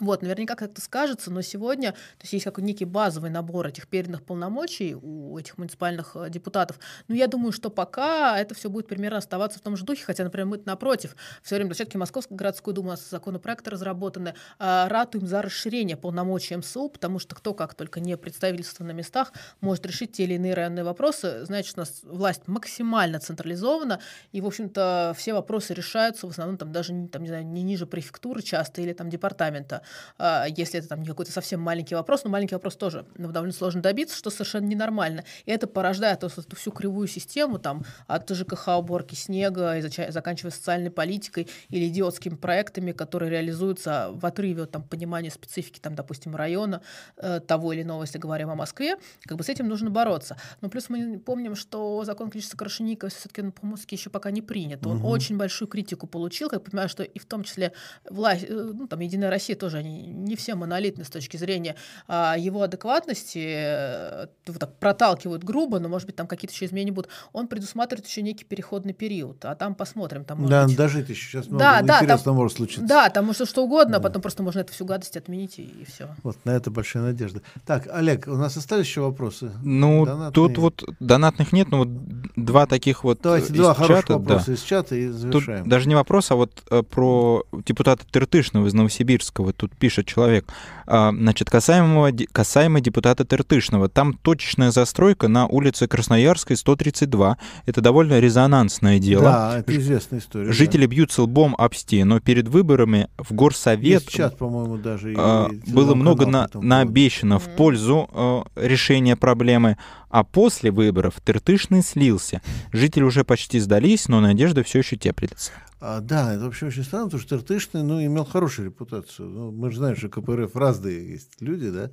Вот, 0.00 0.22
наверняка 0.22 0.54
как-то 0.54 0.80
скажется, 0.80 1.30
но 1.30 1.42
сегодня 1.42 1.92
то 1.92 2.22
есть 2.22 2.32
есть 2.32 2.44
какой 2.44 2.64
некий 2.64 2.84
базовый 2.84 3.30
набор 3.30 3.66
этих 3.66 3.88
переданных 3.88 4.22
полномочий 4.22 4.94
у 4.94 5.38
этих 5.38 5.58
муниципальных 5.58 6.12
э, 6.14 6.28
депутатов. 6.30 6.78
Но 7.08 7.14
я 7.14 7.26
думаю, 7.26 7.52
что 7.52 7.70
пока 7.70 8.38
это 8.38 8.54
все 8.54 8.68
будет 8.68 8.88
примерно 8.88 9.18
оставаться 9.18 9.58
в 9.58 9.62
том 9.62 9.76
же 9.76 9.84
духе, 9.84 10.04
хотя, 10.04 10.24
например, 10.24 10.46
мы 10.46 10.62
напротив, 10.64 11.16
все 11.42 11.54
время 11.54 11.70
площадке 11.70 11.98
Московской 11.98 12.36
городской 12.36 12.74
думы 12.74 12.88
у 12.88 12.90
нас 12.90 13.08
законопроекты 13.08 13.70
разработаны, 13.70 14.34
а, 14.58 14.88
ратуем 14.88 15.26
за 15.26 15.42
расширение 15.42 15.96
полномочий 15.96 16.56
МСУ, 16.56 16.88
потому 16.88 17.18
что 17.18 17.34
кто 17.34 17.54
как 17.54 17.74
только 17.74 18.00
не 18.00 18.16
представительство 18.16 18.84
на 18.84 18.92
местах 18.92 19.32
может 19.60 19.86
решить 19.86 20.12
те 20.12 20.24
или 20.24 20.34
иные 20.34 20.54
районные 20.54 20.84
вопросы, 20.84 21.44
значит, 21.44 21.76
у 21.76 21.80
нас 21.80 22.00
власть 22.02 22.42
максимально 22.46 23.20
централизована, 23.20 24.00
и, 24.32 24.40
в 24.40 24.46
общем-то, 24.46 25.14
все 25.16 25.32
вопросы 25.32 25.74
решаются 25.74 26.26
в 26.26 26.30
основном 26.30 26.58
там 26.58 26.72
даже 26.72 26.92
там, 27.08 27.22
не, 27.22 27.28
знаю, 27.28 27.46
не 27.46 27.62
ниже 27.62 27.86
префектуры 27.86 28.42
часто 28.42 28.82
или 28.82 28.92
там 28.92 29.10
департамента. 29.10 29.82
А, 30.18 30.46
если 30.48 30.78
это 30.78 30.88
там 30.88 31.02
не 31.02 31.06
какой-то 31.06 31.32
совсем 31.32 31.60
маленький 31.60 31.94
вопрос, 31.94 32.24
но 32.24 32.30
маленький 32.30 32.54
вопрос 32.54 32.76
тоже 32.76 33.06
довольно 33.16 33.52
сложно 33.52 33.82
добиться, 33.82 34.16
что 34.16 34.30
совершенно 34.30 34.66
ненормально. 34.66 35.24
И 35.44 35.50
это 35.50 35.66
порождает 35.66 36.22
эту, 36.22 36.40
эту 36.40 36.56
всю 36.56 36.70
кривую 36.70 37.08
систему 37.08 37.58
там, 37.58 37.84
от 38.06 38.28
ЖКХ 38.30 38.68
уборки 38.78 39.14
снега 39.14 39.76
и 39.78 39.82
заканчивая 40.10 40.50
социальной 40.50 40.90
политикой 40.90 41.48
или 41.68 41.88
идиотскими 41.88 42.34
проектами, 42.34 42.92
которые 42.92 43.30
реализуются 43.30 44.10
в 44.12 44.24
отрыве 44.24 44.64
от 44.64 44.70
там, 44.70 44.82
понимания 44.82 45.30
специфики, 45.30 45.78
там, 45.80 45.94
допустим, 45.94 46.34
района 46.36 46.82
э, 47.16 47.40
того 47.40 47.72
или 47.72 47.82
иного, 47.82 48.02
если 48.02 48.18
говорим 48.18 48.50
о 48.50 48.54
Москве, 48.54 48.96
как 49.24 49.36
бы 49.36 49.44
с 49.44 49.48
этим 49.48 49.68
нужно 49.68 49.90
бороться. 49.90 50.36
Но 50.60 50.68
плюс 50.68 50.88
мы 50.88 51.18
помним, 51.18 51.54
что 51.54 52.04
закон 52.04 52.30
количества 52.30 52.56
Крашенникова 52.56 53.10
все-таки 53.10 53.42
на 53.42 53.52
Поморске 53.52 53.96
еще 53.96 54.10
пока 54.10 54.30
не 54.30 54.42
принят. 54.42 54.86
Он 54.86 54.98
угу. 54.98 55.08
очень 55.08 55.36
большую 55.36 55.68
критику 55.68 56.06
получил, 56.06 56.48
как 56.48 56.64
понимаю, 56.64 56.88
что 56.88 57.02
и 57.02 57.18
в 57.18 57.26
том 57.26 57.44
числе 57.44 57.72
власть, 58.08 58.44
э, 58.48 58.52
ну, 58.52 58.86
там, 58.86 59.00
Единая 59.00 59.30
Россия 59.30 59.56
тоже 59.56 59.75
тоже 59.76 59.86
они 59.86 60.06
не 60.06 60.36
все 60.36 60.54
монолитны 60.54 61.04
с 61.04 61.10
точки 61.10 61.36
зрения 61.36 61.76
а, 62.08 62.36
его 62.38 62.62
адекватности, 62.62 63.44
э, 63.46 64.26
вот 64.46 64.58
так 64.58 64.78
проталкивают 64.78 65.44
грубо, 65.44 65.78
но, 65.78 65.88
может 65.88 66.06
быть, 66.06 66.16
там 66.16 66.26
какие-то 66.26 66.54
еще 66.54 66.66
изменения 66.66 66.92
будут. 66.92 67.10
Он 67.32 67.48
предусматривает 67.48 68.06
еще 68.06 68.22
некий 68.22 68.44
переходный 68.44 68.92
период, 68.92 69.44
а 69.44 69.54
там 69.54 69.74
посмотрим. 69.74 70.24
Там, 70.24 70.46
да, 70.46 70.64
быть... 70.64 70.76
дожить 70.76 71.08
еще 71.08 71.28
сейчас 71.28 71.46
много 71.46 71.64
да, 71.64 71.82
да, 71.82 71.94
интересного 71.96 72.24
там, 72.24 72.36
может 72.36 72.56
случиться. 72.56 72.86
Да, 72.86 73.10
там 73.10 73.26
может 73.26 73.48
что 73.48 73.64
угодно, 73.64 73.98
а 73.98 74.00
потом 74.00 74.22
просто 74.22 74.42
можно 74.42 74.60
эту 74.60 74.72
всю 74.72 74.84
гадость 74.84 75.16
отменить 75.16 75.58
и, 75.58 75.62
и 75.62 75.84
все. 75.84 76.08
Вот, 76.22 76.36
на 76.44 76.50
это 76.50 76.70
большая 76.70 77.04
надежда. 77.04 77.42
Так, 77.64 77.88
Олег, 77.92 78.26
у 78.26 78.36
нас 78.36 78.56
остались 78.56 78.86
еще 78.86 79.02
вопросы? 79.02 79.52
Ну, 79.62 80.04
Донатные. 80.06 80.32
тут 80.32 80.58
вот 80.58 80.84
донатных 81.00 81.52
нет, 81.52 81.68
но 81.70 81.78
вот 81.78 81.88
два 82.36 82.66
таких 82.66 83.04
вот 83.04 83.20
Давайте 83.22 83.52
из 83.52 83.56
два 83.56 83.74
хороших 83.74 84.04
чата, 84.04 84.18
вопроса 84.18 84.46
да. 84.46 84.52
из 84.54 84.62
чата 84.62 84.94
и 84.96 85.06
Тут 85.08 85.16
завершаем. 85.16 85.68
даже 85.68 85.88
не 85.88 85.94
вопрос, 85.94 86.30
а 86.30 86.36
вот 86.36 86.62
э, 86.70 86.82
про 86.82 87.44
депутата 87.64 88.04
Тыртышного 88.10 88.66
из 88.66 88.74
Новосибирского. 88.74 89.52
Тут 89.66 89.76
пишет 89.76 90.06
человек. 90.06 90.46
А, 90.86 91.10
значит, 91.10 91.50
касаемо, 91.50 92.12
касаемо 92.30 92.80
депутата 92.80 93.24
Тыртышного. 93.24 93.88
Там 93.88 94.14
точечная 94.14 94.70
застройка 94.70 95.26
на 95.26 95.46
улице 95.48 95.88
Красноярской, 95.88 96.56
132. 96.56 97.36
Это 97.66 97.80
довольно 97.80 98.20
резонансное 98.20 99.00
дело. 99.00 99.24
Да, 99.24 99.58
это 99.58 99.76
известная 99.76 100.20
история. 100.20 100.46
да. 100.46 100.52
Жители 100.52 100.86
бьются 100.86 101.22
лбом 101.24 101.56
об 101.58 101.74
стену. 101.74 102.20
Перед 102.20 102.46
выборами 102.46 103.08
в 103.18 103.32
горсовет 103.32 104.02
Есть 104.02 104.10
чат, 104.10 104.38
по-моему, 104.38 104.76
даже. 104.76 105.14
а, 105.18 105.50
было 105.66 105.96
много 105.96 106.26
на, 106.26 106.48
наобещано 106.54 107.40
в 107.40 107.48
пользу 107.56 108.08
э, 108.12 108.42
решения 108.54 109.16
проблемы, 109.16 109.78
а 110.10 110.22
после 110.22 110.70
выборов 110.70 111.14
Тыртышный 111.24 111.82
слился. 111.82 112.40
Жители 112.72 113.02
уже 113.02 113.24
почти 113.24 113.58
сдались, 113.58 114.06
но 114.06 114.20
надежда 114.20 114.62
все 114.62 114.78
еще 114.78 114.96
теплится. 114.96 115.50
А, 115.80 116.00
да, 116.00 116.34
это 116.34 116.44
вообще 116.44 116.66
очень 116.66 116.84
странно, 116.84 117.06
потому 117.06 117.22
что 117.22 117.36
Тыртышный, 117.36 117.82
ну, 117.82 118.02
имел 118.04 118.24
хорошую 118.24 118.66
репутацию. 118.66 119.28
Ну, 119.28 119.52
мы 119.52 119.70
же 119.70 119.78
знаем, 119.78 119.96
что 119.96 120.08
КПРФ 120.08 120.56
разные 120.56 121.10
есть 121.10 121.40
люди, 121.40 121.70
да, 121.70 121.90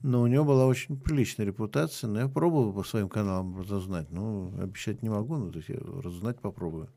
но 0.00 0.22
у 0.22 0.26
него 0.26 0.44
была 0.44 0.66
очень 0.66 0.98
приличная 0.98 1.46
репутация. 1.46 2.08
Но 2.08 2.20
я 2.20 2.28
пробовал 2.28 2.72
по 2.72 2.84
своим 2.84 3.08
каналам 3.08 3.58
разузнать. 3.58 4.10
Ну, 4.10 4.52
обещать 4.60 5.02
не 5.02 5.10
могу, 5.10 5.36
но 5.36 5.50
то 5.50 5.58
есть 5.58 5.68
я 5.68 5.76
разузнать 5.76 6.40
попробую. 6.40 6.88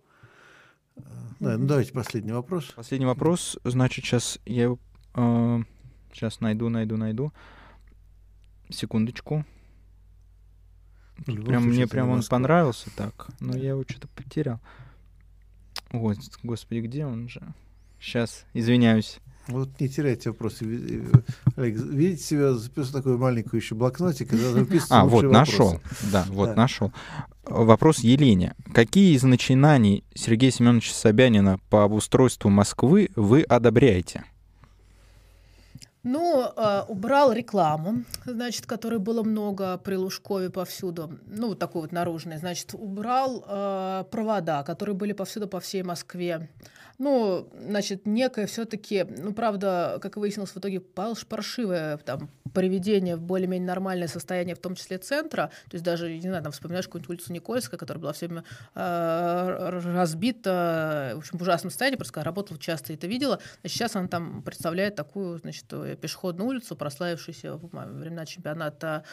А, 0.98 1.02
Да, 1.40 1.58
ну 1.58 1.68
давайте 1.68 1.92
последний 1.92 2.32
вопрос. 2.32 2.72
Последний 2.76 3.08
вопрос, 3.08 3.58
значит, 3.64 4.06
сейчас 4.06 4.40
я 4.46 4.64
его, 4.64 4.80
сейчас 6.14 6.40
найду, 6.40 6.70
найду, 6.70 6.96
найду. 6.96 7.34
Секундочку. 8.70 9.46
Прям 11.26 11.66
мне 11.68 11.88
прям 11.88 12.10
он 12.10 12.24
понравился 12.24 12.90
так, 12.96 13.28
но 13.40 13.56
я 13.56 13.72
его 13.72 13.84
что-то 13.88 14.08
потерял. 14.08 14.60
Ой, 15.92 16.18
господи, 16.44 16.80
где 16.80 17.06
он 17.06 17.28
же? 17.30 17.42
Сейчас, 18.00 18.46
извиняюсь. 18.54 19.20
Вот 19.48 19.80
не 19.80 19.90
теряйте 19.90 20.30
вопросы. 20.30 20.66
Э, 20.66 21.02
Олег, 21.56 21.76
видите 21.76 22.24
себя, 22.24 22.54
записал 22.54 22.94
такой 23.02 23.18
маленький 23.18 23.58
еще 23.58 23.76
блокнотик, 23.76 24.30
когда 24.30 24.52
записывается 24.52 25.02
А, 25.02 25.06
вот, 25.06 25.24
лучшие 25.24 25.32
нашел. 25.32 25.68
вопросы. 25.74 26.12
Да, 26.12 26.26
вот, 26.30 26.46
Да. 26.50 26.56
нашел. 26.56 26.94
Вопрос 27.44 28.00
Елене. 28.00 28.54
Какие 28.74 29.16
из 29.16 29.24
начинаний 29.24 30.04
Сергея 30.14 30.52
Семеновича 30.52 30.94
Собянина 30.94 31.60
по 31.70 31.84
обустройству 31.84 32.50
Москвы 32.50 33.10
вы 33.16 33.42
одобряете? 33.42 34.24
Ну, 36.04 36.52
э, 36.56 36.84
убрал 36.88 37.32
рекламу, 37.32 38.04
значит, 38.26 38.66
которой 38.66 38.98
было 38.98 39.22
много 39.22 39.78
при 39.78 39.96
Лужкове 39.96 40.50
повсюду, 40.50 41.20
ну, 41.28 41.50
вот 41.50 41.60
такой 41.60 41.82
вот 41.82 41.92
наружный, 41.92 42.38
значит, 42.38 42.74
убрал 42.74 43.46
э, 43.48 44.06
провода, 44.10 44.64
которые 44.64 44.96
были 44.96 45.14
повсюду 45.14 45.48
по 45.48 45.60
всей 45.60 45.84
Москве. 45.84 46.50
Ну, 46.98 47.50
значит, 47.68 48.06
некое 48.06 48.46
все-таки, 48.46 49.04
ну, 49.04 49.34
правда, 49.34 49.98
как 50.02 50.18
выяснилось 50.18 50.52
в 50.52 50.58
итоге, 50.58 50.80
паршивое 50.80 51.98
там 51.98 52.30
приведение 52.54 53.16
в 53.16 53.22
более-менее 53.22 53.68
нормальное 53.68 54.08
состояние, 54.08 54.56
в 54.56 54.60
том 54.60 54.76
числе 54.76 54.98
центра. 54.98 55.52
То 55.70 55.76
есть 55.76 55.84
даже, 55.84 56.14
не 56.14 56.22
знаю, 56.22 56.44
там 56.44 56.52
вспоминаешь 56.52 56.86
какую-нибудь 56.86 57.10
улицу 57.10 57.34
Никольская, 57.34 57.80
которая 57.80 58.02
была 58.02 58.14
все 58.14 58.28
время 58.28 58.44
э, 58.76 59.80
разбита, 59.96 61.14
в 61.16 61.20
общем, 61.20 61.38
в 61.38 61.42
ужасном 61.42 61.72
состоянии, 61.72 61.98
просто 61.98 62.24
работала 62.24 62.60
часто 62.60 62.94
это 62.94 63.08
видела. 63.08 63.40
Значит, 63.62 63.78
сейчас 63.78 63.96
она 63.96 64.08
там 64.08 64.44
представляет 64.44 64.96
такую, 64.96 65.40
значит, 65.40 65.66
пешеходную 65.96 66.50
улицу, 66.50 66.76
прославившуюся 66.76 67.58
во 67.58 67.86
времена 67.86 68.26
чемпионата 68.26 69.04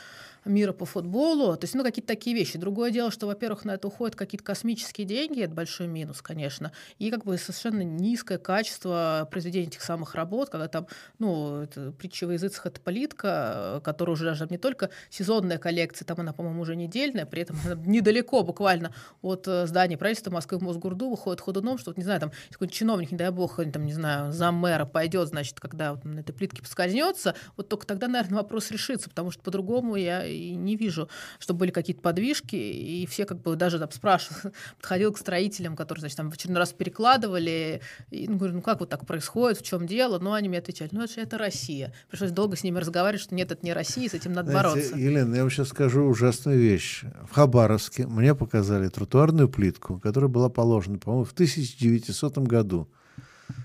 мира 0.45 0.73
по 0.73 0.85
футболу. 0.85 1.57
То 1.57 1.65
есть, 1.65 1.75
ну, 1.75 1.83
какие-то 1.83 2.09
такие 2.09 2.35
вещи. 2.35 2.59
Другое 2.59 2.91
дело, 2.91 3.11
что, 3.11 3.27
во-первых, 3.27 3.65
на 3.65 3.73
это 3.73 3.89
уходят 3.89 4.17
какие-то 4.17 4.45
космические 4.45 5.07
деньги, 5.07 5.43
это 5.43 5.55
большой 5.55 5.87
минус, 5.87 6.23
конечно, 6.23 6.73
и 6.99 7.11
как 7.11 7.25
бы 7.25 7.37
совершенно 7.39 7.83
низкое 7.83 8.39
качество 8.39 9.29
произведения 9.31 9.69
этих 9.69 9.83
самых 9.83 10.15
работ, 10.15 10.51
когда 10.51 10.69
там, 10.69 10.87
ну, 11.19 11.63
это 11.63 11.93
притча 11.93 12.27
во 12.27 12.33
языцах, 12.35 12.67
это 12.67 12.81
политика, 12.81 13.77
э, 13.77 13.81
которая 13.83 14.15
уже 14.15 14.25
даже 14.25 14.47
не 14.51 14.59
только 14.59 14.91
сезонная 15.11 15.59
коллекция, 15.59 16.07
там 16.07 16.21
она, 16.21 16.33
по-моему, 16.33 16.63
уже 16.63 16.77
недельная, 16.77 17.27
при 17.27 17.43
этом 17.43 17.59
недалеко 17.87 18.43
буквально 18.43 18.93
от 19.23 19.47
э, 19.49 19.67
здания 19.67 19.97
правительства 19.97 20.31
Москвы 20.31 20.59
в 20.59 20.63
Мосгордуму 20.63 21.17
ходит 21.17 21.41
ходуном, 21.41 21.79
что, 21.79 21.91
вот, 21.91 21.99
не 21.99 22.05
знаю, 22.05 22.21
там, 22.21 22.33
какой-нибудь 22.51 22.75
чиновник, 22.75 23.13
не 23.13 23.19
дай 23.19 23.31
бог, 23.31 23.61
там, 23.73 23.85
не 23.85 23.93
знаю, 23.93 24.33
зам 24.33 24.55
мэра 24.55 24.85
пойдет, 24.85 25.29
значит, 25.29 25.61
когда 25.61 25.95
вот 25.95 26.05
на 26.05 26.21
этой 26.21 26.33
плитке 26.33 26.63
поскользнется, 26.63 27.35
вот 27.57 27.69
только 27.69 27.87
тогда, 27.87 28.09
наверное, 28.09 28.39
вопрос 28.39 28.71
решится, 28.71 29.09
потому 29.09 29.31
что 29.31 29.43
по-другому 29.43 29.97
я 29.97 30.28
и 30.29 30.55
не 30.55 30.77
вижу, 30.77 31.09
чтобы 31.39 31.61
были 31.61 31.71
какие-то 31.71 32.03
подвижки, 32.03 32.57
и 32.57 33.07
все 33.07 33.25
как 33.25 33.43
бы 33.43 33.57
даже 33.57 33.79
там 33.79 33.91
спрашивали, 33.91 34.53
подходил 34.77 35.13
к 35.13 35.19
строителям, 35.19 35.77
которые, 35.77 36.01
значит, 36.01 36.17
там 36.17 36.31
в 36.31 36.35
очередной 36.35 36.61
раз 36.61 36.73
перекладывали, 36.73 37.81
и, 38.11 38.29
ну, 38.29 38.37
говорю, 38.37 38.55
ну 38.55 38.63
как 38.63 38.81
вот 38.81 38.89
так 38.89 39.07
происходит, 39.07 39.59
в 39.59 39.63
чем 39.63 39.87
дело? 39.87 40.19
Ну, 40.19 40.33
они 40.33 40.49
мне 40.49 40.59
отвечали, 40.59 40.91
ну, 40.93 41.03
это 41.03 41.15
же 41.15 41.21
это 41.21 41.39
Россия. 41.39 41.93
Пришлось 42.11 42.31
долго 42.31 42.57
с 42.57 42.63
ними 42.63 42.79
разговаривать, 42.79 43.23
что 43.23 43.35
нет, 43.35 43.51
это 43.53 43.65
не 43.65 43.73
Россия, 43.73 44.09
с 44.09 44.15
этим 44.15 44.33
надо 44.33 44.51
Знаете, 44.51 44.69
бороться. 44.69 44.97
Елена, 44.97 45.35
я 45.35 45.43
вам 45.43 45.51
сейчас 45.51 45.69
скажу 45.69 46.05
ужасную 46.05 46.59
вещь. 46.59 47.05
В 47.29 47.35
Хабаровске 47.35 48.07
мне 48.07 48.35
показали 48.35 48.89
тротуарную 48.89 49.49
плитку, 49.49 49.99
которая 49.99 50.29
была 50.29 50.49
положена, 50.49 50.99
по-моему, 50.99 51.25
в 51.25 51.33
1900 51.33 52.39
году 52.39 52.89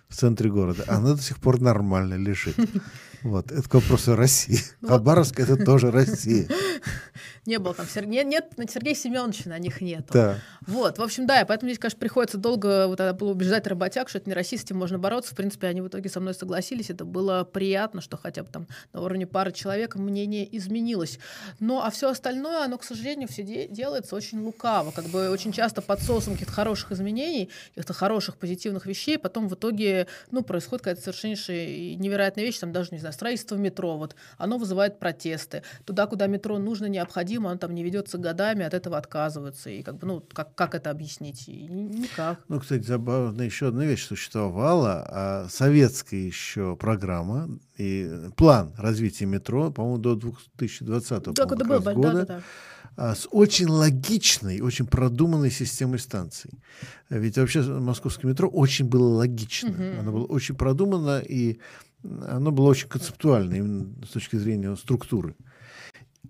в 0.07 0.15
центре 0.15 0.49
города. 0.49 0.84
Она 0.88 1.14
до 1.14 1.22
сих 1.22 1.40
пор 1.40 1.60
нормально 1.61 2.15
лежит. 2.15 2.56
Вот, 3.24 3.52
это 3.52 3.68
к 3.68 3.74
вопросу 3.74 4.16
России. 4.16 4.60
Ну, 4.82 4.90
Хабаровск— 4.90 5.40
это 5.41 5.56
тоже 5.58 5.91
Россия. 5.91 6.48
Не 7.45 7.60
было 7.60 7.74
там 7.74 7.88
Сер- 7.88 8.06
нет, 8.06 8.26
нет, 8.26 8.57
на 8.57 8.68
Сергея 8.68 8.95
Семеновича 8.95 9.49
на 9.49 9.60
них 9.60 9.82
нету. 9.82 10.14
Да. 10.14 10.38
Вот, 10.65 10.98
в 10.98 11.02
общем, 11.02 11.28
да, 11.28 11.41
и 11.41 11.45
поэтому 11.45 11.70
здесь, 11.70 11.80
конечно, 11.80 11.99
приходится 11.99 12.38
долго 12.38 12.88
вот 12.88 12.99
это 12.99 13.14
было 13.14 13.32
убеждать 13.32 13.68
работяг, 13.68 14.07
что 14.10 14.20
это 14.20 14.30
не 14.30 14.36
этим 14.36 14.78
можно 14.78 14.98
бороться. 14.98 15.34
В 15.34 15.36
принципе, 15.36 15.68
они 15.68 15.82
в 15.82 15.88
итоге 15.88 16.10
со 16.10 16.20
мной 16.20 16.34
согласились. 16.34 16.90
Это 16.90 17.06
было 17.06 17.44
приятно, 17.44 18.02
что 18.02 18.18
хотя 18.18 18.44
бы 18.44 18.49
там 18.49 18.68
на 18.94 19.02
уровне 19.02 19.28
пары 19.28 19.52
человек 19.52 19.95
мнение 19.95 20.48
изменилось. 20.56 21.20
Ну, 21.60 21.80
а 21.80 21.90
все 21.90 22.10
остальное, 22.10 22.65
оно, 22.65 22.78
к 22.78 22.84
сожалению, 22.84 23.28
все 23.28 23.44
де- 23.44 23.68
делается 23.68 24.15
очень 24.15 24.40
лукаво. 24.41 24.91
Как 24.91 25.06
бы 25.06 25.30
очень 25.30 25.52
часто 25.52 25.82
под 25.82 26.02
соусом 26.02 26.34
каких-то 26.34 26.53
хороших 26.53 26.91
изменений, 26.91 27.49
каких-то 27.70 27.94
хороших 27.94 28.38
позитивных 28.38 28.86
вещей, 28.86 29.18
потом 29.18 29.49
в 29.49 29.56
итоге, 29.56 30.07
ну, 30.32 30.44
происходит 30.44 30.84
какая-то 30.84 31.02
совершеннейшая 31.02 31.95
невероятная 31.95 32.44
вещь, 32.45 32.60
там 32.60 32.72
даже, 32.72 32.90
не 32.91 32.99
знаю, 32.99 33.14
строительство 33.14 33.56
метро, 33.56 33.98
вот, 33.98 34.15
оно 34.38 34.57
вызывает 34.57 34.99
протесты. 34.99 35.64
Туда, 35.86 36.07
куда 36.07 36.28
метро 36.28 36.57
нужно, 36.57 36.86
необходимо, 36.86 37.33
оно 37.38 37.58
там 37.58 37.74
не 37.74 37.84
ведется 37.84 38.18
годами, 38.18 38.66
от 38.66 38.74
этого 38.74 38.98
отказываются. 38.98 39.70
И 39.70 39.84
как 39.84 39.98
бы, 39.98 40.08
ну, 40.08 40.24
как, 40.34 40.56
как 40.56 40.76
это 40.76 40.90
объяснить? 40.90 41.48
И 41.48 41.68
ни- 41.68 42.02
никак. 42.02 42.40
Ну, 42.48 42.60
кстати, 42.60 42.84
забавно, 42.84 43.42
еще 43.42 43.68
одна 43.68 43.86
вещь 43.86 44.06
существовала, 44.06 45.06
а 45.08 45.48
советская 45.50 46.20
еще 46.20 46.76
программа 46.76 47.50
и 47.78 48.10
план 48.36 48.74
развития 48.78 49.26
метро, 49.26 49.72
по-моему, 49.72 49.98
до 49.98 50.16
2020 50.16 51.34
Так 51.36 51.52
это 51.52 51.66
было, 51.66 51.80
да, 51.80 51.94
года, 51.94 52.14
да, 52.14 52.26
да. 52.26 52.42
а, 52.96 53.16
с 53.16 53.28
очень 53.32 53.68
логичной, 53.68 54.62
очень 54.62 54.86
продуманной 54.86 55.52
системой 55.52 56.00
станций. 56.00 56.52
Ведь 57.10 57.38
вообще 57.38 57.62
московское 57.62 58.30
метро 58.32 58.48
очень 58.48 58.86
было 58.86 59.16
логично. 59.16 59.70
Мгм. 59.70 60.00
Оно 60.00 60.12
было 60.12 60.26
очень 60.26 60.56
продумано, 60.56 61.20
и 61.20 61.60
оно 62.04 62.52
было 62.52 62.66
очень 62.66 62.90
концептуально 62.90 63.56
именно 63.56 64.06
с 64.06 64.10
точки 64.10 64.36
зрения 64.36 64.76
структуры. 64.76 65.36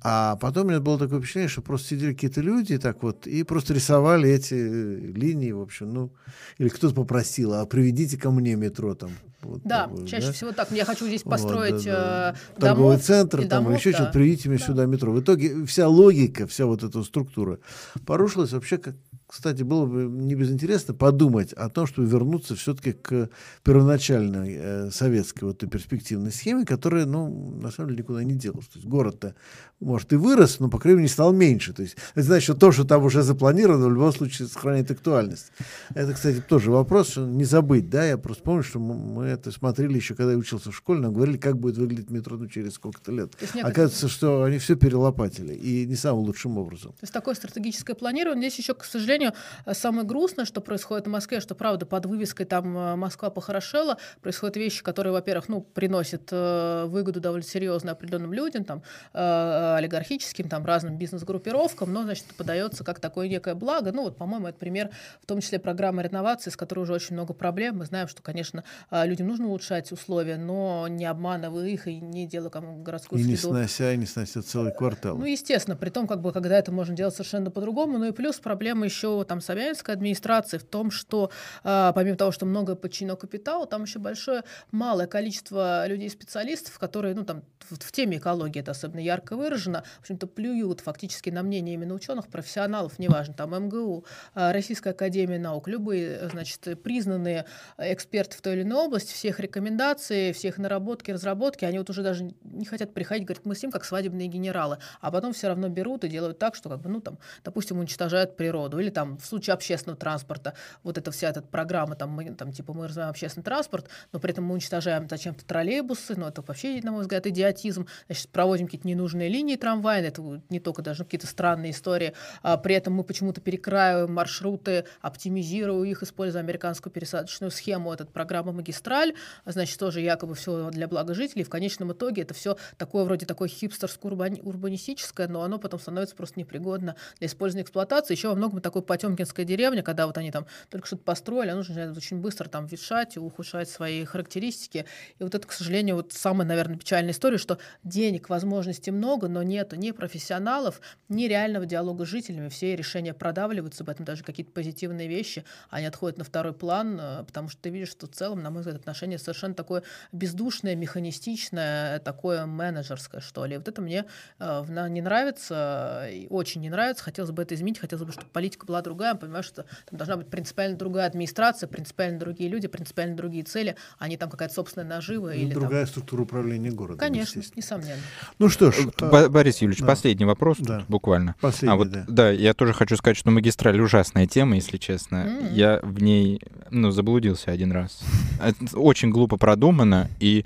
А 0.03 0.35
потом 0.35 0.67
у 0.67 0.69
меня 0.69 0.81
было 0.81 0.99
такое 0.99 1.19
впечатление, 1.19 1.49
что 1.49 1.61
просто 1.61 1.89
сидели 1.89 2.13
какие-то 2.13 2.41
люди 2.41 2.77
так 2.77 3.01
вот 3.03 3.25
и 3.25 3.43
просто 3.43 3.73
рисовали 3.73 4.29
эти 4.29 4.53
э, 4.53 4.95
линии, 5.13 5.51
в 5.51 5.61
общем, 5.61 5.93
ну, 5.93 6.11
или 6.57 6.67
кто-то 6.67 6.93
попросил, 6.93 7.53
а 7.53 7.65
приведите 7.65 8.17
ко 8.17 8.29
мне 8.29 8.55
метро 8.55 8.95
там. 8.95 9.11
Вот, 9.41 9.61
Да, 9.63 9.87
такое, 9.87 10.05
чаще 10.05 10.27
да? 10.27 10.33
всего 10.33 10.51
так. 10.51 10.71
Я 10.71 10.85
хочу 10.85 11.05
здесь 11.07 11.23
Вот, 11.23 11.31
построить 11.31 11.85
да, 11.85 12.33
да. 12.33 12.35
э, 12.57 12.59
торговый 12.59 12.91
домов 12.91 13.03
центр 13.03 13.39
или 13.41 13.47
там, 13.47 13.63
домов, 13.63 13.79
еще 13.79 13.91
да. 13.91 13.97
что-то, 13.97 14.11
приведите 14.11 14.49
мне 14.49 14.57
Да. 14.57 14.65
сюда 14.65 14.85
метро. 14.85 15.11
В 15.11 15.21
итоге 15.21 15.65
вся 15.65 15.87
логика, 15.87 16.47
вся 16.47 16.65
вот 16.65 16.83
эта 16.83 17.01
структура 17.03 17.59
порушилась 18.05 18.51
вообще 18.51 18.77
как 18.77 18.95
кстати, 19.33 19.63
было 19.63 19.87
бы 19.87 20.03
не 20.03 20.35
безинтересно 20.35 20.93
подумать 20.93 21.53
о 21.53 21.67
том, 21.67 21.87
чтобы 21.87 22.07
вернуться 22.07 22.55
все-таки 22.55 22.91
к 22.93 23.29
первоначальной 23.63 24.55
э, 24.55 24.91
советской 24.91 25.45
вот 25.45 25.57
перспективной 25.57 26.31
схеме, 26.31 26.65
которая, 26.65 27.07
ну, 27.07 27.55
на 27.59 27.71
самом 27.71 27.89
деле, 27.89 28.03
никуда 28.03 28.23
не 28.23 28.35
делась. 28.35 28.67
То 28.67 28.77
есть 28.77 28.87
город-то, 28.87 29.33
может, 29.83 30.13
и 30.13 30.15
вырос, 30.15 30.59
но, 30.59 30.69
по 30.69 30.79
крайней 30.79 30.97
мере, 30.97 31.03
не 31.03 31.13
стал 31.13 31.33
меньше. 31.33 31.73
То 31.73 31.81
есть 31.81 31.97
это 32.13 32.23
значит, 32.23 32.43
что 32.43 32.53
то, 32.55 32.71
что 32.71 32.83
там 32.83 33.03
уже 33.03 33.21
запланировано, 33.21 33.87
в 33.87 33.93
любом 33.93 34.13
случае 34.13 34.47
сохраняет 34.47 34.89
актуальность. 34.91 35.51
Это, 35.93 36.13
кстати, 36.13 36.41
тоже 36.41 36.71
вопрос, 36.71 37.17
не 37.17 37.43
забыть, 37.43 37.89
да, 37.89 38.05
я 38.05 38.17
просто 38.17 38.43
помню, 38.43 38.63
что 38.63 38.79
мы 38.79 39.25
это 39.25 39.51
смотрели 39.51 39.95
еще, 39.95 40.15
когда 40.15 40.31
я 40.31 40.37
учился 40.37 40.71
в 40.71 40.75
школе, 40.75 41.01
нам 41.01 41.13
говорили, 41.13 41.37
как 41.37 41.57
будет 41.57 41.77
выглядеть 41.77 42.09
метро 42.09 42.37
ну, 42.37 42.47
через 42.47 42.73
сколько-то 42.73 43.11
лет. 43.11 43.33
Оказывается, 43.61 44.07
что 44.07 44.43
они 44.43 44.57
все 44.57 44.75
перелопатили, 44.75 45.53
и 45.53 45.85
не 45.85 45.95
самым 45.95 46.23
лучшим 46.25 46.57
образом. 46.57 46.91
То 46.91 47.03
есть 47.03 47.13
такое 47.13 47.35
стратегическое 47.35 47.93
планирование. 47.93 48.49
Здесь 48.49 48.59
еще, 48.59 48.73
к 48.73 48.83
сожалению, 48.83 49.33
самое 49.71 50.05
грустное, 50.05 50.45
что 50.45 50.61
происходит 50.61 51.07
в 51.07 51.09
Москве, 51.09 51.39
что, 51.39 51.55
правда, 51.55 51.85
под 51.85 52.05
вывеской 52.05 52.45
там 52.45 52.77
э, 52.77 52.95
«Москва 52.95 53.29
похорошела» 53.29 53.97
происходят 54.21 54.57
вещи, 54.57 54.83
которые, 54.83 55.13
во-первых, 55.13 55.49
ну, 55.49 55.61
приносят 55.61 56.29
э, 56.31 56.85
выгоду 56.87 57.19
довольно 57.19 57.45
серьезно 57.45 57.91
определенным 57.91 58.33
людям, 58.33 58.63
там, 58.63 58.83
э, 59.13 59.72
олигархическим, 59.77 60.49
там, 60.49 60.65
разным 60.65 60.97
бизнес-группировкам, 60.97 61.91
но, 61.91 62.03
значит, 62.03 62.25
подается 62.37 62.83
как 62.83 62.99
такое 62.99 63.27
некое 63.27 63.55
благо. 63.55 63.91
Ну, 63.91 64.03
вот, 64.03 64.17
по-моему, 64.17 64.47
это 64.47 64.57
пример, 64.57 64.89
в 65.21 65.25
том 65.25 65.41
числе 65.41 65.59
программы 65.59 66.03
реновации, 66.03 66.49
с 66.49 66.57
которой 66.57 66.81
уже 66.81 66.93
очень 66.93 67.15
много 67.15 67.33
проблем. 67.33 67.77
Мы 67.77 67.85
знаем, 67.85 68.07
что, 68.07 68.21
конечно, 68.21 68.63
людям 68.91 69.27
нужно 69.27 69.47
улучшать 69.47 69.91
условия, 69.91 70.37
но 70.37 70.87
не 70.87 71.05
обманывая 71.05 71.67
их 71.67 71.87
и 71.87 71.99
не 71.99 72.27
делая 72.27 72.49
кому 72.49 72.81
городскую 72.81 73.21
и 73.21 73.23
не 73.23 73.35
снося, 73.35 73.93
и 73.93 73.97
не 73.97 74.05
снося 74.05 74.41
целый 74.41 74.71
квартал. 74.73 75.17
Ну, 75.17 75.25
естественно, 75.25 75.75
при 75.75 75.89
том, 75.89 76.07
как 76.07 76.21
бы, 76.21 76.31
когда 76.31 76.57
это 76.57 76.71
можно 76.71 76.95
делать 76.95 77.15
совершенно 77.15 77.51
по-другому. 77.51 77.97
Ну 77.97 78.05
и 78.05 78.11
плюс 78.11 78.39
проблема 78.39 78.85
еще 78.85 79.23
там 79.23 79.41
Собянинской 79.41 79.93
администрации 79.93 80.57
в 80.57 80.63
том, 80.63 80.91
что 80.91 81.31
э, 81.63 81.91
помимо 81.95 82.17
того, 82.17 82.31
что 82.31 82.45
много 82.45 82.75
подчинено 82.75 83.15
капиталу, 83.15 83.65
там 83.65 83.83
еще 83.83 83.99
большое, 83.99 84.43
малое 84.71 85.07
количество 85.07 85.87
людей-специалистов, 85.87 86.77
которые, 86.79 87.15
ну, 87.15 87.23
там, 87.23 87.43
в, 87.69 87.77
в 87.77 87.91
теме 87.91 88.17
экологии 88.17 88.59
это 88.59 88.71
особенно 88.71 88.99
ярко 88.99 89.35
выражено, 89.35 89.52
в 89.53 90.01
общем-то, 90.01 90.27
плюют 90.27 90.81
фактически 90.81 91.29
на 91.29 91.43
мнение 91.43 91.75
именно 91.75 91.93
ученых, 91.93 92.27
профессионалов, 92.27 92.99
неважно, 92.99 93.33
там, 93.33 93.53
МГУ, 93.65 94.05
э, 94.35 94.51
Российская 94.51 94.91
Академия 94.91 95.39
Наук, 95.39 95.67
любые, 95.67 96.29
значит, 96.29 96.81
признанные 96.83 97.45
эксперты 97.77 98.37
в 98.37 98.41
той 98.41 98.53
или 98.53 98.61
иной 98.63 98.85
области, 98.85 99.13
всех 99.13 99.39
рекомендаций, 99.39 100.33
всех 100.33 100.57
наработки, 100.57 101.11
разработки, 101.11 101.65
они 101.65 101.77
вот 101.77 101.89
уже 101.89 102.03
даже 102.03 102.31
не 102.43 102.65
хотят 102.65 102.93
приходить, 102.93 103.25
говорят, 103.25 103.45
мы 103.45 103.55
с 103.55 103.61
ним 103.61 103.71
как 103.71 103.85
свадебные 103.85 104.27
генералы, 104.27 104.77
а 105.01 105.11
потом 105.11 105.33
все 105.33 105.47
равно 105.47 105.69
берут 105.69 106.03
и 106.03 106.09
делают 106.09 106.39
так, 106.39 106.55
что, 106.55 106.69
как 106.69 106.81
бы, 106.81 106.89
ну, 106.89 107.01
там, 107.01 107.19
допустим, 107.43 107.79
уничтожают 107.79 108.37
природу, 108.37 108.79
или 108.79 108.89
там 108.89 109.17
в 109.17 109.25
случае 109.25 109.53
общественного 109.53 109.99
транспорта, 109.99 110.53
вот 110.83 110.97
эта 110.97 111.11
вся 111.11 111.29
эта 111.29 111.41
программа, 111.41 111.95
там, 111.95 112.11
мы, 112.11 112.33
там 112.33 112.51
типа 112.51 112.73
мы 112.73 112.87
развиваем 112.87 113.11
общественный 113.11 113.43
транспорт, 113.43 113.89
но 114.11 114.19
при 114.19 114.31
этом 114.31 114.45
мы 114.45 114.53
уничтожаем 114.53 115.07
зачем-то 115.09 115.45
троллейбусы, 115.45 116.15
ну 116.15 116.27
это 116.27 116.41
вообще, 116.41 116.79
на 116.81 116.91
мой 116.91 117.01
взгляд, 117.01 117.27
идиотизм, 117.27 117.87
значит, 118.07 118.29
проводим 118.29 118.67
какие-то 118.67 118.87
ненужные 118.87 119.29
линии 119.29 119.42
трамвайные, 119.57 120.09
это 120.09 120.41
не 120.49 120.59
только 120.59 120.81
даже 120.81 121.03
какие-то 121.03 121.27
странные 121.27 121.71
истории, 121.71 122.13
а 122.41 122.57
при 122.57 122.75
этом 122.75 122.93
мы 122.93 123.03
почему-то 123.03 123.41
перекраиваем 123.41 124.13
маршруты, 124.13 124.85
оптимизируем 125.01 125.83
их, 125.89 126.03
используя 126.03 126.41
американскую 126.41 126.91
пересадочную 126.91 127.51
схему, 127.51 127.91
этот 127.91 128.11
программа 128.11 128.51
«Магистраль», 128.51 129.13
значит, 129.45 129.77
тоже 129.79 130.01
якобы 130.01 130.35
все 130.35 130.69
для 130.69 130.87
блага 130.87 131.13
жителей, 131.13 131.43
в 131.43 131.49
конечном 131.49 131.91
итоге 131.91 132.21
это 132.21 132.33
все 132.33 132.57
такое 132.77 133.03
вроде 133.03 133.25
такое 133.25 133.49
хипстерско-урбанистическое, 133.49 135.27
но 135.27 135.43
оно 135.43 135.59
потом 135.59 135.79
становится 135.79 136.15
просто 136.15 136.39
непригодно 136.39 136.95
для 137.19 137.27
использования 137.27 137.63
эксплуатации. 137.63 138.13
Еще 138.13 138.29
во 138.29 138.35
многом 138.35 138.61
такой 138.61 138.81
потемкинская 138.81 139.45
деревня, 139.45 139.83
когда 139.83 140.07
вот 140.07 140.17
они 140.17 140.31
там 140.31 140.45
только 140.69 140.87
что-то 140.87 141.03
построили, 141.03 141.49
оно 141.49 141.59
начинает 141.59 141.97
очень 141.97 142.17
быстро 142.17 142.47
там 142.47 142.65
ветшать 142.65 143.17
ухудшать 143.23 143.69
свои 143.69 144.05
характеристики. 144.05 144.85
И 145.19 145.23
вот 145.23 145.33
это, 145.35 145.47
к 145.47 145.51
сожалению, 145.51 145.95
вот 145.95 146.13
самая, 146.13 146.47
наверное, 146.47 146.77
печальная 146.77 147.11
история, 147.11 147.37
что 147.37 147.57
денег, 147.83 148.29
возможностей 148.29 148.91
много, 148.91 149.27
но 149.33 149.43
нету 149.43 149.75
ни 149.75 149.91
профессионалов, 149.91 150.79
ни 151.09 151.25
реального 151.25 151.65
диалога 151.65 152.05
с 152.05 152.07
жителями. 152.07 152.49
Все 152.49 152.75
решения 152.75 153.13
продавливаются, 153.13 153.83
об 153.83 153.89
этом 153.89 154.05
даже 154.05 154.23
какие-то 154.23 154.51
позитивные 154.51 155.07
вещи, 155.07 155.43
они 155.69 155.85
отходят 155.85 156.17
на 156.17 156.23
второй 156.23 156.53
план, 156.53 156.99
э, 156.99 157.23
потому 157.25 157.49
что 157.49 157.61
ты 157.61 157.69
видишь, 157.69 157.89
что 157.89 158.07
в 158.07 158.11
целом, 158.11 158.41
на 158.41 158.51
мой 158.51 158.61
взгляд, 158.61 158.79
отношение 158.79 159.17
совершенно 159.17 159.55
такое 159.55 159.83
бездушное, 160.11 160.75
механистичное, 160.75 161.99
такое 161.99 162.45
менеджерское, 162.45 163.21
что 163.21 163.45
ли. 163.45 163.57
Вот 163.57 163.67
это 163.67 163.81
мне 163.81 164.05
э, 164.39 164.87
не 164.89 165.01
нравится, 165.01 166.07
очень 166.29 166.61
не 166.61 166.69
нравится, 166.69 167.03
хотелось 167.03 167.31
бы 167.31 167.41
это 167.41 167.55
изменить, 167.55 167.79
хотелось 167.79 168.05
бы, 168.05 168.11
чтобы 168.11 168.29
политика 168.29 168.65
была 168.65 168.81
другая, 168.81 169.15
понимаешь, 169.15 169.45
что 169.45 169.65
там 169.89 169.97
должна 169.97 170.17
быть 170.17 170.27
принципиально 170.27 170.77
другая 170.77 171.07
администрация, 171.07 171.67
принципиально 171.67 172.19
другие 172.19 172.49
люди, 172.49 172.67
принципиально 172.67 173.15
другие 173.15 173.43
цели, 173.43 173.75
а 173.97 174.07
не 174.07 174.17
там 174.17 174.29
какая-то 174.29 174.53
собственная 174.53 174.87
нажива. 174.87 175.27
Ну, 175.27 175.33
или 175.33 175.53
другая 175.53 175.85
там... 175.85 175.91
структура 175.91 176.21
управления 176.21 176.71
городом. 176.71 176.99
Конечно, 176.99 177.41
несомненно. 177.55 178.01
Ну 178.39 178.49
что 178.49 178.71
ж. 178.71 178.85
Б- 178.99 179.22
Борис 179.29 179.57
Юрьевич, 179.59 179.81
да. 179.81 179.87
последний 179.87 180.25
вопрос 180.25 180.57
да. 180.59 180.83
буквально. 180.87 181.35
Последний, 181.41 181.73
а 181.73 181.75
вот, 181.75 181.89
да. 181.89 182.05
да, 182.07 182.31
я 182.31 182.53
тоже 182.53 182.73
хочу 182.73 182.95
сказать, 182.97 183.17
что 183.17 183.31
магистраль 183.31 183.79
ужасная 183.79 184.27
тема, 184.27 184.55
если 184.55 184.77
честно. 184.77 185.15
Mm-hmm. 185.15 185.53
Я 185.53 185.79
в 185.83 186.01
ней, 186.01 186.41
ну, 186.69 186.91
заблудился 186.91 187.51
один 187.51 187.71
раз. 187.71 188.01
Это 188.41 188.77
очень 188.77 189.09
глупо 189.09 189.37
продумано, 189.37 190.09
и 190.19 190.45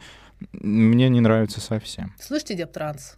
мне 0.52 1.10
не 1.10 1.20
нравится 1.20 1.62
совсем. 1.62 2.14
Слышите, 2.20 2.56
Дептранс? 2.56 3.16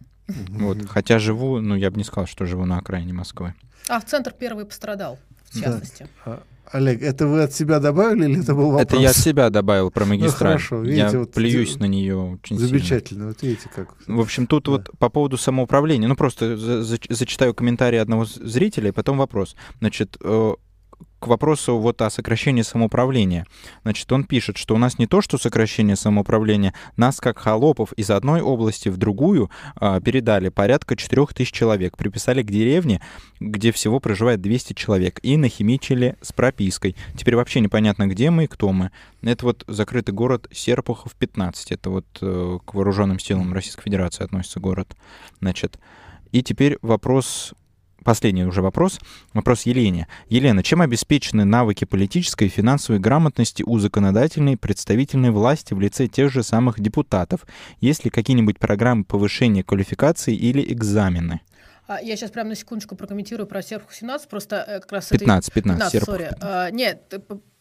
Вот, 0.48 0.78
хотя 0.88 1.18
живу, 1.18 1.60
ну, 1.60 1.74
я 1.74 1.90
бы 1.90 1.96
не 1.96 2.04
сказал, 2.04 2.26
что 2.26 2.46
живу 2.46 2.64
на 2.64 2.78
окраине 2.78 3.12
Москвы. 3.12 3.54
А 3.88 4.00
в 4.00 4.04
центр 4.04 4.32
первый 4.32 4.64
пострадал, 4.64 5.18
в 5.50 5.60
частности. 5.60 6.06
Да. 6.24 6.40
Олег, 6.72 7.02
это 7.02 7.26
вы 7.26 7.42
от 7.42 7.52
себя 7.52 7.80
добавили 7.80 8.30
или 8.30 8.40
это 8.40 8.54
был 8.54 8.70
вопрос? 8.70 8.82
Это 8.82 8.96
я 8.96 9.10
от 9.10 9.16
себя 9.16 9.50
добавил 9.50 9.90
про 9.90 10.04
магистраль. 10.04 10.52
Ну, 10.52 10.58
хорошо, 10.58 10.80
видите, 10.82 10.98
я 11.12 11.18
вот 11.18 11.32
плююсь 11.32 11.76
на 11.76 11.86
нее 11.86 12.16
очень 12.16 12.58
Замечательно, 12.58 13.08
сильно. 13.08 13.26
вот 13.26 13.42
видите 13.42 13.68
как. 13.74 13.96
В 14.06 14.20
общем, 14.20 14.46
тут 14.46 14.64
да. 14.64 14.70
вот 14.72 14.90
по 14.98 15.08
поводу 15.08 15.36
самоуправления, 15.36 16.08
ну 16.08 16.14
просто 16.14 16.56
зачитаю 16.56 17.54
комментарий 17.54 18.00
одного 18.00 18.24
зрителя, 18.24 18.90
и 18.90 18.92
потом 18.92 19.18
вопрос. 19.18 19.56
Значит, 19.80 20.16
э, 20.22 20.54
к 21.20 21.26
вопросу 21.26 21.78
вот 21.78 22.00
о 22.02 22.10
сокращении 22.10 22.62
самоуправления. 22.62 23.46
Значит, 23.82 24.10
он 24.10 24.24
пишет, 24.24 24.56
что 24.56 24.74
у 24.74 24.78
нас 24.78 24.98
не 24.98 25.06
то, 25.06 25.20
что 25.20 25.38
сокращение 25.38 25.94
самоуправления, 25.94 26.74
нас 26.96 27.20
как 27.20 27.38
холопов 27.38 27.92
из 27.92 28.10
одной 28.10 28.40
области 28.40 28.88
в 28.88 28.96
другую 28.96 29.50
э, 29.80 30.00
передали 30.02 30.48
порядка 30.48 30.96
4000 30.96 31.52
человек, 31.52 31.96
приписали 31.96 32.42
к 32.42 32.50
деревне, 32.50 33.00
где 33.38 33.70
всего 33.70 34.00
проживает 34.00 34.40
200 34.40 34.72
человек, 34.72 35.20
и 35.22 35.36
нахимичили 35.36 36.16
с 36.22 36.32
пропиской. 36.32 36.96
Теперь 37.16 37.36
вообще 37.36 37.60
непонятно, 37.60 38.06
где 38.06 38.30
мы 38.30 38.44
и 38.44 38.46
кто 38.46 38.72
мы. 38.72 38.90
Это 39.22 39.44
вот 39.44 39.64
закрытый 39.68 40.14
город 40.14 40.48
Серпухов 40.50 41.14
15, 41.14 41.72
это 41.72 41.90
вот 41.90 42.06
э, 42.22 42.58
к 42.64 42.74
вооруженным 42.74 43.18
силам 43.18 43.52
Российской 43.52 43.82
Федерации 43.82 44.24
относится 44.24 44.58
город. 44.58 44.96
Значит, 45.40 45.78
и 46.32 46.42
теперь 46.42 46.78
вопрос 46.80 47.54
последний 48.04 48.44
уже 48.44 48.62
вопрос. 48.62 48.98
Вопрос 49.32 49.62
Елене. 49.62 50.06
Елена, 50.28 50.62
чем 50.62 50.80
обеспечены 50.80 51.44
навыки 51.44 51.84
политической 51.84 52.44
и 52.44 52.50
финансовой 52.50 53.00
грамотности 53.00 53.62
у 53.66 53.78
законодательной 53.78 54.56
представительной 54.56 55.30
власти 55.30 55.74
в 55.74 55.80
лице 55.80 56.06
тех 56.06 56.30
же 56.30 56.42
самых 56.42 56.80
депутатов? 56.80 57.46
Есть 57.80 58.04
ли 58.04 58.10
какие-нибудь 58.10 58.58
программы 58.58 59.04
повышения 59.04 59.62
квалификации 59.62 60.34
или 60.34 60.72
экзамены? 60.72 61.40
А, 61.90 62.00
я 62.00 62.16
сейчас 62.16 62.30
прямо 62.30 62.50
на 62.50 62.54
секундочку 62.54 62.94
прокомментирую 62.94 63.48
про 63.48 63.62
Серпухов 63.62 63.96
17, 63.96 64.28
просто 64.28 64.64
э, 64.64 64.80
как 64.80 64.92
раз 64.92 65.08
15, 65.08 65.52
15, 65.52 65.92
15 65.92 66.04
сори. 66.04 66.30
А, 66.40 66.70
нет, 66.70 67.12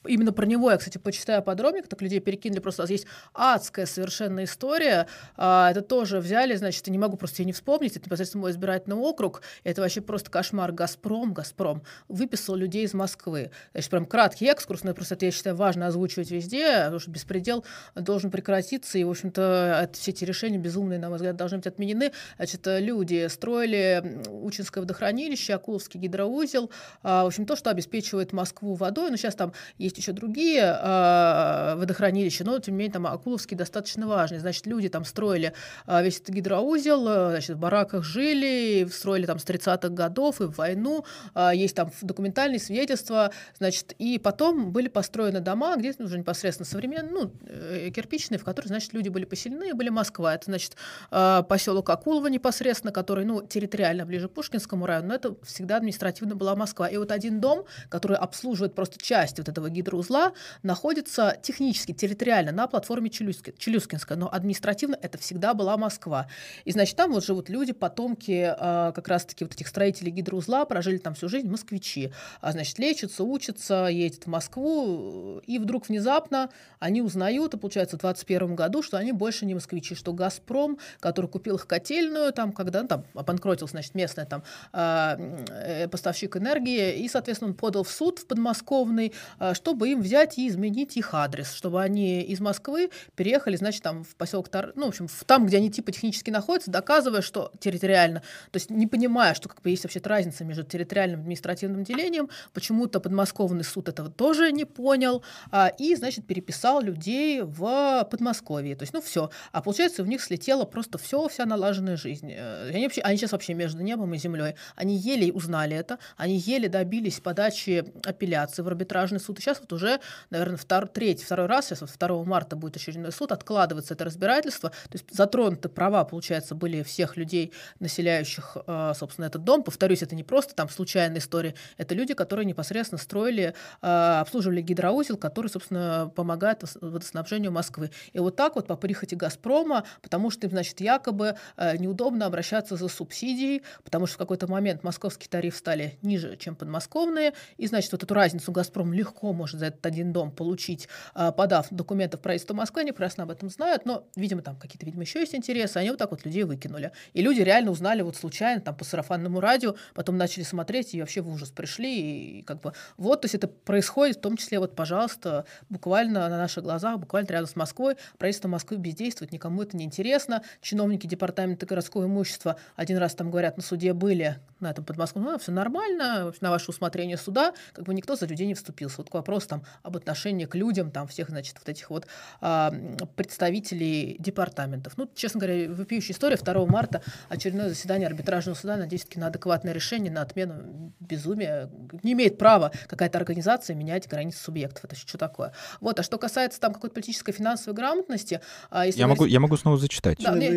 именно 0.08 0.32
про 0.32 0.46
него 0.46 0.72
я, 0.72 0.78
кстати, 0.78 0.98
почитаю 0.98 1.44
подробнее, 1.44 1.84
так 1.84 2.02
людей 2.02 2.20
перекинули, 2.20 2.60
просто 2.60 2.82
у 2.82 2.84
нас 2.84 2.92
есть 2.92 3.08
адская 3.34 3.86
совершенно 3.86 4.44
история, 4.44 5.08
а, 5.36 5.70
это 5.72 5.82
тоже 5.82 6.20
взяли, 6.20 6.56
значит, 6.56 6.88
я 6.88 6.92
не 6.92 6.98
могу 6.98 7.18
просто 7.18 7.42
ее 7.42 7.48
не 7.48 7.54
вспомнить, 7.54 7.96
это 7.96 8.06
непосредственно 8.06 8.44
мой 8.44 8.52
избирательный 8.52 8.96
округ, 8.96 9.42
это 9.64 9.82
вообще 9.82 10.02
просто 10.02 10.32
кошмар, 10.32 10.72
Газпром, 10.72 11.34
Газпром 11.34 11.84
выписал 12.08 12.56
людей 12.56 12.86
из 12.86 12.94
Москвы, 12.94 13.52
значит, 13.74 13.90
прям 13.90 14.06
краткий 14.06 14.46
экскурс, 14.46 14.84
но 14.84 14.94
просто 14.94 15.16
это, 15.16 15.26
я 15.26 15.32
считаю, 15.32 15.56
важно 15.56 15.88
озвучивать 15.88 16.32
везде, 16.32 16.84
потому 16.84 17.00
что 17.00 17.12
беспредел 17.12 17.66
должен 17.96 18.32
прекратиться, 18.32 18.98
и, 18.98 19.04
в 19.04 19.10
общем-то, 19.10 19.90
все 19.94 20.12
эти 20.12 20.24
решения 20.24 20.58
безумные, 20.58 21.00
на 21.00 21.10
мой 21.10 21.18
взгляд, 21.18 21.36
должны 21.36 21.58
быть 21.58 21.68
отменены, 21.68 22.12
значит, 22.38 22.62
люди 22.66 23.28
строили 23.28 24.22
Учинское 24.30 24.82
водохранилище, 24.82 25.54
Акуловский 25.54 26.00
гидроузел, 26.00 26.72
а, 27.04 27.24
в 27.24 27.28
общем, 27.28 27.46
то, 27.46 27.56
что 27.56 27.70
обеспечивает 27.70 28.34
Москву 28.34 28.76
водой, 28.76 29.12
но 29.12 29.18
сейчас 29.18 29.36
там 29.36 29.54
есть 29.78 29.89
есть 29.90 29.98
еще 29.98 30.12
другие 30.12 30.62
э, 30.62 31.76
водохранилища, 31.76 32.44
но, 32.44 32.60
тем 32.60 32.76
не 32.76 32.80
менее, 32.80 32.94
там 32.94 33.08
Акуловский 33.08 33.58
достаточно 33.58 34.08
важный. 34.08 34.40
Значит, 34.40 34.66
люди 34.66 34.90
там 34.90 35.06
строили 35.06 35.54
э, 35.88 36.04
весь 36.04 36.20
этот 36.20 36.30
гидроузел, 36.30 37.08
э, 37.08 37.30
значит, 37.32 37.56
в 37.56 37.60
бараках 37.60 38.04
жили, 38.04 38.88
строили 38.92 39.26
там 39.26 39.40
с 39.40 39.46
30-х 39.46 39.90
годов 39.90 40.42
и 40.42 40.46
в 40.46 40.58
войну. 40.58 41.06
Э, 41.36 41.52
есть 41.54 41.76
там 41.76 41.92
документальные 42.02 42.60
свидетельства, 42.60 43.32
значит, 43.58 43.94
и 43.98 44.18
потом 44.20 44.72
были 44.72 44.88
построены 44.88 45.40
дома, 45.40 45.76
где 45.76 45.94
уже 46.00 46.18
непосредственно 46.18 46.66
современные, 46.66 47.12
ну, 47.12 47.32
э, 47.48 47.90
кирпичные, 47.90 48.40
в 48.40 48.44
которых, 48.44 48.70
значит, 48.70 48.94
люди 48.94 49.10
были 49.10 49.26
поселены, 49.26 49.74
были 49.74 49.90
Москва. 49.90 50.36
Это, 50.36 50.46
значит, 50.46 50.76
э, 51.12 51.44
поселок 51.48 51.90
Акулова 51.90 52.28
непосредственно, 52.28 52.94
который, 52.94 53.26
ну, 53.26 53.42
территориально 53.42 54.06
ближе 54.06 54.28
к 54.28 54.32
Пушкинскому 54.32 54.86
району, 54.86 55.10
но 55.10 55.16
это 55.16 55.36
всегда 55.44 55.78
административно 55.78 56.36
была 56.36 56.56
Москва. 56.56 56.88
И 56.88 56.98
вот 56.98 57.12
один 57.12 57.42
дом, 57.42 57.66
который 57.90 58.18
обслуживает 58.18 58.76
просто 58.76 58.98
часть 59.02 59.40
вот 59.40 59.50
этого 59.50 59.70
гидроузла, 59.80 60.34
находится 60.64 61.38
технически, 61.42 61.94
территориально 61.94 62.52
на 62.52 62.68
платформе 62.68 63.10
Челюски, 63.10 63.54
Челюскинская, 63.58 64.18
но 64.18 64.32
административно 64.32 64.98
это 65.02 65.18
всегда 65.18 65.54
была 65.54 65.78
Москва. 65.78 66.28
И, 66.66 66.72
значит, 66.72 66.96
там 66.96 67.12
вот 67.12 67.26
живут 67.26 67.50
люди, 67.50 67.74
потомки 67.74 68.54
э, 68.56 68.92
как 68.94 69.08
раз-таки 69.08 69.44
вот 69.44 69.54
этих 69.54 69.68
строителей 69.68 70.12
гидроузла, 70.12 70.66
прожили 70.66 70.98
там 70.98 71.14
всю 71.14 71.30
жизнь, 71.30 71.50
москвичи. 71.50 72.12
А, 72.42 72.52
значит, 72.52 72.78
лечатся, 72.80 73.24
учатся, 73.24 73.88
едут 73.88 74.26
в 74.26 74.28
Москву, 74.28 75.42
и 75.46 75.60
вдруг 75.60 75.90
внезапно 75.90 76.50
они 76.80 77.02
узнают, 77.02 77.54
и 77.54 77.58
получается 77.58 77.98
в 77.98 78.00
2021 78.00 78.56
году, 78.56 78.82
что 78.82 78.98
они 78.98 79.12
больше 79.12 79.46
не 79.46 79.54
москвичи, 79.54 79.96
что 79.96 80.14
«Газпром», 80.14 80.78
который 81.00 81.30
купил 81.30 81.56
их 81.56 81.68
котельную, 81.68 82.34
там, 82.34 82.52
когда 82.52 82.82
ну, 82.82 82.88
там 82.88 83.06
обанкротился, 83.14 83.72
значит, 83.72 83.96
местный 83.96 84.26
там 84.26 84.44
э, 84.74 85.88
поставщик 85.90 86.38
энергии, 86.38 87.00
и, 87.00 87.08
соответственно, 87.08 87.52
он 87.52 87.58
подал 87.58 87.84
в 87.84 87.92
суд 87.92 88.20
в 88.20 88.26
подмосковный, 88.26 89.14
э, 89.40 89.54
чтобы 89.70 89.90
им 89.90 90.02
взять 90.02 90.40
и 90.40 90.48
изменить 90.48 90.98
их 90.98 91.14
адрес, 91.14 91.54
чтобы 91.54 91.84
они 91.84 92.24
из 92.24 92.40
Москвы 92.40 92.90
переехали, 93.16 93.56
значит, 93.56 93.84
там 93.84 94.04
в 94.04 94.16
поселок, 94.16 94.50
Тар... 94.50 94.72
ну, 94.76 94.86
в 94.86 94.90
общем, 94.90 95.08
в, 95.08 95.24
там, 95.26 95.46
где 95.46 95.58
они 95.58 95.70
типа 95.70 95.92
технически 95.92 96.32
находятся, 96.32 96.72
доказывая, 96.72 97.22
что 97.22 97.52
территориально, 97.60 98.22
то 98.50 98.58
есть 98.58 98.72
не 98.72 98.88
понимая, 98.88 99.36
что 99.36 99.48
как 99.48 99.62
бы 99.62 99.70
есть 99.70 99.84
вообще 99.84 100.02
разница 100.04 100.44
между 100.44 100.64
территориальным 100.64 101.20
административным 101.20 101.84
делением, 101.84 102.30
почему-то 102.52 103.00
подмосковный 103.00 103.64
суд 103.64 103.90
этого 103.90 104.10
тоже 104.10 104.52
не 104.52 104.66
понял, 104.66 105.22
а, 105.52 105.68
и, 105.68 105.96
значит, 105.96 106.26
переписал 106.26 106.82
людей 106.82 107.42
в 107.44 108.08
Подмосковье. 108.10 108.76
То 108.76 108.82
есть, 108.82 108.94
ну, 108.94 109.02
все. 109.02 109.30
А 109.52 109.62
получается, 109.62 110.02
у 110.02 110.08
них 110.08 110.20
слетело 110.20 110.66
просто 110.66 110.98
все, 110.98 111.28
вся 111.28 111.46
налаженная 111.46 111.96
жизнь. 111.96 112.32
Э, 112.32 112.70
они, 112.70 112.86
вообще, 112.86 113.02
они 113.02 113.18
сейчас 113.18 113.34
вообще 113.34 113.54
между 113.54 113.84
небом 113.84 114.12
и 114.16 114.18
землей. 114.18 114.56
Они 114.76 114.96
еле 114.96 115.32
узнали 115.32 115.76
это, 115.76 116.00
они 116.18 116.38
еле 116.38 116.70
добились 116.70 117.20
подачи 117.20 117.86
апелляции 118.04 118.64
в 118.64 118.68
арбитражный 118.68 119.20
суд. 119.20 119.38
И 119.38 119.42
сейчас 119.42 119.59
вот 119.62 119.74
уже, 119.74 120.00
наверное, 120.30 120.58
втор, 120.58 120.88
третий, 120.88 121.24
второй 121.26 121.48
раз, 121.48 121.68
сейчас 121.68 121.82
вот 121.82 121.92
2 121.98 122.24
марта 122.24 122.56
будет 122.56 122.76
очередной 122.76 123.12
суд, 123.12 123.32
откладывается 123.32 123.94
это 123.94 124.06
разбирательство. 124.06 124.70
То 124.70 124.94
есть 124.94 125.06
затронуты 125.12 125.70
права, 125.70 126.04
получается, 126.04 126.56
были 126.56 126.84
всех 126.84 127.18
людей, 127.18 127.54
населяющих, 127.80 128.58
э, 128.66 128.94
собственно, 128.96 129.26
этот 129.26 129.44
дом. 129.44 129.64
Повторюсь, 129.64 130.02
это 130.02 130.16
не 130.16 130.24
просто 130.24 130.56
там 130.56 130.70
случайная 130.70 131.20
история, 131.20 131.56
это 131.78 131.96
люди, 131.96 132.14
которые 132.14 132.46
непосредственно 132.46 133.00
строили, 133.00 133.54
э, 133.82 134.20
обслуживали 134.20 134.62
гидроузел, 134.62 135.18
который, 135.18 135.48
собственно, 135.48 136.12
помогает 136.16 136.64
водоснабжению 136.82 137.52
Москвы. 137.52 137.92
И 138.14 138.20
вот 138.20 138.36
так 138.36 138.56
вот 138.56 138.68
по 138.68 138.76
прихоти 138.76 139.16
«Газпрома», 139.16 139.84
потому 140.02 140.30
что 140.30 140.48
им, 140.48 140.52
значит, 140.52 140.82
якобы 140.82 141.36
э, 141.58 141.78
неудобно 141.78 142.26
обращаться 142.26 142.76
за 142.76 142.88
субсидией, 142.88 143.64
потому 143.84 144.06
что 144.06 144.16
в 144.16 144.18
какой-то 144.18 144.48
момент 144.48 144.84
московские 144.84 145.30
тарифы 145.30 145.58
стали 145.58 145.98
ниже, 146.02 146.38
чем 146.38 146.56
подмосковные, 146.56 147.34
и, 147.58 147.68
значит, 147.68 147.92
вот 147.92 148.04
эту 148.04 148.14
разницу 148.14 148.52
«Газпром» 148.52 148.94
легко 148.94 149.34
может 149.34 149.49
за 149.58 149.68
этот 149.68 149.86
один 149.86 150.14
дом 150.14 150.32
получить, 150.32 150.88
подав 151.14 151.68
документы 151.72 152.18
в 152.18 152.22
правительство 152.22 152.54
Москвы, 152.54 152.82
они 152.82 152.92
прекрасно 152.92 153.24
об 153.24 153.32
этом 153.32 153.50
знают, 153.50 153.86
но, 153.86 154.08
видимо, 154.16 154.42
там 154.42 154.56
какие-то, 154.56 154.86
видимо, 154.86 155.04
еще 155.04 155.20
есть 155.20 155.36
интересы, 155.36 155.78
они 155.78 155.90
вот 155.90 156.00
так 156.00 156.12
вот 156.12 156.26
людей 156.26 156.44
выкинули. 156.44 156.92
И 157.14 157.22
люди 157.22 157.42
реально 157.42 157.72
узнали 157.72 158.02
вот 158.02 158.16
случайно, 158.16 158.62
там, 158.62 158.76
по 158.76 158.84
сарафанному 158.84 159.40
радио, 159.40 159.76
потом 159.94 160.18
начали 160.18 160.44
смотреть 160.44 160.94
и 160.94 161.00
вообще 161.00 161.22
в 161.22 161.30
ужас 161.30 161.50
пришли, 161.50 162.40
и 162.40 162.42
как 162.44 162.62
бы 162.62 162.74
вот, 162.98 163.22
то 163.22 163.26
есть 163.26 163.36
это 163.36 163.48
происходит 163.48 164.18
в 164.18 164.22
том 164.22 164.38
числе 164.38 164.60
вот, 164.60 164.76
пожалуйста, 164.76 165.46
буквально 165.70 166.28
на 166.30 166.38
наших 166.38 166.64
глазах, 166.64 167.00
буквально 167.00 167.28
рядом 167.28 167.48
с 167.48 167.56
Москвой, 167.56 167.96
правительство 168.18 168.48
Москвы 168.50 168.78
бездействует, 168.78 169.32
никому 169.32 169.64
это 169.64 169.78
не 169.78 169.86
интересно, 169.86 170.44
чиновники 170.62 171.08
департамента 171.08 171.66
городского 171.66 172.06
имущества 172.06 172.58
один 172.76 172.98
раз 172.98 173.16
там 173.16 173.32
говорят, 173.32 173.58
на 173.58 173.64
суде 173.64 173.94
были, 173.94 174.40
на 174.60 174.72
этом 174.72 174.84
подмосковном, 174.84 175.34
ну, 175.34 175.40
все 175.40 175.52
нормально, 175.52 176.34
на 176.42 176.50
ваше 176.50 176.72
усмотрение 176.72 177.18
суда, 177.18 177.54
как 177.74 177.86
бы 177.86 177.94
никто 177.94 178.16
за 178.16 178.26
людей 178.26 178.48
не 178.48 178.56
вступился. 178.56 178.98
Вот 178.98 179.10
к 179.10 179.14
вопросу 179.14 179.39
там 179.48 179.64
об 179.84 179.98
отношении 179.98 180.46
к 180.46 180.56
людям, 180.56 180.92
там 180.92 181.08
всех, 181.08 181.30
значит, 181.30 181.56
вот 181.60 181.70
этих 181.70 181.90
вот 181.90 182.08
а, 182.42 182.74
представителей 183.16 184.16
департаментов. 184.20 184.94
Ну, 184.98 185.10
честно 185.16 185.40
говоря, 185.40 185.70
вопиющая 185.72 186.14
история. 186.14 186.38
2 186.38 186.66
марта 186.66 187.02
очередное 187.28 187.70
заседание 187.70 188.08
арбитражного 188.08 188.56
суда. 188.56 188.78
Надеюсь, 188.78 189.04
таки 189.04 189.20
на 189.20 189.28
адекватное 189.28 189.74
решение, 189.74 190.12
на 190.12 190.22
отмену 190.22 190.94
безумия. 191.00 191.70
Не 192.04 192.14
имеет 192.14 192.38
права 192.38 192.72
какая-то 192.88 193.18
организация 193.18 193.76
менять 193.76 194.08
границы 194.08 194.40
субъектов. 194.40 194.86
Это 194.86 194.96
что 194.96 195.18
такое? 195.18 195.54
Вот. 195.80 196.00
А 196.00 196.04
что 196.04 196.18
касается 196.18 196.60
там 196.60 196.74
какой-то 196.74 196.94
политической 196.94 197.32
финансовой 197.32 197.76
грамотности... 197.76 198.42
А, 198.70 198.86
если 198.86 199.00
я, 199.00 199.06
говорить... 199.06 199.20
могу, 199.20 199.30
я 199.30 199.40
могу 199.40 199.58
снова 199.58 199.78
зачитать. 199.78 200.20
Да, 200.20 200.32
мне... 200.34 200.48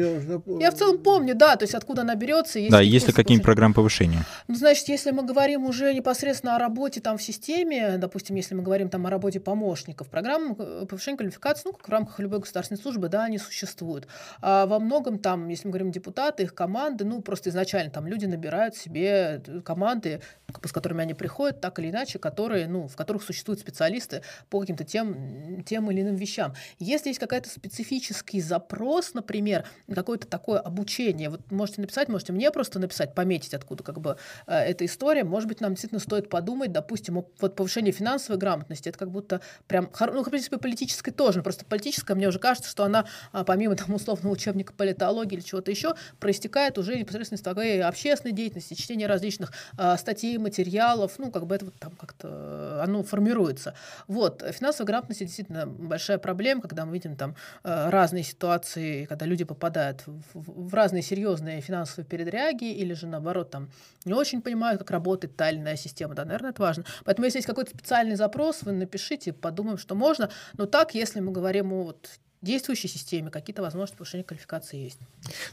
я, 0.61 0.71
в 0.71 0.75
целом 0.75 0.99
помню, 0.99 1.35
да, 1.35 1.57
то 1.57 1.65
есть 1.65 1.75
откуда 1.75 2.03
она 2.03 2.15
берется. 2.15 2.59
Есть 2.59 2.71
да, 2.71 2.81
есть 2.81 3.07
ли 3.07 3.13
какие-нибудь 3.13 3.45
программы 3.45 3.75
повышения? 3.75 4.25
Ну, 4.49 4.55
значит, 4.55 4.89
если 4.89 5.11
мы 5.11 5.23
говорим 5.23 5.65
уже 5.65 5.95
непосредственно 5.95 6.57
о 6.57 6.59
работе 6.59 7.01
там 7.01 7.19
в 7.19 7.23
системе, 7.23 7.97
допустим, 7.99 8.37
если 8.37 8.55
мы 8.55 8.63
говорим 8.63 8.72
там 8.89 9.07
о 9.07 9.11
работе 9.11 9.41
помощников, 9.41 10.09
программы 10.09 10.55
э, 10.59 10.87
повышения 10.89 11.17
квалификации, 11.17 11.63
ну, 11.67 11.73
как 11.73 11.89
в 11.89 11.91
рамках 11.91 12.19
любой 12.21 12.41
государственной 12.41 12.79
службы, 12.79 13.09
да, 13.09 13.25
они 13.25 13.39
существуют. 13.39 14.07
А 14.41 14.67
во 14.67 14.79
многом 14.79 15.19
там, 15.19 15.49
если 15.49 15.67
мы 15.67 15.73
говорим 15.73 15.91
депутаты, 15.91 16.45
их 16.45 16.55
команды, 16.55 17.05
ну, 17.05 17.21
просто 17.23 17.51
изначально 17.51 17.91
там 17.91 18.07
люди 18.07 18.27
набирают 18.27 18.77
себе 18.77 19.43
команды, 19.65 20.21
с 20.63 20.73
которыми 20.73 21.03
они 21.03 21.15
приходят, 21.15 21.61
так 21.61 21.79
или 21.79 21.91
иначе, 21.91 22.19
которые, 22.19 22.67
ну, 22.69 22.89
в 22.89 22.97
которых 22.97 23.23
существуют 23.23 23.61
специалисты 23.61 24.23
по 24.51 24.61
каким-то 24.61 24.85
тем, 24.85 25.63
тем 25.65 25.91
или 25.91 26.03
иным 26.03 26.17
вещам. 26.17 26.55
Если 26.79 27.09
есть 27.09 27.21
какой-то 27.21 27.49
специфический 27.49 28.41
запрос, 28.41 29.15
например, 29.15 29.67
какое-то 29.93 30.27
такое 30.27 30.59
обучение, 30.59 31.31
вот 31.31 31.51
можете 31.51 31.81
написать, 31.81 32.09
можете 32.09 32.33
мне 32.33 32.51
просто 32.51 32.79
написать, 32.79 33.15
пометить, 33.15 33.55
откуда 33.55 33.83
как 33.83 34.01
бы 34.01 34.17
э, 34.47 34.55
эта 34.55 34.85
история, 34.85 35.25
может 35.25 35.49
быть, 35.49 35.61
нам 35.61 35.73
действительно 35.73 36.01
стоит 36.01 36.29
подумать, 36.29 36.73
допустим, 36.73 37.19
о 37.19 37.25
вот 37.41 37.57
повышении 37.57 37.91
финансовой 37.91 38.39
грамотности, 38.39 38.62
это 38.71 38.99
как 38.99 39.11
будто 39.11 39.41
прям, 39.67 39.91
ну, 40.01 40.23
в 40.23 40.31
принципе, 40.31 40.59
политической 40.59 41.11
тоже, 41.11 41.43
просто 41.43 41.65
политическая, 41.65 42.15
мне 42.15 42.29
уже 42.29 42.39
кажется, 42.39 42.71
что 42.71 42.85
она, 42.85 43.07
а, 43.33 43.45
помимо 43.45 43.77
там 43.77 43.95
условного 43.95 44.33
учебника 44.33 44.73
политологии 44.73 45.35
или 45.35 45.43
чего-то 45.43 45.71
еще, 45.71 45.95
проистекает 46.19 46.79
уже 46.79 46.97
непосредственно 46.97 47.39
из 47.39 47.43
твоей 47.43 47.83
общественной 47.83 48.33
деятельности, 48.33 48.75
чтения 48.75 49.07
различных 49.07 49.53
э, 49.79 49.97
статей, 49.99 50.39
материалов, 50.39 51.13
ну, 51.19 51.31
как 51.31 51.47
бы 51.47 51.55
это 51.55 51.67
вот 51.67 51.75
там 51.79 51.93
как-то 51.93 52.29
э, 52.29 52.81
оно 52.83 53.03
формируется. 53.03 53.75
Вот. 54.07 54.43
Финансовая 54.53 54.87
грамотность 54.87 55.21
действительно 55.21 55.67
большая 55.67 56.19
проблема, 56.19 56.63
когда 56.63 56.85
мы 56.85 56.93
видим 56.93 57.17
там 57.17 57.35
э, 57.65 57.91
разные 57.91 58.25
ситуации, 58.25 59.05
когда 59.05 59.27
люди 59.27 59.45
попадают 59.45 60.03
в, 60.07 60.69
в 60.69 60.75
разные 60.75 61.03
серьезные 61.03 61.61
финансовые 61.61 62.07
передряги 62.07 62.73
или 62.73 62.95
же, 62.95 63.07
наоборот, 63.07 63.51
там 63.51 63.71
не 64.05 64.13
очень 64.13 64.43
понимают, 64.43 64.79
как 64.79 64.91
работает 64.91 65.37
та 65.37 65.51
или 65.51 65.59
иная 65.59 65.77
система. 65.77 66.15
Да, 66.15 66.25
наверное, 66.25 66.51
это 66.51 66.63
важно. 66.63 66.85
Поэтому, 67.05 67.25
если 67.25 67.39
есть 67.39 67.47
какой-то 67.47 67.71
специальный 67.71 68.17
запрос, 68.17 68.52
вы 68.63 68.73
напишите, 68.73 69.33
подумаем, 69.33 69.79
что 69.79 69.95
можно. 69.95 70.31
Но 70.59 70.67
так, 70.67 70.95
если 70.95 71.21
мы 71.21 71.33
говорим 71.33 71.73
о 71.73 71.85
вот 71.85 72.11
действующей 72.43 72.89
системе 72.89 73.31
какие-то 73.31 73.63
возможности 73.63 73.97
повышения 73.97 74.25
квалификации 74.25 74.77
есть. 74.77 74.99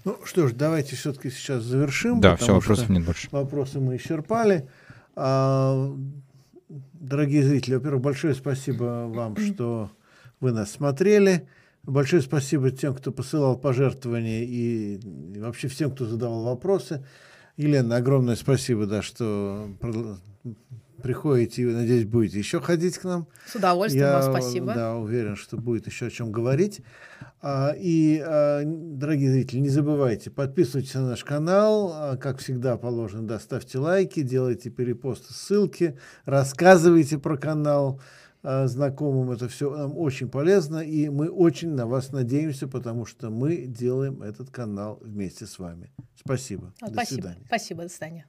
Ну 0.04 0.18
что 0.26 0.48
ж, 0.48 0.54
давайте 0.54 0.96
все-таки 0.96 1.30
сейчас 1.30 1.64
завершим. 1.64 2.20
Да, 2.20 2.36
все, 2.36 2.54
вопросов 2.54 2.90
нет 2.90 3.06
больше. 3.06 3.30
Вопросы 3.32 3.80
мы 3.80 3.96
исчерпали. 3.96 4.68
А, 5.16 5.96
дорогие 6.68 7.44
зрители, 7.44 7.76
во-первых, 7.76 8.02
большое 8.02 8.34
спасибо 8.34 9.06
вам, 9.08 9.38
что 9.38 9.92
вы 10.40 10.52
нас 10.52 10.72
смотрели. 10.72 11.48
Большое 11.84 12.22
спасибо 12.22 12.72
тем, 12.72 12.94
кто 12.94 13.12
посылал 13.12 13.58
пожертвования 13.58 14.44
и, 14.44 14.96
и 15.36 15.40
вообще 15.40 15.68
всем, 15.68 15.92
кто 15.92 16.06
задавал 16.06 16.44
вопросы. 16.44 17.06
Елена, 17.56 17.98
огромное 17.98 18.36
спасибо, 18.36 18.86
да, 18.86 19.02
что 19.02 19.70
приходите 21.00 21.62
и, 21.62 21.66
надеюсь, 21.66 22.06
будете 22.06 22.38
еще 22.40 22.62
ходить 22.62 22.98
к 22.98 23.04
нам. 23.04 23.28
С 23.46 23.56
удовольствием, 23.56 24.06
Я, 24.06 24.20
вам 24.20 24.32
спасибо. 24.32 24.74
Да, 24.74 24.96
уверен, 24.96 25.36
что 25.36 25.58
будет 25.58 25.88
еще 25.88 26.08
о 26.08 26.10
чем 26.10 26.32
говорить. 26.32 26.82
А, 27.42 27.74
и, 27.78 28.22
а, 28.26 28.64
дорогие 28.66 29.32
зрители, 29.32 29.60
не 29.60 29.70
забывайте, 29.70 30.30
подписывайтесь 30.30 30.94
на 30.96 31.08
наш 31.08 31.24
канал, 31.24 31.92
а, 31.94 32.18
как 32.18 32.40
всегда 32.40 32.78
положено, 32.78 33.28
да, 33.28 33.40
ставьте 33.40 33.78
лайки, 33.78 34.22
делайте 34.22 34.70
перепосты, 34.70 35.34
ссылки, 35.34 35.98
рассказывайте 36.26 37.18
про 37.18 37.38
канал 37.38 38.02
знакомым, 38.42 39.32
это 39.32 39.50
все 39.50 39.70
нам 39.70 39.98
очень 39.98 40.30
полезно, 40.30 40.78
и 40.78 41.10
мы 41.10 41.28
очень 41.28 41.72
на 41.72 41.86
вас 41.86 42.14
надеемся, 42.14 42.70
потому 42.70 43.06
что 43.06 43.30
мы 43.30 43.66
делаем 43.66 44.24
этот 44.24 44.50
канал 44.50 44.98
вместе 45.02 45.46
с 45.46 45.60
вами. 45.60 45.92
Спасибо. 46.16 46.74
Спасибо. 46.78 46.96
До 46.96 47.06
свидания. 47.06 47.46
Спасибо, 47.48 47.84
до 47.84 47.90
свидания. 47.90 48.26